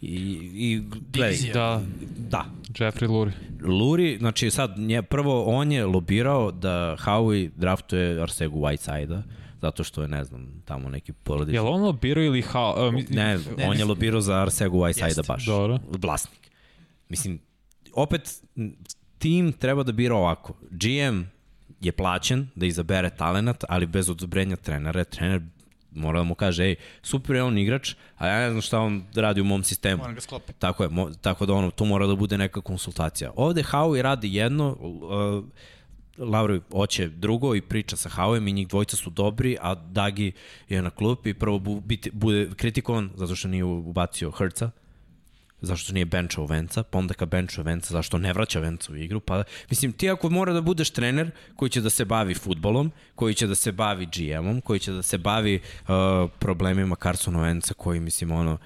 I, 0.00 0.14
i 0.54 0.82
gledaj. 1.12 1.52
Da, 1.54 1.82
da, 2.18 2.44
Jeffrey 2.68 3.08
Lurie. 3.08 3.34
Luri, 3.60 4.16
znači 4.18 4.50
sad, 4.50 4.78
nje, 4.78 5.02
prvo 5.02 5.44
on 5.44 5.72
je 5.72 5.86
lobirao 5.86 6.50
da 6.50 6.96
Howie 7.04 7.50
draftuje 7.56 8.22
Arsegu 8.22 8.58
Whiteside-a, 8.60 9.22
zato 9.60 9.84
što 9.84 10.02
je, 10.02 10.08
ne 10.08 10.24
znam, 10.24 10.62
tamo 10.64 10.88
neki 10.88 11.12
porodični. 11.12 11.56
Je 11.56 11.60
li 11.60 11.68
on 11.68 11.82
lobirao 11.82 12.24
ili 12.24 12.42
ha... 12.42 12.74
Uh, 12.86 12.94
mi, 12.94 13.06
Ne, 13.10 13.38
Ne, 13.56 13.66
on 13.66 13.74
ne. 13.74 13.78
je 13.78 13.84
lobirao 13.84 14.20
za 14.20 14.42
Arsegu 14.42 14.78
Whiteside-a 14.78 15.26
baš. 15.28 15.46
Dobro. 15.46 15.78
Vlasnik. 16.02 16.50
Mislim, 17.08 17.40
opet, 17.94 18.42
tim 19.18 19.52
treba 19.52 19.82
da 19.82 19.92
bira 19.92 20.14
ovako. 20.14 20.54
GM 20.70 21.22
je 21.80 21.92
plaćen 21.92 22.48
da 22.54 22.66
izabere 22.66 23.10
talenat, 23.10 23.64
ali 23.68 23.86
bez 23.86 24.10
odobrenja 24.10 24.56
trenera. 24.56 25.04
Trener 25.04 25.40
mora 25.94 26.18
da 26.18 26.24
mu 26.24 26.34
kaže, 26.34 26.64
ej, 26.64 26.76
super 27.02 27.36
je 27.36 27.42
on 27.42 27.58
igrač, 27.58 27.94
a 28.16 28.26
ja 28.26 28.40
ne 28.40 28.50
znam 28.50 28.62
šta 28.62 28.80
on 28.80 29.04
radi 29.14 29.40
u 29.40 29.44
mom 29.44 29.64
sistemu. 29.64 29.98
Moram 29.98 30.14
ga 30.14 30.20
sklopiti. 30.20 30.58
Tako 30.58 30.82
je, 30.82 30.88
mo, 30.88 31.10
tako 31.20 31.46
da 31.46 31.54
ono, 31.54 31.70
to 31.70 31.84
mora 31.84 32.06
da 32.06 32.14
bude 32.14 32.38
neka 32.38 32.60
konsultacija. 32.60 33.32
Ovde 33.36 33.62
Howie 33.62 34.02
radi 34.02 34.34
jedno, 34.34 34.76
uh, 34.80 35.44
Lauri 36.18 36.60
hoće 36.72 37.08
drugo 37.08 37.54
i 37.54 37.60
priča 37.60 37.96
sa 37.96 38.08
Howiem 38.08 38.48
i 38.48 38.52
njih 38.52 38.68
dvojica 38.68 38.96
su 38.96 39.10
dobri, 39.10 39.56
a 39.60 39.74
Dagi 39.74 40.32
je 40.68 40.82
na 40.82 40.90
klupi 40.90 41.30
i 41.30 41.34
prvo 41.34 41.58
bu, 41.58 41.80
biti, 41.80 42.10
bude 42.10 42.50
kritikovan 42.56 43.10
zato 43.14 43.36
što 43.36 43.48
nije 43.48 43.64
ubacio 43.64 44.30
Hrca, 44.30 44.70
zašto 45.62 45.92
nije 45.92 46.04
benchao 46.04 46.46
Venca, 46.46 46.82
pa 46.82 46.98
onda 46.98 47.14
kad 47.14 47.28
benchao 47.28 47.64
Venca, 47.64 47.92
zašto 47.92 48.18
ne 48.18 48.32
vraća 48.32 48.60
Venca 48.60 48.92
u 48.92 48.96
igru, 48.96 49.20
pa 49.20 49.42
mislim 49.70 49.92
ti 49.92 50.10
ako 50.10 50.30
mora 50.30 50.52
da 50.52 50.60
budeš 50.60 50.90
trener 50.90 51.30
koji 51.56 51.70
će 51.70 51.80
da 51.80 51.90
se 51.90 52.04
bavi 52.04 52.34
futbolom, 52.34 52.92
koji 53.14 53.34
će 53.34 53.46
da 53.46 53.54
se 53.54 53.72
bavi 53.72 54.06
GM-om, 54.06 54.60
koji 54.60 54.80
će 54.80 54.92
da 54.92 55.02
se 55.02 55.18
bavi 55.18 55.60
uh, 55.60 56.30
problemima 56.38 56.96
Carsona 57.02 57.42
Venca 57.42 57.74
koji 57.74 58.00
mislim 58.00 58.32
ono, 58.32 58.58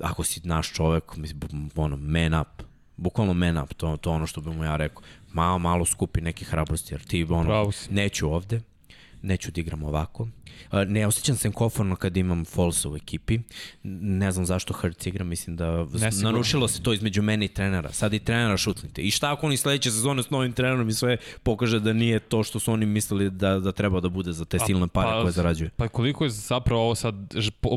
ako 0.00 0.24
si 0.24 0.40
naš 0.44 0.72
čovek, 0.72 1.16
mislim, 1.16 1.70
ono, 1.76 1.96
man 1.96 2.40
up, 2.40 2.62
bukvalno 2.96 3.34
man 3.34 3.58
up, 3.58 3.74
to, 3.74 3.96
to 3.96 4.10
ono 4.10 4.26
što 4.26 4.40
bi 4.40 4.50
mu 4.50 4.64
ja 4.64 4.76
rekao, 4.76 5.02
malo, 5.32 5.58
malo 5.58 5.84
skupi 5.84 6.20
neke 6.20 6.44
hrabrosti, 6.44 6.94
jer 6.94 7.04
ti 7.04 7.26
ono, 7.30 7.70
neću 7.90 8.32
ovde, 8.32 8.60
neću 9.22 9.50
da 9.50 9.60
igram 9.60 9.82
ovako. 9.82 10.28
Ne 10.86 11.06
osjećam 11.06 11.36
se 11.36 11.50
konforno 11.52 11.96
kad 11.96 12.16
imam 12.16 12.44
Folsa 12.44 12.88
u 12.88 12.96
ekipi. 12.96 13.38
Ne 13.82 14.32
znam 14.32 14.46
zašto 14.46 14.74
Hertz 14.74 15.06
igra, 15.06 15.24
mislim 15.24 15.56
da 15.56 15.84
Nesigurno. 15.84 16.30
narušilo 16.30 16.68
se 16.68 16.82
to 16.82 16.92
između 16.92 17.22
mene 17.22 17.44
i 17.44 17.48
trenera. 17.48 17.92
Sad 17.92 18.14
i 18.14 18.18
trenera 18.18 18.56
šutnite. 18.56 19.02
I 19.02 19.10
šta 19.10 19.32
ako 19.32 19.46
oni 19.46 19.56
sledeće 19.56 19.90
sezone 19.90 20.22
s 20.22 20.30
novim 20.30 20.52
trenerom 20.52 20.88
i 20.88 20.92
sve 20.92 21.16
pokaže 21.42 21.80
da 21.80 21.92
nije 21.92 22.18
to 22.18 22.42
što 22.42 22.58
su 22.58 22.72
oni 22.72 22.86
mislili 22.86 23.30
da, 23.30 23.58
da 23.58 23.72
treba 23.72 24.00
da 24.00 24.08
bude 24.08 24.32
za 24.32 24.44
te 24.44 24.58
silne 24.58 24.88
pare 24.88 25.22
koje 25.22 25.32
zarađuju. 25.32 25.70
Pa 25.76 25.88
koliko 25.88 26.24
je 26.24 26.30
zapravo 26.30 26.82
ovo 26.82 26.94
sad 26.94 27.14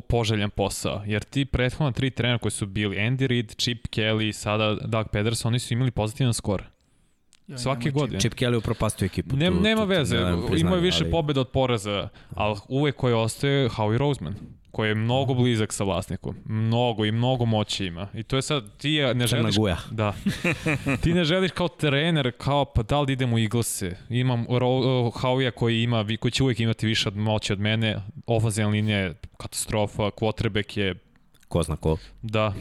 poželjan 0.07 0.49
posao? 0.49 1.01
Jer 1.05 1.23
ti 1.23 1.45
prethodno 1.45 1.91
tri 1.91 2.09
trenera 2.11 2.37
koji 2.37 2.51
su 2.51 2.65
bili 2.65 2.95
Andy 2.97 3.27
Reid, 3.27 3.55
Chip 3.55 3.87
Kelly 3.87 4.27
i 4.29 4.33
sada 4.33 4.75
Doug 4.75 5.07
Pederson, 5.11 5.49
oni 5.49 5.59
su 5.59 5.73
imali 5.73 5.91
pozitivan 5.91 6.33
skor. 6.33 6.63
Ja, 7.51 7.57
Svake 7.57 7.91
godine. 7.91 8.19
Chip 8.19 8.33
Kelly 8.33 8.57
upropastio 8.57 9.05
ekipu. 9.05 9.35
Ne, 9.35 9.47
tu- 9.47 9.59
nema 9.61 9.81
tu- 9.81 9.87
veze, 9.87 10.15
je 10.75 10.81
više 10.81 11.03
ali- 11.03 11.11
pobjeda 11.11 11.41
od 11.41 11.49
poraza, 11.49 12.09
ali 12.35 12.55
uvek 12.67 12.95
koji 12.95 13.13
ostaje 13.13 13.69
Howie 13.69 13.97
Roseman 13.97 14.35
koji 14.71 14.89
je 14.89 14.95
mnogo 14.95 15.33
blizak 15.33 15.73
sa 15.73 15.83
vlasnikom. 15.83 16.35
Mnogo 16.45 17.05
i 17.05 17.11
mnogo 17.11 17.45
moći 17.45 17.85
ima. 17.85 18.07
I 18.13 18.23
to 18.23 18.35
je 18.35 18.41
sad, 18.41 18.77
ti 18.77 18.91
je, 18.91 19.15
ne 19.15 19.27
želiš... 19.27 19.57
guja. 19.57 19.77
Da. 19.91 20.13
ti 21.01 21.13
ne 21.13 21.23
želiš 21.23 21.51
kao 21.51 21.67
trener, 21.67 22.31
kao 22.37 22.65
pa 22.65 22.83
da 22.83 23.01
li 23.01 23.13
idem 23.13 23.33
u 23.33 23.39
Eaglese. 23.39 23.97
Imam 24.09 24.45
Ro- 24.47 25.11
Howie 25.11 25.51
koji, 25.51 25.83
ima, 25.83 26.05
koji 26.19 26.31
će 26.31 26.43
uvijek 26.43 26.59
imati 26.59 26.87
više 26.87 27.09
od 27.09 27.17
moći 27.17 27.53
od 27.53 27.59
mene. 27.59 28.01
Ofazijna 28.27 28.69
linija 28.69 28.97
je 28.97 29.13
katastrofa, 29.37 30.03
quarterback 30.03 30.77
je 30.79 30.95
Ko 31.47 31.63
zna 31.63 31.75
ko. 31.75 31.97
Da. 32.21 32.53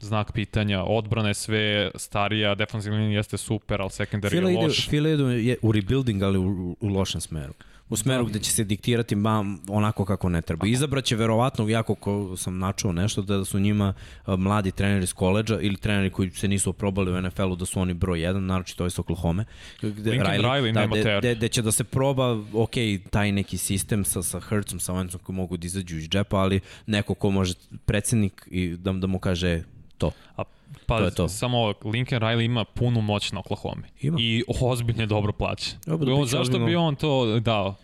Znak 0.00 0.32
pitanja. 0.32 0.82
Odbrana 0.82 1.28
je 1.28 1.34
sve 1.34 1.90
starija, 1.94 2.54
defensivna 2.54 2.98
linija 2.98 3.16
jeste 3.16 3.36
super, 3.36 3.80
ali 3.80 3.90
secondary 3.90 4.30
Fila 4.30 4.50
je 4.50 4.56
loš. 4.56 4.88
Fila 4.88 5.08
ide 5.08 5.22
je 5.22 5.56
u 5.62 5.72
rebuilding, 5.72 6.22
ali 6.22 6.38
u, 6.38 6.76
u 6.80 6.88
lošem 6.88 7.20
smeru. 7.20 7.52
U 7.88 7.96
smeru 7.96 8.26
gde 8.26 8.38
će 8.38 8.50
se 8.50 8.64
diktirati 8.64 9.14
bam, 9.14 9.60
onako 9.68 10.04
kako 10.04 10.28
ne 10.28 10.42
treba. 10.42 10.66
Izabraće 10.66 11.16
verovatno, 11.16 11.68
jako 11.68 11.94
ko 11.94 12.36
sam 12.36 12.58
načuo 12.58 12.92
nešto, 12.92 13.22
da 13.22 13.44
su 13.44 13.58
njima 13.58 13.94
mladi 14.26 14.70
treneri 14.70 15.04
iz 15.04 15.12
koleđa 15.12 15.60
ili 15.60 15.76
treneri 15.76 16.10
koji 16.10 16.30
se 16.30 16.48
nisu 16.48 16.70
oprobali 16.70 17.12
u 17.12 17.22
NFL-u 17.22 17.56
da 17.56 17.66
su 17.66 17.80
oni 17.80 17.94
broj 17.94 18.18
1, 18.18 18.38
naročito 18.38 18.86
iz 18.86 18.98
Oklahoma. 18.98 19.44
Gde, 19.82 20.10
Lincoln 20.10 20.36
Riley 20.36 20.72
da, 20.72 20.80
nema 20.80 20.96
gde, 20.96 21.34
gde, 21.34 21.48
će 21.48 21.62
da 21.62 21.72
se 21.72 21.84
proba, 21.84 22.42
ok, 22.52 22.74
taj 23.10 23.32
neki 23.32 23.58
sistem 23.58 24.04
sa, 24.04 24.22
sa 24.22 24.40
Hertzom, 24.40 24.80
sa 24.80 24.92
Wentzom 24.92 25.18
koji 25.18 25.36
mogu 25.36 25.56
da 25.56 25.66
izađu 25.66 25.96
iz 25.96 26.08
džepa, 26.08 26.36
ali 26.36 26.60
neko 26.86 27.14
ko 27.14 27.30
može, 27.30 27.54
predsednik, 27.84 28.48
i 28.50 28.76
da, 28.76 28.92
da 28.92 29.06
mu 29.06 29.18
kaže 29.18 29.62
to. 29.98 30.10
A, 30.36 30.42
pa, 30.86 30.98
To 30.98 31.04
je 31.04 31.10
to. 31.10 31.28
samo 31.28 31.74
Lincoln 31.84 32.22
Riley 32.22 32.44
ima 32.44 32.64
punu 32.64 33.00
moć 33.00 33.32
na 33.32 33.40
Oklahoma. 33.40 33.82
Ima. 34.00 34.16
I 34.20 34.42
ozbiljno 34.60 35.02
je 35.02 35.06
dobro 35.06 35.32
plaća. 35.32 35.70
Dobro, 35.86 36.06
da 36.06 36.12
On, 36.12 36.18
priča 36.18 36.28
zašto 36.28 36.42
ozbiljno. 36.42 36.66
bi 36.66 36.76
on 36.76 36.96
to 36.96 37.40
dao? 37.40 37.74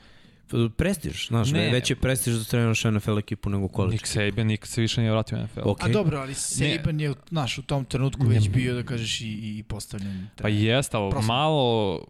Prestiž, 0.76 1.28
znaš, 1.28 1.50
Ne. 1.50 1.58
ne. 1.58 1.70
već 1.70 1.90
je 1.90 1.96
prestiž 1.96 2.34
da 2.34 2.44
treniraš 2.44 2.84
NFL 2.84 3.18
ekipu 3.18 3.50
nego 3.50 3.68
koleđ. 3.68 3.92
Nick 3.92 4.06
Saban 4.06 4.46
nikad 4.46 4.68
se 4.68 4.80
više 4.80 5.00
nije 5.00 5.10
vratio 5.10 5.38
NFL. 5.38 5.60
Ok. 5.64 5.84
A 5.84 5.88
dobro, 5.88 6.18
ali 6.18 6.34
Saban 6.34 7.00
je, 7.00 7.14
znaš, 7.28 7.58
u 7.58 7.62
tom 7.62 7.84
trenutku 7.84 8.22
već 8.24 8.48
bio, 8.48 8.74
da 8.74 8.82
kažeš, 8.82 9.20
i, 9.20 9.24
i 9.24 9.62
postavljen. 9.62 10.26
Pa 10.36 10.48
jeste, 10.48 10.96
ali 10.96 11.22
malo 11.22 12.00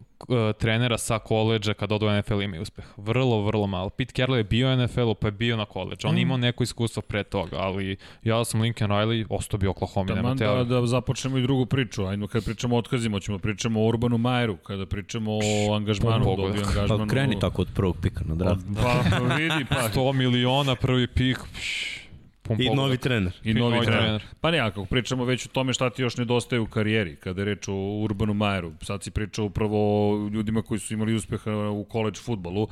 trenera 0.58 0.98
sa 0.98 1.18
koleđa 1.18 1.74
kad 1.74 1.92
odu 1.92 2.06
u 2.06 2.12
NFL 2.12 2.42
imaju 2.42 2.62
uspeh. 2.62 2.84
Vrlo, 2.96 3.42
vrlo 3.42 3.66
malo. 3.66 3.90
Pete 3.90 4.12
Carroll 4.12 4.36
je 4.38 4.44
bio 4.44 4.68
u 4.68 4.76
NFL-u, 4.76 5.14
pa 5.14 5.26
je 5.26 5.32
bio 5.32 5.56
na 5.56 5.64
koleđu. 5.64 6.08
On 6.08 6.14
Mm. 6.14 6.16
mm. 6.16 6.20
imao 6.20 6.36
neko 6.36 6.62
iskustvo 6.62 7.02
pre 7.02 7.24
toga, 7.24 7.56
ali 7.56 7.96
ja 8.22 8.44
sam 8.44 8.60
Lincoln 8.60 8.90
Riley, 8.90 9.26
ostao 9.30 9.58
bi 9.58 9.66
Oklahoma. 9.66 10.14
Taman 10.14 10.36
da, 10.36 10.64
da 10.64 10.86
započnemo 10.86 11.38
i 11.38 11.42
drugu 11.42 11.66
priču. 11.66 12.04
Ajmo 12.04 12.26
kad 12.26 12.44
pričamo 12.44 12.76
o 12.76 12.78
otkazima, 12.78 13.20
ćemo 13.20 13.38
pričamo 13.38 13.80
o 13.80 13.86
Urbanu 13.86 14.18
Majeru, 14.18 14.56
kada 14.56 14.86
pričamo 14.86 15.30
o 15.68 15.74
angažmanu, 15.74 16.24
Pogled. 16.24 16.48
dobio 16.48 16.68
angažmanu. 16.68 17.06
Pa 17.06 17.10
kreni 17.10 17.38
tako 17.40 17.62
od 17.62 17.68
prvog 17.74 17.96
pika 18.02 18.24
na 18.24 18.34
draft. 18.34 18.60
Pa 18.82 19.18
vidi, 19.34 19.64
pa 19.68 19.88
100 19.94 20.12
miliona, 20.12 20.74
prvi 20.74 21.06
pik. 21.06 21.38
pš, 21.54 22.03
I 22.58 22.74
novi 22.74 22.96
trener. 22.98 23.32
I 23.44 23.54
novi, 23.54 23.74
novi 23.74 23.86
trener. 23.86 24.02
trener. 24.02 24.22
Pa 24.40 24.50
ne, 24.50 24.58
ako 24.58 24.84
pričamo 24.84 25.24
već 25.24 25.46
o 25.46 25.48
tome 25.48 25.72
šta 25.72 25.90
ti 25.90 26.02
još 26.02 26.16
nedostaje 26.16 26.60
u 26.60 26.66
karijeri, 26.66 27.16
kada 27.16 27.40
je 27.40 27.44
reč 27.44 27.68
o 27.68 27.74
Urbanu 27.74 28.34
Majeru. 28.34 28.72
Sad 28.82 29.02
si 29.02 29.10
pričao 29.10 29.44
upravo 29.44 29.78
o 30.10 30.28
ljudima 30.28 30.62
koji 30.62 30.80
su 30.80 30.94
imali 30.94 31.14
uspeha 31.14 31.50
u 31.52 31.86
college 31.92 32.18
futbolu, 32.18 32.68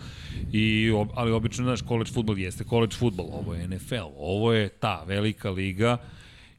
i, 0.53 0.93
ali 1.15 1.33
obično, 1.33 1.65
znaš, 1.65 1.83
college 1.83 2.11
futbol 2.11 2.39
jeste 2.39 2.65
college 2.65 2.97
futbol, 2.97 3.27
ovo 3.33 3.55
je 3.55 3.69
NFL, 3.69 4.13
ovo 4.17 4.53
je 4.53 4.69
ta 4.69 5.05
velika 5.07 5.51
liga 5.51 5.99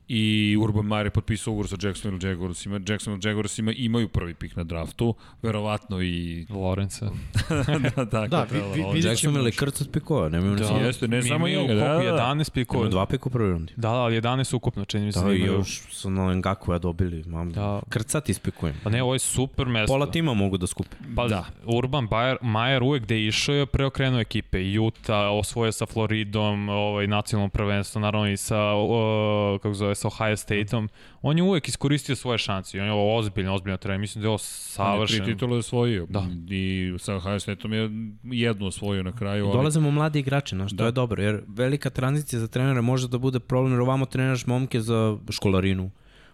i 0.07 0.23
Urban 0.57 0.85
Meyer 0.85 1.03
je 1.03 1.09
potpisao 1.09 1.51
ugovor 1.51 1.67
sa 1.67 1.75
Jacksonville 1.81 2.29
Jaguarsima. 2.29 2.79
Jacksonville 2.79 3.29
Jaguarsima 3.29 3.71
imaju 3.71 4.07
prvi 4.07 4.33
pik 4.33 4.55
na 4.55 4.63
draftu, 4.63 5.13
verovatno 5.41 6.01
i... 6.01 6.45
Lawrence. 6.49 7.09
da, 7.95 8.05
tako 8.05 8.27
Da, 8.27 8.43
vi- 8.43 8.59
vi- 8.75 8.83
vidjet 8.83 9.05
Jacksonville 9.05 9.47
je 9.47 9.51
krcat 9.51 9.87
pikova, 9.91 10.29
nemaju 10.29 10.55
Da. 10.55 10.65
da. 10.65 10.73
Jeste, 10.75 11.07
ne 11.07 11.17
Mi 11.17 11.23
samo 11.23 11.47
imaju 11.47 11.61
njega, 11.61 11.73
da, 11.75 11.87
da, 11.87 12.11
da. 12.11 12.17
11 12.25 12.51
pikova. 12.51 12.87
Dva 12.89 13.05
pika 13.05 13.23
u 13.25 13.31
prvoj 13.31 13.49
rundi. 13.49 13.73
Da, 13.75 13.81
da, 13.83 13.93
ali 13.93 14.15
11 14.15 14.55
ukupno, 14.55 14.85
čini 14.85 15.05
mi 15.05 15.11
se. 15.11 15.19
Da, 15.19 15.25
da 15.25 15.33
i 15.33 15.37
imaju. 15.37 15.53
još 15.53 15.81
su 15.91 16.09
na 16.09 16.33
Ngaku 16.33 16.71
ja 16.71 16.79
dobili. 16.79 17.23
Mam, 17.23 17.51
Da. 17.51 17.61
da. 17.61 17.81
Krcat 17.89 18.29
ispikujem. 18.29 18.75
Pa 18.83 18.89
ne, 18.89 19.03
ovo 19.03 19.13
je 19.13 19.19
super 19.19 19.67
mesto. 19.67 19.93
Pola 19.93 20.05
tima 20.07 20.33
mogu 20.33 20.57
da 20.57 20.67
skupe. 20.67 20.95
Pa 21.15 21.23
Da. 21.23 21.29
da. 21.29 21.45
Urban 21.67 22.07
Bayer, 22.07 22.37
Mayer 22.41 22.83
uvek 22.83 23.03
gde 23.03 23.15
je 23.15 23.27
išao 23.27 23.55
je 23.55 23.65
preokrenuo 23.65 24.19
ekipe. 24.19 24.79
Utah, 24.79 25.31
osvoje 25.31 25.71
sa 25.71 25.85
Floridom, 25.85 26.69
ovaj, 26.69 27.07
nacionalno 27.07 27.49
prvenstvo, 27.49 28.01
naravno 28.01 28.29
i 28.29 28.37
sa, 28.37 28.59
o, 28.59 29.59
kako 29.61 29.73
zove, 29.73 29.92
sa 29.95 30.07
Ohio 30.07 30.37
Stateom. 30.37 30.89
On 31.21 31.37
je 31.37 31.43
uvek 31.43 31.67
iskoristio 31.67 32.15
svoje 32.15 32.37
šanse 32.37 32.77
i 32.77 32.81
on 32.81 32.85
je 32.87 32.91
ovo 32.93 33.17
ozbiljno, 33.17 33.53
ozbiljno 33.53 33.77
trener. 33.77 33.99
Mislim 33.99 34.21
da 34.21 34.25
je 34.25 34.29
ovo 34.29 34.35
On 34.35 34.39
je 34.43 34.47
savršen. 34.49 35.23
tri 35.23 35.33
titule 35.33 35.57
osvojio. 35.57 36.05
Da. 36.09 36.25
I 36.49 36.93
sa 36.99 37.15
Ohio 37.15 37.39
Stateom 37.39 37.73
je 37.73 37.89
jednu 38.23 38.67
osvojio 38.67 39.03
na 39.03 39.11
kraju. 39.15 39.45
Ali... 39.45 39.53
Dolazimo 39.53 39.91
mladi 39.91 40.19
igrači, 40.19 40.55
znaš, 40.55 40.71
Da. 40.71 40.77
to 40.77 40.85
je 40.85 40.91
dobro, 40.91 41.23
jer 41.23 41.43
velika 41.47 41.89
tranzicija 41.89 42.39
za 42.39 42.47
trenera 42.47 42.81
može 42.81 43.07
da 43.07 43.17
bude 43.17 43.39
problem, 43.39 43.73
jer 43.73 43.81
ovamo 43.81 44.05
treniraš 44.05 44.45
momke 44.45 44.81
za 44.81 45.17
školarinu, 45.29 45.91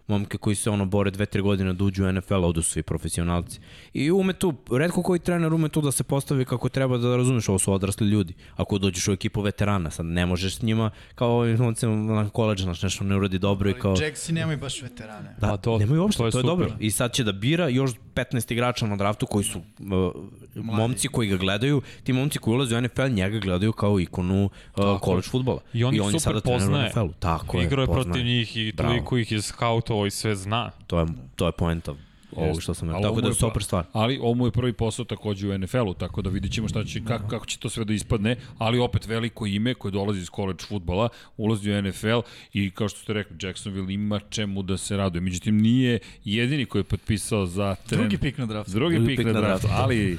momke 0.09 0.37
koji 0.37 0.55
se 0.55 0.69
ono 0.69 0.85
bore 0.85 1.11
dve, 1.11 1.25
tri 1.25 1.41
godine 1.41 1.73
da 1.73 1.83
uđu 1.83 2.05
u 2.05 2.11
NFL, 2.11 2.45
odu 2.45 2.61
svi 2.61 2.83
profesionalci. 2.83 3.59
I 3.93 4.11
ume 4.11 4.33
tu, 4.33 4.53
redko 4.71 5.03
koji 5.03 5.19
trener 5.19 5.53
ume 5.53 5.69
tu 5.69 5.81
da 5.81 5.91
se 5.91 6.03
postavi 6.03 6.45
kako 6.45 6.69
treba 6.69 6.97
da 6.97 7.15
razumeš, 7.17 7.49
ovo 7.49 7.59
su 7.59 7.73
odrasli 7.73 8.07
ljudi. 8.07 8.33
Ako 8.55 8.77
dođeš 8.77 9.07
u 9.07 9.11
ekipu 9.11 9.41
veterana, 9.41 9.91
sad 9.91 10.05
ne 10.05 10.25
možeš 10.25 10.55
s 10.55 10.61
njima 10.61 10.91
kao 11.15 11.29
ovim 11.37 11.57
momcima 11.57 11.95
na 11.95 12.29
koleđa, 12.29 12.63
znaš, 12.63 12.81
nešto 12.81 13.03
ne 13.03 13.15
uradi 13.15 13.39
dobro 13.39 13.69
i 13.69 13.73
kao... 13.73 13.95
Jacksi 14.01 14.33
nemaju 14.33 14.57
baš 14.57 14.81
veterane. 14.81 15.35
Da, 15.39 15.47
Pa 15.47 15.57
to- 15.57 15.77
nemaju 15.77 16.01
uopšte, 16.01 16.17
to 16.17 16.25
je 16.25 16.31
to 16.31 16.37
je, 16.37 16.41
super. 16.41 16.49
dobro. 16.57 16.75
I 16.79 16.91
sad 16.91 17.11
će 17.13 17.23
da 17.23 17.31
bira 17.31 17.67
još 17.67 17.91
15 18.19 18.51
igrača 18.51 18.87
na 18.87 18.95
draftu 18.95 19.25
koji 19.25 19.43
su 19.43 19.59
uh, 19.59 20.13
momci 20.55 21.07
koji 21.07 21.29
ga 21.29 21.37
gledaju, 21.37 21.81
ti 22.03 22.13
momci 22.13 22.39
koji 22.39 22.55
ulaze 22.55 22.77
u 22.77 22.81
NFL 22.81 23.07
njega 23.07 23.39
gledaju 23.39 23.71
kao 23.71 23.99
ikonu 23.99 24.49
uh, 24.75 24.99
college 25.03 25.27
futbola. 25.27 25.61
I 25.73 25.83
on 25.83 25.93
ih 25.93 25.99
je 25.99 26.05
super 26.05 26.21
sada 26.21 26.41
trener 26.41 26.61
u 26.61 26.65
poznaje. 26.65 26.89
NFL-u. 26.89 27.13
Tako 27.19 27.61
Igrao 27.61 27.81
je, 27.81 27.83
je 27.83 27.87
poznaje. 27.87 28.03
protiv 28.03 28.25
njih 28.25 28.57
i 28.57 28.73
toliko 28.75 29.17
ih 29.17 29.31
je 29.31 29.41
skautovao 29.41 30.05
i 30.05 30.11
sve 30.11 30.35
zna. 30.35 30.71
To 30.87 30.99
je, 30.99 31.05
to 31.35 31.45
je 31.45 31.51
poenta 31.51 31.93
Jeste. 32.37 32.61
što 32.61 32.73
sam 32.73 32.87
rekao. 32.89 32.99
ovo 32.99 33.09
Tako 33.09 33.21
da 33.21 33.27
je 33.27 33.31
je 33.31 33.33
pa- 33.33 33.39
super 33.39 33.63
stvar. 33.63 33.85
Ali 33.93 34.17
ovo 34.21 34.33
mu 34.33 34.45
je 34.47 34.51
prvi 34.51 34.73
posao 34.73 35.05
takođe 35.05 35.47
u 35.49 35.57
NFL-u, 35.57 35.93
tako 35.93 36.21
da 36.21 36.29
vidit 36.29 36.51
ćemo 36.51 36.67
šta 36.67 36.83
će, 36.83 37.01
kako, 37.03 37.27
kako 37.27 37.45
će 37.45 37.57
to 37.57 37.69
sve 37.69 37.85
da 37.85 37.93
ispadne, 37.93 38.35
ali 38.57 38.79
opet 38.79 39.07
veliko 39.07 39.45
ime 39.45 39.73
koje 39.73 39.91
dolazi 39.91 40.19
iz 40.19 40.29
college 40.35 40.63
futbola, 40.67 41.09
ulazi 41.37 41.71
u 41.71 41.81
NFL 41.81 42.19
i 42.53 42.71
kao 42.71 42.89
što 42.89 42.99
ste 42.99 43.13
rekli, 43.13 43.37
Jacksonville 43.41 43.93
ima 43.93 44.19
čemu 44.19 44.63
da 44.63 44.77
se 44.77 44.97
raduje. 44.97 45.21
Međutim, 45.21 45.57
nije 45.57 45.99
jedini 46.23 46.65
koji 46.65 46.79
je 46.79 46.83
potpisao 46.83 47.45
za 47.45 47.75
tren... 47.75 48.01
Drugi 48.01 48.17
pik 48.17 48.37
na 48.37 48.45
draftu. 48.45 48.71
Drugi, 48.71 48.95
Drugi 48.95 49.07
pik, 49.07 49.17
pik 49.17 49.25
na 49.27 49.33
na 49.33 49.39
draftu, 49.41 49.67
draftu. 49.67 49.83
ali 49.83 50.17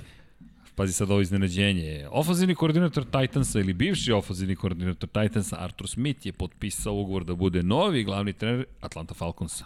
pazi 0.75 0.93
sad 0.93 1.11
ovo 1.11 1.21
iznenađenje. 1.21 2.07
Ofazivni 2.11 2.55
koordinator 2.55 3.05
Titansa 3.05 3.61
ili 3.61 3.73
bivši 3.73 4.13
ofazivni 4.13 4.57
koordinator 4.57 5.09
Titansa 5.09 5.57
Arthur 5.61 5.89
Smith 5.89 6.27
je 6.27 6.33
potpisao 6.33 6.95
ugovor 6.95 7.25
da 7.25 7.35
bude 7.35 7.63
novi 7.63 8.05
glavni 8.05 8.33
trener 8.33 8.65
Atlanta 8.81 9.15
Falconsa. 9.15 9.65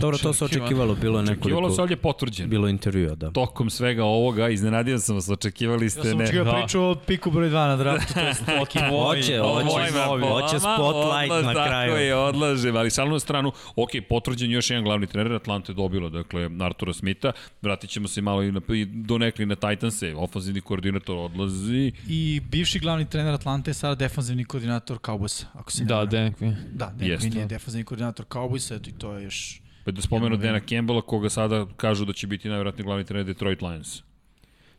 Dobro, 0.00 0.18
to 0.18 0.32
se 0.32 0.44
očekivalo, 0.44 0.94
bilo 0.94 1.18
je 1.18 1.22
Očekivalo 1.22 1.60
nekoliko... 1.60 1.74
se, 1.74 1.82
ali 1.82 1.92
je 1.92 1.96
potvrđeno. 1.96 2.48
Bilo 2.48 2.66
je 2.66 2.70
intervjua, 2.70 3.14
da. 3.14 3.30
Tokom 3.30 3.70
svega 3.70 4.04
ovoga, 4.04 4.48
iznenadio 4.48 4.98
sam 4.98 5.14
vas, 5.14 5.28
očekivali 5.28 5.90
ste 5.90 5.98
Ja 5.98 6.04
sam 6.04 6.18
ne... 6.18 6.24
očekio 6.24 6.44
Da. 6.44 6.52
priču 6.52 6.82
o 6.82 6.94
piku 7.06 7.30
broj 7.30 7.48
2 7.48 7.52
na 7.52 7.76
draftu, 7.76 8.14
to 8.14 8.20
je 8.20 8.26
neki 8.58 8.78
hoće, 8.78 9.34
ima 9.34 9.44
hoće 9.44 9.92
polama, 10.04 10.48
spotlight 10.48 11.32
odlaz, 11.32 11.44
na 11.44 11.54
Tako 11.54 11.68
kraju. 11.68 11.96
je, 11.96 12.14
odlažem, 12.16 12.76
ali 12.76 12.90
šalno 12.90 13.18
stranu, 13.18 13.52
ok, 13.76 13.90
potvrđen 14.08 14.50
još 14.50 14.70
jedan 14.70 14.84
glavni 14.84 15.06
trener, 15.06 15.32
Atlanta 15.32 15.72
je 15.72 15.76
dobila, 15.76 16.08
dakle, 16.08 16.50
Artura 16.60 16.92
Smitha, 16.92 17.32
vratit 17.62 17.90
ćemo 17.90 18.08
se 18.08 18.20
malo 18.22 18.42
i, 18.42 18.52
na, 18.52 18.60
i 18.68 18.84
donekli 18.84 19.46
na 19.46 19.54
Titanse, 19.54 20.14
ofenzivni 20.16 20.60
koordinator 20.60 21.16
odlazi, 21.16 21.92
I 22.08 22.40
bivši 22.50 22.78
glavni 22.78 23.04
trener 23.10 23.34
Atlante 23.34 23.70
je 23.70 23.74
sada 23.74 23.94
defanzivni 23.94 24.44
koordinator 24.44 24.98
Cowboysa, 24.98 25.44
ako 25.52 25.72
se 25.72 25.82
ne 25.82 25.88
Da. 25.88 26.04
Dan 26.04 26.32
Quinn. 26.32 26.54
Da, 26.72 26.92
Dan 26.96 27.08
je 27.36 27.46
defanzivni 27.46 27.84
koordinator 27.84 28.26
Cowboysa, 28.26 28.76
eto 28.76 28.90
i 28.90 28.92
to 28.92 29.12
je 29.12 29.24
još... 29.24 29.62
pa 29.84 29.90
da 29.90 30.02
spomenu 30.02 30.36
Dana 30.36 30.60
Campbella, 30.60 31.02
koga 31.02 31.30
sada 31.30 31.66
kažu 31.76 32.04
da 32.04 32.12
će 32.12 32.26
biti 32.26 32.48
najvjerojatniji 32.48 32.84
glavni 32.84 33.04
trener 33.04 33.26
Detroit 33.26 33.62
Lions. 33.62 34.02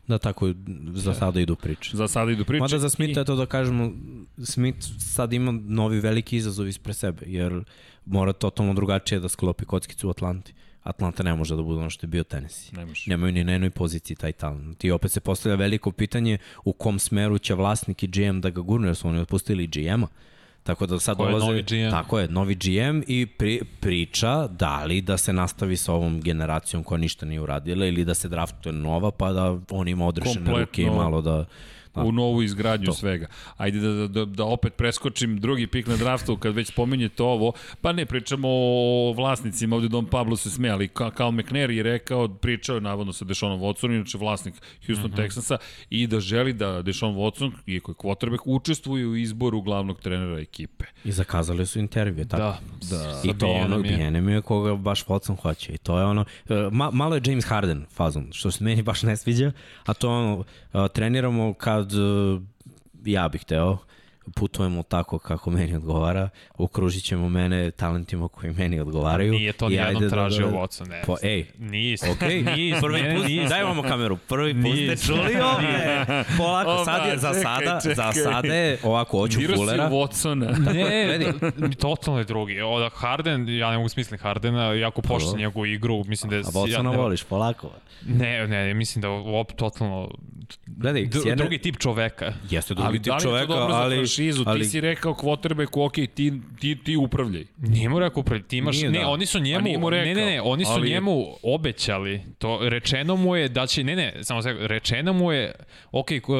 Da, 0.06 0.18
tako 0.18 0.52
za 0.94 1.14
sada 1.14 1.40
idu 1.40 1.56
priče. 1.56 1.96
Za 1.96 2.08
sada 2.08 2.30
idu 2.32 2.44
priče. 2.44 2.60
Mada 2.60 2.78
za 2.78 2.90
Smitha 2.90 3.20
je 3.20 3.24
to 3.24 3.36
da 3.36 3.46
kažemo, 3.46 3.92
Smith 4.44 4.86
sad 4.98 5.32
ima 5.32 5.52
novi 5.52 6.00
veliki 6.00 6.36
izazov 6.36 6.68
ispred 6.68 6.96
sebe, 6.96 7.22
jer 7.26 7.64
mora 8.04 8.32
totalno 8.32 8.74
drugačije 8.74 9.20
da 9.20 9.28
sklopi 9.28 9.64
kockicu 9.64 10.08
u 10.08 10.10
Atlanti. 10.10 10.54
Atlanta 10.82 11.22
ne 11.22 11.34
može 11.34 11.56
da 11.56 11.62
bude 11.62 11.80
ono 11.80 11.90
što 11.90 12.06
je 12.06 12.08
bio 12.08 12.24
Tennessee. 12.24 12.78
Ne 12.78 12.86
može. 12.86 13.10
Nemaju 13.10 13.32
ni 13.32 13.44
na 13.44 13.52
jednoj 13.52 13.70
poziciji 13.70 14.16
taj 14.16 14.32
talent. 14.32 14.84
I 14.84 14.90
opet 14.90 15.12
se 15.12 15.20
postavlja 15.20 15.56
veliko 15.56 15.92
pitanje 15.92 16.38
u 16.64 16.72
kom 16.72 16.98
smeru 16.98 17.38
će 17.38 17.54
vlasnik 17.54 18.02
i 18.02 18.06
GM 18.06 18.40
da 18.40 18.50
ga 18.50 18.60
gurnu, 18.60 18.86
jer 18.86 18.96
su 18.96 19.08
oni 19.08 19.20
otpustili 19.20 19.66
GM-a. 19.66 20.06
Tako 20.64 20.86
da 20.86 21.00
sad 21.00 21.16
Ko 21.16 21.24
je 21.24 21.28
dolaze... 21.30 21.46
novi 21.46 21.62
GM? 21.62 21.90
Tako 21.90 22.18
je, 22.18 22.28
novi 22.28 22.54
GM 22.54 23.02
i 23.06 23.26
pri, 23.26 23.60
priča 23.80 24.46
da 24.46 24.84
li 24.84 25.00
da 25.00 25.16
se 25.16 25.32
nastavi 25.32 25.76
sa 25.76 25.92
ovom 25.92 26.20
generacijom 26.20 26.84
koja 26.84 26.98
ništa 26.98 27.26
nije 27.26 27.40
uradila 27.40 27.86
ili 27.86 28.04
da 28.04 28.14
se 28.14 28.28
draftuje 28.28 28.72
nova 28.72 29.10
pa 29.10 29.32
da 29.32 29.58
on 29.70 29.88
ima 29.88 30.06
odrešene 30.06 30.60
ruke 30.60 30.82
i 30.82 30.90
malo 30.90 31.22
da... 31.22 31.44
Da. 31.94 32.02
u 32.02 32.12
novu 32.12 32.42
izgradnju 32.42 32.86
To. 32.86 32.92
svega. 32.92 33.26
Ajde 33.56 33.78
da, 33.78 34.08
da, 34.08 34.24
da 34.24 34.44
opet 34.44 34.74
preskočim 34.76 35.40
drugi 35.40 35.66
pik 35.66 35.86
na 35.86 35.96
draftu 35.96 36.36
kad 36.36 36.54
već 36.54 36.68
spominjete 36.68 37.22
ovo, 37.22 37.52
pa 37.80 37.92
ne 37.92 38.06
pričamo 38.06 38.48
o 38.50 39.12
vlasnicima, 39.16 39.76
ovde 39.76 39.88
Don 39.88 40.06
Pablo 40.06 40.36
se 40.36 40.50
sme, 40.50 40.68
ali 40.68 40.88
Ka- 40.88 41.16
Cal 41.16 41.32
McNair 41.32 41.70
je 41.70 41.82
rekao, 41.82 42.28
pričao 42.28 42.74
je 42.74 42.80
navodno 42.80 43.12
sa 43.12 43.24
Deshaonom 43.24 43.60
Watsonom, 43.60 43.94
inače 43.94 44.18
vlasnik 44.18 44.54
Houston 44.86 45.10
mm 45.10 45.14
-hmm. 45.14 45.16
Texansa, 45.16 45.56
i 45.90 46.06
da 46.06 46.20
želi 46.20 46.52
da 46.52 46.82
Deshaun 46.82 47.14
Watson, 47.14 47.52
iako 47.66 47.90
je 47.90 47.94
quarterback, 47.94 48.42
učestvuje 48.44 49.06
u 49.06 49.16
izboru 49.16 49.62
glavnog 49.62 50.00
trenera 50.00 50.40
ekipe. 50.40 50.84
I 51.04 51.12
zakazali 51.12 51.66
su 51.66 51.78
intervju, 51.78 52.24
tako? 52.28 52.42
Da. 52.42 52.58
Da. 52.90 53.20
I 53.24 53.38
to 53.38 53.46
ono, 53.46 53.78
Bijenem 53.82 54.28
je. 54.28 54.42
Koga 54.42 54.74
baš 54.74 55.04
Watson 55.04 55.36
hoće. 55.42 55.72
I 55.72 55.78
to 55.78 55.98
je 55.98 56.04
ono, 56.04 56.24
uh, 56.48 56.56
ma, 56.72 56.90
malo 56.90 57.14
je 57.14 57.22
James 57.24 57.44
Harden 57.44 57.86
fazon, 57.90 58.28
što 58.32 58.50
se 58.50 58.64
meni 58.64 58.82
baš 58.82 59.02
ne 59.02 59.16
sviđa, 59.16 59.52
a 59.84 59.94
to 59.94 60.10
ono, 60.10 60.36
uh, 60.38 60.88
treniramo 60.94 61.54
kad 61.54 61.83
uh, 61.92 62.42
ja 63.04 63.28
bih 63.28 63.40
hteo, 63.40 63.78
putujemo 64.34 64.82
tako 64.82 65.18
kako 65.18 65.50
meni 65.50 65.74
odgovara, 65.74 66.28
okružit 66.54 67.04
ćemo 67.04 67.28
mene 67.28 67.70
talentima 67.70 68.28
koji 68.28 68.52
meni 68.52 68.80
odgovaraju. 68.80 69.32
Nije 69.32 69.52
to 69.52 69.68
nijednom 69.68 70.10
tražio 70.10 70.50
da, 70.50 70.56
Watson, 70.56 70.88
ne. 70.88 71.02
Po, 71.06 71.16
ej, 71.22 71.46
Nis. 71.58 72.02
Okay. 72.02 72.44
Nis, 72.56 72.80
prvi 72.80 73.02
ne, 73.02 73.16
put, 73.16 73.26
nis. 73.26 73.48
daj 73.48 73.64
vamo 73.64 73.82
kameru, 73.82 74.16
prvi 74.16 74.62
put 74.62 74.72
ste 74.72 75.06
čuli 75.06 75.40
ovde. 75.40 76.04
Polako, 76.38 76.84
sad 76.84 77.08
je, 77.08 77.18
za 77.18 77.34
sada, 77.34 77.80
za 77.94 78.12
sada 78.12 78.54
je, 78.54 78.78
ovako, 78.82 79.18
hoću 79.18 79.38
Dirao 79.38 79.56
Fullera. 79.56 79.88
si 79.88 79.94
Watsona. 79.94 80.74
Ne, 80.74 81.18
da, 81.18 81.68
totalno 81.86 82.20
je 82.20 82.24
drugi. 82.24 82.60
Oda 82.60 82.90
Harden, 82.94 83.48
ja 83.48 83.70
ne 83.70 83.76
mogu 83.76 83.88
smisliti 83.88 84.22
Hardena, 84.22 84.72
jako 84.72 85.02
pošta 85.02 85.36
njegovu 85.36 85.66
igru, 85.66 86.04
mislim 86.04 86.30
da 86.30 86.36
je... 86.36 86.40
A 86.40 86.50
Watsona 86.50 86.92
ja, 86.92 86.98
voliš, 86.98 87.24
polako. 87.24 87.70
Ne, 88.06 88.46
ne, 88.46 88.74
mislim 88.74 89.02
da 89.02 89.10
op, 89.10 89.52
totalno... 89.52 90.10
Gledaj, 90.66 91.06
Dru, 91.06 91.22
sjene, 91.22 91.36
drugi 91.36 91.58
tip 91.58 91.76
čoveka. 91.78 92.32
Jeste 92.50 92.74
drugi 92.74 92.86
Ali 92.86 92.98
tip 92.98 93.06
da 93.06 93.12
li 93.12 93.16
je 93.16 93.20
to 93.20 93.28
čoveka, 93.28 93.52
ali... 93.52 93.96
franšizu? 93.96 94.42
ali, 94.46 94.60
Ti 94.60 94.66
si 94.66 94.80
rekao 94.80 95.12
quarterbacku, 95.14 95.84
ok, 95.86 95.92
ti, 95.92 96.32
ti, 96.60 96.78
ti 96.84 96.96
upravljaj. 96.96 97.44
Nije 97.58 97.88
mu 97.88 97.98
rekao 97.98 98.22
pre, 98.22 98.42
ti 98.42 98.56
imaš, 98.56 98.76
Nije, 98.76 98.90
ne, 98.90 98.98
da. 98.98 99.08
oni 99.08 99.26
su 99.26 99.38
A 99.38 99.40
njemu, 99.40 99.78
mu 99.78 99.90
ne, 99.90 99.96
ne, 99.96 100.04
rekao, 100.04 100.24
ne, 100.24 100.40
oni 100.42 100.64
su 100.64 100.70
ali- 100.72 100.90
njemu 100.90 101.24
obećali, 101.42 102.22
to 102.38 102.58
rečeno 102.62 103.16
mu 103.16 103.36
je 103.36 103.48
da 103.48 103.66
će, 103.66 103.84
ne, 103.84 103.96
ne, 103.96 104.14
samo 104.22 104.42
se, 104.42 104.56
rečeno 104.60 105.12
mu 105.12 105.32
je, 105.32 105.52
ok, 105.92 106.08
uh, 106.28 106.36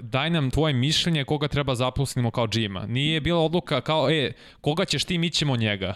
daj 0.00 0.30
nam 0.30 0.50
tvoje 0.50 0.74
mišljenje 0.74 1.24
koga 1.24 1.48
treba 1.48 1.74
zaposlimo 1.74 2.30
kao 2.30 2.46
GM-a. 2.46 2.86
Nije 2.86 3.20
bila 3.20 3.40
odluka 3.40 3.80
kao, 3.80 4.10
e, 4.10 4.32
koga 4.60 4.84
ćeš 4.84 5.04
ti, 5.04 5.18
mi 5.18 5.30
ćemo 5.30 5.56
njega. 5.56 5.94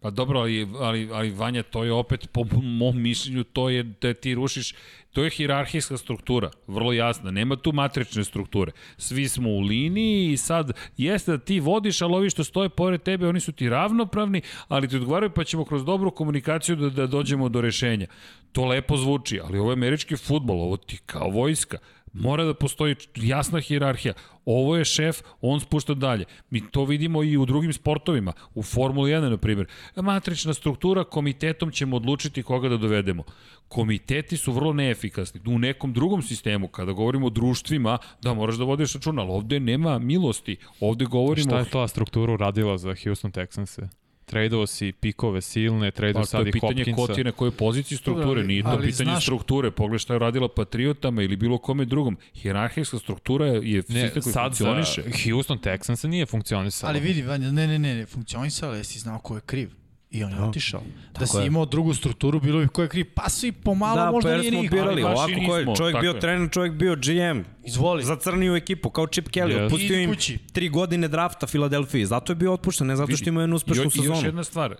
Pa 0.00 0.10
dobro, 0.10 0.40
ali, 0.40 0.68
ali, 0.78 1.08
ali 1.12 1.30
Vanja, 1.30 1.62
to 1.62 1.84
je 1.84 1.92
opet, 1.92 2.28
po 2.32 2.44
mom 2.62 3.02
mišljenju, 3.02 3.44
to 3.44 3.68
je 3.68 3.82
da 3.82 4.14
ti 4.14 4.34
rušiš, 4.34 4.74
to 5.12 5.24
je 5.24 5.30
hirarhijska 5.30 5.96
struktura, 5.96 6.50
vrlo 6.66 6.92
jasna, 6.92 7.30
nema 7.30 7.56
tu 7.56 7.72
matrične 7.72 8.24
strukture. 8.24 8.72
Svi 8.96 9.28
smo 9.28 9.50
u 9.50 9.60
liniji 9.60 10.32
i 10.32 10.36
sad 10.36 10.72
jeste 10.96 11.30
da 11.30 11.38
ti 11.38 11.60
vodiš, 11.60 12.02
ali 12.02 12.14
ovi 12.14 12.30
što 12.30 12.44
stoje 12.44 12.68
pored 12.68 13.02
tebe, 13.02 13.28
oni 13.28 13.40
su 13.40 13.52
ti 13.52 13.68
ravnopravni, 13.68 14.42
ali 14.68 14.88
ti 14.88 14.96
odgovaraju 14.96 15.30
pa 15.30 15.44
ćemo 15.44 15.64
kroz 15.64 15.84
dobru 15.84 16.10
komunikaciju 16.10 16.76
da, 16.76 16.90
da 16.90 17.06
dođemo 17.06 17.48
do 17.48 17.60
rešenja. 17.60 18.06
To 18.52 18.64
lepo 18.64 18.96
zvuči, 18.96 19.40
ali 19.44 19.58
ovo 19.58 19.70
je 19.70 19.72
američki 19.72 20.16
futbol, 20.16 20.60
ovo 20.60 20.76
ti 20.76 20.98
kao 21.06 21.28
vojska. 21.30 21.78
Mora 22.12 22.44
da 22.44 22.54
postoji 22.54 22.96
jasna 23.14 23.60
hirarhija. 23.60 24.14
Ovo 24.44 24.76
je 24.76 24.84
šef, 24.84 25.22
on 25.40 25.60
spušta 25.60 25.94
dalje. 25.94 26.24
Mi 26.50 26.70
to 26.70 26.84
vidimo 26.84 27.22
i 27.22 27.36
u 27.36 27.46
drugim 27.46 27.72
sportovima, 27.72 28.32
u 28.54 28.62
Formuli 28.62 29.10
1, 29.10 29.30
na 29.30 29.36
primjer. 29.36 29.66
Matrična 29.96 30.54
struktura, 30.54 31.04
komitetom 31.04 31.70
ćemo 31.70 31.96
odlučiti 31.96 32.42
koga 32.42 32.68
da 32.68 32.76
dovedemo. 32.76 33.24
Komiteti 33.68 34.36
su 34.36 34.52
vrlo 34.52 34.72
neefikasni. 34.72 35.40
U 35.46 35.58
nekom 35.58 35.92
drugom 35.92 36.22
sistemu, 36.22 36.68
kada 36.68 36.92
govorimo 36.92 37.26
o 37.26 37.30
društvima, 37.30 37.98
da 38.22 38.34
moraš 38.34 38.56
da 38.56 38.64
vodiš 38.64 38.94
računa, 38.94 39.22
ali 39.22 39.30
ovde 39.30 39.60
nema 39.60 39.98
milosti. 39.98 40.56
Ovde 40.80 41.04
govorimo... 41.04 41.50
Šta 41.50 41.58
je 41.58 41.70
ta 41.70 41.88
struktura 41.88 42.32
uradila 42.32 42.78
za 42.78 42.94
Houston 43.04 43.32
Texans-e? 43.32 44.07
Tradeo 44.28 44.66
si 44.66 44.92
pikove 44.94 45.40
silne, 45.42 45.90
tradeo 45.90 46.14
Pa, 46.14 46.20
to 46.20 46.26
sad 46.26 46.40
je 46.40 46.48
i 46.48 46.52
pitanje 46.52 46.72
Hopkinsa. 46.76 46.96
ko 46.98 47.06
ti 47.06 47.20
je 47.20 47.24
na 47.24 47.32
kojoj 47.32 47.50
poziciji 47.52 47.98
strukture, 47.98 48.42
nije 48.44 48.62
to 48.62 48.68
Ali 48.68 48.86
pitanje 48.86 49.10
znaš- 49.10 49.22
strukture. 49.22 49.70
Pogledaj 49.70 49.98
šta 49.98 50.12
je 50.12 50.18
radila 50.18 50.48
Patriotama 50.50 51.22
ili 51.22 51.36
bilo 51.36 51.58
kome 51.58 51.84
drugom. 51.84 52.16
Hierarhijska 52.34 52.98
struktura 52.98 53.46
je 53.46 53.76
Ne, 53.78 53.82
sistem 53.82 54.22
koji 54.22 54.32
sad 54.32 54.54
za 54.54 54.64
funkcioniše. 54.66 55.02
Houston 55.24 55.58
Texans 55.58 56.04
nije 56.04 56.26
funkcionisalo. 56.26 56.90
Ali 56.90 57.00
vidi, 57.00 57.22
Vanja, 57.22 57.50
ne, 57.50 57.66
ne, 57.66 57.78
ne, 57.78 57.94
ne 57.94 58.06
funkcionisalo, 58.06 58.74
jesi 58.74 58.98
znao 58.98 59.18
ko 59.18 59.34
je 59.34 59.40
kriv. 59.42 59.70
I 60.10 60.24
on 60.24 60.32
je 60.32 60.40
otišao. 60.40 60.82
Da 61.14 61.26
si 61.26 61.36
je. 61.36 61.46
imao 61.46 61.64
drugu 61.64 61.94
strukturu, 61.94 62.40
bilo 62.40 62.60
bi 62.60 62.68
ko 62.68 62.82
je 62.82 62.88
kriv. 62.88 63.06
Pa 63.14 63.28
svi 63.28 63.52
pomalo, 63.52 63.96
Da, 63.96 64.10
možda 64.10 64.30
pa 64.30 64.36
nije 64.36 64.50
njih. 64.52 64.70
birali, 64.70 64.90
ali 64.94 65.14
ovako 65.14 65.32
ko 65.46 65.56
je, 65.56 65.64
čovjek 65.66 65.92
tako 65.92 66.00
bio 66.00 66.10
je. 66.10 66.20
trener, 66.20 66.50
čovjek 66.50 66.72
bio 66.74 66.96
GM. 66.96 67.40
Izvoli. 67.64 68.04
Zacrnio 68.04 68.56
ekipu, 68.56 68.90
kao 68.90 69.06
Chip 69.06 69.28
Kelly, 69.28 69.52
Yes. 69.52 69.64
otpustio 69.64 69.98
im 69.98 70.10
kući. 70.10 70.38
tri 70.52 70.68
godine 70.68 71.08
drafta 71.08 71.46
Filadelfiji, 71.46 72.06
zato 72.06 72.32
je 72.32 72.36
bio 72.36 72.52
otpušten, 72.52 72.86
ne 72.86 72.96
zato 72.96 73.16
što 73.16 73.28
ima 73.28 73.40
jednu 73.40 73.56
uspešnu 73.56 73.84
I, 73.84 73.86
I 73.86 73.90
sezonu. 73.90 74.10
još 74.10 74.24
jedna 74.24 74.44
stvar, 74.44 74.72
e, 74.72 74.76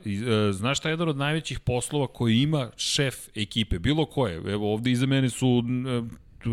znaš 0.52 0.78
šta 0.78 0.88
je 0.88 0.92
jedan 0.92 1.08
od 1.08 1.16
najvećih 1.16 1.60
poslova 1.60 2.06
koji 2.06 2.36
ima 2.36 2.70
šef 2.76 3.14
ekipe, 3.34 3.78
bilo 3.78 4.06
koje, 4.06 4.34
evo 4.46 4.72
ovde 4.72 4.90
iza 4.90 5.06
mene 5.06 5.30
su 5.30 5.62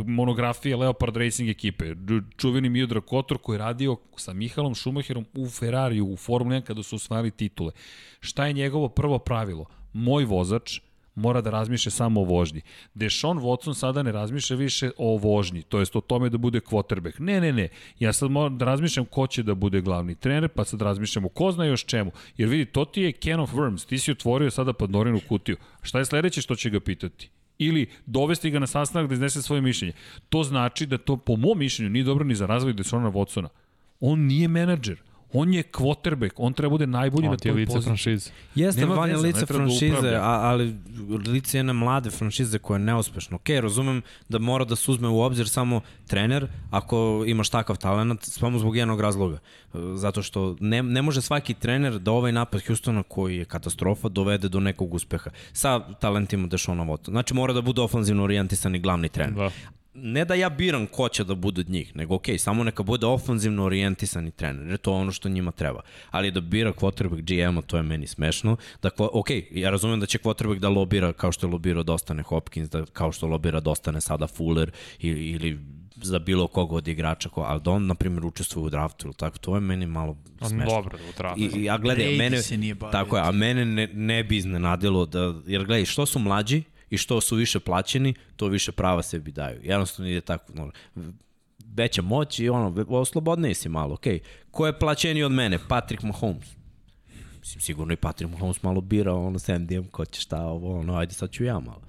monografije 0.04 0.76
Leopard 0.76 1.18
Racing 1.18 1.50
ekipe, 1.50 1.96
čuveni 2.38 2.70
Miodrag 2.70 3.04
Kotor 3.04 3.38
koji 3.38 3.56
je 3.56 3.60
radio 3.60 3.98
sa 4.18 4.34
Mihalom 4.34 4.76
Schumacherom 4.76 5.26
u 5.34 5.50
Ferrariju, 5.50 6.06
u 6.06 6.18
Formuli 6.18 6.56
1 6.56 6.62
kada 6.62 6.84
su 6.84 6.96
osvajali 6.96 7.32
titule. 7.32 7.72
Šta 8.20 8.48
je 8.48 8.54
njegovo 8.54 8.90
prvo 8.90 9.20
pravilo? 9.20 9.66
Moj 9.94 10.26
vozač 10.26 10.80
mora 11.16 11.42
da 11.42 11.50
razmišlja 11.50 11.92
samo 11.92 12.22
o 12.22 12.24
vožnji. 12.24 12.62
Deshaun 12.94 13.40
Watson 13.40 13.74
sada 13.74 14.04
ne 14.04 14.12
razmišlja 14.12 14.56
više 14.56 14.92
o 14.98 15.18
vožnji, 15.18 15.62
to 15.62 15.80
jest 15.80 15.96
o 15.96 16.02
tome 16.02 16.30
da 16.30 16.38
bude 16.38 16.60
quarterback. 16.60 17.20
Ne, 17.20 17.42
ne, 17.42 17.54
ne. 17.54 17.70
Ja 18.00 18.14
sad 18.14 18.32
moram 18.32 18.58
da 18.58 18.66
razmišljam 18.66 19.06
ko 19.06 19.28
će 19.28 19.44
da 19.44 19.56
bude 19.56 19.82
glavni 19.82 20.16
trener, 20.16 20.50
pa 20.50 20.66
sad 20.66 20.82
razmišljamo 20.82 21.30
ko 21.30 21.52
zna 21.52 21.66
još 21.66 21.86
čemu. 21.86 22.12
Jer 22.38 22.50
vidi, 22.50 22.66
to 22.66 22.86
ti 22.86 23.02
je 23.02 23.12
can 23.12 23.40
of 23.40 23.54
worms. 23.54 23.88
Ti 23.88 24.00
si 24.00 24.12
otvorio 24.12 24.52
sada 24.52 24.74
Pandorinu 24.74 25.20
kutiju. 25.28 25.58
Šta 25.82 26.00
je 26.00 26.06
sledeće 26.06 26.42
što 26.42 26.56
će 26.56 26.70
ga 26.70 26.80
pitati? 26.80 27.30
Ili 27.58 27.90
dovesti 28.06 28.50
ga 28.50 28.60
na 28.60 28.68
sastanak 28.68 29.10
da 29.10 29.14
iznese 29.14 29.42
svoje 29.42 29.62
mišljenje. 29.62 29.94
To 30.30 30.44
znači 30.44 30.86
da 30.86 30.98
to, 30.98 31.18
po 31.18 31.36
mom 31.36 31.60
mišljenju, 31.60 31.90
nije 31.90 32.04
dobro 32.04 32.26
ni 32.26 32.36
za 32.36 32.46
razvoj 32.46 32.74
Deshauna 32.74 33.12
Watsona. 33.12 33.48
On 34.00 34.20
nije 34.20 34.48
menadžer. 34.48 34.98
On 35.34 35.54
je 35.54 35.64
quarterback, 35.64 36.32
on 36.38 36.54
treba 36.54 36.70
bude 36.70 36.88
najbolji 36.88 37.26
na 37.26 37.32
On 37.32 37.38
ti 37.38 37.48
je 37.48 37.52
toj 37.52 37.60
lice 37.60 37.74
poziciji. 37.74 37.90
franšize. 37.90 38.32
Jeste 38.56 38.82
Nema 38.82 38.96
Vanja 38.96 39.14
veze, 39.14 39.28
lice 39.28 39.40
da 39.40 39.46
franšize, 39.46 40.16
a, 40.16 40.22
ali 40.22 40.76
lice 41.28 41.58
jedne 41.58 41.74
mlade 41.74 42.10
franšize 42.10 42.60
koja 42.60 42.76
je 42.76 42.80
neuspešna. 42.80 43.36
Ok, 43.36 43.50
razumem 43.62 44.02
da 44.30 44.40
mora 44.40 44.66
da 44.66 44.76
se 44.76 44.92
uzme 44.92 45.08
u 45.08 45.22
obzir 45.22 45.50
samo 45.50 45.82
trener 46.08 46.48
ako 46.72 47.24
imaš 47.28 47.50
takav 47.50 47.78
talent, 47.78 48.24
samo 48.24 48.60
zbog 48.60 48.78
jednog 48.78 49.02
razloga. 49.02 49.40
Zato 49.96 50.22
što 50.22 50.56
ne, 50.60 50.84
ne 50.84 51.02
može 51.02 51.22
svaki 51.22 51.54
trener 51.54 52.00
da 52.00 52.12
ovaj 52.12 52.32
napad 52.32 52.68
Houstona 52.68 53.04
koji 53.04 53.38
je 53.38 53.46
katastrofa 53.46 54.10
dovede 54.10 54.50
do 54.50 54.60
nekog 54.60 54.94
uspeha 54.94 55.30
sa 55.54 55.80
talentima 55.94 56.48
Dešona 56.48 56.84
Vota. 56.84 57.12
Znači 57.12 57.34
mora 57.34 57.54
da 57.54 57.62
bude 57.62 57.82
ofanzivno 57.82 58.24
orijentisani 58.24 58.80
glavni 58.80 59.10
trener 59.10 59.34
Da. 59.34 59.50
Ne 59.96 60.26
da 60.26 60.34
ja 60.34 60.50
biram 60.50 60.88
ko 60.88 61.10
će 61.10 61.24
da 61.24 61.36
bude 61.36 61.62
od 61.62 61.70
njih, 61.70 61.96
nego 61.96 62.16
okej, 62.16 62.38
samo 62.38 62.64
neka 62.64 62.84
bude 62.84 63.06
ofanzivno 63.06 63.64
orijentisani 63.64 64.32
trener, 64.32 64.68
jer 64.68 64.78
to 64.78 64.92
je 64.92 64.96
ono 64.96 65.12
što 65.12 65.30
njima 65.30 65.52
treba. 65.52 65.82
Ali 66.12 66.32
da 66.32 66.42
bira 66.42 66.74
quarterback 66.74 67.22
GM-a, 67.22 67.62
to 67.62 67.78
je 67.78 67.84
meni 67.84 68.08
smešno. 68.08 68.58
Da, 68.82 68.90
okej, 68.98 69.48
ja 69.52 69.70
razumem 69.70 70.00
da 70.00 70.06
će 70.06 70.18
quarterback 70.18 70.60
da 70.60 70.70
lobira 70.70 71.14
kao 71.14 71.32
što 71.32 71.48
je 71.48 71.52
lobirao 71.52 71.84
da 71.84 71.94
ostane 71.94 72.24
Hopkins, 72.24 72.70
da, 72.70 72.86
kao 72.86 73.12
što 73.12 73.28
lobira 73.28 73.60
da 73.60 73.70
ostane 73.70 74.02
sada 74.02 74.28
Fuller 74.28 74.72
ili, 75.00 75.30
ili 75.30 75.60
za 75.96 76.20
bilo 76.20 76.48
koga 76.48 76.76
od 76.76 76.88
igrača, 76.88 77.30
ko, 77.30 77.42
ali 77.42 77.62
da 77.62 77.72
on, 77.72 77.86
na 77.86 77.96
primjer, 77.96 78.26
učestvuje 78.26 78.66
u 78.66 78.70
draftu 78.70 79.08
ili 79.08 79.14
tako, 79.14 79.38
to 79.38 79.56
je 79.56 79.62
meni 79.62 79.86
malo 79.86 80.18
On 80.40 80.50
smešno. 80.50 80.76
dobro 80.76 80.98
da 80.98 81.04
utrata. 81.10 81.36
I, 81.42 81.46
i, 81.46 81.70
a 81.70 81.78
gledaj, 81.78 82.18
mene, 82.18 82.42
se 82.42 82.58
nije 82.58 82.76
bavio 82.76 82.92
tako 82.92 83.18
je, 83.18 83.24
a 83.24 83.32
mene 83.32 83.66
ne, 83.66 83.88
ne 83.94 84.24
bi 84.24 84.38
iznenadilo 84.38 85.06
da, 85.06 85.34
jer 85.48 85.66
gledaj, 85.66 85.86
što 85.86 86.06
su 86.06 86.20
mlađi 86.20 86.64
i 86.96 86.98
što 86.98 87.22
su 87.22 87.36
više 87.36 87.60
plaćeni, 87.60 88.14
to 88.36 88.48
više 88.48 88.72
prava 88.72 89.04
sebi 89.04 89.32
daju. 89.32 89.60
Jednostavno 89.64 90.12
ide 90.12 90.22
tako, 90.22 90.54
no, 90.54 90.72
veća 91.66 92.02
moć 92.02 92.40
i 92.40 92.50
ono, 92.50 92.86
oslobodniji 92.88 93.54
si 93.54 93.70
malo, 93.70 93.94
okej. 93.94 94.20
Ko 94.52 94.68
je 94.68 94.80
plaćeniji 94.80 95.24
od 95.24 95.32
mene? 95.32 95.60
Patrick 95.68 96.04
Mahomes. 96.04 96.48
Mislim, 97.40 97.62
sigurno 97.62 97.94
i 97.94 97.96
Patrick 97.96 98.32
Mahomes 98.32 98.64
malo 98.64 98.82
bira, 98.82 99.14
ono, 99.14 99.40
s 99.40 99.50
Andyjem, 99.50 99.90
ko 99.92 100.06
će 100.06 100.22
šta, 100.22 100.42
ovo, 100.42 100.80
ono, 100.80 100.98
ajde 100.98 101.14
sad 101.14 101.32
ću 101.32 101.44
ja 101.44 101.60
malo. 101.60 101.82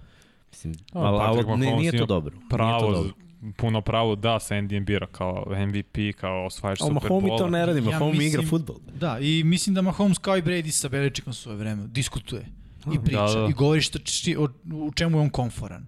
Mislim, 0.50 0.74
A, 0.92 1.00
ali, 1.00 1.44
ali 1.48 1.58
nije, 1.58 1.76
nije 1.76 1.98
to 1.98 2.06
dobro. 2.06 2.34
nije 2.36 2.48
to 2.48 2.56
Pravo, 2.56 2.92
dobro. 2.92 3.12
puno 3.56 3.80
pravo 3.80 4.16
da 4.16 4.40
se 4.40 4.54
Andy 4.54 4.84
bira 4.84 5.06
kao 5.06 5.44
MVP, 5.66 6.16
kao 6.20 6.46
osvajač 6.46 6.80
Ali 6.80 6.94
Superbola. 6.94 7.20
Mahomes 7.20 7.38
to 7.38 7.50
ne 7.50 7.66
radi, 7.66 7.78
Ja 7.78 7.84
Mahomes 7.84 8.22
igra 8.22 8.42
futbol. 8.42 8.76
Da, 8.94 9.18
i 9.18 9.44
mislim 9.44 9.74
da 9.74 9.82
Mahomes 9.82 10.18
kao 10.18 10.36
i 10.36 10.42
Brady 10.42 10.70
sa 10.70 10.88
Beličicom 10.88 11.32
svoje 11.32 11.56
vreme 11.56 11.86
diskutuje 11.86 12.46
i 12.94 12.98
priča 13.04 13.26
Da, 13.34 13.40
da. 13.40 13.46
i 13.50 13.52
govori 13.52 13.80
šta, 13.80 13.98
či, 13.98 14.36
o, 14.36 14.48
u 14.72 14.92
čemu 14.94 15.18
je 15.18 15.22
on 15.22 15.30
konforan, 15.30 15.86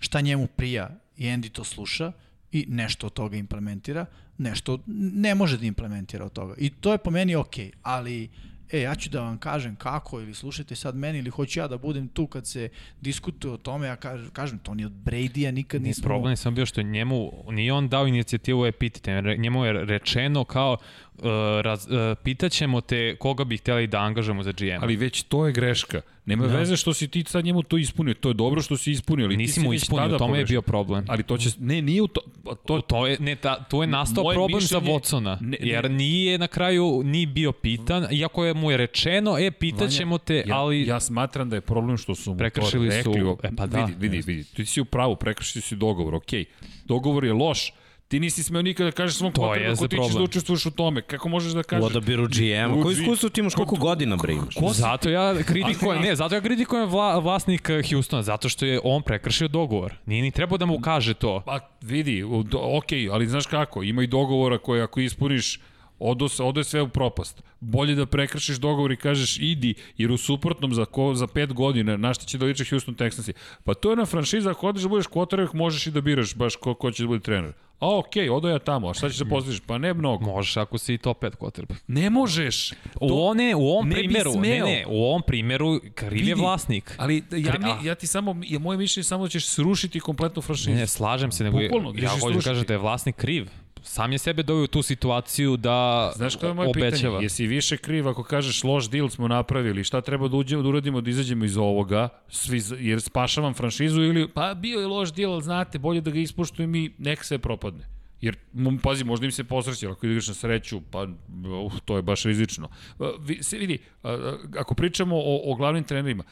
šta 0.00 0.20
njemu 0.20 0.46
prija 0.46 0.90
i 1.16 1.24
Andy 1.24 1.48
to 1.48 1.64
sluša 1.64 2.12
i 2.52 2.66
nešto 2.68 3.06
od 3.06 3.12
toga 3.12 3.36
implementira, 3.36 4.06
nešto 4.38 4.78
ne 5.12 5.34
može 5.34 5.58
da 5.58 5.66
implementira 5.66 6.24
od 6.24 6.32
toga. 6.32 6.54
I 6.58 6.70
to 6.70 6.92
je 6.92 6.98
po 6.98 7.10
meni 7.10 7.34
okej, 7.34 7.70
ali 7.82 8.28
e, 8.72 8.80
ja 8.80 8.94
ću 8.94 9.10
da 9.10 9.20
vam 9.20 9.38
kažem 9.38 9.76
kako 9.76 10.20
ili 10.20 10.34
slušajte 10.34 10.74
sad 10.76 10.96
meni 10.96 11.18
ili 11.18 11.30
hoću 11.30 11.60
ja 11.60 11.68
da 11.68 11.78
budem 11.78 12.08
tu 12.08 12.26
kad 12.26 12.46
se 12.46 12.68
diskutuje 13.00 13.52
o 13.54 13.56
tome, 13.56 13.86
ja 13.86 13.96
kažem, 13.96 14.30
kažem 14.30 14.58
to 14.58 14.74
ni 14.74 14.84
od 14.84 14.92
Brady-a 14.92 15.50
nikad 15.50 15.82
Ni 15.82 15.88
nismo... 15.88 16.02
problem 16.04 16.36
sam 16.36 16.54
bio 16.54 16.66
što 16.66 16.82
njemu, 16.82 17.32
nije 17.50 17.72
on 17.72 17.88
dao 17.88 18.06
inicijativu 18.06 18.64
je 18.66 18.72
pitite, 18.72 19.20
re- 19.20 19.36
njemu 19.36 19.64
je 19.64 19.84
rečeno 19.84 20.44
kao 20.44 20.76
uh, 21.22 21.28
raz, 21.60 21.86
uh, 21.86 21.92
pitaćemo 22.24 22.80
te 22.80 23.16
koga 23.16 23.44
bi 23.44 23.56
htjeli 23.56 23.86
da 23.86 23.98
angažujemo 23.98 24.42
za 24.42 24.52
GM. 24.52 24.82
Ali 24.82 24.96
već 24.96 25.22
to 25.22 25.46
je 25.46 25.52
greška. 25.52 26.00
Nema 26.26 26.46
Da. 26.46 26.56
veze 26.56 26.76
što 26.76 26.94
si 26.94 27.08
ti 27.08 27.24
sad 27.24 27.44
njemu 27.44 27.62
to 27.62 27.76
ispunio. 27.76 28.14
To 28.14 28.28
je 28.28 28.34
dobro 28.34 28.62
što 28.62 28.76
si 28.76 28.90
ispunio, 28.90 29.26
ali 29.26 29.34
ti 29.34 29.38
Nisi 29.38 29.52
si 29.52 29.60
mu 29.60 29.72
ispunio, 29.74 30.18
tome 30.18 30.38
je 30.38 30.44
bio 30.44 30.62
problem. 30.62 31.04
Ali 31.08 31.22
to 31.22 31.38
će... 31.38 31.50
Ne, 31.58 31.82
nije 31.82 32.02
u 32.02 32.06
to... 32.06 32.20
pa 32.44 32.54
To, 32.56 32.80
To 32.80 33.06
je, 33.06 33.16
ne, 33.20 33.36
ta, 33.36 33.64
tu 33.64 33.76
je 33.76 33.86
nastao 33.88 34.24
problem 34.24 34.60
za 34.60 34.80
mišljenje- 34.80 34.92
Watsona, 34.92 35.36
Ne, 35.40 35.48
ne. 35.50 35.56
jer 35.60 35.90
nije 35.90 36.38
na 36.38 36.46
kraju 36.48 37.02
ni 37.04 37.26
bio 37.26 37.52
pitan, 37.52 38.06
iako 38.10 38.44
je 38.44 38.54
mu 38.54 38.70
je 38.70 38.76
rečeno, 38.76 39.38
e, 39.38 39.50
pitaćemo 39.50 40.18
te, 40.18 40.44
ja, 40.46 40.56
ali... 40.56 40.86
Ja 40.86 41.00
smatram 41.00 41.50
da 41.50 41.56
je 41.56 41.60
problem 41.62 41.96
što 41.96 42.14
su 42.14 42.30
mu 42.30 42.38
Prekršili 42.38 42.88
to 42.88 43.02
su- 43.02 43.12
rekli. 43.12 43.34
e, 43.42 43.56
pa 43.56 43.66
da, 43.66 43.78
vidi, 43.78 43.94
vidi, 44.00 44.22
vidi. 44.26 44.44
Ti 44.46 44.66
si 44.66 44.80
u 44.80 44.84
pravu, 44.84 45.16
prekršili 45.16 45.62
si 45.62 45.76
dogovor, 45.76 46.14
okej. 46.14 46.44
Dogovor 46.84 47.24
je 47.24 47.32
loš, 47.34 47.72
Ti 48.10 48.20
nisi 48.20 48.42
smeo 48.42 48.62
nikada 48.62 48.90
da 48.90 48.96
kažeš 48.96 49.16
svom 49.16 49.32
kvoteru 49.32 49.74
kako 49.74 49.88
ti 49.88 49.96
ćeš 50.06 50.14
da 50.14 50.22
učestvuješ 50.22 50.66
u 50.66 50.70
tome. 50.70 51.02
Kako 51.02 51.28
možeš 51.28 51.52
da 51.52 51.62
kažeš? 51.62 51.82
U 51.82 51.86
odabiru 51.86 52.26
GM-a. 52.28 52.82
Koji 52.82 52.92
iskustvo 52.92 53.28
ti 53.28 53.40
imaš? 53.40 53.54
Koliko 53.54 53.76
godina 53.76 54.16
bre 54.16 54.32
imaš? 54.32 54.54
Ko 54.54 54.72
zato 54.72 55.10
ja 55.10 55.42
kritikujem, 55.42 56.02
ne, 56.02 56.16
zato 56.16 56.34
ja 56.34 56.40
kritikujem 56.40 56.88
vla, 56.88 57.18
vlasnik 57.18 57.70
Houstona, 57.92 58.22
zato 58.22 58.48
što 58.48 58.66
je 58.66 58.80
on 58.84 59.02
prekršio 59.02 59.48
dogovor. 59.48 59.94
Nije 60.06 60.22
ni 60.22 60.30
trebao 60.30 60.58
da 60.58 60.66
mu 60.66 60.80
kaže 60.80 61.14
to. 61.14 61.42
Pa 61.46 61.60
vidi, 61.80 62.24
ok, 62.52 62.92
ali 63.12 63.26
znaš 63.26 63.46
kako, 63.46 63.82
ima 63.82 64.02
i 64.02 64.06
dogovora 64.06 64.58
koje 64.58 64.82
ako 64.82 65.00
ispuniš 65.00 65.60
odo, 66.00 66.28
odo 66.38 66.60
je 66.60 66.64
sve 66.64 66.82
u 66.82 66.88
propast. 66.88 67.42
Bolje 67.60 67.94
da 67.94 68.06
prekršiš 68.06 68.56
dogovor 68.56 68.92
i 68.92 68.96
kažeš 68.96 69.38
idi, 69.38 69.74
jer 69.96 70.10
u 70.10 70.18
suprotnom 70.18 70.74
za, 70.74 70.84
ko, 70.84 71.14
za 71.14 71.26
pet 71.26 71.52
godina, 71.52 71.96
na 71.96 72.14
šta 72.14 72.24
će 72.24 72.38
da 72.38 72.46
liče 72.46 72.64
Houston 72.64 72.94
Texansi? 72.94 73.32
Pa 73.64 73.74
to 73.74 73.90
je 73.90 73.96
na 73.96 74.06
franšiza, 74.06 74.50
ako 74.50 74.68
odeš 74.68 74.82
da 74.82 74.88
budeš 74.88 75.06
quarterback, 75.06 75.54
možeš 75.54 75.86
i 75.86 75.90
da 75.90 76.00
biraš 76.00 76.34
baš 76.34 76.56
ko, 76.56 76.74
ko 76.74 76.90
će 76.90 77.02
da 77.02 77.06
bude 77.06 77.20
trener. 77.20 77.52
A 77.80 77.98
okej, 77.98 78.28
okay, 78.28 78.32
odo 78.32 78.48
ja 78.48 78.58
tamo, 78.58 78.88
a 78.88 78.94
šta 78.94 79.08
ćeš 79.08 79.18
da 79.18 79.24
postižeš? 79.24 79.60
Pa 79.66 79.78
ne 79.78 79.94
mnogo. 79.94 80.24
Možeš 80.24 80.56
ako 80.56 80.78
si 80.78 80.98
top 80.98 81.22
5 81.22 81.30
quarterback. 81.36 81.80
Ne 81.86 82.10
možeš. 82.10 82.68
To 82.68 82.98
u 83.00 83.24
one, 83.24 83.54
u 83.54 83.68
ovom 83.68 83.88
ne 83.88 83.94
primjeru, 83.94 84.32
ne, 84.40 84.60
ne, 84.60 84.84
u 84.88 85.04
ovom 85.04 85.22
primjeru 85.26 85.80
kriv 85.94 86.28
je 86.28 86.34
vlasnik. 86.34 86.94
Ali 86.98 87.24
ja, 87.30 87.54
mi, 87.58 87.86
ja 87.86 87.94
ti 87.94 88.06
samo, 88.06 88.36
je 88.42 88.58
moje 88.58 88.78
mišljenje 88.78 89.04
samo 89.04 89.24
da 89.24 89.28
ćeš 89.28 89.46
srušiti 89.46 90.00
kompletnu 90.00 90.42
franšizu. 90.42 90.70
Ne, 90.70 90.86
slažem 90.86 91.32
se, 91.32 91.44
nego 91.44 91.58
Bukvalno, 91.58 91.92
ja 91.96 92.08
hoću 92.08 92.36
da 92.36 92.42
kažem 92.42 92.64
da 92.64 92.74
je 92.74 92.78
vlasnik 92.78 93.16
kriv 93.16 93.48
sam 93.82 94.12
je 94.12 94.18
sebe 94.18 94.42
doveo 94.42 94.64
u 94.64 94.66
tu 94.66 94.82
situaciju 94.82 95.56
da 95.56 96.12
Znaš 96.16 96.36
kao 96.36 96.48
je 96.48 96.54
moje 96.54 96.68
obećava. 96.68 96.96
pitanje? 96.96 97.24
Jesi 97.24 97.46
više 97.46 97.76
kriv 97.76 98.08
ako 98.08 98.22
kažeš 98.22 98.64
loš 98.64 98.90
deal 98.90 99.08
smo 99.08 99.28
napravili, 99.28 99.84
šta 99.84 100.00
treba 100.00 100.28
da, 100.28 100.36
uđemo, 100.36 100.62
da 100.62 100.68
uradimo 100.68 101.00
da 101.00 101.10
izađemo 101.10 101.44
iz 101.44 101.56
ovoga, 101.56 102.08
svi, 102.28 102.62
jer 102.78 103.00
spašavam 103.00 103.54
franšizu 103.54 104.02
ili 104.02 104.28
pa 104.28 104.54
bio 104.54 104.80
je 104.80 104.86
loš 104.86 105.12
deal, 105.12 105.32
ali 105.32 105.42
znate, 105.42 105.78
bolje 105.78 106.00
da 106.00 106.10
ga 106.10 106.18
ispoštujem 106.18 106.74
i 106.74 106.90
nek 106.98 107.24
se 107.24 107.38
propadne. 107.38 107.99
Jer, 108.20 108.36
pazi, 108.82 109.04
možda 109.04 109.26
im 109.26 109.32
se 109.32 109.44
posreći, 109.44 109.86
ako 109.86 110.06
igraš 110.06 110.28
na 110.28 110.34
sreću, 110.34 110.80
pa 110.90 111.02
uh, 111.02 111.72
to 111.84 111.96
je 111.96 112.02
baš 112.02 112.22
rizično. 112.22 112.68
Uh, 112.98 113.08
se 113.40 113.58
vidi, 113.58 113.78
uh, 114.02 114.10
ako 114.58 114.74
pričamo 114.74 115.16
o, 115.16 115.52
o 115.52 115.54
glavnim 115.54 115.84
trenerima, 115.84 116.24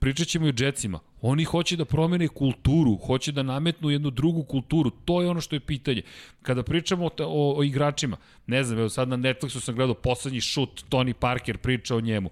pričat 0.00 0.26
ćemo 0.26 0.46
i 0.46 0.50
o 0.50 0.52
Jetsima, 0.58 1.00
oni 1.20 1.44
hoće 1.44 1.76
da 1.76 1.84
promene 1.84 2.28
kulturu, 2.28 2.96
hoće 2.96 3.32
da 3.32 3.42
nametnu 3.42 3.90
jednu 3.90 4.10
drugu 4.10 4.42
kulturu, 4.42 4.90
to 4.90 5.22
je 5.22 5.28
ono 5.28 5.40
što 5.40 5.56
je 5.56 5.60
pitanje. 5.60 6.02
Kada 6.42 6.62
pričamo 6.62 7.06
o, 7.06 7.10
o, 7.18 7.58
o 7.58 7.64
igračima, 7.64 8.16
ne 8.46 8.64
znam, 8.64 8.78
evo 8.78 8.88
sad 8.88 9.08
na 9.08 9.16
Netflixu 9.16 9.60
sam 9.60 9.74
gledao 9.74 9.94
poslednji 9.94 10.40
šut, 10.40 10.84
Tony 10.90 11.12
Parker 11.12 11.58
priča 11.58 11.96
o 11.96 12.00
njemu. 12.00 12.30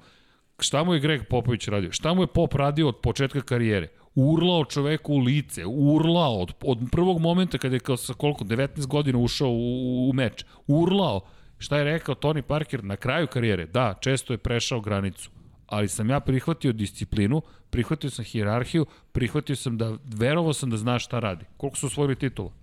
Šta 0.58 0.84
mu 0.84 0.94
je 0.94 1.00
Greg 1.00 1.22
Popović 1.30 1.68
radio? 1.68 1.92
Šta 1.92 2.14
mu 2.14 2.22
je 2.22 2.26
Pop 2.26 2.54
radio 2.54 2.88
od 2.88 2.96
početka 2.96 3.40
karijere? 3.40 3.88
Urlao 4.14 4.64
čoveku 4.64 5.14
u 5.14 5.18
lice, 5.18 5.66
urlao 5.66 6.40
od, 6.40 6.52
od 6.64 6.78
prvog 6.92 7.20
momenta 7.20 7.58
kada 7.58 7.76
je 7.76 7.80
kao 7.80 7.96
sa 7.96 8.14
koliko, 8.14 8.44
19 8.44 8.86
godina 8.86 9.18
ušao 9.18 9.50
u, 9.50 10.10
u 10.10 10.12
meč, 10.12 10.44
urlao. 10.66 11.20
Šta 11.58 11.78
je 11.78 11.84
rekao 11.84 12.14
Tony 12.14 12.42
Parker 12.42 12.84
na 12.84 12.96
kraju 12.96 13.26
karijere? 13.26 13.66
Da, 13.66 13.94
često 14.00 14.32
je 14.32 14.38
prešao 14.38 14.80
granicu, 14.80 15.30
ali 15.66 15.88
sam 15.88 16.10
ja 16.10 16.20
prihvatio 16.20 16.72
disciplinu, 16.72 17.42
prihvatio 17.70 18.10
sam 18.10 18.24
hirarhiju, 18.24 18.86
prihvatio 19.12 19.56
sam 19.56 19.78
da, 19.78 19.96
verovao 20.04 20.52
sam 20.52 20.70
da 20.70 20.76
zna 20.76 20.98
šta 20.98 21.18
radi. 21.18 21.44
Koliko 21.56 21.76
su 21.76 21.86
osvojili 21.86 22.16
titula? 22.16 22.61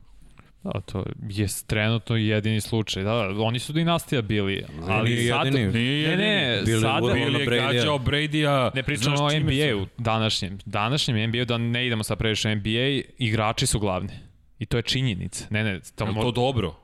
Da, 0.63 0.71
to 0.85 1.05
je 1.29 1.47
trenutno 1.67 2.15
jedini 2.15 2.61
slučaj. 2.61 3.03
Da, 3.03 3.29
oni 3.37 3.59
su 3.59 3.73
dinastija 3.73 4.21
bili, 4.21 4.65
ali 4.87 5.09
nije 5.09 5.31
sad... 5.31 5.45
Jedini. 5.45 5.73
Nije 5.73 6.01
jedini. 6.01 6.23
Ne, 6.23 6.55
ne, 6.55 6.61
bili 6.65 6.81
sad... 6.81 7.03
Bili 7.13 7.55
je 7.55 7.61
gađao 7.61 7.97
Brady-a... 7.97 8.71
Ne 8.75 8.83
pričamo 8.83 9.23
o 9.23 9.39
NBA-u 9.39 9.85
današnjem. 9.97 10.57
Današnjem 10.65 11.29
NBA-u, 11.29 11.45
da 11.45 11.57
ne 11.57 11.87
idemo 11.87 12.03
sad 12.03 12.17
previše 12.17 12.55
NBA, 12.55 13.01
igrači 13.17 13.65
su 13.65 13.79
glavni. 13.79 14.13
I 14.59 14.65
to 14.65 14.77
je 14.77 14.83
činjenica. 14.83 15.45
Ne, 15.49 15.63
ne, 15.63 15.79
to, 15.95 16.05
je 16.05 16.13
to 16.13 16.31
dobro? 16.31 16.75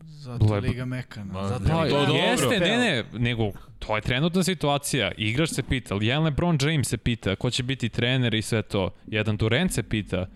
Zato 0.00 0.54
je 0.54 0.60
Liga 0.60 0.84
Mekana. 0.84 1.48
Zato 1.48 1.84
je 1.84 1.90
to 1.90 2.06
dobro. 2.06 2.14
Jeste, 2.14 2.60
ne, 2.60 2.76
ne, 2.76 3.04
nego 3.12 3.52
to 3.78 3.96
je 3.96 4.02
trenutna 4.02 4.42
situacija. 4.42 5.12
Igrač 5.16 5.48
se 5.48 5.62
pita, 5.62 5.98
jedan 6.00 6.24
LeBron 6.24 6.58
James 6.62 6.88
se 6.88 6.96
pita 6.96 7.36
ko 7.36 7.50
će 7.50 7.62
biti 7.62 7.88
trener 7.88 8.34
i 8.34 8.42
sve 8.42 8.62
to. 8.62 8.90
Jedan 9.06 9.36
Durant 9.36 9.72
se 9.72 9.82
pita 9.82 10.26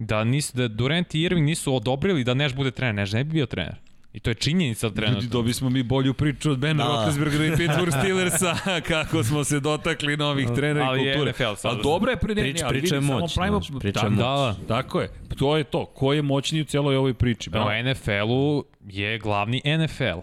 da, 0.00 0.24
nis, 0.24 0.52
da 0.52 0.68
Durant 0.68 1.14
i 1.14 1.22
Irving 1.22 1.46
nisu 1.46 1.74
odobrili 1.74 2.24
da 2.24 2.34
Neš 2.34 2.54
bude 2.54 2.70
trener. 2.70 2.94
Neš 2.94 3.12
ne 3.12 3.24
bi 3.24 3.32
bio 3.32 3.46
trener. 3.46 3.74
I 4.12 4.20
to 4.20 4.30
je 4.30 4.34
činjenica 4.34 4.90
trenutno. 4.90 5.20
Ljudi, 5.20 5.28
dobi 5.28 5.52
smo 5.52 5.70
mi 5.70 5.82
bolju 5.82 6.14
priču 6.14 6.50
od 6.50 6.58
Ben 6.58 6.76
da. 6.76 6.84
Roethlisbergera 6.84 7.46
i 7.46 7.56
Pittsburgh 7.56 7.92
Steelersa, 7.98 8.56
kako 8.88 9.24
smo 9.24 9.44
se 9.44 9.60
dotakli 9.60 10.16
novih 10.16 10.48
trenera 10.56 10.96
i 10.96 10.98
kulture. 10.98 11.20
Ali 11.20 11.30
NFL 11.30 11.60
sad. 11.60 11.72
Ali 11.72 11.82
dobro 11.82 12.10
je 12.10 12.16
prenenje, 12.16 12.52
Prič, 12.52 12.62
priča 12.68 12.94
je 12.94 13.00
moć. 13.00 13.34
Pravimo, 13.34 13.60
priča 13.80 14.00
je 14.06 14.10
moć. 14.10 14.18
Da, 14.18 14.56
tako 14.68 15.00
je. 15.00 15.10
To 15.38 15.56
je 15.56 15.64
to. 15.64 15.86
Ko 15.86 16.12
je 16.12 16.22
moćniji 16.22 16.62
u 16.62 16.64
celoj 16.64 16.96
ovoj 16.96 17.14
priči? 17.14 17.50
Da, 17.50 17.60
u 17.60 17.82
NFL-u 17.84 18.64
je 18.86 19.18
glavni 19.18 19.62
NFL. 19.64 20.20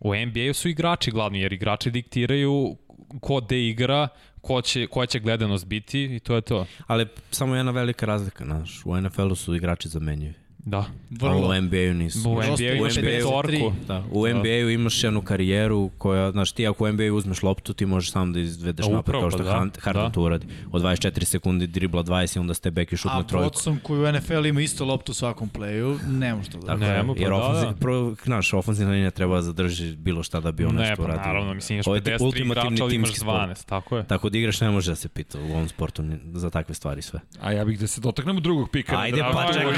U 0.00 0.14
NBA-u 0.14 0.54
su 0.54 0.68
igrači 0.68 1.10
glavni, 1.10 1.40
jer 1.40 1.52
igrači 1.52 1.90
diktiraju 1.90 2.76
ko 3.20 3.40
de 3.40 3.66
igra, 3.66 4.08
ko 4.40 4.62
će, 4.62 4.86
koja 4.86 5.06
će 5.06 5.20
gledanost 5.20 5.66
biti 5.66 6.16
i 6.16 6.20
to 6.20 6.34
je 6.34 6.40
to. 6.40 6.66
Ali 6.86 7.06
samo 7.30 7.56
jedna 7.56 7.72
velika 7.72 8.06
razlika, 8.06 8.44
znaš, 8.44 8.82
u 8.84 9.00
NFL-u 9.00 9.34
su 9.34 9.54
igrači 9.54 9.88
zamenjivi. 9.88 10.34
Da. 10.64 10.84
Vrlo. 11.10 11.48
u 11.48 11.60
NBA-u 11.60 11.94
nisu. 11.94 12.30
U 12.30 12.34
NBA-u 12.34 12.76
imaš 12.76 12.94
petorku. 12.94 13.72
Da, 13.86 14.04
u 14.10 14.28
NBA-u 14.28 14.70
imaš 14.70 15.04
jednu 15.04 15.22
karijeru 15.22 15.90
koja, 15.98 16.30
znaš, 16.30 16.52
ti 16.52 16.66
ako 16.66 16.84
u 16.84 16.92
NBA-u 16.92 17.16
uzmeš 17.16 17.42
loptu, 17.42 17.72
ti 17.72 17.86
možeš 17.86 18.12
sam 18.12 18.32
da 18.32 18.40
izvedeš 18.40 18.86
da, 18.86 18.92
napad 18.92 19.14
kao 19.14 19.30
što 19.30 19.42
da, 19.42 19.50
Harden 19.80 20.04
da. 20.04 20.10
to 20.10 20.22
uradi. 20.22 20.46
Od 20.72 20.82
24 20.82 21.24
sekundi 21.24 21.66
dribla 21.66 22.02
20 22.04 22.36
i 22.36 22.40
onda 22.40 22.54
ste 22.54 22.70
back 22.70 22.92
i 22.92 22.96
šut 22.96 23.12
na 23.12 23.22
trojku. 23.22 23.46
A 23.46 23.50
Watson 23.50 23.76
koji 23.82 24.00
u 24.00 24.12
NFL 24.12 24.46
ima 24.46 24.60
isto 24.60 24.84
loptu 24.84 25.12
u 25.12 25.14
svakom 25.14 25.50
playu, 25.50 25.98
ne 26.08 26.34
može 26.34 26.50
to 26.50 26.58
da. 26.58 26.66
Tako 26.66 26.84
je, 26.84 27.04
jer 27.16 27.30
da, 27.30 27.36
ofenziv, 27.36 27.68
da. 27.68 27.76
Pro, 27.76 28.14
znaš, 28.24 28.52
ofenzivna 28.52 28.92
linija 28.92 29.10
treba 29.10 29.34
da 29.34 29.42
zadrži 29.42 29.96
bilo 29.96 30.22
šta 30.22 30.40
da 30.40 30.52
bi 30.52 30.64
on 30.64 30.74
nešto 30.74 31.02
uradio. 31.02 31.18
Ne, 31.18 31.22
pa 31.22 31.28
naravno, 31.28 31.54
mislim, 31.54 31.76
imaš 31.76 31.86
53 31.86 32.44
igrača, 32.44 32.84
ali 32.84 32.94
imaš 32.94 33.10
12, 33.10 33.66
tako 33.66 33.96
je. 33.96 34.04
Tako 34.04 34.30
da 34.30 34.38
igraš 34.38 34.60
ne 34.60 34.70
može 34.70 34.90
da 34.90 34.96
se 34.96 35.08
pita 35.08 35.38
u 35.38 35.52
ovom 35.52 35.68
sportu 35.68 36.02
za 36.32 36.50
takve 36.50 36.74
stvari 36.74 37.02
sve. 37.02 37.20
A 37.40 37.52
ja 37.52 37.64
bih 37.64 37.80
da 37.80 37.86
se 37.86 38.00
dotaknemo 38.00 38.40
drugog 38.40 38.70
pika. 38.70 38.98
Ajde, 38.98 39.22
pa 39.32 39.52
čekamo 39.52 39.72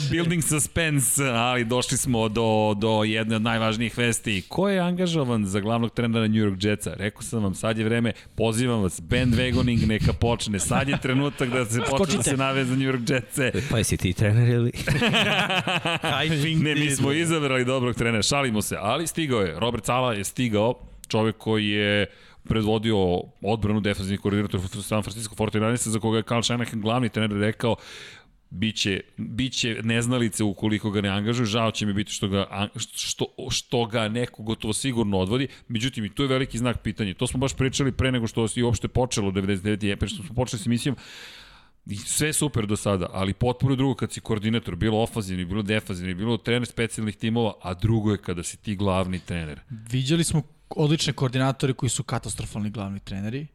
se 0.00 0.10
building 0.10 0.44
suspense, 0.44 1.24
ali 1.24 1.64
došli 1.64 1.96
smo 1.96 2.28
do, 2.28 2.74
do 2.76 3.04
jedne 3.04 3.36
od 3.36 3.42
najvažnijih 3.42 3.98
vesti. 3.98 4.42
Ko 4.48 4.68
je 4.68 4.80
angažovan 4.80 5.46
za 5.46 5.60
glavnog 5.60 5.94
trenera 5.94 6.28
New 6.28 6.34
York 6.34 6.64
Jetsa? 6.64 6.94
Rekao 6.94 7.22
sam 7.22 7.42
vam, 7.42 7.54
sad 7.54 7.78
je 7.78 7.84
vreme, 7.84 8.12
pozivam 8.34 8.82
vas, 8.82 9.00
bandwagoning 9.00 9.86
neka 9.86 10.12
počne. 10.12 10.58
Sad 10.58 10.88
je 10.88 10.98
trenutak 11.02 11.48
da 11.48 11.64
se 11.64 11.80
počne 11.90 12.16
da 12.16 12.22
se 12.22 12.36
nave 12.36 12.64
za 12.64 12.76
New 12.76 12.92
York 12.92 13.10
Jetse. 13.10 13.52
Pa 13.70 13.78
jesi 13.78 13.96
ti 13.96 14.12
trener 14.12 14.48
ili? 14.48 14.72
ne, 16.62 16.74
mi 16.74 16.90
smo 16.90 17.12
izabrali 17.12 17.64
dobrog 17.64 17.96
trenera, 17.96 18.22
šalimo 18.22 18.62
se, 18.62 18.76
ali 18.80 19.06
stigao 19.06 19.40
je. 19.40 19.60
Robert 19.60 19.84
Sala 19.84 20.14
je 20.14 20.24
stigao, 20.24 20.74
čovek 21.08 21.36
koji 21.36 21.68
je 21.68 22.06
predvodio 22.48 22.96
odbranu 23.42 23.80
defensivnih 23.80 24.20
koordinatora 24.20 24.62
San 24.82 25.02
Francisco 25.02 25.34
49 25.34 25.88
za 25.88 26.00
koga 26.00 26.16
je 26.16 26.22
Carl 26.22 26.42
Shanahan 26.42 26.80
glavni 26.80 27.08
trener 27.08 27.38
rekao 27.38 27.76
biće, 28.50 29.00
biće 29.16 29.80
neznalice 29.82 30.44
ukoliko 30.44 30.90
ga 30.90 31.00
ne 31.00 31.08
angažuju, 31.08 31.46
žao 31.46 31.70
će 31.70 31.86
mi 31.86 31.92
biti 31.92 32.12
što 32.12 32.28
ga, 32.28 32.68
što, 32.76 33.26
što 33.50 33.86
ga 33.86 34.08
neko 34.08 34.42
gotovo 34.42 34.72
sigurno 34.72 35.18
odvodi, 35.18 35.48
međutim 35.68 36.04
i 36.04 36.14
tu 36.14 36.22
je 36.22 36.28
veliki 36.28 36.58
znak 36.58 36.82
pitanja. 36.82 37.14
To 37.14 37.26
smo 37.26 37.40
baš 37.40 37.54
pričali 37.54 37.92
pre 37.92 38.12
nego 38.12 38.26
što 38.26 38.46
je 38.54 38.64
uopšte 38.64 38.88
počelo 38.88 39.30
99. 39.30 39.96
pre 39.96 40.08
što 40.08 40.22
smo 40.22 40.34
počeli 40.34 40.62
s 40.62 40.66
emisijom, 40.66 40.96
sve 42.04 42.32
super 42.32 42.66
do 42.66 42.76
sada, 42.76 43.06
ali 43.12 43.34
potpuno 43.34 43.76
drugo 43.76 43.94
kad 43.94 44.12
si 44.12 44.20
koordinator, 44.20 44.76
bilo 44.76 44.98
ofazivni, 44.98 45.44
bilo 45.44 45.62
defazivni, 45.62 46.14
bilo 46.14 46.36
trener 46.36 46.66
specijalnih 46.66 47.16
timova, 47.16 47.52
a 47.62 47.74
drugo 47.74 48.12
je 48.12 48.18
kada 48.18 48.42
si 48.42 48.56
ti 48.56 48.76
glavni 48.76 49.18
trener. 49.18 49.60
Viđali 49.70 50.24
smo 50.24 50.42
odlične 50.70 51.12
koordinatore 51.12 51.72
koji 51.72 51.90
su 51.90 52.02
katastrofalni 52.02 52.70
glavni 52.70 53.00
treneri. 53.00 53.46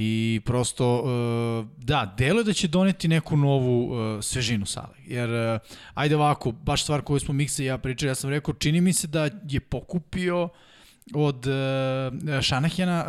I 0.00 0.40
prosto, 0.44 1.02
uh, 1.02 1.84
da, 1.84 2.14
delo 2.18 2.40
je 2.40 2.44
da 2.44 2.52
će 2.52 2.68
doneti 2.68 3.08
neku 3.08 3.36
novu 3.36 3.84
uh, 3.84 4.22
svežinu 4.22 4.66
sale. 4.66 4.94
Jer, 5.06 5.30
uh, 5.30 5.60
ajde 5.94 6.16
ovako, 6.16 6.52
baš 6.52 6.82
stvar 6.82 7.02
koju 7.02 7.20
smo 7.20 7.34
Mikse 7.34 7.62
i 7.62 7.66
ja 7.66 7.78
pričali, 7.78 8.10
ja 8.10 8.14
sam 8.14 8.30
rekao, 8.30 8.54
čini 8.54 8.80
mi 8.80 8.92
se 8.92 9.06
da 9.06 9.30
je 9.48 9.60
pokupio 9.60 10.48
od 11.14 11.46
Šanahjana 12.42 13.04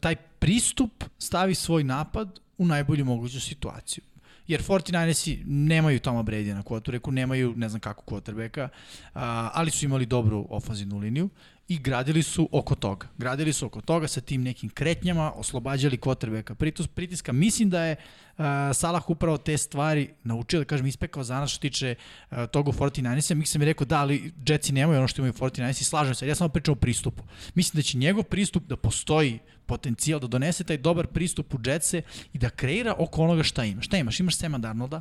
taj 0.00 0.16
pristup 0.16 1.04
stavi 1.18 1.54
svoj 1.54 1.84
napad 1.84 2.38
u 2.58 2.66
najbolju 2.66 3.04
moguću 3.04 3.40
situaciju. 3.40 4.04
Jer 4.46 4.62
49ersi 4.62 5.42
nemaju 5.46 6.00
Toma 6.00 6.22
Brady 6.22 6.54
na 6.54 6.62
kvotu, 6.62 6.92
nemaju 7.12 7.54
ne 7.56 7.68
znam 7.68 7.80
kako 7.80 8.04
uh, 8.64 8.70
ali 9.52 9.70
su 9.70 9.84
imali 9.84 10.06
dobru 10.06 10.46
ofanzivnu 10.50 10.98
liniju 10.98 11.28
i 11.68 11.78
gradili 11.78 12.22
su 12.22 12.48
oko 12.52 12.74
toga. 12.74 13.06
Gradili 13.18 13.52
su 13.52 13.66
oko 13.66 13.80
toga 13.80 14.08
sa 14.08 14.20
tim 14.20 14.42
nekim 14.42 14.70
kretnjama, 14.70 15.32
oslobađali 15.32 15.96
kvotrbeka 15.96 16.54
pritiska. 16.94 17.32
Mislim 17.32 17.70
da 17.70 17.84
je 17.84 17.96
uh, 17.96 18.44
Salah 18.74 19.10
upravo 19.10 19.38
te 19.38 19.58
stvari 19.58 20.10
naučio, 20.24 20.58
da 20.58 20.64
kažem, 20.64 20.86
ispekao 20.86 21.24
za 21.24 21.40
nas 21.40 21.50
što 21.50 21.60
tiče 21.60 21.94
uh, 22.30 22.38
toga 22.52 22.70
u 22.70 22.72
49 22.72 23.34
Mi 23.34 23.46
sam 23.46 23.58
mi 23.58 23.64
rekao, 23.64 23.84
da, 23.84 24.00
ali 24.00 24.32
Jetsi 24.46 24.72
nemaju 24.72 24.98
ono 24.98 25.08
što 25.08 25.22
imaju 25.22 25.32
49 25.32 25.82
slažem 25.82 26.14
se, 26.14 26.28
ja 26.28 26.34
samo 26.34 26.48
pričam 26.48 26.72
o 26.72 26.76
pristupu. 26.76 27.22
Mislim 27.54 27.78
da 27.78 27.82
će 27.82 27.98
njegov 27.98 28.24
pristup 28.24 28.66
da 28.66 28.76
postoji 28.76 29.38
potencijal 29.66 30.20
da 30.20 30.26
donese 30.26 30.64
taj 30.64 30.76
dobar 30.76 31.06
pristup 31.06 31.54
u 31.54 31.58
Jetse 31.64 32.02
i 32.32 32.38
da 32.38 32.50
kreira 32.50 32.94
oko 32.98 33.22
onoga 33.22 33.42
šta 33.42 33.64
ima. 33.64 33.82
Šta 33.82 33.96
imaš? 33.96 34.20
Imaš 34.20 34.36
Sema 34.36 34.58
Darnolda, 34.58 35.00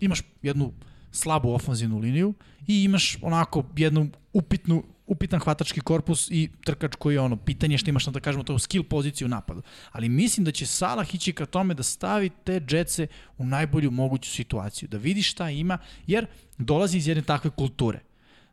imaš 0.00 0.22
jednu 0.42 0.72
slabu 1.12 1.54
ofanzivnu 1.54 1.98
liniju 1.98 2.34
i 2.66 2.84
imaš 2.84 3.18
onako 3.22 3.64
jednu 3.76 4.08
upitnu 4.32 4.84
upitan 5.10 5.40
hvatački 5.40 5.80
korpus 5.80 6.28
i 6.30 6.48
trkač 6.64 6.94
koji 6.98 7.14
je 7.14 7.20
ono, 7.20 7.36
pitanje 7.36 7.78
što 7.78 7.90
imaš, 7.90 8.06
da 8.06 8.20
kažemo, 8.20 8.44
to 8.44 8.58
skill 8.58 8.84
poziciju 8.84 9.26
u 9.26 9.28
napadu. 9.28 9.62
Ali 9.92 10.08
mislim 10.08 10.44
da 10.44 10.52
će 10.52 10.66
Salah 10.66 11.14
ići 11.14 11.32
ka 11.32 11.46
tome 11.46 11.74
da 11.74 11.82
stavi 11.82 12.30
te 12.44 12.60
džetce 12.60 13.06
u 13.38 13.44
najbolju 13.44 13.90
moguću 13.90 14.30
situaciju, 14.30 14.88
da 14.88 14.98
vidi 14.98 15.22
šta 15.22 15.50
ima, 15.50 15.78
jer 16.06 16.26
dolazi 16.58 16.98
iz 16.98 17.08
jedne 17.08 17.22
takve 17.22 17.50
kulture. 17.50 18.00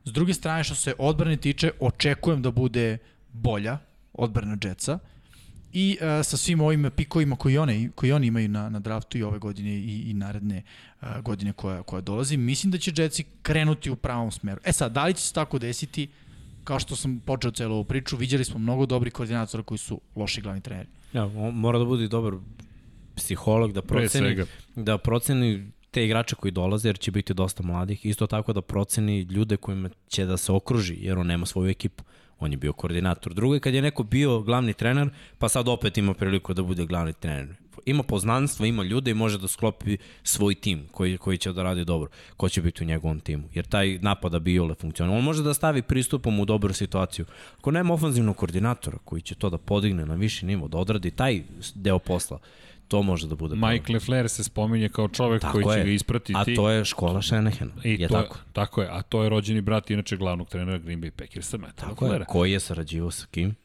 S 0.03 0.11
druge 0.11 0.33
strane, 0.33 0.63
što 0.63 0.75
se 0.75 0.93
odbrane 0.97 1.37
tiče, 1.37 1.71
očekujem 1.79 2.41
da 2.41 2.51
bude 2.51 2.97
bolja 3.33 3.77
odbrana 4.13 4.57
Jetsa 4.63 4.99
i 5.73 5.97
uh, 6.01 6.25
sa 6.25 6.37
svim 6.37 6.61
ovim 6.61 6.91
pikovima 6.95 7.35
koji, 7.35 7.57
one, 7.57 7.89
koji 7.95 8.11
oni 8.11 8.27
imaju 8.27 8.49
na, 8.49 8.69
na 8.69 8.79
draftu 8.79 9.17
i 9.17 9.23
ove 9.23 9.39
godine 9.39 9.69
i, 9.69 10.09
i 10.09 10.13
naredne 10.13 10.63
uh, 11.01 11.07
godine 11.21 11.53
koja, 11.53 11.83
koja 11.83 12.01
dolazi, 12.01 12.37
mislim 12.37 12.71
da 12.71 12.77
će 12.77 12.91
Jetsi 12.95 13.25
krenuti 13.41 13.89
u 13.89 13.95
pravom 13.95 14.31
smeru. 14.31 14.61
E 14.65 14.73
sad, 14.73 14.91
da 14.91 15.05
li 15.05 15.13
će 15.13 15.21
se 15.21 15.33
tako 15.33 15.59
desiti, 15.59 16.07
kao 16.67 16.79
što 16.79 16.95
sam 16.95 17.19
počeo 17.19 17.51
celu 17.51 17.75
ovu 17.75 17.83
priču, 17.83 18.17
viđali 18.17 18.45
smo 18.45 18.59
mnogo 18.59 18.85
dobrih 18.85 19.13
koordinatora 19.13 19.63
koji 19.63 19.77
su 19.77 20.01
loši 20.15 20.41
glavni 20.41 20.61
treneri. 20.61 20.89
Ja, 21.13 21.23
on 21.25 21.53
mora 21.53 21.79
da 21.79 21.85
bude 21.85 22.07
dobar 22.07 22.33
psiholog 23.15 23.73
da 23.73 23.81
proceni, 23.81 24.45
da 24.75 24.97
proceni 24.97 25.71
te 25.91 26.05
igrače 26.05 26.35
koji 26.35 26.51
dolaze, 26.51 26.89
jer 26.89 26.99
će 26.99 27.11
biti 27.11 27.33
dosta 27.33 27.63
mladih, 27.63 28.05
isto 28.05 28.27
tako 28.27 28.53
da 28.53 28.61
proceni 28.61 29.21
ljude 29.21 29.57
kojima 29.57 29.89
će 30.07 30.25
da 30.25 30.37
se 30.37 30.51
okruži, 30.51 30.97
jer 30.99 31.17
on 31.17 31.27
nema 31.27 31.45
svoju 31.45 31.69
ekipu. 31.69 32.03
On 32.39 32.51
je 32.51 32.57
bio 32.57 32.73
koordinator. 32.73 33.33
Drugo 33.33 33.53
je 33.53 33.59
kad 33.59 33.73
je 33.73 33.81
neko 33.81 34.03
bio 34.03 34.41
glavni 34.41 34.73
trener, 34.73 35.09
pa 35.37 35.49
sad 35.49 35.67
opet 35.67 35.97
ima 35.97 36.13
priliku 36.13 36.53
da 36.53 36.63
bude 36.63 36.85
glavni 36.85 37.13
trener. 37.13 37.55
Ima 37.87 38.03
poznanstvo, 38.03 38.65
ima 38.65 38.83
ljude 38.83 39.11
i 39.11 39.13
može 39.13 39.37
da 39.37 39.47
sklopi 39.47 39.97
svoj 40.23 40.55
tim 40.55 40.87
koji, 40.91 41.17
koji 41.17 41.37
će 41.37 41.53
da 41.53 41.63
radi 41.63 41.85
dobro. 41.85 42.09
Ko 42.37 42.49
će 42.49 42.61
biti 42.61 42.83
u 42.83 42.87
njegovom 42.87 43.19
timu? 43.19 43.43
Jer 43.53 43.65
taj 43.65 43.99
napada 44.01 44.39
bi 44.39 44.53
Jole 44.53 44.75
funkcionalno. 44.75 45.17
On 45.17 45.23
može 45.23 45.43
da 45.43 45.53
stavi 45.53 45.81
pristupom 45.81 46.39
u 46.39 46.45
dobru 46.45 46.73
situaciju. 46.73 47.25
Ako 47.57 47.71
nema 47.71 47.93
ofanzivnog 47.93 48.35
koordinatora 48.37 48.97
koji 49.05 49.21
će 49.21 49.35
to 49.35 49.49
da 49.49 49.57
podigne 49.57 50.05
na 50.05 50.15
viši 50.15 50.45
nivo, 50.45 50.67
da 50.67 50.77
odradi 50.77 51.11
taj 51.11 51.43
deo 51.75 51.99
posla, 51.99 52.39
To 52.87 53.01
može 53.03 53.27
da 53.27 53.35
bude 53.35 53.55
Mike 53.55 53.93
Lefler 53.93 54.29
se 54.29 54.43
spominje 54.43 54.89
kao 54.89 55.07
čovek 55.07 55.41
tako 55.41 55.61
koji 55.61 55.75
je. 55.75 55.81
će 55.81 55.85
ga 55.85 55.91
ispratiti. 55.91 56.33
A 56.35 56.55
to 56.55 56.69
je 56.69 56.85
škola 56.85 57.21
Šenehena. 57.21 57.71
I 57.83 58.01
je 58.01 58.07
to 58.07 58.13
tako. 58.13 58.35
Je, 58.35 58.41
tako 58.53 58.81
je, 58.81 58.87
a 58.91 59.01
to 59.01 59.23
je 59.23 59.29
rođeni 59.29 59.61
brat 59.61 59.91
inače 59.91 60.17
glavnog 60.17 60.49
trenera 60.49 60.77
Green 60.77 61.01
Bay 61.01 61.11
Packersa, 61.11 61.57
Tako 61.75 62.05
Leflera. 62.05 62.23
je, 62.23 62.25
koji 62.29 62.51
je 62.51 62.59
sarađivao 62.59 63.11
sa 63.11 63.25
kim? 63.31 63.55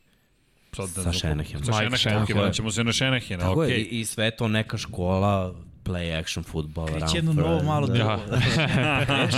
Sad 0.76 0.90
da 0.96 1.02
sa 1.02 1.12
Šenehenom. 1.12 1.64
Sa 1.64 1.72
Šenehenom, 1.72 2.48
ok, 2.48 2.54
ćemo 2.54 2.70
se 2.70 2.84
na 2.84 2.92
Šenehena, 2.92 3.44
Tako 3.44 3.60
okay. 3.60 3.68
je, 3.68 3.78
i, 3.78 4.00
i 4.00 4.04
sve 4.04 4.30
to 4.30 4.48
neka 4.48 4.78
škola 4.78 5.54
play 5.84 6.18
action 6.20 6.44
football. 6.44 6.86
Kreće 6.86 7.16
jedno 7.18 7.32
novo 7.32 7.62
malo 7.62 7.86
da. 7.86 7.92
drvo. 7.92 8.20
Da. 8.26 9.28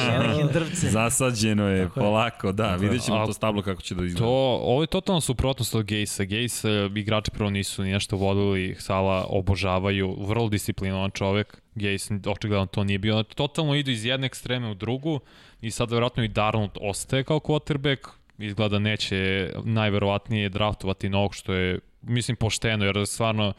Zasađeno 0.90 1.68
je, 1.68 1.84
Tako 1.84 2.00
polako, 2.00 2.52
da, 2.52 2.68
Tako 2.68 2.82
vidjet 2.82 3.02
ćemo 3.02 3.26
to 3.26 3.32
stablo 3.32 3.62
kako 3.62 3.82
će 3.82 3.94
da 3.94 4.04
izgleda. 4.04 4.26
To, 4.26 4.60
ovo 4.62 4.82
je 4.82 4.86
totalno 4.86 5.20
suprotnost 5.20 5.74
od 5.74 5.84
Gejsa. 5.84 6.24
Gejs 6.24 6.64
igrači 6.96 7.30
prvo 7.30 7.50
nisu 7.50 7.82
ni 7.82 7.92
nešto 7.92 8.16
vodili, 8.16 8.76
Sala 8.78 9.26
obožavaju, 9.28 10.16
vrlo 10.20 10.48
disciplinovan 10.48 11.10
čovek. 11.10 11.62
Gejs 11.74 12.10
očigledno 12.26 12.66
to 12.66 12.84
nije 12.84 12.98
bio. 12.98 13.22
Totalno 13.22 13.74
idu 13.74 13.90
iz 13.90 14.04
jedne 14.04 14.26
ekstreme 14.26 14.70
u 14.70 14.74
drugu 14.74 15.20
i 15.60 15.70
sad 15.70 15.90
verovatno 15.90 16.24
i 16.24 16.28
Darnold 16.28 16.70
ostaje 16.80 17.24
kao 17.24 17.38
quarterback, 17.38 18.08
izgleda 18.38 18.78
neće 18.78 19.50
najverovatnije 19.64 20.48
draftovati 20.48 21.08
novog 21.08 21.34
što 21.34 21.54
je 21.54 21.78
mislim 22.02 22.36
pošteno 22.36 22.84
jer 22.84 23.06
stvarno 23.06 23.52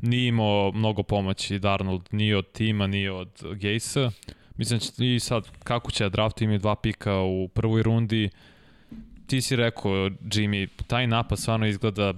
nije 0.00 0.28
imao 0.28 0.72
mnogo 0.72 1.02
pomoći 1.02 1.58
Darnold, 1.58 2.02
ni 2.10 2.34
od 2.34 2.52
tima, 2.52 2.86
ni 2.86 3.08
od 3.08 3.42
Gejsa. 3.54 4.10
Mislim 4.56 4.80
da 4.98 5.04
i 5.04 5.20
sad 5.20 5.48
kako 5.64 5.90
će 5.90 6.08
draft 6.08 6.42
imaju 6.42 6.58
dva 6.58 6.76
pika 6.76 7.20
u 7.20 7.48
prvoj 7.48 7.82
rundi. 7.82 8.30
Ti 9.26 9.40
si 9.40 9.56
rekao, 9.56 9.92
Jimmy, 10.08 10.68
taj 10.86 11.06
napad 11.06 11.38
stvarno 11.38 11.66
izgleda 11.66 12.14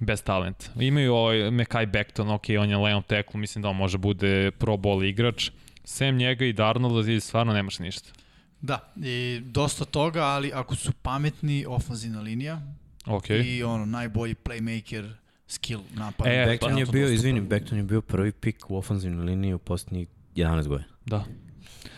bez 0.00 0.22
talenta. 0.22 0.66
Imaju 0.80 1.14
ovaj 1.14 1.50
Mekai 1.50 1.86
Beckton, 1.86 2.30
ok, 2.30 2.44
on 2.60 2.70
je 2.70 2.76
Leon 2.76 3.02
Teklu, 3.02 3.40
mislim 3.40 3.62
da 3.62 3.68
on 3.68 3.76
može 3.76 3.98
bude 3.98 4.50
pro 4.50 4.76
ball 4.76 5.04
igrač. 5.04 5.50
Sem 5.84 6.16
njega 6.16 6.44
i 6.44 6.52
Darnolda 6.52 7.06
ti 7.06 7.20
stvarno 7.20 7.52
nemaš 7.52 7.78
ništa. 7.78 8.23
Da, 8.64 8.92
i 8.96 9.40
dosta 9.44 9.84
toga, 9.84 10.22
ali 10.22 10.52
ako 10.54 10.76
su 10.76 10.92
pametni, 10.92 11.64
ofanzivna 11.68 12.20
linija. 12.20 12.60
Okay. 13.06 13.56
I 13.56 13.62
ono, 13.62 13.84
najbolji 13.86 14.34
playmaker 14.44 15.12
skill 15.48 15.80
napad. 15.94 16.26
E, 16.26 16.46
Beckton 16.46 16.78
je 16.78 16.86
bio, 16.86 17.08
izvini, 17.08 17.40
Beckton 17.40 17.78
je 17.78 17.84
bio 17.84 18.00
prvi 18.00 18.32
pik 18.32 18.70
u 18.70 18.76
ofenzivnoj 18.76 19.24
liniji 19.24 19.54
u 19.54 19.58
posljednjih 19.58 20.08
11 20.36 20.66
godina. 20.66 20.88
Da. 21.06 21.24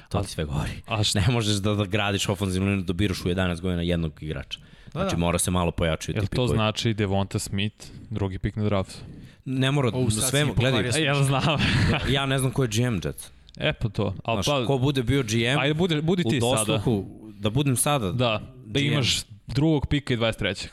To 0.09 0.21
ti 0.21 0.29
sve 0.29 0.45
govori. 0.45 0.71
A 0.87 1.05
šta? 1.05 1.21
Ne 1.21 1.27
možeš 1.33 1.57
da, 1.57 1.75
da 1.75 1.85
gradiš 1.85 2.29
ofenzivnu 2.29 2.69
liniju, 2.69 2.85
da 2.85 2.93
biraš 2.93 3.21
u 3.21 3.29
11 3.29 3.61
godina 3.61 3.83
jednog 3.83 4.23
igrača. 4.23 4.61
Da, 4.61 4.91
znači 4.93 5.15
da. 5.15 5.19
mora 5.19 5.39
se 5.39 5.51
malo 5.51 5.71
pojačati. 5.71 6.13
Jel 6.13 6.25
to 6.25 6.31
pikovi. 6.31 6.49
znači 6.49 6.95
Devonta 6.95 7.39
Smith, 7.39 7.87
drugi 8.11 8.39
pik 8.39 8.57
na 8.57 8.65
draftu? 8.65 8.95
Ne 9.45 9.71
mora, 9.71 9.91
o, 9.95 10.11
sve, 10.11 10.47
gledaj. 10.57 11.03
Ja 11.03 11.23
znam. 11.23 11.59
ja 12.17 12.27
ne 12.27 12.39
znam 12.39 12.53
ko 12.53 12.63
je 12.63 12.69
GM 12.69 13.01
Jets. 13.05 13.36
E 13.57 13.73
pa 13.73 13.89
to. 13.89 14.15
Al, 14.25 14.35
Znaš, 14.43 14.47
pa, 14.47 14.67
ko 14.67 14.79
bude 14.79 15.03
bio 15.03 15.23
GM 15.23 15.59
ajde, 15.59 15.75
bude, 15.75 16.03
budi 16.03 16.23
ti 16.23 16.37
u 16.37 16.41
dosluhu, 16.41 17.05
sada. 17.07 17.41
da 17.41 17.51
budem 17.51 17.77
sada 17.77 18.13
Da, 18.13 18.41
da 18.67 18.81
GM. 18.81 18.87
imaš 18.87 19.25
drugog 19.47 19.87
pika 19.87 20.15
i 20.15 20.17
23 20.17 20.69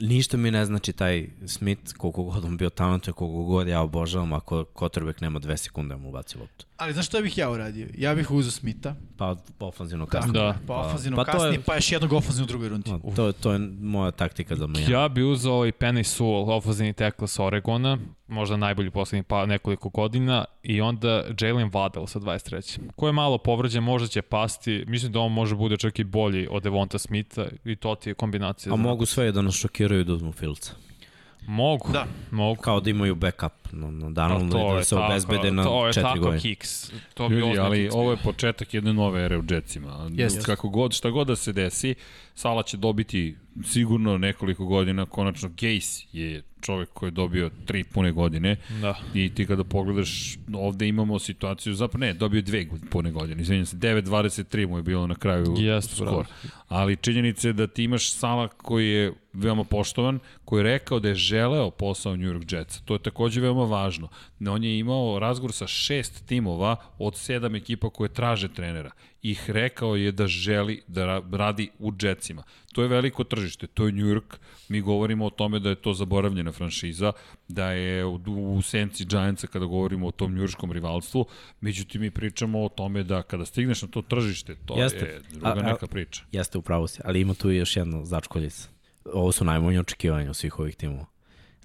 ništa 0.00 0.36
mi 0.36 0.50
ne 0.50 0.64
znači 0.64 0.92
taj 0.92 1.28
Smith, 1.46 1.92
koliko 1.96 2.22
god 2.22 2.44
on 2.44 2.56
bio 2.56 2.70
talent, 2.70 3.04
koliko 3.04 3.42
god 3.44 3.68
ja 3.68 3.80
obožavam, 3.80 4.32
ako 4.32 4.64
Kotrbek 4.64 5.20
nema 5.20 5.38
dve 5.38 5.56
sekunde 5.56 5.96
mu 5.96 6.08
ubaci 6.08 6.38
loptu. 6.38 6.66
Ali 6.76 6.92
znaš 6.92 7.06
što 7.06 7.20
bih 7.20 7.38
ja 7.38 7.50
uradio? 7.50 7.88
Ja 7.98 8.14
bih 8.14 8.30
uzeo 8.30 8.50
Smitha. 8.50 8.94
Pa 9.16 9.36
ofanzivno 9.60 10.06
kasnije. 10.06 10.32
Da. 10.32 10.58
Pa 10.66 10.74
ofanzivno 10.74 11.16
pa, 11.16 11.24
kasnije, 11.24 11.52
je, 11.52 11.60
pa 11.60 11.74
još 11.74 11.92
jednog 11.92 12.12
ofanzivno 12.12 12.44
u 12.44 12.48
drugoj 12.48 12.68
rundi. 12.68 12.90
To, 13.16 13.32
to 13.32 13.52
je 13.52 13.58
moja 13.80 14.10
taktika 14.10 14.56
za 14.56 14.66
me. 14.66 14.82
Ja 14.88 15.08
bih 15.08 15.24
uzeo 15.24 15.52
ovaj 15.52 15.72
Penny 15.72 16.02
Sewell, 16.20 16.56
ofanzivni 16.56 16.92
tekla 16.92 17.26
sa 17.26 17.44
Oregona, 17.44 17.98
možda 18.28 18.56
najbolji 18.56 18.90
poslednjih 18.90 19.24
pa 19.24 19.46
nekoliko 19.46 19.88
godina, 19.88 20.44
i 20.62 20.80
onda 20.80 21.24
Jalen 21.40 21.70
Waddell 21.70 22.06
sa 22.06 22.18
23. 22.18 22.78
Ko 22.96 23.06
je 23.06 23.12
malo 23.12 23.38
povređen, 23.38 23.82
možda 23.82 24.08
će 24.08 24.22
pasti. 24.22 24.84
Mislim 24.86 25.12
da 25.12 25.20
on 25.20 25.32
može 25.32 25.54
bude 25.54 25.76
čak 25.76 25.98
i 25.98 26.04
bolji 26.04 26.48
od 26.50 26.62
Devonta 26.62 26.98
Smitha 26.98 27.44
i 27.64 27.76
to 27.76 27.94
ti 27.94 28.10
je 28.10 28.14
kombinacija. 28.14 28.72
A 28.72 28.76
mogu 28.76 29.06
sve 29.06 29.32
da 29.32 29.42
nas 29.42 29.54
šokiraju 29.54 30.04
da 30.04 30.12
uzmu 30.12 30.32
Filca. 30.32 30.72
Mogu. 31.46 31.92
Da. 31.92 32.06
Mogu. 32.30 32.60
Kao 32.60 32.80
da 32.80 32.90
imaju 32.90 33.14
backup 33.14 33.52
no, 33.72 33.90
no, 33.90 34.10
danom 34.10 34.50
da, 34.50 34.58
da 34.58 34.84
se 34.84 34.96
obezbede 34.96 35.50
na 35.50 35.62
četiri 35.62 35.70
godine. 35.70 35.92
To 35.92 36.00
je 36.00 36.02
tako 36.02 36.20
godine. 36.20 36.40
kiks. 36.40 36.92
To 37.14 37.28
bi 37.28 37.34
Ljudi, 37.34 37.58
ali 37.58 37.90
ovo 37.92 38.10
je 38.10 38.16
početak 38.16 38.74
jedne 38.74 38.92
nove 38.92 39.24
ere 39.24 39.38
u 39.38 39.42
Jetsima. 39.50 39.88
Yes. 39.88 40.46
Kako 40.46 40.68
god, 40.68 40.92
šta 40.92 41.10
god 41.10 41.26
da 41.26 41.36
se 41.36 41.52
desi, 41.52 41.94
Sala 42.36 42.62
će 42.62 42.76
dobiti 42.76 43.36
sigurno 43.64 44.18
nekoliko 44.18 44.64
godina. 44.64 45.06
Konačno, 45.06 45.48
Gejs 45.56 46.04
je 46.12 46.42
čovek 46.60 46.88
koji 46.88 47.08
je 47.08 47.12
dobio 47.12 47.50
tri 47.66 47.84
pune 47.84 48.12
godine 48.12 48.56
da. 48.80 48.94
i 49.14 49.34
ti 49.34 49.46
kada 49.46 49.64
pogledaš 49.64 50.38
ovde 50.54 50.88
imamo 50.88 51.18
situaciju, 51.18 51.74
zapravo 51.74 52.00
ne, 52.00 52.12
dobio 52.12 52.42
dve 52.42 52.66
pune 52.90 53.10
godine, 53.10 53.42
izvinjam 53.42 53.66
se, 53.66 53.76
9.23 53.76 54.68
mu 54.68 54.76
je 54.76 54.82
bilo 54.82 55.06
na 55.06 55.14
kraju 55.14 55.46
yes, 55.46 55.94
skor. 55.94 56.06
Bravo. 56.06 56.24
Ali 56.68 56.96
činjenica 56.96 57.48
je 57.48 57.52
da 57.52 57.66
ti 57.66 57.84
imaš 57.84 58.12
Sala 58.12 58.48
koji 58.48 58.88
je 58.88 59.12
veoma 59.32 59.64
poštovan, 59.64 60.18
koji 60.44 60.60
je 60.60 60.64
rekao 60.64 61.00
da 61.00 61.08
je 61.08 61.14
želeo 61.14 61.70
posao 61.70 62.16
New 62.16 62.32
York 62.32 62.52
Jetsa. 62.52 62.80
To 62.84 62.94
je 62.94 63.02
takođe 63.02 63.40
veoma 63.40 63.64
važno. 63.64 64.08
On 64.48 64.64
je 64.64 64.78
imao 64.78 65.18
razgovor 65.18 65.52
sa 65.52 65.66
šest 65.66 66.26
timova 66.26 66.76
od 66.98 67.16
sedam 67.16 67.54
ekipa 67.54 67.90
koje 67.90 68.08
traže 68.08 68.48
trenera 68.48 68.90
ih 69.22 69.50
rekao 69.50 69.96
je 69.96 70.12
da 70.12 70.26
želi 70.26 70.82
da 70.86 71.22
radi 71.32 71.70
u 71.78 71.92
Jetsima. 72.02 72.42
To 72.72 72.82
je 72.82 72.88
veliko 72.88 73.24
tržište, 73.24 73.66
to 73.66 73.86
je 73.86 73.92
New 73.92 74.06
York. 74.06 74.36
Mi 74.68 74.80
govorimo 74.80 75.26
o 75.26 75.30
tome 75.30 75.58
da 75.58 75.68
je 75.68 75.74
to 75.74 75.94
zaboravljena 75.94 76.52
franšiza, 76.52 77.12
da 77.48 77.70
je 77.70 78.04
u, 78.04 78.20
u 78.26 78.62
senci 78.62 79.04
Giantsa 79.04 79.46
kada 79.46 79.66
govorimo 79.66 80.06
o 80.06 80.10
tom 80.10 80.34
njurškom 80.34 80.72
rivalstvu, 80.72 81.26
međutim 81.60 82.00
mi 82.00 82.10
pričamo 82.10 82.64
o 82.64 82.68
tome 82.68 83.02
da 83.02 83.22
kada 83.22 83.46
stigneš 83.46 83.82
na 83.82 83.88
to 83.88 84.02
tržište, 84.02 84.56
to 84.66 84.78
jeste. 84.78 85.04
je 85.04 85.20
druga 85.30 85.48
a, 85.48 85.58
a, 85.58 85.72
neka 85.72 85.86
priča. 85.86 86.24
Jeste, 86.32 86.58
upravo 86.58 86.86
se, 86.86 87.02
ali 87.04 87.20
ima 87.20 87.34
tu 87.34 87.50
još 87.50 87.76
jedno 87.76 88.04
začkoljice. 88.04 88.68
Ovo 89.12 89.32
su 89.32 89.44
najmanje 89.44 89.80
očekivanja 89.80 90.34
svih 90.34 90.58
ovih 90.58 90.76
timova. 90.76 91.15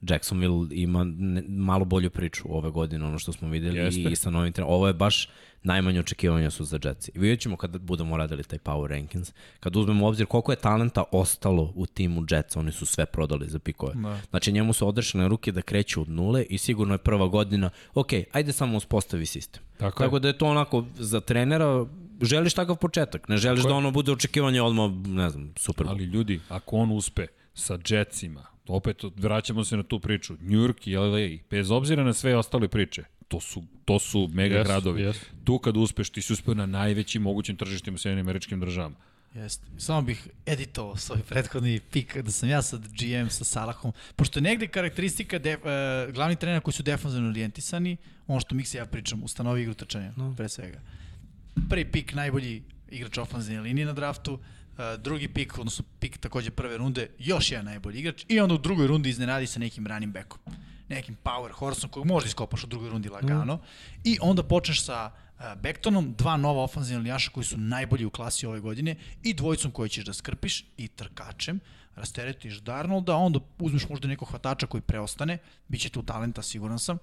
Jacksonville 0.02 0.68
ima 0.72 1.04
ne, 1.04 1.44
malo 1.48 1.86
bolju 1.86 2.10
priču 2.10 2.44
ove 2.50 2.70
godine, 2.70 3.06
ono 3.06 3.20
što 3.20 3.34
smo 3.34 3.50
videli 3.50 3.78
Jeste. 3.78 4.02
i 4.02 4.16
sa 4.16 4.30
novim 4.30 4.54
trenerom. 4.54 4.76
Ovo 4.76 4.88
je 4.88 4.94
baš 4.94 5.30
najmanje 5.64 6.00
očekivanja 6.00 6.52
su 6.52 6.64
za 6.64 6.80
Jets. 6.84 7.08
I 7.08 7.20
vidjet 7.20 7.40
ćemo 7.40 7.58
kada 7.58 7.80
budemo 7.80 8.18
radili 8.18 8.44
taj 8.44 8.60
Power 8.60 8.88
Rankings, 8.88 9.34
kad 9.60 9.76
uzmemo 9.76 10.06
u 10.06 10.08
obzir 10.08 10.26
koliko 10.26 10.52
je 10.52 10.56
talenta 10.56 11.04
ostalo 11.12 11.74
u 11.76 11.86
timu 11.86 12.26
Jets, 12.30 12.56
oni 12.56 12.72
su 12.72 12.86
sve 12.86 13.06
prodali 13.06 13.50
za 13.50 13.60
pikove. 13.60 13.94
Da. 13.96 14.20
Znači 14.30 14.52
njemu 14.52 14.74
su 14.74 14.88
odrešene 14.88 15.28
ruke 15.28 15.52
da 15.52 15.62
kreću 15.62 16.02
od 16.02 16.10
nule 16.10 16.44
i 16.44 16.58
sigurno 16.58 16.94
je 16.94 16.98
prva 16.98 17.28
godina, 17.28 17.70
ok, 17.94 18.10
ajde 18.32 18.54
samo 18.54 18.78
uspostavi 18.78 19.26
sistem. 19.26 19.64
Tako, 19.78 20.04
Tako 20.04 20.20
da 20.20 20.28
je 20.28 20.38
to 20.38 20.46
onako 20.46 20.86
za 20.96 21.20
trenera, 21.20 21.86
želiš 22.22 22.54
takav 22.54 22.76
početak, 22.76 23.28
ne 23.28 23.38
želiš 23.38 23.62
Tako 23.62 23.70
da 23.70 23.76
ono 23.76 23.92
bude 23.92 24.12
očekivanje 24.12 24.62
odmah, 24.62 24.92
ne 25.08 25.30
znam, 25.30 25.54
super. 25.58 25.88
Ali 25.90 26.04
ljudi, 26.04 26.40
ako 26.50 26.76
on 26.76 26.92
uspe 26.92 27.28
sa 27.54 27.78
Jetsima, 27.88 28.51
opet 28.68 29.04
vraćamo 29.16 29.64
se 29.64 29.78
na 29.78 29.84
tu 29.84 30.00
priču, 30.00 30.34
New 30.34 30.60
York 30.60 30.88
i 30.88 30.96
LA, 30.98 31.38
bez 31.50 31.72
obzira 31.72 32.04
na 32.04 32.14
sve 32.14 32.38
ostale 32.38 32.68
priče, 32.68 33.04
to 33.28 33.40
su, 33.40 33.64
to 33.86 34.00
su 34.00 34.30
mega 34.34 34.56
Yes, 34.56 34.64
gradovi. 34.64 35.04
yes. 35.04 35.16
Tu 35.44 35.60
kad 35.60 35.78
uspeš, 35.78 36.10
ti 36.10 36.22
si 36.22 36.34
uspeo 36.34 36.54
na 36.54 36.66
najvećim 36.66 37.22
mogućim 37.22 37.58
tržištima 37.58 37.96
u 37.96 37.98
Sjedinim 37.98 38.26
američkim 38.26 38.60
državama. 38.60 38.96
Jeste. 39.36 39.66
Samo 39.78 40.02
bih 40.02 40.28
editovao 40.46 40.98
svoj 40.98 41.20
prethodni 41.30 41.80
pik 41.92 42.18
da 42.18 42.32
sam 42.32 42.50
ja 42.50 42.62
sad 42.62 42.82
GM 42.88 43.30
sa 43.30 43.44
Salahom. 43.44 43.94
Pošto 44.16 44.40
je 44.40 44.44
negde 44.44 44.68
karakteristika 44.68 45.40
def, 45.40 45.60
uh, 45.60 46.14
glavni 46.14 46.36
trenera 46.36 46.60
koji 46.60 46.74
su 46.74 46.84
defanzivno 46.84 47.30
orijentisani, 47.30 47.98
ono 48.28 48.40
što 48.40 48.56
Miksa 48.56 48.78
ja 48.78 48.86
pričam, 48.86 49.24
ustanovi 49.24 49.62
igru 49.62 49.74
trčanja, 49.74 50.14
no. 50.18 50.34
pre 50.38 50.50
svega. 50.50 50.80
Prvi 51.70 51.92
pik 51.92 52.14
najbolji 52.14 52.64
igrač 52.90 53.18
ofenzivne 53.18 53.62
linije 53.62 53.86
na 53.86 53.94
draftu, 53.94 54.34
uh, 54.34 54.40
drugi 54.98 55.28
pik, 55.28 55.58
odnosno 55.58 55.86
pik 56.00 56.18
takođe 56.18 56.52
prve 56.52 56.78
runde, 56.78 57.10
još 57.20 57.52
jedan 57.52 57.66
najbolji 57.66 58.00
igrač 58.00 58.26
i 58.28 58.40
onda 58.40 58.56
u 58.56 58.58
drugoj 58.58 58.88
rundi 58.88 59.10
iznenadi 59.10 59.48
sa 59.48 59.60
nekim 59.60 59.88
ranim 59.88 60.12
bekom 60.12 60.40
nekim 60.92 61.18
power 61.24 61.52
horseom 61.52 61.92
kojeg 61.92 62.08
možda 62.08 62.28
iskopaš 62.28 62.64
u 62.64 62.68
drugoj 62.68 62.90
rundi 62.90 63.10
lagano 63.10 63.56
mm. 63.56 63.60
i 64.04 64.18
onda 64.22 64.44
počneš 64.44 64.84
sa 64.84 65.12
uh, 65.12 65.46
Bektonom, 65.62 66.14
dva 66.18 66.38
nova 66.38 66.64
ofanzivna 66.64 67.00
linijaša 67.00 67.32
koji 67.32 67.44
su 67.44 67.58
najbolji 67.58 68.06
u 68.06 68.10
klasi 68.10 68.46
ove 68.46 68.60
godine 68.60 68.96
i 69.24 69.34
dvojicom 69.34 69.72
koji 69.72 69.90
ćeš 69.90 70.06
da 70.06 70.14
skrpiš 70.14 70.66
i 70.78 70.88
trkačem, 70.88 71.60
rasteretiš 71.96 72.60
Darnolda, 72.60 73.16
onda 73.16 73.40
uzmeš 73.60 73.90
možda 73.90 74.08
nekog 74.08 74.30
hvatača 74.30 74.68
koji 74.68 74.82
preostane, 74.82 75.38
bit 75.68 75.82
će 75.82 75.90
tu 75.90 76.04
talenta, 76.04 76.42
siguran 76.42 76.80
sam. 76.80 76.98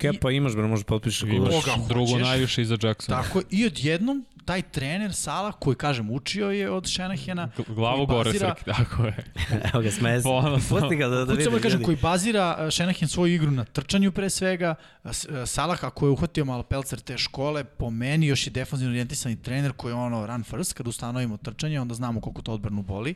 Kepa 0.00 0.30
imaš, 0.30 0.52
bro, 0.52 0.68
možeš 0.68 0.84
potpišeš 0.84 1.22
ako 1.22 1.32
Imaš 1.32 1.54
Koga 1.54 1.76
drugo 1.88 2.06
hoćeš. 2.06 2.26
najviše 2.26 2.62
iza 2.62 2.76
Jacksona. 2.82 3.22
Tako, 3.22 3.42
i 3.50 3.66
odjednom 3.66 4.24
taj 4.44 4.62
trener 4.62 5.14
Sala, 5.14 5.52
koji 5.52 5.76
kažem 5.76 6.10
učio 6.10 6.50
je 6.50 6.70
od 6.70 6.88
Shanahana, 6.88 7.50
Glavu 7.68 8.06
gore 8.06 8.30
bazira- 8.30 8.48
Srki, 8.48 8.64
tako 8.66 9.04
je. 9.04 9.24
Evo 9.74 9.82
ga, 9.82 9.90
smeje 9.90 10.20
se. 10.20 10.24
Ponosno. 10.24 10.78
Pusti 10.78 10.96
ga 10.96 11.08
da, 11.08 11.16
da 11.16 11.24
Kucamo 11.26 11.36
vidi. 11.36 11.50
da 11.52 11.62
kažem, 11.62 11.82
koji 11.82 11.96
bazira 11.96 12.56
uh, 12.58 12.70
Shanahan 12.70 13.08
svoju 13.08 13.34
igru 13.34 13.50
na 13.50 13.64
trčanju 13.64 14.12
pre 14.12 14.30
svega, 14.30 14.74
uh, 15.04 15.10
uh, 15.10 15.14
Salah 15.46 15.84
ako 15.84 16.06
je 16.06 16.10
uhvatio 16.10 16.44
malo 16.44 16.62
pelcer 16.62 17.00
te 17.00 17.18
škole, 17.18 17.64
po 17.64 17.90
meni 17.90 18.26
još 18.26 18.46
je 18.46 18.50
defanzivno 18.50 18.90
orijentisani 18.90 19.36
trener 19.36 19.72
koji 19.72 19.90
je 19.90 19.96
ono 19.96 20.26
run 20.26 20.42
first, 20.44 20.72
kad 20.72 20.86
ustanovimo 20.88 21.36
trčanje, 21.36 21.80
onda 21.80 21.94
znamo 21.94 22.20
koliko 22.20 22.42
to 22.42 22.52
odbranu 22.52 22.82
boli, 22.82 23.14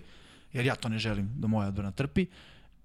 jer 0.53 0.67
ja 0.67 0.75
to 0.75 0.89
ne 0.89 0.99
želim 0.99 1.31
da 1.37 1.47
moja 1.47 1.69
odbrana 1.69 1.91
trpi. 1.91 2.27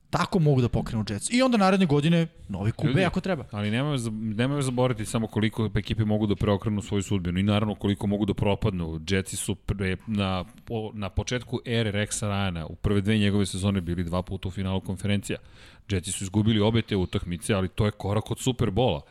Tako 0.09 0.39
mogu 0.39 0.61
da 0.61 0.69
pokrenu 0.69 1.05
Jets. 1.09 1.29
I 1.31 1.41
onda 1.41 1.57
naredne 1.57 1.85
godine 1.85 2.27
novi 2.47 2.71
kube 2.71 2.89
Ljudi, 2.89 3.03
ako 3.03 3.21
treba. 3.21 3.45
Ali 3.51 3.71
nemoj, 3.71 3.97
za- 3.97 4.11
nemoj 4.11 4.61
zaboraviti 4.61 5.05
samo 5.05 5.27
koliko 5.27 5.69
ekipe 5.75 6.05
mogu 6.05 6.27
da 6.27 6.35
preokrenu 6.35 6.81
svoju 6.81 7.03
sudbinu 7.03 7.39
i 7.39 7.43
naravno 7.43 7.75
koliko 7.75 8.07
mogu 8.07 8.25
da 8.25 8.33
propadnu. 8.33 9.01
Jetsi 9.09 9.35
su 9.35 9.55
pre, 9.55 9.97
na, 10.07 10.45
po, 10.65 10.91
na 10.93 11.09
početku 11.09 11.59
ere 11.65 11.91
Rexa 11.91 12.27
Ryana 12.27 12.65
u 12.65 12.75
prve 12.75 13.01
dve 13.01 13.17
njegove 13.17 13.45
sezone 13.45 13.81
bili 13.81 14.03
dva 14.03 14.21
puta 14.21 14.47
u 14.47 14.51
finalu 14.51 14.81
konferencija. 14.81 15.37
Jetsi 15.89 16.11
su 16.11 16.23
izgubili 16.23 16.59
obe 16.59 16.81
te 16.81 16.95
utakmice, 16.95 17.53
ali 17.53 17.67
to 17.67 17.85
je 17.85 17.91
korak 17.91 18.31
od 18.31 18.39
Superbola. 18.39 19.01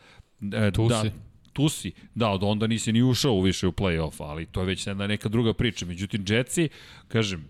E, 0.54 0.70
Tu 0.70 0.88
da, 0.88 1.02
si. 1.02 1.10
Tu 1.52 1.68
si. 1.68 1.92
Da, 2.14 2.28
od 2.30 2.42
onda 2.42 2.66
nisi 2.66 2.92
ni 2.92 3.02
ušao 3.02 3.40
više 3.40 3.66
u 3.66 3.72
play-off, 3.72 4.22
ali 4.22 4.46
to 4.46 4.60
je 4.60 4.66
već 4.66 4.86
jedna 4.86 5.06
neka 5.06 5.28
druga 5.28 5.54
priča. 5.54 5.86
Međutim, 5.86 6.24
Jetsi, 6.28 6.68
kažem, 7.08 7.44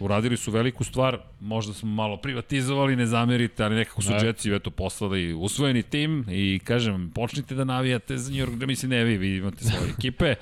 uradili 0.00 0.36
su 0.36 0.50
veliku 0.50 0.84
stvar, 0.84 1.18
možda 1.40 1.74
smo 1.74 1.88
malo 1.88 2.16
privatizovali, 2.16 2.96
ne 2.96 3.06
zamerite, 3.06 3.64
ali 3.64 3.76
nekako 3.76 4.02
su 4.02 4.10
Ne. 4.10 4.26
Jetsi 4.26 4.54
eto 4.54 4.70
poslali 4.70 5.34
usvojeni 5.34 5.82
tim 5.82 6.24
i 6.28 6.60
kažem, 6.64 7.10
počnite 7.14 7.54
da 7.54 7.64
navijate 7.64 8.18
za 8.18 8.30
New 8.30 8.46
York, 8.46 8.56
da 8.56 8.66
mislim 8.66 8.90
ne 8.90 9.04
vi, 9.04 9.18
vi 9.18 9.36
imate 9.36 9.64
svoje 9.64 9.90
ekipe, 9.98 10.34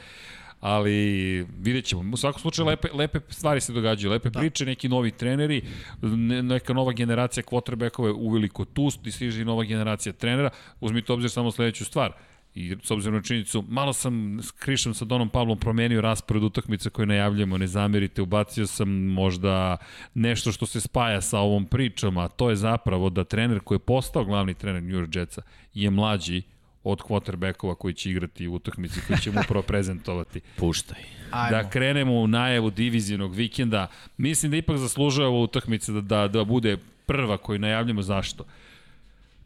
ali 0.60 0.92
vidjet 1.58 1.84
ćemo. 1.84 2.10
U 2.12 2.16
svakom 2.16 2.40
slučaju 2.40 2.66
lepe, 2.66 2.88
lepe 2.94 3.20
stvari 3.28 3.60
se 3.60 3.72
događaju, 3.72 4.12
lepe 4.12 4.30
da. 4.30 4.40
priče, 4.40 4.66
neki 4.66 4.88
novi 4.88 5.10
treneri, 5.10 5.62
ne, 6.02 6.42
neka 6.42 6.72
nova 6.72 6.92
generacija 6.92 7.42
quarterbackova 7.44 8.06
je 8.06 8.12
uveliko 8.12 8.64
tu, 8.64 8.90
stiže 8.90 9.42
i 9.42 9.44
nova 9.44 9.64
generacija 9.64 10.12
trenera. 10.12 10.50
Uzmite 10.80 11.12
obzir 11.12 11.30
samo 11.30 11.50
sledeću 11.52 11.84
stvar, 11.84 12.12
I 12.56 12.76
s 12.82 12.90
obzirom 12.90 13.14
na 13.14 13.22
činjenicu, 13.22 13.64
malo 13.68 13.92
sam 13.92 14.38
s 14.42 14.50
Krišom 14.50 14.94
sa 14.94 15.04
Donom 15.04 15.28
Pavlom 15.28 15.58
promenio 15.58 16.00
raspored 16.00 16.42
utakmica 16.42 16.90
koje 16.90 17.06
najavljamo, 17.06 17.58
ne 17.58 17.66
zamerite, 17.66 18.22
ubacio 18.22 18.66
sam 18.66 18.88
možda 18.90 19.76
nešto 20.14 20.52
što 20.52 20.66
se 20.66 20.80
spaja 20.80 21.20
sa 21.20 21.38
ovom 21.38 21.66
pričom, 21.66 22.18
a 22.18 22.28
to 22.28 22.50
je 22.50 22.56
zapravo 22.56 23.10
da 23.10 23.24
trener 23.24 23.60
koji 23.60 23.76
je 23.76 23.80
postao 23.80 24.24
glavni 24.24 24.54
trener 24.54 24.82
New 24.82 24.96
York 24.96 25.18
Jetsa 25.18 25.42
je 25.74 25.90
mlađi 25.90 26.42
od 26.84 27.02
quarterbackova 27.02 27.74
koji 27.74 27.94
će 27.94 28.10
igrati 28.10 28.48
u 28.48 28.54
utakmici 28.54 29.00
koji 29.06 29.18
ćemo 29.18 29.40
upravo 29.44 29.62
prezentovati. 29.62 30.40
Puštaj. 30.56 31.02
Ajmo. 31.30 31.56
Da 31.56 31.70
krenemo 31.70 32.12
u 32.12 32.26
najavu 32.26 32.70
divizijnog 32.70 33.34
vikenda. 33.34 33.86
Mislim 34.16 34.50
da 34.50 34.56
ipak 34.56 34.76
zaslužuje 34.76 35.26
ova 35.26 35.38
utakmica 35.38 35.92
da, 35.92 36.00
da, 36.00 36.28
da 36.28 36.44
bude 36.44 36.76
prva 37.06 37.38
koju 37.38 37.58
najavljamo. 37.58 38.02
Zašto? 38.02 38.44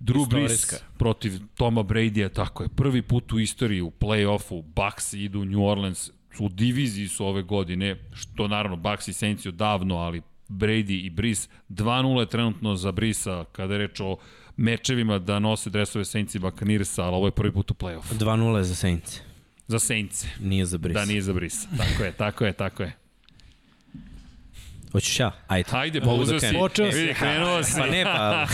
Drew 0.01 0.29
Brees 0.29 0.75
protiv 0.99 1.33
Toma 1.55 1.83
Brady-a, 1.83 2.29
tako 2.29 2.62
je. 2.62 2.69
Prvi 2.69 3.03
put 3.03 3.33
u 3.33 3.39
istoriji 3.39 3.81
u 3.81 3.91
play-offu 3.91 4.62
Bucks 4.62 5.12
idu 5.12 5.41
u 5.41 5.45
New 5.45 5.65
Orleans, 5.65 6.11
u 6.39 6.49
diviziji 6.49 7.09
su 7.09 7.27
ove 7.27 7.43
godine, 7.43 7.97
što 8.12 8.49
naravno 8.49 8.77
Bucks 8.77 9.09
i 9.09 9.12
Saints 9.12 9.47
odavno, 9.47 9.97
ali 9.97 10.23
Brady 10.49 11.05
i 11.05 11.11
Brees 11.11 11.49
2-0 11.69 12.20
je 12.20 12.29
trenutno 12.29 12.77
za 12.77 12.93
Brisa 12.93 13.45
kada 13.53 13.75
je 13.75 13.79
reč 13.79 14.01
o 14.01 14.17
mečevima 14.57 15.19
da 15.19 15.39
nose 15.39 15.70
dresove 15.70 16.05
Saints 16.05 16.35
i 16.35 16.39
Buccaneersa, 16.39 17.05
ali 17.05 17.17
ovo 17.17 17.27
je 17.27 17.33
prvi 17.33 17.53
put 17.53 17.70
u 17.70 17.75
play-offu. 17.75 18.15
2-0 18.19 18.57
je 18.57 18.65
za 18.65 18.75
Saints. 18.75 19.20
Za 19.67 19.79
Saints. 19.79 20.27
Nije 20.41 20.67
za 20.67 20.79
Brice. 20.79 21.01
Da, 21.01 21.05
nije 21.05 21.23
za 21.23 21.33
Brisa. 21.33 21.69
Tako 21.77 22.05
je, 22.05 22.12
tako 22.12 22.45
je, 22.45 22.53
tako 22.53 22.83
je. 22.83 23.00
Hoćeš 24.93 25.20
ja? 25.20 25.31
Ajde. 25.47 25.70
Hajde, 25.70 26.01
Mogu 26.01 26.23
uzeo 26.23 26.35
da 26.35 26.41
si. 26.41 26.55
Počeo 26.55 26.93
si. 26.93 26.99
Vidi, 26.99 27.15
krenuo 27.15 27.62
si. 27.62 27.73
Pa 27.78 27.86
ne, 27.86 28.05
pa... 28.05 28.47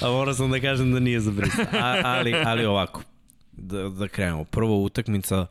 A 0.00 0.10
morao 0.10 0.34
sam 0.34 0.50
da 0.50 0.60
kažem 0.60 0.92
da 0.92 1.00
nije 1.00 1.20
za 1.20 1.30
Brice. 1.30 1.62
A, 1.72 2.02
ali, 2.06 2.34
ali 2.36 2.64
ovako, 2.66 3.02
da, 3.52 3.88
da 3.90 4.08
krenemo. 4.08 4.44
Prvo 4.44 4.78
utakmica 4.78 5.46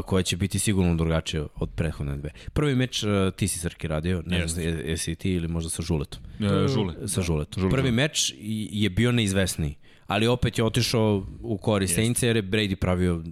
koja 0.00 0.22
će 0.22 0.36
biti 0.36 0.58
sigurno 0.58 0.94
drugačija 0.94 1.46
od 1.54 1.70
prethodne 1.70 2.16
dve. 2.16 2.30
Prvi 2.52 2.74
meč 2.74 3.04
ti 3.36 3.48
si 3.48 3.58
Srki 3.58 3.88
radio, 3.88 4.22
ne 4.26 4.48
znam 4.48 4.64
je- 4.64 4.82
jesi 4.86 5.14
ti 5.14 5.32
ili 5.32 5.48
možda 5.48 5.70
sa 5.70 5.82
Žuletom. 5.82 6.22
E, 6.40 6.68
žule. 6.68 6.94
Sa 7.06 7.22
Žuletom. 7.22 7.60
Žule, 7.60 7.70
Prvi 7.70 7.82
Žule. 7.82 7.92
meč 7.92 8.30
i- 8.32 8.68
je 8.72 8.90
bio 8.90 9.12
neizvesniji, 9.12 9.74
ali 10.06 10.26
opet 10.26 10.58
je 10.58 10.64
otišao 10.64 11.26
u 11.40 11.58
korist 11.58 11.94
Saintsa 11.94 12.26
jer 12.26 12.36
je 12.36 12.42
Brady 12.42 12.74
pravio 12.74 13.22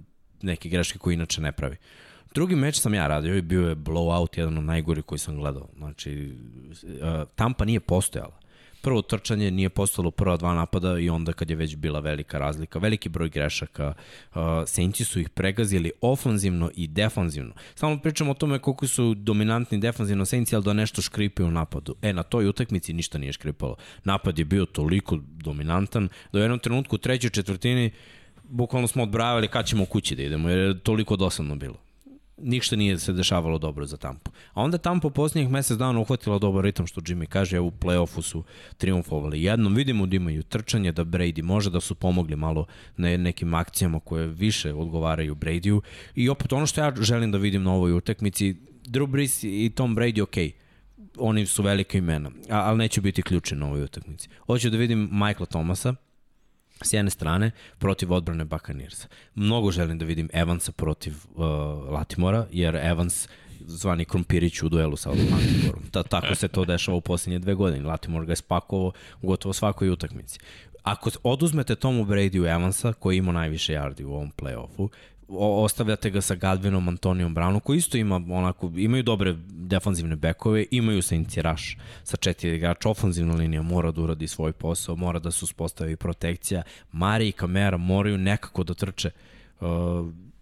neke 0.41 0.69
greške 0.69 0.99
koje 0.99 1.13
inače 1.13 1.41
ne 1.41 1.51
pravi. 1.51 1.75
Drugi 2.33 2.55
meč 2.55 2.79
sam 2.79 2.93
ja 2.93 3.07
radio 3.07 3.35
i 3.35 3.41
bio 3.41 3.69
je 3.69 3.75
blowout, 3.75 4.37
jedan 4.37 4.57
od 4.57 4.63
najgori 4.63 5.01
koji 5.01 5.19
sam 5.19 5.35
gledao. 5.35 5.67
Znači, 5.77 6.33
uh, 6.83 7.27
Tampa 7.35 7.65
nije 7.65 7.79
postojala. 7.79 8.39
Prvo 8.81 9.01
trčanje 9.01 9.51
nije 9.51 9.69
postojalo 9.69 10.07
u 10.07 10.11
prva 10.11 10.37
dva 10.37 10.53
napada 10.53 10.99
i 10.99 11.09
onda 11.09 11.33
kad 11.33 11.49
je 11.49 11.55
već 11.55 11.75
bila 11.75 11.99
velika 11.99 12.37
razlika, 12.37 12.79
veliki 12.79 13.09
broj 13.09 13.29
grešaka, 13.29 13.93
uh, 14.35 14.41
Saintsi 14.65 15.05
su 15.05 15.19
ih 15.19 15.29
pregazili 15.29 15.91
ofanzivno 16.01 16.71
i 16.75 16.87
defanzivno. 16.87 17.53
Samo 17.75 17.99
pričamo 17.99 18.31
o 18.31 18.33
tome 18.33 18.59
koliko 18.59 18.87
su 18.87 19.13
dominantni 19.13 19.77
defanzivno 19.77 20.25
Saintsi, 20.25 20.55
ali 20.55 20.63
da 20.63 20.73
nešto 20.73 21.01
škripe 21.01 21.43
u 21.43 21.51
napadu. 21.51 21.95
E, 22.01 22.13
na 22.13 22.23
toj 22.23 22.47
utakmici 22.47 22.93
ništa 22.93 23.17
nije 23.17 23.33
škripalo. 23.33 23.75
Napad 24.03 24.39
je 24.39 24.45
bio 24.45 24.65
toliko 24.65 25.17
dominantan 25.23 26.09
da 26.31 26.39
u 26.39 26.41
jednom 26.41 26.59
trenutku 26.59 26.95
u 26.95 26.99
trećoj 26.99 27.29
četvrtini 27.29 27.91
bukvalno 28.43 28.87
smo 28.87 29.03
odbravali 29.03 29.47
kad 29.47 29.65
ćemo 29.65 29.85
kući 29.85 30.15
da 30.15 30.23
idemo, 30.23 30.49
jer 30.49 30.59
je 30.59 30.79
toliko 30.79 31.15
dosadno 31.15 31.55
bilo 31.55 31.88
ništa 32.41 32.75
nije 32.75 32.99
se 32.99 33.13
dešavalo 33.13 33.57
dobro 33.57 33.85
za 33.85 33.97
Tampu. 33.97 34.31
A 34.53 34.61
onda 34.61 34.77
Tampa 34.77 35.07
u 35.07 35.11
posljednjih 35.11 35.49
mesec 35.49 35.77
dana 35.77 35.99
uhvatila 35.99 36.39
dobar 36.39 36.63
ritam, 36.63 36.87
što 36.87 37.01
Jimmy 37.01 37.25
kaže, 37.25 37.57
evo 37.57 37.67
u 37.67 37.71
play-offu 37.71 38.21
su 38.21 38.43
triumfovali 38.77 39.43
jednom. 39.43 39.75
Vidimo 39.75 40.05
da 40.05 40.15
imaju 40.15 40.43
trčanje, 40.43 40.91
da 40.91 41.05
Brady 41.05 41.43
može 41.43 41.69
da 41.69 41.79
su 41.79 41.95
pomogli 41.95 42.35
malo 42.35 42.65
na 42.97 43.17
nekim 43.17 43.53
akcijama 43.53 43.99
koje 43.99 44.27
više 44.27 44.73
odgovaraju 44.73 45.35
Bradyu. 45.35 45.81
I 46.15 46.29
opet 46.29 46.53
ono 46.53 46.65
što 46.65 46.81
ja 46.81 46.93
želim 47.01 47.31
da 47.31 47.37
vidim 47.37 47.63
na 47.63 47.73
ovoj 47.73 47.93
utakmici, 47.93 48.55
Drew 48.85 49.07
Brees 49.07 49.43
i 49.43 49.71
Tom 49.75 49.95
Brady, 49.95 50.21
okej, 50.21 50.51
oni 51.17 51.45
su 51.45 51.63
velike 51.63 51.97
imena, 51.97 52.31
ali 52.49 52.77
neće 52.77 53.01
biti 53.01 53.21
ključni 53.21 53.57
na 53.57 53.65
ovoj 53.65 53.83
utakmici. 53.83 54.29
Hoću 54.45 54.69
da 54.69 54.77
vidim 54.77 55.09
Michaela 55.11 55.45
Thomasa, 55.45 55.93
s 56.83 56.93
jedne 56.93 57.11
strane 57.11 57.51
protiv 57.77 58.13
odbrane 58.13 58.45
Buccaneersa. 58.45 59.07
Mnogo 59.35 59.71
želim 59.71 59.97
da 59.97 60.05
vidim 60.05 60.29
Evansa 60.33 60.71
protiv 60.71 61.13
uh, 61.35 61.43
Latimora, 61.89 62.45
jer 62.51 62.75
Evans 62.75 63.27
zvani 63.59 64.05
Krompirić 64.05 64.63
u 64.63 64.69
duelu 64.69 64.97
sa 64.97 65.09
Latimorom. 65.09 65.83
Ta, 65.91 66.03
tako 66.03 66.35
se 66.35 66.47
to 66.47 66.65
dešava 66.65 66.97
u 66.97 67.01
posljednje 67.01 67.39
dve 67.39 67.53
godine. 67.55 67.85
Latimor 67.85 68.25
ga 68.25 68.31
je 68.31 68.35
spakovao 68.35 68.91
u 69.21 69.27
gotovo 69.27 69.53
svakoj 69.53 69.89
utakmici. 69.89 70.39
Ako 70.83 71.09
oduzmete 71.23 71.75
Tomu 71.75 72.05
Brady 72.05 72.41
u 72.41 72.45
Evansa, 72.45 72.93
koji 72.93 73.17
ima 73.17 73.31
najviše 73.31 73.73
yardi 73.73 74.03
u 74.03 74.13
ovom 74.13 74.31
play-offu, 74.37 74.89
ostavljate 75.37 76.09
ga 76.09 76.21
sa 76.21 76.35
Gadvinom, 76.35 76.87
Antonijom 76.87 77.35
Brownom, 77.35 77.59
koji 77.59 77.77
isto 77.77 77.97
ima 77.97 78.15
onako, 78.15 78.71
imaju 78.75 79.03
dobre 79.03 79.35
defanzivne 79.47 80.15
bekove, 80.15 80.65
imaju 80.71 81.01
sa 81.01 81.15
Rush 81.15 81.63
sa 82.03 82.17
četiri 82.17 82.55
igrača, 82.55 82.89
ofanzivna 82.89 83.35
linija 83.35 83.61
mora 83.61 83.91
da 83.91 84.01
uradi 84.01 84.27
svoj 84.27 84.53
posao, 84.53 84.95
mora 84.95 85.19
da 85.19 85.31
se 85.31 85.45
uspostavi 85.45 85.95
protekcija, 85.95 86.63
Mari 86.91 87.27
i 87.27 87.31
Kamera 87.31 87.77
moraju 87.77 88.17
nekako 88.17 88.63
da 88.63 88.73
trče 88.73 89.09
uh, 89.59 89.67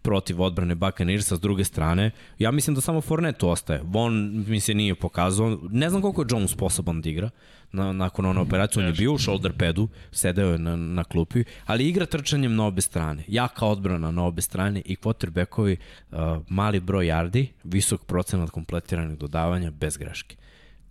protiv 0.08 0.42
odbrane 0.42 0.76
Buccaneersa 0.76 1.36
s 1.36 1.40
druge 1.40 1.64
strane. 1.64 2.11
Ja 2.40 2.52
mislim 2.52 2.76
da 2.76 2.82
samo 2.82 3.02
Fournette 3.02 3.45
ostaje. 3.45 3.82
Von 3.84 4.45
mi 4.48 4.60
se 4.60 4.74
nije 4.74 4.95
pokazao. 4.95 5.60
Ne 5.72 5.90
znam 5.90 6.02
koliko 6.02 6.22
je 6.22 6.27
Jones 6.30 6.52
sposoban 6.52 7.02
da 7.02 7.10
igra 7.10 7.30
na, 7.72 7.94
nakon 7.94 8.26
one 8.26 8.40
operacije. 8.40 8.84
On 8.84 8.88
je 8.88 8.94
bio 8.94 9.14
u 9.14 9.18
shoulder 9.18 9.53
padu, 9.58 9.88
sedeo 10.11 10.52
je 10.52 10.60
na, 10.60 10.76
na 10.76 11.03
klupi, 11.03 11.44
ali 11.66 11.90
igra 11.90 12.06
trčanjem 12.06 12.56
na 12.56 12.66
obe 12.66 12.82
strane. 12.82 13.24
Jaka 13.27 13.66
odbrana 13.66 14.11
na 14.11 14.24
obe 14.24 14.42
strane 14.42 14.82
i 14.86 14.95
quarterbackovi 14.95 15.76
uh, 15.76 16.18
mali 16.50 16.80
broj 16.80 17.06
yardi, 17.06 17.48
visok 17.64 18.06
procenat 18.06 18.50
kompletiranih 18.50 19.18
dodavanja 19.18 19.72
bez 19.72 19.98
greške. 19.98 20.36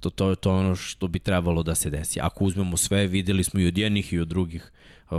To, 0.00 0.10
to, 0.10 0.34
to 0.34 0.50
je 0.50 0.56
ono 0.56 0.76
što 0.76 1.08
bi 1.08 1.18
trebalo 1.18 1.62
da 1.62 1.74
se 1.74 1.90
desi. 1.90 2.20
Ako 2.20 2.44
uzmemo 2.44 2.76
sve, 2.76 3.06
videli 3.06 3.44
smo 3.44 3.60
i 3.60 3.66
od 3.66 3.78
jednih 3.78 4.12
i 4.12 4.18
od 4.18 4.28
drugih 4.28 4.72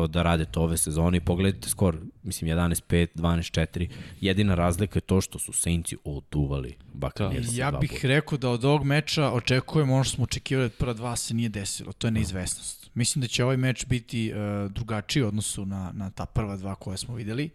da 0.09 0.24
rade 0.24 0.45
to 0.45 0.61
ove 0.61 0.77
sezone 0.77 1.17
i 1.17 1.19
pogledajte 1.19 1.69
skor, 1.69 1.98
mislim 2.24 2.51
11-5, 2.51 3.07
12-4. 3.16 3.90
Jedina 4.22 4.56
razlika 4.56 4.98
je 4.98 5.01
to 5.01 5.22
što 5.22 5.40
su 5.40 5.53
Saintsi 5.53 5.98
oduvali 6.03 6.75
Buccaneers. 6.93 7.48
Da. 7.48 7.61
Ja 7.61 7.72
bih 7.72 7.99
boja. 8.01 8.16
rekao 8.16 8.38
da 8.38 8.49
od 8.49 8.66
ovog 8.66 8.83
meča 8.83 9.32
očekujemo 9.32 9.93
ono 9.93 10.03
što 10.03 10.16
smo 10.16 10.24
očekivali 10.24 10.66
od 10.66 10.74
prva 10.74 10.93
dva 10.93 11.16
se 11.16 11.33
nije 11.33 11.49
desilo. 11.49 11.93
To 11.93 12.07
je 12.07 12.11
neizvesnost. 12.11 12.90
Mislim 12.93 13.22
da 13.22 13.27
će 13.27 13.43
ovaj 13.43 13.57
meč 13.57 13.85
biti 13.85 14.33
uh, 14.33 14.72
drugačiji 14.72 15.24
u 15.24 15.27
odnosu 15.27 15.66
na, 15.66 15.91
na 15.93 16.09
ta 16.09 16.25
prva 16.25 16.57
dva 16.57 16.75
koje 16.75 16.98
smo 16.98 17.16
videli. 17.16 17.49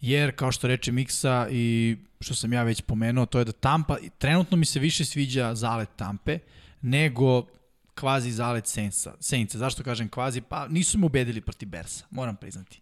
Jer, 0.00 0.36
kao 0.36 0.52
što 0.52 0.68
reče 0.68 0.92
Miksa 0.92 1.48
i 1.50 1.96
što 2.20 2.34
sam 2.34 2.52
ja 2.52 2.62
već 2.62 2.80
pomenuo, 2.80 3.26
to 3.26 3.38
je 3.38 3.44
da 3.44 3.52
Tampa, 3.52 3.96
trenutno 4.18 4.56
mi 4.56 4.64
se 4.64 4.80
više 4.80 5.04
sviđa 5.04 5.54
zalet 5.54 5.88
Tampe 5.96 6.38
nego 6.82 7.46
kvazi 7.94 8.30
zalet 8.32 8.66
Saintsa. 8.66 9.14
Saintsa. 9.20 9.58
Zašto 9.58 9.82
kažem 9.82 10.08
kvazi? 10.08 10.40
Pa 10.40 10.68
nisu 10.68 10.98
me 10.98 11.06
ubedili 11.06 11.40
protiv 11.40 11.68
Bersa, 11.68 12.04
moram 12.10 12.36
priznati. 12.36 12.80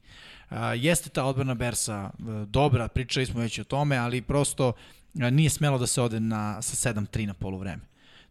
Uh, 0.50 0.56
jeste 0.76 1.10
ta 1.10 1.24
odbrana 1.24 1.54
Bersa 1.54 2.10
uh, 2.18 2.48
dobra, 2.48 2.88
pričali 2.88 3.26
smo 3.26 3.40
već 3.40 3.58
o 3.58 3.64
tome, 3.64 3.96
ali 3.96 4.22
prosto 4.22 4.68
uh, 4.68 4.74
nije 5.14 5.50
smelo 5.50 5.78
da 5.78 5.86
se 5.86 6.02
ode 6.02 6.20
na, 6.20 6.62
sa 6.62 6.92
7-3 6.92 7.26
na 7.26 7.34
polovreme. 7.34 7.82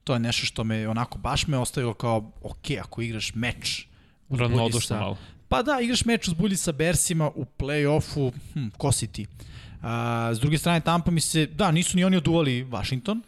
To 0.03 0.14
je 0.14 0.19
nešto 0.19 0.45
što 0.45 0.64
me 0.64 0.88
onako 0.88 1.18
baš 1.18 1.48
me 1.48 1.58
ostavilo 1.58 1.93
kao, 1.93 2.32
ok, 2.42 2.72
ako 2.82 3.01
igraš 3.01 3.35
meč 3.35 3.88
sa... 4.88 5.00
malo. 5.00 5.18
Pa 5.48 5.64
da, 5.64 5.80
igraš 5.82 6.06
meč 6.06 6.27
uzbulji 6.27 6.56
sa 6.58 6.72
Bersima 6.72 7.32
u 7.35 7.45
play-offu, 7.60 8.32
hm, 8.53 8.68
ko 8.77 8.92
si 8.92 9.08
ti? 9.08 9.26
Uh, 9.82 9.88
s 10.34 10.40
druge 10.40 10.58
strane, 10.58 10.80
Tampa 10.80 11.11
mi 11.11 11.22
se, 11.22 11.45
da, 11.45 11.72
nisu 11.72 11.98
ni 11.98 12.03
oni 12.03 12.18
oduvali 12.18 12.64
Washington, 12.64 13.22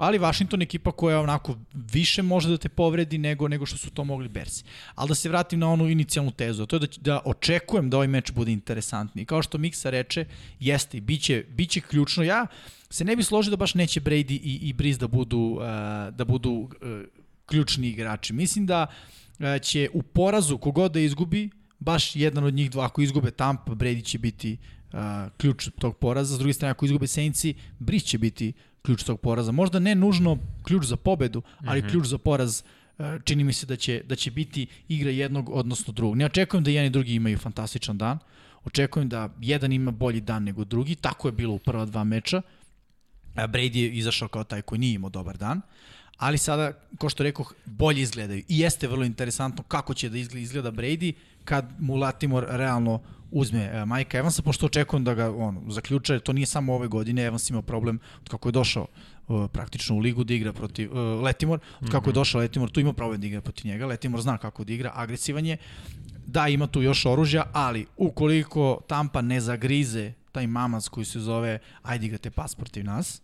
ali 0.00 0.18
Washington 0.18 0.62
ekipa 0.62 0.92
koja 0.92 1.20
onako 1.20 1.56
više 1.72 2.22
može 2.22 2.48
da 2.48 2.56
te 2.58 2.68
povredi 2.68 3.18
nego 3.18 3.48
nego 3.48 3.66
što 3.66 3.76
su 3.78 3.90
to 3.90 4.04
mogli 4.04 4.28
Bersi. 4.28 4.64
Ali 4.94 5.08
da 5.08 5.14
se 5.14 5.28
vratim 5.28 5.58
na 5.58 5.68
onu 5.68 5.88
inicijalnu 5.88 6.30
tezu, 6.30 6.66
to 6.66 6.76
je 6.76 6.80
da, 6.80 6.86
da 7.00 7.20
očekujem 7.24 7.90
da 7.90 7.96
ovaj 7.96 8.08
meč 8.08 8.32
bude 8.32 8.52
interesantni. 8.52 9.24
Kao 9.24 9.42
što 9.42 9.58
Miksa 9.58 9.90
reče, 9.90 10.24
jeste 10.60 11.00
biće, 11.00 11.44
biće 11.48 11.80
ključno. 11.80 12.22
Ja 12.22 12.46
se 12.90 13.04
ne 13.04 13.16
bi 13.16 13.22
složio 13.22 13.50
da 13.50 13.56
baš 13.56 13.74
neće 13.74 14.00
Brady 14.00 14.32
i, 14.42 14.58
i 14.62 14.72
Breeze 14.72 14.98
da 14.98 15.08
budu, 15.08 15.38
uh, 15.38 15.62
da 16.14 16.24
budu 16.24 16.50
uh, 16.50 16.68
ključni 17.46 17.88
igrači. 17.88 18.32
Mislim 18.32 18.66
da 18.66 18.86
uh, 18.86 19.46
će 19.62 19.88
u 19.92 20.02
porazu 20.02 20.58
kogod 20.58 20.92
da 20.92 21.00
izgubi, 21.00 21.50
baš 21.78 22.16
jedan 22.16 22.44
od 22.44 22.54
njih 22.54 22.70
dva, 22.70 22.84
ako 22.84 23.02
izgube 23.02 23.30
Tampa, 23.30 23.72
Brady 23.72 24.04
će 24.04 24.18
biti 24.18 24.56
uh, 24.92 24.98
ključ 25.36 25.68
tog 25.78 25.96
poraza. 25.96 26.34
S 26.34 26.38
druge 26.38 26.52
strane, 26.52 26.70
ako 26.70 26.84
izgube 26.84 27.06
Saintsi, 27.06 27.54
Breeze 27.78 28.06
će 28.06 28.18
biti 28.18 28.52
ključ 28.82 29.02
tog 29.02 29.20
poraza. 29.20 29.52
Možda 29.52 29.78
ne 29.78 29.94
nužno 29.94 30.38
ključ 30.62 30.84
za 30.84 30.96
pobedu, 30.96 31.42
ali 31.66 31.80
mm 31.80 31.84
-hmm. 31.84 31.90
ključ 31.90 32.06
za 32.06 32.18
poraz 32.18 32.62
e, 32.98 33.18
čini 33.24 33.44
mi 33.44 33.52
se 33.52 33.66
da 33.66 33.76
će, 33.76 34.02
da 34.06 34.16
će 34.16 34.30
biti 34.30 34.66
igra 34.88 35.10
jednog 35.10 35.48
odnosno 35.48 35.92
drugog. 35.92 36.16
Ne 36.16 36.26
očekujem 36.26 36.64
da 36.64 36.70
jedan 36.70 36.86
i 36.86 36.90
drugi 36.90 37.14
imaju 37.14 37.38
fantastičan 37.38 37.98
dan. 37.98 38.18
Očekujem 38.64 39.08
da 39.08 39.28
jedan 39.40 39.72
ima 39.72 39.90
bolji 39.90 40.20
dan 40.20 40.44
nego 40.44 40.64
drugi. 40.64 40.94
Tako 40.94 41.28
je 41.28 41.32
bilo 41.32 41.54
u 41.54 41.58
prva 41.58 41.84
dva 41.84 42.04
meča. 42.04 42.42
Brady 43.34 43.76
je 43.76 43.90
izašao 43.90 44.28
kao 44.28 44.44
taj 44.44 44.62
koji 44.62 44.78
nije 44.78 44.94
imao 44.94 45.10
dobar 45.10 45.36
dan. 45.36 45.60
Ali 46.16 46.38
sada, 46.38 46.72
ko 46.98 47.08
što 47.08 47.22
rekoh, 47.22 47.54
bolje 47.66 48.02
izgledaju. 48.02 48.42
I 48.48 48.58
jeste 48.58 48.88
vrlo 48.88 49.04
interesantno 49.04 49.62
kako 49.62 49.94
će 49.94 50.08
da 50.08 50.18
izgleda 50.18 50.72
Brady 50.72 51.12
kad 51.44 51.72
mu 51.78 51.96
Latimore 51.96 52.46
realno 52.50 53.00
uzme 53.30 53.82
uh, 53.82 53.88
Mike 53.88 54.18
Evansa, 54.18 54.42
pošto 54.42 54.66
očekujem 54.66 55.04
da 55.04 55.14
ga 55.14 55.30
on 55.36 55.60
zaključa, 55.68 56.18
to 56.18 56.32
nije 56.32 56.46
samo 56.46 56.74
ove 56.74 56.88
godine, 56.88 57.22
Evans 57.22 57.50
imao 57.50 57.62
problem 57.62 57.98
od 58.20 58.28
kako 58.28 58.48
je 58.48 58.52
došao 58.52 58.86
uh, 59.28 59.50
praktično 59.52 59.96
u 59.96 59.98
ligu 59.98 60.24
da 60.24 60.34
igra 60.34 60.52
protiv 60.52 60.92
uh, 60.92 61.22
Letimor, 61.22 61.60
od 61.80 61.90
kako 61.90 62.08
je 62.08 62.12
mhm. 62.12 62.18
došao 62.18 62.40
Letimor, 62.40 62.70
tu 62.70 62.80
ima 62.80 62.92
problem 62.92 63.20
da 63.20 63.26
igra 63.26 63.40
protiv 63.40 63.66
njega, 63.66 63.86
Letimor 63.86 64.20
zna 64.20 64.38
kako 64.38 64.64
da 64.64 64.72
igra, 64.72 64.92
agresivan 64.94 65.46
je, 65.46 65.56
da 66.26 66.48
ima 66.48 66.66
tu 66.66 66.82
još 66.82 67.06
oružja, 67.06 67.44
ali 67.52 67.86
ukoliko 67.96 68.80
Tampa 68.86 69.22
ne 69.22 69.40
zagrize 69.40 70.12
taj 70.32 70.46
mamac 70.46 70.88
koji 70.88 71.04
se 71.04 71.20
zove 71.20 71.58
ajde 71.82 72.06
igrate 72.06 72.30
pas 72.30 72.54
protiv 72.54 72.84
nas, 72.84 73.22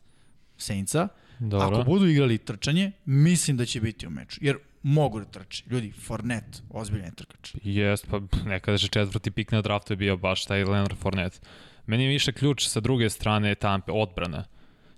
Saintsa, 0.57 1.09
Dobro. 1.39 1.67
ako 1.67 1.91
budu 1.91 2.07
igrali 2.07 2.39
trčanje, 2.39 2.93
mislim 3.05 3.57
da 3.57 3.65
će 3.65 3.81
biti 3.81 4.07
u 4.07 4.11
meču. 4.11 4.39
Jer 4.43 4.57
mogu 4.87 5.19
da 5.19 5.25
trče. 5.25 5.65
Ljudi, 5.71 5.91
Fornet, 5.91 6.63
ozbiljan 6.71 7.15
trkač. 7.15 7.55
Jest, 7.63 8.07
pa 8.11 8.21
nekada 8.45 8.77
že 8.77 8.89
četvrti 8.89 9.31
pik 9.31 9.53
na 9.53 9.63
draftu 9.63 9.93
je 9.93 9.97
bio 9.97 10.17
baš 10.17 10.45
taj 10.47 10.65
Leonard 10.65 10.99
Fornet. 10.99 11.41
Meni 11.87 12.05
je 12.05 12.09
više 12.09 12.33
ključ 12.33 12.69
sa 12.69 12.81
druge 12.81 13.11
strane 13.11 13.55
Tampe, 13.55 13.93
odbrana. 13.93 14.45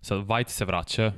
Sad, 0.00 0.18
White 0.18 0.48
se 0.48 0.64
vraća, 0.64 1.12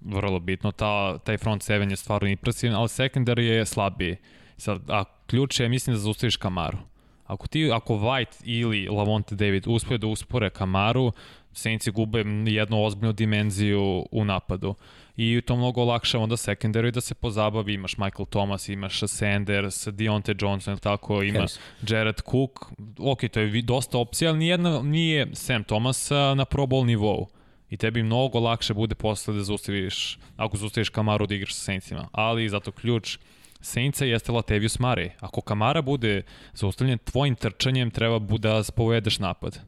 vrlo 0.00 0.40
bitno, 0.40 0.72
ta, 0.72 1.18
taj 1.18 1.38
front 1.38 1.62
seven 1.62 1.90
je 1.90 1.96
stvarno 1.96 2.28
impresivan, 2.28 2.76
ali 2.76 2.88
secondary 2.88 3.40
je 3.40 3.66
slabiji. 3.66 4.16
Sad, 4.56 4.90
a 4.90 5.04
ključ 5.26 5.60
je, 5.60 5.68
mislim 5.68 5.96
da 5.96 6.00
zaustaviš 6.00 6.36
Kamaru. 6.36 6.78
Ako 7.26 7.46
ti, 7.46 7.70
ako 7.72 7.94
White 7.94 8.42
ili 8.44 8.88
Lavonte 8.88 9.34
David 9.34 9.66
uspoje 9.66 9.98
da 9.98 10.06
uspore 10.06 10.50
Kamaru, 10.50 11.12
Saints 11.52 11.88
gube 11.88 12.24
jednu 12.46 12.84
ozbiljnu 12.84 13.12
dimenziju 13.12 14.06
u 14.10 14.24
napadu 14.24 14.74
i 15.16 15.40
to 15.46 15.56
mnogo 15.56 15.82
olakšava 15.82 16.24
onda 16.24 16.36
secondary 16.36 16.90
da 16.90 17.00
se 17.00 17.14
pozabavi, 17.14 17.74
imaš 17.74 17.96
Michael 17.96 18.26
Thomas, 18.26 18.68
imaš 18.68 19.00
Sanders, 19.00 19.86
Deontay 19.86 20.42
Johnson, 20.42 20.78
tako, 20.78 21.22
ima 21.22 21.38
Harris. 21.38 21.58
Jared 21.88 22.20
Cook, 22.30 22.60
ok, 22.98 23.20
to 23.32 23.40
je 23.40 23.62
dosta 23.62 23.98
opcija, 23.98 24.30
ali 24.30 24.38
nijedna, 24.38 24.82
nije 24.82 25.26
Sam 25.32 25.64
Thomas 25.64 26.10
na 26.36 26.44
pro 26.44 26.62
bowl 26.62 26.86
nivou. 26.86 27.26
I 27.70 27.76
tebi 27.76 28.02
mnogo 28.02 28.40
lakše 28.40 28.74
bude 28.74 28.94
posle 28.94 29.34
da 29.34 29.42
zaustaviš, 29.42 30.18
ako 30.36 30.56
zaustaviš 30.56 30.88
Kamaru 30.88 31.26
da 31.26 31.34
igraš 31.34 31.54
sa 31.54 31.60
Saintsima. 31.60 32.08
Ali 32.12 32.48
zato 32.48 32.72
ključ 32.72 33.18
Saintsa 33.60 34.04
jeste 34.04 34.32
Latavius 34.32 34.78
Murray. 34.78 35.10
Ako 35.20 35.40
Kamara 35.40 35.82
bude 35.82 36.22
zaustavljen 36.54 36.98
tvojim 36.98 37.34
trčanjem, 37.34 37.90
treba 37.90 38.18
da 38.18 38.62
spovedeš 38.62 39.18
napad. 39.18 39.60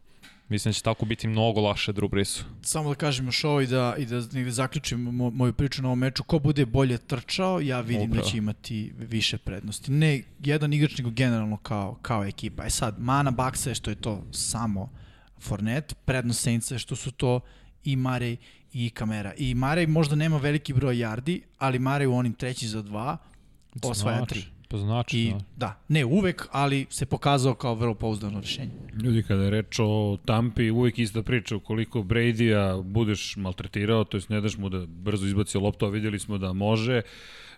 Mislim 0.49 0.71
da 0.71 0.75
će 0.75 0.83
tako 0.83 1.05
biti 1.07 1.29
mnogo 1.29 1.61
lakše 1.61 1.93
Drew 1.93 2.11
Breesu. 2.11 2.45
Samo 2.63 2.89
da 2.89 2.95
kažem 2.95 3.27
još 3.27 3.45
ovo 3.45 3.61
i 3.61 3.67
da, 3.67 3.95
i 3.99 4.07
da 4.07 4.21
negde 4.33 4.51
zaključim 4.51 5.01
mo, 5.01 5.31
moju 5.31 5.53
priču 5.53 5.83
na 5.83 5.89
ovom 5.89 5.99
meču. 5.99 6.25
Ko 6.25 6.39
bude 6.39 6.67
bolje 6.67 6.99
trčao, 6.99 7.61
ja 7.61 7.81
vidim 7.81 8.11
Upravo. 8.11 8.25
da 8.25 8.31
će 8.31 8.37
imati 8.37 8.93
više 8.99 9.39
prednosti. 9.39 9.93
Ne 9.93 10.23
jedan 10.45 10.73
igrač, 10.73 10.99
nego 10.99 11.11
generalno 11.11 11.57
kao, 11.57 11.99
kao 12.03 12.25
ekipa. 12.25 12.65
E 12.65 12.71
sad, 12.71 12.95
mana 12.99 13.31
Baksa 13.31 13.71
je 13.71 13.75
što 13.75 13.91
je 13.91 13.97
to 13.97 14.25
samo 14.33 14.91
Fornet, 15.39 15.95
prednost 16.05 16.43
Saintsa 16.43 16.75
je 16.75 16.79
što 16.79 16.97
su 16.97 17.11
to 17.11 17.41
i 17.85 17.97
Marej 17.97 18.37
i 18.73 18.91
Kamera. 18.91 19.35
I 19.37 19.55
Marej 19.55 19.87
možda 19.87 20.17
nema 20.17 20.37
veliki 20.37 20.73
broj 20.73 20.97
yardi, 20.97 21.41
ali 21.59 21.79
Marej 21.79 22.07
u 22.07 22.15
onim 22.15 22.33
treći 22.33 22.69
za 22.69 22.83
dva 22.83 23.17
osvaja 23.83 24.25
tri. 24.25 24.45
Pa 24.69 24.79
znači, 24.79 25.19
I, 25.19 25.31
da. 25.31 25.39
da. 25.57 25.81
Ne 25.89 26.05
uvek, 26.05 26.49
ali 26.53 26.87
se 26.91 27.07
pokazao 27.07 27.55
kao 27.55 27.75
vrlo 27.75 27.95
pouzdano 27.95 28.41
rešenje. 28.41 28.71
Ljudi, 29.03 29.23
kada 29.23 29.43
je 29.43 29.51
reč 29.51 29.79
o 29.79 30.19
Tampi, 30.25 30.71
uvek 30.71 30.99
ista 30.99 31.23
priča, 31.23 31.57
ukoliko 31.57 32.03
Brady-a 32.03 32.83
budeš 32.83 33.37
maltretirao, 33.37 34.05
to 34.05 34.17
jest 34.17 34.29
ne 34.29 34.41
daš 34.41 34.59
mu 34.59 34.69
da 34.69 34.87
brzo 34.87 35.27
izbaci 35.27 35.59
loptu, 35.59 35.87
a 35.87 35.89
videli 35.89 36.19
smo 36.19 36.39
da 36.39 36.53
može, 36.53 37.03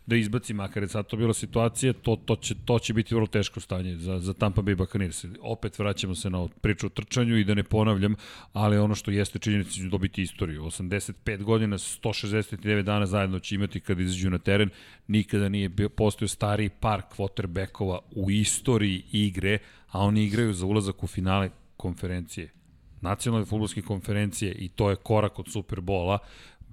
da 0.09 0.17
izbaci, 0.17 0.55
makar 0.55 0.83
je 0.83 0.89
sad 0.89 1.07
to 1.07 1.17
bila 1.17 1.35
situacija, 1.35 1.93
to, 1.93 2.17
to, 2.17 2.37
će, 2.37 2.55
to 2.65 2.79
će 2.79 2.95
biti 2.95 3.15
vrlo 3.15 3.27
teško 3.27 3.61
stanje 3.61 3.97
za, 3.97 4.19
za 4.19 4.33
Tampa 4.35 4.63
Bay 4.63 4.77
Buccaneers. 4.77 5.25
Opet 5.41 5.79
vraćamo 5.79 6.15
se 6.15 6.31
na 6.31 6.49
priču 6.61 6.87
o 6.87 6.91
trčanju 6.91 7.37
i 7.37 7.45
da 7.45 7.55
ne 7.55 7.63
ponavljam, 7.63 8.15
ali 8.53 8.79
ono 8.79 8.95
što 8.95 9.11
jeste 9.11 9.39
činjenica 9.39 9.71
će 9.71 9.83
dobiti 9.83 10.23
istoriju. 10.23 10.63
85 10.63 11.43
godina, 11.43 11.79
169 11.79 12.83
dana 12.83 13.07
zajedno 13.07 13.39
će 13.39 13.55
imati 13.55 13.81
kada 13.81 14.03
izađu 14.03 14.31
na 14.31 14.39
teren. 14.39 14.71
Nikada 15.07 15.49
nije 15.49 15.89
postojao 15.89 16.29
stari 16.29 16.69
par 16.69 17.03
quarterbackova 17.17 17.99
u 18.11 18.31
istoriji 18.31 19.03
igre, 19.13 19.59
a 19.91 20.01
oni 20.01 20.25
igraju 20.25 20.53
za 20.53 20.67
ulazak 20.67 21.05
u 21.05 21.07
finale 21.07 21.51
konferencije 21.77 22.59
nacionalne 23.01 23.47
futbolske 23.47 23.83
konferencije 23.83 24.53
i 24.53 24.69
to 24.69 24.91
je 24.91 24.97
korak 24.97 25.39
od 25.39 25.49
Superbola. 25.53 26.19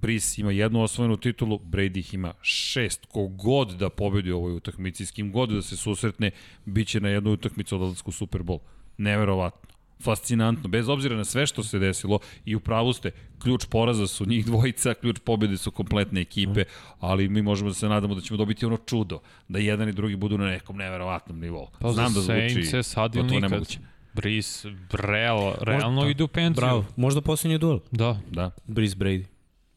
Brees 0.00 0.38
ima 0.38 0.50
jednu 0.50 0.82
osvojenu 0.82 1.16
titulu, 1.16 1.58
Brady 1.58 1.98
ih 1.98 2.14
ima 2.14 2.32
šest. 2.42 3.06
Kogod 3.06 3.70
da 3.70 3.90
pobedi 3.90 4.32
u 4.32 4.36
ovoj 4.36 4.52
utakmici, 4.52 5.06
s 5.06 5.10
kim 5.10 5.32
god 5.32 5.50
da 5.50 5.62
se 5.62 5.76
susretne, 5.76 6.30
bit 6.64 6.88
će 6.88 7.00
na 7.00 7.08
jednu 7.08 7.32
utakmicu 7.32 7.76
od 7.76 7.82
odlasku 7.82 8.12
Super 8.12 8.42
Bowl. 8.42 8.58
Neverovatno. 8.98 9.76
Fascinantno, 10.02 10.68
bez 10.68 10.88
obzira 10.88 11.16
na 11.16 11.24
sve 11.24 11.46
što 11.46 11.62
se 11.62 11.78
desilo 11.78 12.18
i 12.44 12.54
u 12.56 12.60
pravu 12.60 12.92
ste, 12.92 13.10
ključ 13.38 13.64
poraza 13.70 14.06
su 14.06 14.26
njih 14.26 14.46
dvojica, 14.46 14.94
ključ 14.94 15.18
pobede 15.24 15.56
su 15.56 15.70
kompletne 15.70 16.20
ekipe, 16.20 16.64
ali 17.00 17.28
mi 17.28 17.42
možemo 17.42 17.70
da 17.70 17.74
se 17.74 17.88
nadamo 17.88 18.14
da 18.14 18.20
ćemo 18.20 18.36
dobiti 18.36 18.66
ono 18.66 18.76
čudo, 18.76 19.20
da 19.48 19.58
jedan 19.58 19.88
i 19.88 19.92
drugi 19.92 20.16
budu 20.16 20.38
na 20.38 20.46
nekom 20.46 20.76
neverovatnom 20.76 21.40
nivou. 21.40 21.68
Pa 21.80 21.92
Znam 21.92 22.14
da 22.14 22.20
zvuči, 22.20 22.82
sad 22.82 23.14
ili 23.14 23.24
nikad. 23.24 23.50
Nemoguće. 23.50 23.78
Breeze, 24.14 24.68
real, 24.92 25.54
realno 25.60 25.90
možda, 25.90 26.10
ide 26.10 26.24
u 26.24 26.28
penziju. 26.28 26.60
Bravo, 26.60 26.84
možda 26.96 27.20
posljednji 27.20 27.58
duel. 27.58 27.78
Da. 27.90 28.20
Da. 28.30 28.50
Breeze 28.66 28.96
Brady. 28.96 29.24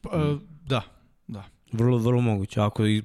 Uh, 0.04 0.40
da, 0.66 0.82
da. 1.26 1.44
Vrlo, 1.72 1.98
vrlo 1.98 2.20
moguće. 2.20 2.60
Ako 2.60 2.86
i 2.86 3.02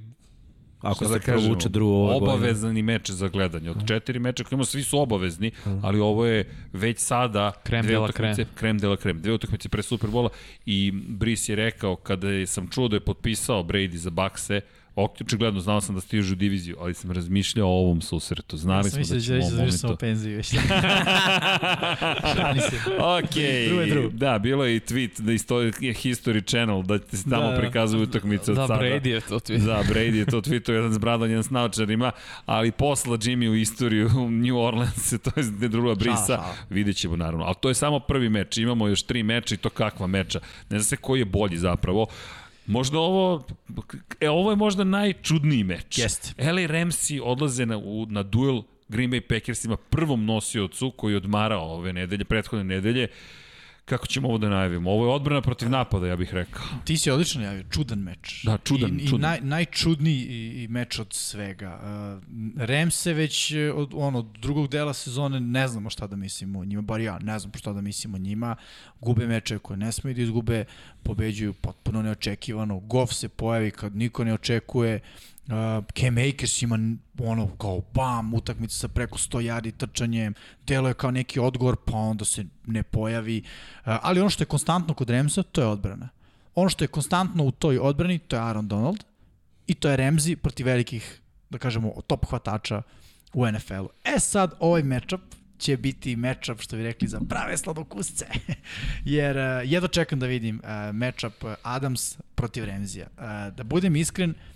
Ako 0.82 1.06
se 1.06 1.14
da 1.14 1.20
provuče 1.20 1.70
drugo 1.70 1.94
ove 1.94 2.16
Obavezani 2.16 2.82
meč 2.82 3.10
za 3.10 3.28
gledanje. 3.28 3.70
Od 3.72 3.88
četiri 3.88 4.20
meča 4.20 4.44
koje 4.44 4.56
imamo, 4.56 4.66
svi 4.66 4.84
su 4.84 5.00
obavezni, 5.00 5.52
ali 5.82 6.00
ovo 6.00 6.26
je 6.26 6.50
već 6.74 7.00
sada 7.00 7.52
krem 7.64 7.88
dela 7.88 8.12
krem. 8.12 8.36
krem 8.56 8.80
dela 8.80 8.98
krem. 8.98 9.22
Dve 9.22 9.34
utakmice 9.34 9.70
pre 9.70 9.84
Superbola 9.84 10.30
i 10.66 10.92
Brice 10.92 11.52
je 11.52 11.56
rekao 11.56 11.96
kada 11.96 12.46
sam 12.46 12.68
čuo 12.68 12.88
da 12.88 12.96
je 12.96 13.00
potpisao 13.00 13.64
Brady 13.64 13.96
za 13.96 14.10
Bakse, 14.10 14.62
Očigledno, 14.96 15.60
znao 15.60 15.82
sam 15.82 15.96
da 15.96 16.02
stižu 16.02 16.34
u 16.34 16.36
diviziju, 16.36 16.76
ali 16.80 16.94
sam 16.94 17.12
razmišljao 17.12 17.68
o 17.68 17.80
ovom 17.80 18.02
susretu. 18.02 18.58
Znali 18.58 18.88
ja 18.88 18.92
smo 18.92 19.16
da 19.16 19.22
ćemo 19.22 19.40
u 19.40 19.42
ovom 19.42 19.56
momentu... 19.56 19.96
Penziju 20.00 20.38
već. 20.38 20.54
ok, 23.20 23.36
da, 24.12 24.40
bilo 24.40 24.66
je 24.66 24.76
i 24.76 24.80
tweet 24.80 25.22
da 25.22 25.32
isto 25.32 25.62
je 25.62 25.72
History 25.72 26.48
Channel, 26.48 26.84
da 26.84 27.00
ti 27.00 27.18
se 27.18 27.30
tamo 27.30 27.52
da, 27.52 27.58
prikazuju 27.58 28.04
utakmice 28.04 28.52
od 28.52 28.58
da, 28.58 28.68
sada. 28.68 28.80
Da, 28.80 28.86
Brady 28.86 29.08
je 29.08 29.22
to 29.22 29.40
tweet. 29.40 29.66
Da, 29.66 29.84
Brady 29.84 30.16
je 30.16 30.26
to 30.26 30.42
tweetao, 30.42 30.72
jedan 30.72 30.94
s 30.94 30.98
bradom, 30.98 31.30
jedan 31.30 31.44
s 31.44 31.50
naučarima, 31.50 32.12
ali 32.46 32.72
posla 32.72 33.18
Jimmy 33.18 33.50
u 33.50 33.56
istoriju 33.56 34.10
u 34.18 34.32
New 34.32 34.58
Orleans, 34.58 35.10
to 35.24 35.32
je 35.36 35.44
ne 35.60 35.68
druga 35.68 35.96
brisa, 35.96 36.44
vidjet 36.70 36.98
ćemo 36.98 37.16
naravno. 37.16 37.46
Ali 37.46 37.56
to 37.62 37.70
je 37.70 37.76
samo 37.76 38.00
prvi 38.00 38.30
meč, 38.30 38.58
imamo 38.58 38.88
još 38.88 39.04
tri 39.04 39.24
meča 39.24 39.56
i 39.56 39.58
to 39.58 39.70
kakva 39.70 40.08
meča. 40.08 40.40
Ne 40.70 40.80
zna 40.80 40.84
se 40.84 40.98
koji 40.98 41.20
je 41.20 41.26
bolji 41.26 41.58
zapravo. 41.58 42.08
Možda 42.66 43.00
ovo, 43.00 43.44
e, 44.20 44.30
ovo 44.30 44.52
je 44.52 44.56
možda 44.56 44.84
najčudniji 44.84 45.64
meč. 45.64 45.98
Jeste. 45.98 46.34
LA 46.38 46.68
Ramsey 46.68 47.22
odlaze 47.24 47.66
na, 47.66 47.78
u, 47.78 48.06
na 48.10 48.24
duel 48.24 48.62
Green 48.88 49.12
Bay 49.12 49.22
Packersima, 49.22 49.78
prvom 49.78 50.26
nosiocu 50.26 50.92
koji 50.92 51.14
je 51.14 51.18
odmarao 51.18 51.76
ove 51.76 51.94
nedelje, 51.94 52.26
prethodne 52.26 52.64
nedelje. 52.64 53.08
Kako 53.86 54.08
ćemo 54.08 54.28
ovo 54.28 54.38
da 54.38 54.50
najavimo? 54.50 54.92
Ovo 54.92 55.06
je 55.06 55.12
odbrana 55.12 55.42
protiv 55.42 55.70
napada, 55.70 56.08
ja 56.08 56.16
bih 56.16 56.34
rekao. 56.34 56.64
Ti 56.86 56.98
si 56.98 57.12
odlično 57.12 57.42
najavio, 57.42 57.64
čudan 57.70 58.00
meč. 58.00 58.44
Da, 58.44 58.58
čudan, 58.58 59.00
I, 59.00 59.08
čudan. 59.08 59.20
I 59.20 59.22
naj, 59.22 59.40
najčudniji 59.42 60.68
meč 60.70 61.00
od 61.00 61.14
svega. 61.14 61.80
Uh, 61.84 62.24
Remse 62.58 63.14
već 63.14 63.52
e, 63.52 63.72
od, 63.72 63.94
ono, 63.96 64.22
drugog 64.22 64.68
dela 64.68 64.94
sezone 64.94 65.40
ne 65.40 65.68
znamo 65.68 65.90
šta 65.90 66.08
da 66.08 66.16
mislimo 66.16 66.60
o 66.60 66.66
njima, 66.66 66.82
bar 66.82 67.02
ja 67.02 67.20
ne 67.20 67.40
znam 67.40 67.54
šta 67.56 67.74
da 67.74 67.82
mislimo 67.82 68.16
o 68.16 68.20
njima. 68.20 68.56
Gube 69.02 69.28
meče 69.28 69.60
koje 69.60 69.78
ne 69.78 69.92
smiju 69.92 70.16
da 70.16 70.22
izgube, 70.22 70.66
pobeđuju 71.04 71.54
potpuno 71.54 72.02
neočekivano. 72.02 72.80
Goff 72.80 73.14
se 73.14 73.30
pojavi 73.30 73.72
kad 73.72 73.96
niko 73.96 74.24
ne 74.24 74.34
očekuje. 74.34 75.00
Uh, 75.46 75.84
Cam 76.00 76.18
Akers 76.18 76.62
ima 76.62 76.80
ono 77.20 77.48
kao 77.58 77.82
bam, 77.94 78.34
utakmica 78.34 78.78
sa 78.78 78.88
preko 78.88 79.18
100 79.18 79.42
yardi 79.42 79.72
trčanjem, 79.72 80.34
delo 80.68 80.88
je 80.88 80.94
kao 80.94 81.12
neki 81.12 81.40
odgovor, 81.40 81.76
pa 81.86 81.98
onda 81.98 82.26
se 82.26 82.46
ne 82.66 82.84
pojavi. 82.84 83.44
Uh, 83.46 83.94
ali 84.02 84.20
ono 84.20 84.30
što 84.30 84.42
je 84.44 84.48
konstantno 84.48 84.94
kod 84.94 85.10
Remsa, 85.10 85.44
to 85.44 85.62
je 85.62 85.68
odbrana. 85.68 86.10
Ono 86.56 86.70
što 86.70 86.84
je 86.84 86.88
konstantno 86.88 87.44
u 87.44 87.52
toj 87.52 87.78
odbrani, 87.78 88.20
to 88.20 88.36
je 88.36 88.42
Aaron 88.42 88.68
Donald 88.68 89.04
i 89.68 89.74
to 89.74 89.90
je 89.90 89.98
Remzi 89.98 90.36
protiv 90.36 90.66
velikih, 90.66 91.22
da 91.50 91.58
kažemo, 91.58 91.94
top 92.08 92.26
hvatača 92.26 92.82
u 93.34 93.52
NFL-u. 93.52 93.90
E 94.04 94.20
sad, 94.20 94.54
ovaj 94.60 94.84
matchup 94.84 95.22
će 95.58 95.78
biti 95.78 96.16
matchup, 96.16 96.62
što 96.62 96.76
bi 96.76 96.84
rekli, 96.84 97.08
za 97.08 97.22
prave 97.30 97.58
sladokusce. 97.58 98.26
Jer 99.06 99.38
uh, 99.38 99.44
jedno 99.72 99.88
čekam 99.88 100.20
da 100.20 100.26
vidim 100.26 100.62
uh, 100.64 100.96
matchup 100.96 101.34
Adams 101.64 102.18
protiv 102.36 102.66
Remzija. 102.66 103.08
Uh, 103.18 103.56
da 103.56 103.64
budem 103.64 103.96
iskren, 103.96 104.30
uh, 104.30 104.55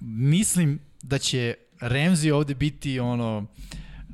mislim 0.00 0.80
da 1.02 1.18
će 1.18 1.54
Remzi 1.80 2.30
ovde 2.30 2.54
biti 2.54 3.00
ono 3.00 3.46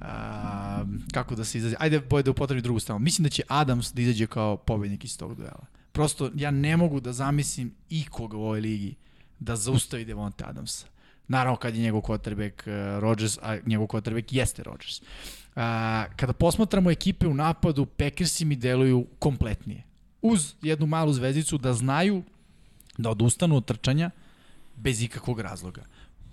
a, 0.00 0.84
kako 1.12 1.34
da 1.34 1.44
se 1.44 1.58
izađe, 1.58 1.76
ajde 1.78 2.00
boje 2.00 2.22
da 2.22 2.30
upotrebi 2.30 2.62
drugu 2.62 2.80
stranu. 2.80 2.98
Mislim 2.98 3.22
da 3.22 3.28
će 3.28 3.42
Adams 3.48 3.92
da 3.92 4.02
izađe 4.02 4.26
kao 4.26 4.56
pobednik 4.56 5.04
iz 5.04 5.18
tog 5.18 5.34
duela. 5.34 5.66
Prosto 5.92 6.30
ja 6.34 6.50
ne 6.50 6.76
mogu 6.76 7.00
da 7.00 7.12
zamislim 7.12 7.74
ikoga 7.90 8.36
u 8.36 8.42
ovoj 8.42 8.60
ligi 8.60 8.94
da 9.38 9.56
zaustavi 9.56 10.04
Devonte 10.04 10.44
Adamsa. 10.44 10.86
Naravno 11.28 11.56
kad 11.56 11.74
je 11.74 11.82
njegov 11.82 12.00
quarterback 12.00 12.52
uh, 12.52 13.00
Rodgers, 13.00 13.38
a 13.42 13.58
njegov 13.66 13.86
quarterback 13.86 14.24
jeste 14.30 14.62
Rodgers. 14.62 15.00
Uh, 15.00 15.06
kada 16.16 16.32
posmatramo 16.32 16.90
ekipe 16.90 17.26
u 17.26 17.34
napadu, 17.34 17.86
Packersi 17.86 18.44
mi 18.44 18.56
deluju 18.56 19.06
kompletnije. 19.18 19.82
Uz 20.22 20.54
jednu 20.62 20.86
malu 20.86 21.12
zvezdicu 21.12 21.58
da 21.58 21.74
znaju 21.74 22.22
da 22.98 23.10
odustanu 23.10 23.56
od 23.56 23.64
trčanja, 23.64 24.10
bez 24.76 25.02
ikakvog 25.02 25.40
razloga. 25.40 25.82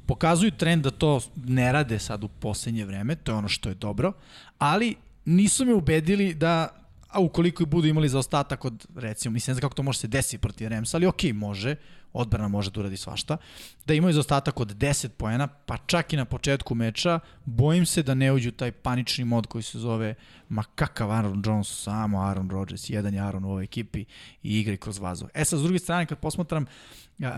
Pokazuju 0.06 0.51
trend 0.51 0.84
da 0.84 0.92
to 0.92 1.22
ne 1.35 1.72
rade 1.72 2.00
sad 2.00 2.24
u 2.24 2.27
poslednje 2.27 2.85
vreme, 2.85 3.16
to 3.16 3.32
je 3.32 3.35
ono 3.35 3.48
što 3.48 3.69
je 3.69 3.76
dobro, 3.76 4.14
ali 4.58 4.95
nisu 5.26 5.66
me 5.66 5.74
ubedili 5.74 6.34
da 6.34 6.80
a 7.09 7.19
ukoliko 7.19 7.66
budu 7.66 7.88
imali 7.88 8.09
zaostatak 8.09 8.66
od, 8.66 8.88
recimo, 8.95 9.34
mislim, 9.34 9.51
ne 9.51 9.53
znam 9.53 9.61
kako 9.61 9.76
to 9.76 9.84
može 9.84 10.00
se 10.00 10.08
desiti 10.08 10.38
protiv 10.38 10.68
Remsa, 10.68 10.98
ali 10.98 11.06
okej, 11.06 11.32
okay, 11.32 11.35
može, 11.35 11.76
odbrana 12.13 12.47
može 12.47 12.71
da 12.71 12.79
uradi 12.79 12.97
svašta, 12.97 13.38
da 13.85 13.93
imaju 13.93 14.13
zaostatak 14.13 14.59
od 14.59 14.75
10 14.75 15.07
poena, 15.07 15.47
pa 15.47 15.77
čak 15.77 16.13
i 16.13 16.17
na 16.17 16.25
početku 16.25 16.75
meča, 16.75 17.19
bojim 17.45 17.85
se 17.85 18.03
da 18.03 18.13
ne 18.13 18.33
uđu 18.33 18.51
taj 18.51 18.71
panični 18.71 19.25
mod 19.25 19.47
koji 19.47 19.63
se 19.63 19.79
zove 19.79 20.15
ma 20.49 20.63
kakav 20.75 21.11
Aaron 21.11 21.43
Jones, 21.45 21.83
samo 21.83 22.21
Aaron 22.21 22.49
Rodgers, 22.49 22.89
jedan 22.89 23.13
je 23.13 23.19
Aaron 23.19 23.45
u 23.45 23.49
ovoj 23.49 23.63
ekipi 23.63 24.05
i 24.43 24.59
igre 24.59 24.77
kroz 24.77 24.99
vazove. 24.99 25.31
E 25.33 25.45
sad, 25.45 25.59
s 25.59 25.63
druge 25.63 25.79
strane, 25.79 26.05
kad 26.05 26.19
posmatram 26.19 26.65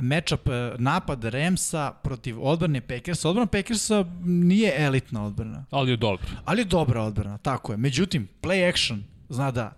matchup 0.01 0.47
e, 0.47 0.75
napad 0.77 1.23
Ramsa 1.23 1.93
protiv 2.03 2.43
odbrane 2.43 2.81
Packersa, 2.81 3.29
odbrana 3.29 3.47
Packersa 3.47 4.05
nije 4.23 4.73
elitna 4.77 5.25
odbrana. 5.25 5.65
Ali 5.71 5.91
je 5.91 5.97
dobra. 5.97 6.27
Ali 6.45 6.61
je 6.61 6.65
dobra 6.65 7.01
odbrana, 7.01 7.37
tako 7.37 7.73
je. 7.73 7.77
Međutim, 7.77 8.27
play 8.41 8.69
action 8.69 9.03
zna 9.29 9.51
da 9.51 9.73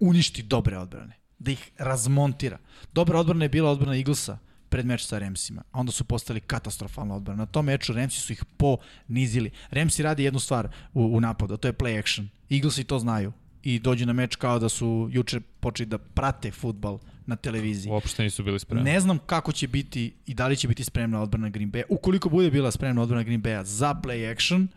uništi 0.00 0.42
dobre 0.42 0.78
odbrane, 0.78 1.17
da 1.38 1.50
ih 1.50 1.70
razmontira. 1.78 2.58
Dobra 2.92 3.20
odbrana 3.20 3.44
je 3.44 3.48
bila 3.48 3.70
odbrana 3.70 3.96
Eaglesa 3.96 4.38
pred 4.68 4.86
meč 4.86 5.06
sa 5.06 5.18
Ramsima, 5.18 5.62
a 5.72 5.80
onda 5.80 5.92
su 5.92 6.04
postali 6.04 6.40
katastrofalna 6.40 7.14
odbrana. 7.14 7.42
Na 7.42 7.46
tom 7.46 7.66
meču 7.66 7.92
Ramsi 7.92 8.20
su 8.20 8.32
ih 8.32 8.44
ponizili. 8.56 9.50
Ramsi 9.70 10.02
radi 10.02 10.24
jednu 10.24 10.40
stvar 10.40 10.68
u, 10.94 11.16
u 11.16 11.20
napadu, 11.20 11.56
to 11.56 11.68
je 11.68 11.72
play 11.72 11.98
action. 11.98 12.28
Eaglesi 12.50 12.84
to 12.84 12.98
znaju 12.98 13.32
i 13.62 13.78
dođu 13.78 14.06
na 14.06 14.12
meč 14.12 14.36
kao 14.36 14.58
da 14.58 14.68
su 14.68 15.08
juče 15.12 15.40
počeli 15.60 15.86
da 15.86 15.98
prate 15.98 16.50
futbal 16.50 16.98
na 17.26 17.36
televiziji. 17.36 17.92
Uopšte 17.92 18.22
nisu 18.22 18.42
bili 18.42 18.58
spremni. 18.58 18.90
Ne 18.90 19.00
znam 19.00 19.18
kako 19.18 19.52
će 19.52 19.68
biti 19.68 20.14
i 20.26 20.34
da 20.34 20.46
li 20.46 20.56
će 20.56 20.68
biti 20.68 20.84
spremna 20.84 21.22
odbrana 21.22 21.48
Green 21.48 21.72
Bay. 21.72 21.82
Ukoliko 21.88 22.28
bude 22.28 22.50
bila 22.50 22.70
spremna 22.70 23.02
odbrana 23.02 23.22
Green 23.22 23.42
Bay 23.42 23.64
za 23.64 23.94
play 23.94 24.32
action, 24.32 24.68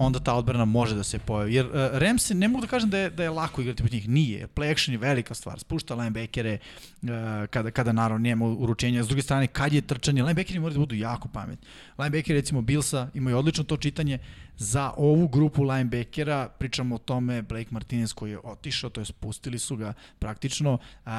onda 0.00 0.20
ta 0.20 0.34
odbrana 0.34 0.64
može 0.64 0.94
da 0.94 1.02
se 1.02 1.18
pojavi. 1.18 1.54
Jer 1.54 1.66
uh, 1.66 1.72
Rams 1.92 2.30
ne 2.30 2.48
mogu 2.48 2.62
da 2.62 2.70
kažem 2.70 2.90
da 2.90 2.98
je, 2.98 3.10
da 3.10 3.22
je 3.22 3.30
lako 3.30 3.60
igrati 3.60 3.82
protiv 3.82 3.96
njih. 3.96 4.08
Nije. 4.08 4.46
Play 4.46 4.72
action 4.72 4.94
je 4.94 4.98
velika 4.98 5.34
stvar. 5.34 5.58
Spušta 5.58 5.94
linebackere 5.94 6.58
uh, 7.02 7.08
kada, 7.50 7.70
kada 7.70 7.92
naravno 7.92 8.22
nema 8.22 8.46
uručenja. 8.46 9.02
S 9.02 9.08
druge 9.08 9.22
strane, 9.22 9.46
kad 9.46 9.72
je 9.72 9.80
trčanje, 9.80 10.22
linebackeri 10.22 10.58
moraju 10.58 10.74
da 10.74 10.80
budu 10.80 10.94
jako 10.94 11.28
pametni. 11.28 11.66
Linebackeri, 11.98 12.38
recimo 12.38 12.62
Billsa, 12.62 13.08
imaju 13.14 13.38
odlično 13.38 13.64
to 13.64 13.76
čitanje. 13.76 14.18
Za 14.56 14.92
ovu 14.96 15.28
grupu 15.28 15.62
linebackera, 15.62 16.48
pričamo 16.58 16.94
o 16.94 16.98
tome, 16.98 17.42
Blake 17.42 17.68
Martinez 17.70 18.12
koji 18.12 18.30
je 18.30 18.38
otišao, 18.44 18.90
to 18.90 19.00
je 19.00 19.04
spustili 19.04 19.58
su 19.58 19.76
ga 19.76 19.92
praktično, 20.18 20.78
uh, 21.06 21.12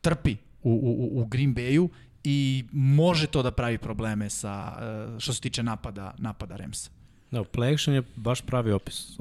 trpi 0.00 0.36
u, 0.62 0.70
u, 0.70 1.20
u 1.20 1.26
Green 1.26 1.54
Bayu 1.54 1.88
i 2.24 2.64
može 2.72 3.26
to 3.26 3.42
da 3.42 3.50
pravi 3.50 3.78
probleme 3.78 4.30
sa, 4.30 4.76
uh, 5.12 5.18
što 5.18 5.32
se 5.32 5.40
tiče 5.40 5.62
napada, 5.62 6.14
napada 6.18 6.56
Ramsa. 6.56 6.95
Da, 7.36 7.44
play 7.44 7.72
action 7.74 7.94
je 7.94 8.02
baš 8.16 8.40
pravi 8.40 8.72
opis 8.72 9.18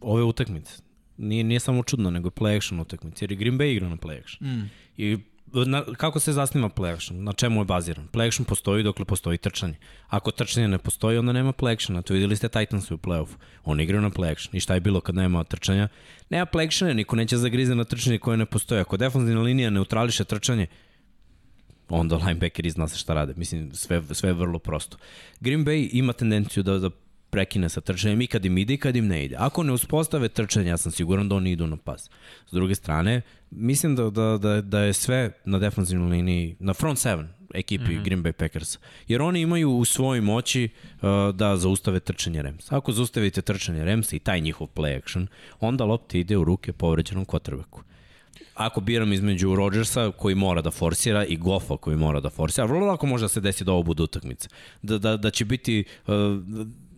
ove 0.00 0.22
utakmice. 0.22 0.82
Nije, 1.16 1.44
nije 1.44 1.60
samo 1.60 1.82
čudno, 1.82 2.10
nego 2.10 2.30
play 2.30 2.56
action 2.56 2.80
utakmice, 2.80 3.24
jer 3.24 3.32
i 3.32 3.36
Green 3.36 3.58
Bay 3.58 3.72
igra 3.72 3.88
na 3.88 3.96
play 3.96 4.20
action. 4.20 4.50
Mm. 4.50 4.70
I 4.96 5.18
na, 5.66 5.84
kako 5.96 6.20
se 6.20 6.32
zasniva 6.32 6.68
play 6.68 6.94
action? 6.94 7.24
Na 7.24 7.32
čemu 7.32 7.60
je 7.60 7.64
baziran? 7.64 8.08
Play 8.12 8.28
action 8.28 8.44
postoji 8.44 8.82
dokle 8.82 9.04
postoji 9.04 9.38
trčanje. 9.38 9.74
Ako 10.08 10.30
trčanje 10.30 10.68
ne 10.68 10.78
postoji, 10.78 11.18
onda 11.18 11.32
nema 11.32 11.52
play 11.52 11.72
actiona. 11.72 12.02
To 12.02 12.14
videli 12.14 12.36
ste 12.36 12.48
Titans 12.48 12.90
u 12.90 12.96
play-offu. 12.96 13.34
Oni 13.64 13.82
igraju 13.82 14.02
na 14.02 14.10
play 14.10 14.32
action. 14.32 14.56
I 14.56 14.60
šta 14.60 14.74
je 14.74 14.80
bilo 14.80 15.00
kad 15.00 15.14
nema 15.14 15.44
trčanja? 15.44 15.88
Nema 16.30 16.46
play 16.46 16.66
actiona, 16.66 16.94
niko 16.94 17.16
neće 17.16 17.36
zagrize 17.36 17.74
na 17.74 17.84
trčanje 17.84 18.18
koje 18.18 18.36
ne 18.36 18.46
postoji. 18.46 18.80
Ako 18.80 18.96
defensivna 18.96 19.42
linija 19.42 19.70
neutrališe 19.70 20.24
trčanje, 20.24 20.66
onda 21.88 22.16
linebackeri 22.16 22.70
zna 22.70 22.88
se 22.88 22.98
šta 22.98 23.14
rade. 23.14 23.34
Mislim, 23.36 23.74
sve, 23.74 24.02
sve 24.12 24.30
je 24.30 24.34
vrlo 24.34 24.58
prosto. 24.58 24.96
Green 25.40 25.64
Bay 25.64 25.88
ima 25.92 26.12
tendenciju 26.12 26.62
da, 26.62 26.78
da 26.78 26.90
prekine 27.30 27.68
sa 27.68 27.80
trčanjem 27.80 28.20
i 28.20 28.26
kad 28.26 28.44
im 28.44 28.58
ide 28.58 28.74
i 28.74 28.76
kad 28.76 28.96
im 28.96 29.06
ne 29.06 29.24
ide. 29.24 29.36
Ako 29.38 29.62
ne 29.62 29.72
uspostave 29.72 30.28
trčanje, 30.28 30.68
ja 30.68 30.76
sam 30.76 30.92
siguran 30.92 31.28
da 31.28 31.34
oni 31.34 31.50
idu 31.50 31.66
na 31.66 31.76
pas. 31.76 32.10
S 32.46 32.52
druge 32.52 32.74
strane, 32.74 33.22
mislim 33.50 33.96
da, 33.96 34.10
da, 34.10 34.38
da, 34.38 34.60
da 34.60 34.80
je 34.80 34.92
sve 34.92 35.30
na 35.44 35.58
defensivnoj 35.58 36.10
liniji, 36.10 36.56
na 36.60 36.74
front 36.74 36.98
seven 36.98 37.28
ekipi 37.54 37.84
mm 37.84 37.98
-hmm. 37.98 38.04
Green 38.04 38.22
Bay 38.22 38.32
Packers. 38.32 38.78
Jer 39.08 39.22
oni 39.22 39.40
imaju 39.40 39.70
u 39.70 39.84
svojoj 39.84 40.20
moći 40.20 40.68
uh, 40.68 41.08
da 41.34 41.56
zaustave 41.56 42.00
trčanje 42.00 42.42
Rams. 42.42 42.72
Ako 42.72 42.92
zaustavite 42.92 43.42
trčanje 43.42 43.84
Rams 43.84 44.12
i 44.12 44.18
taj 44.18 44.40
njihov 44.40 44.68
play 44.74 44.98
action, 44.98 45.26
onda 45.60 45.84
lopta 45.84 46.18
ide 46.18 46.36
u 46.36 46.44
ruke 46.44 46.72
povređenom 46.72 47.26
quarterbacku 47.26 47.80
ako 48.58 48.80
biram 48.80 49.12
između 49.12 49.54
Rodgersa 49.54 50.12
koji 50.16 50.34
mora 50.34 50.62
da 50.62 50.70
forsira 50.70 51.24
i 51.24 51.36
Goffa 51.36 51.76
koji 51.76 51.96
mora 51.96 52.20
da 52.20 52.30
forsira, 52.30 52.66
vrlo 52.66 52.86
lako 52.86 53.06
može 53.06 53.24
da 53.24 53.28
se 53.28 53.40
desi 53.40 53.64
da 53.64 53.72
ovo 53.72 53.82
bude 53.82 54.02
utakmica. 54.02 54.48
Da, 54.82 54.98
da, 54.98 55.16
da 55.16 55.30
će 55.30 55.44
biti 55.44 55.84
uh, 56.06 56.14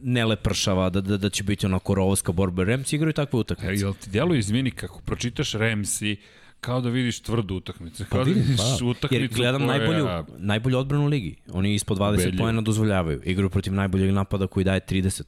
ne 0.02 0.24
lepršava, 0.24 0.90
da, 0.90 1.00
da, 1.00 1.16
da 1.16 1.30
će 1.30 1.42
biti 1.42 1.66
onako 1.66 1.94
rovska 1.94 2.32
borba. 2.32 2.64
Rams 2.64 2.92
igraju 2.92 3.12
takve 3.12 3.38
utakmice. 3.38 3.72
E, 3.72 3.76
jel 3.76 3.94
ti 3.94 4.10
djeluje, 4.10 4.38
izvini, 4.38 4.70
kako 4.70 5.00
pročitaš 5.00 5.52
Ramsi, 5.52 6.16
kao 6.60 6.80
da 6.80 6.88
vidiš 6.88 7.20
tvrdu 7.20 7.54
utakmicu. 7.54 8.04
Kao 8.08 8.18
Pa 8.18 8.24
da 8.24 8.24
vidim, 8.24 8.42
vidiš 8.42 8.56
pa, 8.80 8.84
utakmicu 8.84 9.22
jer 9.22 9.28
gledam 9.28 9.66
koja... 9.66 9.78
najbolju, 9.78 10.08
najbolju 10.38 10.78
odbranu 10.78 11.06
ligi. 11.06 11.36
Oni 11.52 11.74
ispod 11.74 11.98
20 11.98 12.14
Ubedljivo. 12.14 12.44
pojena 12.44 12.60
dozvoljavaju. 12.60 13.20
Igraju 13.24 13.50
protiv 13.50 13.72
najboljeg 13.72 14.12
napada 14.14 14.46
koji 14.46 14.64
daje 14.64 14.80
30. 14.88 15.22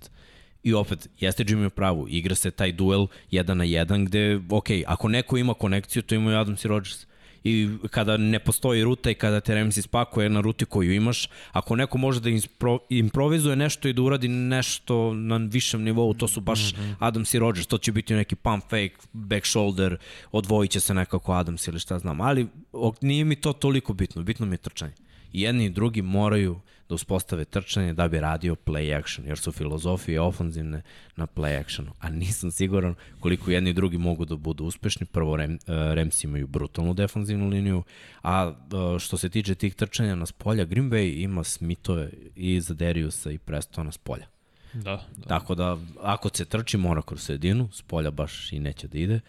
I 0.62 0.74
opet, 0.74 1.08
jeste 1.20 1.44
Jimmy 1.44 1.66
u 1.66 1.70
pravu, 1.70 2.06
igra 2.08 2.34
se 2.34 2.50
taj 2.50 2.72
duel 2.72 3.06
1 3.30 3.54
na 3.54 3.64
1 3.64 4.06
gde, 4.06 4.40
ok, 4.50 4.66
ako 4.86 5.08
neko 5.08 5.36
ima 5.36 5.54
konekciju, 5.54 6.02
to 6.02 6.14
imaju 6.14 6.38
Adams 6.38 6.64
i 6.64 6.68
Rodgers. 6.68 7.06
I 7.44 7.68
kada 7.90 8.16
ne 8.16 8.38
postoji 8.38 8.84
ruta 8.84 9.10
i 9.10 9.14
kada 9.14 9.40
te 9.40 9.54
Ramsey 9.54 9.82
spakuje 9.82 10.28
na 10.28 10.40
ruti 10.40 10.64
koju 10.64 10.92
imaš, 10.92 11.28
ako 11.52 11.76
neko 11.76 11.98
može 11.98 12.20
da 12.20 12.30
impro, 12.30 12.78
improvizuje 12.88 13.56
nešto 13.56 13.88
i 13.88 13.92
da 13.92 14.02
uradi 14.02 14.28
nešto 14.28 15.14
na 15.14 15.36
višem 15.36 15.82
nivou, 15.82 16.14
to 16.14 16.28
su 16.28 16.40
baš 16.40 16.72
mm 16.72 16.80
-hmm. 16.80 16.94
Adams 16.98 17.34
i 17.34 17.38
Rodgers, 17.38 17.66
to 17.66 17.78
će 17.78 17.92
biti 17.92 18.14
neki 18.14 18.34
pump 18.34 18.64
fake, 18.64 18.94
back 19.12 19.46
shoulder, 19.46 19.96
odvojit 20.32 20.70
će 20.70 20.80
se 20.80 20.94
nekako 20.94 21.32
Adams 21.32 21.68
ili 21.68 21.80
šta 21.80 21.98
znam, 21.98 22.20
ali 22.20 22.46
nije 23.00 23.24
mi 23.24 23.36
to 23.36 23.52
toliko 23.52 23.92
bitno, 23.92 24.22
bitno 24.22 24.46
mi 24.46 24.54
je 24.54 24.58
trčanje. 24.58 24.94
I 25.32 25.40
jedni 25.42 25.64
i 25.64 25.70
drugi 25.70 26.02
moraju 26.02 26.60
da 26.92 26.94
uspostave 26.94 27.44
trčanje 27.44 27.92
da 27.92 28.08
bi 28.08 28.20
radio 28.20 28.54
play 28.54 28.98
action, 28.98 29.26
jer 29.26 29.38
su 29.38 29.52
filozofije 29.52 30.20
ofanzivne 30.20 30.82
na 31.16 31.26
play 31.26 31.60
actionu. 31.60 31.92
A 32.00 32.10
nisam 32.10 32.50
siguran 32.50 32.94
koliko 33.20 33.50
jedni 33.50 33.70
i 33.70 33.72
drugi 33.72 33.98
mogu 33.98 34.24
da 34.24 34.36
budu 34.36 34.64
uspešni. 34.64 35.06
Prvo, 35.06 35.36
Rem, 35.36 35.58
Rams 35.66 36.24
imaju 36.24 36.46
brutalnu 36.46 36.94
defanzivnu 36.94 37.48
liniju, 37.48 37.82
a 38.22 38.52
što 38.98 39.16
se 39.16 39.28
tiče 39.28 39.54
tih 39.54 39.74
trčanja 39.74 40.14
na 40.14 40.26
spolja, 40.26 40.64
Green 40.64 40.90
Bay 40.90 41.22
ima 41.22 41.44
Smithove 41.44 42.10
i 42.36 42.60
za 42.60 42.74
Dariusa 42.74 43.30
i 43.30 43.38
Prestona 43.38 43.92
s 43.92 43.98
polja. 43.98 44.26
Da, 44.72 45.04
da. 45.16 45.28
Tako 45.28 45.54
da, 45.54 45.78
ako 46.00 46.30
se 46.34 46.44
trči, 46.44 46.76
mora 46.76 47.02
kroz 47.02 47.22
sredinu, 47.22 47.68
s 47.72 47.82
polja 47.82 48.10
baš 48.10 48.52
i 48.52 48.58
neće 48.58 48.88
da 48.88 48.98
ide 48.98 49.20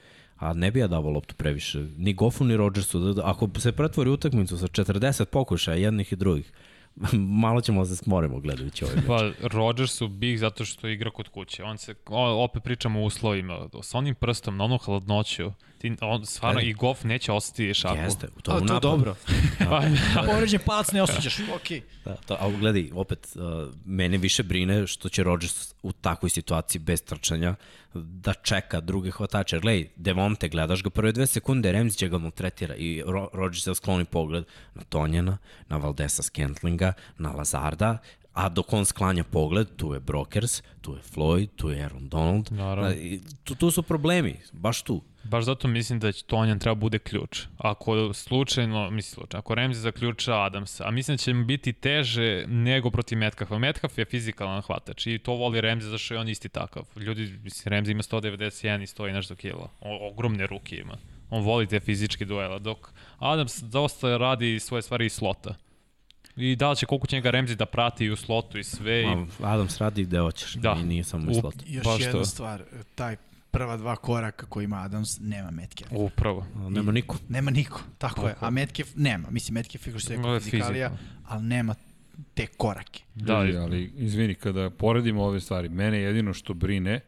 a 0.43 0.53
ne 0.53 0.71
bi 0.71 0.79
ja 0.79 0.87
davao 0.87 1.11
loptu 1.11 1.35
previše, 1.35 1.85
ni 1.97 2.13
Goffu 2.13 2.43
ni 2.43 2.57
Rodgersu, 2.57 2.99
da, 2.99 3.13
da, 3.13 3.21
ako 3.25 3.49
se 3.59 3.71
pretvori 3.71 4.09
utakmicu 4.09 4.57
sa 4.57 4.67
40 4.67 5.25
pokušaja 5.25 5.77
jednih 5.77 6.13
i 6.13 6.15
drugih, 6.15 6.51
malo 7.43 7.61
ćemo 7.61 7.81
da 7.81 7.85
se 7.85 7.95
smorimo 7.95 8.39
gledajući 8.39 8.85
ovaj 8.85 8.95
meč. 8.95 9.05
Pa 9.07 9.47
Rodgers 9.47 9.91
su 9.91 10.07
big 10.07 10.37
zato 10.37 10.65
što 10.65 10.87
igra 10.87 11.11
kod 11.11 11.29
kuće. 11.29 11.63
On 11.63 11.77
se, 11.77 11.95
opet 12.43 12.63
pričamo 12.63 12.99
o 12.99 13.03
uslovima, 13.03 13.67
sa 13.81 13.97
onim 13.97 14.15
prstom 14.15 14.57
na 14.57 14.63
onom 14.63 14.79
hladnoću, 14.79 15.51
ti, 15.83 15.95
on, 16.01 16.25
stvarno 16.25 16.61
i 16.61 16.73
Goff 16.73 17.03
neće 17.03 17.31
ostati 17.31 17.73
šapu. 17.73 17.95
Jeste, 17.95 18.27
A, 18.27 18.41
to 18.41 18.73
je 18.73 18.79
dobro. 18.81 19.15
Pa, 19.69 19.81
Povređen 20.25 20.59
palac 20.65 20.91
ne 20.91 21.01
osjećaš, 21.01 21.37
okej. 21.55 21.81
Da, 22.05 22.15
to, 22.15 22.37
ali 22.39 22.57
gledaj, 22.57 22.89
opet, 22.93 23.27
uh, 23.35 23.73
mene 23.85 24.17
više 24.17 24.43
brine 24.43 24.87
što 24.87 25.09
će 25.09 25.23
Rodgers 25.23 25.73
u 25.83 25.91
takvoj 25.91 26.29
situaciji 26.29 26.79
bez 26.81 27.03
trčanja 27.03 27.55
da 27.93 28.33
čeka 28.33 28.79
druge 28.79 29.11
hvatače. 29.11 29.59
Gledaj, 29.59 29.89
Devonte, 29.95 30.49
gledaš 30.49 30.83
ga 30.83 30.89
prve 30.89 31.11
dve 31.11 31.27
sekunde, 31.27 31.73
Ramsey 31.73 31.97
će 31.97 32.09
ga 32.09 32.17
maltretira 32.17 32.75
i 32.75 33.03
Ro 33.05 33.29
Rodgers 33.33 33.63
se 33.63 33.75
skloni 33.75 34.05
pogled 34.05 34.45
na 34.75 34.83
Tonjena, 34.83 35.37
na 35.69 35.77
Valdesa 35.77 36.23
Scantlinga, 36.23 36.93
na 37.17 37.31
Lazarda, 37.31 37.97
a 38.33 38.49
dok 38.49 38.73
on 38.73 38.85
sklanja 38.85 39.23
pogled, 39.23 39.75
tu 39.75 39.93
je 39.93 39.99
Brokers, 39.99 40.61
tu 40.81 40.95
je 40.95 41.01
Floyd, 41.15 41.49
tu 41.55 41.69
je 41.69 41.83
Aaron 41.83 42.09
Donald. 42.09 42.51
Naravno. 42.51 42.91
Tu, 43.43 43.55
tu 43.55 43.71
su 43.71 43.83
problemi, 43.83 44.39
baš 44.51 44.81
tu. 44.81 45.01
Baš 45.23 45.45
zato 45.45 45.67
mislim 45.67 45.99
da 45.99 46.11
će 46.11 46.23
Tonjan 46.25 46.59
treba 46.59 46.75
bude 46.75 46.99
ključ. 46.99 47.41
Ako 47.57 48.13
slučajno, 48.13 48.89
mislim 48.91 49.13
slučajno, 49.13 49.39
ako 49.39 49.55
Ramsey 49.55 49.73
zaključa 49.73 50.41
Adamsa, 50.43 50.87
a 50.87 50.91
mislim 50.91 51.17
da 51.17 51.21
će 51.21 51.31
im 51.31 51.47
biti 51.47 51.73
teže 51.73 52.45
nego 52.47 52.91
protiv 52.91 53.17
Metcalfa. 53.17 53.57
Metcalf 53.57 53.97
je 53.97 54.05
fizikalan 54.05 54.61
hvatač 54.61 55.07
i 55.07 55.17
to 55.19 55.33
voli 55.33 55.61
Ramsey 55.61 55.89
zašto 55.89 56.13
je 56.13 56.19
on 56.19 56.29
isti 56.29 56.49
takav. 56.49 56.83
Ljudi, 56.95 57.39
mislim, 57.43 57.73
Ramsey 57.73 57.91
ima 57.91 58.03
191 58.03 58.81
i 58.83 58.85
100 58.85 59.09
i 59.09 59.13
nešto 59.13 59.35
kila. 59.35 59.69
O, 59.81 60.07
ogromne 60.11 60.47
ruke 60.47 60.75
ima. 60.75 60.97
On 61.29 61.43
voli 61.43 61.67
te 61.67 61.79
fizičke 61.79 62.25
duela, 62.25 62.59
dok 62.59 62.93
Adams 63.19 63.57
dosta 63.61 64.17
radi 64.17 64.59
svoje 64.59 64.81
stvari 64.81 65.05
iz 65.05 65.13
slota. 65.13 65.55
I 66.35 66.55
da 66.55 66.69
li 66.69 66.75
će 66.75 66.85
koliko 66.85 67.07
će 67.07 67.15
njega 67.15 67.31
Ramsey 67.31 67.55
da 67.55 67.65
prati 67.65 68.05
i 68.05 68.11
u 68.11 68.15
slotu 68.15 68.57
i 68.59 68.63
sve. 68.63 69.01
I... 69.01 69.05
Ma, 69.05 69.27
Adams 69.41 69.77
radi 69.77 70.03
gde 70.03 70.19
hoćeš, 70.19 70.53
Da. 70.53 70.77
i 70.81 70.85
nije 70.85 71.03
samo 71.03 71.31
U- 71.31 71.33
slot. 71.33 71.55
Još 71.65 71.83
Baš 71.85 72.01
jedna 72.01 72.25
stvar, 72.25 72.63
taj 72.95 73.15
prva 73.53 73.77
dva 73.77 73.95
koraka 73.95 74.45
koji 74.45 74.63
ima 74.63 74.77
Adams, 74.77 75.19
nema 75.19 75.51
Metcalf. 75.51 75.91
Upravo. 75.95 76.45
Nema 76.69 76.91
niko. 76.91 77.17
Nema 77.29 77.51
niko, 77.51 77.81
tako, 77.97 78.15
Tako 78.15 78.27
je. 78.27 78.35
A 78.39 78.49
Metcalf 78.49 78.89
nema. 78.95 79.29
Mislim, 79.31 79.53
Metcalf 79.53 79.87
je 79.87 79.99
što 79.99 80.13
je 80.13 80.19
je 80.33 80.39
fizikalija, 80.39 80.91
ali 81.25 81.43
nema 81.43 81.75
te 82.33 82.47
korake. 82.47 83.03
Da, 83.15 83.43
Da, 83.43 83.61
ali 83.61 83.91
izvini, 83.95 84.35
kada 84.35 84.69
poredimo 84.69 85.23
ove 85.23 85.39
stvari, 85.39 85.69
mene 85.69 85.99
jedino 85.99 86.33
što 86.33 86.53
brine 86.53 86.99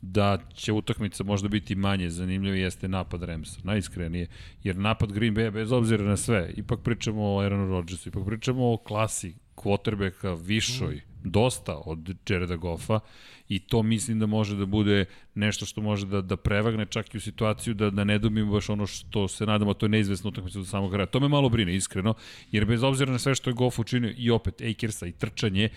da 0.00 0.38
će 0.54 0.72
utakmica 0.72 1.24
možda 1.24 1.48
biti 1.48 1.74
manje 1.74 2.10
zanimljiva 2.10 2.56
jeste 2.56 2.88
napad 2.88 3.22
Ramsa, 3.22 3.60
najiskrenije. 3.62 4.26
Jer 4.62 4.76
napad 4.76 5.12
Green 5.12 5.34
Bay, 5.34 5.50
bez 5.50 5.72
obzira 5.72 6.04
na 6.04 6.16
sve, 6.16 6.52
ipak 6.56 6.80
pričamo 6.80 7.34
o 7.34 7.40
Aaronu 7.40 7.68
Rodgersu, 7.68 8.08
ipak 8.08 8.24
pričamo 8.26 8.72
o 8.72 8.76
klasi 8.76 9.34
quarterbacka 9.56 10.38
višoj, 10.46 11.00
dosta 11.24 11.76
od 11.76 12.16
Jareda 12.28 12.56
Goffa 12.56 13.00
i 13.48 13.58
to 13.58 13.82
mislim 13.82 14.18
da 14.18 14.26
može 14.26 14.56
da 14.56 14.66
bude 14.66 15.04
nešto 15.34 15.66
što 15.66 15.80
može 15.80 16.06
da, 16.06 16.20
da 16.20 16.36
prevagne 16.36 16.86
čak 16.86 17.14
i 17.14 17.16
u 17.16 17.20
situaciju 17.20 17.74
da, 17.74 17.90
da 17.90 18.04
ne 18.04 18.18
dobijemo 18.18 18.52
baš 18.52 18.68
ono 18.68 18.86
što 18.86 19.28
se 19.28 19.46
nadamo, 19.46 19.74
to 19.74 19.86
je 19.86 19.90
neizvesno 19.90 20.28
utakmica 20.28 20.58
do 20.58 20.64
samog 20.64 20.92
kraja. 20.92 21.06
To 21.06 21.20
me 21.20 21.28
malo 21.28 21.48
brine, 21.48 21.74
iskreno, 21.74 22.14
jer 22.50 22.64
bez 22.64 22.82
obzira 22.82 23.12
na 23.12 23.18
sve 23.18 23.34
što 23.34 23.50
je 23.50 23.54
Goff 23.54 23.78
učinio 23.78 24.14
i 24.16 24.30
opet 24.30 24.62
Akersa 24.62 25.06
i 25.06 25.12
trčanje, 25.12 25.68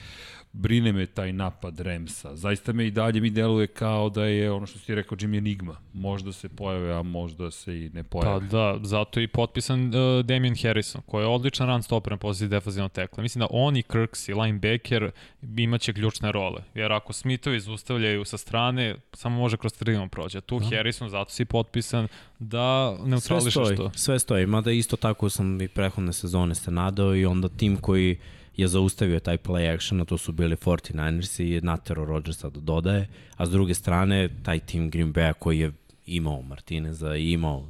brine 0.53 0.91
me 0.91 1.05
taj 1.05 1.33
napad 1.33 1.79
Remsa. 1.79 2.35
Zaista 2.35 2.73
me 2.73 2.87
i 2.87 2.91
dalje 2.91 3.21
mi 3.21 3.29
deluje 3.29 3.67
kao 3.67 4.09
da 4.09 4.25
je 4.25 4.51
ono 4.51 4.65
što 4.65 4.79
si 4.79 4.85
ti 4.85 4.95
rekao 4.95 5.17
Jimmy 5.17 5.37
Enigma. 5.37 5.75
Možda 5.93 6.31
se 6.31 6.49
pojave, 6.49 6.93
a 6.93 7.01
možda 7.03 7.51
se 7.51 7.77
i 7.79 7.89
ne 7.89 8.03
Pa 8.03 8.09
pojave. 8.09 8.47
da, 8.47 8.79
zato 8.83 9.19
je 9.19 9.23
i 9.23 9.27
potpisan 9.27 9.87
uh, 9.87 10.25
Damien 10.25 10.55
Harrison, 10.61 11.01
koji 11.05 11.23
je 11.23 11.27
odličan 11.27 11.67
run 11.67 11.83
stopper 11.83 12.11
na 12.11 12.17
poziciji 12.17 12.47
defazivnog 12.47 12.91
tekla. 12.91 13.21
Mislim 13.23 13.39
da 13.39 13.47
on 13.49 13.77
i 13.77 13.83
Kirks 13.83 14.29
i 14.29 14.33
linebacker 14.33 15.11
imaće 15.57 15.93
ključne 15.93 16.31
role. 16.31 16.63
Jer 16.73 16.91
ako 16.91 17.13
Smithovi 17.13 17.59
zaustavljaju 17.59 18.25
sa 18.25 18.37
strane, 18.37 18.95
samo 19.13 19.37
može 19.37 19.57
kroz 19.57 19.73
sredinu 19.73 20.09
prođe. 20.09 20.41
Tu 20.41 20.59
Da. 20.59 20.65
Harrison, 20.65 21.09
zato 21.09 21.31
si 21.31 21.45
potpisan 21.45 22.07
da 22.39 22.95
Sve 22.97 23.07
neutrališeš 23.09 23.53
stoji, 23.53 23.77
to. 23.77 23.91
sve 23.95 24.19
stoji, 24.19 24.45
mada 24.45 24.71
isto 24.71 24.95
tako 24.95 25.29
sam 25.29 25.61
i 25.61 25.67
prehodne 25.67 26.13
sezone 26.13 26.55
se 26.55 26.71
nadao 26.71 27.15
i 27.15 27.25
onda 27.25 27.49
tim 27.49 27.77
koji 27.77 28.17
je 28.57 28.67
zaustavio 28.67 29.19
taj 29.19 29.37
play 29.37 29.73
action, 29.73 30.01
a 30.01 30.05
to 30.05 30.17
su 30.17 30.31
bili 30.31 30.55
49ers 30.55 31.43
i 31.43 31.61
natero 31.61 32.05
Rodgersa 32.05 32.49
da 32.49 32.59
dodaje, 32.59 33.07
a 33.35 33.45
s 33.45 33.49
druge 33.49 33.73
strane 33.73 34.29
taj 34.43 34.59
tim 34.59 34.89
Green 34.89 35.13
Bay 35.13 35.33
koji 35.33 35.59
je 35.59 35.71
imao 36.05 36.41
Martineza 36.41 37.15
i 37.15 37.31
imao 37.31 37.69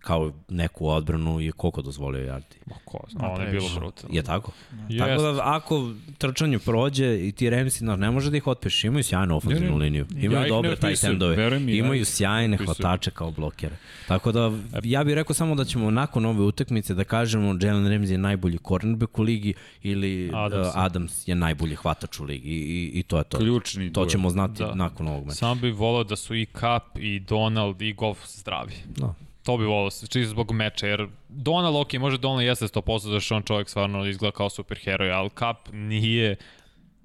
kao 0.00 0.32
neku 0.48 0.88
odbranu 0.88 1.40
i 1.40 1.52
koliko 1.52 1.82
dozvolio 1.82 2.20
yardi. 2.20 2.56
Ma 2.66 2.74
ko 2.84 2.98
zna, 3.10 3.32
ono 3.32 3.44
je 3.44 3.50
bilo 3.50 3.68
brutalno. 3.76 4.16
Je 4.16 4.22
tako? 4.22 4.52
Jest. 4.88 5.04
Tako 5.04 5.22
da 5.22 5.40
ako 5.44 5.90
trčanje 6.18 6.58
prođe 6.58 7.26
i 7.28 7.32
ti 7.32 7.50
Ramsi, 7.50 7.84
no, 7.84 7.96
ne 7.96 8.10
može 8.10 8.30
da 8.30 8.36
ih 8.36 8.46
otpeš, 8.46 8.84
imaju 8.84 9.04
sjajnu 9.04 9.36
ofenzivnu 9.36 9.76
liniju, 9.76 10.06
Ja 10.16 10.24
imaju 10.24 10.42
ne 10.42 10.48
dobre 10.48 10.76
taj 10.76 10.94
ja 11.02 11.58
imaju 11.58 12.04
sjajne 12.04 12.56
hvatače 12.56 13.10
kao 13.10 13.30
blokere. 13.30 13.76
Tako 14.08 14.32
da 14.32 14.52
ja 14.82 15.04
bih 15.04 15.14
rekao 15.14 15.34
samo 15.34 15.54
da 15.54 15.64
ćemo 15.64 15.90
nakon 15.90 16.24
ove 16.26 16.40
utakmice 16.42 16.94
da 16.94 17.04
kažemo 17.04 17.46
Jalen 17.60 17.84
Ramsey 17.84 18.10
je 18.10 18.18
najbolji 18.18 18.58
cornerback 18.68 19.18
u 19.18 19.22
ligi 19.22 19.54
ili 19.82 20.30
Adams. 20.34 20.68
Adams, 20.74 20.76
Adams 20.76 21.28
je 21.28 21.34
najbolji 21.34 21.74
hvatač 21.74 22.20
u 22.20 22.24
ligi 22.24 22.48
i, 22.48 22.54
i, 22.54 22.98
i 22.98 23.02
to 23.02 23.18
je 23.18 23.24
to. 23.24 23.38
Ključni 23.38 23.92
To 23.92 24.06
ćemo 24.06 24.30
znati 24.30 24.62
Da. 24.62 24.66
da. 24.66 24.74
nakon 24.74 25.08
ovog 25.08 25.24
meča. 25.24 25.36
Samo 25.36 25.54
bih 25.54 25.74
volao 25.74 26.04
da 26.04 26.16
su 26.16 26.34
i 26.34 26.46
Cup 26.46 26.98
i 26.98 27.20
Donald 27.20 27.82
i 27.82 27.92
Goff 27.92 28.20
zdravi. 28.26 28.72
Da. 28.96 29.14
To 29.44 29.56
bi 29.56 29.64
volao, 29.64 29.90
čisto 29.90 30.30
zbog 30.30 30.52
meča, 30.52 30.86
jer 30.86 31.08
Donald, 31.28 31.76
ok, 31.76 31.92
može 31.92 32.18
Donald 32.18 32.42
jeste 32.42 32.64
100% 32.64 33.12
da 33.12 33.20
što 33.20 33.36
on 33.36 33.42
čovjek 33.42 33.68
stvarno 33.68 34.06
izgleda 34.06 34.32
kao 34.32 34.50
superheroj, 34.50 35.12
ali 35.12 35.30
Cup 35.30 35.72
nije 35.72 36.36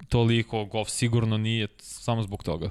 toliko, 0.08 0.64
Goff 0.64 0.90
sigurno 0.90 1.38
nije, 1.38 1.68
samo 1.78 2.22
zbog 2.22 2.42
toga. 2.42 2.70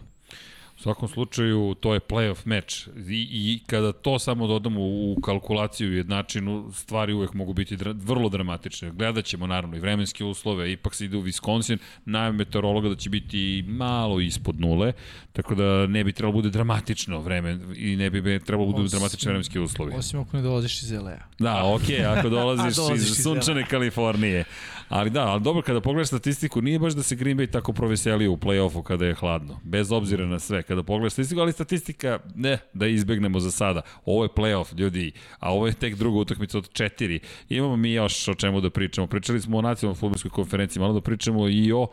U 0.80 0.82
svakom 0.82 1.08
slučaju, 1.08 1.76
to 1.80 1.94
je 1.94 2.00
playoff 2.00 2.38
meč 2.46 2.88
I, 3.10 3.28
i 3.32 3.60
kada 3.68 3.92
to 3.92 4.20
samo 4.20 4.48
dodamo 4.48 4.80
u 4.82 5.18
kalkulaciju 5.24 5.94
i 5.94 5.98
jednačinu, 5.98 6.72
stvari 6.74 7.14
uvek 7.14 7.34
mogu 7.34 7.54
biti 7.54 7.76
dra, 7.76 7.94
vrlo 7.96 8.30
dramatične. 8.30 8.92
Gledat 8.92 9.26
ćemo 9.26 9.48
naravno 9.48 9.78
i 9.78 9.80
vremenske 9.80 10.26
uslove, 10.26 10.72
ipak 10.72 10.96
se 10.96 11.06
ide 11.06 11.18
u 11.18 11.24
Wisconsin, 11.24 11.78
najam 12.06 12.36
meteorologa 12.36 12.90
da 12.90 12.96
će 12.96 13.10
biti 13.10 13.64
malo 13.68 14.20
ispod 14.20 14.60
nule, 14.60 14.94
tako 15.34 15.56
da 15.56 15.88
ne 15.88 16.04
bi 16.04 16.14
trebalo 16.14 16.34
bude 16.34 16.50
dramatično 16.50 17.20
vreme 17.20 17.60
i 17.76 17.96
ne 17.96 18.10
bi 18.10 18.40
trebalo 18.40 18.72
bude 18.72 18.84
Osim- 18.84 18.98
dramatične 18.98 19.30
vremenske 19.30 19.60
uslovi. 19.60 19.94
Osim 19.96 20.20
ako 20.20 20.38
ne 20.38 20.44
dolaziš 20.44 20.82
iz 20.84 20.92
LA. 20.92 21.18
Da, 21.40 21.66
okej, 21.66 21.98
okay, 21.98 22.20
ako 22.20 22.30
dolaziš, 22.40 22.76
dolaziš 22.76 23.10
iz 23.10 23.20
iz 23.20 23.24
sunčane 23.24 23.66
Kalifornije. 23.66 24.46
Ali 24.90 25.10
da, 25.10 25.28
ali 25.28 25.42
dobro, 25.42 25.62
kada 25.62 25.82
pogledaš 25.82 26.08
statistiku, 26.08 26.62
nije 26.62 26.80
baš 26.80 26.94
da 26.94 27.04
se 27.04 27.16
Green 27.16 27.38
Bay 27.38 27.52
tako 27.52 27.74
proveselio 27.74 28.32
u 28.32 28.38
play-offu 28.38 28.84
kada 28.84 29.06
je 29.06 29.14
hladno. 29.14 29.60
Bez 29.64 29.92
obzira 29.92 30.26
na 30.26 30.40
sve. 30.40 30.64
Kada 30.70 30.84
pogledaš 30.84 31.14
statistiku, 31.14 31.42
ali 31.42 31.52
statistika, 31.52 32.20
ne, 32.36 32.58
da 32.74 32.88
izbegnemo 32.88 33.40
za 33.40 33.52
sada. 33.52 33.82
Ovo 34.06 34.24
je 34.24 34.30
play-off, 34.30 34.80
ljudi, 34.80 35.12
a 35.40 35.54
ovo 35.54 35.68
je 35.68 35.74
tek 35.74 35.96
druga 35.96 36.20
utakmica 36.20 36.58
od 36.58 36.70
četiri. 36.74 37.20
Imamo 37.50 37.76
mi 37.76 37.94
još 37.94 38.28
o 38.28 38.34
čemu 38.34 38.62
da 38.62 38.70
pričamo. 38.70 39.08
Pričali 39.08 39.42
smo 39.42 39.58
o 39.58 39.62
nacionalnoj 39.62 40.00
futbolskoj 40.00 40.32
konferenciji, 40.32 40.82
malo 40.82 40.94
da 40.94 41.02
pričamo 41.02 41.50
i 41.50 41.72
o 41.72 41.88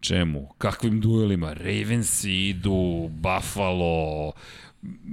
Čemu? 0.00 0.48
Kakvim 0.58 1.00
duelima? 1.00 1.52
Ravens 1.52 2.24
idu, 2.24 3.08
Buffalo, 3.10 4.32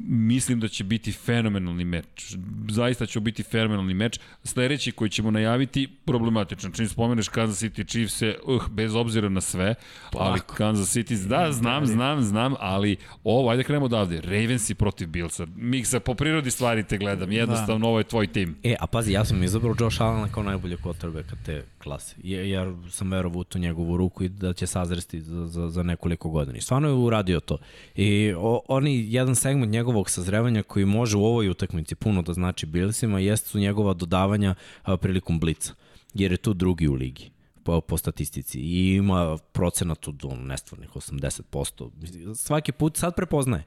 mislim 0.06 0.60
da 0.60 0.68
će 0.68 0.84
biti 0.84 1.12
fenomenalni 1.12 1.86
meč. 1.86 2.36
Zaista 2.70 3.06
će 3.06 3.20
biti 3.20 3.44
fenomenalni 3.44 3.94
meč. 3.94 4.20
Sledeći 4.44 4.92
koji 4.92 5.10
ćemo 5.10 5.32
najaviti, 5.32 5.90
problematično. 6.06 6.70
Čim 6.70 6.88
spomeneš 6.88 7.28
Kansas 7.28 7.64
City 7.64 7.88
Chiefs, 7.88 8.22
uh, 8.22 8.68
bez 8.70 8.96
obzira 8.96 9.30
na 9.30 9.42
sve, 9.42 9.76
Polako. 10.12 10.32
ali 10.32 10.40
Kansas 10.58 10.96
City, 10.96 11.28
da, 11.28 11.52
znam, 11.52 11.86
znam, 11.86 12.22
znam, 12.22 12.54
ali 12.60 12.96
ovo, 13.24 13.50
ajde 13.50 13.64
krenemo 13.64 13.86
odavde. 13.86 14.22
Ravens 14.22 14.70
i 14.70 14.76
protiv 14.76 15.08
Billsa. 15.08 15.48
Miksa, 15.56 16.00
po 16.00 16.14
prirodi 16.14 16.52
stvari 16.52 16.84
te 16.84 16.98
gledam. 16.98 17.30
Da. 17.30 17.36
Jednostavno, 17.36 17.86
da. 17.86 17.90
ovo 17.90 17.98
je 17.98 18.04
tvoj 18.04 18.28
tim. 18.28 18.56
E, 18.64 18.76
a 18.80 18.88
pazi, 18.88 19.12
ja 19.12 19.26
sam 19.26 19.44
izabrao 19.44 19.76
Josh 19.80 20.02
Allen 20.02 20.32
kao 20.32 20.44
najbolje 20.44 20.78
quarterbacka 20.78 21.36
te 21.46 21.64
klase. 21.84 22.16
Jer 22.24 22.74
sam 22.90 23.12
verovao 23.12 23.40
u 23.40 23.44
tu 23.44 23.60
njegovu 23.60 23.98
ruku 23.98 24.24
i 24.24 24.30
da 24.30 24.54
će 24.54 24.68
sazresti 24.68 25.22
za, 25.22 25.48
za, 25.48 25.70
za 25.70 25.84
nekoliko 25.84 26.30
godina. 26.30 26.58
I 26.58 26.62
stvarno 26.62 26.88
je 26.88 26.94
uradio 26.94 27.40
to. 27.40 27.58
I 27.96 28.34
o, 28.38 28.62
oni, 28.68 29.06
jedan 29.14 29.36
segment 29.36 29.72
njegovog 29.72 30.10
sazrevanja 30.10 30.64
koji 30.64 30.86
može 30.86 31.18
u 31.18 31.26
ovoj 31.26 31.50
utakmici 31.50 31.96
puno 31.96 32.22
da 32.22 32.34
znači 32.34 32.66
Billsima, 32.66 33.20
jeste 33.20 33.50
su 33.50 33.60
njegova 33.60 33.94
dodavanja 33.94 34.56
a, 34.84 34.98
prilikom 34.98 35.40
blica. 35.40 35.74
Jer 36.14 36.32
je 36.32 36.38
tu 36.38 36.54
drugi 36.54 36.88
u 36.88 36.94
ligi 36.94 37.32
po, 37.64 37.82
po 37.82 37.98
statistici 37.98 38.60
i 38.60 38.96
ima 38.96 39.38
procenat 39.52 40.08
od 40.08 40.26
on, 40.26 40.48
nestvarnih 40.48 40.90
80%. 40.90 42.36
Svaki 42.36 42.72
put 42.72 42.98
sad 42.98 43.16
prepoznaje 43.16 43.64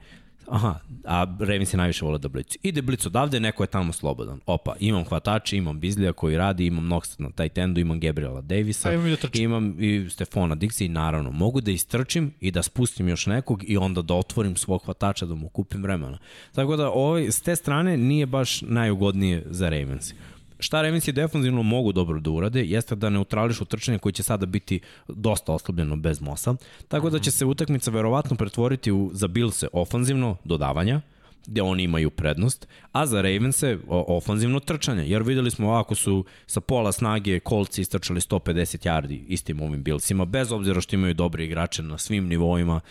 Aha, 0.47 0.79
a 1.05 1.25
Ravens 1.39 1.73
je 1.73 1.77
najviše 1.77 2.05
vole 2.05 2.17
da 2.17 2.27
blicu. 2.27 2.57
Ide 2.63 2.81
blic 2.81 3.05
odavde, 3.05 3.39
neko 3.39 3.63
je 3.63 3.67
tamo 3.67 3.93
slobodan. 3.93 4.39
Opa, 4.45 4.75
imam 4.79 5.03
hvatače, 5.03 5.57
imam 5.57 5.79
Bizlija 5.79 6.13
koji 6.13 6.37
radi, 6.37 6.65
imam 6.65 6.85
Noxta 6.85 7.21
na 7.21 7.29
taj 7.29 7.49
tendu, 7.49 7.81
imam 7.81 7.99
Gabriela 7.99 8.41
Davisa, 8.41 8.93
imam 8.93 9.07
i, 9.07 9.15
da 9.15 9.29
imam 9.33 9.75
i 9.79 10.09
Stefona 10.09 10.55
Dixi 10.55 10.85
i 10.85 10.89
naravno 10.89 11.31
mogu 11.31 11.61
da 11.61 11.71
istrčim 11.71 12.33
i 12.39 12.51
da 12.51 12.63
spustim 12.63 13.09
još 13.09 13.25
nekog 13.25 13.63
i 13.69 13.77
onda 13.77 14.01
da 14.01 14.13
otvorim 14.13 14.55
svog 14.55 14.83
hvatača 14.85 15.25
da 15.25 15.35
mu 15.35 15.49
kupim 15.49 15.83
vremena. 15.83 16.17
Tako 16.51 16.75
da 16.75 16.89
ovaj, 16.89 17.31
s 17.31 17.41
te 17.41 17.55
strane 17.55 17.97
nije 17.97 18.25
baš 18.25 18.61
najugodnije 18.61 19.43
za 19.49 19.69
Ravens 19.69 20.13
šta 20.59 20.81
Ravensi 20.81 21.11
defanzivno 21.11 21.63
mogu 21.63 21.91
dobro 21.91 22.19
da 22.19 22.31
urade, 22.31 22.65
jeste 22.65 22.95
da 22.95 23.09
neutrališu 23.09 23.65
trčanje 23.65 23.97
koji 23.97 24.13
će 24.13 24.23
sada 24.23 24.45
biti 24.45 24.79
dosta 25.07 25.53
oslabljeno 25.53 25.95
bez 25.95 26.21
Mosa, 26.21 26.55
tako 26.87 27.09
da 27.09 27.19
će 27.19 27.31
se 27.31 27.45
utakmica 27.45 27.91
verovatno 27.91 28.35
pretvoriti 28.35 28.91
u, 28.91 29.09
za 29.13 29.27
Billse 29.27 29.67
ofanzivno 29.73 30.37
dodavanja, 30.43 31.01
gde 31.47 31.61
oni 31.61 31.83
imaju 31.83 32.09
prednost, 32.09 32.67
a 32.91 33.05
za 33.05 33.21
Ravense 33.21 33.77
ofanzivno 33.87 34.59
trčanje, 34.59 35.09
jer 35.09 35.23
videli 35.23 35.51
smo 35.51 35.71
ako 35.71 35.95
su 35.95 36.25
sa 36.47 36.61
pola 36.61 36.91
snage 36.91 37.39
kolci 37.39 37.81
istrčali 37.81 38.19
150 38.19 38.87
yardi 38.87 39.23
istim 39.27 39.61
ovim 39.61 39.83
Billsima, 39.83 40.25
bez 40.25 40.51
obzira 40.51 40.81
što 40.81 40.95
imaju 40.95 41.13
dobre 41.13 41.45
igrače 41.45 41.83
na 41.83 41.97
svim 41.97 42.27
nivoima, 42.27 42.81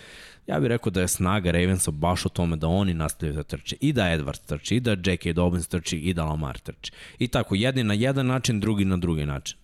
ja 0.46 0.60
bih 0.60 0.68
rekao 0.68 0.90
da 0.90 1.00
je 1.00 1.08
snaga 1.08 1.50
Ravensa 1.50 1.90
baš 1.90 2.26
u 2.26 2.28
tome 2.28 2.56
da 2.56 2.68
oni 2.68 2.94
nastavljaju 2.94 3.36
da 3.36 3.42
trče. 3.42 3.76
I 3.80 3.92
da 3.92 4.02
Edwards 4.02 4.46
trči, 4.46 4.76
i 4.76 4.80
da 4.80 4.90
J.K. 4.90 5.32
Dobbins 5.32 5.68
trči, 5.68 5.98
i 5.98 6.14
da 6.14 6.24
Lamar 6.24 6.58
trči. 6.58 6.92
I 7.18 7.28
tako, 7.28 7.54
jedni 7.54 7.84
na 7.84 7.94
jedan 7.94 8.26
način, 8.26 8.60
drugi 8.60 8.84
na 8.84 8.96
drugi 8.96 9.26
način. 9.26 9.58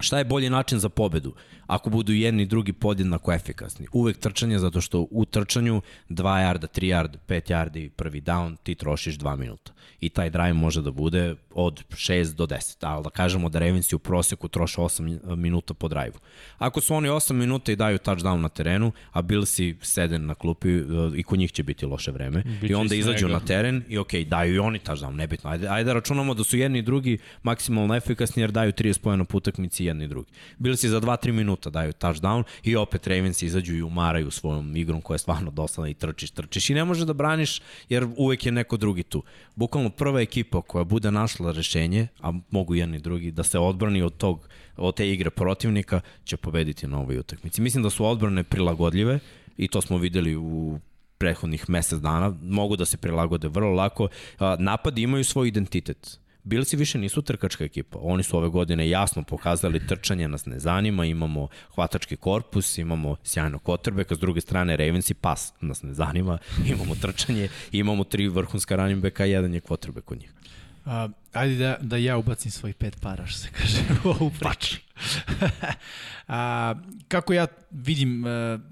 Šta 0.00 0.18
je 0.18 0.24
bolji 0.24 0.50
način 0.50 0.78
za 0.78 0.88
pobedu? 0.88 1.34
Ako 1.70 1.90
budu 1.90 2.12
jedni 2.12 2.42
i 2.42 2.46
drugi 2.46 2.72
podjednako 2.72 3.32
efikasni. 3.32 3.86
Uvek 3.92 4.18
trčanje, 4.18 4.58
zato 4.58 4.80
što 4.80 5.06
u 5.10 5.24
trčanju 5.24 5.82
2 6.08 6.24
yarda, 6.24 6.66
3 6.66 6.86
yarda, 6.86 7.16
5 7.28 7.50
yardi, 7.50 7.88
prvi 7.88 8.20
down, 8.20 8.56
ti 8.62 8.74
trošiš 8.74 9.18
2 9.18 9.36
minuta. 9.36 9.72
I 10.00 10.08
taj 10.08 10.30
drive 10.30 10.52
može 10.52 10.82
da 10.82 10.90
bude 10.90 11.34
od 11.54 11.84
6 11.90 12.34
do 12.34 12.46
10. 12.46 12.76
Ali 12.80 13.04
da 13.04 13.10
kažemo 13.10 13.48
da 13.48 13.58
Ravensi 13.58 13.94
u 13.94 13.98
proseku 13.98 14.48
troše 14.48 14.80
8 14.80 15.36
minuta 15.36 15.74
po 15.74 15.88
drive-u. 15.88 16.18
Ako 16.58 16.80
su 16.80 16.94
oni 16.94 17.08
8 17.08 17.32
minuta 17.32 17.72
i 17.72 17.76
daju 17.76 17.98
touchdown 17.98 18.36
na 18.36 18.48
terenu, 18.48 18.92
a 19.12 19.22
Billsi 19.22 19.76
sede 19.82 20.18
na 20.18 20.34
klupi 20.34 20.68
e, 20.68 20.82
i 21.16 21.22
kod 21.22 21.38
njih 21.38 21.52
će 21.52 21.62
biti 21.62 21.86
loše 21.86 22.10
vreme. 22.10 22.42
Biće 22.60 22.72
I 22.72 22.74
onda 22.74 22.94
izađu 22.94 23.28
na 23.28 23.40
teren 23.40 23.82
i 23.88 23.98
ok, 23.98 24.14
daju 24.26 24.54
i 24.54 24.58
oni 24.58 24.78
touchdown, 24.78 25.14
nebitno. 25.14 25.50
Ajde, 25.50 25.68
ajde 25.68 25.84
da 25.84 25.92
računamo 25.92 26.34
da 26.34 26.44
su 26.44 26.56
jedni 26.56 26.78
i 26.78 26.82
drugi 26.82 27.18
maksimalno 27.42 27.96
efikasni 27.96 28.42
jer 28.42 28.50
daju 28.50 28.72
30 28.72 29.00
pojena 29.00 29.24
po 29.24 29.36
utakmici 29.36 29.84
jedni 29.84 30.04
i 30.04 30.08
drugi. 30.08 30.30
Billsi 30.58 30.88
za 30.88 31.00
2-3 31.00 31.32
minuta 31.32 31.59
daju 31.68 31.92
touchdown 31.92 32.42
i 32.62 32.76
opet 32.76 33.06
Ravens 33.06 33.42
izađu 33.42 33.74
i 33.74 33.82
umaraju 33.82 34.30
svojom 34.30 34.76
igrom 34.76 35.00
koja 35.00 35.14
je 35.14 35.18
stvarno 35.18 35.50
dosadna 35.50 35.88
i 35.88 35.94
trčiš, 35.94 36.30
trčiš 36.30 36.70
i 36.70 36.74
ne 36.74 36.84
možeš 36.84 37.04
da 37.04 37.12
braniš 37.12 37.60
jer 37.88 38.08
uvek 38.16 38.46
je 38.46 38.52
neko 38.52 38.76
drugi 38.76 39.02
tu. 39.02 39.22
Bukvalno 39.54 39.90
prva 39.90 40.20
ekipa 40.20 40.62
koja 40.62 40.84
bude 40.84 41.10
našla 41.10 41.52
rešenje, 41.52 42.08
a 42.20 42.32
mogu 42.50 42.74
jedan 42.74 42.94
i 42.94 42.98
drugi, 42.98 43.30
da 43.30 43.42
se 43.42 43.58
odbrani 43.58 44.02
od 44.02 44.16
tog 44.16 44.48
od 44.76 44.96
te 44.96 45.10
igre 45.10 45.30
protivnika, 45.30 46.00
će 46.24 46.36
pobediti 46.36 46.86
na 46.86 46.98
ovoj 46.98 47.18
utakmici. 47.18 47.60
Mislim 47.60 47.82
da 47.82 47.90
su 47.90 48.06
odbrane 48.06 48.44
prilagodljive 48.44 49.18
i 49.56 49.68
to 49.68 49.80
smo 49.80 49.98
videli 49.98 50.36
u 50.36 50.78
prethodnih 51.18 51.70
mesec 51.70 51.98
dana, 51.98 52.34
mogu 52.42 52.76
da 52.76 52.84
se 52.84 52.96
prilagode 52.96 53.48
vrlo 53.48 53.72
lako. 53.72 54.08
Napadi 54.58 55.02
imaju 55.02 55.24
svoj 55.24 55.48
identitet. 55.48 56.19
Bilsi 56.44 56.76
više 56.76 56.98
nisu 56.98 57.22
trkačka 57.22 57.64
ekipa. 57.64 57.98
Oni 58.02 58.22
su 58.22 58.36
ove 58.36 58.48
godine 58.48 58.88
jasno 58.88 59.22
pokazali 59.22 59.86
trčanje 59.86 60.28
nas 60.28 60.46
ne 60.46 60.58
zanima, 60.58 61.04
imamo 61.04 61.48
hvatački 61.74 62.16
korpus, 62.16 62.78
imamo 62.78 63.16
sjajno 63.24 63.58
kotrbeka, 63.58 64.14
s 64.14 64.18
druge 64.18 64.40
strane 64.40 64.76
Ravens 64.76 65.10
i 65.10 65.14
pas 65.14 65.52
nas 65.60 65.82
ne 65.82 65.94
zanima, 65.94 66.38
imamo 66.74 66.94
trčanje, 66.94 67.48
imamo 67.72 68.04
tri 68.04 68.28
vrhunska 68.28 68.76
running 68.76 69.02
backa, 69.02 69.24
jedan 69.24 69.54
je 69.54 69.60
quarterback 69.60 70.04
kod 70.04 70.18
njih. 70.18 70.32
Uh, 70.84 71.10
ajde 71.32 71.56
da, 71.56 71.76
da 71.80 71.96
ja 71.96 72.16
ubacim 72.16 72.50
svoj 72.50 72.72
pet 72.72 73.00
para, 73.00 73.26
što 73.26 73.38
se 73.38 73.48
kaže, 73.52 73.78
u 74.04 74.08
ovu 74.08 74.30
priču. 74.40 74.76
A, 76.28 76.74
kako 77.08 77.32
ja 77.32 77.46
vidim 77.70 78.24
uh, 78.24 78.30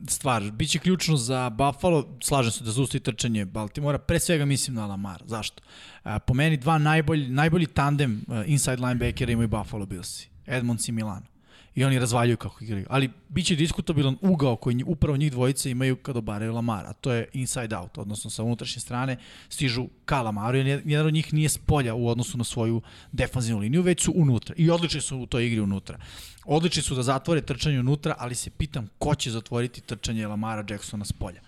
stvar, 0.09 0.51
bit 0.51 0.70
će 0.70 0.78
ključno 0.78 1.17
za 1.17 1.51
Buffalo, 1.51 2.17
slažem 2.23 2.53
se 2.53 2.65
da 2.65 2.70
zustavi 2.70 3.03
trčanje 3.03 3.45
Baltimora, 3.45 3.99
pre 3.99 4.20
svega 4.20 4.45
mislim 4.45 4.77
na 4.77 4.87
Lamar. 4.87 5.23
Zašto? 5.27 5.62
A, 6.03 6.19
po 6.19 6.35
meni 6.35 6.57
dva 6.57 6.78
najbolji, 6.78 7.28
najbolji 7.28 7.67
tandem 7.67 8.25
uh, 8.27 8.43
inside 8.47 8.77
linebackera 8.77 9.33
imaju 9.33 9.49
Buffalo 9.49 9.87
Billsi, 9.87 10.28
Edmonds 10.47 10.89
i 10.89 10.93
Milano 10.93 11.27
i 11.78 11.84
oni 11.84 11.98
razvaljuju 11.98 12.36
kako 12.36 12.65
igraju. 12.65 12.86
Ali 12.90 13.10
biće 13.28 13.57
diskutabilan 13.57 14.16
ugao 14.20 14.57
koji 14.57 14.84
upravo 14.86 15.16
njih 15.16 15.32
dvojice 15.32 15.70
imaju 15.70 15.97
kad 15.97 16.16
obaraju 16.16 16.52
Lamara, 16.52 16.92
to 16.92 17.12
je 17.12 17.28
inside 17.32 17.76
out, 17.76 17.98
odnosno 17.98 18.31
sa 18.31 18.42
unutrašnje 18.42 18.81
strane 18.81 19.16
stižu 19.48 19.86
ka 20.05 20.23
Lamaru, 20.23 20.58
jer 20.58 20.82
jedan 20.84 21.07
od 21.07 21.12
njih 21.12 21.34
nije 21.34 21.48
s 21.48 21.58
polja 21.58 21.94
u 21.94 22.08
odnosu 22.08 22.39
na 22.39 22.44
svoju 22.44 22.82
defanzivnu 23.12 23.60
liniju, 23.60 23.82
već 23.82 24.02
su 24.02 24.12
unutra 24.16 24.55
i 24.58 24.70
odlični 24.70 25.00
su 25.00 25.18
u 25.18 25.26
toj 25.26 25.47
igri 25.47 25.60
unutra. 25.60 25.98
Odlični 26.44 26.82
su 26.82 26.94
da 26.94 27.02
zatvore 27.02 27.40
trčanje 27.40 27.81
unutra, 27.81 28.15
ali 28.18 28.34
se 28.34 28.50
pitam 28.50 28.89
ko 28.98 29.15
će 29.15 29.31
zatvoriti 29.31 29.81
trčanje 29.81 30.26
Lamara 30.26 30.65
Jacksona 30.70 31.05
s 31.05 31.12
polja. 31.12 31.40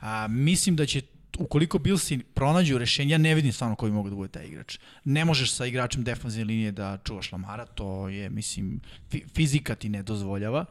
A, 0.00 0.26
mislim 0.28 0.76
da 0.76 0.86
će 0.86 1.00
ukoliko 1.38 1.78
Billsi 1.78 2.18
pronađu 2.18 2.78
rešenje, 2.78 3.12
ja 3.12 3.18
ne 3.18 3.34
vidim 3.34 3.52
stvarno 3.52 3.76
koji 3.76 3.92
mogu 3.92 4.10
da 4.10 4.16
bude 4.16 4.32
taj 4.32 4.46
igrač. 4.46 4.78
Ne 5.04 5.24
možeš 5.24 5.52
sa 5.52 5.66
igračem 5.66 6.04
defanzivne 6.04 6.44
linije 6.44 6.72
da 6.72 6.98
čuvaš 7.04 7.32
Lamara, 7.32 7.66
to 7.66 8.08
je, 8.08 8.30
mislim, 8.30 8.80
fizika 9.34 9.74
ti 9.74 9.88
ne 9.88 10.02
dozvoljava. 10.02 10.64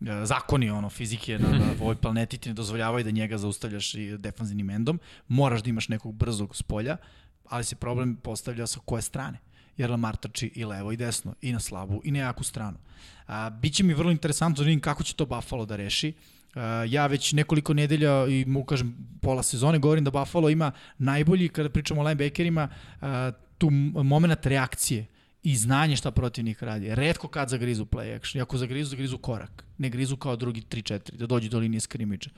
E, 0.00 0.26
zakoni 0.26 0.70
ono, 0.70 0.90
fizike 0.90 1.38
na, 1.38 1.48
na 1.48 1.72
ovoj 1.82 1.96
planeti 1.96 2.38
ti 2.38 2.48
ne 2.48 2.54
dozvoljavaju 2.54 3.04
da 3.04 3.10
njega 3.10 3.38
zaustavljaš 3.38 3.92
defanzivnim 4.18 4.70
endom. 4.70 5.00
Moraš 5.28 5.62
da 5.62 5.70
imaš 5.70 5.88
nekog 5.88 6.14
brzog 6.14 6.56
spolja, 6.56 6.96
ali 7.48 7.64
se 7.64 7.76
problem 7.76 8.16
postavlja 8.16 8.66
sa 8.66 8.80
koje 8.84 9.02
strane 9.02 9.38
jer 9.76 9.90
Lamar 9.90 10.16
trči 10.16 10.52
i 10.54 10.64
levo 10.64 10.92
i 10.92 10.96
desno, 10.96 11.34
i 11.40 11.52
na 11.52 11.60
slabu, 11.60 12.00
i 12.04 12.10
na 12.10 12.18
jaku 12.18 12.44
stranu. 12.44 12.78
A, 13.26 13.50
biće 13.50 13.82
mi 13.84 13.94
vrlo 13.94 14.10
interesantno 14.10 14.62
da 14.62 14.66
vidim 14.66 14.80
kako 14.80 15.02
će 15.02 15.14
to 15.14 15.26
Buffalo 15.26 15.66
da 15.66 15.76
reši. 15.76 16.12
Uh, 16.54 16.62
ja 16.88 17.06
već 17.06 17.32
nekoliko 17.32 17.74
nedelja 17.74 18.26
i 18.26 18.44
mu 18.44 18.64
kažem 18.64 18.96
pola 19.20 19.42
sezone 19.42 19.78
govorim 19.78 20.04
da 20.04 20.10
Buffalo 20.10 20.50
ima 20.50 20.72
najbolji 20.98 21.48
kada 21.48 21.68
pričamo 21.68 22.00
o 22.00 22.04
linebackerima 22.04 22.68
uh, 23.00 23.08
tu 23.58 23.70
moment 24.04 24.46
reakcije 24.46 25.06
i 25.42 25.56
znanje 25.56 25.96
šta 25.96 26.10
protivnik 26.10 26.62
radi. 26.62 26.94
Redko 26.94 27.28
kad 27.28 27.48
zagrizu 27.48 27.84
play 27.84 28.16
action. 28.16 28.42
Ako 28.42 28.58
zagrizu, 28.58 28.90
zagrizu 28.90 29.18
korak. 29.18 29.64
Ne 29.78 29.90
grizu 29.90 30.16
kao 30.16 30.36
drugi 30.36 30.60
3-4, 30.60 31.12
da 31.12 31.26
dođe 31.26 31.48
do 31.48 31.58
linije 31.58 31.80
skrimiča. 31.80 32.30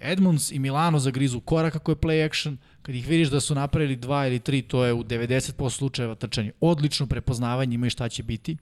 Edmunds 0.00 0.50
i 0.52 0.58
Milano 0.58 0.98
zagrizu 0.98 1.40
korak 1.40 1.76
ako 1.76 1.92
je 1.92 1.96
play 1.96 2.26
action. 2.26 2.58
Kad 2.82 2.94
ih 2.94 3.08
vidiš 3.08 3.28
da 3.28 3.40
su 3.40 3.54
napravili 3.54 3.96
dva 3.96 4.26
ili 4.26 4.38
tri, 4.38 4.62
to 4.62 4.84
je 4.84 4.92
u 4.92 5.04
90% 5.04 5.70
slučajeva 5.70 6.14
trčanje. 6.14 6.52
Odlično 6.60 7.06
prepoznavanje 7.06 7.74
imaju 7.74 7.90
šta 7.90 8.08
će 8.08 8.22
biti. 8.22 8.56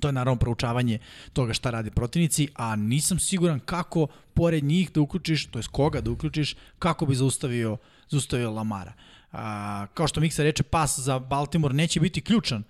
To 0.00 0.08
je 0.08 0.12
naravno 0.12 0.38
proučavanje 0.38 0.98
toga 1.32 1.54
šta 1.54 1.70
radi 1.70 1.90
protivnici, 1.90 2.48
a 2.54 2.76
nisam 2.76 3.18
siguran 3.18 3.60
kako 3.60 4.06
pored 4.34 4.64
njih 4.64 4.92
da 4.92 5.00
uključiš, 5.00 5.46
to 5.46 5.58
je 5.58 5.64
koga 5.72 6.00
da 6.00 6.10
uključiš, 6.10 6.56
kako 6.78 7.06
bi 7.06 7.14
zaustavio, 7.14 7.76
zaustavio 8.08 8.50
Lamara. 8.50 8.92
A, 9.32 9.86
kao 9.94 10.08
što 10.08 10.20
Miksa 10.20 10.42
reče, 10.42 10.62
pas 10.62 10.98
za 10.98 11.18
Baltimore 11.18 11.74
neće 11.74 12.00
biti 12.00 12.20
ključan, 12.20 12.62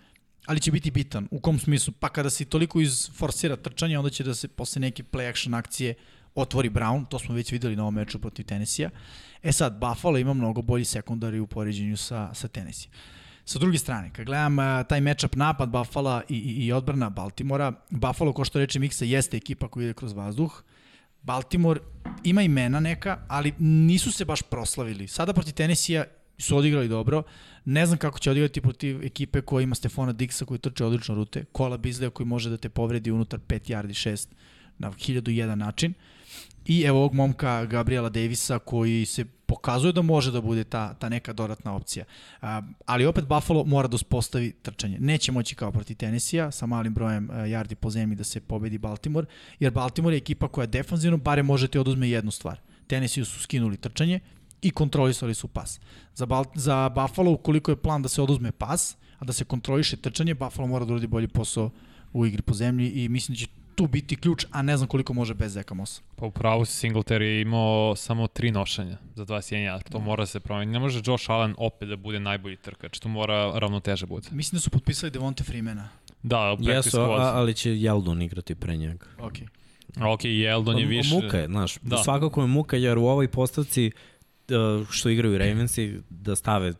ali 0.46 0.60
će 0.60 0.72
biti 0.72 0.90
bitan. 0.90 1.28
U 1.30 1.40
kom 1.40 1.58
smislu? 1.58 1.94
Pa 2.00 2.08
kada 2.08 2.30
si 2.30 2.44
toliko 2.44 2.80
iz 2.80 3.10
forsira 3.16 3.56
trčanja, 3.56 3.98
onda 3.98 4.10
će 4.10 4.24
da 4.24 4.34
se 4.34 4.48
posle 4.48 4.80
neke 4.80 5.02
play 5.02 5.30
action 5.30 5.54
akcije 5.54 5.94
otvori 6.34 6.70
Brown, 6.70 7.08
to 7.08 7.18
smo 7.18 7.34
već 7.34 7.52
videli 7.52 7.76
na 7.76 7.82
ovom 7.82 7.94
meču 7.94 8.18
protiv 8.18 8.44
Tennessee-a. 8.44 8.90
E 9.42 9.52
sad, 9.52 9.78
Buffalo 9.80 10.18
ima 10.18 10.34
mnogo 10.34 10.62
bolji 10.62 10.84
sekundari 10.84 11.40
u 11.40 11.46
poređenju 11.46 11.96
sa, 11.96 12.34
sa 12.34 12.48
Tennessee. 12.48 12.90
Sa 13.44 13.58
druge 13.58 13.78
strane, 13.78 14.10
kad 14.12 14.26
gledam 14.26 14.58
uh, 14.58 14.64
taj 14.88 15.00
matchup 15.00 15.36
napad 15.36 15.68
Buffalo 15.68 16.22
i, 16.28 16.36
i, 16.36 16.66
i 16.66 16.72
odbrana 16.72 17.10
Baltimora, 17.10 17.72
Buffalo, 17.90 18.32
ko 18.32 18.44
što 18.44 18.58
reče 18.58 18.78
Miksa, 18.78 19.04
jeste 19.04 19.36
ekipa 19.36 19.68
koja 19.68 19.84
ide 19.84 19.94
kroz 19.94 20.12
vazduh, 20.12 20.62
Baltimore 21.22 21.80
ima 22.24 22.42
imena 22.42 22.80
neka, 22.80 23.18
ali 23.28 23.52
nisu 23.58 24.12
se 24.12 24.24
baš 24.24 24.42
proslavili. 24.42 25.08
Sada 25.08 25.32
proti 25.32 25.52
Tennessee 25.52 26.04
su 26.38 26.56
odigrali 26.56 26.88
dobro. 26.88 27.22
Ne 27.64 27.86
znam 27.86 27.98
kako 27.98 28.18
će 28.18 28.30
odigrati 28.30 28.60
protiv 28.60 29.04
ekipe 29.04 29.40
koja 29.40 29.62
ima 29.62 29.74
Stefana 29.74 30.12
Dixa 30.12 30.44
koji 30.44 30.58
trče 30.58 30.84
odlično 30.84 31.14
rute, 31.14 31.44
Kola 31.52 31.76
Bizleja 31.76 32.10
koji 32.10 32.26
može 32.26 32.50
da 32.50 32.56
te 32.56 32.68
povredi 32.68 33.10
unutar 33.10 33.40
5 33.40 33.72
yardi 33.72 34.10
6 34.10 34.28
na 34.78 34.90
1001 34.90 35.54
način. 35.54 35.94
I 36.66 36.82
evo 36.82 36.98
ovog 36.98 37.14
momka 37.14 37.64
Gabriela 37.64 38.08
Davisa 38.08 38.58
koji 38.58 39.06
se 39.06 39.24
pokazuje 39.24 39.92
da 39.92 40.02
može 40.02 40.32
da 40.32 40.40
bude 40.40 40.64
ta, 40.64 40.94
ta 40.94 41.08
neka 41.08 41.32
dodatna 41.32 41.74
opcija. 41.74 42.04
A, 42.40 42.62
ali 42.86 43.06
opet 43.06 43.24
Buffalo 43.26 43.64
mora 43.64 43.88
da 43.88 43.94
uspostavi 43.94 44.52
trčanje. 44.52 44.98
Neće 45.00 45.32
moći 45.32 45.54
kao 45.54 45.72
proti 45.72 45.94
Tennessee-a 45.94 46.50
sa 46.50 46.66
malim 46.66 46.94
brojem 46.94 47.30
a, 47.30 47.34
yardi 47.34 47.74
po 47.74 47.90
zemlji 47.90 48.16
da 48.16 48.24
se 48.24 48.40
pobedi 48.40 48.78
Baltimore, 48.78 49.26
jer 49.60 49.72
Baltimore 49.72 50.16
je 50.16 50.18
ekipa 50.18 50.48
koja 50.48 50.66
defanzivno 50.66 51.16
bare 51.16 51.42
može 51.42 51.68
ti 51.68 51.78
oduzme 51.78 52.08
jednu 52.08 52.30
stvar. 52.30 52.60
Tennessee 52.86 53.24
su 53.24 53.40
skinuli 53.40 53.76
trčanje 53.76 54.20
i 54.62 54.70
kontrolisali 54.70 55.34
su 55.34 55.48
pas. 55.48 55.80
Za, 56.14 56.26
Bal 56.26 56.44
za 56.54 56.88
Buffalo, 56.88 57.30
ukoliko 57.30 57.70
je 57.70 57.76
plan 57.76 58.02
da 58.02 58.08
se 58.08 58.22
oduzme 58.22 58.52
pas, 58.52 58.96
a 59.18 59.24
da 59.24 59.32
se 59.32 59.44
kontroliše 59.44 59.96
trčanje, 59.96 60.34
Buffalo 60.34 60.68
mora 60.68 60.84
da 60.84 60.92
uradi 60.92 61.06
bolji 61.06 61.28
posao 61.28 61.70
u 62.12 62.26
igri 62.26 62.42
po 62.42 62.54
zemlji 62.54 62.90
i 62.90 63.08
mislim 63.08 63.34
da 63.34 63.38
će 63.38 63.46
tu 63.74 63.86
biti 63.86 64.16
ključ, 64.16 64.46
a 64.50 64.62
ne 64.62 64.76
znam 64.76 64.88
koliko 64.88 65.12
može 65.12 65.34
bez 65.34 65.52
Zeka 65.52 65.74
Mosa. 65.74 66.02
Pa 66.16 66.26
upravo 66.26 66.64
si 66.64 66.86
Singletary 66.86 67.22
je 67.22 67.40
imao 67.40 67.96
samo 67.96 68.26
tri 68.26 68.50
nošenja 68.50 68.98
za 69.14 69.24
21 69.24 69.56
yard. 69.56 69.90
To 69.92 69.98
mora 69.98 70.22
da 70.22 70.26
se 70.26 70.40
promeniti. 70.40 70.72
Ne 70.72 70.78
može 70.78 71.00
Josh 71.04 71.30
Allen 71.30 71.54
opet 71.58 71.88
da 71.88 71.96
bude 71.96 72.20
najbolji 72.20 72.56
trkač. 72.56 72.98
To 72.98 73.08
mora 73.08 73.58
ravnoteže 73.58 74.06
bude. 74.06 74.28
Mislim 74.30 74.56
da 74.56 74.60
su 74.60 74.70
potpisali 74.70 75.10
Devonte 75.10 75.44
Freemana. 75.44 75.88
Da, 76.22 76.56
Jesu, 76.60 77.00
a, 77.00 77.32
ali 77.34 77.54
će 77.54 77.80
Jeldon 77.80 78.22
igrati 78.22 78.54
pre 78.54 78.76
njega. 78.76 79.06
Ok. 79.18 79.34
Ok, 80.02 80.20
Jeldon 80.24 80.78
je 80.78 80.86
više... 80.86 81.14
Muka 81.14 81.38
je, 81.38 81.46
znaš, 81.46 81.78
da. 81.82 81.96
svakako 81.96 82.40
je 82.40 82.46
muka 82.46 82.76
jer 82.76 82.98
u 82.98 83.06
ovoj 83.06 83.28
postavci 83.28 83.90
što 84.90 85.08
igraju 85.08 85.38
Ravensi 85.38 86.00
da 86.10 86.36
stave 86.36 86.72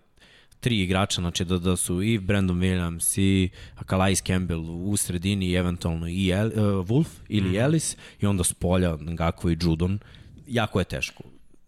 tri 0.65 0.81
igrača, 0.81 1.21
znači 1.21 1.45
da, 1.45 1.59
da 1.59 1.77
su 1.77 2.03
i 2.03 2.19
Brandon 2.19 2.61
Williams 2.61 3.21
i 3.21 3.51
Calais 3.87 4.23
Campbell 4.23 4.71
u 4.71 4.97
sredini 4.97 5.47
i 5.47 5.55
eventualno 5.55 6.09
i 6.09 6.31
El, 6.31 6.47
uh, 6.47 6.55
Wolf 6.87 7.07
ili 7.29 7.51
mm. 7.51 7.57
Ellis 7.57 7.97
i 8.21 8.27
onda 8.27 8.45
s 8.45 8.53
polja 8.53 8.97
Ngakvo 8.97 9.51
i 9.51 9.57
Judon, 9.61 9.99
jako 10.47 10.79
je 10.79 10.85
teško. 10.85 11.23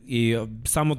I 0.06 0.36
uh, 0.36 0.48
samo 0.64 0.96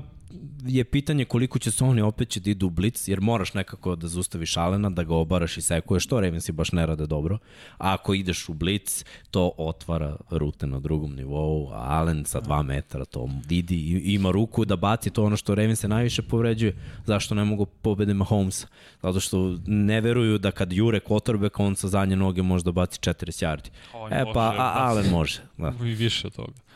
je 0.65 0.83
pitanje 0.83 1.25
koliko 1.25 1.59
će 1.59 1.71
se 1.71 1.83
oni 1.83 2.01
opet 2.01 2.29
će 2.29 2.39
da 2.39 2.49
idu 2.49 2.67
u 2.67 2.69
blic, 2.69 3.07
jer 3.07 3.21
moraš 3.21 3.53
nekako 3.53 3.95
da 3.95 4.07
zaustaviš 4.07 4.57
Alena, 4.57 4.89
da 4.89 5.03
ga 5.03 5.15
obaraš 5.15 5.57
i 5.57 5.61
sekuješ, 5.61 6.07
to 6.07 6.19
Ravensi 6.19 6.51
baš 6.51 6.71
ne 6.71 6.85
rade 6.85 7.07
dobro. 7.07 7.37
A 7.77 7.93
ako 7.93 8.13
ideš 8.13 8.49
u 8.49 8.53
blic, 8.53 9.05
to 9.31 9.51
otvara 9.57 10.15
rute 10.29 10.67
na 10.67 10.79
drugom 10.79 11.15
nivou, 11.15 11.69
a 11.73 11.99
Allen 11.99 12.25
sa 12.25 12.41
2 12.41 12.63
metara 12.63 13.05
to 13.05 13.29
vidi, 13.47 14.01
ima 14.05 14.31
ruku 14.31 14.65
da 14.65 14.75
baci 14.75 15.09
to 15.09 15.23
ono 15.23 15.37
što 15.37 15.55
Ravensi 15.55 15.87
najviše 15.87 16.21
povređuje. 16.21 16.75
Zašto 17.05 17.35
ne 17.35 17.43
mogu 17.43 17.65
pobede 17.65 18.13
Mahomes? 18.13 18.65
Zato 19.03 19.19
što 19.19 19.57
ne 19.67 20.01
veruju 20.01 20.37
da 20.37 20.51
kad 20.51 20.73
jure 20.73 20.99
quarterback, 20.99 21.63
on 21.63 21.75
sa 21.75 21.87
zadnje 21.87 22.15
noge 22.15 22.41
može 22.41 22.63
da 22.63 22.71
baci 22.71 22.99
40 22.99 23.45
yardi. 23.45 23.69
E 24.11 24.23
pa, 24.33 24.53
a, 24.57 24.73
Allen 24.75 25.09
može. 25.11 25.41
Da. 25.57 25.73
I 25.81 25.93
više 25.93 26.27
od 26.27 26.35
toga. 26.35 26.66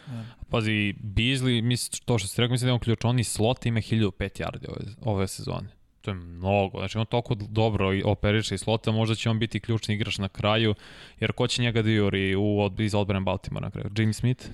Pazi, 0.50 0.94
Beasley, 1.04 1.62
misli, 1.62 2.00
to 2.06 2.18
što 2.18 2.28
ste 2.28 2.42
rekao, 2.42 2.52
mislim 2.52 2.68
da 2.68 2.70
je 2.70 2.74
on 2.74 2.80
ključ, 2.80 3.00
on 3.04 3.20
i 3.20 3.24
slot 3.24 3.66
ima 3.66 3.80
1005 3.80 4.12
yardi 4.44 4.70
ove, 4.70 4.86
ove 5.02 5.28
sezone. 5.28 5.68
To 6.02 6.12
je 6.12 6.16
mnogo. 6.16 6.78
Znači, 6.78 6.98
on 6.98 7.06
toliko 7.06 7.36
dobro 7.36 7.92
operiše 8.06 8.56
i 8.56 8.58
slota, 8.58 8.92
možda 8.92 9.16
će 9.16 9.30
on 9.30 9.40
biti 9.40 9.60
ključni 9.60 9.96
igrač 9.96 10.18
na 10.18 10.30
kraju, 10.30 10.76
jer 11.20 11.32
ko 11.32 11.48
će 11.48 11.62
njega 11.62 11.82
da 11.82 11.90
juri 11.90 12.36
u, 12.36 12.62
od, 12.62 12.80
iz 12.80 12.96
odbrane 12.96 13.24
Baltimora 13.24 13.66
na 13.66 13.72
kraju? 13.72 13.90
James 13.98 14.18
Smith? 14.18 14.46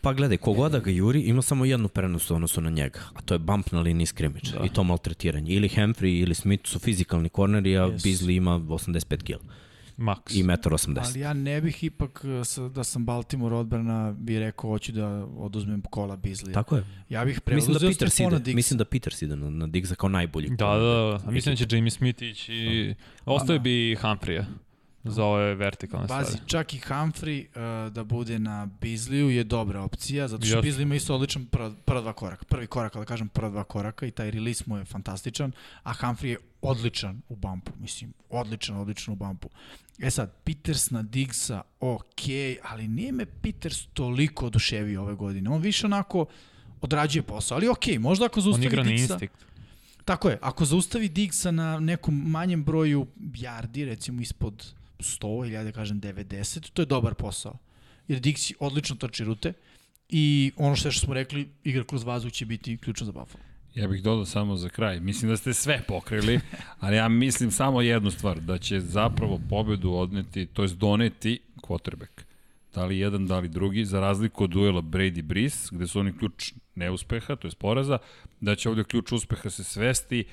Pa 0.00 0.12
gledaj, 0.12 0.36
kogoda 0.36 0.78
ga 0.78 0.90
juri, 0.90 1.20
ima 1.20 1.42
samo 1.42 1.64
jednu 1.64 1.88
prenos 1.88 2.30
u 2.30 2.34
odnosu 2.34 2.60
na 2.60 2.70
njega, 2.70 3.00
a 3.14 3.22
to 3.22 3.34
je 3.34 3.38
bump 3.38 3.72
na 3.72 3.80
liniji 3.80 4.06
skrimiča 4.06 4.58
da. 4.58 4.64
i 4.64 4.68
to 4.68 4.84
maltretiranje. 4.84 5.52
Ili 5.52 5.68
Humphrey 5.68 6.22
ili 6.22 6.34
Smith 6.34 6.68
su 6.68 6.78
fizikalni 6.78 7.28
korneri, 7.28 7.76
a 7.76 7.82
yes. 7.82 8.04
Beasley 8.04 8.36
ima 8.36 8.58
85 8.58 9.22
kg. 9.22 9.42
Max. 9.96 10.34
I 10.34 10.42
1,80 10.44 10.88
m. 10.88 10.94
Ali 11.04 11.20
ja 11.20 11.32
ne 11.32 11.60
bih 11.60 11.84
ipak, 11.84 12.24
da 12.74 12.84
sam 12.84 13.06
Baltimore 13.06 13.56
odbrana, 13.56 14.12
bi 14.18 14.38
rekao, 14.38 14.70
hoću 14.70 14.92
da 14.92 15.08
oduzmem 15.24 15.82
kola 15.82 16.16
Bizlija. 16.16 16.54
Tako 16.54 16.76
je. 16.76 16.84
Ja 17.08 17.24
bih 17.24 17.40
preuzeo 17.40 17.74
mislim 17.74 17.88
da 17.88 17.92
Peter 17.92 18.10
Stefana 18.10 18.38
Diggs. 18.38 18.54
Mislim 18.54 18.78
da 18.78 18.84
Peters 18.84 19.22
ide 19.22 19.36
na, 19.36 19.50
na 19.50 19.66
Diggsa 19.66 19.94
kao 19.94 20.08
najbolji. 20.08 20.48
Da, 20.48 20.66
da, 20.66 21.18
da. 21.24 21.30
Mislim 21.30 21.54
da 21.54 21.66
će 21.66 21.76
Jamie 21.76 21.90
Smith 21.90 22.22
ići. 22.22 22.94
Da. 23.26 23.32
Ostaje 23.32 23.58
bi 23.58 23.96
Humphrey 24.02 24.44
za 25.04 25.24
ove 25.24 25.54
vertikalne 25.54 26.06
Bazi, 26.06 26.30
stvari. 26.30 26.48
čak 26.48 26.74
i 26.74 26.78
Humphrey 26.78 27.46
uh, 27.46 27.92
da 27.92 28.04
bude 28.04 28.38
na 28.38 28.68
Bizliju 28.80 29.30
je 29.30 29.44
dobra 29.44 29.80
opcija, 29.82 30.28
zato 30.28 30.46
što. 30.46 30.62
Bizli 30.62 30.82
ima 30.82 30.94
isto 30.94 31.14
odličan 31.14 31.46
prva, 31.46 31.72
prva 31.84 32.00
dva 32.00 32.12
koraka. 32.12 32.44
Prvi 32.44 32.66
korak, 32.66 32.96
ali 32.96 33.04
da 33.04 33.08
kažem 33.08 33.28
prva 33.28 33.50
dva 33.50 33.64
koraka 33.64 34.06
i 34.06 34.10
taj 34.10 34.30
release 34.30 34.64
mu 34.66 34.76
je 34.76 34.84
fantastičan, 34.84 35.52
a 35.82 35.92
Humphrey 35.94 36.26
je 36.26 36.36
odličan 36.62 37.22
u 37.28 37.36
bumpu, 37.36 37.72
mislim, 37.80 38.12
odličan, 38.30 38.76
odličan 38.76 39.14
u 39.14 39.16
bumpu. 39.16 39.48
E 39.98 40.10
sad, 40.10 40.32
Peters 40.44 40.90
na 40.90 41.02
Diggsa, 41.02 41.62
ok, 41.80 42.22
ali 42.62 42.88
nije 42.88 43.12
me 43.12 43.26
Peters 43.26 43.86
toliko 43.86 44.46
oduševio 44.46 45.02
ove 45.02 45.14
godine. 45.14 45.50
On 45.50 45.60
više 45.60 45.86
onako 45.86 46.26
odrađuje 46.80 47.22
posao, 47.22 47.56
ali 47.56 47.68
ok, 47.68 47.86
možda 47.98 48.26
ako 48.26 48.40
zaustavi 48.40 48.68
Diggsa... 48.68 48.80
On 48.80 48.86
igra 48.86 48.94
na 48.94 49.00
instinkt. 49.00 49.46
Tako 50.04 50.28
je, 50.28 50.38
ako 50.42 50.64
zaustavi 50.64 51.08
Diggsa 51.08 51.50
na 51.50 51.80
nekom 51.80 52.30
manjem 52.30 52.64
broju 52.64 53.06
yardi, 53.16 53.84
recimo 53.84 54.22
ispod 54.22 54.74
100 54.98 55.46
ili 55.46 55.64
da 55.64 55.72
kažem 55.72 56.00
90, 56.00 56.70
to 56.70 56.82
je 56.82 56.86
dobar 56.86 57.14
posao. 57.14 57.58
Jer 58.08 58.20
Diggs 58.20 58.52
odlično 58.60 58.96
trči 58.96 59.24
rute 59.24 59.52
i 60.08 60.52
ono 60.56 60.76
što 60.76 60.92
smo 60.92 61.14
rekli, 61.14 61.48
igra 61.64 61.84
kroz 61.84 62.04
vazduh 62.04 62.32
će 62.32 62.46
biti 62.46 62.78
ključno 62.78 63.06
za 63.06 63.12
Buffalo. 63.12 63.44
Ja 63.76 63.88
bih 63.88 64.02
dodao 64.02 64.24
samo 64.24 64.56
za 64.56 64.68
kraj. 64.68 65.00
Mislim 65.00 65.30
da 65.30 65.36
ste 65.36 65.54
sve 65.54 65.82
pokrili, 65.88 66.40
ali 66.80 66.96
ja 66.96 67.08
mislim 67.08 67.50
samo 67.50 67.82
jednu 67.82 68.10
stvar, 68.10 68.40
da 68.40 68.58
će 68.58 68.80
zapravo 68.80 69.40
pobedu 69.50 69.92
odneti, 69.92 70.46
to 70.46 70.62
je 70.62 70.68
doneti 70.68 71.40
quarterback. 71.56 72.22
Da 72.74 72.84
li 72.84 72.98
jedan, 72.98 73.26
da 73.26 73.38
li 73.38 73.48
drugi, 73.48 73.84
za 73.84 74.00
razliku 74.00 74.44
od 74.44 74.50
duela 74.50 74.82
Brady 74.82 75.22
Brees, 75.22 75.68
gde 75.70 75.86
su 75.86 76.00
oni 76.00 76.18
ključ 76.18 76.52
neuspeha, 76.74 77.36
to 77.36 77.48
je 77.48 77.52
poraza, 77.58 77.98
da 78.40 78.54
će 78.54 78.68
ovde 78.68 78.84
ključ 78.84 79.12
uspeha 79.12 79.50
se 79.50 79.64
svesti 79.64 80.24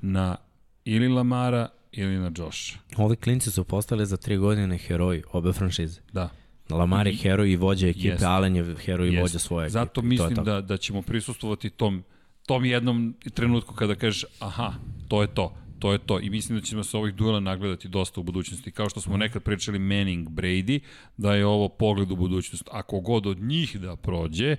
na 0.00 0.36
ili 0.84 1.08
Lamara 1.08 1.68
ili 1.92 2.18
na 2.18 2.30
Josh. 2.36 2.76
Ovi 2.96 3.16
klinci 3.16 3.50
su 3.50 3.64
postali 3.64 4.06
za 4.06 4.16
tri 4.16 4.36
godine 4.36 4.78
heroji 4.78 5.22
obe 5.32 5.52
franšize. 5.52 6.00
Da. 6.12 6.28
Lamar 6.70 7.06
je 7.06 7.16
heroj 7.16 7.50
i 7.50 7.56
vođa 7.56 7.88
ekipe, 7.88 8.08
Jest. 8.08 8.24
Allen 8.24 8.56
je 8.56 8.74
heroj 8.84 9.08
i 9.08 9.20
vođa 9.20 9.38
svoje 9.38 9.64
ekipe. 9.64 9.72
Zato 9.72 10.02
mislim 10.02 10.44
da, 10.44 10.60
da 10.60 10.76
ćemo 10.76 11.02
prisustovati 11.02 11.70
tom, 11.70 12.04
tom 12.52 12.64
jednom 12.64 13.14
trenutku 13.34 13.74
kada 13.74 13.94
kažeš 13.94 14.24
aha, 14.40 14.72
to 15.08 15.22
je 15.22 15.28
to 15.34 15.52
to 15.82 15.92
je 15.92 15.98
to. 15.98 16.20
I 16.20 16.30
mislim 16.30 16.58
da 16.58 16.64
ćemo 16.64 16.84
se 16.84 16.96
ovih 16.96 17.14
duela 17.14 17.40
nagledati 17.40 17.88
dosta 17.88 18.20
u 18.20 18.22
budućnosti. 18.22 18.70
Kao 18.70 18.88
što 18.88 19.00
smo 19.00 19.16
nekad 19.16 19.42
pričali 19.42 19.78
Manning 19.78 20.28
Brady, 20.28 20.80
da 21.16 21.34
je 21.34 21.46
ovo 21.46 21.68
pogled 21.68 22.10
u 22.10 22.16
budućnost. 22.16 22.68
Ako 22.72 23.00
god 23.00 23.26
od 23.26 23.38
njih 23.38 23.80
da 23.80 23.96
prođe, 23.96 24.56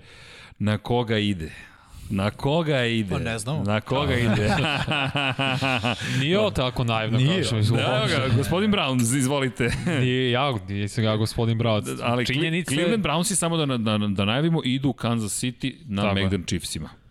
na 0.59 0.77
koga 0.77 1.17
ide? 1.17 1.51
Na 2.09 2.31
koga 2.31 2.85
ide? 2.85 3.09
Pa 3.09 3.19
ne 3.19 3.39
znam. 3.39 3.63
Na 3.63 3.81
koga 3.81 4.15
ide? 4.15 4.55
Nije 6.21 6.39
ovo 6.39 6.51
tako 6.51 6.83
naivno 6.83 7.17
Nije. 7.17 7.43
kao 7.43 7.63
što 7.63 7.75
je 7.75 7.83
Evo 7.83 8.07
ga, 8.07 8.35
gospodin 8.37 8.71
Browns, 8.71 9.17
izvolite. 9.17 9.71
Nije 10.01 10.31
ja, 10.31 10.53
se 10.87 11.01
ga 11.01 11.15
gospodin 11.15 11.59
Browns. 11.59 11.99
Ali 12.01 12.25
Činjenice... 12.25 12.75
Cleveland 12.75 13.05
Browns 13.05 13.31
i 13.31 13.35
samo 13.35 13.57
da, 13.57 13.77
da, 13.77 13.97
da 13.97 14.25
najavimo, 14.25 14.61
idu 14.63 14.89
u 14.89 14.93
Kansas 14.93 15.43
City 15.43 15.75
na 15.85 16.13
Megdan 16.13 16.43
Chiefsima. 16.47 17.02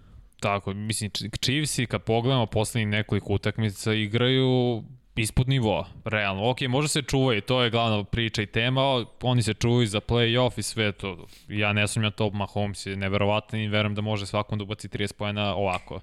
Tako, 0.43 0.75
mislim, 0.75 1.11
Chiefsi 1.41 1.87
kad 1.87 2.03
pogledamo 2.03 2.47
poslednjih 2.47 2.89
nekoliko 2.89 3.33
utakmica 3.33 3.93
igraju 3.93 4.83
ispod 5.17 5.49
nivoa, 5.49 5.87
realno. 6.05 6.51
Ok, 6.51 6.61
može 6.61 6.89
se 6.89 7.03
čuvaju, 7.03 7.41
to 7.41 7.63
je 7.63 7.71
glavna 7.71 8.05
priča 8.05 8.43
i 8.43 8.47
tema, 8.47 9.05
oni 9.23 9.43
se 9.43 9.55
čuvaju 9.55 9.87
za 9.87 10.01
play-off 10.01 10.59
i 10.59 10.63
sve 10.63 10.93
to. 10.93 11.27
Ja 11.49 11.73
ne 11.73 11.89
sumnjam 11.89 12.13
to, 12.13 12.31
Mahomes 12.31 12.87
je 12.87 12.97
neverovatan 12.97 13.61
i 13.61 13.69
verujem 13.69 13.95
da 13.95 14.01
može 14.01 14.27
svakom 14.27 14.59
da 14.59 14.65
ubaci 14.65 14.89
30 14.89 15.13
pojena 15.13 15.55
ovako. 15.55 16.01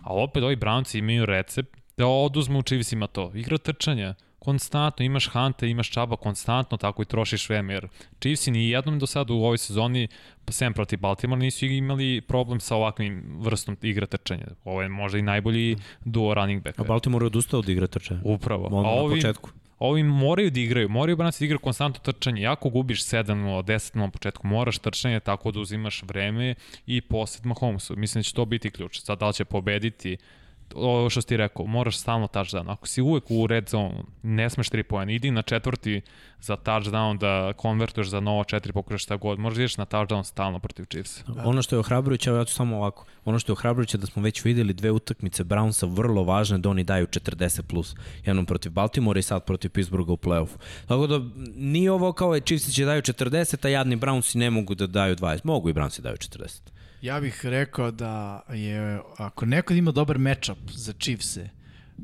A 0.00 0.14
opet 0.14 0.42
ovi 0.42 0.56
Brownci 0.56 0.98
imaju 0.98 1.26
recept 1.26 1.76
da 1.96 2.06
oduzmu 2.06 2.62
Chiefsima 2.62 3.06
to. 3.06 3.32
Igra 3.34 3.58
trčanja, 3.58 4.14
konstantno, 4.44 5.04
imaš 5.04 5.28
Hanta, 5.28 5.66
imaš 5.66 5.90
Čaba, 5.90 6.16
konstantno 6.16 6.76
tako 6.76 7.02
i 7.02 7.06
trošiš 7.06 7.48
vreme, 7.48 7.74
jer 7.74 7.88
Chiefsi 8.20 8.50
ni 8.50 8.68
jednom 8.70 8.98
do 8.98 9.06
sada 9.06 9.32
u 9.32 9.36
ovoj 9.36 9.58
sezoni, 9.58 10.08
pa 10.44 10.52
sem 10.52 10.74
protiv 10.74 10.98
Baltimore, 10.98 11.40
nisu 11.40 11.66
imali 11.66 12.20
problem 12.20 12.60
sa 12.60 12.76
ovakvim 12.76 13.22
vrstom 13.40 13.76
igra 13.82 14.06
trčanja. 14.06 14.46
Ovo 14.64 14.82
je 14.82 14.88
možda 14.88 15.18
i 15.18 15.22
najbolji 15.22 15.76
duo 16.04 16.34
running 16.34 16.62
back. 16.62 16.80
A 16.80 16.84
Baltimore 16.84 17.24
je 17.24 17.26
odustao 17.26 17.60
od 17.60 17.68
igra 17.68 17.86
trčanja. 17.86 18.20
Upravo. 18.24 18.68
Mogu 18.70 18.88
A 18.88 18.90
ovi, 18.90 19.14
na 19.14 19.20
početku. 19.20 19.50
Ovi 19.78 20.02
moraju 20.02 20.50
da 20.50 20.60
igraju, 20.60 20.88
moraju 20.88 21.16
branci 21.16 21.40
da 21.40 21.44
igraju 21.44 21.58
konstantno 21.58 22.12
trčanje. 22.12 22.42
Jako 22.42 22.68
gubiš 22.68 23.04
7 23.04 23.56
od 23.58 23.64
10 23.64 23.96
na 23.96 24.10
početku, 24.10 24.46
moraš 24.46 24.78
trčanje 24.78 25.20
tako 25.20 25.50
da 25.50 25.60
uzimaš 25.60 26.02
vreme 26.02 26.54
i 26.86 27.00
posjet 27.00 27.44
Mahomesu. 27.44 27.96
Mislim 27.96 28.20
da 28.20 28.24
će 28.24 28.34
to 28.34 28.44
biti 28.44 28.70
ključ. 28.70 29.00
Sad 29.00 29.18
da 29.18 29.26
li 29.26 29.34
će 29.34 29.44
pobediti 29.44 30.16
ovo 30.74 31.10
što 31.10 31.22
ti 31.22 31.36
rekao, 31.36 31.66
moraš 31.66 31.98
stalno 31.98 32.26
touchdown. 32.26 32.72
Ako 32.72 32.86
si 32.86 33.02
uvek 33.02 33.24
u 33.28 33.46
red 33.46 33.68
zone, 33.68 34.02
ne 34.22 34.50
smeš 34.50 34.70
3 34.70 34.82
poena, 34.82 35.12
idi 35.12 35.30
na 35.30 35.42
četvrti 35.42 36.00
za 36.40 36.56
touchdown 36.56 37.18
da 37.18 37.52
konvertuješ 37.52 38.08
za 38.08 38.20
novo 38.20 38.44
4, 38.44 38.72
pokušaš 38.72 39.02
šta 39.02 39.16
god. 39.16 39.38
Možeš 39.38 39.56
da 39.56 39.62
ideš 39.62 39.76
na 39.76 39.86
touchdown 39.86 40.24
stalno 40.24 40.58
protiv 40.58 40.84
Chiefs. 40.84 41.24
Da. 41.26 41.42
Ono 41.44 41.62
što 41.62 41.76
je 41.76 41.80
ohrabrujuće, 41.80 42.30
ja 42.30 42.44
ću 42.44 42.54
samo 42.54 42.76
ovako, 42.76 43.04
ono 43.24 43.38
što 43.38 43.52
je 43.52 43.54
ohrabrujuće 43.54 43.98
da 43.98 44.06
smo 44.06 44.22
već 44.22 44.44
videli 44.44 44.72
dve 44.72 44.90
utakmice 44.90 45.44
Brownsa 45.44 45.96
vrlo 45.96 46.24
važne 46.24 46.58
da 46.58 46.68
oni 46.68 46.84
daju 46.84 47.06
40 47.06 47.62
plus. 47.62 47.94
Jednom 48.26 48.46
protiv 48.46 48.72
Baltimora 48.72 49.18
i 49.18 49.22
sad 49.22 49.44
protiv 49.44 49.70
Pittsburgha 49.70 50.12
u 50.12 50.16
playoffu. 50.16 50.56
Tako 50.86 51.06
da 51.06 51.20
nije 51.56 51.92
ovo 51.92 52.12
kao 52.12 52.34
je 52.34 52.40
Chiefs 52.40 52.74
će 52.74 52.84
daju 52.84 53.02
40, 53.02 53.66
a 53.66 53.68
jadni 53.68 53.96
Brownsi 53.96 54.36
ne 54.38 54.50
mogu 54.50 54.74
da 54.74 54.86
daju 54.86 55.16
20. 55.16 55.40
Mogu 55.44 55.68
i 55.68 55.72
Brownsi 55.72 56.00
da 56.00 56.02
daju 56.02 56.16
40. 56.16 56.73
Ja 57.04 57.20
bih 57.20 57.40
rekao 57.46 57.90
da 57.90 58.42
je, 58.52 59.00
ako 59.16 59.46
neko 59.46 59.74
ima 59.74 59.90
dobar 59.90 60.18
matchup 60.18 60.58
za 60.70 60.92
Chiefs-e, 60.92 61.48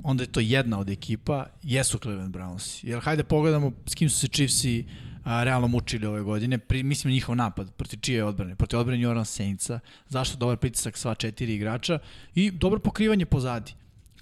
onda 0.03 0.23
je 0.23 0.33
to 0.33 0.41
jedna 0.41 0.79
od 0.79 0.91
ekipa, 0.91 1.47
jesu 1.63 1.99
Cleveland 1.99 2.35
Browns. 2.35 2.81
Jer 2.83 3.01
hajde 3.01 3.25
pogledamo 3.25 3.73
s 3.87 3.95
kim 3.95 4.11
su 4.11 4.19
se 4.19 4.29
Chiefs-i 4.29 4.85
a, 5.25 5.45
realno 5.45 5.69
mučili 5.69 6.07
ove 6.07 6.23
godine. 6.23 6.59
Pri, 6.59 6.83
mislim 6.83 7.13
njihov 7.13 7.37
napad, 7.37 7.73
protiv 7.73 8.01
čije 8.01 8.25
odbrane? 8.25 8.55
Protiv 8.55 8.79
odbrane 8.79 9.03
New 9.03 9.11
Orleans 9.11 9.37
Saintsa. 9.37 9.81
Zašto? 10.09 10.37
Dobar 10.37 10.57
pritisak 10.57 10.99
sva 10.99 11.15
četiri 11.15 11.55
igrača 11.55 11.99
i 12.35 12.51
dobro 12.51 12.81
pokrivanje 12.81 13.27
pozadi. 13.27 13.73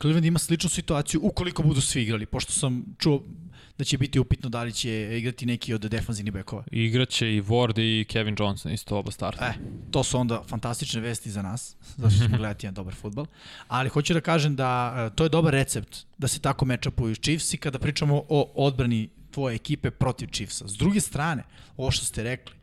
Cleveland 0.01 0.25
ima 0.25 0.39
sličnu 0.39 0.71
situaciju 0.71 1.21
ukoliko 1.25 1.63
budu 1.63 1.81
svi 1.81 2.03
igrali, 2.03 2.27
pošto 2.27 2.53
sam 2.53 2.85
čuo 2.99 3.23
da 3.79 3.85
će 3.85 3.99
biti 3.99 4.19
upitno 4.19 4.49
da 4.49 4.63
li 4.63 4.73
će 4.73 5.19
igrati 5.19 5.47
neki 5.47 5.75
od 5.75 5.81
defanzivnih 5.81 6.33
bekova. 6.33 6.65
Igraće 6.71 7.37
i 7.37 7.43
Ward 7.43 7.81
i 7.81 8.05
Kevin 8.05 8.37
Johnson 8.39 8.73
isto 8.73 8.97
oba 8.97 9.11
starta. 9.11 9.45
E, 9.45 9.55
to 9.91 10.05
su 10.05 10.19
onda 10.19 10.43
fantastične 10.49 11.01
vesti 11.01 11.31
za 11.31 11.43
nas, 11.43 11.77
zato 11.97 12.11
što 12.11 12.25
ćemo 12.25 12.39
gledati 12.43 12.67
jedan 12.67 12.75
dobar 12.75 12.95
futbal. 12.95 13.27
Ali 13.69 13.89
hoću 13.89 14.15
da 14.15 14.21
kažem 14.21 14.57
da 14.57 14.95
e, 15.13 15.17
to 15.17 15.25
je 15.25 15.29
dobar 15.29 15.53
recept 15.53 15.97
da 16.19 16.29
se 16.29 16.41
tako 16.41 16.65
mečapuju 16.65 17.15
Chiefs 17.15 17.55
i 17.55 17.57
kada 17.57 17.79
pričamo 17.79 18.25
o 18.29 18.53
odbrani 18.55 19.09
tvoje 19.31 19.55
ekipe 19.55 19.91
protiv 19.91 20.29
Chiefsa. 20.33 20.69
S 20.69 20.73
druge 20.73 21.01
strane, 21.01 21.43
ovo 21.77 21.91
što 21.91 22.05
ste 22.05 22.23
rekli, 22.23 22.58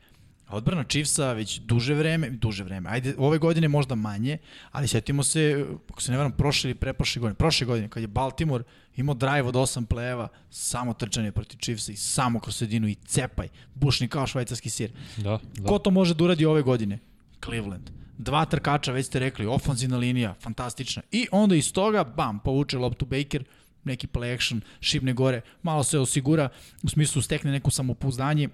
Odbrana 0.49 0.83
Chiefsa 0.83 1.33
već 1.33 1.59
duže 1.59 1.93
vreme, 1.93 2.29
duže 2.29 2.63
vreme, 2.63 2.89
ajde, 2.89 3.13
ove 3.17 3.37
godine 3.37 3.67
možda 3.67 3.95
manje, 3.95 4.37
ali 4.71 4.87
setimo 4.87 5.23
se, 5.23 5.65
ako 5.89 6.01
se 6.01 6.11
ne 6.11 6.17
varam, 6.17 6.31
prošle 6.31 6.69
ili 6.69 6.79
preprošle 6.79 7.19
godine, 7.19 7.35
prošle 7.35 7.67
godine, 7.67 7.89
kad 7.89 8.03
je 8.03 8.07
Baltimore 8.07 8.63
imao 8.95 9.15
drive 9.15 9.43
od 9.43 9.55
8 9.55 9.85
plejeva, 9.85 10.27
samo 10.49 10.93
trčanje 10.93 11.31
protiv 11.31 11.57
Chiefsa 11.57 11.91
i 11.91 11.95
samo 11.95 12.39
kroz 12.39 12.55
sredinu 12.55 12.87
i 12.87 12.95
cepaj, 12.95 13.47
bušni 13.75 14.07
kao 14.07 14.27
švajcarski 14.27 14.69
sir. 14.69 14.91
Da, 15.17 15.39
da. 15.57 15.67
Ko 15.67 15.79
to 15.79 15.91
može 15.91 16.13
da 16.13 16.23
uradi 16.23 16.45
ove 16.45 16.61
godine? 16.61 16.99
Cleveland. 17.45 17.89
Dva 18.17 18.45
trkača, 18.45 18.91
već 18.91 19.05
ste 19.05 19.19
rekli, 19.19 19.45
ofanzivna 19.45 19.97
linija, 19.97 20.33
fantastična. 20.39 21.01
I 21.11 21.27
onda 21.31 21.55
iz 21.55 21.73
toga, 21.73 22.03
bam, 22.03 22.39
povuče 22.39 22.77
loptu 22.77 23.05
Baker, 23.05 23.43
neki 23.83 24.07
play 24.07 24.35
action, 24.35 24.61
šibne 24.79 25.13
gore, 25.13 25.41
malo 25.63 25.83
se 25.83 25.99
osigura, 25.99 26.49
u 26.83 26.89
smislu 26.89 27.21
stekne 27.21 27.51
neku 27.51 27.71
samopouzdanje, 27.71 28.49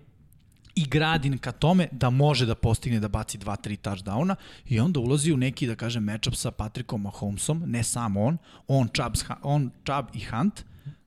i 0.75 0.85
gradi 0.85 1.37
ka 1.37 1.51
tome 1.51 1.87
da 1.91 2.09
može 2.09 2.45
da 2.45 2.55
postigne 2.55 2.99
da 2.99 3.07
baci 3.07 3.37
2-3 3.37 3.77
touchdowna 3.77 4.35
i 4.65 4.79
onda 4.79 4.99
ulazi 4.99 5.33
u 5.33 5.37
neki, 5.37 5.67
da 5.67 5.75
kažem, 5.75 6.03
matchup 6.03 6.35
sa 6.35 6.51
Patrickom 6.51 7.01
Mahomesom, 7.01 7.63
ne 7.65 7.83
samo 7.83 8.23
on, 8.25 8.37
on, 8.67 8.87
Chubb, 8.87 9.15
on 9.43 9.71
Chubb 9.85 10.07
i 10.13 10.19
Hunt 10.19 10.63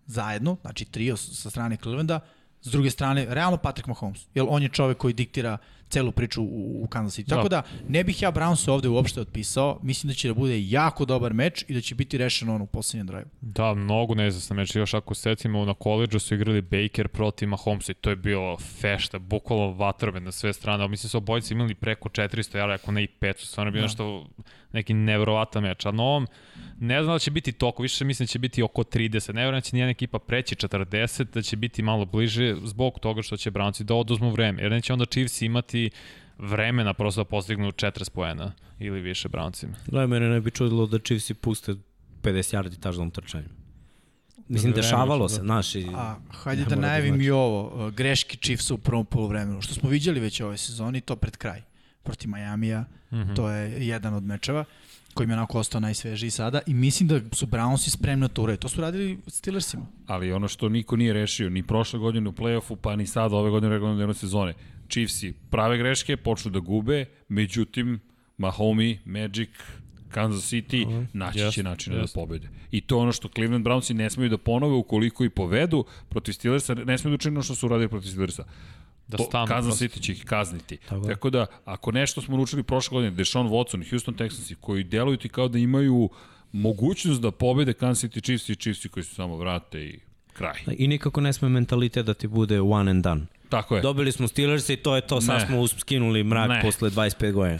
zajedno, 0.07 0.57
znači 0.60 0.84
trio 0.84 1.17
sa 1.17 1.51
strane 1.51 1.76
Clevelanda, 1.76 2.20
s 2.62 2.70
druge 2.70 2.91
strane, 2.91 3.26
realno 3.28 3.57
Patrick 3.57 3.89
Mahomes, 3.89 4.26
jer 4.34 4.47
on 4.49 4.62
je 4.62 4.68
čovek 4.68 4.99
koji 4.99 5.15
diktira 5.15 5.59
celu 5.94 6.12
priču 6.12 6.42
u, 6.42 6.82
u 6.84 6.86
Kansas 6.86 7.18
City. 7.18 7.28
Da. 7.28 7.36
Tako 7.36 7.48
da, 7.48 7.62
ne 7.89 8.05
bih 8.05 8.23
ja 8.23 8.32
Browns 8.32 8.70
ovde 8.70 8.89
uopšte 8.89 9.20
otpisao. 9.20 9.78
Mislim 9.82 10.08
da 10.08 10.14
će 10.14 10.28
da 10.28 10.34
bude 10.34 10.68
jako 10.68 11.05
dobar 11.05 11.34
meč 11.34 11.64
i 11.68 11.74
da 11.74 11.81
će 11.81 11.94
biti 11.94 12.18
rešeno 12.18 12.55
on 12.55 12.62
u 12.62 12.66
poslednjem 12.66 13.06
drive. 13.06 13.24
Da, 13.40 13.74
mnogo 13.74 14.14
nezasna 14.14 14.56
meč. 14.56 14.76
Još 14.76 14.94
ako 14.94 15.14
setimo, 15.14 15.64
na 15.64 15.74
koleđu 15.74 16.18
su 16.18 16.34
igrali 16.34 16.62
Baker 16.62 17.08
protiv 17.08 17.48
Mahomesa 17.48 17.92
i 17.92 17.94
to 17.94 18.10
je 18.10 18.16
bilo 18.16 18.56
fešta, 18.58 19.18
bukvalo 19.18 19.73
vatrove 19.73 20.20
na 20.20 20.32
sve 20.32 20.52
strane. 20.52 20.89
Mislim 20.89 21.08
da 21.08 21.10
su 21.10 21.16
obojice 21.16 21.55
imali 21.55 21.74
preko 21.74 22.08
400 22.08 22.56
jara, 22.56 22.74
ako 22.74 22.92
ne 22.92 23.05
i 23.05 23.08
500. 23.20 23.47
Stvarno 23.47 23.68
je 23.68 23.73
bilo 23.73 23.82
da. 23.82 23.86
nešto 23.86 24.26
neki 24.73 24.94
nevjerovatan 24.94 25.62
meč. 25.62 25.86
A 25.86 25.90
na 25.90 26.02
ovom, 26.02 26.26
ne 26.81 27.03
znam 27.03 27.15
da 27.15 27.19
će 27.19 27.31
biti 27.31 27.53
toliko, 27.53 27.83
više 27.83 28.05
mislim 28.05 28.27
da 28.27 28.28
će 28.28 28.39
biti 28.39 28.62
oko 28.62 28.83
30. 28.83 29.35
Ne 29.35 29.41
vjerujem 29.41 29.57
da 29.57 29.61
će 29.61 29.77
nijedna 29.77 29.91
ekipa 29.91 30.19
preći 30.19 30.55
40, 30.55 31.25
da 31.25 31.43
će 31.43 31.57
biti 31.57 31.83
malo 31.83 32.05
bliže 32.05 32.57
zbog 32.65 32.99
toga 32.99 33.23
što 33.23 33.36
će 33.36 33.51
Brownci 33.51 33.83
da 33.83 33.94
oduzmu 33.94 34.31
vreme. 34.31 34.62
Jer 34.62 34.70
neće 34.70 34.93
onda 34.93 35.05
Chiefs 35.05 35.43
imati 35.43 35.91
vremena 36.39 36.94
prosto 36.94 37.20
da 37.20 37.25
postignu 37.25 37.73
40 37.73 38.11
poena 38.11 38.53
ili 38.78 39.01
više 39.01 39.28
Browncima. 39.28 39.75
Gledaj, 39.86 40.07
mene 40.07 40.28
ne 40.28 40.41
bi 40.41 40.51
čudilo 40.51 40.86
da 40.86 40.99
Chiefs 40.99 41.33
puste 41.41 41.75
50 42.23 42.57
yardi 42.57 42.81
tažnom 42.81 43.11
trčanju. 43.11 43.49
Mislim, 44.49 44.73
dešavalo 44.73 45.28
se, 45.28 45.41
znaš. 45.41 45.75
I... 45.75 45.86
A, 45.94 46.17
hajde 46.31 46.65
da 46.65 46.77
najavim 46.77 47.20
i 47.20 47.31
ovo, 47.31 47.91
greške 47.91 48.36
Chiefsa 48.36 48.75
u 48.75 48.78
prvom 48.78 49.07
polovremenu, 49.07 49.61
što 49.61 49.75
smo 49.75 49.91
viđali 49.91 50.20
već 50.20 50.41
ove 50.41 50.57
sezoni, 50.57 51.01
to 51.01 51.17
pred 51.17 51.36
kraj 51.36 51.62
protiv 52.03 52.31
Majamija, 52.31 52.81
mm 52.81 53.17
-hmm. 53.17 53.36
to 53.36 53.51
je 53.51 53.86
jedan 53.86 54.15
od 54.15 54.23
mečeva 54.23 54.65
koji 55.15 55.26
mi 55.26 55.33
je 55.33 55.36
onako 55.36 55.59
ostao 55.59 55.81
najsvežiji 55.81 56.31
sada 56.31 56.60
i 56.67 56.75
mislim 56.75 57.09
da 57.09 57.20
su 57.33 57.47
Brownsi 57.47 57.91
spremni 57.91 58.20
na 58.20 58.28
to. 58.28 58.57
To 58.57 58.68
su 58.68 58.81
radili 58.81 59.18
Steelersima. 59.26 59.86
Ali 60.07 60.33
ono 60.33 60.49
što 60.49 60.68
niko 60.68 60.97
nije 60.97 61.12
rešio, 61.12 61.51
ni 61.51 61.62
prošle 61.62 61.99
godine 61.99 62.28
u 62.28 62.33
play-offu, 62.33 62.76
pa 62.76 62.97
ni 62.97 63.07
sada 63.07 63.36
ove 63.36 63.51
godine 63.51 63.70
u 63.70 63.73
regularnoj 63.73 64.15
sezone. 64.15 64.55
Chiefsi 64.89 65.34
prave 65.51 65.78
greške, 65.78 66.17
počnu 66.17 66.51
da 66.51 66.59
gube, 66.59 67.05
međutim, 67.28 68.01
Mahomi, 68.36 69.01
Magic, 69.05 69.51
Kansas 70.15 70.52
City, 70.52 70.86
uh 70.86 70.93
-huh. 70.93 71.07
naći 71.12 71.39
yes, 71.39 71.52
će 71.52 71.62
način 71.62 71.93
yes. 71.93 72.01
da 72.01 72.07
pobede. 72.15 72.49
I 72.70 72.81
to 72.81 72.99
ono 72.99 73.12
što 73.12 73.28
Cleveland 73.28 73.67
Brownsi 73.67 73.94
ne 73.94 74.10
smeju 74.10 74.28
da 74.28 74.39
ponove 74.39 74.75
ukoliko 74.75 75.25
i 75.25 75.31
povedu 75.31 75.84
protiv 76.09 76.33
Steelersa, 76.33 76.75
ne 76.75 76.99
smeju 76.99 77.10
da 77.10 77.15
učinu 77.15 77.34
ono 77.34 77.43
što 77.43 77.55
su 77.55 77.67
uradili 77.67 77.89
protiv 77.89 78.09
Steelersa. 78.09 78.44
Da 79.08 79.18
stanu. 79.18 79.47
Kansas 79.47 79.83
City 79.83 80.00
će 80.00 80.12
ih 80.12 80.24
kazniti. 80.24 80.76
Tako, 80.76 81.07
Tako 81.07 81.31
da, 81.31 81.47
ako 81.65 81.92
nešto 81.92 82.23
smo 82.23 82.36
naučili 82.36 82.62
prošle 82.62 82.94
godine, 82.94 83.10
Deshaun 83.10 83.49
Watson, 83.49 83.91
Houston 83.91 84.15
Texans, 84.15 84.55
koji 84.60 84.84
deluju 84.84 85.16
ti 85.16 85.28
kao 85.28 85.49
da 85.49 85.58
imaju 85.58 86.08
mogućnost 86.52 87.20
da 87.20 87.31
pobede 87.31 87.73
Kansas 87.73 88.10
City 88.10 88.23
Chiefs 88.24 88.49
i 88.49 88.57
Chiefs 88.57 88.86
koji 88.86 89.05
su 89.05 89.15
samo 89.15 89.36
vrate 89.36 89.84
i 89.84 90.00
kraj. 90.33 90.55
I 90.76 90.89
nikako 90.89 91.20
ne 91.20 91.33
sme 91.33 91.49
mentalitet 91.49 92.07
da 92.07 92.15
ti 92.15 92.26
bude 92.26 92.60
one 92.60 92.91
and 92.91 93.05
done. 93.05 93.26
Tako 93.49 93.76
je. 93.76 93.83
Dobili 93.83 94.12
smo 94.12 94.28
Steelers 94.28 94.68
i 94.68 94.76
to 94.76 94.97
je 94.97 95.00
to, 95.00 95.20
sad 95.20 95.41
ne. 95.41 95.47
smo 95.47 95.66
skinuli 95.68 96.24
mrak 96.24 96.49
ne. 96.49 96.60
posle 96.62 96.91
25 96.91 97.33
godina 97.33 97.58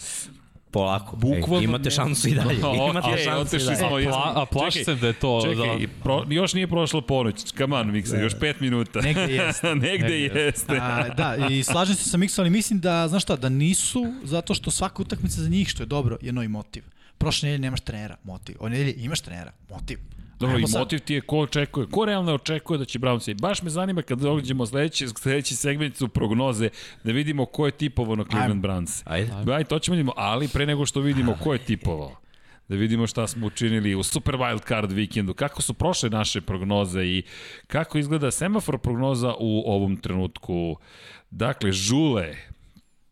polako. 0.75 1.17
Bukvalno. 1.17 1.59
Ej, 1.59 1.65
imate 1.65 1.91
šansu 1.91 2.29
i 2.29 2.35
dalje. 2.35 2.59
No, 2.59 2.75
imate 2.91 3.09
okay, 3.09 3.25
šansu 3.25 3.57
i 3.57 3.59
dalje. 3.59 3.77
Smo, 3.77 3.87
a, 3.87 4.01
pla, 4.01 4.33
a 4.43 4.47
plaši 4.47 4.85
se 4.85 4.95
da 4.95 5.07
je 5.07 5.13
to... 5.13 5.41
Čekaj, 5.45 5.79
da... 5.79 5.93
pro, 6.03 6.25
još 6.29 6.55
nije 6.55 6.67
prošla 6.67 7.03
ponoć. 7.03 7.53
Come 7.59 7.77
on, 7.77 7.93
Miksa, 7.93 8.17
još 8.17 8.35
pet 8.41 8.61
minuta. 8.61 9.01
Negde 9.01 9.35
jeste. 9.35 9.75
Negde, 9.87 10.09
Negde 10.09 10.41
jeste. 10.41 10.79
A, 10.83 11.09
da, 11.09 11.37
i 11.51 11.63
slažem 11.63 11.97
se 11.97 12.09
sa 12.11 12.17
Miksa, 12.17 12.43
ali 12.43 12.51
mislim 12.51 12.81
da, 12.81 13.09
znaš 13.09 13.23
šta, 13.23 13.37
da 13.37 13.49
nisu, 13.49 14.05
zato 14.23 14.55
što 14.55 14.71
svaka 14.71 15.03
utakmica 15.03 15.41
za 15.41 15.49
njih, 15.49 15.69
što 15.69 15.83
je 15.83 15.87
dobro, 15.87 16.19
je 16.21 16.33
novi 16.33 16.49
motiv. 16.49 16.83
Prošle 17.19 17.47
nedelje 17.47 17.63
nemaš 17.63 17.81
trenera, 17.81 18.17
motiv. 18.25 18.57
Ove 18.61 18.71
nedelje 18.71 18.95
imaš 18.99 19.21
trenera, 19.21 19.53
motiv. 19.71 19.99
Dobro, 20.45 20.57
Ajmo 20.57 20.69
i 20.69 20.79
motiv 20.79 20.99
ti 20.99 21.15
je 21.15 21.21
ko 21.21 21.39
očekuje, 21.39 21.87
ko 21.87 22.05
realno 22.05 22.35
očekuje 22.35 22.79
da 22.79 22.85
će 22.85 22.99
Browns 22.99 23.31
i 23.31 23.35
baš 23.35 23.63
me 23.63 23.71
zanima 23.71 24.03
kad 24.03 24.19
dođemo 24.19 24.67
sledeći, 24.67 25.09
sledeći 25.09 25.57
segment 25.57 25.97
su 25.97 26.09
prognoze, 26.09 26.69
da 27.05 27.13
vidimo 27.13 27.47
ko 27.47 27.67
je 27.67 27.73
tipovao 27.73 28.17
na 28.17 28.25
Cleveland 28.25 28.65
Browns. 28.65 29.03
Ajde. 29.05 29.33
Ajde, 29.53 29.65
to 29.65 29.79
ćemo 29.79 29.95
vidimo, 29.95 30.13
ali 30.17 30.49
pre 30.49 30.67
nego 30.67 30.87
što 30.87 31.01
vidimo 31.01 31.37
ko 31.43 31.53
je 31.53 31.59
tipovao 31.59 32.25
da 32.69 32.77
vidimo 32.77 33.07
šta 33.07 33.27
smo 33.27 33.47
učinili 33.47 33.95
u 33.95 34.03
Super 34.03 34.35
Wild 34.35 34.69
Card 34.69 34.93
vikendu, 34.93 35.35
kako 35.35 35.63
su 35.63 35.75
prošle 35.75 36.11
naše 36.11 36.41
prognoze 36.41 37.05
i 37.05 37.23
kako 37.67 37.99
izgleda 37.99 38.31
semafor 38.31 38.79
prognoza 38.79 39.35
u 39.39 39.63
ovom 39.67 39.97
trenutku. 39.97 40.77
Dakle, 41.31 41.73
Žule, 41.73 42.35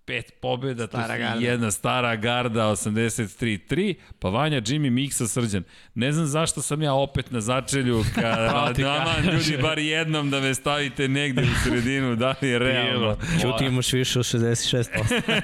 pet 0.04 0.32
pobjeda, 0.40 0.86
stara 0.86 1.06
to 1.16 1.38
je 1.38 1.50
jedna 1.50 1.70
stara 1.70 2.16
garda, 2.16 2.64
83-3, 2.64 3.94
pa 4.18 4.28
Vanja, 4.28 4.60
Jimmy, 4.60 4.90
Miksa, 4.90 5.28
Srđan. 5.28 5.62
Ne 5.94 6.12
znam 6.12 6.26
zašto 6.26 6.62
sam 6.62 6.82
ja 6.82 6.94
opet 6.94 7.30
na 7.30 7.40
začelju, 7.40 8.04
kada 8.14 8.72
dama, 8.78 9.14
ljudi, 9.32 9.62
bar 9.62 9.78
jednom 9.78 10.30
da 10.30 10.40
me 10.40 10.54
stavite 10.54 11.08
negde 11.08 11.42
u 11.42 11.64
sredinu, 11.64 12.16
da 12.16 12.34
li 12.42 12.48
je 12.48 12.58
realno. 12.58 13.16
Čuti 13.42 13.64
imaš 13.64 13.92
više 13.92 14.18
od 14.18 14.24
66%. 14.24 15.40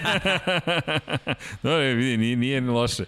dobro, 1.62 1.78
vidi, 1.78 2.16
nije, 2.16 2.36
nije 2.36 2.60
loše. 2.60 3.04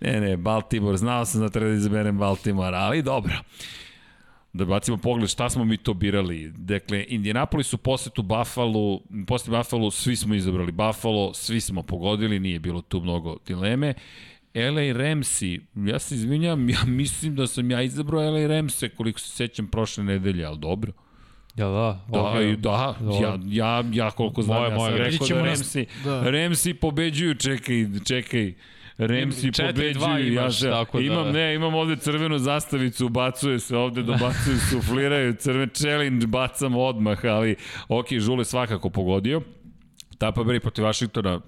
Ne, 0.00 0.20
ne, 0.20 0.36
Baltimore, 0.36 0.96
znao 0.96 1.24
sam 1.24 1.40
da 1.40 1.48
treba 1.48 1.70
da 1.70 1.76
izaberem 1.76 2.18
Baltimore, 2.18 2.76
ali 2.76 3.02
dobro 3.02 3.34
da 4.54 4.64
bacimo 4.64 4.96
pogled 4.96 5.30
šta 5.30 5.50
smo 5.50 5.64
mi 5.64 5.76
to 5.76 5.94
birali. 5.94 6.52
Dakle, 6.56 7.04
Indianapolis 7.08 7.72
u 7.72 7.78
posetu 7.78 8.22
Buffalo, 8.22 9.00
posle 9.26 9.58
Buffalo 9.58 9.90
svi 9.90 10.16
smo 10.16 10.34
izabrali 10.34 10.72
Buffalo, 10.72 11.34
svi 11.34 11.60
smo 11.60 11.82
pogodili, 11.82 12.40
nije 12.40 12.58
bilo 12.58 12.80
tu 12.80 13.00
mnogo 13.00 13.36
dileme. 13.46 13.94
LA 14.54 14.82
Ramsey, 14.82 15.60
ja 15.74 15.98
se 15.98 16.14
izvinjam, 16.14 16.68
ja 16.68 16.84
mislim 17.02 17.36
da 17.36 17.46
sam 17.46 17.70
ja 17.70 17.82
izabrao 17.82 18.30
LA 18.30 18.38
Ramsey 18.38 18.88
koliko 18.88 19.20
se 19.20 19.28
sećam 19.28 19.66
prošle 19.66 20.04
nedelje, 20.04 20.44
ali 20.44 20.58
dobro. 20.58 20.92
Ja 21.56 21.68
da, 21.68 22.04
da, 22.08 22.18
okay. 22.18 22.56
da, 22.56 22.96
ja, 23.22 23.38
ja, 23.46 23.84
ja 23.92 24.10
koliko 24.10 24.42
znam, 24.42 24.58
moje, 24.58 24.70
ja 24.70 24.78
sam 24.78 24.78
moje, 24.78 24.98
rekao 24.98 25.26
da 25.28 25.34
Ramsey, 25.34 25.84
da. 26.04 26.22
Ramsey 26.22 26.74
pobeđuju, 26.74 27.34
čekaj, 27.34 27.86
čekaj, 28.04 28.54
Remsi 28.98 29.50
pobeđuju, 29.52 30.34
ja 30.34 30.42
imaš, 30.42 30.60
tako 30.60 30.98
da... 30.98 31.04
Imam, 31.04 31.32
ne, 31.32 31.54
imam 31.54 31.74
ovde 31.74 31.96
crvenu 31.96 32.38
zastavicu, 32.38 33.06
ubacuje 33.06 33.58
se 33.60 33.76
ovde, 33.76 34.02
dobacuju, 34.02 34.58
sufliraju, 34.70 35.34
crven 35.34 35.70
challenge, 35.74 36.26
bacam 36.26 36.76
odmah, 36.76 37.24
ali 37.24 37.56
ok, 37.88 38.06
Žule 38.18 38.44
svakako 38.44 38.90
pogodio. 38.90 39.42
Tampa 40.18 40.40
Bay 40.40 40.60
protiv 40.60 40.84
Washingtona, 40.84 41.40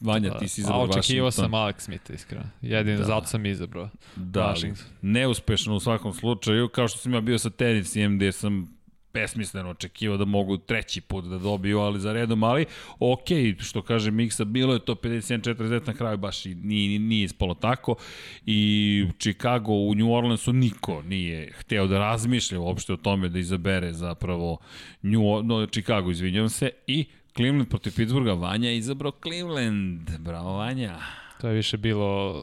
Vanja, 0.00 0.30
da. 0.30 0.38
ti 0.38 0.48
si 0.48 0.60
izabrao 0.60 0.80
Washington. 0.80 0.98
Očekivao 0.98 1.30
sam 1.30 1.50
Alex 1.50 1.74
Smith, 1.78 2.10
iskreno. 2.10 2.44
Jedin, 2.62 2.96
da. 2.96 3.04
zato 3.04 3.26
sam 3.26 3.46
izabrao 3.46 3.88
da, 4.16 4.40
Washington. 4.40 4.86
Neuspešno 5.02 5.74
u 5.74 5.80
svakom 5.80 6.12
slučaju, 6.12 6.68
kao 6.68 6.88
što 6.88 6.98
sam 6.98 7.14
ja 7.14 7.20
bio 7.20 7.38
sa 7.38 7.50
tenisem, 7.50 8.16
gde 8.16 8.32
sam 8.32 8.77
besmisleno 9.14 9.70
očekivao 9.70 10.16
da 10.16 10.24
mogu 10.24 10.56
treći 10.56 11.00
put 11.00 11.24
da 11.24 11.38
dobiju, 11.38 11.78
ali 11.78 12.00
za 12.00 12.12
redom, 12.12 12.42
ali 12.42 12.66
ok, 12.98 13.28
što 13.60 13.82
kaže 13.82 14.10
Miksa, 14.10 14.44
bilo 14.44 14.72
je 14.74 14.84
to 14.84 14.94
51-40 14.94 15.86
na 15.86 15.94
kraju, 15.94 16.16
baš 16.16 16.46
i 16.46 16.54
nije, 16.54 16.98
nije 16.98 17.24
ispalo 17.24 17.54
tako. 17.54 17.96
I 18.46 19.04
Chicago 19.18 19.72
u 19.72 19.94
New 19.94 20.12
Orleansu 20.12 20.52
niko 20.52 21.02
nije 21.02 21.52
hteo 21.52 21.86
da 21.86 21.98
razmišlja 21.98 22.60
uopšte 22.60 22.92
o 22.92 22.96
tome 22.96 23.28
da 23.28 23.38
izabere 23.38 23.92
zapravo 23.92 24.58
New, 25.02 25.42
no, 25.42 25.66
Chicago, 25.66 26.10
izvinjavam 26.10 26.48
se, 26.48 26.70
i 26.86 27.04
Cleveland 27.36 27.68
protiv 27.68 27.92
Pittsburgha, 27.96 28.32
Vanja 28.32 28.68
je 28.68 28.78
izabrao 28.78 29.12
Cleveland, 29.22 30.10
bravo 30.18 30.52
Vanja. 30.52 30.98
To 31.40 31.48
je 31.48 31.54
više 31.54 31.76
bilo 31.76 32.34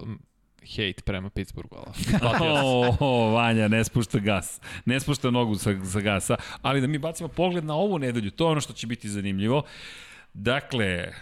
hejt 0.66 1.06
prema 1.06 1.30
Pittsburghu. 1.30 1.78
oh, 2.22 3.02
oh, 3.02 3.34
Vanja, 3.34 3.68
ne 3.68 3.84
spušta 3.84 4.20
gas. 4.20 4.62
Ne 4.86 5.00
spušta 5.00 5.32
nogu 5.32 5.56
sa, 5.56 5.86
sa 5.86 6.02
gasa. 6.02 6.36
Ali 6.62 6.82
da 6.82 6.88
mi 6.88 6.98
bacimo 6.98 7.30
pogled 7.30 7.66
na 7.66 7.76
ovu 7.76 8.00
nedelju, 8.00 8.32
to 8.32 8.46
je 8.46 8.52
ono 8.52 8.62
što 8.62 8.74
će 8.74 8.88
biti 8.88 9.10
zanimljivo. 9.10 9.64
Dakle, 10.34 11.14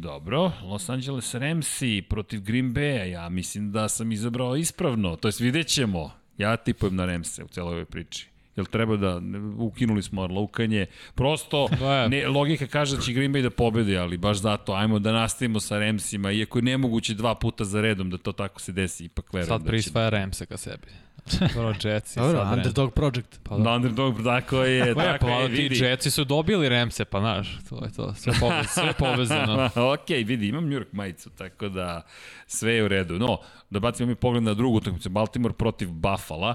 Dobro, 0.00 0.52
Los 0.62 0.88
Angeles 0.88 1.34
Ramsi 1.34 2.02
protiv 2.08 2.40
Green 2.40 2.74
Bay, 2.74 3.04
ja 3.04 3.28
mislim 3.28 3.72
da 3.72 3.88
sam 3.88 4.12
izabrao 4.12 4.56
ispravno, 4.56 5.16
to 5.16 5.28
jest 5.28 5.40
vidjet 5.40 5.66
ćemo. 5.66 6.10
Ja 6.38 6.56
tipujem 6.56 6.96
na 6.96 7.06
Ramse 7.06 7.44
u 7.44 7.48
celoj 7.48 7.72
ovoj 7.72 7.84
priči. 7.84 8.35
Jel 8.56 8.66
treba 8.66 8.96
da, 8.96 9.20
ukinuli 9.58 10.02
smo 10.02 10.26
lukanje, 10.26 10.86
prosto 11.14 11.68
da 11.80 12.08
ne, 12.08 12.28
logika 12.28 12.66
kaže 12.66 12.96
da 12.96 13.02
će 13.02 13.12
Green 13.12 13.32
Bay 13.32 13.42
da 13.42 13.50
pobedi, 13.50 13.96
ali 13.96 14.16
baš 14.16 14.36
zato, 14.36 14.72
ajmo 14.72 14.98
da 14.98 15.12
nastavimo 15.12 15.60
sa 15.60 15.78
Ramsima, 15.78 16.32
iako 16.32 16.58
je 16.58 16.62
nemoguće 16.62 17.14
dva 17.14 17.34
puta 17.34 17.64
za 17.64 17.80
redom 17.80 18.10
da 18.10 18.18
to 18.18 18.32
tako 18.32 18.60
se 18.60 18.72
desi, 18.72 19.04
ipak 19.04 19.32
verujem. 19.32 19.48
Sad 19.48 19.62
da 19.62 19.68
prisvaja 19.68 20.10
da 20.10 20.18
Ramse 20.18 20.46
ka 20.46 20.56
sebi. 20.56 20.88
Dobro, 21.54 21.74
Jetsi. 21.84 22.18
Dobro, 22.20 22.38
sad 22.38 22.58
Underdog 22.58 22.94
Project. 22.94 23.40
Pa 23.42 23.56
da. 23.56 23.70
Underdog, 23.70 24.22
tako 24.24 24.62
je, 24.62 24.94
pa 24.94 25.02
tako 25.02 25.26
pa, 25.26 25.32
je, 25.32 25.48
vidi. 25.48 25.74
Ti 25.74 25.84
Jetsi 25.84 26.10
su 26.10 26.24
dobili 26.24 26.68
Ramse, 26.68 27.04
pa 27.04 27.20
znaš, 27.20 27.58
to 27.68 27.84
je 27.84 27.92
to, 27.92 28.14
sve, 28.14 28.32
povez, 28.40 28.66
sve 28.70 28.92
povezano. 28.98 29.70
ok, 29.92 30.08
vidi, 30.08 30.48
imam 30.48 30.64
New 30.64 30.78
York 30.78 30.92
majicu, 30.92 31.30
tako 31.30 31.68
da 31.68 32.02
sve 32.46 32.72
je 32.72 32.84
u 32.84 32.88
redu. 32.88 33.18
No, 33.18 33.38
da 33.70 33.80
bacimo 33.80 34.08
mi 34.08 34.14
pogled 34.14 34.42
na 34.42 34.54
drugu 34.54 34.76
utakmicu, 34.76 35.08
Baltimore 35.08 35.54
protiv 35.54 35.90
Buffalo. 35.90 36.54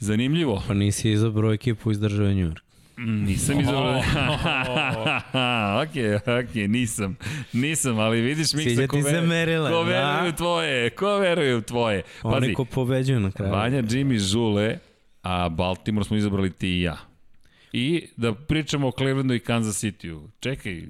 Zanimljivo. 0.00 0.62
Pa 0.68 0.74
nisi 0.74 1.10
izabrao 1.10 1.52
ekipu 1.52 1.90
iz 1.90 2.00
države 2.00 2.34
New 2.34 2.48
York. 2.48 2.60
Mm, 2.98 3.24
nisam 3.24 3.60
izabrao. 3.60 3.98
ok, 5.82 5.94
ok, 6.44 6.54
nisam. 6.54 7.16
Nisam, 7.52 7.98
ali 7.98 8.20
vidiš 8.20 8.52
mi 8.52 8.76
se 8.76 8.86
ko, 8.86 8.96
ver... 9.00 9.26
merila, 9.26 9.70
ko 9.70 9.82
veruju 9.82 10.30
da? 10.30 10.36
tvoje, 10.36 10.90
ko 10.90 11.16
veruju 11.18 11.62
tvoje. 11.62 12.02
Pazi, 12.22 12.36
Oni 12.36 12.54
ko 12.54 12.64
pobeđuju 12.64 13.20
na 13.20 13.30
kraju. 13.30 13.52
Vanja, 13.52 13.82
Jimmy, 13.82 14.18
Žule, 14.18 14.78
a 15.22 15.48
Baltimore 15.48 16.04
smo 16.04 16.16
izabrali 16.16 16.50
ti 16.50 16.68
i 16.68 16.82
ja. 16.82 16.96
I 17.72 18.06
da 18.16 18.34
pričamo 18.34 18.88
o 18.88 18.92
Clevelandu 18.98 19.34
i 19.34 19.38
Kansas 19.38 19.84
City-u. 19.84 20.28
Čekaj, 20.40 20.82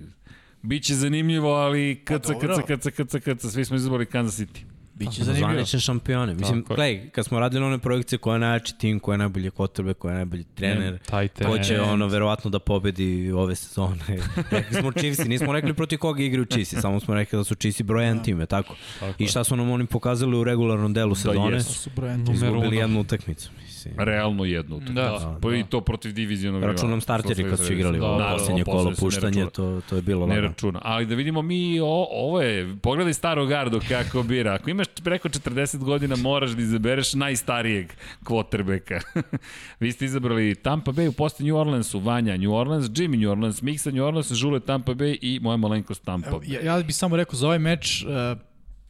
Biće 0.62 0.94
zanimljivo, 0.94 1.55
ali 1.55 2.00
kc, 2.05 2.26
kc, 2.26 2.74
kc, 2.74 2.90
kc, 2.90 3.16
kc, 3.18 3.50
svi 3.50 3.64
smo 3.64 3.76
izabrali 3.76 4.06
Kansas 4.06 4.40
City. 4.40 4.69
Biće 5.01 5.25
zanimljivo. 5.25 5.53
Zvanične 5.53 5.81
šampione. 5.81 6.35
Mislim, 6.35 6.65
gledaj, 6.69 7.11
kad 7.11 7.25
smo 7.25 7.41
radili 7.41 7.65
one 7.65 7.79
projekcije 7.79 8.19
koja 8.19 8.35
je 8.35 8.39
najjači 8.39 8.79
tim, 8.79 9.01
koja 9.01 9.15
je 9.15 9.19
najbolji 9.19 9.51
kotrbe, 9.51 9.95
koja 9.95 10.12
je 10.12 10.17
najbolji 10.17 10.45
trener, 10.55 10.99
ne, 11.12 11.47
ko 11.47 11.59
će 11.59 11.81
ono 11.81 12.07
verovatno 12.07 12.51
da 12.51 12.59
pobedi 12.59 13.33
ove 13.33 13.55
sezone. 13.55 14.01
rekli 14.51 14.81
smo 14.81 14.93
Chiefs, 14.93 15.25
nismo 15.25 15.53
rekli 15.53 15.75
proti 15.75 15.97
koga 15.97 16.23
igraju 16.23 16.45
Chiefs, 16.45 16.75
samo 16.81 17.01
smo 17.01 17.15
rekli 17.15 17.37
da 17.37 17.45
su 17.45 17.55
Chiefs 17.55 17.83
broj 17.83 18.05
1 18.05 18.17
da. 18.17 18.23
time, 18.23 18.47
tako? 18.47 18.75
tako. 19.01 19.23
I 19.23 19.27
šta 19.27 19.45
su 19.45 19.57
nam 19.57 19.70
oni 19.70 19.87
pokazali 19.87 20.37
u 20.37 20.45
regularnom 20.45 20.93
delu 20.93 21.15
da, 21.15 21.20
sezone? 21.20 21.51
Da, 21.51 21.57
jesu. 21.57 21.91
Izgubili 22.33 22.77
jednu 22.77 23.01
utakmicu 23.01 23.51
mislim. 23.86 24.07
Realno 24.07 24.44
jednu. 24.44 24.81
Da, 24.81 24.92
da, 24.92 25.39
pa 25.42 25.49
da. 25.50 25.57
i 25.57 25.65
to 25.65 25.81
protiv 25.81 26.12
divizionog 26.12 26.60
rivala. 26.60 26.73
Računam 26.73 27.00
starteri 27.00 27.50
kad 27.50 27.59
su 27.59 27.73
igrali 27.73 27.99
da, 27.99 28.07
ovo 28.07 28.18
da, 28.18 28.36
posljednje 28.39 28.65
da, 28.65 28.73
kolo 28.73 28.92
puštanje, 29.00 29.47
to, 29.52 29.81
to 29.89 29.97
je 29.97 30.02
bilo. 30.02 30.26
Ne 30.26 30.41
računa. 30.41 30.81
Ali 30.83 31.07
da 31.07 31.15
vidimo 31.15 31.42
mi, 31.42 31.81
o, 31.81 32.07
ovo 32.10 32.41
je, 32.41 32.76
pogledaj 32.83 33.15
staro 33.15 33.47
gardu 33.47 33.81
kako 33.89 34.23
bira. 34.23 34.55
Ako 34.55 34.70
imaš 34.70 34.86
preko 35.05 35.28
40 35.28 35.78
godina, 35.78 36.17
moraš 36.17 36.50
da 36.50 36.62
izabereš 36.62 37.15
najstarijeg 37.15 37.92
kvotrbeka. 38.25 39.00
Vi 39.81 39.92
ste 39.92 40.05
izabrali 40.05 40.55
Tampa 40.55 40.92
Bay 40.92 41.09
u 41.09 41.12
posti 41.12 41.44
New 41.44 41.57
Orleansu, 41.57 41.99
Vanja 41.99 42.36
New 42.36 42.52
Orleans, 42.52 42.86
Jimmy 42.86 43.20
New 43.20 43.31
Orleans, 43.31 43.62
Mixa 43.62 43.91
New 43.94 44.05
Orleans, 44.05 44.33
Žule 44.33 44.60
Tampa 44.60 44.92
Bay 44.92 45.18
i 45.23 45.39
moja 45.42 45.57
malenkost 45.57 46.05
Tampa 46.05 46.31
Bay. 46.31 46.52
Ja, 46.52 46.60
ja 46.60 46.83
bih 46.83 46.97
samo 46.97 47.17
rekao 47.17 47.34
za 47.34 47.47
ovaj 47.47 47.59
meč, 47.59 48.05
uh, 48.05 48.39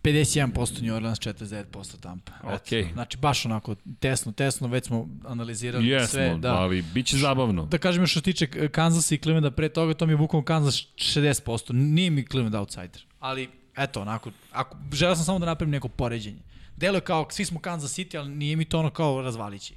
51% 0.03 0.83
New 0.83 0.97
Orleans, 0.97 1.19
49% 1.19 2.01
Tampa. 2.01 2.33
Okay. 2.45 2.93
Znači, 2.93 3.19
baš 3.19 3.47
onako 3.47 3.75
tesno, 4.01 4.33
tesno, 4.33 4.69
već 4.69 4.87
smo 4.87 5.09
analizirali 5.25 5.89
Jesmo, 5.89 6.07
sve. 6.07 6.39
Da, 6.39 6.55
ali 6.55 6.83
bit 6.83 7.07
će 7.07 7.17
zabavno. 7.17 7.67
Da 7.67 7.79
kažem 7.79 8.03
još 8.03 8.11
što 8.11 8.20
se 8.20 8.25
tiče 8.25 8.69
Kansas 8.69 9.12
i 9.12 9.19
Clevelanda, 9.19 9.51
pre 9.51 9.69
toga 9.69 9.95
to 9.95 10.07
mi 10.07 10.12
je 10.12 10.17
bukvalno 10.17 10.45
Kansas 10.45 10.75
60%. 10.75 11.73
Nije 11.73 12.11
mi 12.11 12.27
Cleveland 12.27 12.55
outsider. 12.55 13.05
Ali, 13.20 13.49
eto, 13.77 14.01
onako, 14.01 14.31
ako, 14.53 14.77
želeo 14.93 15.17
sam 15.17 15.25
samo 15.25 15.39
da 15.39 15.47
napravim 15.47 15.70
neko 15.70 15.89
poređenje. 15.89 16.41
Delo 16.77 16.97
je 16.97 17.01
kao, 17.01 17.27
svi 17.31 17.45
smo 17.45 17.61
Kansas 17.61 17.99
City, 17.99 18.19
ali 18.19 18.29
nije 18.29 18.57
mi 18.57 18.65
to 18.65 18.79
ono 18.79 18.91
kao 18.91 19.23
razvalići. 19.23 19.75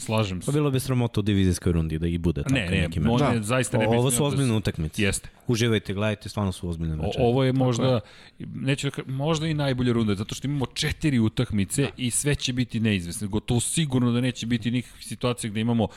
Slažem 0.00 0.42
se. 0.42 0.46
Pa 0.46 0.52
bilo 0.52 0.70
bi 0.70 0.80
sramota 0.80 1.20
u 1.20 1.22
divizijskoj 1.22 1.72
rundi 1.72 1.98
da 1.98 2.06
i 2.06 2.18
bude 2.18 2.42
tako 2.42 2.54
ne, 2.54 2.66
ne, 2.70 2.80
neki 2.80 3.00
meč. 3.00 3.18
Da. 3.18 3.42
zaista 3.42 3.78
ne 3.78 3.88
Ovo 3.88 4.10
su 4.10 4.24
ozbiljne 4.24 4.54
utakmice. 4.54 5.02
Jeste. 5.02 5.28
Uživajte, 5.46 5.94
gledajte, 5.94 6.28
stvarno 6.28 6.52
su 6.52 6.68
ozbiljne 6.68 6.96
meče. 6.96 7.18
Ovo 7.18 7.44
je 7.44 7.52
možda, 7.52 8.00
je. 8.38 8.46
neću 8.54 8.90
da 8.96 9.02
možda 9.12 9.46
i 9.46 9.54
najbolja 9.54 9.92
runda, 9.92 10.14
zato 10.14 10.34
što 10.34 10.48
imamo 10.48 10.66
četiri 10.66 11.18
utakmice 11.18 11.82
da. 11.82 11.88
i 11.96 12.10
sve 12.10 12.34
će 12.34 12.52
biti 12.52 12.80
neizvesne. 12.80 13.26
Gotovo 13.26 13.60
sigurno 13.60 14.12
da 14.12 14.20
neće 14.20 14.46
biti 14.46 14.70
nikakve 14.70 15.02
situacije 15.02 15.50
gde 15.50 15.60
imamo 15.60 15.88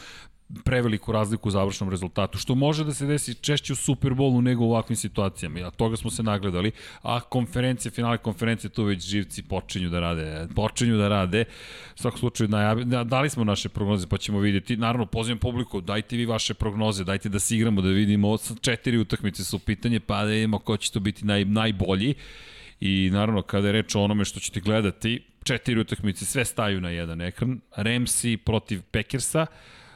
preveliku 0.66 1.12
razliku 1.12 1.50
u 1.50 1.52
završnom 1.52 1.90
rezultatu, 1.90 2.38
što 2.38 2.56
može 2.56 2.84
da 2.84 2.94
se 2.94 3.06
desi 3.06 3.34
češće 3.34 3.74
u 3.74 3.76
Superbolu 3.76 4.42
nego 4.42 4.66
u 4.66 4.70
ovakvim 4.70 4.96
situacijama. 4.96 5.60
Ja 5.60 5.72
toga 5.72 5.98
smo 5.98 6.12
se 6.12 6.24
nagledali, 6.24 6.72
a 7.02 7.20
konferencije, 7.20 7.92
finale 7.92 8.18
konferencije, 8.18 8.70
tu 8.70 8.84
već 8.84 9.06
živci 9.06 9.44
počinju 9.44 9.90
da 9.90 10.00
rade, 10.00 10.48
počinju 10.56 10.98
da 10.98 11.08
rade. 11.08 11.46
U 11.96 11.98
svakom 11.98 12.20
slučaju, 12.20 12.50
najavi, 12.50 12.86
da, 12.86 13.04
dali 13.04 13.30
smo 13.30 13.44
naše 13.44 13.70
prognoze, 13.70 14.08
pa 14.08 14.18
ćemo 14.18 14.40
vidjeti. 14.40 14.78
Naravno, 14.78 15.06
pozivam 15.06 15.40
publiku, 15.40 15.82
dajte 15.82 16.18
vi 16.18 16.26
vaše 16.26 16.54
prognoze, 16.54 17.04
dajte 17.04 17.30
da 17.30 17.40
se 17.40 17.56
igramo, 17.56 17.82
da 17.82 17.90
vidimo, 17.90 18.38
četiri 18.62 18.98
utakmice 18.98 19.44
su 19.44 19.60
pitanje, 19.60 20.00
pa 20.00 20.24
da 20.24 20.32
vidimo 20.32 20.60
ko 20.60 20.78
će 20.78 20.92
to 20.92 21.00
biti 21.00 21.26
naj, 21.26 21.46
najbolji. 21.46 22.14
I 22.80 23.10
naravno, 23.14 23.42
kada 23.42 23.68
je 23.68 23.72
reč 23.72 23.96
o 23.96 24.02
onome 24.02 24.26
što 24.26 24.40
ćete 24.40 24.60
gledati, 24.60 25.24
četiri 25.44 25.80
utakmice, 25.80 26.26
sve 26.26 26.46
staju 26.46 26.82
na 26.82 26.90
jedan 26.90 27.22
ekran. 27.22 27.60
Ramsey 27.78 28.38
protiv 28.38 28.82
Packersa, 28.92 29.46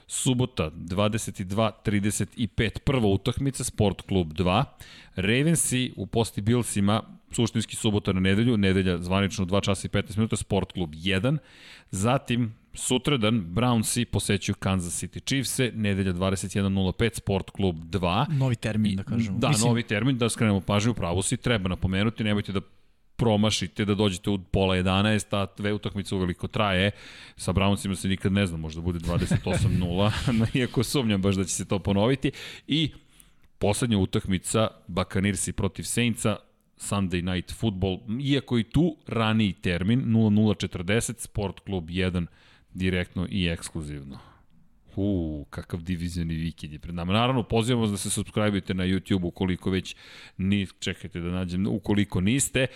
Subota 0.07 0.71
22-35 0.71 2.79
prva 2.79 3.07
utakmica 3.07 3.63
Sport 3.63 4.01
klub 4.01 4.33
2. 4.33 4.63
Ravensi 5.15 5.93
u 5.95 6.05
posti 6.05 6.41
Billsima 6.41 7.03
suštinski 7.31 7.75
subota 7.75 8.13
na 8.13 8.19
nedelju, 8.19 8.57
nedelja 8.57 8.97
zvanično 8.97 9.45
2 9.45 9.63
časa 9.63 9.87
i 9.87 9.89
15 9.89 10.17
minuta 10.17 10.35
Sport 10.35 10.71
klub 10.71 10.93
1. 10.93 11.37
Zatim 11.91 12.55
Sutradan 12.73 13.41
Brownsi 13.41 14.05
posećuju 14.05 14.55
Kansas 14.55 15.03
City 15.03 15.25
Chiefs-e, 15.25 15.71
nedelja 15.75 16.13
21.05 16.13 17.17
Sport 17.17 17.49
klub 17.49 17.75
2. 17.75 18.37
Novi 18.37 18.55
termin, 18.55 18.95
da 18.95 19.03
kažemo. 19.03 19.37
Da, 19.37 19.49
Mislim... 19.49 19.67
novi 19.67 19.83
termin, 19.83 20.17
da 20.17 20.29
skrenemo 20.29 20.61
pažnju, 20.61 20.93
pravo 20.93 21.21
si, 21.21 21.37
treba 21.37 21.69
napomenuti, 21.69 22.23
nemojte 22.23 22.51
da 22.51 22.61
promašite 23.17 23.85
da 23.85 23.95
dođete 23.95 24.29
u 24.29 24.37
pola 24.37 24.75
11, 24.75 25.35
a 25.37 25.47
dve 25.57 25.73
utakmice 25.73 26.15
uveliko 26.15 26.47
traje. 26.47 26.91
Sa 27.35 27.53
Brownsima 27.53 27.95
se 27.95 28.07
nikad 28.07 28.31
ne 28.31 28.45
zna, 28.45 28.57
možda 28.57 28.81
bude 28.81 28.99
28-0, 28.99 30.11
iako 30.59 30.83
sumnjam 30.83 31.21
baš 31.21 31.35
da 31.35 31.43
će 31.43 31.53
se 31.53 31.65
to 31.65 31.79
ponoviti. 31.79 32.31
I 32.67 32.91
poslednja 33.57 33.97
utakmica, 33.97 34.67
Bakanirsi 34.87 35.51
protiv 35.51 35.83
Saintsa, 35.83 36.37
Sunday 36.77 37.33
Night 37.33 37.53
Football, 37.53 37.99
iako 38.21 38.57
i 38.57 38.63
tu 38.63 38.97
raniji 39.07 39.53
termin, 39.53 40.05
0040, 40.05 41.13
Sport 41.19 41.59
klub 41.59 41.89
1, 41.89 42.25
direktno 42.73 43.27
i 43.29 43.47
ekskluzivno. 43.47 44.36
U, 44.99 45.45
kakav 45.49 45.81
divizijani 45.81 46.35
vikend 46.35 46.73
je 46.73 46.79
pred 46.79 46.95
nama. 46.95 47.13
Naravno, 47.13 47.43
pozivamo 47.43 47.81
vas 47.81 47.91
da 47.91 47.97
se 47.97 48.09
subscribe 48.09 48.61
na 48.73 48.83
YouTube 48.83 49.25
ukoliko 49.25 49.69
već 49.69 49.95
ni, 50.37 50.67
čekajte 50.79 51.19
da 51.19 51.29
nađem, 51.29 51.67
ukoliko 51.67 52.21
niste 52.21 52.67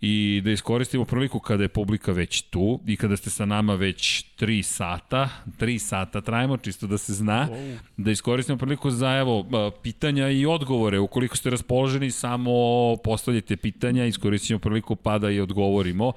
i 0.00 0.40
da 0.44 0.50
iskoristimo 0.50 1.04
priliku 1.04 1.40
kada 1.40 1.62
je 1.62 1.68
publika 1.68 2.12
već 2.12 2.42
tu 2.42 2.80
i 2.86 2.96
kada 2.96 3.16
ste 3.16 3.30
sa 3.30 3.44
nama 3.44 3.74
već 3.74 4.24
3 4.38 4.62
sata, 4.62 5.28
3 5.58 5.78
sata 5.78 6.20
trajimo, 6.20 6.56
čisto 6.56 6.86
da 6.86 6.98
se 6.98 7.14
zna, 7.14 7.48
da 7.96 8.10
iskoristimo 8.10 8.58
priliku 8.58 8.90
za 8.90 9.16
evo, 9.16 9.46
pitanja 9.82 10.28
i 10.28 10.46
odgovore. 10.46 10.98
Ukoliko 10.98 11.36
ste 11.36 11.50
raspoloženi, 11.50 12.10
samo 12.10 12.52
postavljajte 13.04 13.56
pitanja, 13.56 14.04
iskoristimo 14.04 14.58
priliku 14.58 14.96
pa 14.96 15.18
da 15.18 15.30
i 15.30 15.40
odgovorimo 15.40 16.12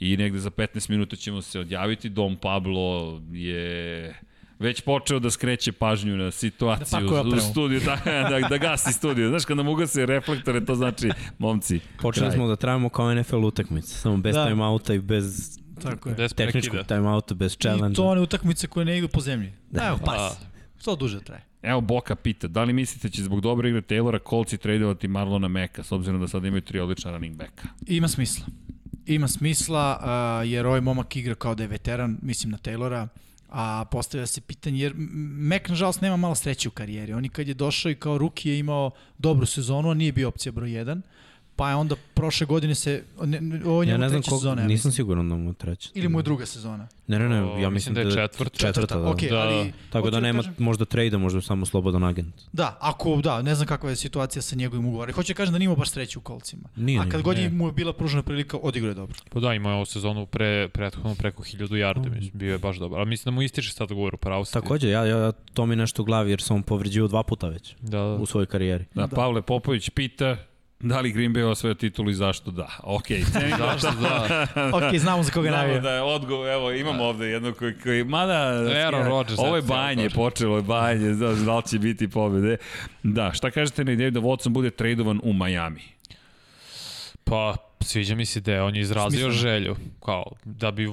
i 0.00 0.16
negde 0.16 0.38
za 0.38 0.50
15 0.50 0.90
minuta 0.90 1.16
ćemo 1.16 1.42
se 1.42 1.60
odjaviti. 1.60 2.08
Dom 2.08 2.36
Pablo 2.36 3.20
je 3.32 4.14
već 4.62 4.80
počeo 4.80 5.18
da 5.18 5.30
skreće 5.30 5.72
pažnju 5.72 6.16
na 6.16 6.30
situaciju 6.30 7.08
da 7.08 7.36
u 7.36 7.40
studiju, 7.50 7.80
da, 7.80 7.98
da, 8.04 8.48
da 8.48 8.56
gasi 8.56 8.92
studiju. 8.92 9.28
Znaš, 9.28 9.44
kada 9.44 9.62
mu 9.62 9.72
ugasi 9.72 10.06
reflektore, 10.06 10.64
to 10.64 10.74
znači, 10.74 11.10
momci, 11.38 11.80
Počeli 12.00 12.26
kraj. 12.26 12.36
smo 12.36 12.48
da 12.48 12.56
trajamo 12.56 12.88
kao 12.88 13.14
NFL 13.14 13.44
utakmice, 13.44 13.94
samo 13.94 14.16
bez 14.16 14.34
da. 14.34 14.46
timeouta 14.46 14.94
i 14.94 14.98
bez 14.98 15.58
Tako 15.82 16.08
je. 16.08 16.14
Bez 16.14 16.34
tehničkog 16.34 16.80
timeouta, 16.86 17.34
bez 17.34 17.56
challenge. 17.58 17.92
I 17.92 17.94
to 17.94 18.04
one 18.04 18.20
utakmice 18.20 18.66
koje 18.66 18.84
ne 18.86 18.98
idu 18.98 19.08
po 19.08 19.20
zemlji. 19.20 19.52
Da. 19.70 19.86
Evo, 19.86 19.98
pas. 20.04 20.38
To 20.84 20.96
duže 20.96 21.20
traje. 21.20 21.44
Evo 21.62 21.80
Boka 21.80 22.14
pita, 22.14 22.48
da 22.48 22.64
li 22.64 22.72
mislite 22.72 23.08
da 23.08 23.12
će 23.12 23.22
zbog 23.22 23.40
dobre 23.40 23.68
igre 23.68 23.80
Taylora 23.80 24.18
Colts 24.30 24.52
i 24.52 24.58
tradeovati 24.58 25.08
Marlona 25.08 25.48
Meka, 25.48 25.82
s 25.82 25.92
obzirom 25.92 26.20
da 26.20 26.28
sad 26.28 26.44
imaju 26.44 26.60
tri 26.60 26.80
odlična 26.80 27.10
running 27.10 27.36
backa? 27.36 27.68
Ima 27.86 28.08
smisla. 28.08 28.46
Ima 29.06 29.28
smisla, 29.28 29.98
uh, 30.42 30.50
jer 30.50 30.66
ovaj 30.66 30.80
momak 30.80 31.16
igra 31.16 31.34
kao 31.34 31.54
da 31.54 31.62
je 31.62 31.68
veteran, 31.68 32.18
mislim 32.22 32.50
na 32.50 32.58
Taylora 32.58 33.08
a 33.54 33.84
postavlja 33.84 34.26
se 34.26 34.40
pitanje, 34.40 34.82
jer 34.82 34.92
Mac 34.96 35.68
nažalost 35.68 36.00
nema 36.00 36.16
malo 36.16 36.34
sreće 36.34 36.68
u 36.68 36.72
karijeri. 36.72 37.12
On 37.12 37.24
i 37.24 37.28
kad 37.28 37.48
je 37.48 37.54
došao 37.54 37.90
i 37.90 37.94
kao 37.94 38.18
ruki 38.18 38.50
je 38.50 38.58
imao 38.58 38.90
dobru 39.18 39.46
sezonu, 39.46 39.90
a 39.90 39.94
nije 39.94 40.12
bio 40.12 40.28
opcija 40.28 40.52
broj 40.52 40.68
1 40.68 41.00
pa 41.62 41.68
je 41.68 41.76
onda 41.76 41.96
prošle 42.14 42.46
godine 42.46 42.74
se 42.74 43.04
ne, 43.24 43.60
ovo 43.64 43.82
je 43.82 43.88
ja 43.88 43.96
ne 43.96 44.08
znam 44.08 44.22
koliko, 44.22 44.38
sezona, 44.38 44.62
nisam 44.62 44.68
mislim. 44.68 44.92
siguran 44.92 45.28
da 45.28 45.36
mu 45.36 45.50
je 45.50 45.54
treća. 45.54 45.90
Ili 45.94 46.08
mu 46.08 46.18
je 46.18 46.22
druga 46.22 46.46
sezona. 46.46 46.88
Ne, 47.06 47.18
ne, 47.18 47.28
ne, 47.28 47.62
ja 47.62 47.70
mislim, 47.70 47.94
da 47.94 48.00
je 48.00 48.10
četvrta. 48.10 48.58
Četvrta, 48.58 48.98
da. 48.98 49.08
Okay, 49.08 49.30
da. 49.30 49.40
Ali, 49.40 49.72
Tako 49.90 50.10
da 50.10 50.20
nema 50.20 50.38
kažem, 50.38 50.54
možda 50.58 50.84
trejda, 50.84 51.18
možda 51.18 51.40
samo 51.40 51.66
slobodan 51.66 52.04
agent. 52.04 52.34
Da, 52.52 52.78
ako, 52.80 53.16
da, 53.16 53.42
ne 53.42 53.54
znam 53.54 53.66
kakva 53.66 53.90
je 53.90 53.96
situacija 53.96 54.42
sa 54.42 54.56
njegovim 54.56 54.86
ugovorom. 54.86 55.14
Hoće 55.14 55.32
da 55.32 55.36
kažem 55.36 55.52
da 55.52 55.58
nima 55.58 55.74
baš 55.74 55.90
sreće 55.90 56.18
u 56.18 56.22
kolcima. 56.22 56.68
Nije, 56.76 57.00
A 57.00 57.08
kad 57.08 57.22
god 57.22 57.38
je 57.38 57.50
mu 57.50 57.66
je 57.66 57.72
bila 57.72 57.92
pružena 57.92 58.22
prilika, 58.22 58.56
odigrao 58.62 58.90
je 58.90 58.94
dobro. 58.94 59.18
Pa 59.30 59.40
da, 59.40 59.54
imao 59.54 59.70
je 59.70 59.76
ovu 59.76 59.86
sezonu 59.86 60.26
pre, 60.26 60.68
prethodno 60.68 61.14
preko 61.14 61.42
1000 61.42 61.68
yardi, 61.68 62.08
mm. 62.08 62.14
mislim, 62.14 62.30
bio 62.34 62.52
je 62.52 62.58
baš 62.58 62.76
dobar. 62.76 63.00
A 63.00 63.04
mislim 63.04 63.32
da 63.32 63.34
mu 63.34 63.42
ističe 63.42 63.70
sad 63.70 63.90
ugovor 63.90 64.16
pravo 64.16 64.44
Takođe, 64.44 64.88
ja, 64.88 65.04
ja, 65.04 65.32
to 65.32 65.66
mi 65.66 65.76
nešto 65.76 66.02
u 66.02 66.04
glavi 66.04 66.30
jer 66.30 66.40
sam 66.40 66.62
povređio 66.62 67.08
dva 67.08 67.22
puta 67.22 67.48
već 67.48 67.74
da, 67.80 67.98
da. 67.98 68.04
u 68.04 68.26
svojoj 68.26 68.46
karijeri. 68.46 68.84
Da, 68.94 69.06
da. 69.06 69.16
Pavle 69.16 69.42
Popović 69.42 69.90
pita 69.90 70.36
Da 70.82 71.00
li 71.00 71.12
Green 71.12 71.34
Bay 71.34 71.42
osvaja 71.42 71.74
titulu 71.74 72.10
i 72.10 72.14
zašto 72.14 72.50
da? 72.50 72.68
Ok, 72.82 73.06
cenim 73.06 73.56
zašto 73.80 73.90
da. 74.00 74.46
ok, 74.72 74.98
znamo 74.98 75.22
za 75.22 75.32
koga 75.32 75.50
navija. 75.50 75.80
Znamo 75.80 75.88
da 75.88 75.94
je 75.94 76.02
odgovor, 76.02 76.48
evo 76.48 76.72
imamo 76.72 77.04
ovde 77.04 77.26
jedno 77.26 77.52
koji, 77.52 77.78
koji 77.78 78.04
mada... 78.04 78.34
Aaron 78.84 79.08
Rodgers. 79.08 79.38
Ovo 79.38 79.56
je 79.56 79.62
banje, 79.62 80.10
počelo 80.10 80.56
je 80.56 80.62
banje, 80.62 81.14
znaš, 81.14 81.38
da 81.38 81.56
li 81.56 81.62
će 81.62 81.78
biti 81.78 82.08
pobede. 82.08 82.56
Da, 83.02 83.32
šta 83.32 83.50
kažete 83.50 83.84
na 83.84 83.92
ideju 83.92 84.10
da 84.10 84.20
Watson 84.20 84.48
bude 84.48 84.70
tradovan 84.70 85.20
u 85.22 85.32
Miami? 85.32 85.82
Pa, 87.24 87.56
sviđa 87.82 88.14
mi 88.14 88.26
se 88.26 88.40
da 88.40 88.52
je 88.52 88.62
on 88.62 88.76
je 88.76 88.80
izrazio 88.80 89.10
Smisleno. 89.10 89.32
želju 89.32 89.76
kao 90.04 90.24
da 90.44 90.70
bi 90.70 90.88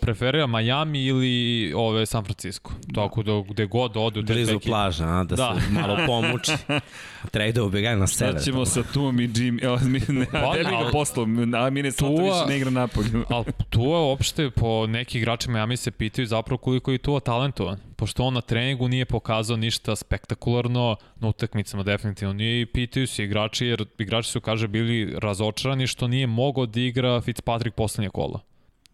preferio 0.00 0.46
Miami 0.46 1.04
ili 1.04 1.72
ove 1.76 2.06
San 2.06 2.24
Francisco. 2.24 2.72
Tako 2.94 3.22
da 3.22 3.42
gde 3.50 3.66
god 3.66 3.96
ode 3.96 4.20
u 4.20 4.22
te 4.22 4.32
Blizu 4.32 4.60
plaža, 4.60 5.04
a, 5.04 5.24
da, 5.24 5.36
da. 5.36 5.56
se 5.60 5.72
malo 5.72 5.96
pomuči. 6.06 6.52
Treba 7.32 7.52
da 7.52 7.64
ubegaju 7.64 7.98
na 7.98 8.06
sever. 8.06 8.34
Sad 8.34 8.44
ćemo 8.44 8.64
sa 8.64 8.82
Tuom 8.82 9.20
i 9.20 9.30
Jim, 9.34 9.58
evo, 9.62 9.78
mi 9.92 10.00
ne, 10.08 10.26
pa, 10.32 10.54
ne 10.56 10.62
ga 10.62 10.90
poslao, 10.92 11.24
a 11.56 11.70
mi 11.70 11.82
ne 11.82 11.88
više 11.88 12.46
ne 12.48 12.56
igra 12.56 12.70
napolju. 12.70 13.24
ali 13.28 13.44
Tua 13.70 14.00
uopšte 14.00 14.50
po 14.50 14.86
neki 14.86 15.18
igrači 15.18 15.50
Miami 15.50 15.76
se 15.76 15.90
pitaju 15.90 16.26
zapravo 16.26 16.58
koliko 16.58 16.92
je 16.92 16.98
Tua 16.98 17.20
talentovan 17.20 17.78
pošto 17.96 18.24
on 18.24 18.34
na 18.34 18.40
treningu 18.40 18.88
nije 18.88 19.04
pokazao 19.04 19.56
ništa 19.56 19.96
spektakularno, 19.96 20.96
na 21.20 21.28
utakmicama 21.28 21.82
definitivno 21.82 22.34
nije 22.34 22.60
i 22.60 22.66
pitaju 22.66 23.06
se 23.06 23.24
igrači, 23.24 23.66
jer 23.66 23.84
igrači 23.98 24.30
su, 24.30 24.40
kaže, 24.40 24.68
bili 24.68 25.14
razočarani 25.18 25.86
što 25.86 26.08
nije 26.08 26.26
mogao 26.26 26.66
da 26.66 26.80
igra 26.80 27.20
Fitzpatrick 27.20 27.76
poslednje 27.76 28.10
kola. 28.10 28.40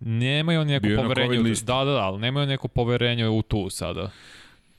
Nemaju 0.01 0.65
neko 0.65 0.87
Bio 0.87 1.03
poverenje, 1.03 1.55
da, 1.65 1.85
da, 1.85 1.85
da, 1.85 1.99
ali 1.99 2.21
nemaju 2.21 2.47
neko 2.47 2.69
poverenje 2.69 3.29
u 3.29 3.43
tu 3.43 3.71
sada. 3.71 4.11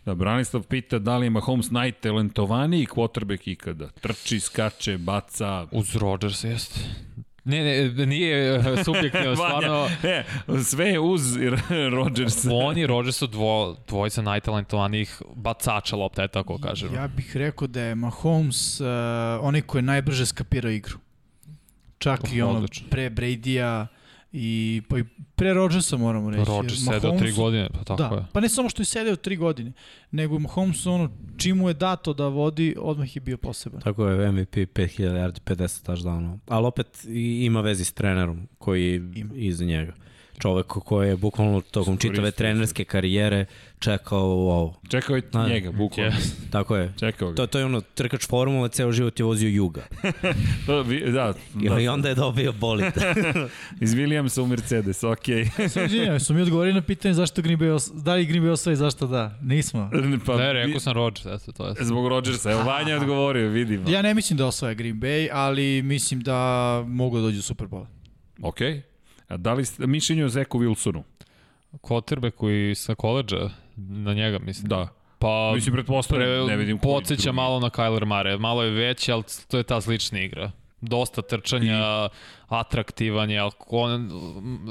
Da, 0.06 0.16
Branislav 0.16 0.64
pita 0.64 1.00
da 1.00 1.18
li 1.18 1.26
je 1.26 1.30
Mahomes 1.30 1.72
najtalentovaniji 1.72 2.86
quarterback 2.86 3.52
ikada. 3.52 3.90
Trči, 4.02 4.40
skače, 4.40 4.98
baca. 4.98 5.68
Uz 5.72 5.96
Rodgers 5.96 6.44
jeste. 6.44 6.80
Ne, 7.46 7.90
ne, 7.90 8.06
nije 8.06 8.56
eh, 8.56 8.84
subjektivno, 8.86 9.36
stvarno... 9.36 9.90
ne, 10.04 10.26
sve 10.64 10.90
je 10.90 11.00
uz 11.00 11.22
Rodgers. 11.92 12.46
On 12.52 12.78
i 12.78 12.88
Rodgers 12.88 13.18
su 13.18 13.28
dvo, 13.28 13.78
dvojica 13.88 14.22
najtalentovanijih 14.22 15.22
bacača 15.36 15.96
lopta, 15.96 16.22
je 16.22 16.28
tako 16.28 16.58
kažem. 16.58 16.94
Ja 16.94 17.08
bih 17.08 17.38
rekao 17.38 17.68
da 17.68 17.82
je 17.82 17.96
Mahomes 17.96 18.82
uh, 18.82 18.88
onaj 19.42 19.62
koji 19.62 19.80
je 19.80 19.84
najbrže 19.84 20.26
skapirao 20.26 20.72
igru. 20.72 20.98
Čak 21.98 22.20
oh, 22.24 22.34
i 22.34 22.42
ono 22.42 22.68
pre 22.90 23.10
Brady-a, 23.10 23.88
I 24.36 24.82
pa 24.90 25.00
i 25.00 25.04
pre 25.36 25.54
Rodgersa 25.54 25.98
moramo 25.98 26.30
reći. 26.30 26.44
Rodgers 26.48 26.86
sedeo 26.86 27.18
tri 27.20 27.32
godine, 27.32 27.70
pa 27.74 27.84
tako 27.84 28.16
da, 28.16 28.22
je. 28.22 28.26
Pa 28.34 28.40
ne 28.40 28.50
samo 28.50 28.70
što 28.70 28.82
je 28.82 28.86
sedeo 28.86 29.16
tri 29.16 29.36
godine, 29.36 29.72
nego 30.12 30.40
Mahomes 30.40 30.86
ono, 30.86 31.10
čim 31.38 31.58
mu 31.58 31.68
je 31.68 31.74
dato 31.74 32.14
da 32.14 32.28
vodi, 32.28 32.76
odmah 32.80 33.16
je 33.16 33.20
bio 33.20 33.38
poseban. 33.38 33.82
Tako 33.82 34.08
je, 34.08 34.32
MVP 34.32 34.56
5000 34.56 34.94
yardi, 35.00 35.40
50 35.40 35.86
touchdownova. 35.86 36.38
Ali 36.48 36.66
opet 36.66 37.06
ima 37.44 37.62
vezi 37.62 37.86
s 37.86 37.94
trenerom 37.94 38.48
koji 38.58 38.96
ima. 39.16 39.34
iza 39.36 39.66
njega 39.66 39.94
čovek 40.40 40.66
koji 40.66 41.10
je 41.10 41.18
bukvalno 41.18 41.62
tokom 41.62 41.98
čitave 41.98 42.32
trenerske 42.32 42.84
karijere 42.86 43.46
čekao 43.80 44.20
ovo. 44.20 44.76
Čekao 44.90 45.16
je 45.16 45.22
Na, 45.32 45.48
njega, 45.48 45.72
bukvalno. 45.72 46.12
Yes. 46.12 46.52
Tako 46.52 46.76
je. 46.76 46.94
Čekao 47.00 47.30
ga. 47.30 47.36
To, 47.36 47.48
to 47.48 47.60
je 47.60 47.66
ono, 47.66 47.82
trkač 47.82 48.28
formule, 48.28 48.70
ceo 48.70 48.92
život 48.92 49.20
je 49.20 49.26
vozio 49.26 49.50
Juga. 49.50 49.82
to, 50.66 50.82
vi, 50.82 51.00
da, 51.12 51.34
da. 51.54 51.80
I 51.84 51.88
onda 51.88 52.10
je 52.10 52.16
dobio 52.16 52.52
bolid. 52.52 52.94
Iz 53.82 53.96
Williamsa 53.96 54.42
u 54.42 54.48
Mercedes, 54.48 55.04
okej. 55.04 55.46
Okay. 55.46 56.08
Ja, 56.08 56.20
su 56.20 56.34
mi 56.34 56.42
odgovorili 56.42 56.76
na 56.76 56.82
pitanje 56.82 57.14
zašto 57.14 57.42
Green 57.42 57.60
Bay, 57.60 57.70
os, 57.70 57.92
da 57.94 58.16
li 58.16 58.26
Green 58.26 58.44
Bay 58.44 58.50
osvoji, 58.50 58.76
zašto 58.76 59.08
da. 59.08 59.38
Nismo. 59.42 59.90
Pa, 60.26 60.38
ne, 60.38 60.54
rekao 60.54 60.80
sam 60.80 60.94
Rodgers, 60.94 61.26
eto, 61.26 61.52
to 61.52 61.68
je. 61.68 61.76
Zbog 61.80 62.08
Rodgersa, 62.08 62.52
evo 62.52 62.64
Vanja 62.64 62.96
odgovorio, 62.96 63.50
vidimo. 63.50 63.90
Ja 63.90 64.02
ne 64.02 64.14
mislim 64.14 64.38
da 64.38 64.46
osvoja 64.46 64.74
Green 64.74 65.00
Bay, 65.00 65.30
ali 65.32 65.82
mislim 65.82 66.22
da 66.22 66.38
mogu 66.88 67.18
da 67.18 67.22
dođu 67.22 67.40
u 67.40 67.42
Super 67.42 67.68
Bowl. 67.68 67.86
Okej. 68.42 68.74
Okay. 68.74 68.93
Da 69.30 69.54
li 69.54 69.66
ste 69.66 69.88
mišljenje 69.88 70.26
o 70.26 70.30
Zeku 70.30 70.60
Wilsonu? 70.60 71.04
Kotrbe 71.82 72.32
koji 72.32 72.76
sa 72.76 72.96
koleđa, 72.96 73.50
na 73.76 74.14
njega 74.14 74.40
mislim. 74.40 74.70
Da. 74.70 74.88
Pa, 75.20 75.52
mislim, 75.56 75.74
pretpostavljam, 75.74 76.48
ne 76.48 76.58
vidim 76.58 76.78
Podseća 76.78 77.32
malo 77.32 77.60
na 77.60 77.70
Kyler 77.70 78.06
Mare, 78.06 78.38
malo 78.38 78.64
je 78.64 78.72
veći, 78.72 79.12
ali 79.12 79.24
to 79.48 79.58
je 79.58 79.64
ta 79.64 79.82
slična 79.82 80.20
igra. 80.20 80.52
Dosta 80.82 81.22
trčanja, 81.22 81.80
I, 82.06 82.10
atraktivan 82.48 83.30
je, 83.30 83.50
on, 83.68 84.10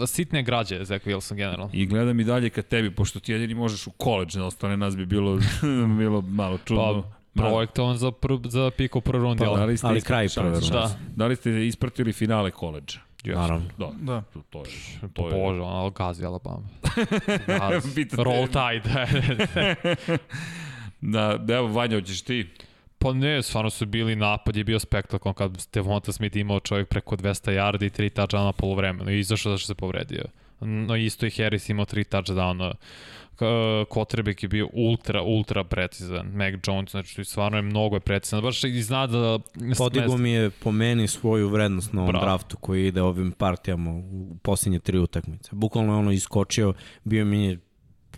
sitne 0.06 0.42
građe 0.42 0.84
Zach 0.84 1.06
Wilson 1.06 1.34
generalno. 1.34 1.70
I 1.72 1.86
gledam 1.86 2.20
i 2.20 2.24
dalje 2.24 2.50
ka 2.50 2.62
tebi, 2.62 2.90
pošto 2.90 3.20
ti 3.20 3.32
jedini 3.32 3.54
možeš 3.54 3.86
u 3.86 3.90
koleđ, 3.90 4.34
na 4.36 4.46
ostane 4.46 4.76
nas 4.76 4.96
bi 4.96 5.06
bilo, 5.06 5.38
bilo 5.98 6.20
malo 6.20 6.58
čudno. 6.64 7.02
Pa, 7.36 7.42
projektovan 7.42 7.96
za, 7.96 8.10
pr, 8.10 8.32
za 8.44 8.70
piko 8.76 9.00
prve 9.00 9.22
rundi. 9.22 9.44
Pa, 9.44 9.50
ali, 9.50 9.76
ali 9.82 10.00
kraj 10.00 10.28
prve 10.34 10.50
rundi. 10.50 10.70
Da. 10.70 10.96
da 11.16 11.26
li 11.26 11.36
ste 11.36 11.66
ispratili 11.66 12.12
finale 12.12 12.50
koleđa? 12.50 12.98
Yes. 13.24 13.34
Naravno. 13.34 13.66
Da. 13.78 13.90
da. 14.00 14.22
To, 14.32 14.42
to 14.50 14.58
je. 14.58 15.08
To 15.12 15.28
je. 15.28 15.34
Bože, 15.34 15.60
ono 15.60 15.90
gazi 15.90 16.24
Alabama. 16.24 16.68
Roll 18.24 18.46
Tide. 18.46 19.06
da, 21.00 21.36
da, 21.38 21.54
evo, 21.54 21.66
Vanja, 21.66 21.96
hoćeš 21.96 22.22
ti? 22.22 22.48
Pa 22.98 23.12
ne, 23.12 23.42
stvarno 23.42 23.70
su 23.70 23.86
bili 23.86 24.16
napad, 24.16 24.56
je 24.56 24.64
bio 24.64 24.78
spektaklon 24.78 25.34
kad 25.34 25.66
Devonta 25.72 26.12
Smith 26.12 26.36
imao 26.36 26.60
čovjek 26.60 26.88
preko 26.88 27.16
200 27.16 27.52
yardi 27.52 27.86
i 27.86 28.10
3 28.10 28.20
touchdowna 28.20 28.44
na 28.44 28.52
polovremenu 28.52 29.10
i 29.10 29.18
izašao 29.18 29.52
zašto 29.52 29.66
se 29.66 29.74
povredio. 29.74 30.24
No 30.60 30.96
isto 30.96 31.26
i 31.26 31.30
Harris 31.30 31.68
imao 31.68 31.84
3 31.84 32.16
touchdowna 32.16 32.72
Kotrebek 33.88 34.42
je 34.42 34.48
bio 34.48 34.68
ultra, 34.72 35.22
ultra 35.22 35.64
precizan. 35.64 36.26
Mac 36.26 36.54
Jones, 36.66 36.90
znači 36.90 37.24
stvarno 37.24 37.58
je 37.58 37.62
mnogo 37.62 37.96
je 37.96 38.00
precizan. 38.00 38.42
Baš 38.42 38.64
i 38.64 38.82
zna 38.82 39.06
da... 39.06 39.38
Podigo 39.78 40.16
mi 40.16 40.30
je 40.30 40.50
po 40.50 40.72
meni 40.72 41.08
svoju 41.08 41.48
vrednost 41.48 41.92
na 41.92 42.00
ovom 42.00 42.12
Bravo. 42.12 42.24
draftu 42.24 42.56
koji 42.56 42.86
ide 42.86 43.02
ovim 43.02 43.32
partijama 43.32 43.90
u 43.90 44.36
posljednje 44.42 44.78
tri 44.78 44.98
utakmice. 44.98 45.50
Bukvalno 45.52 45.92
je 45.92 45.98
ono 45.98 46.12
iskočio, 46.12 46.74
bio 47.04 47.24
mi 47.24 47.44
je 47.44 47.58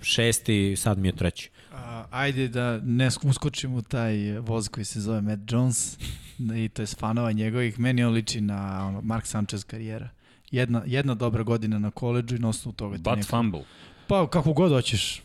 šesti, 0.02 0.76
sad 0.76 0.98
mi 0.98 1.08
je 1.08 1.16
treći. 1.16 1.50
A, 1.72 2.04
ajde 2.10 2.48
da 2.48 2.80
ne 2.82 3.08
uskočimo 3.22 3.76
u 3.76 3.82
taj 3.82 4.38
voz 4.38 4.68
koji 4.68 4.84
se 4.84 5.00
zove 5.00 5.20
Matt 5.20 5.52
Jones 5.52 5.98
i 6.64 6.68
to 6.68 6.82
je 6.82 6.86
fanova 6.86 7.32
njegovih. 7.32 7.80
Meni 7.80 8.04
on 8.04 8.12
liči 8.12 8.40
na 8.40 8.86
ono, 8.86 9.00
Mark 9.00 9.26
Sanchez 9.26 9.64
karijera. 9.64 10.08
Jedna, 10.50 10.82
jedna 10.86 11.14
dobra 11.14 11.42
godina 11.42 11.78
na 11.78 11.90
koleđu 11.90 12.36
i 12.36 12.38
na 12.38 12.48
osnovu 12.48 12.72
toga. 12.72 12.96
But 12.96 13.16
neko... 13.16 13.28
fumble. 13.28 13.62
Pa 14.06 14.26
kako 14.30 14.52
god 14.52 14.72
hoćeš, 14.72 15.22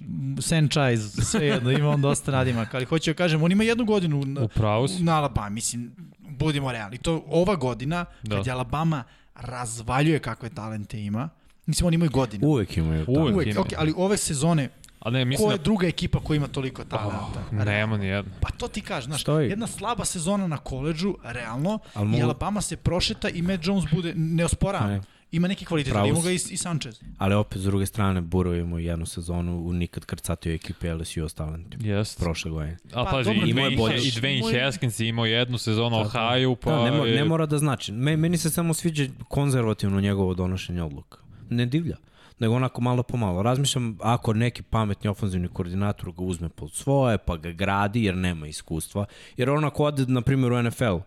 franchise, 0.50 1.22
sve 1.26 1.46
jedno, 1.48 1.72
ima 1.72 1.90
on 1.90 2.02
dosta 2.02 2.32
nadimak, 2.32 2.74
ali 2.74 2.86
hoću 2.86 3.10
da 3.10 3.16
kažem, 3.16 3.44
on 3.44 3.52
ima 3.52 3.64
jednu 3.64 3.86
godinu 3.86 4.26
na, 4.26 4.42
Upravo 4.42 4.88
si. 4.88 5.04
na 5.04 5.18
Alabama, 5.18 5.50
mislim, 5.50 5.92
budimo 6.30 6.72
realni. 6.72 6.98
To 6.98 7.24
ova 7.28 7.56
godina, 7.56 8.06
Da. 8.24 8.36
kad 8.36 8.48
je 8.48 8.54
Alabama 8.54 9.04
razvaljuje 9.36 10.20
kakve 10.20 10.50
talente 10.50 11.00
ima, 11.02 11.30
mislim, 11.66 11.88
oni 11.88 11.96
imaju 11.96 12.12
godinu. 12.12 12.48
Uvek 12.48 12.78
imaju. 12.78 13.06
Uvek. 13.08 13.20
Uvek. 13.20 13.36
Uvek, 13.36 13.58
okay, 13.58 13.76
ali 13.78 13.94
ove 13.98 14.18
sezone, 14.18 14.70
A 15.00 15.10
ne, 15.10 15.26
mislim 15.26 15.52
je 15.52 15.58
da... 15.58 15.64
druga 15.64 15.88
ekipa 15.88 16.20
koja 16.20 16.38
ima 16.38 16.48
toliko 16.48 16.84
talenta? 16.84 17.44
Oh, 17.52 17.66
nema 17.66 17.98
ni 17.98 18.08
jedna. 18.08 18.32
Pa 18.42 18.50
to 18.52 18.68
ti 18.68 18.82
kažeš, 18.82 19.06
znaš, 19.06 19.22
Stoji. 19.22 19.50
jedna 19.50 19.68
slaba 19.68 20.06
sezona 20.06 20.48
na 20.48 20.58
koleđžu, 20.58 21.16
realno, 21.24 21.80
Al 21.94 22.16
i 22.16 22.22
Alabama 22.24 22.62
se 22.62 22.76
prošeta 22.76 23.30
i 23.30 23.42
Matt 23.42 23.66
Jones 23.68 23.84
bude, 23.92 24.14
ne 24.16 24.46
osporavam, 24.46 24.90
ne. 24.90 25.02
Ima 25.32 25.48
neki 25.48 25.66
kvalitet, 25.66 25.92
Pravo 25.92 26.04
ali 26.04 26.10
ima 26.10 26.22
ga 26.22 26.32
i, 26.32 26.36
i 26.36 26.58
Sanchez. 26.58 27.02
Ali 27.18 27.36
opet, 27.36 27.58
s 27.58 27.64
druge 27.64 27.86
strane, 27.86 28.22
Burrow 28.22 28.60
imao 28.62 28.80
jednu 28.80 29.06
sezonu 29.06 29.58
u 29.58 29.74
nikad 29.74 30.06
krcatoj 30.06 30.54
ekipi 30.54 30.90
LSU 30.90 31.30
s 31.30 31.34
talentom. 31.34 31.86
Jest. 31.86 32.20
Prošle 32.20 32.52
godine. 32.52 32.78
A 32.94 33.04
Pa, 33.06 33.12
pazi, 33.12 33.30
dobro, 33.30 33.48
i 33.48 33.50
imao 33.50 33.66
je 33.66 33.72
Dwayne, 33.72 33.78
bolje. 33.78 33.98
i 33.98 34.12
Dwayne 34.12 34.38
Imao 34.38 34.50
je- 34.50 34.64
Haskins 34.64 35.00
je 35.00 35.08
imao 35.08 35.26
jednu 35.26 35.58
sezonu 35.58 35.98
u 35.98 36.04
Tako. 36.04 36.18
Ohio, 36.20 36.56
pa... 36.56 36.72
Da, 36.72 36.84
ne, 36.84 36.92
mo, 36.92 37.06
je- 37.06 37.16
ne 37.16 37.26
mora 37.26 37.46
da 37.46 37.58
znači. 37.58 37.92
Me, 37.92 38.18
meni 38.18 38.38
se 38.38 38.50
samo 38.50 38.74
sviđa 38.74 39.06
konzervativno 39.28 40.02
njegovo 40.02 40.34
donošenje 40.34 40.84
odluka. 40.84 41.18
Ne 41.50 41.66
divlja 41.66 41.96
nego 42.40 42.56
onako 42.56 42.82
malo 42.82 43.04
po 43.04 43.18
malo. 43.18 43.42
Razmišljam, 43.42 43.98
ako 44.02 44.34
neki 44.34 44.62
pametni 44.62 45.10
ofenzivni 45.10 45.48
koordinator 45.48 46.12
ga 46.12 46.22
uzme 46.22 46.50
pod 46.50 46.72
svoje, 46.72 47.18
pa 47.18 47.38
ga 47.38 47.52
gradi, 47.52 48.04
jer 48.04 48.16
nema 48.16 48.48
iskustva. 48.48 49.06
Jer 49.38 49.50
onako 49.50 49.84
ode, 49.84 50.06
na 50.06 50.22
primjer, 50.22 50.52
u 50.52 50.64
NFL 50.64 50.98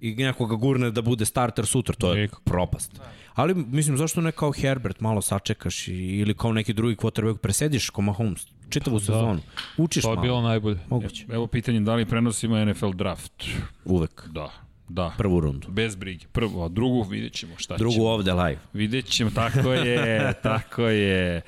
i 0.00 0.14
neko 0.14 0.46
ga 0.46 0.54
gurne 0.56 0.90
da 0.90 1.02
bude 1.02 1.24
starter 1.24 1.66
sutra, 1.66 1.94
to 1.94 2.14
je 2.14 2.28
propast. 2.44 3.00
Ali, 3.34 3.54
mislim, 3.54 3.96
zašto 3.96 4.20
ne 4.20 4.32
kao 4.32 4.52
Herbert, 4.52 5.00
malo 5.00 5.20
sačekaš 5.22 5.88
i, 5.88 5.92
ili 5.92 6.34
kao 6.34 6.52
neki 6.52 6.72
drugi 6.72 6.96
quarterback, 6.96 7.36
presediš 7.38 7.90
kao 7.90 8.02
Mahomes, 8.02 8.46
čitavu 8.68 8.98
da. 8.98 9.04
sezonu. 9.04 9.40
Učiš 9.76 10.02
To 10.02 10.10
je 10.10 10.14
malo. 10.16 10.22
bilo 10.22 10.42
najbolje. 10.42 10.78
Moguće. 10.88 11.26
Evo 11.28 11.46
pitanje, 11.46 11.80
da 11.80 11.94
li 11.94 12.06
prenosimo 12.06 12.64
NFL 12.64 12.90
draft? 12.90 13.44
Uvek. 13.84 14.28
Da, 14.28 14.50
da. 14.88 15.14
Prvu 15.18 15.40
rundu. 15.40 15.68
Bez 15.70 15.96
brige. 15.96 16.26
Prvo, 16.32 16.64
a 16.64 16.68
drugu 16.68 17.02
vidjet 17.02 17.32
ćemo 17.32 17.52
šta 17.56 17.76
Drugu 17.76 17.94
ćemo. 17.94 18.06
ovde 18.06 18.32
live. 18.32 18.58
Vidjet 18.72 19.06
ćemo, 19.06 19.30
tako 19.30 19.72
je, 19.72 20.32
tako 20.42 20.82
je. 20.82 21.42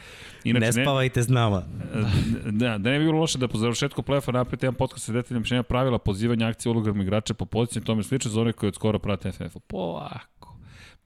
Inače, 0.44 0.66
ne 0.66 0.72
spavajte 0.72 1.22
s 1.22 1.28
nama. 1.28 1.62
Da, 2.50 2.78
da 2.78 2.90
ne 2.90 2.98
bi 2.98 3.04
bilo 3.04 3.18
loše 3.18 3.38
da 3.38 3.48
po 3.48 3.58
završetku 3.58 4.02
plefa 4.02 4.32
napravite 4.32 4.66
jedan 4.66 4.74
podcast 4.74 5.04
sa 5.04 5.12
detaljnim 5.12 5.40
mišljenja 5.42 5.62
pravila 5.62 5.98
pozivanja 5.98 6.46
akcije 6.46 6.72
ulogama 6.72 7.02
igrača 7.02 7.34
po 7.34 7.44
poziciji 7.46 7.82
tome 7.82 8.02
slično 8.02 8.30
za 8.30 8.40
one 8.40 8.52
koji 8.52 8.68
od 8.68 8.74
skoro 8.74 8.98
prate 8.98 9.32
FF. 9.32 9.56
Polako. 9.66 10.31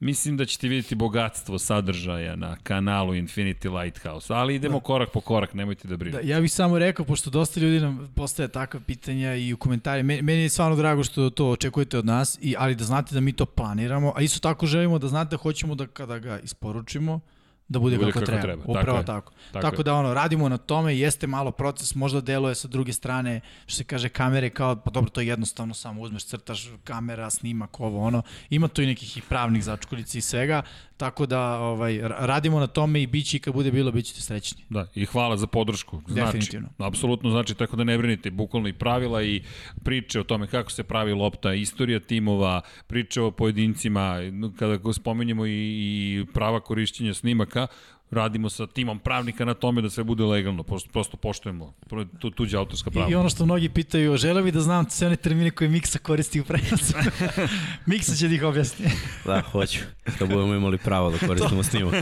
Mislim 0.00 0.36
da 0.36 0.44
ćete 0.44 0.68
vidjeti 0.68 0.94
bogatstvo 0.94 1.58
sadržaja 1.58 2.36
na 2.36 2.56
kanalu 2.62 3.14
Infinity 3.14 3.82
Lighthouse, 3.82 4.34
ali 4.34 4.54
idemo 4.54 4.80
korak 4.80 5.10
po 5.12 5.20
korak, 5.20 5.54
nemojte 5.54 5.88
da 5.88 5.92
Da, 5.92 5.96
brinete. 5.96 6.26
ja 6.28 6.40
bih 6.40 6.52
samo 6.52 6.78
rekao, 6.78 7.04
pošto 7.04 7.30
dosta 7.30 7.60
ljudi 7.60 7.80
nam 7.80 8.12
postaje 8.14 8.48
takva 8.48 8.80
pitanja 8.80 9.34
i 9.34 9.52
u 9.52 9.56
komentarima, 9.56 10.22
meni 10.22 10.42
je 10.42 10.48
stvarno 10.48 10.76
drago 10.76 11.04
što 11.04 11.30
to 11.30 11.50
očekujete 11.50 11.98
od 11.98 12.06
nas, 12.06 12.38
i, 12.42 12.54
ali 12.58 12.74
da 12.74 12.84
znate 12.84 13.14
da 13.14 13.20
mi 13.20 13.32
to 13.32 13.46
planiramo, 13.46 14.12
a 14.16 14.20
isto 14.20 14.40
tako 14.40 14.66
želimo 14.66 14.98
da 14.98 15.08
znate 15.08 15.30
da 15.30 15.36
hoćemo 15.36 15.74
da 15.74 15.86
kada 15.86 16.18
ga 16.18 16.38
isporučimo, 16.38 17.20
da 17.68 17.78
bude, 17.78 17.96
Bude 17.96 18.06
kako, 18.12 18.18
kako 18.20 18.26
treba. 18.26 18.42
treba, 18.42 18.62
tako 18.62 18.80
Upravo 18.80 18.98
je. 18.98 19.04
tako. 19.06 19.32
Tako 19.52 19.62
Tako, 19.62 19.80
je. 19.80 19.84
da 19.84 19.94
ono, 19.94 20.14
radimo 20.14 20.48
na 20.48 20.56
tome, 20.58 20.96
jeste 20.98 21.26
malo 21.26 21.50
proces, 21.50 21.94
možda 21.94 22.20
deluje 22.20 22.54
sa 22.54 22.68
druge 22.68 22.92
strane, 22.92 23.40
što 23.66 23.76
se 23.76 23.84
kaže 23.84 24.08
kamere, 24.08 24.50
kao, 24.50 24.76
pa 24.76 24.90
dobro, 24.90 25.10
to 25.10 25.20
je 25.20 25.26
jednostavno, 25.26 25.74
samo 25.74 26.00
uzmeš, 26.02 26.24
crtaš 26.24 26.70
kamera, 26.84 27.30
snimak, 27.30 27.80
ovo, 27.80 28.02
ono, 28.04 28.22
ima 28.50 28.68
tu 28.68 28.82
i 28.82 28.86
nekih 28.86 29.16
i 29.16 29.20
pravnih 29.20 29.64
začkoljica 29.64 30.18
i 30.18 30.20
svega, 30.20 30.62
tako 30.96 31.26
da 31.26 31.58
ovaj, 31.58 31.98
ra- 31.98 32.26
radimo 32.26 32.60
na 32.60 32.66
tome 32.66 33.02
i 33.02 33.06
biće 33.06 33.36
i 33.36 33.40
kad 33.40 33.54
bude 33.54 33.70
bilo, 33.70 33.92
bit 33.92 34.06
ćete 34.06 34.20
srećni. 34.20 34.64
Da, 34.68 34.86
i 34.94 35.04
hvala 35.04 35.36
za 35.36 35.46
podršku. 35.46 36.02
Znači, 36.06 36.26
Definitivno. 36.26 36.68
Apsolutno 36.78 37.30
znači, 37.30 37.54
tako 37.54 37.76
da 37.76 37.84
ne 37.84 37.98
brinite, 37.98 38.30
bukvalno 38.30 38.68
i 38.68 38.72
pravila 38.72 39.22
i 39.22 39.42
priče 39.84 40.20
o 40.20 40.24
tome 40.24 40.46
kako 40.46 40.70
se 40.70 40.84
pravi 40.84 41.12
lopta, 41.12 41.54
istorija 41.54 42.00
timova, 42.00 42.60
priče 42.86 43.20
o 43.20 43.30
pojedincima, 43.30 44.16
kada 44.58 44.92
spomenjemo 44.92 45.46
i, 45.46 45.50
i 45.50 46.24
prava 46.34 46.60
korišćenja 46.60 47.14
snimaka, 47.14 47.66
radimo 48.10 48.50
sa 48.50 48.66
timom 48.66 48.98
pravnika 48.98 49.44
na 49.44 49.54
tome 49.54 49.82
da 49.82 49.90
sve 49.90 50.04
bude 50.04 50.24
legalno, 50.24 50.62
prosto, 50.62 50.90
prosto 50.92 51.16
poštujemo 51.16 51.74
tu, 52.18 52.30
tuđa 52.30 52.58
autorska 52.58 52.90
prava. 52.90 53.08
I, 53.08 53.12
I 53.12 53.14
ono 53.14 53.28
što 53.28 53.44
mnogi 53.44 53.68
pitaju, 53.68 54.16
žele 54.16 54.42
bi 54.42 54.52
da 54.52 54.60
znam 54.60 54.90
sve 54.90 55.06
one 55.06 55.16
termine 55.16 55.50
koje 55.50 55.68
Miksa 55.68 55.98
koristi 55.98 56.40
u 56.40 56.44
prenosu. 56.44 56.94
Miksa 57.86 58.14
će 58.14 58.28
da 58.28 58.34
ih 58.34 58.42
objasni. 58.42 58.86
Da, 59.24 59.40
hoću. 59.42 59.78
Da 60.18 60.26
budemo 60.26 60.54
imali 60.54 60.78
pravo 60.78 61.10
da 61.10 61.18
koristimo 61.28 61.62
snimak. 61.62 61.94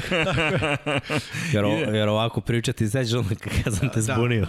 jer, 1.52 1.64
o, 1.64 1.68
jer 1.70 2.08
ovako 2.08 2.40
pričati, 2.40 2.88
sećaš 2.88 3.12
onda 3.12 3.34
kada 3.34 3.70
sam 3.70 3.88
te 3.88 4.00
Da. 4.00 4.14
zbunio. 4.14 4.46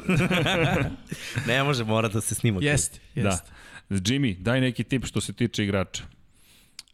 ne 1.48 1.64
može, 1.64 1.84
mora 1.84 2.08
da 2.08 2.22
se 2.22 2.36
snima. 2.36 2.60
Jeste, 2.62 3.00
Da. 3.16 3.22
jeste. 3.22 3.52
Jimmy, 3.90 4.38
daj 4.38 4.62
neki 4.62 4.84
tip 4.84 5.06
što 5.06 5.22
se 5.22 5.34
tiče 5.34 5.64
igrača. 5.64 6.04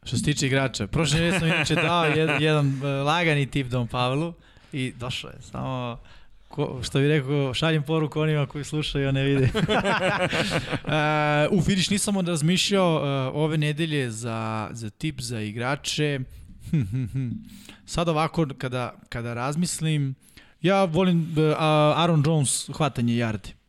Što 0.03 0.17
se 0.17 0.23
tiče 0.23 0.47
igrača, 0.47 0.87
prošle 0.87 1.19
nedelje 1.19 1.39
sam 1.39 1.47
inače 1.47 1.75
dao 1.75 2.05
jedan, 2.05 2.41
jedan 2.41 2.81
lagani 3.05 3.45
tip 3.45 3.67
Don 3.67 3.87
Pavlu 3.87 4.33
i 4.73 4.93
došao 4.99 5.29
je. 5.29 5.41
Samo 5.41 5.97
ko, 6.51 6.79
što 6.83 6.99
bih 6.99 7.07
rekao, 7.07 7.53
šaljem 7.53 7.83
poruku 7.83 8.19
onima 8.19 8.45
koji 8.45 8.63
slušaju, 8.63 9.09
a 9.09 9.11
ne 9.11 9.23
vide. 9.23 9.49
uh, 11.51 11.57
u 11.57 11.59
vidiš, 11.59 11.89
nisam 11.89 12.17
onda 12.17 12.31
razmišljao 12.31 12.95
uh, 12.95 13.35
ove 13.35 13.57
nedelje 13.57 14.11
za, 14.11 14.69
za 14.71 14.89
tip 14.89 15.21
za 15.21 15.41
igrače. 15.41 16.19
Sad 17.85 18.09
ovako, 18.09 18.47
kada, 18.57 18.93
kada 19.09 19.33
razmislim, 19.33 20.15
ja 20.61 20.83
volim 20.83 21.21
uh, 21.21 21.43
Aaron 21.97 22.23
Jones 22.25 22.69
hvatanje 22.73 23.17
jarde. 23.17 23.60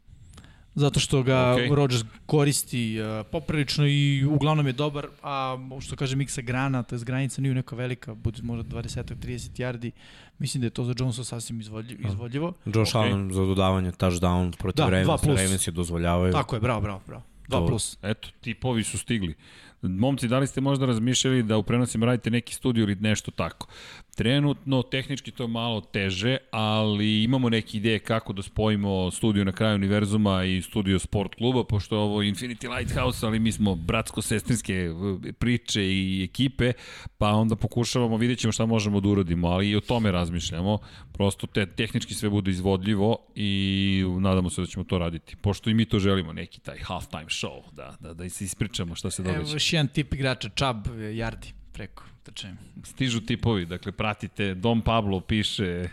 Zato 0.74 1.00
što 1.00 1.22
ga 1.22 1.34
okay. 1.34 1.74
Rodgers 1.74 2.04
koristi 2.26 3.00
uh, 3.00 3.26
poprilično 3.32 3.86
i 3.86 4.24
uglavnom 4.24 4.66
je 4.66 4.72
dobar, 4.72 5.06
a 5.22 5.58
što 5.80 5.96
kaže 5.96 6.16
Miksa 6.16 6.40
grana, 6.40 6.82
to 6.82 6.94
je 6.94 7.00
granica 7.04 7.42
nije 7.42 7.54
neka 7.54 7.76
velika, 7.76 8.14
bude 8.14 8.42
možda 8.42 8.76
20-30 8.76 9.14
yardi, 9.62 9.90
mislim 10.38 10.60
da 10.60 10.66
je 10.66 10.70
to 10.70 10.84
za 10.84 10.94
Jonesa 10.98 11.24
sasvim 11.24 11.60
izvodljivo. 11.60 12.08
izvodljivo. 12.08 12.52
Josh 12.64 12.96
Okej. 12.96 13.10
Allen 13.10 13.32
za 13.32 13.44
dodavanje 13.44 13.92
touchdown 13.92 14.56
protiv 14.58 14.84
Da, 14.84 14.90
da, 14.90 14.90
Ravens, 14.90 15.22
plus. 15.22 15.40
Ravens 15.40 15.66
je 15.66 15.70
dozvoljavaju. 15.70 16.32
Tako 16.32 16.56
je, 16.56 16.60
bravo, 16.60 16.80
bravo, 16.80 17.00
bravo. 17.06 17.22
2 17.48 17.50
To- 17.50 17.66
plus. 17.66 17.98
Eto, 18.02 18.28
tipovi 18.40 18.84
su 18.84 18.98
stigli. 18.98 19.34
Momci, 19.82 20.28
da 20.28 20.38
li 20.38 20.46
ste 20.46 20.60
možda 20.60 20.86
razmišljali 20.86 21.42
da 21.42 21.56
u 21.56 21.62
prenosima 21.62 22.06
radite 22.06 22.30
neki 22.30 22.54
studiju 22.54 22.82
ili 22.82 22.94
nešto 22.94 23.30
tako? 23.30 23.66
Trenutno, 24.14 24.82
tehnički 24.82 25.30
to 25.30 25.42
je 25.42 25.48
malo 25.48 25.80
teže, 25.80 26.36
ali 26.50 27.22
imamo 27.22 27.48
neke 27.48 27.76
ideje 27.76 27.98
kako 27.98 28.32
da 28.32 28.42
spojimo 28.42 29.10
studiju 29.10 29.44
na 29.44 29.52
kraju 29.52 29.74
univerzuma 29.74 30.44
i 30.44 30.62
studio 30.62 30.98
sport 30.98 31.34
kluba, 31.34 31.64
pošto 31.64 31.96
je 31.96 32.00
ovo 32.00 32.22
Infinity 32.22 32.76
Lighthouse, 32.76 33.26
ali 33.26 33.38
mi 33.38 33.52
smo 33.52 33.74
bratsko-sestrinske 33.74 34.74
eh, 34.74 35.32
priče 35.32 35.84
i 35.84 36.24
ekipe, 36.24 36.72
pa 37.18 37.28
onda 37.28 37.56
pokušavamo, 37.56 38.16
vidjet 38.16 38.38
ćemo 38.38 38.52
šta 38.52 38.66
možemo 38.66 39.00
da 39.00 39.08
uradimo, 39.08 39.48
ali 39.48 39.70
i 39.70 39.76
o 39.76 39.80
tome 39.80 40.12
razmišljamo. 40.12 40.78
Prosto 41.12 41.46
te, 41.46 41.66
tehnički 41.66 42.14
sve 42.14 42.30
bude 42.30 42.50
izvodljivo 42.50 43.16
i 43.34 44.04
nadamo 44.20 44.50
se 44.50 44.60
da 44.60 44.66
ćemo 44.66 44.84
to 44.84 44.98
raditi. 44.98 45.36
Pošto 45.36 45.70
i 45.70 45.74
mi 45.74 45.84
to 45.84 45.98
želimo, 45.98 46.32
neki 46.32 46.60
taj 46.60 46.78
halftime 46.78 47.28
show, 47.28 47.62
da, 47.72 47.96
da, 48.00 48.14
da 48.14 48.28
se 48.28 48.44
ispričamo 48.44 48.94
šta 48.94 49.10
se 49.10 49.22
Evo 49.22 49.32
događa. 49.32 49.52
još 49.52 49.72
jedan 49.72 49.88
tip 49.88 50.14
igrača, 50.14 50.50
eh, 50.98 51.16
Jardi, 51.16 51.48
preko 51.72 52.11
trčanjem. 52.22 52.58
Stižu 52.84 53.20
tipovi, 53.20 53.66
dakle 53.66 53.92
pratite, 53.92 54.54
Dom 54.54 54.80
Pablo 54.80 55.20
piše... 55.20 55.88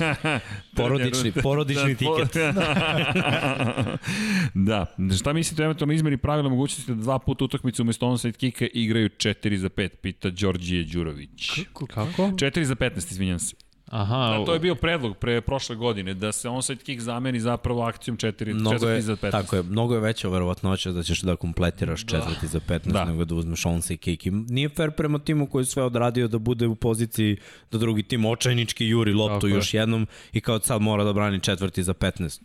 Porodični, 0.76 1.32
porodični 1.32 1.94
Da, 1.94 2.06
po- 2.06 2.16
tiket. 2.16 2.36
da, 4.68 4.86
šta 5.18 5.32
mislite 5.32 5.62
o 5.62 5.64
eventualno 5.64 5.94
izmeni 5.94 6.16
pravila 6.16 6.48
mogućnosti 6.48 6.94
da 6.94 7.02
dva 7.02 7.18
puta 7.18 7.44
utakmice 7.44 7.82
umesto 7.82 8.06
onside 8.08 8.38
kika 8.38 8.66
igraju 8.74 9.08
4 9.08 9.56
za 9.56 9.68
5, 9.68 9.88
pita 9.88 10.30
Đorđije 10.30 10.84
Đurović. 10.84 11.50
Kako? 11.72 12.22
4 12.22 12.62
za 12.62 12.74
15, 12.74 13.10
izvinjam 13.10 13.38
se. 13.38 13.67
Aha, 13.90 14.36
Da, 14.38 14.44
to 14.44 14.52
je 14.54 14.60
bio 14.60 14.74
predlog 14.74 15.16
pre 15.16 15.40
prošle 15.40 15.76
godine, 15.76 16.14
da 16.14 16.32
se 16.32 16.48
onside 16.48 16.82
kick 16.82 17.00
zameni 17.00 17.40
zapravo 17.40 17.82
akcijom 17.82 18.16
4, 18.16 18.54
Mnogo 18.54 18.76
4 18.76 18.88
je, 18.88 19.02
za 19.02 19.16
15. 19.16 19.30
tako 19.30 19.56
je, 19.56 19.62
mnogo 19.62 19.94
je 19.94 20.00
veća 20.00 20.28
verovatnoća 20.28 20.92
da 20.92 21.02
ćeš 21.02 21.20
da 21.20 21.36
kompletiraš 21.36 22.06
četvrti 22.06 22.46
za 22.46 22.60
15 22.60 22.92
Da. 22.92 23.04
nego 23.04 23.24
da 23.24 23.34
uzmeš 23.34 23.66
onside 23.66 23.96
kick. 23.96 24.26
I 24.26 24.30
nije 24.30 24.68
fair 24.68 24.90
prema 24.90 25.18
timu 25.18 25.46
koji 25.46 25.62
je 25.62 25.66
sve 25.66 25.82
odradio 25.82 26.28
da 26.28 26.38
bude 26.38 26.66
u 26.66 26.74
poziciji 26.74 27.36
da 27.72 27.78
drugi 27.78 28.02
tim 28.02 28.24
očajnički 28.24 28.86
juri 28.86 29.12
loptu 29.12 29.34
Tako 29.34 29.46
je. 29.46 29.54
još 29.54 29.74
jednom 29.74 30.06
i 30.32 30.40
kao 30.40 30.60
sad 30.60 30.80
mora 30.82 31.04
da 31.04 31.12
brani 31.12 31.40
četvrti 31.40 31.82
za 31.82 31.94
15. 31.94 32.40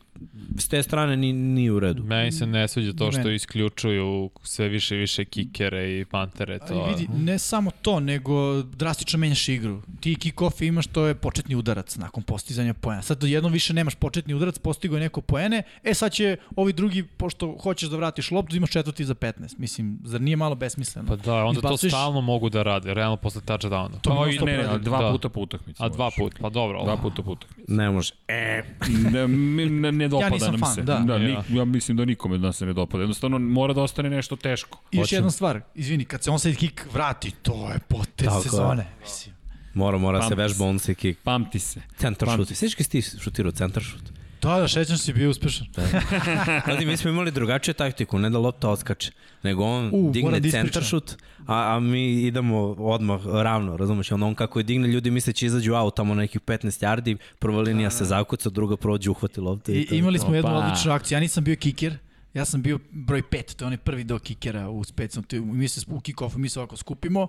s 0.57 0.67
te 0.67 0.83
strane 0.83 1.17
ni, 1.17 1.33
ni 1.33 1.69
u 1.69 1.79
redu. 1.79 2.03
Meni 2.03 2.31
se 2.31 2.47
ne 2.47 2.67
sviđa 2.67 2.93
to 2.93 3.11
što 3.11 3.29
isključuju 3.29 4.29
sve 4.43 4.67
više 4.67 4.95
i 4.95 4.99
više 4.99 5.25
kikere 5.25 5.99
i 5.99 6.05
pantere. 6.05 6.59
To... 6.59 6.73
Ali 6.73 6.93
vidi, 6.93 7.07
ne 7.13 7.39
samo 7.39 7.71
to, 7.81 7.99
nego 7.99 8.61
drastično 8.61 9.19
menjaš 9.19 9.49
igru. 9.49 9.81
Ti 9.99 10.15
kick-off 10.15 10.67
imaš, 10.67 10.87
to 10.87 11.05
je 11.05 11.15
početni 11.15 11.55
udarac 11.55 11.95
nakon 11.95 12.23
postizanja 12.23 12.73
poena. 12.73 13.01
Sad 13.01 13.23
jednom 13.23 13.51
više 13.53 13.73
nemaš 13.73 13.95
početni 13.95 14.33
udarac, 14.33 14.59
postigo 14.59 14.95
je 14.95 15.01
neko 15.01 15.21
poene, 15.21 15.63
e 15.83 15.93
sad 15.93 16.11
će 16.11 16.37
ovi 16.55 16.73
drugi, 16.73 17.03
pošto 17.03 17.57
hoćeš 17.63 17.89
da 17.89 17.97
vratiš 17.97 18.31
loptu, 18.31 18.55
imaš 18.55 18.71
četvrti 18.71 19.05
za 19.05 19.15
15. 19.15 19.55
Mislim, 19.57 19.99
zar 20.05 20.21
nije 20.21 20.35
malo 20.35 20.55
besmisleno? 20.55 21.07
Pa 21.07 21.15
da, 21.15 21.43
onda 21.43 21.59
Izbaciš... 21.59 21.81
to 21.81 21.89
stalno 21.89 22.21
mogu 22.21 22.49
da 22.49 22.63
rade, 22.63 22.93
realno 22.93 23.17
posle 23.17 23.41
touchdowna. 23.41 24.01
To 24.01 24.09
pa, 24.09 24.29
i, 24.29 24.45
ne, 24.45 24.57
ne, 24.57 24.79
dva 24.79 25.01
da. 25.01 25.11
puta 25.11 25.29
po 25.29 25.41
utakmici. 25.41 25.83
A 25.83 25.89
dva 25.89 26.09
puta, 26.17 26.37
pa 26.41 26.49
dobro. 26.49 26.83
Dva 26.83 26.97
puta 26.97 27.21
po 27.21 27.31
utakmici. 27.31 27.71
Ne 27.71 27.89
može. 27.89 28.13
E. 28.27 28.63
ne, 29.11 29.27
ne, 29.27 29.91
ne 29.91 30.07
dopada 30.13 30.45
ja 30.45 30.51
nam 30.51 30.59
fan, 30.59 30.75
se. 30.75 30.81
Da, 30.81 30.99
da 30.99 31.15
ja. 31.15 31.43
ja 31.49 31.65
mislim 31.65 31.97
da 31.97 32.05
nikome 32.05 32.37
da 32.37 32.53
se 32.53 32.65
ne 32.65 32.73
dopada. 32.73 33.03
Jednostavno 33.03 33.39
mora 33.39 33.73
da 33.73 33.81
ostane 33.81 34.09
nešto 34.09 34.35
teško. 34.35 34.81
I 34.91 34.97
još 34.97 35.11
jedna 35.11 35.31
stvar, 35.31 35.61
izvini, 35.75 36.05
kad 36.05 36.23
se 36.23 36.31
on 36.31 36.39
sad 36.39 36.55
kick 36.55 36.93
vrati, 36.93 37.31
to 37.31 37.69
je 37.73 37.79
potez 37.79 38.27
Tako 38.27 38.41
sezone. 38.41 38.87
Mislim. 39.01 39.35
Mora, 39.73 39.97
mora 39.97 40.19
Pamti 40.19 40.35
se 40.35 40.35
vežba 40.35 40.65
on 40.65 40.79
se 40.79 40.95
kick. 40.95 41.19
Pamti 41.23 41.59
se. 41.59 41.81
Centar 41.97 42.29
šut. 42.35 42.47
Sveći 42.47 42.75
kad 42.75 42.85
si 42.85 42.91
ti 42.91 43.01
šutirao 43.01 43.51
centar 43.51 43.83
šut? 43.83 44.22
Da, 44.43 44.59
da, 44.59 44.67
šećam 44.67 44.97
si 44.97 45.13
bio 45.13 45.29
uspešan. 45.29 45.67
Da. 45.75 46.75
mi 46.87 46.97
smo 46.97 47.09
imali 47.09 47.31
drugačiju 47.31 47.73
taktiku, 47.73 48.19
ne 48.19 48.29
da 48.29 48.37
lopta 48.37 48.69
odskače, 48.69 49.11
nego 49.43 49.63
on 49.63 49.89
U, 49.93 50.11
digne 50.13 50.39
da 50.39 50.49
centar 50.49 50.83
šut, 50.83 51.15
a, 51.47 51.75
a 51.75 51.79
mi 51.79 52.21
idemo 52.21 52.57
odmah 52.77 53.25
ravno, 53.25 53.77
razumeš, 53.77 54.11
on, 54.11 54.23
on 54.23 54.35
kako 54.35 54.59
je 54.59 54.63
digne, 54.63 54.87
ljudi 54.87 55.11
misle 55.11 55.33
će 55.33 55.45
izađu 55.45 55.73
out 55.73 55.95
tamo 55.95 56.15
nekih 56.15 56.41
15 56.41 56.85
yardi, 56.85 57.17
prva 57.39 57.61
linija 57.61 57.89
se 57.89 58.05
zakuca, 58.05 58.49
druga 58.49 58.77
prođe, 58.77 59.09
uhvati 59.09 59.41
loptu. 59.41 59.71
I, 59.71 59.87
i 59.91 59.97
imali 59.97 60.19
smo 60.19 60.27
Opa. 60.27 60.35
jednu 60.35 60.57
odličnu 60.57 60.91
akciju, 60.91 61.15
ja 61.15 61.19
nisam 61.19 61.43
bio 61.43 61.55
kiker, 61.55 61.97
Ja 62.33 62.45
sam 62.45 62.61
bio 62.61 62.79
broj 62.91 63.21
5, 63.21 63.55
to 63.55 63.63
je 63.63 63.67
onaj 63.67 63.77
prvi 63.77 64.03
do 64.03 64.19
kikera 64.19 64.69
u 64.69 64.83
specijalnom, 64.83 65.57
mi 65.57 65.67
se 65.67 65.81
u 65.87 65.99
kick-offu, 65.99 66.37
mi 66.37 66.49
se 66.49 66.59
ovako 66.59 66.77
skupimo 66.77 67.27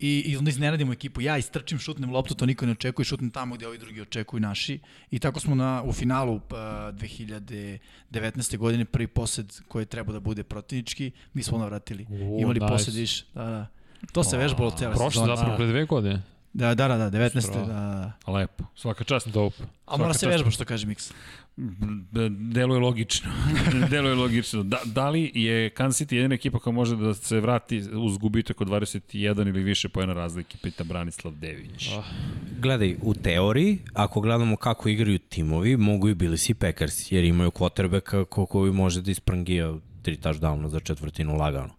I, 0.00 0.22
i 0.26 0.36
onda 0.36 0.50
iznenadimo 0.50 0.92
ekipu. 0.92 1.20
Ja 1.20 1.38
istrčim, 1.38 1.78
šutnem 1.78 2.10
loptu, 2.10 2.34
to 2.34 2.46
niko 2.46 2.66
ne 2.66 2.72
očekuje, 2.72 3.04
šutnem 3.04 3.30
tamo 3.30 3.54
gde 3.54 3.66
ovi 3.66 3.78
drugi 3.78 4.00
očekuju 4.00 4.40
naši. 4.40 4.80
I 5.10 5.18
tako 5.18 5.40
smo 5.40 5.54
na, 5.54 5.82
u 5.84 5.92
finalu 5.92 6.34
uh, 6.34 6.40
2019. 6.50 8.56
godine 8.56 8.84
prvi 8.84 9.06
posed 9.06 9.52
koji 9.68 9.86
treba 9.86 10.12
da 10.12 10.20
bude 10.20 10.42
protivnički, 10.42 11.10
mi 11.34 11.42
smo 11.42 11.58
navratili. 11.58 12.06
Uh, 12.10 12.40
Imali 12.40 12.60
nice. 12.60 12.72
posed 12.72 12.96
iš. 12.96 13.24
Da, 13.34 13.44
da. 13.44 13.66
To 14.12 14.24
se 14.24 14.36
vežbalo 14.36 14.70
cijela 14.70 14.94
sezona. 14.94 15.10
Prošle 15.10 15.26
zapravo 15.36 15.56
pre 15.56 15.66
dve 15.66 15.84
godine. 15.84 16.22
Da, 16.52 16.74
da, 16.74 16.88
da, 16.88 17.10
19. 17.10 17.54
Da, 17.54 17.64
da. 17.66 18.12
Lepo. 18.32 18.64
Svaka 18.74 19.04
čast. 19.04 19.28
Dope. 19.28 19.62
A 19.86 19.96
mora 19.96 20.14
se 20.14 20.28
vežba 20.28 20.50
što 20.50 20.64
kaže 20.64 20.86
Mix. 20.86 21.12
Deluje 22.52 22.80
logično. 22.80 23.30
Deluje 23.90 24.14
logično. 24.14 24.62
Da, 24.62 24.78
da 24.84 25.10
li 25.10 25.30
je 25.34 25.70
Kansas 25.70 26.00
City 26.00 26.14
jedina 26.14 26.34
ekipa 26.34 26.58
koja 26.58 26.74
može 26.74 26.96
da 26.96 27.14
se 27.14 27.40
vrati 27.40 27.78
uz 27.92 28.18
gubitak 28.18 28.60
od 28.60 28.68
21 28.68 29.48
ili 29.48 29.62
više 29.62 29.88
pojena 29.88 30.12
razlike, 30.12 30.58
pita 30.62 30.84
Branislav 30.84 31.34
Dević. 31.34 31.88
Oh. 31.88 32.04
Gledaj, 32.60 32.96
u 33.02 33.14
teoriji, 33.14 33.78
ako 33.92 34.20
gledamo 34.20 34.56
kako 34.56 34.88
igraju 34.88 35.18
timovi, 35.18 35.76
mogu 35.76 36.08
i 36.08 36.14
bili 36.14 36.38
si 36.38 36.54
Packers, 36.54 37.12
jer 37.12 37.24
imaju 37.24 37.50
quarterbacka 37.50 38.24
ko, 38.24 38.46
koji 38.46 38.72
može 38.72 39.02
da 39.02 39.10
isprangija 39.10 39.74
tri 40.02 40.16
touchdowna 40.16 40.68
za 40.68 40.80
četvrtinu 40.80 41.36
lagano 41.36 41.74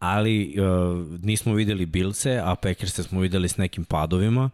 ali 0.00 0.54
uh, 0.58 1.22
nismo 1.22 1.54
videli 1.54 1.86
Bilse, 1.86 2.40
a 2.44 2.54
Packers 2.54 3.00
smo 3.00 3.20
videli 3.20 3.48
s 3.48 3.56
nekim 3.56 3.84
padovima. 3.84 4.50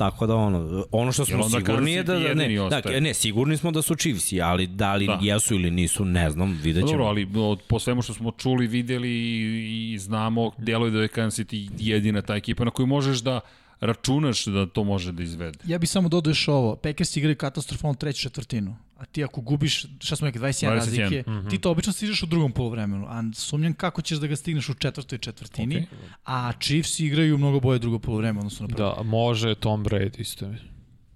Tako 0.00 0.26
da 0.26 0.36
ono, 0.36 0.84
ono 0.90 1.12
što 1.12 1.24
smo 1.24 1.48
sigurni 1.48 1.92
je 1.92 2.02
da, 2.02 2.18
da 2.18 2.34
ne, 2.34 2.68
da, 2.70 3.00
ne, 3.00 3.14
sigurni 3.14 3.56
smo 3.56 3.70
da 3.70 3.82
su 3.82 3.94
Chiefs, 3.94 4.32
ali 4.42 4.66
da 4.66 4.94
li 4.94 5.06
da. 5.06 5.18
jesu 5.22 5.54
ili 5.54 5.70
nisu, 5.70 6.04
ne 6.04 6.30
znam, 6.30 6.60
vidjet 6.62 6.86
ćemo. 6.88 6.92
Dobro, 6.92 7.04
ali 7.04 7.28
od, 7.36 7.60
po 7.68 7.78
svemu 7.78 8.02
što 8.02 8.14
smo 8.14 8.30
čuli, 8.30 8.66
videli 8.66 9.08
i, 9.08 9.92
i 9.92 9.98
znamo, 9.98 10.50
deluje 10.58 10.90
da 10.90 11.02
je 11.02 11.08
Kansas 11.08 11.46
City 11.46 11.70
jedina 11.78 12.22
ta 12.22 12.36
ekipa 12.36 12.64
na 12.64 12.70
koju 12.70 12.86
možeš 12.86 13.18
da 13.18 13.40
računaš 13.80 14.46
da 14.46 14.66
to 14.66 14.84
može 14.84 15.12
da 15.12 15.22
izvede. 15.22 15.58
Ja 15.64 15.78
bih 15.78 15.90
samo 15.90 16.08
dodao 16.08 16.30
još 16.30 16.48
ovo, 16.48 16.76
Packers 16.76 17.16
igraju 17.16 17.36
katastrofalnu 17.36 17.96
treću 17.96 18.22
četvrtinu 18.22 18.76
a 19.00 19.04
ti 19.04 19.24
ako 19.24 19.40
gubiš, 19.40 19.86
šta 20.00 20.16
smo 20.16 20.26
rekli, 20.26 20.40
21, 20.40 20.68
21. 20.68 20.74
razlike, 20.74 21.24
mm 21.26 21.32
-hmm. 21.32 21.50
ti 21.50 21.58
to 21.58 21.70
obično 21.70 21.92
stižeš 21.92 22.22
u 22.22 22.26
drugom 22.26 22.52
polovremenu, 22.52 23.06
a 23.08 23.22
sumnjam 23.34 23.74
kako 23.74 24.02
ćeš 24.02 24.18
da 24.18 24.26
ga 24.26 24.36
stigneš 24.36 24.68
u 24.68 24.74
četvrtoj 24.74 25.18
četvrtini, 25.18 25.74
okay. 25.74 25.86
a 26.24 26.52
Chiefs 26.60 27.00
igraju 27.00 27.38
mnogo 27.38 27.60
bolje 27.60 27.78
drugo 27.78 27.98
polovreme, 27.98 28.38
odnosno 28.38 28.66
na 28.66 28.76
prvo. 28.76 28.94
Da, 28.96 29.02
može 29.02 29.54
Tom 29.54 29.84
Brady 29.84 30.20
isto 30.20 30.48
mi. 30.48 30.58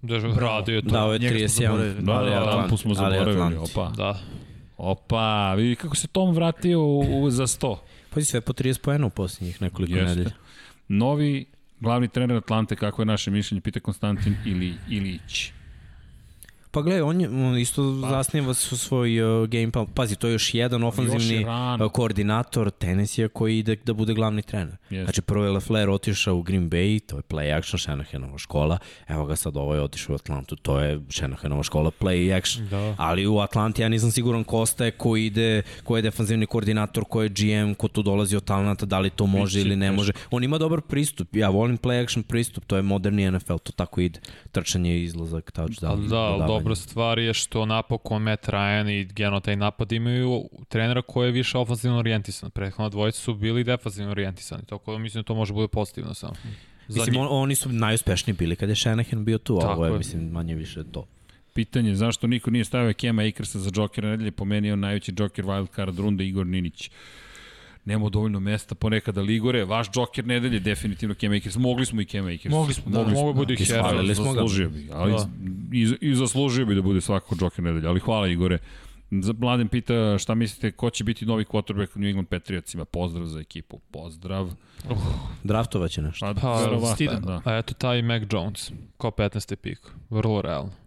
Da, 0.01 0.17
radio 0.17 0.81
to. 0.81 0.87
Da, 0.87 1.03
ovo 1.03 1.13
je 1.13 1.19
31. 1.19 1.93
Da, 1.93 2.13
da, 2.13 2.47
Atlantu 2.47 2.77
smo 2.77 2.93
zaboravili, 2.93 3.57
opa. 3.57 3.91
Da. 3.97 4.19
Opa, 4.77 5.53
vidi 5.53 5.75
kako 5.75 5.95
se 5.95 6.07
Tom 6.07 6.35
vratio 6.35 6.81
u, 6.81 7.23
u 7.23 7.31
za 7.31 7.47
100. 7.47 7.77
Pa 8.09 8.21
sve 8.21 8.41
po 8.41 8.53
30 8.53 8.81
pojena 8.81 9.05
u 9.05 9.09
posljednjih 9.09 9.61
nekoliko 9.61 9.97
Jeste. 9.97 10.09
nedelja. 10.09 10.35
Novi 10.87 11.45
glavni 11.79 12.07
trener 12.07 12.37
Atlante, 12.37 12.75
kako 12.75 13.01
je 13.01 13.05
naše 13.05 13.31
mišljenje, 13.31 13.61
pita 13.61 13.79
Konstantin 13.79 14.35
ili 14.45 14.73
Ilić. 14.89 15.51
Pa 16.75 16.81
gledaj, 16.81 17.01
on, 17.01 17.21
je, 17.21 17.29
on 17.29 17.57
isto 17.57 17.99
pa. 18.01 18.09
zasniva 18.09 18.53
svoj 18.53 19.21
uh, 19.21 19.47
game 19.47 19.71
plan. 19.71 19.85
Pazi, 19.85 20.15
to 20.15 20.27
je 20.27 20.33
još 20.33 20.53
jedan 20.53 20.83
ofanzivni 20.83 21.35
još 21.35 21.45
uh, 21.81 21.91
koordinator 21.91 22.71
Tennessee 22.71 23.27
koji 23.27 23.59
ide 23.59 23.75
da 23.85 23.93
bude 23.93 24.13
glavni 24.13 24.41
trener. 24.41 24.75
Yes. 24.89 25.03
Znači, 25.03 25.21
prvo 25.21 25.45
je 25.45 25.51
Lefler 25.51 25.89
otišao 25.89 26.35
u 26.35 26.41
Green 26.41 26.69
Bay, 26.69 26.99
to 26.99 27.15
je 27.15 27.21
play 27.21 27.57
action, 27.57 27.79
Shanahanova 27.79 28.37
škola. 28.37 28.77
Evo 29.07 29.25
ga 29.25 29.35
sad, 29.35 29.57
ovo 29.57 29.75
je 29.75 29.81
otišao 29.81 30.13
u 30.13 30.15
Atlantu, 30.15 30.55
to 30.55 30.79
je 30.79 31.01
Shanahanova 31.09 31.63
škola 31.63 31.91
play 31.99 32.37
action. 32.37 32.67
Da. 32.67 32.95
Ali 32.97 33.27
u 33.27 33.39
Atlanti 33.39 33.81
ja 33.81 33.89
nisam 33.89 34.11
siguran 34.11 34.43
ko 34.43 34.57
ostaje, 34.57 34.91
ko 34.91 35.15
ide, 35.17 35.61
ko 35.83 35.95
je 35.95 36.01
defanzivni 36.01 36.45
koordinator, 36.45 37.03
ko 37.03 37.21
je 37.23 37.29
GM, 37.29 37.73
ko 37.73 37.87
tu 37.87 38.01
dolazi 38.01 38.35
od 38.35 38.43
talenta, 38.43 38.85
da 38.85 38.99
li 38.99 39.09
to 39.09 39.25
može 39.25 39.59
Bići, 39.59 39.67
ili 39.67 39.75
ne 39.75 39.91
može. 39.91 40.11
On 40.31 40.43
ima 40.43 40.57
dobar 40.57 40.81
pristup, 40.81 41.35
ja 41.35 41.49
volim 41.49 41.77
play 41.77 42.03
action 42.03 42.23
pristup, 42.23 42.65
to 42.65 42.75
je 42.75 42.81
moderni 42.81 43.31
NFL, 43.31 43.57
to 43.63 43.71
tako 43.71 44.01
ide. 44.01 44.19
Trčanje, 44.51 45.03
izlazak, 45.03 45.51
touchdown. 45.51 46.07
Da, 46.07 46.45
da, 46.47 46.64
dobra 46.65 46.75
stvar 46.75 47.19
je 47.19 47.33
što 47.33 47.65
napokon 47.65 48.21
Matt 48.21 48.47
Ryan 48.47 48.89
i 48.89 49.05
geno 49.05 49.39
taj 49.39 49.55
napad 49.55 49.91
imaju 49.91 50.49
trenera 50.67 51.01
koji 51.01 51.27
je 51.27 51.31
više 51.31 51.57
ofenzivno 51.57 51.99
orijentisan. 51.99 52.51
Prethodno 52.51 52.89
dvojice 52.89 53.19
su 53.19 53.33
bili 53.33 53.63
defensivno 53.63 54.11
orijentisani, 54.11 54.63
tako 54.65 54.91
da 54.91 54.97
mislim 54.97 55.21
da 55.21 55.27
to 55.27 55.35
može 55.35 55.53
bude 55.53 55.67
pozitivno 55.67 56.13
samo. 56.13 56.33
Mislim, 56.87 57.17
on, 57.17 57.27
oni 57.29 57.55
su 57.55 57.69
najuspešniji 57.69 58.35
bili 58.35 58.55
kada 58.55 58.71
je 58.71 58.75
Shanahan 58.75 59.25
bio 59.25 59.37
tu, 59.37 59.59
a 59.61 59.75
ovo 59.75 59.85
je, 59.85 59.91
je, 59.91 59.97
mislim, 59.97 60.31
manje 60.31 60.55
više 60.55 60.83
to. 60.91 61.07
Pitanje 61.53 61.95
zašto 61.95 62.27
niko 62.27 62.51
nije 62.51 62.65
stavio 62.65 62.93
Kema 62.93 63.21
Akersa 63.21 63.59
za 63.59 63.71
Jokera 63.75 64.09
nedelje, 64.09 64.31
pomenio 64.31 64.75
najveći 64.75 65.13
Joker 65.17 65.45
wildcard 65.45 65.97
runde 65.97 66.25
Igor 66.25 66.45
Ninić. 66.45 66.87
Uh, 66.87 66.93
nema 67.85 68.09
dovoljno 68.09 68.39
mesta 68.39 68.75
ponekada 68.75 69.21
Ligore, 69.21 69.65
vaš 69.65 69.87
Joker 69.95 70.25
nedelje 70.25 70.59
definitivno 70.59 71.15
Cam 71.15 71.31
Akers, 71.31 71.55
mogli 71.55 71.85
smo 71.85 72.01
i 72.01 72.05
Cam 72.05 72.25
Akers. 72.25 72.51
Mogli 72.53 72.73
smo, 72.73 72.91
da, 72.91 72.97
mogli 72.99 73.15
smo, 73.15 73.27
da. 73.27 73.33
bude 73.33 73.55
da. 73.55 74.15
smo 74.15 74.33
Zaslužio 74.33 74.69
bi, 74.69 74.89
ali 74.93 75.11
da. 75.11 75.27
i, 75.73 76.09
i 76.11 76.15
zaslužio 76.15 76.65
bi 76.65 76.75
da 76.75 76.81
bude 76.81 77.01
svako 77.01 77.35
Joker 77.41 77.63
nedelje, 77.63 77.87
ali 77.87 77.99
hvala 77.99 78.27
Igore. 78.27 78.57
Mladen 79.37 79.67
pita 79.67 80.17
šta 80.17 80.35
mislite 80.35 80.71
ko 80.71 80.89
će 80.89 81.03
biti 81.03 81.25
novi 81.25 81.43
quarterback 81.43 81.87
u 81.95 81.99
New 81.99 82.07
England 82.09 82.27
Patriotsima. 82.27 82.85
Pozdrav 82.85 83.25
za 83.25 83.39
ekipu. 83.39 83.79
Pozdrav. 83.91 84.45
Uh, 84.45 84.97
Draftovaće 85.43 86.01
nešto. 86.01 86.25
Pa, 86.25 86.41
pa 86.41 87.15
da. 87.19 87.41
A 87.45 87.57
eto 87.57 87.73
taj 87.73 88.01
Mac 88.01 88.23
Jones, 88.31 88.71
kao 88.97 89.11
15. 89.11 89.55
pik. 89.55 89.79
Vrlo 90.09 90.41
realno. 90.41 90.84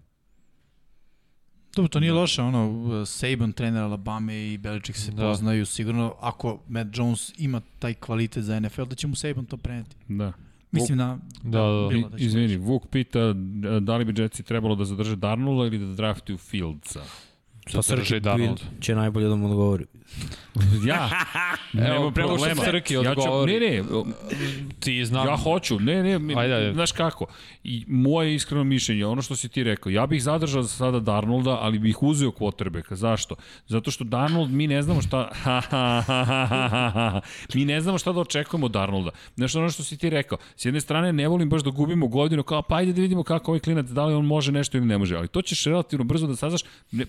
Dobro, 1.78 1.88
to 1.88 2.00
nije 2.00 2.12
da. 2.12 2.18
loše, 2.18 2.42
ono, 2.42 3.06
Saban, 3.06 3.52
trener 3.52 3.82
Alabama 3.82 4.32
i 4.32 4.58
Belichick 4.58 4.98
se 4.98 5.10
da. 5.10 5.22
poznaju, 5.22 5.66
sigurno 5.66 6.14
ako 6.20 6.60
Matt 6.68 6.98
Jones 6.98 7.32
ima 7.38 7.60
taj 7.78 7.94
kvalitet 7.94 8.44
za 8.44 8.60
NFL, 8.60 8.84
da 8.84 8.94
će 8.94 9.06
mu 9.06 9.14
Saban 9.14 9.44
to 9.44 9.56
preneti. 9.56 9.96
Da. 10.08 10.32
Mislim 10.70 10.98
da, 10.98 11.18
da, 11.42 11.58
da, 11.58 11.88
da, 12.02 12.08
da 12.08 12.16
izvini, 12.16 12.56
Vuk 12.56 12.86
pita 12.90 13.32
da 13.80 13.96
li 13.96 14.04
bi 14.04 14.22
Jetsi 14.22 14.42
trebalo 14.42 14.74
da 14.74 14.84
zadrže 14.84 15.16
Darnola 15.16 15.66
ili 15.66 15.78
da 15.78 15.94
draftuju 15.94 16.38
Fieldsa. 16.38 17.02
Pa 17.74 17.82
Srki 17.82 18.20
će 18.80 18.94
najbolje 18.94 19.28
da 19.28 19.36
mu 19.36 19.46
odgovori. 19.46 19.86
ja? 20.86 21.10
Nema 21.72 22.10
problema. 22.10 22.64
Srki 22.64 22.96
odgovori. 22.96 23.52
Ja 23.52 23.58
ću, 23.58 23.64
ne, 23.64 23.70
ne. 23.70 23.82
Ti 24.80 25.04
znam. 25.04 25.26
Ja 25.26 25.36
hoću. 25.36 25.80
Ne, 25.80 26.18
ne. 26.18 26.34
Ajde, 26.36 26.54
ajde. 26.54 26.72
Znaš 26.72 26.92
kako? 26.92 27.26
I 27.64 27.84
moje 27.88 28.34
iskreno 28.34 28.64
mišljenje, 28.64 29.06
ono 29.06 29.22
što 29.22 29.36
si 29.36 29.48
ti 29.48 29.64
rekao, 29.64 29.90
ja 29.90 30.06
bih 30.06 30.22
zadržao 30.22 30.62
za 30.62 30.68
sada 30.68 31.00
Darnolda, 31.00 31.58
ali 31.60 31.78
bih 31.78 32.02
uzeo 32.02 32.30
quarterbacka. 32.30 32.94
Zašto? 32.94 33.34
Zato 33.66 33.90
što 33.90 34.04
Darnold, 34.04 34.50
mi 34.50 34.66
ne 34.66 34.82
znamo 34.82 35.02
šta... 35.02 35.30
mi 37.54 37.64
ne 37.64 37.80
znamo 37.80 37.98
šta 37.98 38.12
da 38.12 38.20
očekujemo 38.20 38.66
od 38.66 38.72
Darnolda. 38.72 39.10
Znaš 39.36 39.54
ono 39.54 39.70
što 39.70 39.82
si 39.82 39.96
ti 39.96 40.10
rekao. 40.10 40.38
S 40.56 40.64
jedne 40.64 40.80
strane, 40.80 41.12
ne 41.12 41.28
volim 41.28 41.48
baš 41.48 41.62
da 41.62 41.70
gubimo 41.70 42.08
godinu, 42.08 42.42
kao 42.42 42.62
pa 42.62 42.76
ajde 42.76 42.92
da 42.92 43.00
vidimo 43.00 43.22
kako 43.22 43.50
ovaj 43.50 43.60
klinac, 43.60 43.86
da 43.86 44.06
li 44.06 44.14
on 44.14 44.24
može 44.24 44.52
nešto 44.52 44.78
ili 44.78 44.86
ne 44.86 44.98
može. 44.98 45.16
Ali 45.16 45.28
to 45.28 45.42
ćeš 45.42 45.64
relativno 45.64 46.04
brzo 46.04 46.26
da 46.26 46.36
saznaš 46.36 46.60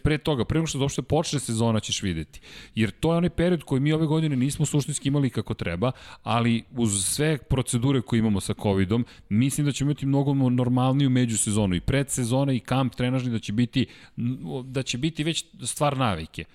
pre 0.03 0.17
toga 0.17 0.45
prema 0.49 0.67
što 0.67 0.79
uopšte 0.79 1.01
počne 1.01 1.39
sezona 1.39 1.79
ćeš 1.79 2.01
videti. 2.03 2.39
Jer 2.75 2.91
to 2.91 3.11
je 3.11 3.17
onaj 3.17 3.29
period 3.29 3.63
koji 3.63 3.81
mi 3.81 3.93
ove 3.93 4.05
godine 4.05 4.35
nismo 4.35 4.65
suštinski 4.65 5.07
imali 5.07 5.29
kako 5.29 5.53
treba, 5.53 5.91
ali 6.23 6.63
uz 6.71 7.05
sve 7.05 7.37
procedure 7.37 8.01
koje 8.01 8.19
imamo 8.19 8.41
sa 8.41 8.53
COVID-om, 8.61 9.05
mislim 9.29 9.65
da 9.65 9.71
ćemo 9.71 9.91
imati 9.91 10.05
mnogo 10.05 10.33
normalniju 10.33 11.09
međusezonu 11.09 11.75
i 11.75 11.79
predsezona 11.79 12.53
i 12.53 12.59
kamp 12.59 12.95
trenažni 12.95 13.31
da 13.31 13.39
će 13.39 13.53
biti 13.53 13.85
da 14.65 14.83
će 14.83 14.97
biti 14.97 15.23
već 15.23 15.45
stvar 15.65 15.97
navike 15.97 16.45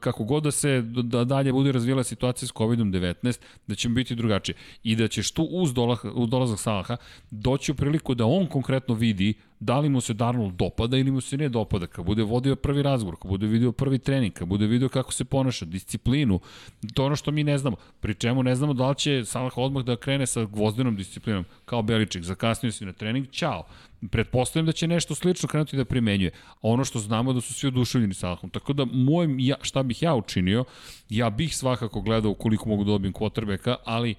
kako 0.00 0.24
god 0.24 0.42
da 0.42 0.50
se 0.50 0.82
da 0.82 1.24
dalje 1.24 1.52
bude 1.52 1.72
razvijela 1.72 2.04
situacija 2.04 2.48
s 2.48 2.52
COVID-19, 2.52 3.40
da 3.66 3.74
će 3.74 3.88
biti 3.88 4.14
drugačije. 4.14 4.56
I 4.82 4.96
da 4.96 5.08
ćeš 5.08 5.30
tu 5.30 5.42
uz, 5.42 5.74
dolah, 5.74 6.04
uz 6.14 6.28
dolazak 6.28 6.58
Salaha 6.58 6.96
doći 7.30 7.72
u 7.72 7.74
priliku 7.74 8.14
da 8.14 8.26
on 8.26 8.46
konkretno 8.46 8.94
vidi 8.94 9.34
da 9.60 9.78
li 9.78 9.88
mu 9.88 10.00
se 10.00 10.14
Darnold 10.14 10.54
dopada 10.54 10.96
ili 10.96 11.10
mu 11.10 11.20
se 11.20 11.36
ne 11.36 11.48
dopada, 11.48 11.86
kad 11.86 12.04
bude 12.04 12.22
vodio 12.22 12.56
prvi 12.56 12.82
razgovor, 12.82 13.16
kad 13.22 13.28
bude 13.28 13.46
vidio 13.46 13.72
prvi 13.72 13.98
trening, 13.98 14.32
kad 14.32 14.48
bude 14.48 14.66
vidio 14.66 14.88
kako 14.88 15.12
se 15.12 15.24
ponaša, 15.24 15.64
disciplinu, 15.64 16.40
to 16.94 17.04
ono 17.04 17.16
što 17.16 17.30
mi 17.30 17.44
ne 17.44 17.58
znamo. 17.58 17.76
Pri 18.00 18.14
čemu 18.14 18.42
ne 18.42 18.54
znamo 18.54 18.74
da 18.74 18.88
li 18.88 18.96
će 18.96 19.24
Salah 19.24 19.58
odmah 19.58 19.84
da 19.84 19.96
krene 19.96 20.26
sa 20.26 20.44
gvozdenom 20.44 20.96
disciplinom, 20.96 21.44
kao 21.64 21.82
Beličik, 21.82 22.22
zakasnio 22.22 22.72
si 22.72 22.84
na 22.84 22.92
trening, 22.92 23.26
čao. 23.30 23.64
Pretpostavljam 24.10 24.66
da 24.66 24.72
će 24.72 24.86
nešto 24.86 25.14
slično 25.14 25.48
krenuti 25.48 25.76
da 25.76 25.84
primenjuje. 25.84 26.30
A 26.54 26.58
ono 26.60 26.84
što 26.84 26.98
znamo 26.98 27.32
da 27.32 27.40
su 27.40 27.54
svi 27.54 27.68
oduševljeni 27.68 28.14
Salahom. 28.14 28.50
Tako 28.50 28.72
da, 28.72 28.84
moj, 28.84 29.26
ja, 29.38 29.56
šta 29.62 29.82
bih 29.82 30.02
ja 30.02 30.14
učinio, 30.14 30.64
ja 31.08 31.30
bih 31.30 31.56
svakako 31.56 32.00
gledao 32.00 32.34
koliko 32.34 32.68
mogu 32.68 32.84
da 32.84 32.90
dobijem 32.90 33.14
quarterbacka, 33.14 33.76
ali 33.84 34.14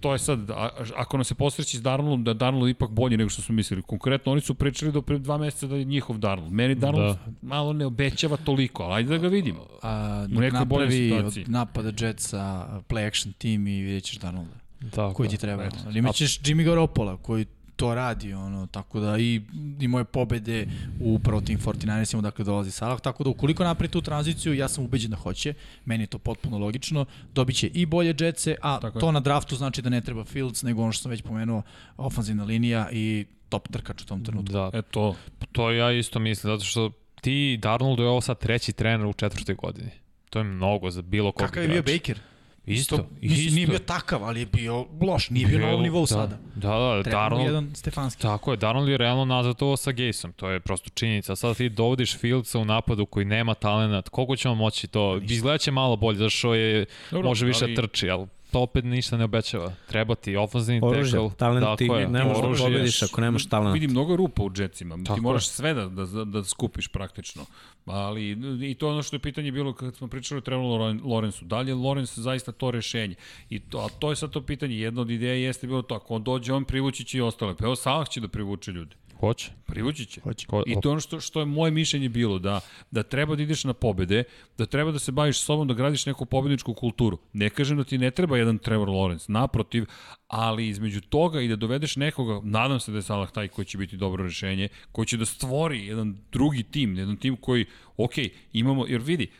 to 0.00 0.12
je 0.12 0.18
sad, 0.18 0.50
ako 0.96 1.16
nam 1.16 1.24
se 1.24 1.34
posreći 1.34 1.76
s 1.76 1.82
Darnoldom, 1.82 2.24
da 2.24 2.30
je 2.30 2.34
Darnold 2.34 2.70
ipak 2.70 2.90
bolji 2.90 3.16
nego 3.16 3.30
što 3.30 3.42
smo 3.42 3.54
mislili. 3.54 3.82
Konkretno, 3.82 4.32
oni 4.32 4.40
su 4.40 4.54
pričali 4.54 4.92
do 4.92 5.02
pre 5.02 5.18
dva 5.18 5.38
meseca 5.38 5.66
da 5.66 5.76
je 5.76 5.84
njihov 5.84 6.18
Darnold. 6.18 6.52
Meni 6.52 6.74
Darnold 6.74 7.16
da. 7.16 7.32
malo 7.42 7.72
ne 7.72 7.86
obećava 7.86 8.36
toliko, 8.36 8.82
ali 8.82 8.94
ajde 8.94 9.08
da 9.08 9.18
ga 9.18 9.28
vidimo. 9.28 9.66
A, 9.82 10.26
u 10.36 10.40
nekoj 10.40 10.64
boljoj 10.64 10.90
situaciji. 10.90 11.42
od 11.42 11.50
napada 11.50 12.06
Jetsa 12.06 12.66
play 12.88 13.06
action 13.06 13.32
team 13.32 13.66
i 13.66 13.82
vidjet 13.82 14.04
ćeš 14.04 14.18
Darnolda. 14.18 14.54
Tako, 14.90 15.14
koji 15.14 15.28
ti 15.28 15.36
treba. 15.36 15.68
Ali 15.86 15.98
imat 15.98 16.14
ćeš 16.14 16.40
Jimmy 16.40 16.64
Garoppolo, 16.64 17.16
koji 17.16 17.46
to 17.76 17.94
radi, 17.94 18.32
ono, 18.32 18.66
tako 18.66 19.00
da 19.00 19.18
i, 19.18 19.42
i 19.80 19.88
moje 19.88 20.04
pobede 20.04 20.66
u 21.00 21.18
prvo 21.18 21.40
tim 21.40 21.58
49ersima, 21.58 22.20
dakle 22.20 22.44
dolazi 22.44 22.70
Salah, 22.70 23.00
tako 23.00 23.24
da 23.24 23.30
ukoliko 23.30 23.64
napravi 23.64 23.90
tu 23.90 24.00
tranziciju, 24.00 24.54
ja 24.54 24.68
sam 24.68 24.84
ubeđen 24.84 25.10
da 25.10 25.16
hoće, 25.16 25.54
meni 25.84 26.02
je 26.02 26.06
to 26.06 26.18
potpuno 26.18 26.58
logično, 26.58 27.04
dobit 27.34 27.56
će 27.56 27.66
i 27.66 27.86
bolje 27.86 28.14
džetce, 28.14 28.56
a 28.62 28.80
tako 28.80 29.00
to 29.00 29.06
je. 29.06 29.12
na 29.12 29.20
draftu 29.20 29.56
znači 29.56 29.82
da 29.82 29.90
ne 29.90 30.00
treba 30.00 30.24
Fields, 30.24 30.62
nego 30.62 30.82
ono 30.82 30.92
što 30.92 31.02
sam 31.02 31.10
već 31.10 31.22
pomenuo, 31.22 31.62
ofanzivna 31.96 32.44
linija 32.44 32.88
i 32.92 33.26
top 33.48 33.68
trkač 33.68 34.02
u 34.02 34.06
tom 34.06 34.24
trenutku. 34.24 34.52
Da, 34.52 34.70
e 34.74 34.82
to, 34.82 35.16
to 35.52 35.70
ja 35.70 35.92
isto 35.92 36.18
mislim, 36.18 36.52
zato 36.52 36.64
što 36.64 36.90
ti 37.20 37.58
Darnold 37.62 37.98
je 37.98 38.06
ovo 38.06 38.20
sad 38.20 38.38
treći 38.38 38.72
trener 38.72 39.06
u 39.06 39.12
četvrtoj 39.12 39.54
godini. 39.54 39.90
To 40.30 40.38
je 40.38 40.44
mnogo 40.44 40.90
za 40.90 41.02
bilo 41.02 41.32
kog 41.32 41.46
Kakav 41.46 41.62
je 41.62 41.68
bio 41.68 41.82
Baker? 41.82 42.18
Isto, 42.66 42.94
isto. 42.94 43.06
Mislim, 43.20 43.54
nije 43.54 43.66
bio 43.66 43.78
takav, 43.78 44.24
ali 44.24 44.40
je 44.40 44.46
bio 44.46 44.86
loš, 45.02 45.30
nije 45.30 45.46
bio, 45.46 45.58
bio 45.58 45.66
na 45.66 45.72
ovom 45.72 45.82
nivou 45.82 46.02
da, 46.02 46.06
sada. 46.06 46.38
Da, 46.54 46.68
da, 46.68 47.02
Treba 47.02 47.20
Darnold, 47.20 47.46
jedan 47.46 47.70
Stefanski. 47.74 48.22
Tako 48.22 48.50
je, 48.50 48.56
Darnold 48.56 48.88
je 48.88 48.98
realno 48.98 49.24
nazad 49.24 49.62
ovo 49.62 49.76
sa 49.76 49.90
Gaysom, 49.90 50.32
to 50.32 50.50
je 50.50 50.60
prosto 50.60 50.90
činjenica. 50.94 51.36
Sada 51.36 51.54
ti 51.54 51.68
dovodiš 51.68 52.18
Fieldsa 52.18 52.58
u 52.58 52.64
napadu 52.64 53.06
koji 53.06 53.26
nema 53.26 53.54
talent, 53.54 54.08
koliko 54.08 54.36
ćemo 54.36 54.54
moći 54.54 54.86
to? 54.86 55.20
Izgleda 55.22 55.58
će 55.58 55.70
malo 55.70 55.96
bolje, 55.96 56.18
zašto 56.18 56.54
je, 56.54 56.86
Dobro, 57.10 57.28
može 57.28 57.46
više 57.46 57.64
ali... 57.64 57.74
trči, 57.74 58.10
ali 58.10 58.26
to 58.52 58.60
opet 58.60 58.84
ništa 58.84 59.16
ne 59.16 59.24
obećava. 59.24 59.72
Treba 59.88 60.14
ti 60.14 60.36
ofenzivni 60.36 60.80
tackle. 60.80 61.30
Talent 61.36 61.78
ti 61.78 61.88
ne 61.88 62.24
možeš 62.24 62.58
da 62.58 62.64
pobediš 62.64 63.02
ako 63.02 63.20
nemaš 63.20 63.48
talent. 63.48 63.74
Vidi 63.74 63.88
mnogo 63.88 64.16
rupa 64.16 64.42
u 64.42 64.50
Jetsima. 64.56 64.96
Tako 65.04 65.14
ti 65.14 65.20
moraš 65.20 65.46
je. 65.46 65.50
sve 65.50 65.74
da, 65.74 65.88
da, 65.88 66.24
da 66.24 66.44
skupiš 66.44 66.88
praktično. 66.88 67.44
Ali 67.86 68.30
i 68.70 68.74
to 68.74 68.88
ono 68.88 69.02
što 69.02 69.16
je 69.16 69.20
pitanje 69.20 69.52
bilo 69.52 69.72
kad 69.72 69.96
smo 69.96 70.08
pričali 70.08 70.38
o 70.38 70.40
Trevor 70.40 70.96
Lorenzu. 71.04 71.44
Da 71.44 71.60
li 71.60 71.70
je 71.70 71.74
Lorenz 71.74 72.12
zaista 72.14 72.52
to 72.52 72.70
rešenje? 72.70 73.14
I 73.50 73.60
to, 73.60 73.78
a 73.78 73.88
to 73.88 74.10
je 74.10 74.16
sad 74.16 74.30
to 74.30 74.40
pitanje. 74.40 74.76
Jedna 74.76 75.00
od 75.00 75.10
ideja 75.10 75.34
jeste 75.34 75.66
bilo 75.66 75.82
to. 75.82 75.94
Ako 75.94 76.14
on 76.14 76.24
dođe, 76.24 76.52
on 76.52 76.64
privući 76.64 77.04
će 77.04 77.18
i 77.18 77.20
ostale. 77.20 77.56
Pa 77.56 77.64
evo 77.64 77.76
Salah 77.76 78.08
će 78.08 78.20
da 78.20 78.28
privuče 78.28 78.72
ljude. 78.72 78.96
Hoće. 79.20 79.50
Privući 79.66 80.06
će. 80.06 80.20
Hoće. 80.20 80.46
I 80.66 80.74
to 80.82 80.90
ono 80.90 81.00
što, 81.00 81.20
što 81.20 81.40
je 81.40 81.46
moje 81.46 81.70
mišljenje 81.70 82.08
bilo, 82.08 82.38
da, 82.38 82.60
da 82.90 83.02
treba 83.02 83.36
da 83.36 83.42
ideš 83.42 83.64
na 83.64 83.72
pobede, 83.74 84.24
da 84.58 84.66
treba 84.66 84.92
da 84.92 84.98
se 84.98 85.12
baviš 85.12 85.40
sobom, 85.40 85.68
da 85.68 85.74
gradiš 85.74 86.06
neku 86.06 86.26
pobedničku 86.26 86.74
kulturu. 86.74 87.18
Ne 87.32 87.50
kažem 87.50 87.76
da 87.76 87.84
ti 87.84 87.98
ne 87.98 88.10
treba 88.10 88.38
jedan 88.38 88.58
Trevor 88.58 88.88
Lawrence, 88.88 89.30
naprotiv, 89.30 89.86
ali 90.28 90.68
između 90.68 91.00
toga 91.00 91.40
i 91.40 91.48
da 91.48 91.56
dovedeš 91.56 91.96
nekoga, 91.96 92.40
nadam 92.44 92.80
se 92.80 92.92
da 92.92 92.98
je 92.98 93.02
Salah 93.02 93.30
taj 93.30 93.48
koji 93.48 93.64
će 93.64 93.78
biti 93.78 93.96
dobro 93.96 94.24
rešenje, 94.24 94.68
koji 94.92 95.06
će 95.06 95.16
da 95.16 95.24
stvori 95.24 95.86
jedan 95.86 96.16
drugi 96.32 96.62
tim, 96.62 96.98
jedan 96.98 97.16
tim 97.16 97.36
koji, 97.36 97.66
ok, 97.96 98.12
imamo, 98.52 98.86
jer 98.86 99.00
vidi, 99.00 99.30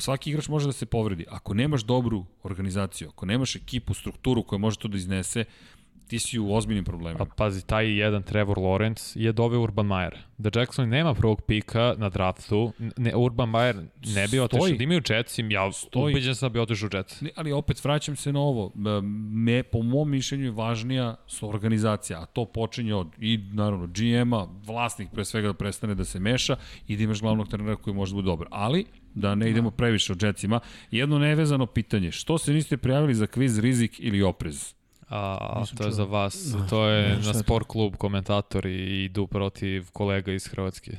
svaki 0.00 0.30
igrač 0.30 0.48
može 0.48 0.66
da 0.66 0.72
se 0.72 0.86
povredi. 0.86 1.24
Ako 1.30 1.54
nemaš 1.54 1.82
dobru 1.82 2.24
organizaciju, 2.42 3.08
ako 3.08 3.26
nemaš 3.26 3.56
ekipu, 3.56 3.94
strukturu 3.94 4.42
koja 4.42 4.58
može 4.58 4.78
to 4.78 4.88
da 4.88 4.96
iznese, 4.96 5.44
ti 6.08 6.18
si 6.18 6.38
u 6.38 6.54
ozbiljnim 6.54 6.84
problemima. 6.84 7.22
A 7.22 7.26
pazi, 7.36 7.66
taj 7.66 7.98
jedan 7.98 8.22
Trevor 8.22 8.58
Lawrence 8.58 9.18
je 9.20 9.32
doveo 9.32 9.60
Urban 9.60 9.86
Meyer. 9.86 10.16
Da 10.38 10.60
Jackson 10.60 10.88
nema 10.88 11.14
prvog 11.14 11.42
pika 11.42 11.94
na 11.98 12.08
draftu, 12.08 12.72
ne, 12.96 13.16
Urban 13.16 13.48
Meyer 13.48 13.86
ne 14.14 14.28
bi 14.28 14.40
otišao. 14.40 14.68
Da 14.68 14.84
imaju 14.84 15.02
Jets, 15.08 15.38
ja 15.38 15.72
Stoji. 15.72 16.12
ubeđen 16.12 16.34
sam 16.34 16.48
da 16.48 16.52
bi 16.52 16.58
otišao 16.58 16.88
Jets. 16.92 17.20
Ne, 17.20 17.30
ali 17.36 17.52
opet 17.52 17.84
vraćam 17.84 18.16
se 18.16 18.32
na 18.32 18.40
ovo. 18.40 18.72
Me, 19.30 19.62
po 19.62 19.82
mom 19.82 20.10
mišljenju 20.10 20.44
je 20.44 20.50
važnija 20.50 21.16
organizacija, 21.42 22.22
a 22.22 22.26
to 22.26 22.44
počinje 22.44 22.94
od 22.94 23.08
i 23.18 23.38
naravno 23.52 23.86
GM-a, 23.86 24.46
vlasnik 24.66 25.08
pre 25.12 25.24
svega 25.24 25.48
da 25.48 25.54
prestane 25.54 25.94
da 25.94 26.04
se 26.04 26.20
meša 26.20 26.56
i 26.86 26.96
da 26.96 27.02
imaš 27.02 27.20
glavnog 27.20 27.48
trenera 27.48 27.76
koji 27.76 27.94
može 27.96 28.12
da 28.12 28.14
bude 28.14 28.26
dobar. 28.26 28.46
Ali, 28.50 28.84
da 29.14 29.34
ne 29.34 29.50
idemo 29.50 29.70
previše 29.70 30.12
o 30.12 30.16
Jetsima, 30.22 30.60
jedno 30.90 31.18
nevezano 31.18 31.66
pitanje, 31.66 32.12
što 32.12 32.38
se 32.38 32.52
niste 32.52 32.76
prijavili 32.76 33.14
za 33.14 33.26
kviz 33.26 33.58
rizik 33.58 33.96
ili 33.98 34.22
oprez? 34.22 34.77
A, 35.08 35.64
to 35.76 35.84
je 35.84 35.92
za 35.92 36.04
vas. 36.04 36.54
Da, 36.58 36.66
to 36.66 36.86
je 36.86 37.18
na 37.26 37.34
sport 37.34 37.66
klub 37.66 37.96
komentatori 37.96 39.04
idu 39.04 39.26
protiv 39.26 39.90
kolega 39.92 40.32
iz 40.32 40.46
Hrvatske. 40.46 40.96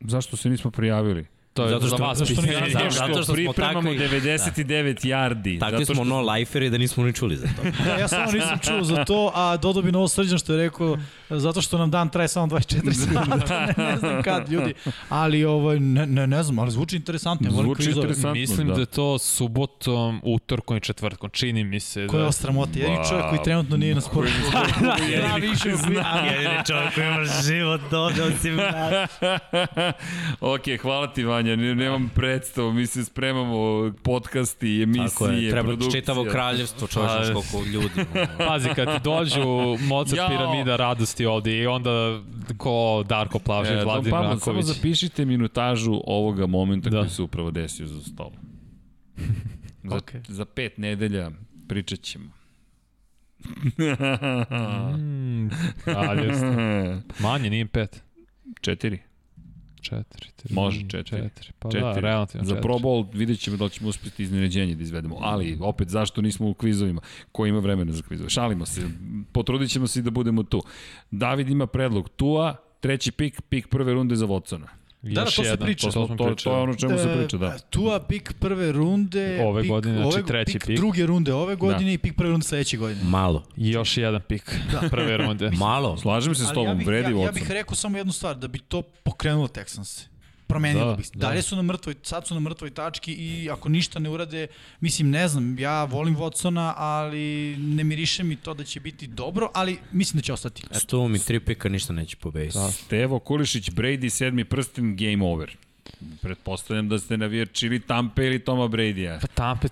Zašto 0.00 0.36
se 0.36 0.50
nismo 0.50 0.70
prijavili? 0.70 1.26
To 1.52 1.64
je 1.64 1.70
zato 1.70 1.86
što, 1.86 1.96
za 1.96 2.04
vas 2.04 2.18
zato 2.18 2.32
što, 2.32 2.42
pitanje. 2.42 2.70
Zato, 2.70 2.90
zato 2.90 3.22
što 3.22 3.32
pripremamo 3.32 3.92
takvi, 3.94 4.20
99 4.20 4.82
da. 4.82 5.16
yardi. 5.16 5.60
Takvi 5.60 5.84
smo 5.84 6.04
no 6.04 6.20
liferi 6.20 6.70
da 6.70 6.78
nismo 6.78 7.04
ni 7.04 7.12
čuli 7.12 7.36
za 7.36 7.46
to. 7.46 7.62
da, 7.84 7.96
ja 7.96 8.08
samo 8.08 8.32
nisam 8.32 8.58
čuo 8.58 8.82
za 8.82 9.04
to, 9.04 9.32
a 9.34 9.56
Dodo 9.56 9.82
bi 9.82 9.92
novo 9.92 10.08
srđan 10.08 10.38
što 10.38 10.52
je 10.52 10.58
rekao, 10.58 10.96
zato 11.38 11.62
što 11.62 11.78
nam 11.78 11.90
dan 11.90 12.08
traje 12.08 12.28
samo 12.28 12.46
24 12.46 12.92
sata, 12.92 13.66
ne, 13.66 13.84
ne 13.84 13.96
znam 13.96 14.22
kad 14.22 14.48
ljudi. 14.50 14.74
Ali 15.08 15.44
ovaj, 15.44 15.80
ne, 15.80 16.06
ne, 16.06 16.26
ne 16.26 16.42
znam, 16.42 16.58
ali 16.58 16.70
zvuči 16.70 16.96
interesantno. 16.96 17.50
Zvuči 17.50 17.90
interesantno, 17.90 18.32
Mislim 18.32 18.68
da. 18.68 18.74
da 18.74 18.80
je 18.80 18.86
to 18.86 19.18
subotom, 19.18 20.20
utorkom 20.24 20.76
i 20.76 20.80
četvrtkom, 20.80 21.30
čini 21.30 21.64
mi 21.64 21.80
se. 21.80 22.06
Ko 22.06 22.16
je 22.16 22.22
da... 22.22 22.28
ostramota? 22.28 22.78
Jedini 22.78 22.98
čovjek 23.08 23.28
koji 23.28 23.42
trenutno 23.44 23.76
nije 23.76 23.94
na 23.94 24.00
sportu. 24.00 24.32
ja 25.12 25.36
više 25.50 25.68
Jedini 26.32 26.66
čovjek 26.66 26.94
koji 26.94 27.06
ima 27.06 27.24
život 27.46 27.80
Dodo, 27.90 28.24
osim 28.24 28.56
nas. 28.56 29.10
ok, 30.54 30.80
hvala 30.82 31.12
ti 31.12 31.24
Vanja, 31.24 31.56
nemam 31.56 32.10
predstavu, 32.14 32.72
mi 32.72 32.86
se 32.86 33.04
spremamo 33.04 33.92
podcasti, 34.02 34.82
emisije, 34.82 35.08
Tako 35.08 35.26
je, 35.26 35.50
treba 35.50 35.68
produkcija. 35.68 36.00
čitavo 36.00 36.24
kraljevstvo, 36.24 36.88
čovješ 36.88 37.28
pa, 37.28 37.32
koliko 37.32 37.70
ljudi. 37.70 38.04
Pazi, 38.48 38.68
kad 38.76 38.94
ti 38.94 39.00
dođu 39.04 39.76
Mozart 39.80 40.30
piramida 40.30 40.76
radosti 40.76 41.19
ovde 41.26 41.58
i 41.58 41.66
onda 41.66 42.22
ko 42.56 43.04
Darko 43.08 43.38
Plavšić, 43.38 43.74
e, 43.74 43.84
Vladimir 43.84 44.12
Ranković. 44.12 44.42
Samo 44.42 44.62
zapišite 44.62 45.24
minutažu 45.24 46.00
ovoga 46.06 46.46
momenta 46.46 46.90
da. 46.90 46.98
koji 46.98 47.10
se 47.10 47.22
upravo 47.22 47.50
desio 47.50 47.86
za 47.86 48.00
stolom. 48.00 48.32
za, 49.90 49.96
okay. 49.96 50.30
za 50.30 50.44
pet 50.44 50.78
nedelja 50.78 51.30
pričat 51.68 52.00
ćemo. 52.00 52.24
mm, 54.96 55.50
Manje, 57.22 57.50
nije 57.50 57.66
pet. 57.66 58.02
Četiri. 58.60 58.98
Četiri, 59.80 60.28
tri, 60.36 60.54
Može, 60.54 60.80
četiri. 60.80 61.02
četiri. 61.04 61.48
Pa 61.58 61.68
da, 61.68 61.72
četiri. 61.72 62.02
da, 62.02 62.08
relativno 62.08 62.46
Za 62.46 62.56
Pro 62.60 62.74
Bowl 62.74 63.06
vidjet 63.12 63.40
ćemo 63.40 63.56
da 63.56 63.68
ćemo 63.68 63.88
uspeti 63.88 64.22
iznenađenje 64.22 64.74
da 64.74 64.82
izvedemo, 64.82 65.16
ali 65.20 65.58
opet 65.60 65.88
zašto 65.88 66.22
nismo 66.22 66.48
u 66.48 66.54
kvizovima? 66.54 67.00
Ko 67.32 67.46
ima 67.46 67.58
vremena 67.58 67.92
za 67.92 68.02
kvizove? 68.02 68.30
Šalimo 68.30 68.66
se, 68.66 68.88
potrudit 69.32 69.70
ćemo 69.70 69.86
se 69.86 70.00
i 70.00 70.02
da 70.02 70.10
budemo 70.10 70.42
tu. 70.42 70.62
David 71.10 71.48
ima 71.48 71.66
predlog 71.66 72.08
Tua, 72.08 72.56
treći 72.80 73.12
pik, 73.12 73.42
pik 73.42 73.68
prve 73.68 73.92
runde 73.92 74.16
za 74.16 74.26
Watsona. 74.26 74.79
Da, 75.02 75.10
da, 75.10 75.24
to 75.24 75.44
se 75.44 75.56
priča. 75.56 75.90
To, 75.90 76.06
to, 76.06 76.16
to, 76.16 76.34
to 76.34 76.56
je 76.56 76.62
ono 76.62 76.74
čemu 76.74 76.98
se 76.98 77.14
priča, 77.18 77.36
da. 77.36 77.58
Tua 77.58 78.00
pik 78.00 78.32
prve 78.40 78.72
runde, 78.72 79.44
ove 79.44 79.62
pik, 79.62 79.70
godine, 79.70 79.94
znači 79.94 80.14
ove, 80.14 80.26
treći 80.26 80.52
pik, 80.52 80.66
pik. 80.66 80.76
druge 80.76 81.06
runde 81.06 81.34
ove 81.34 81.56
godine 81.56 81.84
da. 81.84 81.90
i 81.90 81.98
pik 81.98 82.16
prve 82.16 82.30
runde 82.30 82.46
sledeće 82.46 82.76
godine. 82.76 83.04
Malo. 83.04 83.44
I 83.56 83.70
još 83.70 83.96
jedan 83.96 84.20
pik 84.28 84.54
da. 84.72 84.88
prve 84.96 85.16
runde. 85.16 85.50
Malo. 85.50 85.96
Slažem 85.96 86.34
se 86.34 86.44
s 86.44 86.48
tobom, 86.48 86.68
ja 86.68 86.74
bih, 86.74 86.86
vredi 86.86 87.12
ja, 87.12 87.24
ja 87.24 87.32
bih 87.32 87.50
rekao 87.50 87.74
samo 87.74 87.98
jednu 87.98 88.12
stvar, 88.12 88.36
da 88.36 88.48
bi 88.48 88.58
to 88.58 88.82
pokrenulo 88.82 89.48
Texans 89.48 90.09
promenilo 90.50 90.86
da, 90.86 90.96
bi. 90.96 91.02
Da. 91.14 91.18
Dalje 91.18 91.42
su 91.42 91.56
na 91.56 91.62
mrtvoj, 91.62 91.94
sad 92.02 92.26
su 92.26 92.34
na 92.34 92.40
mrtvoj 92.40 92.70
tački 92.70 93.12
i 93.12 93.50
ako 93.50 93.68
ništa 93.68 93.98
ne 93.98 94.10
urade, 94.10 94.46
mislim, 94.80 95.10
ne 95.10 95.28
znam, 95.28 95.58
ja 95.58 95.84
volim 95.84 96.16
Watsona, 96.16 96.72
ali 96.76 97.20
ne 97.58 97.84
miriše 97.84 98.22
mi 98.24 98.36
to 98.36 98.54
da 98.54 98.64
će 98.64 98.80
biti 98.80 99.06
dobro, 99.06 99.50
ali 99.54 99.78
mislim 99.92 100.18
da 100.18 100.22
će 100.22 100.32
ostati. 100.32 100.62
Eto 100.74 101.08
mi 101.08 101.18
tri 101.18 101.40
pika 101.40 101.68
ništa 101.68 101.92
neće 101.92 102.16
pobediti. 102.16 102.58
Da. 102.58 102.70
Stevo 102.70 103.18
Kulišić, 103.18 103.70
Brady, 103.70 104.08
sedmi 104.08 104.44
prsten, 104.44 104.96
game 104.96 105.24
over. 105.24 105.56
Pretpostavljam 106.22 106.88
da 106.88 106.98
ste 106.98 107.16
navijač 107.16 107.62
ili 107.62 107.80
Tampe 107.80 108.26
ili 108.26 108.38
Toma 108.38 108.68
Brady-a. 108.68 109.18
Pa 109.20 109.26
Tampe 109.26 109.68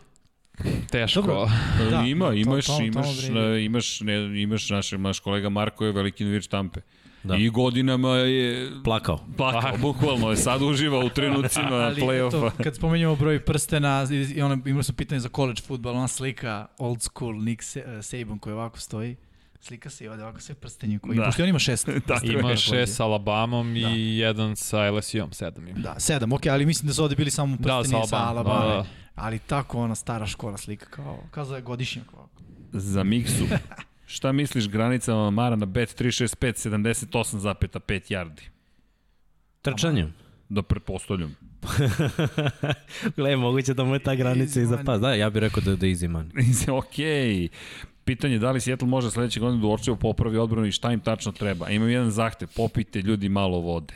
Teško. 0.91 1.21
Dobro. 1.21 1.51
Da, 1.81 1.91
Da, 1.91 2.03
ima, 2.03 2.27
to- 2.27 2.33
imaš, 2.33 2.67
to- 2.67 2.77
to 2.77 2.83
imaš, 2.83 3.07
Brady. 3.07 3.65
imaš, 3.67 4.01
ne, 4.01 4.43
imaš 4.43 4.71
naš, 4.71 4.93
naš 4.93 5.21
kolega 5.21 5.49
Marko 5.49 5.85
je 5.85 5.93
veliki 5.93 6.25
navijač 6.25 6.47
Tampe. 6.47 6.81
Da. 7.23 7.29
Da. 7.29 7.37
I 7.37 7.49
godinama 7.49 8.09
je 8.11 8.71
Plakao. 8.85 9.21
plakao, 9.37 9.77
bukvalno 9.79 10.31
je 10.31 10.37
sad 10.37 10.63
uživa 10.63 10.99
u 10.99 11.09
trenucima 11.09 11.71
play-offa. 11.93 12.51
kad 12.63 12.77
spomenjamo 12.77 13.17
broj 13.17 13.41
prstena, 13.41 14.07
i, 14.11 14.35
i 14.35 14.43
ono, 14.43 14.59
imali 14.67 14.85
smo 14.85 14.95
pitanje 14.95 15.21
za 15.21 15.29
college 15.29 15.63
futbol, 15.63 15.97
ona 15.97 16.09
slika 16.09 16.67
old 16.79 17.03
school 17.03 17.35
Nick 17.35 17.63
uh, 17.77 17.83
Saban 18.03 18.39
koji 18.39 18.53
ovako 18.53 18.81
stoji, 18.81 19.17
slika 19.61 19.91
se 19.91 20.05
i 20.05 20.09
ovde 20.09 20.23
ovako 20.23 20.41
sve 20.41 20.55
prstenje 20.55 20.99
koji, 20.99 21.17
Da. 21.17 21.21
da. 21.21 21.27
pošto 21.27 21.43
on 21.43 21.49
ima 21.49 21.59
šest. 21.59 21.89
Je. 22.23 22.33
Ima 22.33 22.57
šest 22.57 22.97
sa 22.97 23.05
Alabamom 23.05 23.75
Da. 23.75 23.81
i 23.81 24.19
jedan 24.19 24.57
sa 24.57 24.91
LSU-om, 24.91 25.33
sedam 25.33 25.69
ima. 25.69 25.79
Da, 25.79 25.95
sedam, 25.99 26.33
okej, 26.33 26.53
ali 26.53 26.67
mislim 26.67 26.87
da 26.87 26.95
su 26.95 27.03
ovde 27.03 27.17
bili 27.17 27.31
samo 27.31 27.57
Da, 27.57 27.79
prsteni 27.79 28.07
sa. 28.07 28.17
Alabama. 28.19 28.61
Da, 28.61 28.75
da. 28.75 28.87
Ali 29.15 29.39
tako 29.39 29.79
ona 29.79 29.95
stara 29.95 30.27
škola 30.27 30.57
slika, 30.57 30.87
kao, 30.87 31.19
kao 31.31 31.45
za 31.45 31.61
godišnjak 31.61 32.15
ovako. 32.15 32.43
Za 32.73 33.05
Miksu. 33.05 33.45
Šta 34.09 34.33
misliš 34.33 34.69
granicama 34.69 35.31
Mara 35.31 35.57
na 35.57 35.67
bet 35.67 36.01
365 36.01 36.69
78,5 36.69 38.13
yardi? 38.13 38.43
Trčanjem. 39.63 40.15
Da 40.49 40.63
pretpostavljam. 40.63 41.37
Gle, 43.17 43.37
moguće 43.37 43.75
da 43.75 43.85
mu 43.85 43.95
je 43.95 43.99
ta 43.99 44.15
granica 44.15 44.61
iza 44.61 44.79
pas. 44.87 45.01
Da, 45.01 45.15
ja 45.15 45.31
bih 45.31 45.41
rekao 45.41 45.63
da, 45.63 45.77
da 45.77 45.87
je 45.87 45.95
easy 45.95 46.09
money. 46.09 46.71
ok. 46.79 47.53
Pitanje 48.05 48.39
da 48.39 48.51
li 48.51 48.61
Seattle 48.61 48.89
može 48.89 49.11
sledeće 49.11 49.41
godine 49.41 49.61
da 49.61 49.67
uočevo 49.67 49.97
popravi 49.97 50.39
odbranu 50.39 50.67
i 50.67 50.73
šta 50.73 50.93
im 50.93 51.01
tačno 51.01 51.33
treba. 51.33 51.71
Imam 51.71 51.89
jedan 51.89 52.11
zahtev, 52.11 52.49
popite 52.57 53.01
ljudi 53.01 53.29
malo 53.29 53.59
vode. 53.61 53.95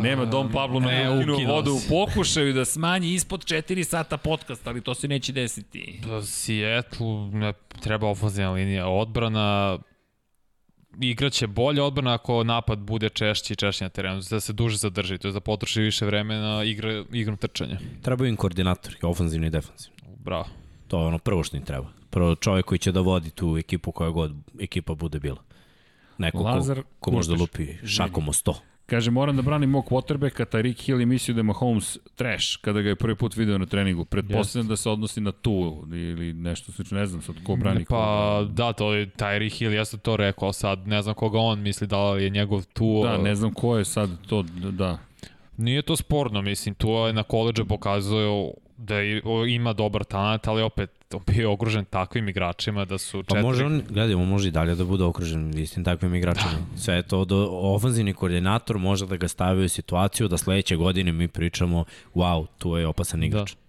Nema 0.00 0.24
Dom 0.24 0.52
Pablo 0.52 0.80
na 0.80 0.88
ukinuo 0.88 1.36
ukinuo 1.36 1.54
vodu 1.54 1.72
u 1.72 1.80
pokušaju 1.88 2.52
da 2.52 2.64
smanji 2.64 3.14
ispod 3.14 3.44
4 3.44 3.84
sata 3.84 4.16
podcast, 4.16 4.66
ali 4.66 4.80
to 4.80 4.94
se 4.94 5.08
neće 5.08 5.32
desiti. 5.32 6.00
Pa 6.08 6.22
Seattle 6.22 7.30
ne 7.32 7.52
treba 7.80 8.08
ofenzivna 8.08 8.50
linija. 8.50 8.88
Odbrana 8.88 9.78
igraće 11.00 11.46
bolje 11.46 11.82
odbrana 11.82 12.14
ako 12.14 12.44
napad 12.44 12.78
bude 12.78 13.08
češći 13.08 13.52
i 13.52 13.56
češći 13.56 13.84
na 13.84 13.88
terenu, 13.88 14.22
da 14.30 14.40
se 14.40 14.52
duže 14.52 14.76
zadrži, 14.76 15.18
to 15.18 15.28
je 15.28 15.32
da 15.32 15.40
potroši 15.40 15.80
više 15.80 16.06
vremena 16.06 16.64
igra, 16.64 17.04
igrom 17.12 17.36
trčanja. 17.36 17.78
Trebaju 18.02 18.28
im 18.28 18.36
koordinatori, 18.36 18.96
ofenzivni 19.02 19.46
i 19.46 19.50
defensivni. 19.50 19.96
Bravo. 20.18 20.46
To 20.88 21.00
je 21.00 21.06
ono 21.06 21.18
prvo 21.18 21.44
što 21.44 21.56
im 21.56 21.64
treba. 21.64 21.88
Prvo 22.10 22.34
čovjek 22.34 22.66
koji 22.66 22.78
će 22.78 22.92
da 22.92 23.00
vodi 23.00 23.30
tu 23.30 23.56
ekipu 23.58 23.92
koja 23.92 24.10
god 24.10 24.32
ekipa 24.60 24.94
bude 24.94 25.18
bila. 25.18 25.42
Neko 26.18 26.38
Lazar 26.38 26.82
ko, 26.82 27.10
ko 27.10 27.10
da 27.10 27.16
Kurtić. 27.16 27.40
lupi 27.40 27.86
šakom 27.86 28.28
o 28.28 28.32
sto. 28.32 28.60
Kaže, 28.86 29.10
moram 29.10 29.36
da 29.36 29.42
branim 29.42 29.70
mog 29.70 29.84
quarterbacka, 29.84 30.44
Tyreek 30.44 30.86
Hill 30.86 31.00
je 31.00 31.06
mislio 31.06 31.34
da 31.34 31.38
je 31.38 31.42
Mahomes 31.42 31.98
trash 32.14 32.56
kada 32.60 32.82
ga 32.82 32.88
je 32.88 32.96
prvi 32.96 33.14
put 33.14 33.36
video 33.36 33.58
na 33.58 33.66
treningu. 33.66 34.04
Pretpostavljam 34.04 34.68
da 34.68 34.76
se 34.76 34.90
odnosi 34.90 35.20
na 35.20 35.32
tu 35.32 35.84
ili 35.92 36.32
nešto 36.32 36.72
slično, 36.72 36.98
ne 36.98 37.06
znam 37.06 37.22
sad 37.22 37.36
ko 37.44 37.56
brani 37.56 37.84
Pa 37.88 38.38
koga. 38.38 38.52
da, 38.52 38.72
to 38.72 38.94
je 38.94 39.06
Tyree 39.06 39.58
Hill, 39.58 39.72
ja 39.74 39.84
sam 39.84 39.98
to 39.98 40.16
rekao 40.16 40.52
sad, 40.52 40.88
ne 40.88 41.02
znam 41.02 41.14
koga 41.14 41.38
on 41.38 41.60
misli 41.60 41.86
da 41.86 42.10
li 42.10 42.24
je 42.24 42.30
njegov 42.30 42.64
tu. 42.64 43.02
Da, 43.02 43.18
ne 43.18 43.34
znam 43.34 43.52
ko 43.52 43.78
je 43.78 43.84
sad 43.84 44.10
to, 44.26 44.42
da. 44.70 44.98
Nije 45.56 45.82
to 45.82 45.96
sporno, 45.96 46.42
mislim, 46.42 46.74
tu 46.74 46.88
je 46.88 47.12
na 47.12 47.22
koleđe 47.22 47.64
pokazuju 47.64 48.52
da 48.76 49.02
ima 49.48 49.72
dobar 49.72 50.04
talent, 50.04 50.48
ali 50.48 50.62
opet 50.62 50.90
bio 51.26 51.40
je 51.40 51.48
okružen 51.48 51.84
takvim 51.84 52.28
igračima 52.28 52.84
da 52.84 52.98
su 52.98 53.22
Pa 53.22 53.34
četiri... 53.34 53.42
može 53.42 53.64
on, 53.64 53.82
gledaj, 53.88 54.14
on 54.14 54.28
može 54.28 54.48
i 54.48 54.50
dalje 54.50 54.74
da 54.74 54.84
bude 54.84 55.04
okružen 55.04 55.58
istim 55.58 55.84
takvim 55.84 56.14
igračima. 56.14 56.52
Da. 56.52 56.78
Sve 56.78 57.02
to, 57.02 57.24
do, 57.24 57.48
ofenzivni 57.50 58.14
koordinator 58.14 58.78
može 58.78 59.06
da 59.06 59.16
ga 59.16 59.28
stavi 59.28 59.64
u 59.64 59.68
situaciju 59.68 60.28
da 60.28 60.38
sledeće 60.38 60.76
godine 60.76 61.12
mi 61.12 61.28
pričamo, 61.28 61.84
wow, 62.14 62.46
tu 62.58 62.76
je 62.76 62.86
opasan 62.86 63.22
igrač. 63.22 63.54
Da. 63.54 63.60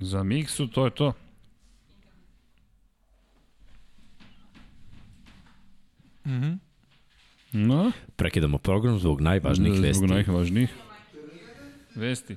Za 0.00 0.22
Miksu 0.22 0.68
to 0.68 0.84
je 0.84 0.90
to. 0.90 1.12
Mhm. 6.26 6.52
No, 7.52 7.92
Prekidamo 8.16 8.58
program 8.58 8.98
zbog 8.98 9.20
najvažnijih 9.20 9.80
vesti. 9.80 10.06
Zbog 10.06 10.10
najvažnijih 10.10 10.70
vesti. 11.94 12.36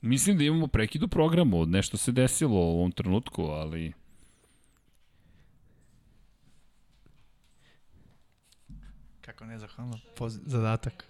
Mislim 0.00 0.38
da 0.38 0.44
imamo 0.44 0.66
prekid 0.66 1.02
u 1.02 1.08
programu, 1.08 1.66
nešto 1.66 1.96
se 1.96 2.12
desilo 2.12 2.60
u 2.60 2.78
ovom 2.78 2.92
trenutku, 2.92 3.42
ali... 3.42 3.92
Kako 9.20 9.44
nezahvalno, 9.44 9.98
Poz 10.16 10.38
zadatak. 10.46 11.04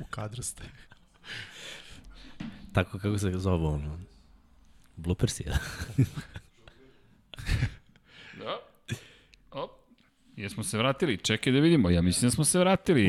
U 0.00 0.04
kadru 0.10 0.42
ste. 0.42 0.62
Tako 2.72 2.98
kako 2.98 3.18
se 3.18 3.30
zove 3.30 3.66
ono. 3.66 3.98
Bloopers 4.96 5.40
je. 5.40 5.52
Jesmo 10.36 10.62
se 10.62 10.78
vratili? 10.78 11.16
Čekaj 11.16 11.52
da 11.52 11.60
vidimo. 11.60 11.90
Ja 11.90 12.02
mislim 12.02 12.26
da 12.26 12.30
smo 12.30 12.44
se 12.44 12.58
vratili. 12.58 13.04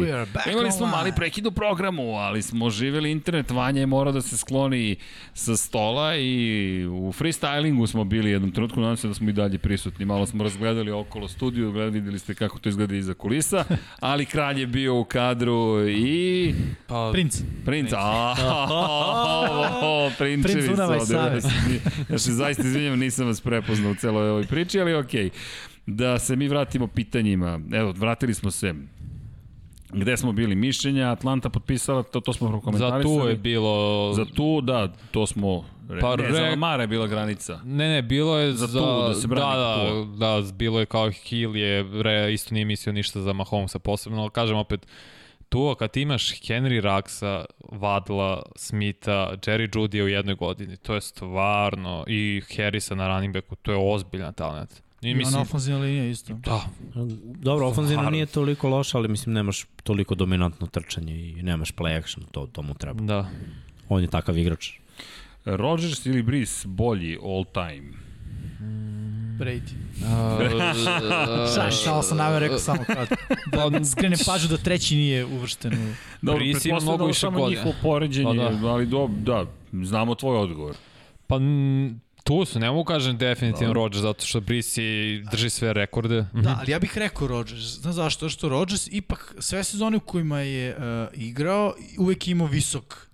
Imali 0.51 0.71
smo 0.71 0.87
mali 0.87 1.11
prekid 1.15 1.47
u 1.47 1.51
programu, 1.51 2.15
ali 2.15 2.41
smo 2.41 2.69
živeli 2.69 3.11
internet. 3.11 3.51
Vanja 3.51 3.79
je 3.79 3.85
morao 3.85 4.13
da 4.13 4.21
se 4.21 4.37
skloni 4.37 4.95
sa 5.33 5.57
stola 5.57 6.15
i 6.15 6.85
u 6.85 7.13
freestylingu 7.13 7.87
smo 7.87 8.03
bili 8.03 8.31
jednom 8.31 8.51
trenutku. 8.51 8.79
Nadam 8.79 8.97
se 8.97 9.07
da 9.07 9.13
smo 9.13 9.29
i 9.29 9.33
dalje 9.33 9.57
prisutni. 9.57 10.05
Malo 10.05 10.25
smo 10.25 10.43
razgledali 10.43 10.91
okolo 10.91 11.27
studiju, 11.27 11.71
gledali, 11.71 11.91
videli 11.91 12.19
ste 12.19 12.35
kako 12.35 12.59
to 12.59 12.69
izgleda 12.69 12.95
iza 12.95 13.13
kulisa, 13.13 13.65
ali 13.99 14.25
kralj 14.25 14.59
je 14.59 14.67
bio 14.67 14.99
u 14.99 15.03
kadru 15.03 15.89
i... 15.89 16.53
Pa, 16.87 17.09
Princ. 17.13 17.41
Princ, 17.65 17.89
a, 17.93 18.35
prinčevi 20.17 20.53
Princ 20.53 20.69
Dunava 20.69 20.95
i 20.95 20.99
ovde. 20.99 21.41
Save. 21.41 21.41
Ja 22.09 22.17
se, 22.17 22.33
zaista 22.33 22.63
izvinjam, 22.63 22.99
nisam 22.99 23.27
vas 23.27 23.41
prepoznao 23.41 23.91
u 23.91 23.95
celoj 23.95 24.29
ovoj 24.29 24.45
priči, 24.45 24.79
ali 24.79 24.95
okej. 24.95 25.29
Da 25.85 26.19
se 26.19 26.35
mi 26.35 26.47
vratimo 26.47 26.87
pitanjima. 26.87 27.59
Evo, 27.71 27.91
vratili 27.91 28.33
smo 28.33 28.51
se 28.51 28.73
Gde 29.89 30.17
smo 30.17 30.31
bili? 30.31 30.55
Mišljenja, 30.55 31.11
Atlanta 31.11 31.49
potpisala, 31.49 32.03
to, 32.03 32.19
to 32.19 32.33
smo 32.33 32.47
za 32.47 32.51
prokomentarisali. 32.51 33.03
tu 33.03 33.29
je 33.29 33.35
bilo... 33.35 34.13
Za 34.13 34.25
tu, 34.25 34.61
da, 34.61 34.87
to 35.11 35.27
smo... 35.27 35.65
Re, 35.89 35.99
Pa 36.01 36.15
ne, 36.15 36.31
za 36.31 36.39
re- 36.39 36.49
Lamara 36.49 36.83
je 36.83 36.87
bila 36.87 37.07
granica. 37.07 37.59
Ne, 37.63 37.89
ne, 37.89 38.01
bilo 38.01 38.37
je 38.37 38.53
Za 38.53 38.67
za... 38.67 38.79
tu, 38.79 39.07
da 39.07 39.13
se 39.13 39.27
brani 39.27 39.55
da, 39.55 39.75
Tua. 39.75 40.05
da, 40.05 40.41
da, 40.41 40.51
bilo 40.51 40.79
je 40.79 40.85
kao 40.85 41.11
Hill 41.11 41.55
je, 41.55 41.85
re, 42.01 42.33
isto 42.33 42.53
nije 42.53 42.65
mislio 42.65 42.93
ništa 42.93 43.21
za 43.21 43.33
Mahomesa 43.33 43.79
posebno, 43.79 44.21
ali 44.21 44.31
kažem 44.31 44.57
opet, 44.57 44.87
tu 45.49 45.75
kad 45.79 45.97
imaš 45.97 46.41
Henry 46.41 46.81
Raxa, 46.81 47.45
Vadla, 47.71 48.43
Smitha, 48.55 49.31
Jerry 49.41 49.69
Judy 49.75 50.03
u 50.03 50.07
jednoj 50.07 50.35
godini, 50.35 50.77
to 50.77 50.93
je 50.95 51.01
stvarno, 51.01 52.03
i 52.07 52.41
Harrisa 52.57 52.95
na 52.95 53.07
running 53.07 53.33
backu, 53.33 53.55
to 53.55 53.71
je 53.71 53.77
ozbiljan 53.93 54.33
talent. 54.33 54.81
I, 55.05 55.09
I 55.09 55.13
ona 55.13 55.17
mislim, 55.17 55.41
ofenzivna 55.41 55.79
linija 55.79 56.05
isto. 56.05 56.33
da, 56.33 56.61
Dobro, 57.25 57.67
ofenzivno 57.67 57.93
Stvarno. 58.01 58.09
nije 58.09 58.25
toliko 58.25 58.69
loša, 58.69 58.97
ali 58.97 59.07
mislim 59.07 59.33
nemaš 59.33 59.65
toliko 59.83 60.15
dominantno 60.15 60.67
trčanje 60.67 61.15
i 61.15 61.43
nemaš 61.43 61.71
play 61.71 61.97
action, 61.99 62.25
to, 62.31 62.47
to 62.51 62.61
mu 62.61 62.73
treba. 62.73 63.01
da. 63.03 63.29
On 63.89 64.01
je 64.01 64.07
takav 64.07 64.37
igrač. 64.37 64.71
Rodgers 65.45 66.05
ili 66.05 66.23
Breeze 66.23 66.67
bolji 66.67 67.17
all 67.23 67.45
time? 67.53 67.91
Brady. 69.39 69.71
Uh, 69.97 71.51
Šta, 71.51 71.71
šta 71.71 72.01
sam 72.01 72.17
namjer 72.17 72.41
rekao 72.41 72.59
samo 72.59 72.83
kratko. 72.83 73.15
Da 73.79 73.85
skrenem 73.85 74.19
pažu 74.25 74.47
da 74.47 74.57
treći 74.57 74.95
nije 74.95 75.25
uvršten 75.25 75.73
u... 75.73 75.93
Dobro, 76.21 76.39
Breeze 76.39 76.49
ima 76.69 76.77
pretpostavljam 76.77 76.83
mnogo 76.83 77.03
da 77.03 77.07
više 77.07 77.19
samo 77.19 77.49
njihovo 77.49 77.73
poređenje, 77.81 78.37
Pa 78.37 78.49
da. 78.49 78.67
ali 78.67 78.85
do, 78.85 79.09
da, 79.17 79.45
znamo 79.71 80.15
tvoj 80.15 80.37
odgovor. 80.37 80.75
Pa 81.27 81.39
tu 82.25 82.45
su, 82.45 82.59
ne 82.59 82.71
mogu 82.71 82.83
kažem 82.83 83.17
definitivno 83.17 83.67
Dobro. 83.67 83.81
Rodgers, 83.81 84.01
zato 84.01 84.25
što 84.25 84.41
Brisi 84.41 85.21
drži 85.31 85.49
sve 85.49 85.73
rekorde. 85.73 86.25
Da, 86.33 86.57
ali 86.59 86.71
ja 86.71 86.79
bih 86.79 86.97
rekao 86.97 87.27
Rodgers. 87.27 87.61
Znaš 87.61 87.95
zašto? 87.95 88.29
Što 88.29 88.49
Rodgers 88.49 88.87
ipak 88.91 89.35
sve 89.39 89.63
sezone 89.63 89.97
u 89.97 89.99
kojima 89.99 90.39
je 90.39 90.75
uh, 90.77 90.83
igrao, 91.13 91.73
uvek 91.97 92.27
imao 92.27 92.47
visok 92.47 93.07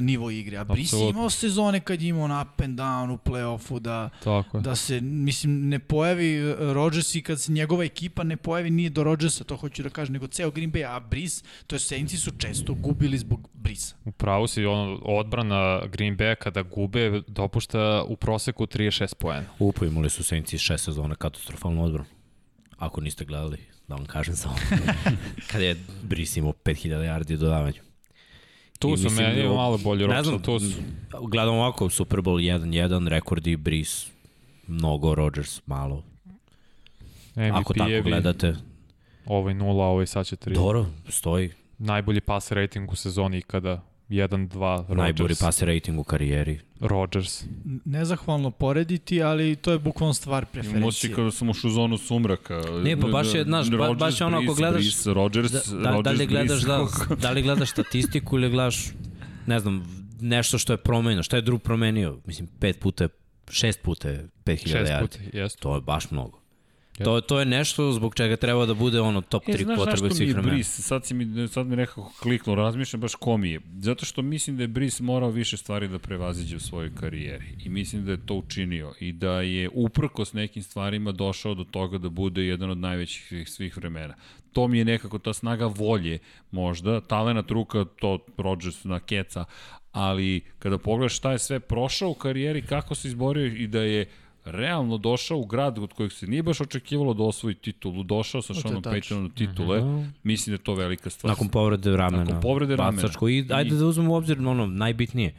nivo 0.00 0.30
igre. 0.30 0.56
A 0.56 0.64
Brice 0.64 0.96
je 0.96 1.10
imao 1.10 1.30
sezone 1.30 1.80
kad 1.80 2.02
je 2.02 2.08
imao 2.08 2.24
on 2.24 2.40
up 2.40 2.60
and 2.60 2.78
down 2.78 3.10
u 3.10 3.18
play-offu, 3.18 3.78
da, 3.78 4.10
Tako 4.24 4.56
je. 4.56 4.62
da 4.62 4.76
se, 4.76 5.00
mislim, 5.00 5.68
ne 5.68 5.78
pojavi 5.78 6.52
uh, 6.52 6.58
Rodgers 6.72 7.14
i 7.14 7.22
kad 7.22 7.40
se 7.40 7.52
njegova 7.52 7.84
ekipa 7.84 8.24
ne 8.24 8.36
pojavi, 8.36 8.70
nije 8.70 8.90
do 8.90 9.04
Rodgersa, 9.04 9.44
to 9.44 9.56
hoću 9.56 9.82
da 9.82 9.88
kažem, 9.88 10.12
nego 10.12 10.26
ceo 10.26 10.50
Green 10.50 10.72
Bay, 10.72 10.96
a 10.96 11.00
Brice, 11.00 11.44
to 11.66 11.76
je 11.76 11.80
Saintsi 11.80 12.16
su 12.16 12.30
često 12.38 12.74
gubili 12.74 13.18
zbog 13.18 13.48
Brisa. 13.54 13.96
U 14.04 14.12
pravu 14.12 14.46
si, 14.46 14.64
ono, 14.64 14.98
odbrana 15.02 15.86
Green 15.92 16.16
Bay 16.16 16.34
kada 16.34 16.62
gube 16.62 17.22
dopušta 17.26 18.04
u 18.08 18.16
proseku 18.16 18.66
36 18.66 19.14
poena. 19.14 19.46
Upo 19.58 19.84
imali 19.84 20.10
su 20.10 20.24
Saints 20.24 20.58
šest 20.58 20.84
sezona 20.84 21.14
katastrofalnu 21.14 21.84
odbranu. 21.84 22.08
Ako 22.78 23.00
niste 23.00 23.24
gledali, 23.24 23.58
da 23.88 23.94
vam 23.94 24.06
kažem 24.06 24.36
samo. 24.36 24.56
Kada 25.50 25.64
je 25.64 25.76
Brice 26.02 26.40
imao 26.40 26.52
5000 26.52 26.88
yardi 26.88 27.36
dodavanju. 27.36 27.85
Tu 28.78 28.96
su 28.96 29.10
meni 29.10 29.42
da- 29.42 29.48
malo 29.48 29.78
bolji 29.78 30.00
Ne 30.00 30.06
Rodgers, 30.06 30.26
znam, 30.26 30.42
tu 30.42 30.60
su. 30.60 30.80
Gledam 31.22 31.54
ovako, 31.54 31.90
Super 31.90 32.18
Bowl 32.18 32.40
1-1, 32.40 33.08
rekordi 33.08 33.56
Brice, 33.56 34.06
mnogo 34.66 35.14
Rodgers, 35.14 35.60
malo. 35.66 36.02
Ako 37.52 37.74
tako 37.74 37.90
gledate, 38.04 38.54
ovaj 39.26 39.54
nula, 39.54 39.84
ovaj 39.86 40.06
sad 40.06 40.26
će 40.26 40.36
3. 40.36 40.54
dobro, 40.54 40.86
stoji. 41.08 41.50
Najbolji 41.78 42.20
pas 42.20 42.52
rating 42.52 42.92
u 42.92 42.96
sezoni 42.96 43.38
ikada. 43.38 43.82
1-2 44.08 44.76
Rodgers. 44.76 44.96
Najbolji 44.96 45.34
paser 45.40 45.68
rating 45.68 45.98
u 45.98 46.04
karijeri. 46.04 46.60
Rodgers. 46.80 47.44
Nezahvalno 47.84 48.50
porediti, 48.50 49.22
ali 49.22 49.56
to 49.56 49.72
je 49.72 49.78
bukvalno 49.78 50.14
stvar 50.14 50.44
preferencije. 50.44 50.78
Imamo 50.78 50.92
si 50.92 51.12
kada 51.12 51.30
sam 51.30 51.48
ušao 51.48 51.68
u 51.68 51.72
zonu 51.72 51.98
sumraka. 51.98 52.62
Ne, 52.84 53.00
pa 53.00 53.06
baš 53.06 53.34
je, 53.34 53.44
znaš, 53.44 53.70
ba, 53.70 53.94
baš 53.94 54.20
je 54.20 54.26
ono 54.26 54.38
ako 54.38 54.54
gledaš... 54.54 54.84
Rodgers, 55.06 55.52
da, 55.52 55.58
da, 55.58 55.90
Rodgers, 55.90 56.04
da 56.04 56.10
li 56.10 56.26
gledaš, 56.26 56.62
da, 56.62 56.86
da 57.20 57.30
li 57.30 57.42
gledaš 57.42 57.70
statistiku 57.70 58.36
ili 58.36 58.50
gledaš, 58.50 58.86
ne 59.46 59.60
znam, 59.60 60.06
nešto 60.20 60.58
što 60.58 60.72
je 60.72 60.76
promenio. 60.76 61.22
Šta 61.22 61.36
je 61.36 61.42
drug 61.42 61.62
promenio? 61.62 62.18
Mislim, 62.26 62.48
pet 62.60 62.80
puta 62.80 63.08
šest 63.50 63.82
puta 63.82 64.08
je 64.08 64.28
5000 64.44 64.68
Šest 64.68 64.90
yardi. 64.92 65.00
puta, 65.00 65.18
jest. 65.32 65.60
To 65.60 65.74
je 65.74 65.80
baš 65.80 66.10
mnogo. 66.10 66.45
To, 67.04 67.20
to 67.20 67.38
je 67.38 67.46
nešto 67.46 67.92
zbog 67.92 68.14
čega 68.14 68.36
treba 68.36 68.66
da 68.66 68.74
bude 68.74 69.00
ono 69.00 69.20
top 69.20 69.44
3 69.46 69.72
E, 69.72 69.76
potrebe 69.76 70.14
svih 70.14 70.32
vremena. 70.32 70.54
Brice, 70.54 70.82
sad, 70.82 71.06
si 71.06 71.14
mi, 71.14 71.48
sad 71.48 71.66
mi 71.66 71.76
nekako 71.76 72.12
kliknuo, 72.22 72.54
razmišljam 72.54 73.00
baš 73.00 73.14
ko 73.14 73.36
mi 73.36 73.50
je. 73.50 73.60
Zato 73.78 74.04
što 74.04 74.22
mislim 74.22 74.56
da 74.56 74.62
je 74.62 74.68
Brice 74.68 75.02
morao 75.02 75.30
više 75.30 75.56
stvari 75.56 75.88
da 75.88 75.98
prevaziđe 75.98 76.56
u 76.56 76.60
svojoj 76.60 76.94
karijeri. 76.94 77.44
I 77.64 77.68
mislim 77.68 78.04
da 78.04 78.10
je 78.10 78.26
to 78.26 78.34
učinio. 78.34 78.94
I 79.00 79.12
da 79.12 79.40
je 79.40 79.70
uprkos 79.72 80.32
nekim 80.32 80.62
stvarima 80.62 81.12
došao 81.12 81.54
do 81.54 81.64
toga 81.64 81.98
da 81.98 82.08
bude 82.08 82.42
jedan 82.42 82.70
od 82.70 82.78
najvećih 82.78 83.48
svih, 83.48 83.76
vremena. 83.76 84.14
To 84.52 84.68
mi 84.68 84.78
je 84.78 84.84
nekako 84.84 85.18
ta 85.18 85.32
snaga 85.32 85.66
volje 85.66 86.18
možda, 86.50 87.00
talenat 87.00 87.50
ruka, 87.50 87.84
to 88.00 88.18
Rodgers 88.36 88.84
na 88.84 89.00
keca, 89.00 89.44
ali 89.92 90.40
kada 90.58 90.78
pogledaš 90.78 91.16
šta 91.16 91.32
je 91.32 91.38
sve 91.38 91.60
prošao 91.60 92.10
u 92.10 92.14
karijeri, 92.14 92.62
kako 92.62 92.94
se 92.94 93.08
izborio 93.08 93.46
i 93.46 93.66
da 93.66 93.80
je 93.80 94.06
realno 94.46 94.98
došao 94.98 95.38
u 95.38 95.44
grad 95.46 95.78
od 95.78 95.92
kojeg 95.92 96.12
se 96.12 96.26
nije 96.26 96.42
baš 96.42 96.60
očekivalo 96.60 97.14
da 97.14 97.22
osvoji 97.22 97.54
titulu, 97.54 98.02
došao 98.02 98.42
sa 98.42 98.54
Seanom. 98.54 98.82
Paytonom 98.82 99.34
titule, 99.34 99.82
mislim 100.22 100.52
da 100.52 100.60
je 100.60 100.64
to 100.64 100.74
velika 100.74 101.10
stvar. 101.10 101.30
Nakon 101.30 101.48
povrede 101.48 101.96
ramena. 101.96 102.24
Nakon 102.24 102.40
povrede 102.40 102.76
ramena. 102.76 103.02
Bacačko. 103.02 103.28
I 103.28 103.46
ajde 103.50 103.74
da 103.76 103.86
uzmemo 103.86 104.12
u 104.12 104.16
obzir 104.16 104.38
ono, 104.38 104.66
najbitnije. 104.66 105.34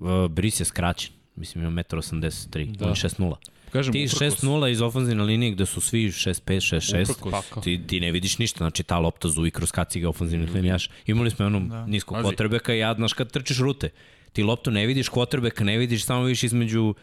Uh, 0.00 0.08
Brice 0.30 0.62
je 0.62 0.66
skraćen. 0.66 1.12
Mislim, 1.36 1.64
ima 1.64 1.82
1,83 1.82 2.60
m. 2.60 2.72
Da. 2.72 2.84
On 2.84 2.90
je 2.90 2.94
6,0. 2.94 3.34
Kažem, 3.72 3.92
Ti 3.92 3.98
uprkos- 4.00 4.18
6-0 4.42 4.70
iz 4.70 4.80
ofenzivne 4.80 5.24
linije 5.24 5.52
gde 5.52 5.66
su 5.66 5.80
svi 5.80 6.06
6-5, 6.06 6.40
6-6, 6.76 7.10
Uprkos. 7.10 7.64
ti, 7.64 7.80
ti 7.86 8.00
ne 8.00 8.12
vidiš 8.12 8.38
ništa, 8.38 8.58
znači 8.58 8.82
ta 8.82 8.98
lopta 8.98 9.28
zuvi 9.28 9.50
kroz 9.50 9.72
kacige 9.72 10.08
ofenzivnih 10.08 10.54
linijaša. 10.54 10.90
Imali 11.06 11.30
smo 11.30 11.44
jednom 11.44 11.68
da. 11.68 11.86
niskog 11.86 12.16
Pazi. 12.16 12.22
kvotrbeka 12.22 12.74
i 12.74 12.78
ja, 12.78 12.94
znaš, 12.94 13.12
kad 13.12 13.30
trčiš 13.32 13.58
rute, 13.58 13.90
ti 14.32 14.42
loptu 14.42 14.70
ne 14.70 14.86
vidiš, 14.86 15.08
kvotrbeka 15.08 15.64
ne 15.64 15.78
vidiš, 15.78 16.04
samo 16.04 16.22
vidiš 16.22 16.42
između 16.42 16.94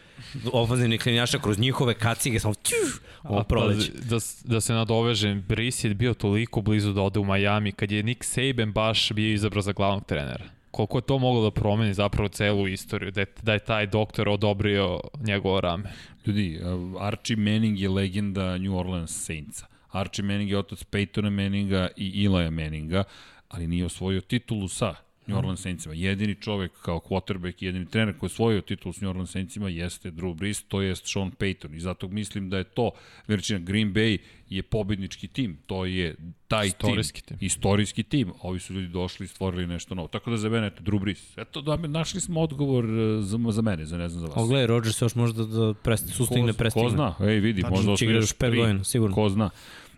ofenzivnih 0.45 1.05
linijaša 1.05 1.39
kroz 1.39 1.59
njihove 1.59 1.93
kacige, 1.93 2.39
samo 2.39 2.53
tjuh, 2.55 2.93
ovo 3.23 3.43
proleće. 3.43 3.91
Da, 4.01 4.19
s- 4.19 4.43
da 4.43 4.61
se 4.61 4.73
nadovežem, 4.73 5.41
Brice 5.41 5.87
je 5.87 5.93
bio 5.93 6.13
toliko 6.13 6.61
blizu 6.61 6.93
da 6.93 7.01
ode 7.01 7.19
u 7.19 7.25
Miami 7.25 7.71
kad 7.71 7.91
je 7.91 8.03
Nick 8.03 8.23
Saban 8.23 8.71
baš 8.71 9.11
bio 9.11 9.33
izabro 9.33 9.61
za 9.61 9.71
glavnog 9.71 10.05
trenera. 10.05 10.43
Koliko 10.71 10.97
je 10.97 11.01
to 11.01 11.17
moglo 11.19 11.43
da 11.43 11.51
promeni 11.51 11.93
zapravo 11.93 12.27
celu 12.29 12.67
istoriju, 12.67 13.11
da 13.11 13.21
je, 13.21 13.27
da 13.41 13.53
je 13.53 13.59
taj 13.59 13.87
doktor 13.87 14.29
odobrio 14.29 14.99
njegovo 15.19 15.61
rame. 15.61 15.91
Ljudi, 16.25 16.59
uh, 16.93 17.01
Archie 17.01 17.35
Manning 17.35 17.79
je 17.79 17.89
legenda 17.89 18.57
New 18.57 18.77
Orleans 18.77 19.25
Saintsa. 19.25 19.65
Archie 19.89 20.25
Manning 20.25 20.49
je 20.49 20.57
otac 20.57 20.83
Peytona 20.83 21.29
Manninga 21.31 21.87
i 21.97 22.23
Ilaja 22.23 22.49
Manninga, 22.49 23.03
ali 23.49 23.67
nije 23.67 23.85
osvojio 23.85 24.21
titulu 24.21 24.67
sa 24.67 24.95
New 25.27 25.37
Orleans 25.37 25.61
Saintsima. 25.61 25.93
Jedini 25.93 26.35
čovek 26.35 26.71
kao 26.81 26.99
quarterback, 26.99 27.63
jedini 27.63 27.85
trener 27.85 28.17
koji 28.17 28.27
je 28.27 28.33
osvojio 28.33 28.61
titulu 28.61 28.93
s 28.93 29.01
New 29.01 29.09
Orleans 29.09 29.31
Saintsima 29.31 29.69
jeste 29.69 30.11
Drew 30.11 30.33
Brees, 30.33 30.63
to 30.63 30.81
jest 30.81 31.03
Sean 31.13 31.31
Payton. 31.31 31.75
I 31.75 31.79
zato 31.79 32.07
mislim 32.07 32.49
da 32.49 32.57
je 32.57 32.63
to 32.63 32.91
veličina. 33.27 33.59
Green 33.59 33.93
Bay 33.93 34.17
je 34.49 34.63
pobednički 34.63 35.27
tim, 35.27 35.57
to 35.65 35.85
je 35.85 36.15
taj 36.47 36.67
Istorijski 36.67 37.21
tim. 37.21 37.37
tim. 37.37 37.45
Istorijski 37.45 38.03
tim. 38.03 38.31
Ovi 38.41 38.59
su 38.59 38.73
ljudi 38.73 38.87
došli 38.87 39.23
i 39.23 39.27
stvorili 39.27 39.67
nešto 39.67 39.95
novo. 39.95 40.07
Tako 40.07 40.31
da 40.31 40.37
za 40.37 40.49
mene, 40.49 40.67
eto, 40.67 40.83
Drew 40.83 40.99
Brees. 40.99 41.37
Eto, 41.37 41.61
da, 41.61 41.77
našli 41.77 42.21
smo 42.21 42.41
odgovor 42.41 42.85
e, 42.85 43.21
za, 43.21 43.39
za 43.51 43.61
mene, 43.61 43.85
za 43.85 43.97
ne 43.97 44.09
znam 44.09 44.19
za 44.21 44.27
vas. 44.27 44.37
O, 44.37 44.47
gledaj, 44.47 44.67
Rodgers 44.67 45.01
još 45.01 45.15
možda 45.15 45.45
da 45.45 45.73
presti, 45.73 46.11
sustigne, 46.11 46.53
prestigne. 46.53 46.85
ko 46.85 46.89
zna, 46.89 47.15
ej 47.19 47.39
vidi, 47.39 47.61
Tačno, 47.61 47.77
možda 47.77 48.05
igra 48.05 48.17
još 48.17 48.33
pet 48.33 48.49
tri. 48.49 48.59
godina, 48.59 48.83
sigurno. 48.83 49.15
Ko 49.15 49.29
zna. 49.29 49.49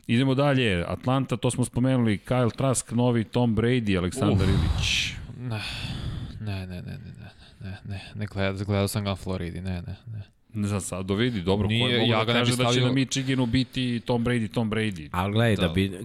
Idemo 0.07 0.35
dalje, 0.35 0.83
Atlanta, 0.87 1.37
to 1.37 1.51
smo 1.51 1.65
spomenuli, 1.65 2.19
Kyle 2.27 2.55
Trask, 2.57 2.91
novi 2.91 3.23
Tom 3.23 3.55
Brady, 3.55 3.97
Aleksandar 3.97 4.47
Ilić. 4.47 5.13
Ne, 5.39 5.61
ne, 6.41 6.67
ne, 6.67 6.81
ne, 6.81 6.81
ne, 6.81 6.97
ne, 7.61 7.77
ne, 7.85 8.01
ne, 8.15 8.25
gledao, 8.25 8.65
gledao 8.65 8.87
sam 8.87 9.03
ga 9.03 9.09
na 9.09 9.15
Floridi, 9.15 9.61
ne, 9.61 9.81
ne, 9.81 9.95
ne. 10.13 10.21
Ne 10.53 10.67
znam, 10.67 10.81
sad 10.81 11.05
dovedi, 11.05 11.41
dobro, 11.41 11.67
Nije, 11.67 11.85
koje 11.85 11.99
mogu 11.99 12.11
ja 12.11 12.25
da 12.25 12.33
kaže 12.33 12.53
stavio... 12.53 12.69
da 12.69 12.79
će 12.79 12.85
na 12.85 12.91
Michiganu 12.91 13.45
biti 13.45 14.01
Tom 14.05 14.25
Brady, 14.25 14.51
Tom 14.53 14.71
Brady. 14.71 15.09
Ali 15.11 15.33
gledaj, 15.33 15.55
da. 15.55 15.61
da 15.61 15.73
bi, 15.73 15.99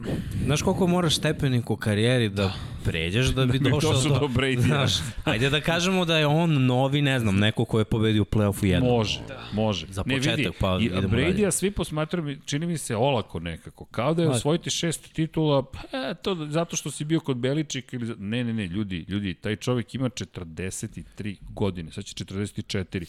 znaš 0.44 0.62
koliko 0.62 0.86
moraš 0.86 1.16
stepenik 1.16 1.70
u 1.70 1.76
karijeri 1.76 2.28
da, 2.28 2.52
da 2.81 2.81
pređeš 2.84 3.26
da 3.26 3.46
bi 3.46 3.58
bi 3.58 3.70
došao, 3.70 3.92
došao 3.92 4.18
do 4.18 4.28
Brady-a. 4.28 4.60
Znaš, 4.62 4.92
ajde 5.24 5.50
da 5.50 5.60
kažemo 5.60 6.04
da 6.04 6.18
je 6.18 6.26
on 6.26 6.66
novi, 6.66 7.02
ne 7.02 7.18
znam, 7.18 7.36
neko 7.36 7.64
ko 7.64 7.78
je 7.78 7.84
pobedio 7.84 8.22
u 8.22 8.26
play-offu 8.26 8.64
jednom. 8.66 8.90
Može, 8.90 9.20
može. 9.52 9.86
Za 9.90 10.02
ne, 10.06 10.14
početak, 10.16 10.38
vidi, 10.38 10.50
pa 10.60 10.78
i 10.80 10.84
idemo 10.84 11.08
Brady-a 11.08 11.32
dalje. 11.32 11.52
svi 11.52 11.70
posmatraju, 11.70 12.36
čini 12.44 12.66
mi 12.66 12.78
se 12.78 12.96
olako 12.96 13.40
nekako. 13.40 13.84
Kao 13.84 14.14
da 14.14 14.22
je 14.22 14.28
Ma. 14.28 14.34
osvojiti 14.34 14.70
šest 14.70 15.12
titula, 15.12 15.62
pa, 15.62 15.78
e, 15.98 16.14
to 16.22 16.46
zato 16.50 16.76
što 16.76 16.90
si 16.90 17.04
bio 17.04 17.20
kod 17.20 17.36
Beličika 17.36 17.96
ili... 17.96 18.14
Ne, 18.18 18.44
ne, 18.44 18.52
ne, 18.52 18.66
ljudi, 18.66 19.04
ljudi, 19.08 19.34
taj 19.34 19.56
čovjek 19.56 19.94
ima 19.94 20.08
43 20.08 21.36
godine, 21.50 21.90
sad 21.92 22.04
će 22.04 22.24
44. 22.24 23.04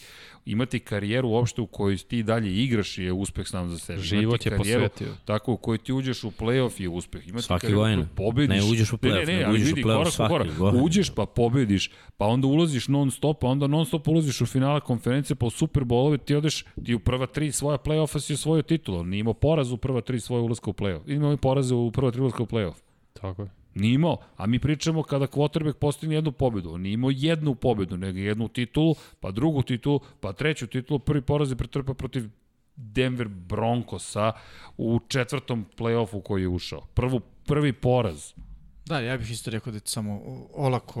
Imati 0.46 0.78
karijeru 0.78 1.28
uopšte 1.28 1.60
u 1.60 1.66
kojoj 1.66 1.96
ti 1.96 2.22
dalje 2.22 2.56
igraš 2.64 2.98
je 2.98 3.12
uspeh 3.12 3.48
sam 3.48 3.70
za 3.70 3.78
sebe. 3.78 4.02
Život 4.02 4.46
je 4.46 4.50
karijeru 4.56 4.82
posvetio. 4.88 5.14
Tako, 5.24 5.52
u 5.52 5.56
kojoj 5.56 5.78
ti 5.78 5.92
uđeš 5.92 6.24
u 6.24 6.30
play-off 6.30 6.80
je 6.82 6.88
uspeh. 6.88 7.28
Imati 7.28 7.44
Svake 7.44 7.60
karijeru 7.60 7.80
godine. 7.80 8.06
pobediš. 8.16 8.56
Ne 8.56 8.70
uđeš 8.70 8.92
u 8.92 8.98
Ne, 9.02 9.08
play-off, 9.08 9.26
ne, 9.26 9.32
ne, 9.32 9.38
nego 9.38 9.50
ali 9.50 9.56
uđeš 9.56 9.63
u 9.72 9.74
vidi, 9.74 9.82
play-off 9.82 9.96
korak 9.96 10.04
po 10.04 10.10
svake 10.10 10.32
korak. 10.32 10.56
godine. 10.58 10.82
Uđeš 10.82 11.10
pa 11.14 11.26
pobediš, 11.26 11.90
pa 12.16 12.26
onda 12.26 12.46
ulaziš 12.46 12.88
non 12.88 13.10
stop, 13.10 13.40
pa 13.40 13.46
onda 13.46 13.66
non 13.66 13.86
stop 13.86 14.08
ulaziš 14.08 14.40
u 14.40 14.46
finale 14.46 14.80
konferencije, 14.80 15.36
pa 15.36 15.46
u 15.46 15.50
Super 15.50 15.84
Bowlove 15.84 16.18
ti 16.18 16.34
odeš, 16.34 16.64
ti 16.84 16.94
u 16.94 16.98
prva 16.98 17.26
tri 17.26 17.52
svoja 17.52 17.78
play-offa 17.78 18.20
si 18.20 18.34
osvojio 18.34 18.62
titulu. 18.62 19.04
Nije 19.04 19.20
imao 19.20 19.34
poraz 19.34 19.72
u 19.72 19.76
prva 19.76 20.00
tri 20.00 20.20
svoje 20.20 20.42
ulaska 20.42 20.70
u 20.70 20.72
play-off. 20.72 21.14
Imao 21.14 21.32
i 21.32 21.36
poraze 21.36 21.74
u 21.74 21.90
prva 21.90 22.10
tri 22.10 22.20
ulaska 22.20 22.42
u 22.42 22.46
play-off. 22.46 22.74
Tako 23.12 23.42
je. 23.42 23.50
Nije 23.74 23.94
imao, 23.94 24.16
a 24.36 24.46
mi 24.46 24.58
pričamo 24.58 25.02
kada 25.02 25.26
quarterback 25.26 25.72
postigne 25.72 26.14
jednu 26.14 26.32
pobedu. 26.32 26.70
On 26.70 26.80
nije 26.80 26.94
imao 26.94 27.10
jednu 27.14 27.54
pobedu, 27.54 27.96
nego 27.96 28.18
jednu 28.18 28.48
titulu, 28.48 28.94
pa 29.20 29.30
drugu 29.30 29.62
titulu, 29.62 30.00
pa 30.20 30.32
treću 30.32 30.66
titulu, 30.66 30.98
prvi 30.98 31.22
poraz 31.22 31.50
je 31.50 31.56
pretrpa 31.56 31.94
protiv 31.94 32.28
Denver 32.76 33.28
Broncosa 33.28 34.32
u 34.78 35.00
četvrtom 35.08 35.66
play-offu 35.78 36.22
koji 36.22 36.42
je 36.42 36.48
ušao. 36.48 36.80
Prvu, 36.94 37.20
prvi 37.46 37.72
poraz. 37.72 38.32
Da, 38.86 39.00
ja 39.00 39.16
bih 39.16 39.30
isto 39.30 39.50
rekao 39.50 39.70
da 39.70 39.76
je 39.76 39.82
samo 39.84 40.20
olako, 40.54 41.00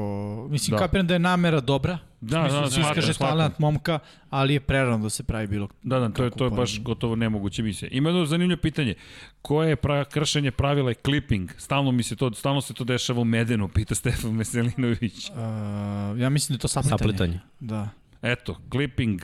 mislim, 0.50 0.70
Da. 0.70 0.76
da. 0.76 0.80
kapiram 0.80 1.06
da 1.06 1.14
je 1.14 1.18
namera 1.18 1.60
dobra, 1.60 1.98
Da, 2.20 2.42
mislim, 2.42 2.62
da, 2.62 2.66
svi 2.66 2.74
shvatam, 2.74 2.90
iskaže 2.92 3.14
shvatam. 3.14 3.30
talent 3.30 3.58
momka, 3.58 3.98
ali 4.30 4.54
je 4.54 4.60
prerano 4.60 4.98
da 4.98 5.10
se 5.10 5.22
pravi 5.22 5.46
bilo 5.46 5.68
Da, 5.82 5.98
da, 5.98 6.08
to 6.08 6.24
je, 6.24 6.30
to 6.30 6.44
je 6.44 6.50
pa- 6.50 6.56
baš 6.56 6.80
gotovo 6.80 7.16
nemoguće 7.16 7.62
misija. 7.62 7.88
Ima 7.90 8.08
jedno 8.08 8.26
zanimljivo 8.26 8.60
pitanje. 8.60 8.94
Koje 9.42 9.68
je 9.68 9.76
pra, 9.76 10.04
kršenje 10.04 10.50
pravila 10.50 10.90
je 10.90 10.94
clipping? 10.96 11.50
Stalno, 11.58 11.92
mi 11.92 12.02
se 12.02 12.16
to, 12.16 12.32
stalno 12.32 12.60
se 12.60 12.74
to 12.74 12.84
dešava 12.84 13.20
u 13.20 13.24
Medenu, 13.24 13.68
pita 13.68 13.94
Stefan 13.94 14.36
Veselinović. 14.38 15.30
Uh, 15.30 15.36
ja 16.18 16.28
mislim 16.28 16.48
da 16.48 16.56
je 16.56 16.60
to 16.60 16.68
saplitanje. 16.68 16.98
Saplitanje. 16.98 17.40
Da, 17.60 17.88
Eto, 18.22 18.56
clipping. 18.70 19.20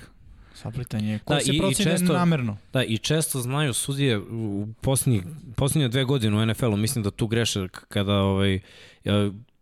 Saplitanje. 0.62 1.18
Koje 1.20 1.36
Da, 1.36 1.44
se 1.44 1.52
i- 1.52 1.56
i 1.56 1.58
procene 1.58 1.90
često- 1.90 2.12
namerno. 2.12 2.56
Da, 2.72 2.84
i 2.84 2.98
često 2.98 3.40
znaju 3.40 3.72
sudije 3.74 4.18
u 4.20 4.68
posljednjih, 4.80 5.22
posljednje 5.56 5.88
dve 5.88 6.04
godine 6.04 6.36
u 6.36 6.46
NFL-u, 6.46 6.76
mislim 6.76 7.02
da 7.04 7.10
tu 7.10 7.26
greše 7.26 7.68
kada 7.88 8.14
ovaj, 8.14 8.60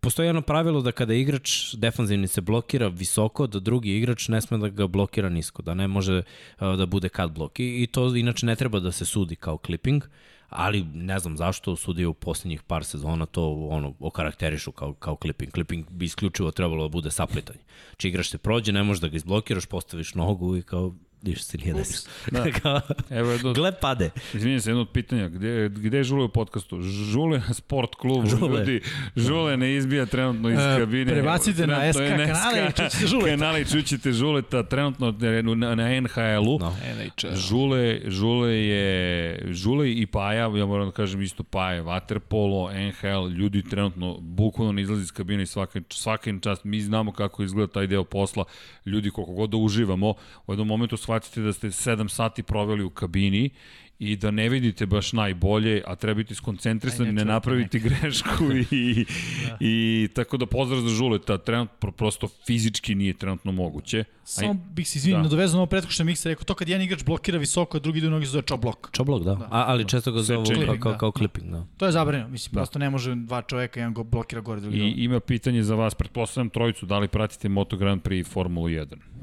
postoji 0.00 0.26
jedno 0.26 0.42
pravilo 0.42 0.82
da 0.82 0.92
kada 0.92 1.14
igrač 1.14 1.50
defanzivni 1.74 2.28
se 2.28 2.40
blokira 2.40 2.88
visoko, 2.88 3.46
da 3.46 3.60
drugi 3.60 3.90
igrač 3.92 4.28
ne 4.28 4.40
sme 4.40 4.58
da 4.58 4.68
ga 4.68 4.86
blokira 4.86 5.28
nisko, 5.28 5.62
da 5.62 5.74
ne 5.74 5.88
može 5.88 6.22
da 6.60 6.86
bude 6.86 7.08
cut 7.10 7.32
blok. 7.32 7.60
I, 7.60 7.82
I 7.82 7.86
to 7.86 8.16
inače 8.16 8.46
ne 8.46 8.56
treba 8.56 8.80
da 8.80 8.92
se 8.92 9.04
sudi 9.04 9.36
kao 9.36 9.58
clipping, 9.58 10.02
ali 10.48 10.82
ne 10.82 11.18
znam 11.18 11.36
zašto 11.36 11.76
sudije 11.76 12.06
u 12.06 12.14
posljednjih 12.14 12.62
par 12.62 12.84
sezona 12.84 13.26
to 13.26 13.68
ono 13.70 13.94
okarakterišu 14.00 14.72
kao, 14.72 14.94
kao 14.94 15.16
clipping. 15.22 15.52
Clipping 15.52 15.90
bi 15.90 16.04
isključivo 16.04 16.50
trebalo 16.50 16.84
da 16.84 16.88
bude 16.88 17.10
saplitanje. 17.10 17.60
Či 17.96 18.08
igrač 18.08 18.28
se 18.28 18.38
prođe, 18.38 18.72
ne 18.72 18.82
možeš 18.82 19.00
da 19.00 19.08
ga 19.08 19.16
izblokiraš, 19.16 19.66
postaviš 19.66 20.14
nogu 20.14 20.56
i 20.56 20.62
kao 20.62 20.94
ništa 21.22 21.44
se 21.44 21.58
nije 21.58 21.74
desilo. 21.74 22.12
Da. 22.30 22.80
Evo 23.18 23.30
jedno, 23.30 23.52
Gle 23.52 23.72
pade. 23.72 24.10
izvinjam 24.34 24.60
se, 24.60 24.70
jedno 24.70 24.82
od 24.82 24.88
pitanja. 24.90 25.28
Gde, 25.28 25.68
gde 25.68 25.96
je 25.96 26.04
Žule 26.04 26.24
u 26.24 26.28
podcastu? 26.28 26.82
Žule 26.82 27.38
na 27.38 27.54
sport 27.54 27.94
klubu. 27.94 28.28
Žule. 28.28 28.58
Ljudi, 28.58 28.80
Žule 29.16 29.56
ne 29.56 29.74
izbija 29.74 30.06
trenutno 30.06 30.50
iz 30.50 30.58
E, 30.58 30.76
kabine. 30.78 31.12
prebacite 31.12 31.66
na 31.66 31.92
SK 31.92 31.98
kanale 31.98 32.68
i 32.68 32.72
čućete 32.72 33.06
Žuleta. 33.06 33.28
Kanale 33.30 33.60
i 33.60 33.64
čućete 33.64 34.12
Žuleta 34.12 34.62
trenutno 34.62 35.14
na, 35.54 35.74
na 35.74 36.00
NHL-u. 36.00 36.58
No. 36.58 36.74
NHL. 36.96 37.34
Žule, 37.36 38.00
Žule 38.06 38.54
je, 38.54 39.42
Žule 39.50 39.92
i 39.92 40.06
Paja, 40.06 40.40
ja 40.48 40.66
moram 40.66 40.86
da 40.86 40.92
kažem 40.92 41.22
isto 41.22 41.42
Paja, 41.42 41.82
Waterpolo, 41.82 42.70
NHL, 42.90 43.28
ljudi 43.28 43.62
trenutno 43.62 44.16
bukvalno 44.20 44.72
ne 44.72 44.82
izlazi 44.82 45.02
iz 45.02 45.12
kabine 45.12 45.42
i 45.42 45.46
svaka, 45.46 45.80
svaka 45.90 46.30
čast, 46.40 46.64
mi 46.64 46.80
znamo 46.80 47.12
kako 47.12 47.42
izgleda 47.42 47.72
taj 47.72 47.86
deo 47.86 48.04
posla, 48.04 48.44
ljudi 48.86 49.10
koliko 49.10 49.32
god 49.32 49.50
da 49.50 49.56
uživamo, 49.56 50.14
u 50.46 50.52
jednom 50.52 50.66
momentu 50.68 50.96
shvatite 51.08 51.40
da 51.40 51.52
ste 51.52 51.68
7 51.68 52.08
sati 52.08 52.42
proveli 52.42 52.84
u 52.84 52.90
kabini 52.90 53.50
i 53.98 54.16
da 54.16 54.30
ne 54.30 54.48
vidite 54.48 54.86
baš 54.86 55.12
najbolje, 55.12 55.82
a 55.86 55.94
treba 55.94 56.14
biti 56.14 56.34
skoncentrisani, 56.34 57.12
ne 57.12 57.24
napraviti 57.24 57.78
grešku 57.78 58.52
i, 58.70 59.06
da. 59.48 59.56
i 59.70 60.08
tako 60.14 60.36
da 60.36 60.46
pozdrav 60.46 60.80
za 60.80 60.88
Žuleta, 60.88 61.38
trenutno 61.38 61.90
prosto 61.90 62.28
fizički 62.46 62.94
nije 62.94 63.12
trenutno 63.12 63.52
moguće. 63.52 64.04
Samo 64.24 64.54
bih 64.54 64.88
se 64.88 64.98
izvinio, 64.98 65.16
da. 65.16 65.22
nadovezano 65.22 65.62
ovo 65.62 65.66
pretko 65.66 65.90
što 65.90 66.04
Miksa 66.04 66.28
rekao, 66.28 66.44
to 66.44 66.54
kad 66.54 66.68
jedan 66.68 66.82
igrač 66.82 67.04
blokira 67.04 67.38
visoko, 67.38 67.76
a 67.76 67.80
drugi 67.80 67.98
ide 67.98 68.06
u 68.06 68.10
nogi 68.10 68.26
zove 68.26 68.42
čoblok. 68.42 68.88
Čoblok, 68.92 69.22
da. 69.22 69.34
da. 69.34 69.44
A, 69.44 69.64
ali 69.66 69.88
često 69.88 70.12
ga 70.12 70.22
zove 70.22 70.44
kao, 70.66 70.76
kao, 70.80 70.98
kao 70.98 71.12
clipping, 71.12 71.50
da. 71.50 71.66
To 71.76 71.86
je 71.86 71.92
zabranjeno, 71.92 72.28
mislim, 72.28 72.54
da. 72.54 72.60
prosto 72.60 72.78
ne 72.78 72.90
može 72.90 73.14
dva 73.14 73.42
čoveka, 73.42 73.80
jedan 73.80 73.94
go 73.94 74.04
blokira 74.04 74.40
gore, 74.40 74.60
drugi 74.60 74.78
I 74.78 75.04
ima 75.04 75.20
pitanje 75.20 75.62
za 75.62 75.74
vas, 75.74 75.94
pretpostavljam 75.94 76.50
trojicu, 76.50 76.86
da 76.86 76.98
li 76.98 77.08
pratite 77.08 77.48
Moto 77.48 77.76
Grand 77.76 78.02
Prix 78.02 78.26
Formulu 78.26 78.68
1? 78.68 79.17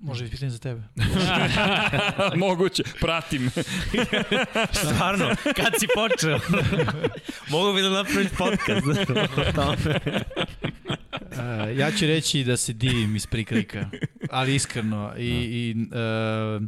Može 0.00 0.24
biti 0.24 0.36
pitanje 0.36 0.50
za 0.50 0.58
tebe. 0.58 0.82
Moguće, 2.46 2.82
pratim. 3.00 3.50
Stvarno, 4.84 5.30
kad 5.56 5.72
si 5.78 5.86
počeo? 5.94 6.38
Mogu 7.52 7.74
bi 7.74 7.82
da 7.82 7.90
napraviš 7.90 8.28
podcast. 8.38 8.86
uh, 8.86 8.94
ja 11.78 11.90
ću 11.90 12.06
reći 12.06 12.44
da 12.44 12.56
se 12.56 12.72
divim 12.72 13.16
iz 13.16 13.26
prikrika, 13.26 13.90
ali 14.30 14.54
iskreno. 14.54 15.12
I, 15.18 15.28
i 15.28 15.76
uh, 15.76 16.62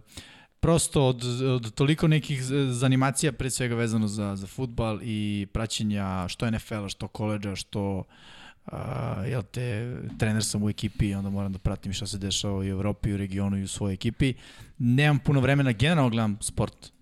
prosto 0.61 1.07
od, 1.07 1.25
od 1.43 1.75
toliko 1.75 2.09
nekih 2.09 2.43
zanimacija, 2.71 3.33
pre 3.33 3.51
svega 3.51 3.75
vezano 3.75 4.09
za, 4.09 4.37
za 4.37 4.47
futbal 4.47 4.99
i 5.03 5.47
praćenja 5.53 6.29
što 6.29 6.51
NFL-a, 6.51 6.89
što 6.89 7.09
koleđa, 7.09 7.57
što 7.57 7.97
uh, 7.97 8.05
Uh, 8.67 8.79
jel 9.27 9.43
te, 9.43 9.97
trener 10.19 10.45
sam 10.45 10.63
u 10.63 10.69
ekipi 10.69 11.09
i 11.09 11.15
onda 11.15 11.31
moram 11.31 11.53
da 11.53 11.59
pratim 11.59 11.93
šta 11.93 12.07
se 12.07 12.19
dešava 12.19 12.65
i 12.65 12.73
u 12.73 12.77
Evropi, 12.77 13.11
i 13.11 13.15
u 13.15 13.17
regionu 13.17 13.59
i 13.59 13.63
u 13.63 13.69
svojoj 13.69 13.95
ekipi. 13.95 14.35
Nemam 14.79 15.19
puno 15.19 15.41
vremena, 15.41 15.73
generalno 15.73 16.11
gledam 16.11 16.39
sport 16.41 16.93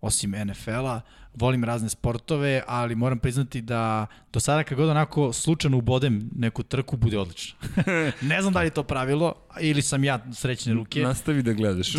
osim 0.00 0.30
NFL-a, 0.30 1.00
volim 1.34 1.64
razne 1.64 1.88
sportove, 1.88 2.62
ali 2.66 2.94
moram 2.94 3.18
priznati 3.18 3.60
da 3.60 4.06
do 4.32 4.40
sada 4.40 4.64
kad 4.64 4.78
god 4.78 4.88
onako 4.88 5.32
slučajno 5.32 5.76
ubodem 5.76 6.30
neku 6.36 6.62
trku, 6.62 6.96
bude 6.96 7.18
odlično. 7.18 7.58
ne 8.30 8.42
znam 8.42 8.52
da 8.52 8.60
li 8.60 8.66
je 8.66 8.70
to 8.70 8.82
pravilo, 8.82 9.34
ili 9.60 9.82
sam 9.82 10.04
ja 10.04 10.18
srećne 10.32 10.72
ruke. 10.72 11.00
Nastavi 11.00 11.42
da 11.42 11.52
gledaš. 11.52 11.94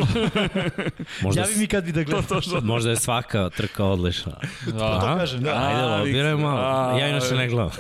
možda, 1.23 1.41
Javi 1.41 1.57
mi 1.57 1.67
kad 1.67 1.83
bi 1.83 1.91
da 1.91 2.03
gledam. 2.03 2.23
To, 2.23 2.41
to, 2.41 2.49
to. 2.49 2.61
Možda 2.61 2.89
je 2.89 2.95
svaka 2.95 3.49
trka 3.49 3.85
odlična. 3.85 4.39
Da. 4.65 4.99
To 4.99 5.17
kažem, 5.17 5.43
da. 5.43 5.67
Ajde, 5.67 5.81
lobiraj 5.81 6.35
malo. 6.35 6.97
Ja 6.97 7.07
inače 7.07 7.35
ne 7.35 7.47
gledam. 7.47 7.71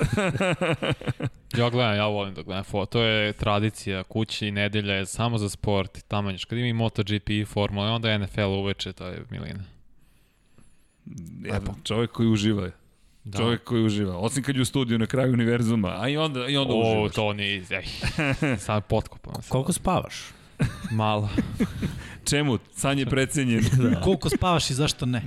ja 1.57 1.69
gledam, 1.69 1.95
ja 1.95 2.07
volim 2.07 2.33
da 2.33 2.41
gledam. 2.41 2.85
To 2.89 3.01
je 3.01 3.33
tradicija 3.33 4.03
kući 4.03 4.47
i 4.47 4.51
nedelja 4.51 4.93
je 4.93 5.05
samo 5.05 5.37
za 5.37 5.49
sport. 5.49 6.03
Tamo 6.07 6.31
ćeš, 6.31 6.45
kad 6.45 6.57
ima 6.57 6.67
i 6.67 6.73
MotoGP 6.73 7.29
i 7.29 7.45
Formula, 7.45 7.91
onda 7.91 8.11
je 8.11 8.19
NFL 8.19 8.41
uveče, 8.41 8.93
to 8.93 9.07
je 9.07 9.23
milina. 9.29 9.78
Lepo. 11.51 11.73
Čovjek 11.83 12.11
koji 12.11 12.29
uživa. 12.29 12.69
Da. 13.23 13.37
Čovjek 13.37 13.63
koji 13.63 13.83
uživa. 13.83 14.17
Osim 14.17 14.43
kad 14.43 14.55
je 14.55 14.61
u 14.61 14.65
studiju 14.65 14.99
na 14.99 15.05
kraju 15.05 15.33
univerzuma, 15.33 16.01
a 16.01 16.09
i 16.09 16.17
onda, 16.17 16.47
i 16.47 16.57
onda 16.57 16.73
o, 16.73 16.79
uživaš. 16.79 17.11
O, 17.11 17.15
to 17.15 17.33
ni... 17.33 17.43
Ej, 17.53 17.85
sad 18.65 18.85
potkopam. 18.85 19.33
Koliko 19.49 19.73
spavaš? 19.73 20.15
Malo. 20.91 21.29
Čemu? 22.29 22.57
San 22.71 22.99
je 22.99 23.05
precenjen. 23.05 23.63
da. 23.91 24.01
Koliko 24.01 24.29
spavaš 24.29 24.69
i 24.69 24.73
zašto 24.73 25.05
ne? 25.05 25.21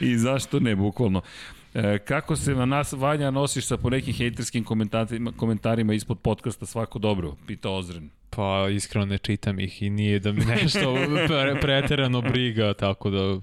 I 0.00 0.18
zašto 0.18 0.60
ne, 0.60 0.76
bukvalno. 0.76 1.22
E, 1.74 1.98
kako 1.98 2.36
se 2.36 2.54
na 2.54 2.66
nas, 2.66 2.92
Vanja, 2.92 3.30
nosiš 3.30 3.66
sa 3.66 3.76
po 3.76 3.90
nekim 3.90 4.14
hejterskim 4.14 4.64
komentarima, 4.64 5.32
komentarima 5.32 5.94
ispod 5.94 6.18
podcasta 6.18 6.66
svako 6.66 6.98
dobro? 6.98 7.36
Pita 7.46 7.70
Ozren. 7.70 8.10
Pa 8.30 8.68
iskreno 8.72 9.06
ne 9.06 9.18
čitam 9.18 9.60
ih 9.60 9.82
i 9.82 9.90
nije 9.90 10.18
da 10.18 10.32
mi 10.32 10.44
nešto 10.44 10.94
pre, 11.28 11.60
preterano 11.60 12.20
briga, 12.20 12.74
tako 12.74 13.10
da 13.10 13.40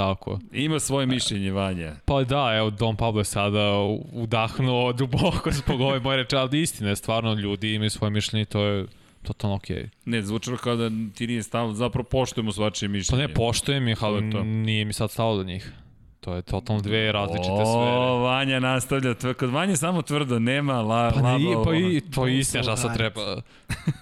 Tako. 0.00 0.38
Ima 0.52 0.80
svoje 0.80 1.06
mišljenje, 1.06 1.50
Vanja. 1.50 1.96
Pa 2.04 2.24
da, 2.24 2.54
evo, 2.56 2.70
Don 2.70 2.96
Pablo 2.96 3.20
je 3.20 3.24
sada 3.24 3.72
udahnuo 4.12 4.92
duboko 4.92 5.50
zbog 5.64 5.80
ove 5.80 6.00
moje 6.00 6.16
reče, 6.16 6.36
ali 6.36 6.60
istina 6.60 6.88
je, 6.88 6.96
stvarno, 6.96 7.34
ljudi 7.34 7.74
imaju 7.74 7.90
svoje 7.90 8.10
mišljenje 8.10 8.44
to 8.44 8.64
je 8.64 8.86
totalno 9.22 9.56
okej. 9.56 9.76
Okay. 9.76 9.88
Ne, 10.04 10.22
zvučalo 10.22 10.56
kao 10.56 10.76
da 10.76 10.90
ti 11.14 11.26
nije 11.26 11.42
stalo, 11.42 11.72
zapravo 11.72 12.04
poštujemo 12.04 12.52
svačije 12.52 12.88
mišljenje. 12.88 13.24
Pa 13.24 13.28
ne, 13.28 13.34
poštujem 13.34 13.88
ih, 13.88 14.04
ali 14.04 14.44
nije 14.44 14.84
mi 14.84 14.92
sad 14.92 15.10
stalo 15.10 15.36
do 15.36 15.44
njih. 15.44 15.72
To 16.20 16.34
je 16.34 16.42
totalno 16.42 16.82
dve 16.82 17.12
različite 17.12 17.50
o, 17.52 17.66
sfere. 17.66 17.96
O, 17.96 18.18
Vanja 18.18 18.60
nastavlja, 18.60 19.14
kod 19.38 19.50
Vanja 19.50 19.76
samo 19.76 20.02
tvrdo, 20.02 20.38
nema 20.38 20.82
la, 20.82 21.10
pa 21.14 21.20
laba. 21.20 21.38
I, 21.38 21.64
pa 21.64 21.74
i, 21.74 22.00
to 22.00 22.26
je 22.26 22.38
istina 22.38 22.62
šta 22.62 22.76
sad 22.76 22.94
treba. 22.94 23.20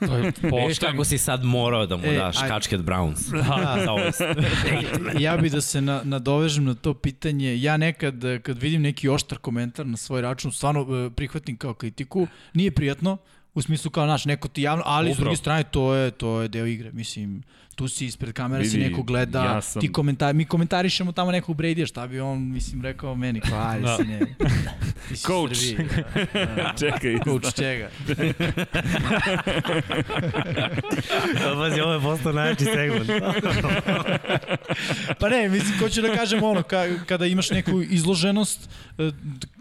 To 0.08 0.16
je 0.16 0.32
Viš 0.68 0.78
kako 0.78 1.04
si 1.04 1.18
sad 1.18 1.44
morao 1.44 1.86
da 1.86 1.96
mu 1.96 2.04
e, 2.04 2.16
daš 2.16 2.42
aj, 2.42 2.48
Kačket 2.48 2.80
Browns. 2.80 3.30
Da, 3.30 4.10
za 4.18 4.34
ja 5.26 5.36
bi 5.36 5.50
da 5.50 5.60
se 5.60 5.80
na, 5.80 6.00
nadovežem 6.04 6.64
na 6.64 6.74
to 6.74 6.94
pitanje. 6.94 7.62
Ja 7.62 7.76
nekad, 7.76 8.14
kad 8.42 8.58
vidim 8.58 8.82
neki 8.82 9.08
oštar 9.08 9.38
komentar 9.38 9.86
na 9.86 9.96
svoj 9.96 10.22
račun, 10.22 10.52
stvarno 10.52 11.06
e, 11.06 11.10
prihvatim 11.10 11.56
kao 11.56 11.74
kritiku. 11.74 12.26
Nije 12.54 12.70
prijatno, 12.70 13.16
u 13.54 13.62
smislu 13.62 13.90
kao 13.90 14.06
naš, 14.06 14.24
neko 14.24 14.48
ti 14.48 14.62
javno, 14.62 14.82
ali 14.86 15.10
Upravo. 15.10 15.14
s 15.14 15.18
druge 15.18 15.36
strane 15.36 15.64
to 15.64 15.94
je, 15.94 16.10
to 16.10 16.40
je 16.40 16.48
deo 16.48 16.66
igre. 16.66 16.92
Mislim, 16.92 17.42
tu 17.78 17.88
si 17.88 18.06
ispred 18.06 18.34
kamere, 18.34 18.62
Vidi, 18.62 18.70
si 18.70 18.78
neko 18.78 19.02
gleda, 19.02 19.44
ja 19.44 19.62
sam... 19.62 19.80
ti 19.80 19.92
komentar, 19.92 20.34
mi 20.34 20.44
komentarišemo 20.44 21.12
tamo 21.12 21.32
nekog 21.32 21.56
Brady, 21.56 21.86
šta 21.86 22.06
bi 22.06 22.20
on, 22.20 22.52
mislim, 22.52 22.82
rekao 22.82 23.14
meni, 23.14 23.40
ajde 23.54 23.84
da. 23.84 23.98
ne. 23.98 24.20
Coach. 25.26 25.56
Srbiji, 25.56 25.86
da, 26.34 26.44
da. 26.44 26.74
Čekaj. 26.80 27.18
Coach 27.24 27.54
čega. 27.54 27.90
Pazi, 31.58 31.80
ovo 31.80 31.92
je 31.92 32.00
postao 32.00 32.32
najjači 32.32 32.64
segment. 32.64 33.10
pa 35.20 35.28
ne, 35.28 35.48
mislim, 35.48 35.78
ko 35.80 35.88
ću 35.88 36.02
da 36.02 36.16
kažem 36.16 36.42
ono, 36.42 36.62
ka, 36.62 36.84
kada 37.06 37.26
imaš 37.26 37.50
neku 37.50 37.82
izloženost, 37.82 38.70
e, 38.98 39.10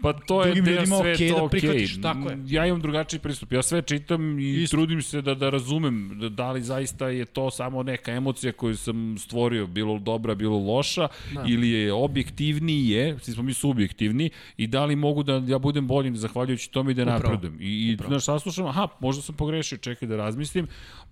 pa 0.02 0.12
to 0.12 0.44
je 0.44 0.54
ljudima 0.54 0.86
sve 0.86 1.14
okay, 1.14 1.34
to 1.34 1.42
da 1.42 1.48
prihvatiš, 1.48 1.96
okay. 1.96 2.02
tako 2.02 2.30
je. 2.30 2.38
Ja 2.46 2.66
imam 2.66 2.80
drugačiji 2.80 3.20
pristup, 3.20 3.52
ja 3.52 3.62
sve 3.62 3.82
čitam 3.82 4.38
i 4.38 4.62
Isto. 4.62 4.76
trudim 4.76 5.02
se 5.02 5.22
da, 5.22 5.34
da 5.34 5.50
razumem 5.50 6.18
da, 6.20 6.28
da 6.28 6.52
li 6.52 6.62
zaista 6.62 7.08
je 7.08 7.24
to 7.24 7.50
samo 7.50 7.82
neka 7.82 8.07
neka 8.08 8.16
emocija 8.16 8.52
koju 8.52 8.76
sam 8.76 9.18
stvorio, 9.18 9.66
bilo 9.66 9.98
dobra, 9.98 10.34
bilo 10.34 10.58
loša, 10.58 11.08
da. 11.34 11.44
ili 11.48 11.70
je 11.70 11.92
objektivnije, 11.92 13.18
svi 13.18 13.32
smo 13.32 13.42
mi 13.42 13.54
subjektivni, 13.54 14.30
i 14.56 14.66
da 14.66 14.84
li 14.84 14.96
mogu 14.96 15.22
da 15.22 15.42
ja 15.46 15.58
budem 15.58 15.86
boljim 15.86 16.16
zahvaljujući 16.16 16.70
tome 16.70 16.92
i 16.92 16.94
da 16.94 17.04
napredujem. 17.04 17.58
I, 17.60 17.92
i 17.92 17.96
znaš, 18.06 18.24
saslušam, 18.24 18.66
aha, 18.66 18.88
možda 19.00 19.22
sam 19.22 19.34
pogrešio, 19.34 19.78
čekaj 19.78 20.08
da 20.08 20.16
razmislim, 20.16 20.66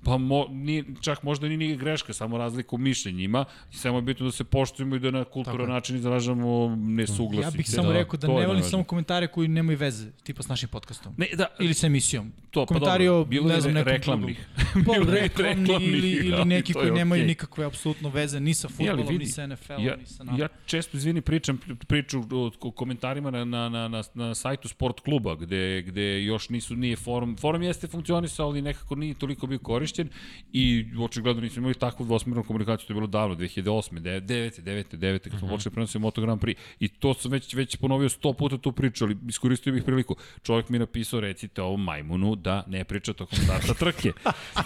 pa 0.05 0.17
mo, 0.19 0.47
ni, 0.51 0.85
čak 1.01 1.23
možda 1.23 1.49
ni 1.49 1.57
nije 1.57 1.77
greška, 1.77 2.13
samo 2.13 2.39
razlika 2.39 2.77
u 2.77 2.79
mišljenjima, 2.79 3.45
i 3.73 3.77
samo 3.77 3.99
je 3.99 4.03
bitno 4.03 4.27
da 4.27 4.33
se 4.33 4.45
poštujemo 4.45 4.97
i 4.97 4.99
da 4.99 5.11
na 5.11 5.25
kulturan 5.25 5.69
način 5.69 5.97
izražavamo 5.97 6.77
nesuglasice. 6.77 7.47
Ja 7.47 7.51
bih 7.57 7.71
samo 7.71 7.89
da, 7.89 7.95
rekao 7.95 8.19
da 8.19 8.29
ne 8.29 8.47
volim 8.47 8.63
samo 8.63 8.85
komentare 8.85 9.27
koji 9.27 9.49
nemaju 9.49 9.79
veze, 9.79 10.11
tipa 10.23 10.43
s 10.43 10.49
našim 10.49 10.69
podcastom. 10.69 11.15
Ne, 11.17 11.29
da, 11.35 11.47
ili 11.61 11.75
sa 11.75 11.87
emisijom. 11.87 12.33
To, 12.51 12.67
pa 12.67 12.67
Komentari 12.67 13.07
dobro, 13.07 13.25
bilo 13.25 13.49
ne 13.49 13.61
znam, 13.61 13.75
nekom 13.75 13.93
reklamnih. 13.93 14.49
Pol 14.87 15.05
reklamni 15.09 15.75
ili, 15.81 16.11
ili 16.11 16.45
neki 16.45 16.73
koji 16.73 16.86
okay. 16.91 16.97
nemaju 16.97 17.27
nikakve 17.27 17.65
apsolutno 17.65 18.09
veze 18.09 18.41
ni 18.41 18.55
sa 18.55 18.69
futbolom, 18.69 19.19
ni 19.19 19.27
sa 19.27 19.47
NFL-om, 19.47 19.85
ja, 19.85 19.97
ni 19.97 20.07
sa 20.07 20.25
nama. 20.25 20.39
Ja 20.39 20.49
često, 20.67 20.97
izvini, 20.97 21.21
pričam 21.21 21.59
priču 21.87 22.23
o 22.61 22.71
komentarima 22.71 23.31
na, 23.31 23.45
na, 23.45 23.69
na, 23.69 23.89
na, 23.89 24.03
na 24.15 24.35
sajtu 24.35 24.69
sport 24.69 25.01
kluba, 25.01 25.35
gde, 25.35 25.83
gde 25.83 26.25
još 26.25 26.49
nisu, 26.49 26.77
nije 26.77 26.97
forum, 26.97 27.37
forum 27.37 27.63
jeste 27.63 27.87
funkcionisao, 27.87 28.47
ali 28.49 28.63
nekako 28.63 28.95
nije 28.95 29.15
toliko 29.15 29.47
bio 29.47 29.59
korišćen 29.59 30.09
i 30.53 30.87
očigledno 31.01 31.43
nismo 31.43 31.61
imali 31.61 31.75
takvu 31.75 32.07
dvosmernu 32.07 32.45
komunikaciju, 32.45 32.87
to 32.87 32.93
je 32.93 32.95
bilo 32.95 33.07
davno, 33.07 33.35
2008. 33.35 34.01
9. 34.01 34.21
9. 34.21 34.63
9. 34.63 34.97
9. 34.97 35.19
kad 35.19 35.31
smo 35.31 35.37
uh 35.37 35.43
mhm. 35.43 35.47
-huh. 35.47 35.57
počeli 35.57 35.73
prenositi 35.73 35.99
Moto 35.99 36.21
Grand 36.21 36.41
Prix. 36.41 36.57
I 36.81 36.89
to 36.89 37.15
sam 37.15 37.31
već, 37.31 37.55
već 37.55 37.77
ponovio 37.77 38.09
sto 38.09 38.33
puta 38.33 38.59
tu 38.59 38.73
priču, 38.73 39.05
ali 39.05 39.17
iskoristio 39.29 39.73
bih 39.73 39.83
priliku. 39.85 40.17
Čovjek 40.43 40.69
mi 40.69 40.79
napisao, 40.79 41.21
recite 41.21 41.63
ovom 41.63 41.85
majmunu 41.85 42.37
da 42.37 42.65
ne 42.67 42.85
priča 42.85 43.13
tokom 43.13 43.39
starta 43.39 43.75
trke. 43.75 44.13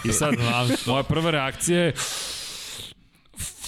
I 0.05 0.11
sad, 0.11 0.33
moja 0.87 1.03
prva 1.03 1.31
reakcija 1.31 1.79
je, 1.79 1.93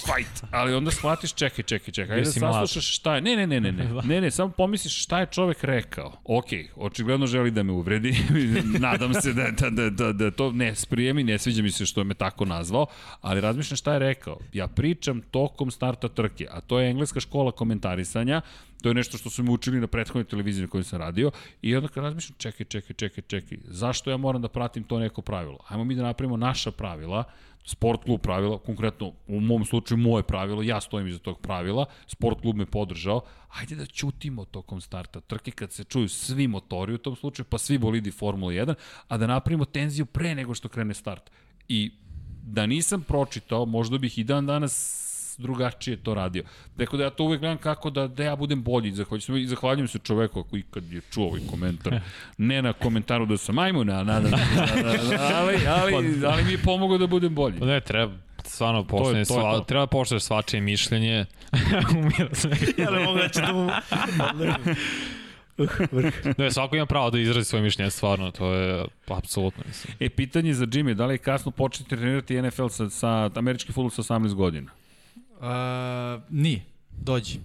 fight. 0.04 0.44
Ali 0.50 0.74
onda 0.74 0.90
shvatiš, 0.90 1.32
čekaj, 1.32 1.64
čekaj, 1.64 1.92
čekaj, 1.92 2.16
ajde 2.16 2.24
da 2.24 2.32
saslušaš 2.32 2.96
šta 2.96 3.14
je. 3.14 3.20
Ne, 3.20 3.36
ne, 3.36 3.46
ne, 3.46 3.60
ne, 3.60 3.72
ne, 3.72 3.84
ne, 4.14 4.20
ne, 4.20 4.30
samo 4.30 4.52
pomisliš 4.52 5.02
šta 5.02 5.20
je 5.20 5.26
čovek 5.26 5.64
rekao. 5.64 6.12
Ok, 6.24 6.46
očigledno 6.76 7.26
želi 7.26 7.50
da 7.50 7.62
me 7.62 7.72
uvredi, 7.72 8.16
nadam 8.78 9.14
se 9.14 9.32
da, 9.32 9.50
da, 9.50 9.70
da, 9.70 9.90
da, 9.90 10.12
da 10.12 10.30
to 10.30 10.52
ne 10.52 10.74
sprijemi, 10.74 11.24
ne 11.24 11.38
sviđa 11.38 11.62
mi 11.62 11.70
se 11.70 11.86
što 11.86 12.00
je 12.00 12.04
me 12.04 12.14
tako 12.14 12.44
nazvao, 12.44 12.86
ali 13.20 13.40
razmišljam 13.40 13.76
šta 13.76 13.92
je 13.92 13.98
rekao. 13.98 14.38
Ja 14.52 14.68
pričam 14.68 15.20
tokom 15.20 15.70
starta 15.70 16.08
trke, 16.08 16.46
a 16.50 16.60
to 16.60 16.80
je 16.80 16.90
engleska 16.90 17.20
škola 17.20 17.52
komentarisanja, 17.52 18.40
To 18.84 18.90
je 18.90 18.94
nešto 18.94 19.18
što 19.18 19.30
su 19.30 19.42
mi 19.42 19.50
učili 19.50 19.80
na 19.80 19.86
prethodnoj 19.86 20.24
televiziji 20.24 20.62
na 20.62 20.68
kojoj 20.68 20.84
sam 20.84 20.98
radio 21.00 21.30
i 21.62 21.76
onda 21.76 21.88
kad 21.88 22.04
razmišljam, 22.04 22.36
čekaj, 22.38 22.66
čekaj, 22.66 22.96
čekaj, 22.96 23.24
čekaj, 23.26 23.58
zašto 23.64 24.10
ja 24.10 24.16
moram 24.16 24.42
da 24.42 24.48
pratim 24.48 24.84
to 24.84 24.98
neko 24.98 25.22
pravilo? 25.22 25.58
Ajmo 25.68 25.84
mi 25.84 25.94
da 25.94 26.02
napravimo 26.02 26.36
naša 26.36 26.70
pravila, 26.70 27.24
sport 27.64 28.04
klub 28.04 28.20
pravila, 28.20 28.58
konkretno 28.58 29.12
u 29.26 29.40
mom 29.40 29.64
slučaju 29.64 29.98
moje 29.98 30.22
pravilo, 30.22 30.62
ja 30.62 30.80
stojim 30.80 31.08
iza 31.08 31.18
tog 31.18 31.40
pravila, 31.40 31.86
sport 32.06 32.40
klub 32.40 32.56
me 32.56 32.66
podržao, 32.66 33.20
ajde 33.48 33.76
da 33.76 33.86
ćutimo 33.86 34.44
tokom 34.44 34.80
starta 34.80 35.20
trke 35.20 35.50
kad 35.50 35.72
se 35.72 35.84
čuju 35.84 36.08
svi 36.08 36.48
motori 36.48 36.94
u 36.94 36.98
tom 36.98 37.16
slučaju, 37.16 37.46
pa 37.50 37.58
svi 37.58 37.78
bolidi 37.78 38.10
Formula 38.10 38.52
1, 38.52 38.74
a 39.08 39.16
da 39.16 39.26
napravimo 39.26 39.64
tenziju 39.64 40.06
pre 40.06 40.34
nego 40.34 40.54
što 40.54 40.68
krene 40.68 40.94
start. 40.94 41.30
I 41.68 41.92
da 42.42 42.66
nisam 42.66 43.02
pročitao, 43.02 43.66
možda 43.66 43.98
bih 43.98 44.18
i 44.18 44.24
dan 44.24 44.46
danas 44.46 45.03
drugačije 45.38 45.96
to 45.96 46.14
radio. 46.14 46.44
Tako 46.76 46.96
da 46.96 47.04
ja 47.04 47.10
to 47.10 47.24
uvek 47.24 47.40
gledam 47.40 47.58
kako 47.58 47.90
da, 47.90 48.06
da 48.06 48.24
ja 48.24 48.36
budem 48.36 48.62
bolji. 48.62 48.92
Zahvaljujem, 48.92 49.36
I 49.36 49.46
zahvaljujem 49.46 49.88
se 49.88 49.98
čoveku 49.98 50.40
ako 50.40 50.56
ikad 50.56 50.92
je 50.92 51.00
čuo 51.12 51.26
ovaj 51.26 51.40
komentar. 51.50 52.00
Ne 52.38 52.62
na 52.62 52.72
komentaru 52.72 53.26
da 53.26 53.36
sam 53.36 53.54
majmun, 53.54 53.90
a 53.90 54.04
nadam 54.04 54.30
se. 54.30 55.16
Ali, 55.34 55.56
ali, 55.66 56.26
ali 56.26 56.44
mi 56.44 56.52
je 56.52 56.58
pomogao 56.58 56.98
da 56.98 57.06
budem 57.06 57.34
bolji. 57.34 57.60
Ne, 57.60 57.80
treba, 57.80 58.12
stvarno 58.44 58.84
poštene, 58.84 59.24
sva, 59.24 59.58
to. 59.58 59.60
treba 59.60 59.86
poštene 59.86 60.20
svačije 60.20 60.60
mišljenje. 60.60 61.26
Umira 61.98 62.34
se. 62.34 62.48
ja 62.78 62.90
ne 62.90 63.04
mogu 63.04 63.18
da 63.18 63.28
će 63.28 63.40
da 63.40 63.52
mu... 63.52 63.70
ne, 66.38 66.50
svako 66.50 66.76
ima 66.76 66.86
pravo 66.86 67.10
da 67.10 67.18
izrazi 67.18 67.44
svoje 67.44 67.62
mišljenje, 67.62 67.90
stvarno, 67.90 68.30
to 68.30 68.52
je 68.52 68.84
apsolutno, 69.08 69.62
mislim. 69.66 69.96
E, 70.00 70.08
pitanje 70.08 70.54
za 70.54 70.66
Jimmy, 70.66 70.94
da 70.94 71.06
li 71.06 71.14
je 71.14 71.18
kasno 71.18 71.50
početi 71.50 71.88
trenirati 71.88 72.42
NFL 72.42 72.66
sa, 72.68 72.90
sa 72.90 73.30
američki 73.34 73.72
futbol 73.72 73.90
sa 73.90 74.02
18 74.02 74.34
godina? 74.34 74.70
Uh, 75.44 76.22
nije. 76.30 76.64
Dođi. 77.00 77.38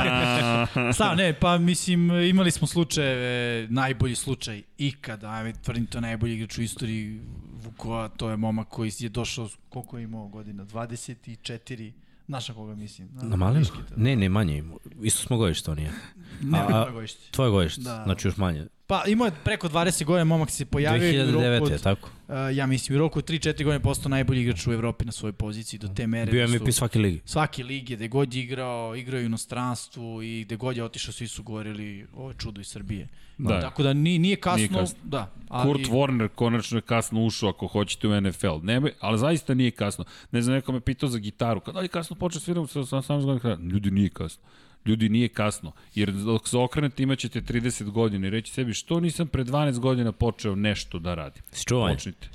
Stav, 0.94 1.16
ne, 1.16 1.32
pa 1.40 1.58
mislim, 1.58 2.10
imali 2.10 2.50
smo 2.50 2.66
slučajeve, 2.66 3.66
najbolji 3.70 4.14
slučaj 4.14 4.62
ikada, 4.78 5.30
ajme, 5.30 5.52
tvrdim 5.52 5.86
to 5.86 6.00
najbolji 6.00 6.34
igrač 6.34 6.58
u 6.58 6.62
istoriji 6.62 7.20
Vukova, 7.64 8.08
to 8.08 8.30
je 8.30 8.36
momak 8.36 8.68
koji 8.68 8.92
je 8.98 9.08
došao, 9.08 9.48
koliko 9.68 9.98
je 9.98 10.04
imao 10.04 10.28
godina, 10.28 10.64
24, 10.64 11.92
Znaš 12.28 12.48
na 12.48 12.54
koga 12.54 12.74
mislim? 12.74 13.08
Na, 13.12 13.22
na 13.22 13.36
Malinu? 13.36 13.66
Ne, 13.96 14.16
ne, 14.16 14.28
manje. 14.28 14.64
Isto 15.02 15.26
smo 15.26 15.36
gojište, 15.36 15.70
on 15.70 15.78
je. 15.78 15.92
Ne, 16.42 16.58
a, 16.58 16.84
a, 16.88 16.90
gojište. 16.90 17.30
Tvoje 17.30 17.50
gojište, 17.50 17.80
da. 17.80 18.02
znači 18.04 18.28
još 18.28 18.36
manje. 18.36 18.66
Pa 18.92 19.04
imao 19.06 19.26
je 19.26 19.32
preko 19.44 19.68
20 19.68 20.04
godina, 20.04 20.24
momak 20.24 20.50
se 20.50 20.64
pojavio 20.64 21.12
2009. 21.12 21.70
je 21.70 21.78
tako? 21.78 22.08
Uh, 22.28 22.34
ja 22.54 22.66
mislim, 22.66 22.96
u 22.96 22.98
roku 22.98 23.18
od 23.18 23.30
3-4 23.30 23.64
godine 23.64 23.80
postao 23.80 24.10
najbolji 24.10 24.42
igrač 24.42 24.66
u 24.66 24.72
Evropi 24.72 25.04
na 25.04 25.12
svojoj 25.12 25.32
poziciji, 25.32 25.78
do 25.78 25.88
te 25.88 26.06
mere. 26.06 26.30
Bio 26.30 26.40
je 26.40 26.48
MVP 26.48 26.72
svake 26.72 26.98
ligi. 26.98 27.20
Svake 27.24 27.64
lige, 27.64 27.96
gde 27.96 28.08
god 28.08 28.34
je 28.34 28.42
igrao, 28.42 28.96
igrao 28.96 29.18
je 29.18 29.22
u 29.22 29.26
inostranstvu 29.26 30.22
i 30.22 30.44
gde 30.44 30.56
god 30.56 30.76
je 30.76 30.84
otišao, 30.84 31.12
svi 31.12 31.28
su 31.28 31.42
govorili, 31.42 32.06
ovo 32.16 32.30
je 32.30 32.34
čudo 32.38 32.60
iz 32.60 32.66
Srbije. 32.66 33.08
Da. 33.38 33.60
Tako 33.60 33.82
da 33.82 33.92
nije, 33.92 34.18
nije 34.18 34.36
kasno. 34.36 34.56
Nije 34.56 34.68
kasno. 34.68 34.98
Da, 35.04 35.32
ali... 35.48 35.72
Kurt 35.72 35.90
Warner 35.90 36.28
konačno 36.28 36.78
je 36.78 36.82
kasno 36.82 37.24
ušao 37.24 37.48
ako 37.48 37.66
hoćete 37.66 38.08
u 38.08 38.20
NFL. 38.20 38.56
Ne, 38.62 38.80
ali 39.00 39.18
zaista 39.18 39.54
nije 39.54 39.70
kasno. 39.70 40.04
Ne 40.32 40.42
znam, 40.42 40.54
neko 40.56 40.72
me 40.72 40.80
pitao 40.80 41.08
za 41.08 41.18
gitaru. 41.18 41.60
Kada 41.60 41.80
li 41.80 41.88
kasno 41.88 42.16
počeo 42.16 42.40
sviram 42.40 42.66
sa 42.66 42.80
18 42.80 43.24
godina? 43.24 43.72
Ljudi, 43.72 43.90
nije 43.90 44.08
kasno. 44.08 44.42
Ljudi, 44.86 45.08
nije 45.08 45.28
kasno. 45.28 45.72
Jer 45.94 46.12
dok 46.12 46.48
se 46.48 46.58
okrenete 46.58 47.02
imaćete 47.02 47.40
30 47.40 47.90
godina 47.90 48.26
i 48.26 48.30
reći 48.30 48.52
sebi 48.52 48.74
što 48.74 49.00
nisam 49.00 49.26
pre 49.26 49.44
12 49.44 49.78
godina 49.78 50.12
počeo 50.12 50.54
nešto 50.54 50.98
da 50.98 51.14
radim. 51.14 51.42
Čuvaj. 51.64 51.94
Počnite. 51.94 52.28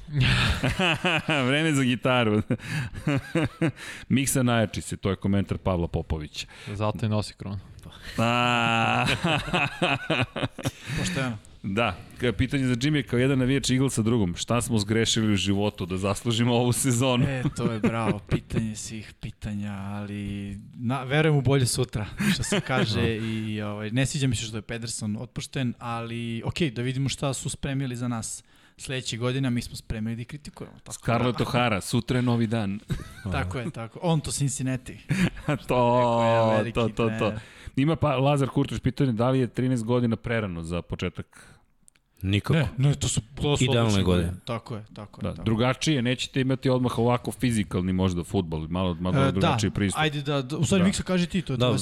Vreme 1.48 1.74
za 1.74 1.84
gitaru. 1.84 2.42
Miksa 4.10 4.44
najjači 4.44 4.82
se, 4.82 4.98
to 4.98 5.10
je 5.10 5.16
komentar 5.16 5.58
Pavla 5.58 5.88
Popovića. 5.88 6.48
Zato 6.68 7.06
je 7.06 7.10
nosi 7.10 7.34
kronu. 7.34 7.60
Pošteno. 11.00 11.38
Da, 11.64 11.96
pitanje 12.38 12.68
za 12.68 12.76
Jimmy 12.76 13.04
kao 13.04 13.20
jedan 13.20 13.40
navijač 13.40 13.70
Eaglesa 13.70 14.02
drugom. 14.02 14.36
Šta 14.36 14.62
smo 14.62 14.80
zgrešili 14.80 15.34
u 15.34 15.36
životu 15.36 15.86
da 15.86 15.98
zaslužimo 15.98 16.54
ovu 16.54 16.74
sezonu? 16.74 17.26
E, 17.28 17.44
to 17.56 17.72
je 17.72 17.80
bravo, 17.80 18.20
pitanje 18.30 18.76
svih 18.76 19.14
pitanja, 19.22 19.74
ali 19.74 20.58
na, 20.76 21.04
verujem 21.04 21.38
u 21.38 21.42
bolje 21.42 21.66
sutra, 21.66 22.06
što 22.34 22.44
se 22.44 22.60
kaže 22.60 23.16
i 23.34 23.62
ovaj, 23.62 23.92
ne 23.92 24.06
sviđa 24.06 24.28
mi 24.28 24.36
se 24.36 24.46
što 24.46 24.58
je 24.58 24.62
Pederson 24.62 25.18
otpušten, 25.20 25.74
ali 25.80 26.42
ok, 26.46 26.62
da 26.62 26.82
vidimo 26.82 27.10
šta 27.10 27.34
su 27.34 27.50
spremili 27.50 27.96
za 27.96 28.08
nas 28.08 28.44
sledeće 28.78 29.18
godine, 29.18 29.50
mi 29.50 29.62
smo 29.62 29.76
spremili 29.76 30.16
da 30.16 30.24
kritikujemo. 30.24 30.80
Tako 30.80 30.94
Scarlett 30.94 31.38
da, 31.38 31.46
O'Hara, 31.46 31.82
sutra 31.82 32.18
je 32.18 32.22
novi 32.22 32.48
dan. 32.48 32.80
tako 33.32 33.60
je, 33.60 33.72
tako. 33.72 34.00
On 34.02 34.20
to 34.20 34.32
Cincinnati. 34.32 35.00
to, 35.68 36.64
to, 36.74 36.90
to, 36.90 37.10
to. 37.20 37.34
Ima 37.78 37.96
pa 37.96 38.16
Lazar 38.16 38.50
Kurtoš 38.50 38.80
pitanje 38.80 39.12
da 39.12 39.30
li 39.30 39.40
je 39.40 39.48
13 39.48 39.84
godina 39.84 40.16
prerano 40.16 40.64
za 40.64 40.82
početak 40.82 41.58
Nikako. 42.22 42.54
Ne, 42.54 42.70
ne, 42.78 42.96
to 42.96 43.08
su, 43.08 43.22
to 43.42 43.58
su 43.58 43.64
Idealne 43.64 44.04
godine. 44.04 44.34
Tako 44.46 44.76
je, 44.76 44.86
tako 44.94 45.22
je. 45.22 45.24
Da, 45.24 45.32
tako. 45.32 45.44
drugačije, 45.44 46.02
nećete 46.02 46.42
imati 46.42 46.70
odmah 46.70 47.00
ovako 47.00 47.32
fizikalni 47.32 47.94
možda 47.94 48.24
futbol, 48.24 48.68
malo, 48.68 48.98
malo 49.00 49.28
e, 49.28 49.32
drugačiji 49.32 49.70
da, 49.70 49.74
pristup. 49.74 50.02
Ajde 50.02 50.22
da, 50.22 50.42
da 50.42 50.58
u 50.58 50.66
stvari 50.66 50.82
da. 50.82 50.86
Miksa 50.86 51.04
kaže 51.04 51.26
ti 51.26 51.42
to. 51.42 51.58
Da, 51.58 51.76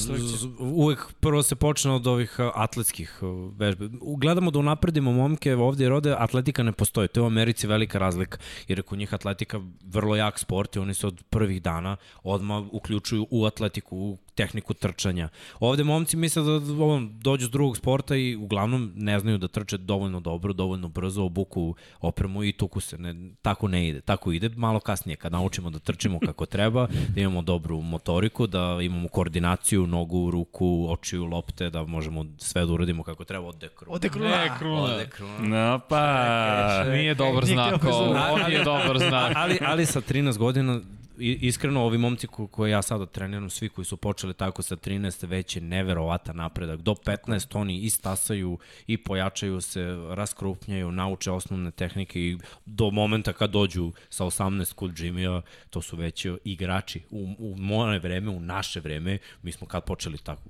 uvek 0.60 1.14
prvo 1.20 1.44
se 1.44 1.56
počne 1.56 1.92
od 1.92 2.08
ovih 2.08 2.36
atletskih 2.56 3.20
vežbe. 3.58 3.90
Gledamo 4.18 4.52
da 4.52 4.60
unapredimo 4.60 5.12
momke 5.12 5.56
ovde 5.56 5.84
jer 5.84 5.94
ovde 5.94 6.16
atletika 6.18 6.64
ne 6.64 6.72
postoji. 6.72 7.08
To 7.08 7.20
je 7.20 7.24
u 7.24 7.28
Americi 7.28 7.68
velika 7.68 8.00
razlika 8.00 8.38
jer 8.68 8.80
je 8.80 8.84
kod 8.84 9.00
njih 9.00 9.14
atletika 9.14 9.62
vrlo 9.84 10.16
jak 10.16 10.40
sport 10.40 10.76
i 10.76 10.80
oni 10.80 10.94
se 10.94 11.08
od 11.08 11.24
prvih 11.30 11.62
dana 11.62 11.98
odmah 12.24 12.64
uključuju 12.72 13.28
u 13.30 13.46
atletiku, 13.46 13.98
u 13.98 14.18
tehniku 14.36 14.74
trčanja. 14.74 15.30
Ovde 15.60 15.84
momci 15.84 16.18
misle 16.18 16.44
da 16.44 16.52
ovom, 16.52 17.20
dođu 17.20 17.46
s 17.46 17.50
drugog 17.50 17.78
sporta 17.78 18.16
i 18.16 18.36
uglavnom 18.36 18.92
ne 18.96 19.20
znaju 19.20 19.38
da 19.38 19.48
trče 19.48 19.78
dovoljno 19.78 20.20
dobro, 20.20 20.54
dovoljno 20.54 20.88
brzo, 20.88 21.24
obuku 21.24 21.76
opremu 22.02 22.44
i 22.44 22.52
tuku 22.52 22.80
se. 22.80 22.98
Ne, 22.98 23.16
tako 23.42 23.68
ne 23.68 23.88
ide. 23.88 24.02
Tako 24.02 24.32
ide 24.32 24.50
malo 24.50 24.80
kasnije 24.80 25.16
kad 25.16 25.32
naučimo 25.32 25.70
da 25.70 25.80
trčimo 25.80 26.20
kako 26.20 26.46
treba, 26.46 26.88
da 26.88 27.22
imamo 27.22 27.42
dobru 27.42 27.82
motoriku, 27.82 28.48
da 28.48 28.78
imamo 28.82 29.08
koordinaciju, 29.08 29.88
nogu, 29.88 30.32
ruku, 30.32 30.88
očiju, 30.90 31.26
lopte, 31.26 31.70
da 31.70 31.84
možemo 31.84 32.26
sve 32.38 32.66
da 32.66 32.74
uradimo 32.74 33.04
kako 33.04 33.24
treba. 33.24 33.48
Ode 33.48 33.70
kruna. 33.76 33.96
Ode 33.96 34.10
kruna. 34.10 34.30
Ne, 34.30 34.52
kruna. 34.60 34.84
Ode 34.84 35.10
kruna. 35.10 35.38
No 35.40 35.80
pa. 35.90 36.84
Nije 36.92 37.16
dobar 37.16 37.46
znak. 37.46 37.84
Ovo 37.84 38.48
nije 38.48 38.64
dobar 38.64 39.00
znak. 39.10 39.34
Ali, 39.36 39.58
ali 39.62 39.86
sa 39.86 40.02
13 40.02 40.38
godina 40.38 40.82
iskreno 41.18 41.84
ovi 41.84 41.98
momci 41.98 42.27
ko, 42.27 42.48
koje 42.48 42.72
ja 42.72 42.82
sada 42.82 43.06
treniram, 43.06 43.50
svi 43.50 43.69
koji 43.69 43.85
su 43.85 43.98
počeli 43.98 44.34
tako 44.34 44.61
sa 44.61 44.76
13, 44.76 45.27
već 45.27 45.56
je 45.56 45.61
neverovatan 45.61 46.35
napredak. 46.35 46.82
Do 46.82 46.94
15 46.94 47.58
oni 47.58 47.77
istasaju 47.77 48.58
i 48.88 48.98
pojačaju 48.98 49.61
se, 49.61 49.98
raskrupnjaju, 50.10 50.92
nauče 50.92 51.32
osnovne 51.32 51.72
tehnike 51.72 52.19
i 52.19 52.38
do 52.66 52.90
momenta 52.92 53.34
kad 53.34 53.52
dođu 53.52 53.92
sa 54.10 54.26
18 54.26 54.74
kod 54.74 54.92
Jimmy-a, 54.92 55.42
to 55.69 55.82
su 55.82 55.98
već 55.98 56.26
igrači. 56.44 57.02
U, 57.10 57.35
u 57.40 57.56
moje 57.58 58.00
vreme, 58.00 58.30
u 58.30 58.40
naše 58.40 58.80
vreme, 58.80 59.18
mi 59.42 59.52
smo 59.52 59.68
kad 59.68 59.84
počeli 59.84 60.18
tako, 60.18 60.42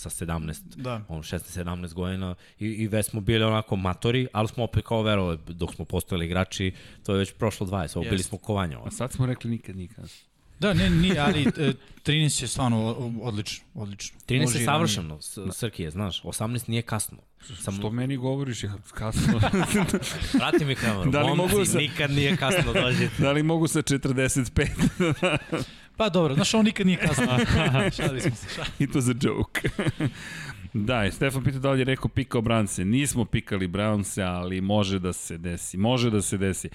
sa 0.00 0.10
17, 0.10 0.60
da. 0.76 1.04
on 1.08 1.22
16-17 1.22 1.94
godina 1.94 2.34
i, 2.58 2.66
i 2.66 2.88
već 2.88 3.06
smo 3.06 3.20
bili 3.20 3.44
onako 3.44 3.76
matori, 3.76 4.26
ali 4.32 4.48
smo 4.48 4.64
opet 4.64 4.84
kao 4.86 5.02
verovali 5.02 5.38
dok 5.48 5.74
smo 5.74 5.84
postojali 5.84 6.26
igrači, 6.26 6.72
to 7.02 7.12
je 7.12 7.18
već 7.18 7.32
prošlo 7.32 7.66
20, 7.66 7.96
ovo 7.96 8.10
bili 8.10 8.22
smo 8.22 8.38
kovanja. 8.38 8.78
A 8.84 8.90
sad 8.90 9.12
smo 9.12 9.26
rekli 9.26 9.50
nikad, 9.50 9.76
nikad. 9.76 10.10
Da, 10.60 10.72
ne, 10.74 10.90
nije, 10.90 11.18
ali 11.18 11.44
13 11.44 12.42
je 12.42 12.48
stvarno 12.48 12.86
odlično, 13.22 13.64
odlično. 13.74 14.18
13 14.28 14.42
Može 14.42 14.58
je 14.58 14.64
savršeno, 14.64 15.18
da. 15.36 15.52
Srkije, 15.52 15.90
znaš, 15.90 16.22
18 16.22 16.68
nije 16.68 16.82
kasno. 16.82 17.18
Sam... 17.60 17.74
Što 17.74 17.90
meni 17.90 18.16
govoriš 18.16 18.64
je 18.64 18.72
kasno? 18.94 19.40
Vrati 20.38 20.64
mi 20.64 20.74
kameru, 20.74 21.10
da 21.10 21.22
li 21.22 21.36
momci, 21.36 21.54
mogu 21.54 21.66
sa... 21.66 21.78
nikad 21.78 22.10
nije 22.10 22.36
kasno 22.36 22.72
dođete. 22.72 23.22
da 23.22 23.32
li 23.32 23.42
mogu 23.42 23.68
sa 23.68 23.82
45? 23.82 25.64
Pa 26.00 26.08
dobro, 26.08 26.34
znaš, 26.34 26.54
on 26.54 26.64
nikad 26.64 26.86
nije 26.86 26.98
kasno. 26.98 27.26
Šali 27.96 28.20
smo 28.20 28.36
se, 28.36 28.46
šali. 28.54 28.68
I 28.78 28.86
to 28.86 29.00
za 29.00 29.14
joke. 29.20 29.68
Da, 30.72 31.10
Stefan 31.10 31.44
pita 31.44 31.58
da 31.58 31.70
li 31.70 31.80
je 31.80 31.84
rekao 31.84 32.08
pikao 32.08 32.40
Brownse. 32.40 32.84
Nismo 32.84 33.24
pikali 33.24 33.68
Brownse, 33.68 34.22
ali 34.22 34.60
može 34.60 34.98
da 34.98 35.12
se 35.12 35.38
desi. 35.38 35.76
Može 35.76 36.10
da 36.10 36.22
se 36.22 36.38
desi. 36.38 36.68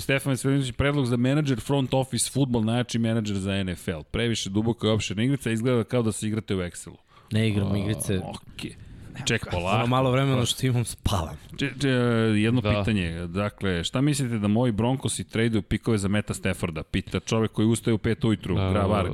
Stefan 0.00 0.30
Veselinović 0.30 0.72
predlog 0.72 1.06
za 1.06 1.16
menadžer 1.16 1.60
front 1.60 1.94
office 1.94 2.30
futbol, 2.30 2.64
najjači 2.64 2.98
menadžer 2.98 3.36
za 3.36 3.64
NFL. 3.64 4.00
Previše 4.10 4.50
duboko 4.50 4.86
i 4.86 4.90
opširna 4.90 5.22
igrica, 5.22 5.50
izgleda 5.50 5.84
kao 5.84 6.02
da 6.02 6.12
se 6.12 6.26
igrate 6.26 6.54
u 6.54 6.58
Excelu. 6.58 6.96
Ne 7.32 7.48
igramo 7.48 7.76
igrice. 7.76 8.18
Okej. 8.18 8.70
Okay. 8.70 8.87
Ček, 9.24 9.46
polako. 9.50 9.86
malo 9.86 10.10
vremena 10.10 10.46
što 10.46 10.66
imam 10.66 10.84
spavam. 10.84 11.36
Če, 11.58 11.72
če, 11.80 11.88
jedno 12.36 12.60
da. 12.60 12.70
pitanje. 12.70 13.26
Dakle, 13.26 13.84
šta 13.84 14.00
mislite 14.00 14.38
da 14.38 14.48
moji 14.48 14.72
Broncosi 14.72 15.24
traduju 15.24 15.62
pikove 15.62 15.98
za 15.98 16.08
Meta 16.08 16.34
Stafforda? 16.34 16.82
Pita 16.82 17.20
čovek 17.20 17.52
koji 17.52 17.66
ustaje 17.66 17.94
u 17.94 17.98
5 17.98 18.26
ujutru, 18.26 18.54
uh, 18.54 18.70
Gra 18.70 18.86
Varg. 18.86 19.12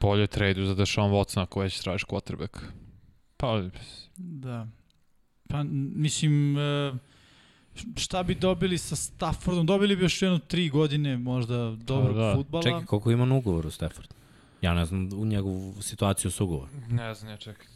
Bolje 0.00 0.26
traduju 0.26 0.66
za 0.66 0.74
Deshaun 0.74 1.12
Watson 1.12 1.42
ako 1.42 1.60
već 1.60 1.80
tražiš 1.80 2.04
quarterback. 2.04 2.58
Pa, 3.36 3.62
da. 4.16 4.66
Pa, 5.48 5.62
mislim, 5.94 6.58
e, 6.58 6.92
šta 7.96 8.22
bi 8.22 8.34
dobili 8.34 8.78
sa 8.78 8.96
Staffordom? 8.96 9.66
Dobili 9.66 9.96
bi 9.96 10.02
još 10.02 10.22
jedno 10.22 10.38
tri 10.38 10.68
godine 10.68 11.18
možda 11.18 11.70
dobrog 11.70 12.16
da. 12.16 12.34
futbala. 12.34 12.62
Čekaj, 12.62 12.84
koliko 12.84 13.10
ima 13.10 13.24
na 13.24 13.34
ugovoru 13.34 13.70
Stafford? 13.70 14.08
Ja 14.62 14.74
ne 14.74 14.84
znam 14.84 15.08
u 15.12 15.24
njegovu 15.24 15.74
situaciju 15.82 16.30
s 16.30 16.40
ugovorom. 16.40 16.74
Ne 16.88 17.14
znam, 17.14 17.30
ja 17.30 17.36
čekaj. 17.36 17.66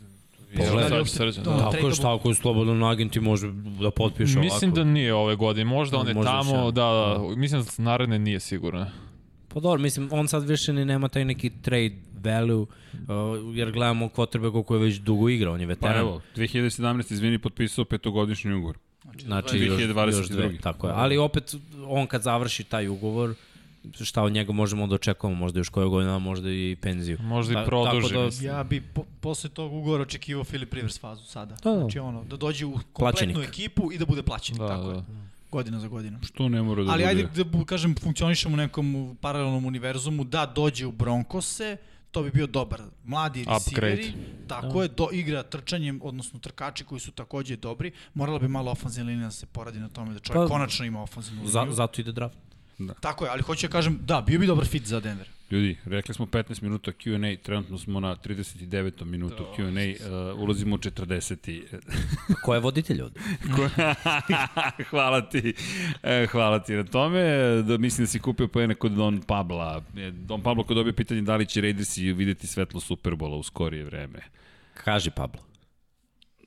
Pogledaj, 0.57 1.05
srđan. 1.05 1.45
Da, 1.45 1.71
tako 1.71 1.87
je 1.87 1.95
šta 1.95 2.15
ako 2.15 2.29
je 2.29 2.35
slobodan 2.35 2.83
agent 2.83 3.17
i 3.17 3.21
može 3.21 3.53
da 3.81 3.91
potpiše 3.91 4.39
ovako. 4.39 4.55
Mislim 4.55 4.73
da 4.73 4.85
nije 4.85 5.15
ove 5.15 5.37
godine, 5.37 5.65
možda 5.65 5.99
on 5.99 6.09
je 6.09 6.15
možda 6.15 6.31
tamo, 6.31 6.71
da, 6.71 6.83
da, 6.83 7.37
mislim 7.37 7.63
da 7.63 7.71
naredne 7.83 8.19
nije 8.19 8.41
sigurno. 8.41 8.87
Pa 9.49 9.61
dobro, 9.61 9.83
mislim, 9.83 10.09
on 10.13 10.29
sad 10.29 10.49
više 10.49 10.73
ni 10.73 10.85
nema 10.85 11.09
taj 11.09 11.25
neki 11.25 11.51
trade 11.63 11.97
value, 12.25 12.63
uh, 12.63 12.69
jer 13.55 13.73
gledamo 13.73 14.09
quarterbacka 14.09 14.65
koji 14.65 14.81
je 14.81 14.85
već 14.85 14.97
dugo 14.97 15.29
igra, 15.29 15.53
on 15.53 15.61
je 15.61 15.67
veteran. 15.67 15.95
Pa 15.95 16.01
evo, 16.01 16.21
2017. 16.37 17.13
izvini, 17.13 17.39
potpisao 17.39 17.85
petogodišnji 17.85 18.55
ugovor. 18.55 18.77
Znači, 19.03 19.25
znači 19.25 19.57
2022. 19.59 20.07
Još, 20.07 20.17
još 20.17 20.29
dve, 20.29 20.59
tako 20.59 20.87
je. 20.87 20.93
Ali 20.97 21.17
opet, 21.17 21.55
on 21.87 22.07
kad 22.07 22.23
završi 22.23 22.65
taj 22.65 22.89
ugovor, 22.89 23.35
šta 23.95 24.23
od 24.23 24.33
njega 24.33 24.53
možemo 24.53 24.87
da 24.87 24.95
očekujemo, 24.95 25.37
možda 25.37 25.61
još 25.61 25.69
koje 25.69 25.89
godina, 25.89 26.19
možda 26.19 26.51
i 26.51 26.77
penziju. 26.77 27.19
Možda 27.21 27.63
i 27.63 27.67
produži. 27.67 28.09
tako 28.09 28.31
Da, 28.31 28.47
Ja 28.47 28.65
bi 28.65 28.81
po, 28.83 29.05
posle 29.21 29.51
tog 29.51 29.73
ugovora 29.73 30.03
očekivao 30.03 30.45
Filip 30.45 30.75
Rivers 30.75 31.01
fazu 31.01 31.25
sada. 31.25 31.55
Da, 31.55 31.71
da. 31.71 31.79
Znači 31.79 31.99
ono, 31.99 32.25
da 32.25 32.37
dođe 32.37 32.67
u 32.67 32.73
kompletnu 32.93 32.97
Plaćenik. 33.35 33.49
ekipu 33.49 33.93
i 33.93 33.99
da 33.99 34.07
bude 34.07 34.23
plaćenik, 34.23 34.61
da, 34.61 34.69
tako 34.69 34.87
da. 34.87 34.95
je. 34.95 35.05
Godina 35.51 35.81
za 35.81 35.89
godinom. 35.89 36.23
Što 36.23 36.49
ne 36.49 36.63
mora 36.63 36.83
da 36.83 36.91
Ali 36.91 37.03
bude? 37.03 37.09
ajde 37.09 37.23
da 37.35 37.45
bu- 37.49 37.65
kažem, 37.65 37.95
funkcionišemo 37.97 38.55
u 38.55 38.59
nekom 38.59 39.17
paralelnom 39.21 39.67
univerzumu, 39.67 40.25
da 40.25 40.47
dođe 40.47 40.87
u 40.87 40.93
Broncose, 40.93 41.77
to 42.11 42.23
bi 42.23 42.31
bio 42.31 42.47
dobar. 42.47 42.83
Mladi 43.05 43.45
receiveri, 43.45 44.13
tako 44.49 44.83
je, 44.83 44.89
do 44.89 45.09
igra 45.13 45.43
trčanjem, 45.43 46.01
odnosno 46.03 46.39
trkači 46.39 46.85
koji 46.85 47.01
su 47.01 47.13
takođe 47.13 47.57
dobri. 47.57 47.93
Morala 48.15 48.39
bi 48.39 48.49
malo 48.49 48.71
ofenzivna 48.71 49.11
linija 49.11 49.27
da 49.27 49.31
se 49.31 49.47
poradi 49.47 49.79
na 49.79 49.89
tome 49.89 50.13
da 50.13 50.19
čovjek 50.19 50.43
Pa, 50.43 50.49
konačno 50.49 50.85
ima 50.85 51.03
ofenzivnu 51.03 51.39
liniju. 51.39 51.53
Za, 51.53 51.67
zato 51.71 52.01
ide 52.01 52.13
draft. 52.13 52.39
Tako 53.01 53.25
je, 53.25 53.31
ali 53.31 53.43
hoću 53.43 53.67
da 53.67 53.73
kažem, 53.73 53.99
da, 54.03 54.21
bio 54.21 54.39
bi 54.39 54.47
dobar 54.47 54.67
fit 54.67 54.87
za 54.87 55.01
Denver. 55.01 55.29
Ljudi, 55.51 55.77
rekli 55.85 56.15
smo 56.15 56.27
15 56.27 56.63
minuta 56.63 56.91
Q&A, 56.91 57.37
trenutno 57.43 57.79
smo 57.79 58.01
na 58.01 58.17
39. 58.17 59.05
minutu 59.05 59.47
Q&A, 59.57 60.09
uh, 60.33 60.41
ulazimo 60.41 60.75
u 60.75 60.79
40. 60.79 61.63
Ko 62.45 62.55
je 62.55 62.61
voditelj 62.61 63.03
ovde? 63.03 63.21
hvala 64.91 65.29
ti, 65.29 65.55
e, 66.03 66.27
hvala 66.27 66.59
ti 66.59 66.73
na 66.73 66.85
tome. 66.85 67.23
Da, 67.63 67.79
mislim 67.79 68.05
da 68.05 68.11
si 68.11 68.19
kupio 68.19 68.49
pojene 68.49 68.75
kod 68.75 68.93
Don 68.93 69.23
Pabla. 69.23 69.83
E, 69.97 70.11
Don 70.11 70.43
Pablo 70.43 70.65
ko 70.65 70.75
dobio 70.75 70.93
pitanje 70.93 71.23
da 71.23 71.37
li 71.37 71.47
će 71.47 71.61
Raidersi 71.61 72.13
videti 72.13 72.47
svetlo 72.47 72.81
Superbola 72.81 73.37
u 73.37 73.43
skorije 73.43 73.85
vreme. 73.85 74.19
Kaži 74.75 75.11
Pablo. 75.11 75.41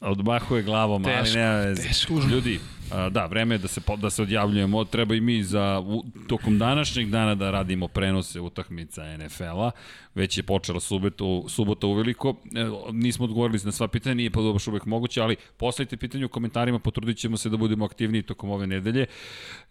Odmahuje 0.02 0.64
glavom, 0.64 1.04
Teško, 1.04 1.20
ali 1.20 1.34
nema 1.34 1.56
veze. 1.56 1.90
Ljudi, 2.32 2.60
a, 2.92 3.10
da, 3.10 3.26
vreme 3.26 3.56
je 3.56 3.60
da 3.60 3.68
se, 3.68 3.82
da 3.98 4.10
se 4.10 4.22
odjavljujemo. 4.22 4.86
Treba 4.86 5.16
i 5.16 5.22
mi 5.22 5.44
za, 5.44 5.84
u, 5.86 6.04
tokom 6.28 6.60
današnjeg 6.60 7.10
dana 7.10 7.36
da 7.36 7.52
radimo 7.52 7.88
prenose 7.88 8.40
utakmica 8.40 9.18
NFL-a. 9.18 9.72
Već 10.16 10.38
je 10.38 10.44
počela 10.44 10.80
subota, 10.80 11.24
subota 11.50 11.88
uveliko. 11.88 12.30
E, 12.30 12.66
nismo 12.92 13.26
odgovorili 13.26 13.60
na 13.64 13.72
sva 13.72 13.88
pitanja, 13.88 14.16
nije 14.16 14.32
pa 14.32 14.42
dobro 14.42 14.64
uvek 14.68 14.86
moguće, 14.86 15.22
ali 15.22 15.36
postavite 15.58 15.98
pitanje 15.98 16.26
u 16.26 16.30
komentarima, 16.30 16.80
potrudit 16.80 17.18
ćemo 17.18 17.38
se 17.38 17.50
da 17.50 17.58
budemo 17.58 17.86
aktivniji 17.86 18.22
tokom 18.22 18.50
ove 18.50 18.68
nedelje. 18.68 19.06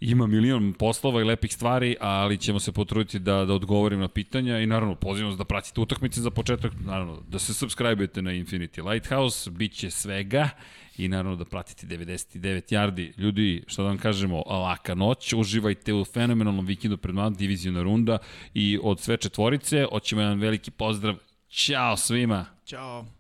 Ima 0.01 0.27
milion 0.27 0.73
poslova 0.73 1.21
i 1.21 1.25
lepih 1.25 1.53
stvari, 1.53 1.97
ali 2.01 2.39
ćemo 2.39 2.61
se 2.61 2.73
potruditi 2.73 3.19
da, 3.19 3.45
da 3.45 3.55
odgovorim 3.55 4.01
na 4.01 4.09
pitanja 4.09 4.59
i 4.59 4.67
naravno 4.67 4.95
pozivam 4.95 5.31
vas 5.31 5.39
da 5.39 5.45
pratite 5.45 5.81
utakmice 5.81 6.21
za 6.21 6.31
početak, 6.31 6.73
naravno 6.85 7.23
da 7.29 7.39
se 7.39 7.53
subscribe-ujete 7.53 8.23
na 8.23 8.31
Infinity 8.31 8.91
Lighthouse, 8.91 9.51
bit 9.51 9.73
će 9.73 9.91
svega 9.91 10.51
i 10.99 11.09
naravno 11.09 11.37
da 11.37 11.45
pratite 11.45 11.87
99 11.87 12.73
yardi. 12.73 13.21
Ljudi, 13.21 13.65
šta 13.67 13.83
da 13.83 13.89
vam 13.89 13.99
kažemo, 13.99 14.43
laka 14.47 14.95
noć, 14.95 15.33
uživajte 15.33 15.95
u 15.95 16.05
fenomenalnom 16.05 16.67
vikendu 16.67 16.97
pred 16.97 17.15
vama, 17.15 17.37
divizijona 17.37 17.83
runda 17.83 18.19
i 18.55 18.79
od 18.83 19.01
sve 19.01 19.17
četvorice, 19.17 19.87
hoćemo 19.91 20.23
jedan 20.23 20.41
veliki 20.41 20.71
pozdrav. 20.71 21.17
Ćao 21.49 21.97
svima! 21.97 22.47
Ćao. 22.65 23.16